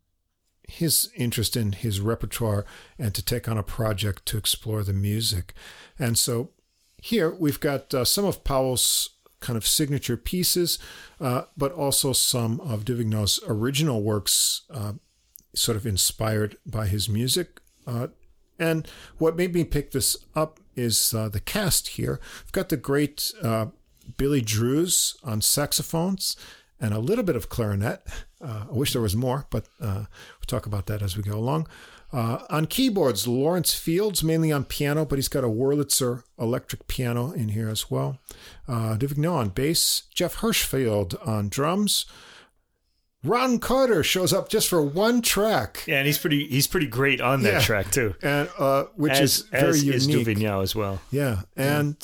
his 0.66 1.10
interest 1.14 1.56
in 1.56 1.72
his 1.72 2.00
repertoire 2.00 2.64
and 2.98 3.14
to 3.14 3.22
take 3.22 3.48
on 3.48 3.58
a 3.58 3.62
project 3.62 4.24
to 4.26 4.38
explore 4.38 4.82
the 4.82 4.92
music. 4.92 5.52
And 5.98 6.16
so 6.16 6.50
here 6.96 7.34
we've 7.34 7.60
got 7.60 7.92
uh, 7.92 8.04
some 8.04 8.24
of 8.24 8.44
Powell's 8.44 9.10
kind 9.40 9.56
of 9.58 9.66
signature 9.66 10.16
pieces, 10.16 10.78
uh, 11.20 11.42
but 11.56 11.72
also 11.72 12.14
some 12.14 12.60
of 12.60 12.84
Duvignau's 12.84 13.38
original 13.46 14.02
works, 14.02 14.62
uh, 14.70 14.94
sort 15.54 15.76
of 15.76 15.86
inspired 15.86 16.56
by 16.64 16.86
his 16.86 17.08
music. 17.08 17.60
Uh, 17.86 18.08
and 18.58 18.88
what 19.18 19.36
made 19.36 19.52
me 19.52 19.64
pick 19.64 19.90
this 19.90 20.16
up 20.34 20.60
is 20.76 21.14
uh, 21.14 21.28
the 21.28 21.40
cast 21.40 21.88
here. 21.88 22.20
We've 22.44 22.52
got 22.52 22.68
the 22.68 22.76
great 22.76 23.32
uh, 23.42 23.66
Billy 24.16 24.40
Drewes 24.40 25.16
on 25.22 25.40
saxophones 25.40 26.36
and 26.80 26.92
a 26.92 26.98
little 26.98 27.24
bit 27.24 27.36
of 27.36 27.48
clarinet. 27.48 28.02
Uh, 28.40 28.64
I 28.70 28.72
wish 28.72 28.92
there 28.92 29.02
was 29.02 29.16
more, 29.16 29.46
but 29.50 29.66
uh, 29.80 30.04
we'll 30.04 30.46
talk 30.46 30.66
about 30.66 30.86
that 30.86 31.02
as 31.02 31.16
we 31.16 31.22
go 31.22 31.36
along. 31.36 31.66
Uh, 32.12 32.44
on 32.48 32.66
keyboards, 32.66 33.26
Lawrence 33.26 33.74
Fields, 33.74 34.22
mainly 34.22 34.52
on 34.52 34.64
piano, 34.64 35.04
but 35.04 35.18
he's 35.18 35.28
got 35.28 35.42
a 35.42 35.48
Wurlitzer 35.48 36.22
electric 36.38 36.86
piano 36.86 37.32
in 37.32 37.48
here 37.48 37.68
as 37.68 37.90
well. 37.90 38.18
Uh, 38.68 38.96
Duvignau 38.96 39.34
on 39.34 39.48
bass, 39.48 40.02
Jeff 40.14 40.36
Hirshfield 40.36 41.16
on 41.26 41.48
drums. 41.48 42.06
Ron 43.24 43.58
Carter 43.58 44.02
shows 44.04 44.32
up 44.32 44.48
just 44.48 44.68
for 44.68 44.82
one 44.82 45.22
track, 45.22 45.82
Yeah, 45.86 45.96
and 45.98 46.06
he's 46.06 46.18
pretty 46.18 46.46
he's 46.46 46.66
pretty 46.66 46.86
great 46.86 47.20
on 47.20 47.42
that 47.42 47.52
Yeah. 47.54 47.60
track 47.60 47.90
too. 47.90 48.14
and 48.22 48.48
uh, 48.58 48.84
which 48.96 49.12
as, 49.12 49.20
is 49.20 49.40
very 49.48 49.68
as 49.70 49.82
is 49.88 50.06
unique. 50.08 50.26
Duvignau 50.26 50.62
as 50.62 50.76
well. 50.76 51.00
Yeah, 51.10 51.42
and 51.56 51.96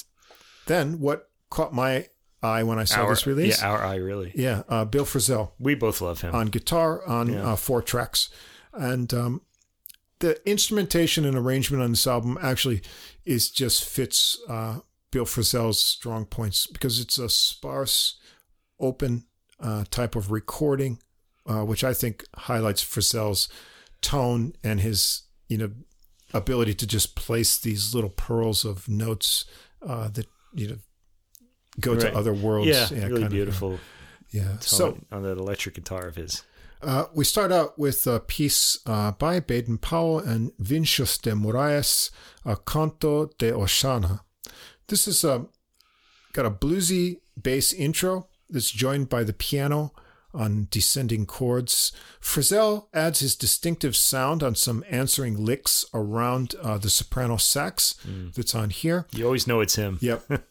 then 0.67 1.01
what 1.01 1.29
caught 1.51 1.75
my 1.75 2.07
eye 2.43 2.63
when 2.63 2.79
I 2.79 2.85
saw 2.85 3.03
Our, 3.03 3.11
this 3.11 3.27
release? 3.27 3.61
yeah, 3.61 3.69
our 3.71 3.85
eye 3.85 3.97
really. 3.97 4.33
Yeah, 4.35 4.63
uh, 4.69 4.85
Bill 4.87 5.05
Frisell 5.05 5.53
We 5.59 5.75
both 5.75 6.01
love 6.01 6.23
him. 6.23 6.35
on 6.35 6.47
guitar 6.47 7.05
on 7.07 7.33
Yeah. 7.33 7.53
uh, 7.53 7.57
four 7.57 7.83
tracks, 7.83 8.31
and 8.73 9.13
um, 9.13 9.43
the 10.21 10.41
instrumentation 10.49 11.25
and 11.27 11.37
arrangement 11.37 11.83
on 11.83 11.91
this 11.91 12.07
album 12.07 12.39
actually 12.41 12.83
is 13.25 13.51
just 13.51 13.85
fits 13.85 14.39
uh, 14.49 14.79
Bill 15.11 15.25
Frisell's 15.27 15.81
strong 15.83 16.25
points 16.25 16.67
because 16.67 16.99
it's 17.01 17.19
a 17.19 17.29
sparse, 17.29 18.19
open 18.79 19.25
uh, 19.59 19.85
type 19.91 20.15
of 20.17 20.31
recording, 20.31 20.99
uh, 21.47 21.65
which 21.65 21.85
I 21.85 21.93
think 21.95 22.25
highlights 22.37 22.83
Frisell's 22.83 23.49
tone 24.03 24.53
and 24.65 24.81
his 24.81 25.23
you 25.49 25.59
know 25.59 25.71
ability 26.33 26.75
to 26.75 26.87
just 26.87 27.15
place 27.17 27.59
these 27.59 27.95
little 27.95 28.11
pearls 28.11 28.65
of 28.65 28.89
notes 28.89 29.45
uh, 29.87 30.09
that 30.09 30.27
you 30.55 30.69
know 30.69 30.77
go 31.81 31.93
Right. 31.93 32.01
to 32.03 32.15
other 32.17 32.33
worlds. 32.33 32.69
yeah, 32.69 32.89
kind 32.89 33.11
really 33.11 33.23
of, 33.25 33.31
beautiful. 33.31 33.79
yeah. 34.31 34.45
tone 34.45 34.61
So 34.61 34.99
on 35.13 35.23
that 35.23 35.39
electric 35.39 35.75
guitar 35.77 36.07
of 36.07 36.17
his. 36.17 36.43
uh, 36.83 37.05
we 37.15 37.25
start 37.25 37.53
out 37.53 37.79
with 37.79 38.07
a 38.07 38.21
piece 38.21 38.79
uh, 38.87 39.13
by 39.13 39.41
Baden 39.41 39.79
Powell 39.79 40.19
and 40.19 40.53
Vinicius 40.59 41.19
de 41.19 41.33
Moraes, 41.33 42.11
a 42.45 42.57
Canto 42.57 43.27
de 43.39 43.53
Ossanha. 43.53 44.21
This 44.89 45.07
is 45.09 45.25
a, 45.25 45.47
got 46.33 46.47
a 46.47 46.51
bluesy 46.51 47.21
bass 47.41 47.73
intro 47.73 48.29
that's 48.49 48.71
joined 48.71 49.09
by 49.09 49.25
the 49.25 49.33
piano 49.33 49.93
on 50.35 50.69
descending 50.71 51.27
chords. 51.27 51.93
Frisell 52.21 52.87
adds 52.95 53.21
his 53.21 53.35
distinctive 53.37 53.97
sound 53.97 54.43
on 54.43 54.55
some 54.55 54.85
answering 54.89 55.45
licks 55.45 55.85
around 55.93 56.55
uh, 56.63 56.79
the 56.79 56.91
soprano 56.91 57.37
sax 57.37 57.95
that's 58.35 58.55
on 58.55 58.71
here. 58.71 59.07
You 59.13 59.25
always 59.25 59.47
know 59.47 59.61
it's 59.61 59.77
him. 59.77 59.99
Yep. 60.01 60.23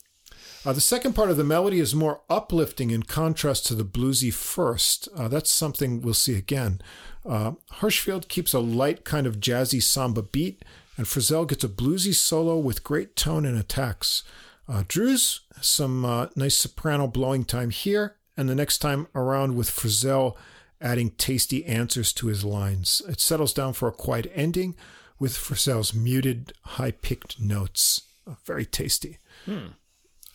Uh, 0.65 0.73
the 0.73 0.81
second 0.81 1.13
part 1.13 1.31
of 1.31 1.37
the 1.37 1.43
melody 1.43 1.79
is 1.79 1.95
more 1.95 2.19
uplifting 2.29 2.91
in 2.91 3.03
contrast 3.03 3.65
to 3.65 3.73
the 3.73 3.85
bluesy 3.85 4.31
first. 4.33 5.07
Uh, 5.15 5.29
that's 5.29 5.49
something 5.49 6.01
we'll 6.01 6.13
see 6.13 6.35
again. 6.35 6.81
Uh, 7.25 7.53
Hirshfield 7.75 8.27
keeps 8.27 8.53
a 8.53 8.59
light 8.59 9.05
kind 9.05 9.25
of 9.25 9.39
jazzy 9.39 9.81
samba 9.81 10.21
beat, 10.21 10.65
and 10.97 11.05
Frisell 11.05 11.47
gets 11.47 11.63
a 11.63 11.69
bluesy 11.69 12.13
solo 12.13 12.57
with 12.57 12.83
great 12.83 13.15
tone 13.15 13.45
and 13.45 13.57
attacks. 13.57 14.23
Uh, 14.67 14.83
Drewes 14.87 15.41
some 15.61 16.03
uh, 16.03 16.27
nice 16.35 16.55
soprano 16.55 17.07
blowing 17.07 17.45
time 17.45 17.69
here, 17.69 18.17
and 18.39 18.47
the 18.47 18.55
next 18.55 18.77
time 18.77 19.05
around 19.13 19.57
with 19.57 19.69
Frisell 19.69 20.37
adding 20.79 21.09
tasty 21.11 21.65
answers 21.65 22.13
to 22.13 22.27
his 22.27 22.45
lines. 22.45 23.01
It 23.09 23.19
settles 23.19 23.51
down 23.51 23.73
for 23.73 23.89
a 23.89 23.91
quiet 23.91 24.31
ending 24.33 24.77
with 25.19 25.33
Frisell's 25.33 25.93
muted, 25.93 26.53
high 26.63 26.91
picked 26.91 27.41
notes. 27.41 28.03
Uh, 28.25 28.35
very 28.45 28.65
tasty. 28.65 29.17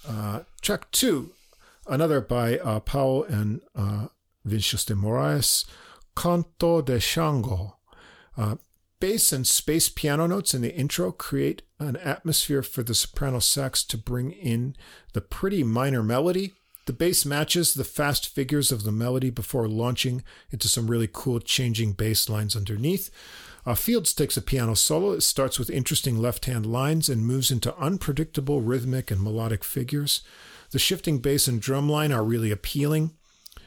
Uh, 0.07 0.41
track 0.61 0.91
two, 0.91 1.31
another 1.87 2.21
by 2.21 2.59
uh, 2.59 2.81
Powell 2.81 3.25
and 3.25 3.63
uh, 3.75 4.09
Vinicius 4.45 4.85
de 4.85 4.95
Moraes, 4.95 5.65
Canto 6.15 6.83
de 6.83 6.99
Xangô. 6.99 7.73
Uh, 8.37 8.57
bass 9.01 9.33
and 9.33 9.47
space 9.47 9.89
piano 9.89 10.27
notes 10.27 10.53
in 10.53 10.61
the 10.61 10.75
intro 10.75 11.11
create 11.11 11.63
an 11.79 11.97
atmosphere 11.97 12.63
for 12.63 12.83
the 12.83 12.95
soprano 12.95 13.39
sax 13.39 13.83
to 13.83 13.97
bring 13.97 14.31
in 14.31 14.77
the 15.15 15.23
pretty 15.23 15.65
minor 15.65 16.03
melody. 16.03 16.53
The 16.87 16.93
bass 16.93 17.25
matches 17.25 17.75
the 17.75 17.85
fast 17.85 18.29
figures 18.29 18.71
of 18.71 18.83
the 18.83 18.93
melody 18.93 19.31
before 19.31 19.69
launching 19.69 20.23
into 20.51 20.69
some 20.69 20.91
really 20.91 21.09
cool 21.11 21.41
changing 21.41 21.93
bass 21.93 22.29
lines 22.29 22.55
underneath. 22.55 23.11
Uh, 23.67 23.75
Fields 23.75 24.13
takes 24.13 24.37
a 24.37 24.43
piano 24.43 24.75
solo. 24.75 25.13
It 25.13 25.23
starts 25.23 25.59
with 25.59 25.71
interesting 25.71 26.19
left 26.19 26.45
hand 26.45 26.67
lines 26.67 27.09
and 27.09 27.27
moves 27.27 27.51
into 27.51 27.77
unpredictable 27.79 28.61
rhythmic 28.61 29.11
and 29.11 29.23
melodic 29.23 29.65
figures. 29.65 30.23
The 30.71 30.79
shifting 30.79 31.19
bass 31.19 31.49
and 31.49 31.61
drum 31.61 31.89
line 31.89 32.13
are 32.13 32.25
really 32.25 32.51
appealing, 32.51 33.13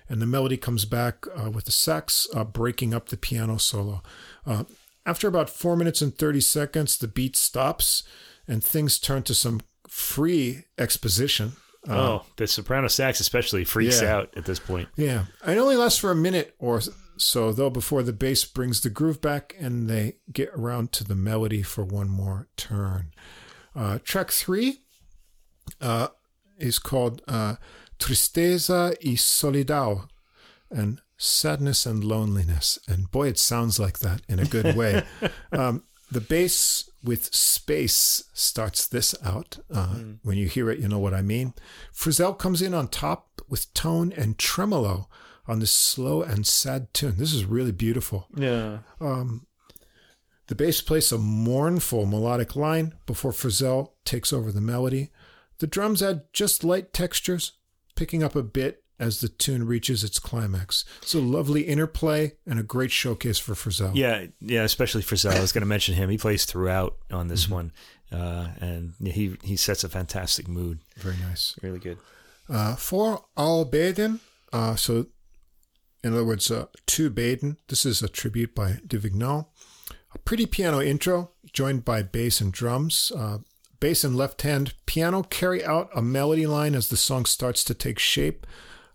and 0.07 0.21
the 0.21 0.27
melody 0.27 0.57
comes 0.57 0.85
back 0.85 1.25
uh, 1.35 1.49
with 1.49 1.65
the 1.65 1.71
sax 1.71 2.27
uh, 2.35 2.43
breaking 2.43 2.93
up 2.93 3.09
the 3.09 3.17
piano 3.17 3.57
solo. 3.57 4.03
Uh, 4.45 4.65
after 5.05 5.27
about 5.27 5.49
four 5.49 5.75
minutes 5.75 6.01
and 6.01 6.15
30 6.15 6.41
seconds, 6.41 6.97
the 6.97 7.07
beat 7.07 7.35
stops 7.35 8.03
and 8.47 8.63
things 8.63 8.99
turn 8.99 9.23
to 9.23 9.33
some 9.33 9.61
free 9.87 10.65
exposition. 10.77 11.53
Uh, 11.87 11.93
oh, 11.93 12.25
the 12.37 12.47
soprano 12.47 12.87
sax 12.87 13.19
especially 13.19 13.63
freaks 13.63 14.01
Yeah. 14.01 14.15
out 14.15 14.33
at 14.37 14.45
this 14.45 14.59
point. 14.59 14.89
Yeah, 14.95 15.25
it 15.45 15.57
only 15.57 15.75
lasts 15.75 15.99
for 15.99 16.11
a 16.11 16.15
minute 16.15 16.55
or 16.59 16.81
so, 17.17 17.51
though, 17.51 17.69
before 17.69 18.03
the 18.03 18.13
bass 18.13 18.45
brings 18.45 18.81
the 18.81 18.89
groove 18.89 19.21
back 19.21 19.55
and 19.59 19.89
they 19.89 20.17
get 20.31 20.49
around 20.53 20.91
to 20.93 21.03
the 21.03 21.15
melody 21.15 21.63
for 21.63 21.83
one 21.83 22.09
more 22.09 22.47
turn. 22.57 23.11
Uh, 23.75 23.99
track 24.03 24.31
three 24.31 24.81
uh, 25.81 26.07
is 26.57 26.79
called 26.79 27.21
uh, 27.27 27.55
Tristeza 27.99 28.95
y 29.03 29.13
Solidão, 29.13 30.07
and 30.69 31.01
sadness 31.17 31.85
and 31.85 32.03
loneliness. 32.03 32.77
And 32.87 33.09
boy, 33.09 33.27
it 33.29 33.39
sounds 33.39 33.79
like 33.79 33.99
that 33.99 34.21
in 34.27 34.39
a 34.39 34.45
good 34.45 34.75
way. 34.75 35.03
um, 35.51 35.83
the 36.11 36.21
bass 36.21 36.89
with 37.03 37.33
space 37.33 38.23
starts 38.33 38.87
this 38.87 39.15
out. 39.23 39.59
Uh, 39.73 39.95
When 40.23 40.37
you 40.37 40.47
hear 40.47 40.69
it, 40.69 40.79
you 40.79 40.87
know 40.87 40.99
what 40.99 41.13
I 41.13 41.21
mean. 41.21 41.53
Frisell 41.93 42.37
comes 42.37 42.61
in 42.61 42.73
on 42.73 42.87
top 42.87 43.41
with 43.49 43.73
tone 43.73 44.13
and 44.15 44.37
tremolo 44.37 45.09
on 45.47 45.59
this 45.59 45.71
slow 45.71 46.21
and 46.21 46.45
sad 46.45 46.93
tune. 46.93 47.15
This 47.17 47.33
is 47.33 47.45
really 47.45 47.71
beautiful. 47.71 48.27
Yeah. 48.35 48.79
The 48.99 50.55
bass 50.55 50.81
plays 50.81 51.11
a 51.11 51.17
mournful 51.17 52.05
melodic 52.05 52.55
line 52.55 52.93
before 53.05 53.31
Frisell 53.33 53.91
takes 54.05 54.31
over 54.31 54.51
the 54.51 54.61
melody. 54.61 55.09
The 55.59 55.67
drums 55.67 56.01
add 56.01 56.23
just 56.31 56.63
light 56.63 56.93
textures, 56.93 57.53
picking 57.95 58.23
up 58.23 58.35
a 58.35 58.43
bit 58.43 58.83
as 58.99 59.21
the 59.21 59.29
tune 59.29 59.65
reaches 59.65 60.03
its 60.03 60.19
climax. 60.19 60.85
It's 61.01 61.13
a 61.13 61.19
lovely 61.19 61.63
interplay 61.63 62.33
and 62.45 62.59
a 62.59 62.63
great 62.63 62.91
showcase 62.91 63.37
for 63.37 63.53
Frisell. 63.53 63.91
Yeah, 63.93 64.27
yeah, 64.39 64.63
especially 64.63 65.03
Frisell. 65.03 65.35
I 65.35 65.41
was 65.41 65.51
going 65.51 65.61
to 65.61 65.67
mention 65.67 65.95
him. 65.95 66.09
He 66.09 66.17
plays 66.17 66.45
throughout 66.45 66.97
on 67.11 67.27
this 67.27 67.49
one, 67.49 67.71
uh, 68.11 68.49
and 68.59 68.93
he 69.03 69.37
he 69.43 69.55
sets 69.55 69.83
a 69.83 69.89
fantastic 69.89 70.47
mood. 70.47 70.79
Very 70.97 71.17
nice. 71.17 71.55
Really 71.61 71.79
good. 71.79 71.97
Uh, 72.49 72.75
for 72.75 73.25
Al 73.37 73.65
Baden, 73.65 74.21
uh, 74.53 74.75
so 74.75 75.07
in 76.03 76.13
other 76.13 76.25
words, 76.25 76.49
uh, 76.49 76.67
to 76.85 77.09
Baden, 77.09 77.57
this 77.67 77.85
is 77.85 78.01
a 78.01 78.07
tribute 78.07 78.55
by 78.55 78.79
Duvignau. 78.87 79.47
A 80.13 80.17
pretty 80.19 80.45
piano 80.45 80.81
intro, 80.81 81.31
joined 81.51 81.83
by 81.83 82.01
bass 82.01 82.39
and 82.39 82.51
drums. 82.51 83.11
Uh, 83.15 83.39
bass 83.79 84.03
and 84.03 84.15
left 84.15 84.41
hand 84.43 84.73
piano 84.85 85.23
carry 85.23 85.63
out 85.63 85.89
a 85.93 86.01
melody 86.01 86.47
line 86.47 86.75
as 86.75 86.87
the 86.87 86.97
song 86.97 87.25
starts 87.25 87.63
to 87.65 87.73
take 87.73 87.99
shape. 87.99 88.47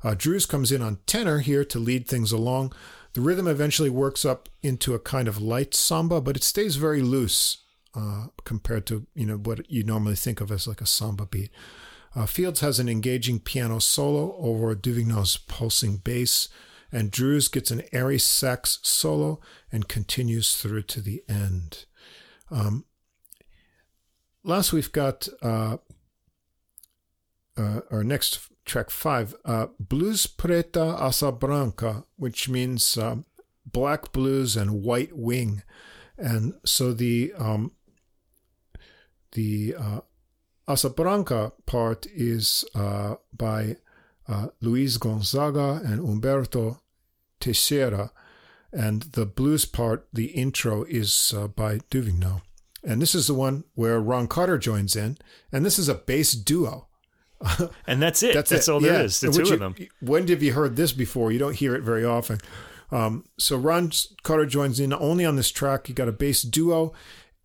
Uh, 0.04 0.14
Drewes 0.14 0.46
comes 0.46 0.72
in 0.72 0.82
on 0.82 0.98
tenor 1.06 1.38
here 1.38 1.64
to 1.64 1.78
lead 1.78 2.06
things 2.08 2.32
along. 2.32 2.72
The 3.14 3.20
rhythm 3.20 3.46
eventually 3.46 3.90
works 3.90 4.24
up 4.24 4.48
into 4.62 4.94
a 4.94 4.98
kind 4.98 5.28
of 5.28 5.40
light 5.40 5.74
samba, 5.74 6.20
but 6.20 6.36
it 6.36 6.42
stays 6.42 6.76
very 6.76 7.02
loose 7.02 7.58
uh, 7.94 8.28
compared 8.44 8.86
to 8.86 9.06
you 9.14 9.26
know 9.26 9.36
what 9.36 9.70
you 9.70 9.84
normally 9.84 10.16
think 10.16 10.40
of 10.40 10.50
as 10.50 10.66
like 10.66 10.80
a 10.80 10.86
samba 10.86 11.26
beat. 11.26 11.50
Uh, 12.14 12.26
Fields 12.26 12.60
has 12.60 12.78
an 12.78 12.88
engaging 12.88 13.40
piano 13.40 13.78
solo 13.78 14.36
over 14.36 14.74
Duvignau's 14.74 15.36
pulsing 15.36 15.96
bass, 15.98 16.48
and 16.90 17.10
Drewes 17.10 17.48
gets 17.48 17.70
an 17.70 17.82
airy 17.92 18.18
sax 18.18 18.78
solo 18.82 19.40
and 19.70 19.88
continues 19.88 20.56
through 20.56 20.82
to 20.82 21.00
the 21.00 21.22
end. 21.28 21.86
Um, 22.50 22.84
last, 24.44 24.72
we've 24.72 24.92
got 24.92 25.26
uh, 25.42 25.78
uh, 27.56 27.80
our 27.90 28.04
next 28.04 28.51
track 28.64 28.90
five, 28.90 29.34
uh, 29.44 29.66
Blues 29.78 30.26
Preta 30.26 30.98
Asa 31.00 31.32
Branca, 31.32 32.04
which 32.16 32.48
means 32.48 32.96
um, 32.96 33.24
black 33.66 34.12
blues 34.12 34.56
and 34.56 34.82
white 34.82 35.16
wing. 35.16 35.62
And 36.18 36.54
so 36.64 36.92
the 36.92 37.32
um, 37.38 37.72
the 39.32 39.74
uh, 39.78 40.00
Asa 40.68 40.90
Branca 40.90 41.52
part 41.66 42.06
is 42.06 42.64
uh, 42.74 43.16
by 43.36 43.76
uh, 44.28 44.48
Luiz 44.60 44.96
Gonzaga 44.98 45.80
and 45.84 46.00
Humberto 46.00 46.80
Teixeira, 47.40 48.12
and 48.72 49.02
the 49.02 49.26
blues 49.26 49.64
part, 49.64 50.06
the 50.12 50.26
intro, 50.26 50.84
is 50.84 51.34
uh, 51.36 51.48
by 51.48 51.78
Duvignau. 51.90 52.42
And 52.84 53.02
this 53.02 53.14
is 53.14 53.26
the 53.26 53.34
one 53.34 53.64
where 53.74 54.00
Ron 54.00 54.28
Carter 54.28 54.58
joins 54.58 54.96
in, 54.96 55.18
and 55.50 55.64
this 55.64 55.78
is 55.78 55.88
a 55.88 55.94
bass 55.94 56.32
duo. 56.32 56.88
And 57.86 58.00
that's 58.02 58.22
it. 58.22 58.34
That's, 58.34 58.52
it. 58.52 58.68
all 58.68 58.80
there 58.80 58.94
Yeah. 58.94 59.02
is. 59.02 59.20
The 59.20 59.28
Which 59.28 59.36
two 59.36 59.44
you- 59.48 59.54
of 59.54 59.60
them. 59.60 59.74
When 60.00 60.26
have 60.28 60.42
you 60.42 60.52
heard 60.52 60.76
this 60.76 60.92
before? 60.92 61.32
You 61.32 61.38
don't 61.38 61.56
hear 61.56 61.74
it 61.74 61.82
very 61.82 62.04
often. 62.04 62.38
Um, 62.90 63.24
so 63.38 63.56
Ron 63.56 63.90
Carter 64.22 64.46
joins 64.46 64.78
in 64.78 64.92
only 64.92 65.24
on 65.24 65.36
this 65.36 65.50
track. 65.50 65.88
You 65.88 65.94
got 65.94 66.08
a 66.08 66.12
bass 66.12 66.42
duo, 66.42 66.92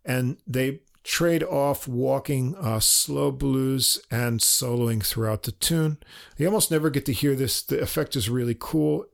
and 0.04 0.36
they 0.46 0.80
trade 1.04 1.42
off 1.42 1.88
walking 1.88 2.54
uh, 2.56 2.80
slow 2.80 3.30
blues 3.32 3.98
and 4.10 4.40
soloing 4.40 5.02
throughout 5.02 5.44
the 5.44 5.52
tune. 5.52 5.96
You 6.36 6.46
almost 6.46 6.70
never 6.70 6.90
get 6.90 7.06
to 7.06 7.12
hear 7.14 7.34
this. 7.34 7.62
The 7.62 7.80
effect 7.80 8.14
is 8.14 8.28
really 8.28 8.56
cool. 8.58 9.06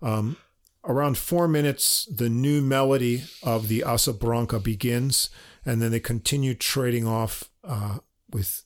Um, 0.00 0.36
around 0.84 1.18
four 1.18 1.48
minutes, 1.48 2.06
the 2.06 2.28
new 2.30 2.62
melody 2.62 3.24
of 3.42 3.66
the 3.66 3.82
Asa 3.82 4.12
Branca 4.12 4.60
begins, 4.60 5.28
and 5.66 5.82
then 5.82 5.90
they 5.90 5.98
continue 6.00 6.54
trading 6.54 7.04
off 7.06 7.50
uh, 7.64 7.98
with 8.30 8.62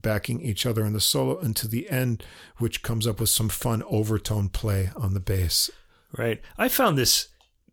backing 0.00 0.40
each 0.40 0.64
other 0.66 0.84
in 0.84 0.92
the 0.92 1.00
solo 1.00 1.38
until 1.40 1.68
the 1.70 1.88
end, 1.90 2.22
which 2.58 2.82
comes 2.82 3.06
up 3.06 3.20
with 3.20 3.28
some 3.28 3.48
fun 3.48 3.82
overtone 3.88 4.48
play 4.48 4.90
on 4.96 5.14
the 5.14 5.20
bass. 5.20 5.70
Right. 6.16 6.40
I 6.56 6.68
found 6.68 6.96
this 6.96 7.28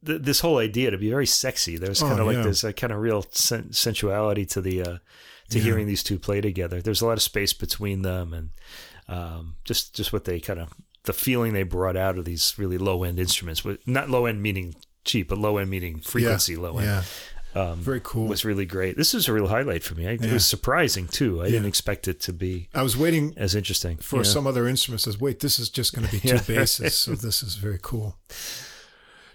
th- 0.06 0.22
this 0.22 0.40
whole 0.42 0.58
idea 0.58 0.92
to 0.92 0.98
be 0.98 1.10
very 1.10 1.26
sexy. 1.28 1.78
There's 1.78 2.02
Oh, 2.04 2.08
kind 2.08 2.20
of 2.20 2.28
like 2.28 2.38
yeah. 2.38 2.44
this 2.44 2.64
uh, 2.64 2.72
kind 2.74 2.92
of 2.94 3.00
real 3.00 3.26
sen- 3.32 3.72
sensuality 3.72 4.46
to 4.50 4.62
the 4.62 4.82
uh, 4.82 4.98
to 5.50 5.58
Yeah. 5.60 5.64
hearing 5.64 5.88
these 5.88 6.04
two 6.04 6.20
play 6.20 6.42
together. 6.42 6.82
There's 6.82 7.02
a 7.02 7.06
lot 7.06 7.14
of 7.18 7.22
space 7.22 7.54
between 7.54 8.02
them, 8.02 8.34
and 8.34 8.50
um, 9.08 9.56
just 9.64 9.94
just 9.96 10.12
what 10.12 10.26
they 10.26 10.40
kind 10.40 10.60
of 10.60 10.70
the 11.04 11.14
feeling 11.14 11.54
they 11.54 11.64
brought 11.64 11.96
out 11.96 12.18
of 12.18 12.26
these 12.26 12.56
really 12.58 12.78
low 12.80 13.04
end 13.04 13.20
instruments. 13.20 13.64
Not 13.86 14.10
low 14.10 14.26
end 14.26 14.42
meaning 14.42 14.76
cheap, 15.06 15.30
but 15.30 15.38
low 15.38 15.58
end 15.58 15.70
meaning 15.70 16.00
frequency 16.00 16.56
low 16.56 16.78
end. 16.80 17.06
Yeah, 17.56 17.62
Um, 17.72 17.80
very 17.80 18.02
cool. 18.04 18.28
was 18.28 18.44
really 18.46 18.66
great. 18.66 18.98
This 18.98 19.14
was 19.14 19.28
a 19.28 19.34
real 19.34 19.48
highlight 19.48 19.84
for 19.84 19.96
me. 19.96 20.08
I, 20.08 20.12
It 20.12 20.32
was 20.32 20.46
surprising 20.46 21.08
too. 21.08 21.42
I 21.42 21.46
didn't 21.50 21.66
expect 21.68 22.08
it 22.08 22.20
to 22.22 22.34
be 22.34 22.68
I 22.74 22.84
was 22.84 22.98
waiting 22.98 23.34
as 23.38 23.56
interesting 23.56 23.98
for 23.98 24.18
Yeah. 24.18 24.24
some 24.24 24.46
other 24.48 24.68
instrument. 24.68 25.02
Says, 25.02 25.20
wait, 25.20 25.40
this 25.40 25.58
is 25.60 25.70
just 25.70 25.94
going 25.94 26.06
to 26.08 26.12
be 26.12 26.20
two 26.28 26.28
Yeah. 26.36 26.42
basses, 26.48 26.96
so 26.98 27.16
this 27.16 27.42
is 27.44 27.56
very 27.56 27.80
cool. 27.82 28.18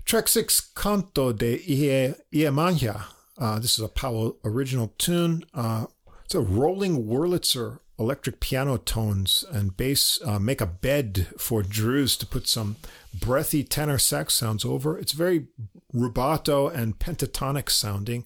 Track 0.04 0.28
six, 0.28 0.60
Canto 0.60 1.32
de 1.32 1.62
Ie 1.68 2.14
Iemanja. 2.32 3.04
Uh, 3.38 3.58
this 3.58 3.78
is 3.78 3.84
a 3.84 3.88
Powell 3.88 4.36
original 4.44 4.92
tune. 4.98 5.44
Uh, 5.54 5.86
it's 6.24 6.34
a 6.34 6.40
rolling 6.40 7.06
Wurlitzer 7.06 7.78
electric 7.98 8.40
piano 8.40 8.76
tones 8.78 9.44
and 9.52 9.76
bass 9.76 10.18
uh, 10.24 10.38
make 10.38 10.60
a 10.62 10.66
bed 10.66 11.26
for 11.38 11.62
Drewes 11.62 12.16
to 12.16 12.26
put 12.26 12.48
some 12.48 12.76
breathy 13.14 13.62
tenor 13.62 13.98
sax 13.98 14.34
sounds 14.34 14.64
over. 14.64 14.98
It's 14.98 15.12
very 15.12 15.46
rubato 15.94 16.72
and 16.72 16.98
pentatonic 16.98 17.70
sounding. 17.70 18.24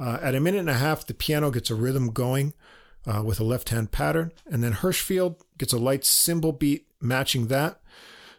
Uh, 0.00 0.18
at 0.22 0.34
a 0.34 0.40
minute 0.40 0.60
and 0.60 0.70
a 0.70 0.74
half, 0.74 1.06
the 1.06 1.14
piano 1.14 1.50
gets 1.50 1.70
a 1.70 1.74
rhythm 1.74 2.10
going 2.10 2.54
uh, 3.06 3.22
with 3.22 3.40
a 3.40 3.44
left 3.44 3.70
hand 3.70 3.90
pattern, 3.90 4.32
and 4.46 4.62
then 4.62 4.74
Hirshfield 4.74 5.40
gets 5.56 5.72
a 5.72 5.78
light 5.78 6.04
cymbal 6.04 6.52
beat 6.52 6.86
matching 7.00 7.48
that. 7.48 7.80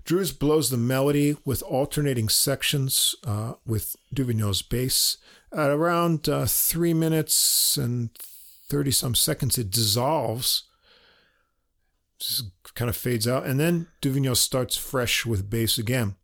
Drewes 0.05 0.31
blows 0.31 0.69
the 0.69 0.77
melody 0.77 1.37
with 1.45 1.61
alternating 1.63 2.29
sections 2.29 3.15
uh, 3.25 3.53
with 3.65 3.95
Duvignau's 4.15 4.61
bass. 4.61 5.17
At 5.51 5.69
around 5.69 6.29
uh, 6.29 6.45
three 6.45 6.93
minutes 6.93 7.77
and 7.77 8.09
30 8.15 8.91
some 8.91 9.15
seconds, 9.15 9.57
it 9.57 9.71
dissolves, 9.71 10.63
just 12.19 12.45
kind 12.75 12.89
of 12.89 12.95
fades 12.95 13.27
out, 13.27 13.45
and 13.45 13.59
then 13.59 13.87
Duvignau 14.01 14.35
starts 14.35 14.77
fresh 14.77 15.25
with 15.25 15.49
bass 15.49 15.77
again. 15.77 16.15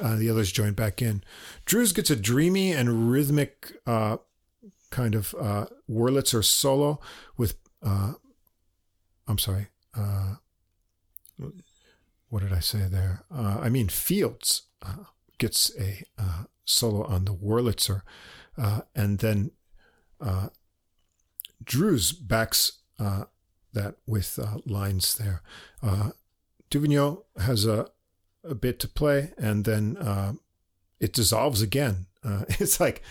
Uh, 0.00 0.16
the 0.16 0.28
others 0.28 0.50
join 0.50 0.72
back 0.72 1.00
in. 1.00 1.22
Drewes 1.64 1.92
gets 1.92 2.10
a 2.10 2.16
dreamy 2.16 2.72
and 2.72 3.10
rhythmic 3.10 3.72
uh, 3.86 4.16
kind 4.90 5.14
of 5.14 5.34
uh, 5.40 5.66
Wurlitzer 5.90 6.44
solo 6.44 7.00
with, 7.36 7.56
uh, 7.82 8.14
I'm 9.26 9.38
sorry, 9.38 9.68
uh, 9.96 10.36
what 12.28 12.42
did 12.42 12.52
I 12.52 12.60
say 12.60 12.86
there? 12.90 13.24
Uh, 13.32 13.58
I 13.60 13.68
mean, 13.68 13.88
Fields 13.88 14.62
uh, 14.82 15.04
gets 15.38 15.70
a 15.78 16.04
solo 16.64 17.04
on 17.04 17.24
the 17.24 17.34
Wurlitzer, 17.34 18.02
and 18.94 19.18
then 19.18 19.50
Drewes 21.62 22.12
backs 22.12 22.80
that 22.98 23.96
with 24.06 24.38
lines 24.64 25.16
there. 25.16 25.42
Duvignau 26.70 27.22
has 27.38 27.66
a, 27.66 27.88
a 28.48 28.54
bit 28.54 28.78
to 28.80 28.88
play, 28.88 29.32
and 29.38 29.64
then 29.64 29.96
uh, 29.96 30.34
it 31.00 31.12
dissolves 31.12 31.62
again. 31.62 32.06
Uh, 32.24 32.44
it's 32.48 32.80
like 32.80 33.02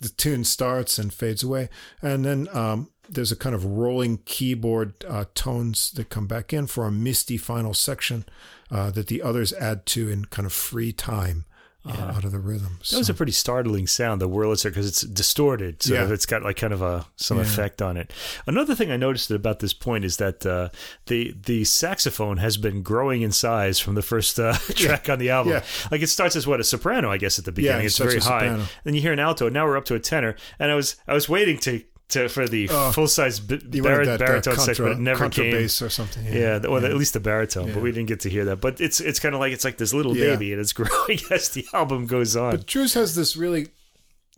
the 0.00 0.08
tune 0.08 0.44
starts 0.44 0.98
and 0.98 1.12
fades 1.12 1.42
away, 1.42 1.68
and 2.02 2.24
then 2.24 2.48
um, 2.52 2.90
there's 3.08 3.32
a 3.32 3.36
kind 3.36 3.54
of 3.54 3.64
rolling 3.64 4.18
keyboard 4.24 5.04
uh, 5.08 5.24
tones 5.34 5.90
that 5.92 6.10
come 6.10 6.26
back 6.26 6.52
in 6.52 6.66
for 6.66 6.84
a 6.84 6.92
misty 6.92 7.36
final 7.36 7.74
section 7.74 8.24
uh, 8.70 8.90
that 8.90 9.08
the 9.08 9.20
others 9.22 9.52
add 9.54 9.84
to 9.86 10.08
in 10.08 10.24
kind 10.26 10.46
of 10.46 10.52
free 10.52 10.92
time 10.92 11.44
uh, 11.88 11.94
Yeah. 11.96 12.16
out 12.16 12.24
of 12.24 12.32
the 12.32 12.38
rhythm. 12.38 12.78
That 12.90 12.98
was 12.98 13.08
a 13.08 13.14
pretty 13.14 13.32
startling 13.32 13.86
sound, 13.86 14.20
the 14.20 14.28
Wurlitzer, 14.28 14.64
because 14.64 14.86
it's 14.86 15.00
distorted. 15.00 15.82
So 15.82 15.94
Yeah. 15.94 16.12
it's 16.12 16.26
got 16.26 16.42
like 16.42 16.56
kind 16.56 16.72
of 16.72 16.82
a 16.82 17.06
some 17.16 17.38
Yeah. 17.38 17.44
effect 17.44 17.80
on 17.80 17.96
it. 17.96 18.12
Another 18.46 18.74
thing 18.74 18.90
I 18.90 18.96
noticed 18.96 19.30
about 19.30 19.60
this 19.60 19.72
point 19.72 20.04
is 20.04 20.18
that 20.18 20.44
uh, 20.44 20.68
the 21.06 21.34
the 21.46 21.64
saxophone 21.64 22.36
has 22.38 22.56
been 22.56 22.82
growing 22.82 23.22
in 23.22 23.32
size 23.32 23.78
from 23.80 23.94
the 23.94 24.02
first 24.02 24.38
uh, 24.38 24.52
track 24.74 25.08
on 25.08 25.18
the 25.18 25.30
album. 25.30 25.62
Like 25.90 26.02
it 26.02 26.08
starts 26.08 26.36
as 26.36 26.46
what 26.46 26.60
a 26.60 26.64
soprano, 26.64 27.10
I 27.10 27.16
guess, 27.16 27.38
at 27.38 27.44
the 27.44 27.52
beginning. 27.52 27.82
it 27.82 27.86
it's 27.86 27.98
very 27.98 28.18
high. 28.20 28.64
Then 28.84 28.94
you 28.94 29.00
hear 29.00 29.12
an 29.12 29.18
alto. 29.18 29.46
and 29.46 29.54
Now 29.54 29.66
we're 29.66 29.76
up 29.78 29.86
to 29.86 29.94
a 29.94 30.00
tenor, 30.00 30.36
and 30.58 30.70
I 30.70 30.74
was 30.74 30.96
I 31.08 31.14
was 31.14 31.28
waiting 31.28 31.58
to. 31.60 31.82
To, 32.10 32.28
for 32.28 32.48
the 32.48 32.68
Oh. 32.70 32.92
full 32.92 33.06
size 33.08 33.40
b- 33.40 33.56
bar- 33.80 34.04
that, 34.04 34.18
baritone 34.20 34.58
section, 34.58 34.84
but 34.84 34.92
it 34.92 34.98
never 34.98 35.28
came. 35.28 35.52
contrabass 35.54 35.80
or 35.84 35.88
something. 35.88 36.24
Yeah, 36.26 36.58
th- 36.58 36.68
well, 36.70 36.82
yeah. 36.82 36.88
at 36.88 36.96
least 36.96 37.12
the 37.14 37.20
baritone, 37.20 37.68
Yeah. 37.68 37.74
but 37.74 37.82
we 37.82 37.92
didn't 37.92 38.08
get 38.08 38.20
to 38.20 38.28
hear 38.30 38.44
that. 38.46 38.56
But 38.60 38.80
it's 38.80 39.00
it's 39.00 39.18
kind 39.20 39.34
of 39.34 39.40
like 39.40 39.52
it's 39.52 39.64
like 39.64 39.78
this 39.78 39.94
little 39.94 40.16
Yeah. 40.16 40.34
baby, 40.34 40.52
and 40.52 40.60
it's 40.60 40.72
growing 40.80 41.18
as 41.30 41.50
the 41.50 41.66
album 41.72 42.06
goes 42.06 42.36
on. 42.36 42.50
But 42.52 42.66
Drewes 42.66 42.94
has 42.94 43.14
this 43.14 43.36
really, 43.36 43.68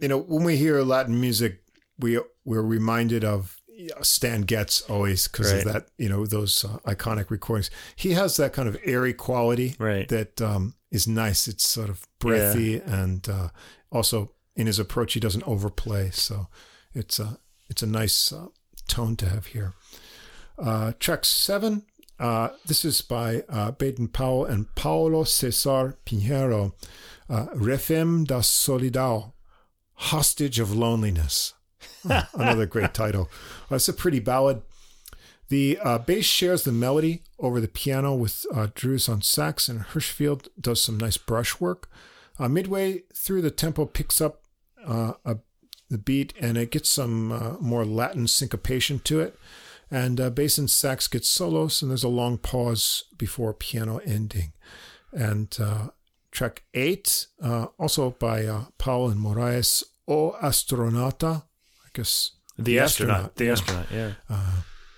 you 0.00 0.08
know, 0.08 0.18
when 0.18 0.44
we 0.44 0.56
hear 0.56 0.82
Latin 0.82 1.20
music, 1.20 1.62
we 1.98 2.18
we're 2.44 2.62
reminded 2.62 3.24
of 3.24 3.58
Stan 4.02 4.42
Getz 4.42 4.82
always 4.82 5.26
because 5.28 5.52
Right. 5.52 5.66
of 5.66 5.72
that, 5.72 5.88
you 5.98 6.08
know, 6.08 6.24
those 6.26 6.64
uh, 6.64 6.78
iconic 6.86 7.30
recordings. 7.30 7.70
He 7.96 8.12
has 8.12 8.36
that 8.36 8.52
kind 8.52 8.68
of 8.68 8.76
airy 8.84 9.12
quality 9.14 9.74
Right. 9.78 10.08
that 10.08 10.40
um, 10.40 10.74
is 10.90 11.08
nice. 11.08 11.48
It's 11.48 11.68
sort 11.68 11.88
of 11.88 12.06
breathy 12.18 12.76
and 12.76 13.28
uh, 13.28 13.48
also 13.90 14.32
in 14.54 14.66
his 14.66 14.78
approach, 14.78 15.14
he 15.14 15.20
doesn't 15.20 15.42
overplay. 15.44 16.10
So 16.12 16.48
it's 16.94 17.18
a 17.18 17.38
it's 17.72 17.82
a 17.82 17.86
nice 17.86 18.32
uh, 18.32 18.48
tone 18.86 19.16
to 19.16 19.28
have 19.28 19.46
here. 19.46 19.72
Uh, 20.58 20.92
track 21.00 21.24
seven. 21.24 21.84
Uh, 22.20 22.50
this 22.66 22.84
is 22.84 23.00
by 23.00 23.44
uh, 23.48 23.70
Baden 23.70 24.08
Powell 24.08 24.44
and 24.44 24.72
Paulo 24.74 25.24
Cesar 25.24 25.96
Pinheiro. 26.04 26.74
Uh, 27.30 27.46
Refem 27.54 28.26
da 28.26 28.40
Solidão, 28.40 29.32
Hostage 29.94 30.60
of 30.60 30.76
Loneliness. 30.76 31.54
Another 32.34 32.66
great 32.66 32.92
title. 33.02 33.30
Uh, 33.70 33.76
it's 33.76 33.88
a 33.88 33.94
pretty 33.94 34.20
ballad. 34.20 34.60
The 35.48 35.78
uh, 35.82 35.98
bass 35.98 36.26
shares 36.26 36.64
the 36.64 36.72
melody 36.72 37.22
over 37.38 37.58
the 37.58 37.68
piano 37.68 38.14
with 38.14 38.44
uh, 38.54 38.68
Drewes 38.74 39.08
on 39.08 39.22
sax, 39.22 39.66
and 39.68 39.80
Hirshfield 39.80 40.48
does 40.60 40.82
some 40.82 40.98
nice 40.98 41.16
brushwork. 41.16 41.88
Uh, 42.38 42.48
midway 42.48 43.04
through, 43.14 43.40
the 43.40 43.50
tempo 43.50 43.86
picks 43.86 44.20
up 44.20 44.42
uh, 44.86 45.14
a, 45.24 45.38
the 45.92 45.98
beat, 45.98 46.32
and 46.40 46.56
it 46.56 46.70
gets 46.70 46.88
some 46.88 47.30
uh, 47.30 47.56
more 47.60 47.84
Latin 47.84 48.26
syncopation 48.26 48.98
to 49.00 49.20
it. 49.20 49.38
And 49.90 50.20
uh, 50.20 50.30
bass 50.30 50.56
and 50.58 50.70
sax 50.70 51.06
get 51.06 51.24
solos, 51.24 51.82
and 51.82 51.90
there's 51.90 52.02
a 52.02 52.08
long 52.08 52.38
pause 52.38 53.04
before 53.16 53.52
piano 53.52 53.98
ending. 54.04 54.52
And 55.12 55.54
uh, 55.60 55.88
track 56.30 56.64
eight, 56.72 57.26
uh, 57.42 57.66
also 57.78 58.10
by 58.18 58.46
uh, 58.46 58.64
Paul 58.78 59.10
and 59.10 59.20
Moraes, 59.20 59.84
O 60.08 60.34
Astronauta. 60.42 61.42
I 61.84 61.88
guess 61.92 62.32
The, 62.58 62.78
astronaut, 62.78 63.36
The 63.36 63.44
yeah. 63.44 63.52
astronaut, 63.52 63.86
yeah. 63.92 64.12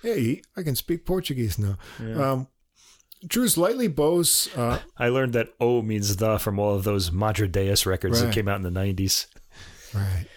Hey, 0.01 0.41
I 0.55 0.63
can 0.63 0.75
speak 0.75 1.05
Portuguese 1.05 1.59
now. 1.59 1.77
Um, 1.99 2.47
Drewes 3.27 3.57
lightly 3.57 3.87
bows. 3.87 4.49
Uh, 4.55 4.79
I 4.97 5.09
learned 5.09 5.33
that 5.33 5.49
O 5.59 5.81
means 5.81 6.15
the 6.15 6.37
from 6.37 6.59
all 6.59 6.75
of 6.75 6.83
those 6.83 7.09
Madredeus 7.11 7.85
records 7.85 8.21
that 8.21 8.33
came 8.33 8.47
out 8.47 8.57
in 8.57 8.61
the 8.61 8.69
90s. 8.69 9.25
right. 9.93 10.27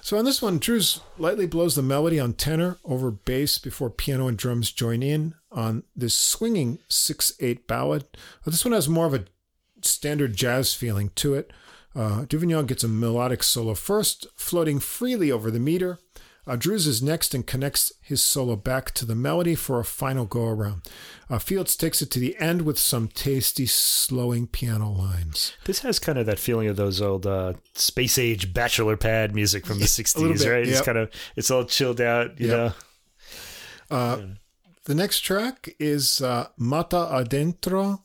So 0.00 0.18
on 0.18 0.24
this 0.26 0.42
one, 0.42 0.58
Drewes 0.58 1.00
lightly 1.18 1.46
blows 1.46 1.74
the 1.76 1.82
melody 1.82 2.20
on 2.20 2.34
tenor 2.34 2.76
over 2.84 3.10
bass 3.10 3.58
before 3.58 3.88
piano 3.88 4.28
and 4.28 4.36
drums 4.36 4.70
join 4.70 5.02
in 5.02 5.34
on 5.50 5.82
this 5.96 6.14
swinging 6.14 6.78
six-eight 6.88 7.66
ballad. 7.66 8.04
Uh, 8.46 8.50
this 8.50 8.64
one 8.64 8.72
has 8.72 8.88
more 8.88 9.06
of 9.06 9.14
a 9.14 9.24
standard 9.82 10.36
jazz 10.36 10.74
feeling 10.74 11.10
to 11.14 11.34
it. 11.34 11.50
Uh, 11.94 12.24
Duvignau 12.24 12.66
gets 12.66 12.84
a 12.84 12.88
melodic 12.88 13.42
solo 13.42 13.74
first, 13.74 14.26
floating 14.36 14.78
freely 14.78 15.30
over 15.30 15.50
the 15.50 15.58
meter. 15.58 15.98
Uh, 16.46 16.56
Drewes 16.56 16.86
is 16.86 17.02
next 17.02 17.32
and 17.34 17.46
connects 17.46 17.90
his 18.02 18.22
solo 18.22 18.54
back 18.54 18.90
to 18.92 19.06
the 19.06 19.14
melody 19.14 19.54
for 19.54 19.80
a 19.80 19.84
final 19.84 20.26
go 20.26 20.44
around. 20.46 20.82
Uh, 21.30 21.38
Fields 21.38 21.74
takes 21.74 22.02
it 22.02 22.10
to 22.10 22.18
the 22.18 22.36
end 22.38 22.62
with 22.62 22.78
some 22.78 23.08
tasty, 23.08 23.64
slowing 23.64 24.46
piano 24.46 24.90
lines. 24.92 25.54
This 25.64 25.78
has 25.80 25.98
kind 25.98 26.18
of 26.18 26.26
that 26.26 26.38
feeling 26.38 26.68
of 26.68 26.76
those 26.76 27.00
old 27.00 27.26
uh, 27.26 27.54
space 27.74 28.18
age 28.18 28.52
bachelor 28.52 28.96
pad 28.98 29.34
music 29.34 29.64
from 29.64 29.78
the 29.78 29.84
60s, 29.86 30.38
bit, 30.38 30.50
right? 30.50 30.68
It's 30.68 30.82
kind 30.82 30.98
of 30.98 31.10
it's 31.34 31.50
all 31.50 31.64
chilled 31.64 32.00
out, 32.00 32.38
you 32.38 32.48
Yep. 32.48 32.56
know. 32.56 32.72
Uh, 33.90 34.20
The 34.84 34.94
next 34.94 35.20
track 35.20 35.74
is 35.78 36.20
uh, 36.20 36.48
Mata 36.58 37.08
Adentro, 37.10 38.02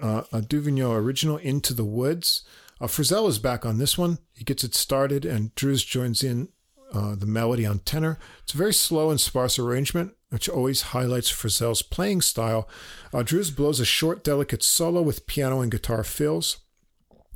uh, 0.00 0.22
a 0.32 0.40
Duvignau 0.40 0.94
original, 0.94 1.36
Into 1.36 1.74
the 1.74 1.84
Woods. 1.84 2.44
Uh, 2.80 2.86
Frisell 2.86 3.28
is 3.28 3.40
back 3.40 3.66
on 3.66 3.78
this 3.78 3.98
one. 3.98 4.18
He 4.32 4.44
gets 4.44 4.62
it 4.62 4.76
started, 4.76 5.24
and 5.24 5.52
Drewes 5.56 5.84
joins 5.84 6.22
in 6.22 6.48
uh, 6.92 7.14
the 7.14 7.26
melody 7.26 7.66
on 7.66 7.80
tenor. 7.80 8.18
It's 8.42 8.54
a 8.54 8.58
very 8.58 8.74
slow 8.74 9.10
and 9.10 9.20
sparse 9.20 9.58
arrangement, 9.58 10.14
which 10.28 10.48
always 10.48 10.82
highlights 10.82 11.32
Frisell's 11.32 11.82
playing 11.82 12.20
style. 12.20 12.68
Uh, 13.12 13.22
Drewes 13.22 13.50
blows 13.50 13.80
a 13.80 13.84
short, 13.84 14.22
delicate 14.22 14.62
solo 14.62 15.02
with 15.02 15.26
piano 15.26 15.60
and 15.60 15.70
guitar 15.70 16.04
fills. 16.04 16.58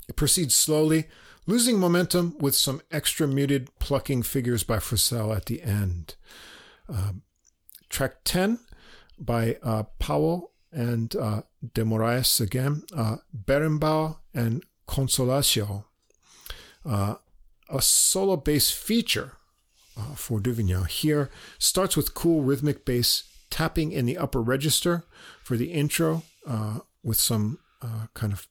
It 0.09 0.17
proceeds 0.17 0.55
slowly, 0.55 1.07
losing 1.47 1.79
momentum 1.79 2.37
with 2.39 2.55
some 2.55 2.83
extra 2.91 3.27
muted 3.27 3.71
plucking 3.79 4.23
figures 4.23 4.63
by 4.63 4.77
Frisell 4.79 5.35
at 5.35 5.47
the 5.47 5.63
end. 5.63 6.15
Um, 6.89 7.23
track 7.89 8.17
10 8.25 8.59
by 9.19 9.57
uh, 9.63 9.85
Powell 9.99 10.53
and 10.71 11.17
uh, 11.17 11.43
De 11.75 11.83
Moraes 11.83 12.41
again, 12.41 12.83
uh, 12.95 13.17
Berimbau 13.35 14.19
and 14.35 14.63
Consolação. 14.87 15.85
Uh, 16.85 17.15
a 17.69 17.83
solo 17.83 18.37
bass 18.37 18.71
feature 18.71 19.33
uh, 19.97 20.15
for 20.15 20.41
Duvignau 20.41 20.87
here 20.87 21.31
starts 21.59 21.97
with 21.97 22.15
cool 22.15 22.43
rhythmic 22.43 22.85
bass 22.85 23.25
tapping 23.51 23.93
in 23.93 24.07
the 24.07 24.19
upper 24.19 24.43
register 24.43 25.05
for 25.43 25.57
the 25.57 25.73
intro 25.73 26.23
uh, 26.47 26.81
with 27.03 27.19
some 27.19 27.59
uh, 27.83 28.07
kind 28.15 28.33
of 28.33 28.49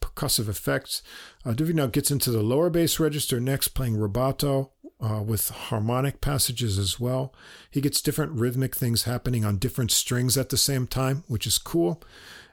percussive 0.00 0.48
effects. 0.48 1.02
Uh, 1.44 1.52
Duvignau 1.52 1.90
gets 1.90 2.10
into 2.10 2.30
the 2.30 2.42
lower 2.42 2.70
bass 2.70 2.98
register 2.98 3.40
next, 3.40 3.68
playing 3.68 3.96
rubato 3.96 4.70
uh, 5.00 5.22
with 5.22 5.50
harmonic 5.50 6.20
passages 6.20 6.78
as 6.78 6.98
well. 6.98 7.32
He 7.70 7.80
gets 7.80 8.02
different 8.02 8.32
rhythmic 8.32 8.74
things 8.74 9.04
happening 9.04 9.44
on 9.44 9.58
different 9.58 9.90
strings 9.90 10.36
at 10.36 10.48
the 10.48 10.56
same 10.56 10.86
time, 10.86 11.24
which 11.28 11.46
is 11.46 11.58
cool. 11.58 12.02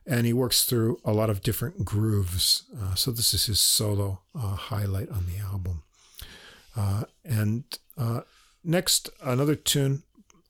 And 0.06 0.28
he 0.28 0.34
works 0.34 0.66
through 0.66 1.00
a 1.04 1.12
lot 1.12 1.32
of 1.32 1.42
different 1.42 1.84
grooves. 1.84 2.64
Uh, 2.80 2.94
so 2.94 3.10
this 3.10 3.34
is 3.34 3.48
his 3.48 3.60
solo 3.60 4.20
uh, 4.36 4.56
highlight 4.56 5.10
on 5.10 5.26
the 5.26 5.44
album. 5.44 5.82
Uh, 6.76 7.06
and 7.24 7.64
uh, 7.98 8.22
next, 8.66 9.10
another 9.22 9.56
tune 9.56 10.04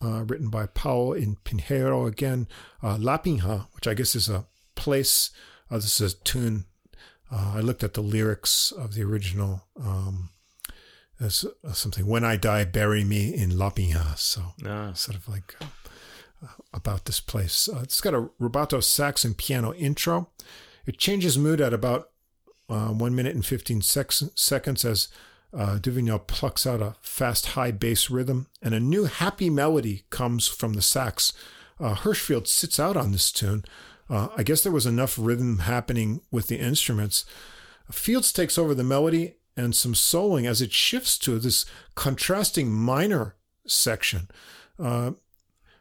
uh, 0.04 0.24
written 0.26 0.50
by 0.50 0.66
Paulo 0.68 1.14
in 1.14 1.38
Pinheiro 1.46 2.08
again, 2.08 2.48
uh, 2.84 2.98
Lapinha, 2.98 3.68
which 3.74 3.88
I 3.88 3.94
guess 3.94 4.16
is 4.16 4.30
a 4.30 4.46
place. 4.76 5.32
Uh, 5.72 5.76
this 5.78 6.00
is 6.00 6.14
a 6.14 6.18
tune. 6.18 6.66
Uh, 7.32 7.54
I 7.56 7.60
looked 7.62 7.84
at 7.84 7.94
the 7.96 8.02
lyrics 8.02 8.72
of 8.72 8.94
the 8.94 9.04
original. 9.04 9.64
Um, 9.82 10.30
as 11.20 11.46
something, 11.72 12.06
when 12.06 12.26
I 12.26 12.36
die, 12.36 12.66
bury 12.66 13.04
me 13.06 13.34
in 13.34 13.52
Lapinha. 13.52 14.18
So 14.18 14.54
Ah. 14.66 14.92
sort 14.94 15.18
of 15.18 15.28
like 15.30 15.56
uh, 15.62 16.48
about 16.74 17.06
this 17.06 17.22
place. 17.22 17.70
Uh, 17.74 17.80
it's 17.84 18.02
got 18.02 18.14
a 18.14 18.30
rubato 18.42 18.84
sax 18.84 19.24
and 19.24 19.38
piano 19.38 19.74
intro. 19.74 20.30
It 20.86 20.98
changes 21.00 21.38
mood 21.38 21.62
at 21.62 21.74
about 21.74 22.10
uh, 22.70 22.90
one 22.90 23.16
minute 23.16 23.34
and 23.34 23.46
15 23.46 23.82
sex- 23.82 24.24
seconds 24.36 24.84
as 24.84 25.08
uh, 25.56 25.80
plucks 26.28 26.68
out 26.68 26.82
a 26.82 26.96
fast 27.02 27.48
high 27.48 27.72
bass 27.72 28.10
rhythm, 28.10 28.48
and 28.62 28.74
a 28.74 28.80
new 28.80 29.06
happy 29.06 29.50
melody 29.50 30.04
comes 30.10 30.48
from 30.48 30.74
the 30.74 30.82
sax. 30.82 31.34
Uh, 31.80 31.96
Hirshfield 31.96 32.48
sits 32.48 32.80
out 32.80 32.98
on 32.98 33.12
this 33.12 33.32
tune. 33.32 33.64
Uh, 34.10 34.28
I 34.38 34.44
guess 34.44 34.62
there 34.62 34.72
was 34.72 34.86
enough 34.86 35.18
rhythm 35.18 35.60
happening 35.60 36.22
with 36.32 36.48
the 36.48 36.60
instruments. 36.60 37.26
Fields 37.92 38.32
takes 38.32 38.58
over 38.58 38.74
the 38.74 38.84
melody 38.84 39.36
and 39.58 39.76
some 39.76 39.94
soloing 39.94 40.46
as 40.48 40.62
it 40.62 40.72
shifts 40.72 41.18
to 41.20 41.40
this 41.40 41.66
contrasting 41.96 42.72
minor 42.72 43.36
section. 43.66 44.30
Uh, 44.80 45.12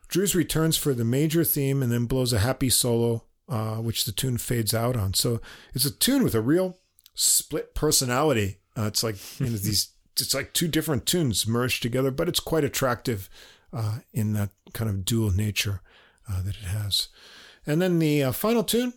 Drewes 0.08 0.34
returns 0.34 0.76
for 0.76 0.94
the 0.94 1.04
major 1.04 1.44
theme 1.44 1.82
and 1.82 1.90
then 1.90 2.04
blows 2.04 2.32
a 2.32 2.38
happy 2.38 2.70
solo, 2.70 3.24
uh, 3.48 3.76
which 3.76 4.04
the 4.04 4.12
tune 4.12 4.38
fades 4.38 4.72
out 4.74 4.96
on. 4.96 5.14
So 5.14 5.40
it's 5.74 5.84
a 5.84 5.90
tune 5.90 6.22
with 6.22 6.34
a 6.34 6.40
real 6.40 6.78
split 7.14 7.74
personality. 7.74 8.58
Uh, 8.76 8.84
it's 8.84 9.02
like 9.02 9.16
you 9.40 9.46
know, 9.46 9.52
these. 9.52 9.88
It's 10.16 10.32
like 10.32 10.52
two 10.52 10.68
different 10.68 11.06
tunes 11.06 11.44
merged 11.44 11.82
together, 11.82 12.12
but 12.12 12.28
it's 12.28 12.38
quite 12.38 12.62
attractive 12.62 13.28
uh, 13.72 13.98
in 14.12 14.32
that 14.34 14.50
kind 14.72 14.88
of 14.88 15.04
dual 15.04 15.32
nature 15.32 15.80
uh, 16.30 16.40
that 16.42 16.54
it 16.54 16.66
has. 16.66 17.08
And 17.66 17.82
then 17.82 17.98
the 17.98 18.22
uh, 18.22 18.30
final 18.30 18.62
tune. 18.62 18.94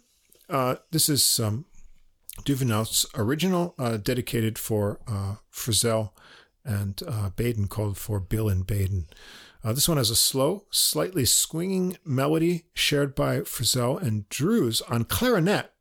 Uh, 0.48 0.76
this 0.92 1.10
is 1.10 1.40
um, 1.40 1.66
Duvignau's 2.44 3.06
original, 3.16 3.74
uh, 3.80 3.98
dedicated 3.98 4.58
for 4.58 5.00
uh, 5.08 5.36
Frisell, 5.52 6.12
and 6.64 7.02
uh, 7.08 7.30
Baden 7.30 7.68
called 7.68 7.98
for 7.98 8.20
Bill 8.20 8.48
and 8.48 8.66
Baden. 8.66 9.08
Uh, 9.64 9.74
this 9.74 9.90
one 9.90 9.98
has 9.98 10.10
a 10.10 10.16
slow, 10.16 10.66
slightly 10.70 11.26
swinging 11.26 11.98
melody 12.06 12.66
shared 12.74 13.16
by 13.16 13.40
Frisell 13.40 14.02
and 14.02 14.30
Drewes 14.30 14.82
on 14.82 15.04
clarinet. 15.04 15.74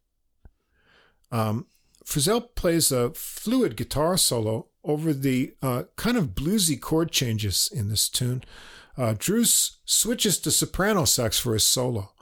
Um, 1.31 1.66
Frisell 2.07 2.55
plays 2.55 2.93
a 2.93 3.10
fluid 3.15 3.76
guitar 3.76 4.17
solo 4.17 4.68
over 4.85 5.12
the 5.12 5.55
uh, 5.60 5.85
kind 5.97 6.17
of 6.17 6.35
bluesy 6.35 6.81
chord 6.81 7.10
changes 7.10 7.68
in 7.75 7.89
this 7.89 8.09
tune. 8.09 8.44
Uh, 8.97 9.15
Drewes 9.18 9.78
switches 9.85 10.39
to 10.39 10.51
soprano 10.51 11.05
sax 11.05 11.39
for 11.39 11.52
his 11.52 11.65
solo, 11.65 12.12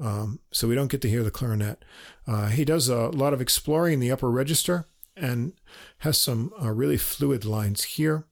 um, 0.00 0.40
so 0.50 0.66
we 0.66 0.74
don't 0.74 0.90
get 0.90 1.02
to 1.02 1.08
hear 1.08 1.22
the 1.22 1.30
clarinet. 1.30 1.84
Uh, 2.26 2.48
he 2.48 2.64
does 2.64 2.88
a 2.88 3.08
lot 3.08 3.34
of 3.34 3.40
exploring 3.40 3.94
in 3.94 4.00
the 4.00 4.10
upper 4.10 4.30
register 4.30 4.86
and 5.16 5.52
has 5.98 6.18
some 6.18 6.52
uh, 6.60 6.72
really 6.72 6.96
fluid 6.96 7.44
lines 7.44 7.84
here. 7.84 8.26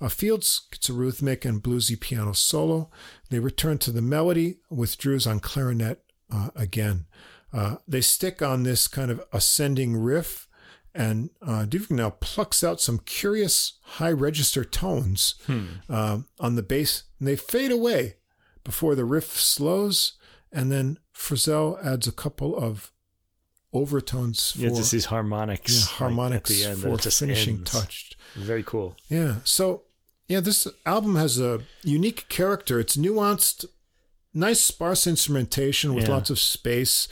Uh, 0.00 0.08
Fields 0.08 0.66
gets 0.70 0.88
a 0.88 0.92
rhythmic 0.92 1.44
and 1.44 1.62
bluesy 1.62 1.98
piano 1.98 2.32
solo. 2.32 2.90
They 3.30 3.40
return 3.40 3.78
to 3.78 3.90
the 3.90 4.02
melody 4.02 4.58
with 4.70 4.96
Drewes 4.96 5.26
on 5.26 5.40
clarinet 5.40 6.02
uh, 6.32 6.50
again. 6.54 7.06
Uh, 7.56 7.76
they 7.88 8.02
stick 8.02 8.42
on 8.42 8.62
this 8.64 8.86
kind 8.86 9.10
of 9.10 9.18
ascending 9.32 9.96
riff, 9.96 10.46
and 10.94 11.30
uh, 11.40 11.64
Duvignau 11.66 12.20
plucks 12.20 12.62
out 12.62 12.80
some 12.82 12.98
curious 12.98 13.78
high 13.82 14.12
register 14.12 14.62
tones 14.64 15.34
uh, 15.88 16.18
on 16.38 16.54
the 16.56 16.62
bass, 16.62 17.04
and 17.18 17.26
they 17.28 17.36
fade 17.36 17.70
away 17.72 18.16
before 18.64 18.94
the 18.94 19.04
riff 19.06 19.38
slows, 19.40 20.18
and 20.52 20.70
then 20.70 20.98
Frisell 21.14 21.82
adds 21.84 22.06
a 22.06 22.12
couple 22.12 22.54
of 22.56 22.92
overtones 23.72 24.52
for 24.52 24.58
Yeah, 24.58 24.68
just 24.70 24.92
these 24.92 25.06
harmonics. 25.06 25.72
yeah, 25.74 25.80
like, 25.80 25.88
harmonics 25.90 26.50
at 26.50 26.56
the 26.56 26.64
end 26.64 26.78
for 27.02 27.10
finishing 27.10 27.56
ends. 27.56 27.70
touch. 27.70 28.10
Very 28.34 28.62
cool. 28.62 28.96
Yeah. 29.08 29.36
So, 29.44 29.84
yeah, 30.28 30.40
this 30.40 30.66
album 30.84 31.16
has 31.16 31.38
a 31.38 31.60
unique 31.82 32.28
character. 32.28 32.80
It's 32.80 32.96
nuanced, 32.96 33.64
nice, 34.34 34.60
sparse 34.60 35.06
instrumentation 35.06 35.94
with 35.94 36.04
Yeah. 36.08 36.14
lots 36.14 36.30
of 36.30 36.38
space. 36.38 37.08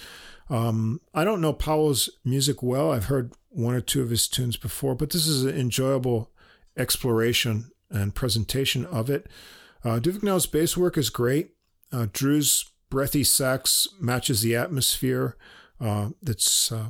Um, 0.51 1.01
I 1.15 1.25
don't 1.25 1.41
know 1.41 1.53
Powell's 1.53 2.11
music 2.25 2.63
well. 2.63 2.93
I've 2.93 3.07
heard 3.07 3.33
one 3.51 3.75
or 3.75 3.81
two 3.81 4.03
of 4.03 4.11
his 4.11 4.29
tunes 4.29 4.57
before, 4.57 4.95
but 4.95 5.11
this 5.11 5.27
is 5.27 5.45
an 5.45 5.57
enjoyable 5.59 6.31
exploration 6.77 7.71
and 7.91 8.15
presentation 8.15 8.85
of 8.87 9.09
it. 9.09 9.27
Uh, 9.85 9.99
Duvignau's 10.01 10.47
bass 10.47 10.77
work 10.77 10.99
is 10.99 11.11
great. 11.11 11.51
Uh, 11.93 12.07
Drewes' 12.13 12.71
breathy 12.91 13.25
sax 13.25 13.87
matches 14.01 14.43
the 14.43 14.57
atmosphere 14.57 15.37
uh, 15.81 16.11
that's, 16.23 16.73
uh, 16.73 16.89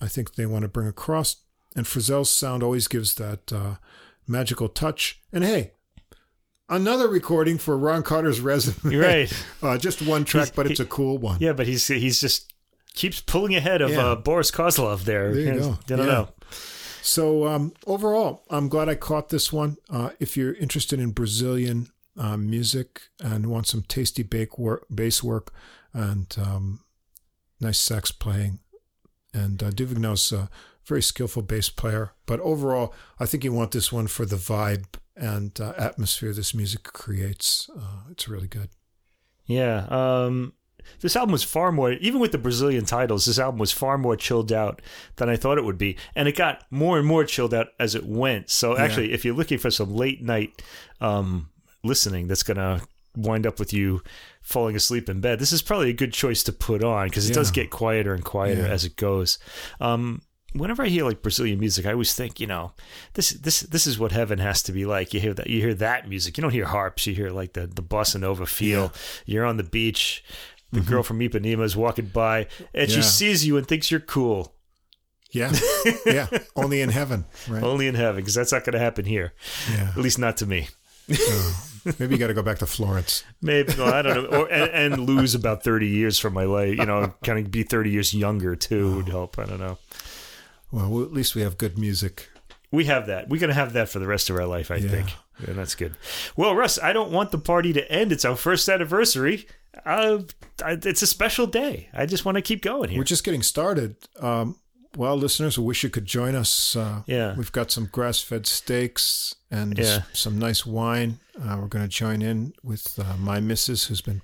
I 0.00 0.08
think, 0.08 0.34
they 0.34 0.46
want 0.46 0.62
to 0.62 0.68
bring 0.68 0.88
across. 0.88 1.36
And 1.76 1.86
Frisell's 1.86 2.30
sound 2.30 2.62
always 2.62 2.88
gives 2.88 3.14
that 3.14 3.52
uh, 3.52 3.76
magical 4.26 4.68
touch. 4.68 5.20
And 5.32 5.44
hey, 5.44 5.72
another 6.68 7.08
recording 7.08 7.58
for 7.58 7.76
Ron 7.78 8.02
Carter's 8.02 8.40
resume. 8.40 8.92
You're 8.92 9.02
right. 9.04 9.44
uh, 9.62 9.78
just 9.78 10.02
one 10.02 10.24
track, 10.24 10.46
He's- 10.46 10.56
but 10.56 10.66
it's 10.66 10.78
he- 10.78 10.84
a 10.84 10.88
cool 10.88 11.18
one. 11.18 11.38
Yeah, 11.40 11.52
but 11.52 11.66
he's 11.66 11.86
he's 11.86 12.20
just 12.20 12.49
keeps 12.94 13.20
pulling 13.20 13.54
ahead 13.54 13.80
of 13.82 13.90
Yeah. 13.90 14.06
uh, 14.12 14.16
Boris 14.16 14.50
Kozlov 14.50 15.04
there. 15.04 15.32
There 15.34 15.54
you 15.54 15.60
go. 15.60 15.70
I 15.72 15.78
don't 15.86 15.98
Yeah. 15.98 16.04
know. 16.06 16.28
So 17.02 17.46
um, 17.46 17.72
overall, 17.86 18.42
I'm 18.50 18.68
glad 18.68 18.88
I 18.88 18.94
caught 18.94 19.30
this 19.30 19.52
one. 19.52 19.78
Uh, 19.88 20.10
if 20.20 20.36
you're 20.36 20.54
interested 20.54 21.00
in 21.00 21.12
Brazilian 21.12 21.90
uh, 22.16 22.36
music 22.36 23.02
and 23.22 23.46
want 23.46 23.66
some 23.66 23.82
tasty 23.82 24.22
bake 24.22 24.58
work, 24.58 24.84
bass 24.94 25.22
work 25.22 25.52
and 25.94 26.26
um, 26.38 26.80
nice 27.60 27.78
sax 27.78 28.10
playing, 28.12 28.58
and 29.32 29.62
uh, 29.62 29.70
Duvignau's 29.70 30.30
a 30.32 30.50
very 30.84 31.00
skillful 31.02 31.42
bass 31.42 31.70
player. 31.70 32.12
But 32.26 32.40
overall, 32.40 32.92
I 33.18 33.26
think 33.26 33.44
you 33.44 33.52
want 33.52 33.70
this 33.70 33.90
one 33.92 34.06
for 34.08 34.26
the 34.26 34.36
vibe 34.36 34.84
and 35.16 35.58
uh, 35.60 35.72
atmosphere 35.78 36.32
this 36.32 36.52
music 36.54 36.82
creates. 36.82 37.70
Uh, 37.74 38.10
it's 38.10 38.28
really 38.28 38.48
good. 38.48 38.68
Yeah. 39.46 39.86
Um, 39.88 40.52
this 41.00 41.16
album 41.16 41.32
was 41.32 41.42
far 41.44 41.72
more, 41.72 41.92
even 41.92 42.20
with 42.20 42.32
the 42.32 42.38
Brazilian 42.38 42.84
titles, 42.84 43.26
this 43.26 43.38
album 43.38 43.58
was 43.58 43.72
far 43.72 43.98
more 43.98 44.16
chilled 44.16 44.52
out 44.52 44.80
than 45.16 45.28
I 45.28 45.36
thought 45.36 45.58
it 45.58 45.64
would 45.64 45.78
be. 45.78 45.96
And 46.14 46.28
it 46.28 46.36
got 46.36 46.64
more 46.70 46.98
and 46.98 47.06
more 47.06 47.24
chilled 47.24 47.54
out 47.54 47.68
as 47.78 47.94
it 47.94 48.04
went. 48.04 48.50
So 48.50 48.76
Yeah. 48.76 48.84
actually, 48.84 49.12
if 49.12 49.24
you're 49.24 49.34
looking 49.34 49.58
for 49.58 49.70
some 49.70 49.94
late 49.94 50.22
night 50.22 50.62
um, 51.00 51.48
listening 51.82 52.28
that's 52.28 52.42
going 52.42 52.56
to 52.58 52.80
wind 53.16 53.46
up 53.46 53.58
with 53.58 53.72
you 53.72 54.02
falling 54.42 54.76
asleep 54.76 55.08
in 55.08 55.20
bed, 55.20 55.38
this 55.38 55.52
is 55.52 55.62
probably 55.62 55.90
a 55.90 55.94
good 55.94 56.12
choice 56.12 56.42
to 56.44 56.52
put 56.52 56.82
on 56.84 57.08
because 57.08 57.28
it 57.28 57.34
does 57.34 57.50
get 57.50 57.70
quieter 57.70 58.14
and 58.14 58.24
quieter 58.24 58.62
Yeah. 58.62 58.68
as 58.68 58.84
it 58.84 58.96
goes. 58.96 59.38
Um, 59.80 60.22
whenever 60.52 60.82
I 60.82 60.88
hear 60.88 61.04
like 61.04 61.22
Brazilian 61.22 61.58
music, 61.60 61.86
I 61.86 61.92
always 61.92 62.12
think, 62.14 62.40
you 62.40 62.46
know, 62.46 62.72
this 63.14 63.30
this 63.30 63.60
this 63.60 63.86
is 63.86 63.98
what 63.98 64.12
heaven 64.12 64.38
has 64.38 64.62
to 64.64 64.72
be 64.72 64.84
like. 64.84 65.14
You 65.14 65.20
hear 65.20 65.34
that 65.34 65.48
you 65.48 65.60
hear 65.60 65.74
that 65.74 66.08
music. 66.08 66.36
You 66.36 66.42
don't 66.42 66.52
hear 66.52 66.66
harps. 66.66 67.06
You 67.06 67.14
hear 67.14 67.30
like 67.30 67.52
the 67.54 67.66
the 67.66 67.82
bossa 67.82 68.18
nova 68.20 68.46
feel. 68.46 68.92
You're 69.26 69.44
on 69.44 69.56
the 69.58 69.62
beach. 69.64 70.24
The 70.72 70.80
girl 70.80 71.02
from 71.02 71.18
Ipanema 71.18 71.64
is 71.64 71.76
walking 71.76 72.06
by, 72.06 72.46
and 72.74 72.88
she 72.90 72.98
Mm-hmm. 73.00 73.08
Sees 73.08 73.44
you 73.46 73.56
and 73.56 73.66
thinks 73.66 73.90
you're 73.90 73.98
cool. 74.00 74.54
Yeah, 75.32 75.52
yeah. 76.06 76.26
Only 76.56 76.80
in 76.80 76.88
heaven, 76.90 77.24
right? 77.48 77.62
Only 77.62 77.86
in 77.86 77.94
heaven, 77.94 78.16
because 78.20 78.34
that's 78.34 78.52
not 78.52 78.64
going 78.64 78.72
to 78.74 78.78
happen 78.80 79.04
here. 79.04 79.32
Yeah. 79.70 79.90
At 79.90 79.96
least 79.96 80.18
not 80.18 80.36
to 80.38 80.46
me. 80.46 80.68
Maybe 81.98 82.14
you 82.14 82.18
got 82.18 82.26
to 82.28 82.34
go 82.34 82.42
back 82.42 82.58
to 82.58 82.66
Florence. 82.66 83.24
Maybe 83.40 83.72
well, 83.78 83.92
I 83.94 84.02
don't 84.02 84.30
know, 84.30 84.40
or 84.42 84.52
and, 84.52 84.94
and 84.94 85.06
lose 85.06 85.34
about 85.34 85.62
thirty 85.64 85.86
years 85.88 86.18
from 86.18 86.34
my 86.34 86.44
life. 86.44 86.76
You 86.76 86.84
know, 86.86 87.14
kind 87.24 87.38
of 87.44 87.50
be 87.50 87.62
thirty 87.62 87.90
years 87.90 88.12
younger 88.12 88.54
too 88.54 88.96
would 88.96 89.08
help. 89.08 89.38
I 89.38 89.44
don't 89.46 89.60
know. 89.60 89.78
Well, 90.70 91.02
at 91.02 91.12
least 91.12 91.34
we 91.34 91.42
have 91.42 91.58
good 91.58 91.78
music. 91.78 92.28
We 92.70 92.84
have 92.84 93.06
that. 93.06 93.28
We're 93.28 93.40
gonna 93.40 93.54
have 93.54 93.72
that 93.72 93.88
for 93.88 93.98
the 93.98 94.06
rest 94.06 94.30
of 94.30 94.36
our 94.36 94.46
life, 94.46 94.70
I 94.70 94.76
Yeah. 94.76 94.88
think. 94.90 95.08
Yeah, 95.46 95.54
that's 95.54 95.74
good. 95.74 95.94
Well, 96.36 96.54
Russ, 96.54 96.78
I 96.78 96.92
don't 96.92 97.10
want 97.10 97.30
the 97.30 97.38
party 97.38 97.72
to 97.72 97.90
end. 97.90 98.12
It's 98.12 98.24
our 98.26 98.36
first 98.36 98.68
anniversary. 98.68 99.46
Uh, 99.86 100.18
it's 100.64 101.02
a 101.02 101.06
special 101.06 101.46
day. 101.46 101.88
I 101.92 102.06
just 102.06 102.24
want 102.24 102.36
to 102.36 102.42
keep 102.42 102.62
going 102.62 102.90
here. 102.90 102.98
We're 102.98 103.04
just 103.04 103.24
getting 103.24 103.42
started. 103.42 103.96
Um, 104.18 104.56
well, 104.96 105.16
listeners, 105.16 105.56
we 105.58 105.64
wish 105.64 105.82
you 105.84 105.90
could 105.90 106.06
join 106.06 106.34
us. 106.34 106.74
Uh, 106.76 107.02
Yeah. 107.06 107.34
We've 107.36 107.52
got 107.52 107.70
some 107.70 107.86
grass 107.86 108.20
fed 108.20 108.46
steaks 108.46 109.34
and 109.50 109.78
Yeah. 109.78 110.02
some 110.12 110.38
nice 110.38 110.66
wine. 110.66 111.18
Uh, 111.40 111.56
we're 111.60 111.68
going 111.68 111.84
to 111.84 111.88
join 111.88 112.20
in 112.22 112.52
with 112.62 112.98
uh, 112.98 113.16
my 113.16 113.38
missus, 113.40 113.86
who's 113.86 114.00
been 114.00 114.22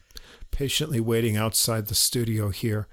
patiently 0.50 1.00
waiting 1.00 1.36
outside 1.36 1.86
the 1.86 1.94
studio 1.94 2.50
here 2.50 2.88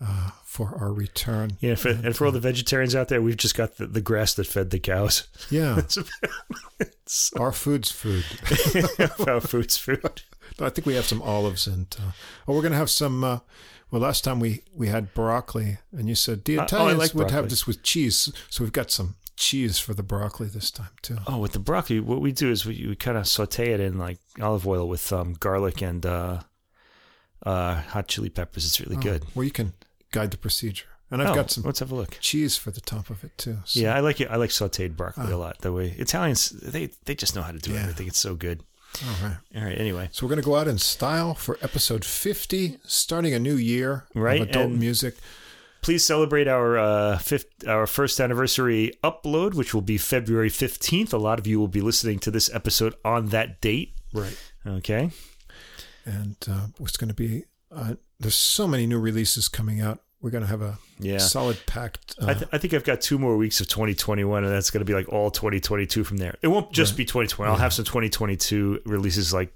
uh, 0.00 0.30
for 0.44 0.74
our 0.80 0.92
return. 0.92 1.58
yeah, 1.60 1.74
for, 1.74 1.90
and 1.90 2.16
for 2.16 2.24
all 2.24 2.32
the 2.32 2.40
vegetarians 2.40 2.94
out 2.94 3.08
there, 3.08 3.20
we've 3.20 3.36
just 3.36 3.54
got 3.56 3.76
the, 3.76 3.86
the 3.86 4.00
grass 4.00 4.32
that 4.34 4.46
fed 4.46 4.70
the 4.70 4.78
cows. 4.80 5.28
Yeah. 5.50 5.82
It's 6.80 7.30
our 7.38 7.52
food's 7.52 7.90
food. 7.90 8.24
our 9.28 9.40
food's 9.40 9.76
food. 9.76 10.22
I 10.60 10.70
think 10.70 10.86
we 10.86 10.94
have 10.94 11.06
some 11.06 11.22
olives 11.22 11.66
and 11.66 11.86
uh, 11.98 12.12
oh, 12.46 12.54
we're 12.54 12.62
going 12.62 12.72
to 12.72 12.78
have 12.78 12.90
some. 12.90 13.24
Uh, 13.24 13.38
well, 13.90 14.02
last 14.02 14.22
time 14.24 14.38
we 14.40 14.62
we 14.72 14.88
had 14.88 15.14
broccoli, 15.14 15.78
and 15.92 16.08
you 16.08 16.14
said 16.14 16.44
the 16.44 16.58
Uh, 16.58 16.62
oh, 16.62 16.64
Italians 16.64 16.98
like 16.98 17.14
would 17.14 17.30
have 17.32 17.48
this 17.50 17.66
with 17.66 17.82
cheese, 17.82 18.32
so 18.48 18.62
we've 18.64 18.72
got 18.72 18.90
some 18.90 19.16
cheese 19.36 19.78
for 19.78 19.94
the 19.94 20.02
broccoli 20.02 20.46
this 20.48 20.70
time 20.70 20.90
too. 21.02 21.16
Oh, 21.26 21.38
with 21.38 21.52
the 21.52 21.58
broccoli, 21.58 21.98
what 21.98 22.20
we 22.20 22.30
do 22.30 22.50
is 22.50 22.64
we, 22.66 22.86
we 22.88 22.94
kind 22.94 23.16
of 23.18 23.26
saute 23.26 23.72
it 23.72 23.80
in 23.80 23.98
like 23.98 24.18
olive 24.40 24.66
oil 24.66 24.86
with 24.86 25.12
um, 25.12 25.32
garlic 25.40 25.82
and 25.82 26.04
uh, 26.06 26.40
uh, 27.44 27.74
hot 27.82 28.06
chili 28.08 28.28
peppers. 28.28 28.64
It's 28.64 28.80
really 28.80 28.96
Oh, 28.96 29.00
good. 29.00 29.24
Well, 29.34 29.44
you 29.44 29.50
can 29.50 29.72
guide 30.12 30.30
the 30.30 30.36
procedure, 30.38 30.86
and 31.10 31.22
I've 31.22 31.30
Oh, 31.30 31.34
got 31.34 31.50
some 31.50 31.64
Let's 31.64 31.78
have 31.80 31.90
a 31.90 31.94
look. 31.94 32.18
cheese 32.20 32.56
for 32.56 32.70
the 32.70 32.80
top 32.82 33.10
of 33.10 33.24
it 33.24 33.36
too. 33.38 33.58
So, 33.64 33.80
Yeah, 33.80 33.94
I 33.94 34.00
like 34.00 34.20
it. 34.20 34.30
I 34.30 34.36
like 34.36 34.50
sautéed 34.50 34.96
broccoli 34.96 35.32
Ah. 35.32 35.36
a 35.36 35.38
lot. 35.38 35.58
The 35.62 35.72
way 35.72 35.94
Italians, 35.98 36.50
they 36.50 36.90
they 37.06 37.14
just 37.14 37.34
know 37.34 37.42
how 37.42 37.52
to 37.52 37.58
do 37.58 37.72
Yeah. 37.72 37.80
everything. 37.82 38.06
It's 38.08 38.18
so 38.18 38.34
good. 38.34 38.62
All 39.06 39.28
right. 39.28 39.36
All 39.56 39.64
right. 39.64 39.78
Anyway, 39.78 40.08
So 40.12 40.24
we're 40.26 40.30
going 40.30 40.42
to 40.42 40.46
go 40.46 40.56
out 40.56 40.68
in 40.68 40.78
style 40.78 41.34
for 41.34 41.56
episode 41.62 42.04
50, 42.04 42.78
starting 42.84 43.32
a 43.34 43.38
new 43.38 43.54
year 43.56 44.04
Right, 44.14 44.40
of 44.42 44.48
adult 44.48 44.70
and- 44.70 44.78
music. 44.80 45.14
please 45.82 46.04
celebrate 46.04 46.46
our 46.48 46.76
uh, 46.78 47.18
fifth, 47.18 47.46
our 47.66 47.86
first 47.86 48.20
anniversary 48.20 48.92
upload, 49.02 49.54
which 49.54 49.72
will 49.72 49.80
be 49.82 49.96
February 49.96 50.50
fifteenth. 50.50 51.14
A 51.14 51.18
lot 51.18 51.38
of 51.38 51.46
you 51.46 51.58
will 51.58 51.68
be 51.68 51.80
listening 51.80 52.18
to 52.20 52.30
this 52.30 52.52
episode 52.52 52.94
on 53.04 53.28
that 53.28 53.60
date. 53.62 53.94
Right. 54.12 54.36
Okay. 54.66 55.10
And 56.04 56.36
uh, 56.50 56.66
it's 56.80 56.96
going 56.98 57.08
to 57.08 57.14
be, 57.14 57.44
uh, 57.70 57.94
there's 58.18 58.34
so 58.34 58.66
many 58.66 58.86
new 58.86 58.98
releases 58.98 59.48
coming 59.48 59.80
out. 59.80 60.00
We're 60.22 60.30
going 60.30 60.42
to 60.44 60.48
have 60.50 60.60
a 60.62 60.78
Yeah. 60.98 61.16
solid 61.18 61.58
packed. 61.66 62.14
Uh, 62.20 62.26
I, 62.26 62.34
th- 62.34 62.48
I 62.52 62.58
think 62.58 62.74
I've 62.74 62.84
got 62.84 63.00
two 63.00 63.18
more 63.18 63.36
weeks 63.38 63.60
of 63.60 63.68
2021, 63.68 64.44
and 64.44 64.52
that's 64.52 64.70
going 64.70 64.80
to 64.80 64.84
be 64.84 64.92
like 64.92 65.08
all 65.08 65.30
2022 65.30 66.04
from 66.04 66.18
there. 66.18 66.34
It 66.42 66.48
won't 66.48 66.72
just 66.72 66.92
Right. 66.92 66.98
be 66.98 67.04
2020. 67.06 67.50
I'll 67.50 67.56
have 67.58 67.72
some 67.72 67.86
2022 67.86 68.82
releases 68.84 69.32
like 69.32 69.54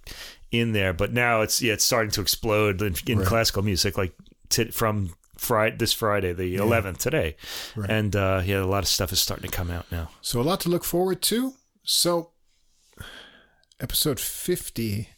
in 0.50 0.72
there, 0.72 0.92
but 0.94 1.12
now 1.12 1.42
it's 1.42 1.60
yeah, 1.60 1.74
it's 1.74 1.84
starting 1.84 2.10
to 2.12 2.20
explode 2.22 2.80
in, 2.80 2.94
in 3.06 3.18
Right. 3.18 3.26
classical 3.26 3.62
music, 3.62 3.98
like 3.98 4.14
t- 4.48 4.70
from 4.70 5.14
Friday 5.36 5.76
this 5.76 5.92
Friday, 5.92 6.32
the 6.32 6.56
11th 6.56 6.96
today, 6.98 7.36
Right. 7.76 7.90
and 7.90 8.16
uh, 8.16 8.40
yeah, 8.44 8.62
a 8.62 8.64
lot 8.64 8.84
of 8.84 8.88
stuff 8.88 9.12
is 9.12 9.20
starting 9.20 9.50
to 9.50 9.54
come 9.54 9.70
out 9.70 9.90
now. 9.92 10.10
So 10.22 10.40
a 10.40 10.42
lot 10.42 10.60
to 10.60 10.68
look 10.70 10.84
forward 10.84 11.20
to. 11.22 11.54
So 11.82 12.30
episode 13.80 14.18
50 14.20 15.10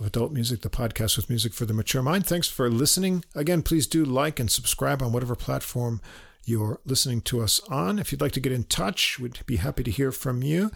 of 0.00 0.06
Adult 0.06 0.32
Music, 0.32 0.62
the 0.62 0.70
podcast 0.70 1.16
with 1.16 1.28
music 1.28 1.52
for 1.52 1.66
the 1.66 1.74
mature 1.74 2.02
mind. 2.02 2.26
Thanks 2.26 2.48
for 2.48 2.70
listening. 2.70 3.24
Again, 3.34 3.62
please 3.62 3.86
do 3.86 4.04
like 4.04 4.40
and 4.40 4.50
subscribe 4.50 5.02
on 5.02 5.12
whatever 5.12 5.36
platform 5.36 6.00
you're 6.44 6.80
listening 6.86 7.20
to 7.22 7.42
us 7.42 7.60
on. 7.68 7.98
If 7.98 8.10
you'd 8.10 8.20
like 8.20 8.32
to 8.32 8.40
get 8.40 8.52
in 8.52 8.64
touch, 8.64 9.18
we'd 9.18 9.44
be 9.46 9.56
happy 9.56 9.84
to 9.84 9.90
hear 9.90 10.10
from 10.10 10.42
you 10.42 10.70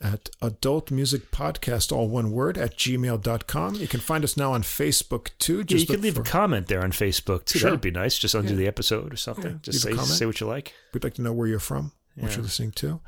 at 0.00 0.30
adult 0.40 0.90
music 0.92 1.32
podcast 1.32 1.90
all 1.90 2.08
one 2.08 2.30
word 2.30 2.56
at 2.56 2.76
gmail.com 2.76 3.74
you 3.74 3.88
can 3.88 3.98
find 3.98 4.22
us 4.22 4.36
now 4.36 4.52
on 4.52 4.62
facebook 4.62 5.30
too 5.40 5.64
yeah, 5.66 5.76
you 5.76 5.86
can 5.86 6.00
leave 6.00 6.14
for, 6.14 6.20
a 6.20 6.24
comment 6.24 6.68
there 6.68 6.84
on 6.84 6.92
facebook 6.92 7.44
too 7.44 7.58
sure. 7.58 7.68
that 7.68 7.74
would 7.74 7.80
be 7.80 7.90
nice 7.90 8.16
just 8.16 8.32
under 8.36 8.50
yeah. 8.50 8.58
the 8.58 8.66
episode 8.68 9.12
or 9.12 9.16
something 9.16 9.54
yeah, 9.54 9.58
just 9.60 9.82
say, 9.82 9.96
say 9.96 10.24
what 10.24 10.38
you 10.38 10.46
like 10.46 10.72
we'd 10.94 11.02
like 11.02 11.14
to 11.14 11.22
know 11.22 11.32
where 11.32 11.48
you're 11.48 11.58
from 11.58 11.90
what 12.14 12.32
you're 12.36 12.44
listening 12.44 12.70
to 12.70 13.00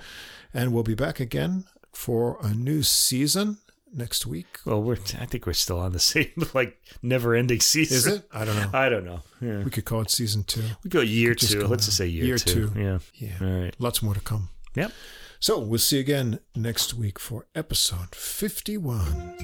and 0.53 0.73
we'll 0.73 0.83
be 0.83 0.97
back 0.97 1.21
again 1.21 1.65
for 1.93 2.37
a 2.43 2.53
new 2.53 2.83
season 2.83 3.59
next 3.93 4.27
week? 4.27 4.59
Well, 4.65 4.83
we're 4.83 4.99
I 5.21 5.27
think 5.27 5.47
we're 5.47 5.53
still 5.53 5.79
on 5.79 5.93
the 5.93 5.99
same 6.13 6.31
like 6.55 6.81
never-ending 7.03 7.61
season. 7.61 7.97
Is 7.97 8.07
it? 8.07 8.29
I 8.33 8.45
don't 8.45 8.57
know. 8.57 8.71
I 8.73 8.89
don't 8.89 9.05
know. 9.05 9.21
Yeah. 9.41 9.63
We 9.63 9.71
could 9.71 9.85
call 9.85 10.01
it 10.03 10.11
season 10.11 10.45
two. 10.45 10.63
We 10.63 10.91
could 10.91 10.91
go 10.93 11.01
year 11.01 11.35
two. 11.35 11.67
Let's 11.67 11.87
just 11.87 11.97
say 11.97 12.07
year, 12.07 12.25
year 12.25 12.39
two. 12.39 12.71
two. 12.71 12.81
Yeah. 12.81 12.99
Yeah. 13.15 13.35
All 13.41 13.61
right. 13.63 13.75
Lots 13.79 14.03
more 14.03 14.15
to 14.15 14.21
come. 14.21 14.49
Yep. 14.75 14.93
So 15.41 15.59
we'll 15.59 15.79
see 15.79 15.97
you 15.97 16.01
again 16.01 16.41
next 16.55 16.95
week 16.95 17.19
for 17.19 17.47
episode 17.55 18.15
fifty-one. 18.15 19.37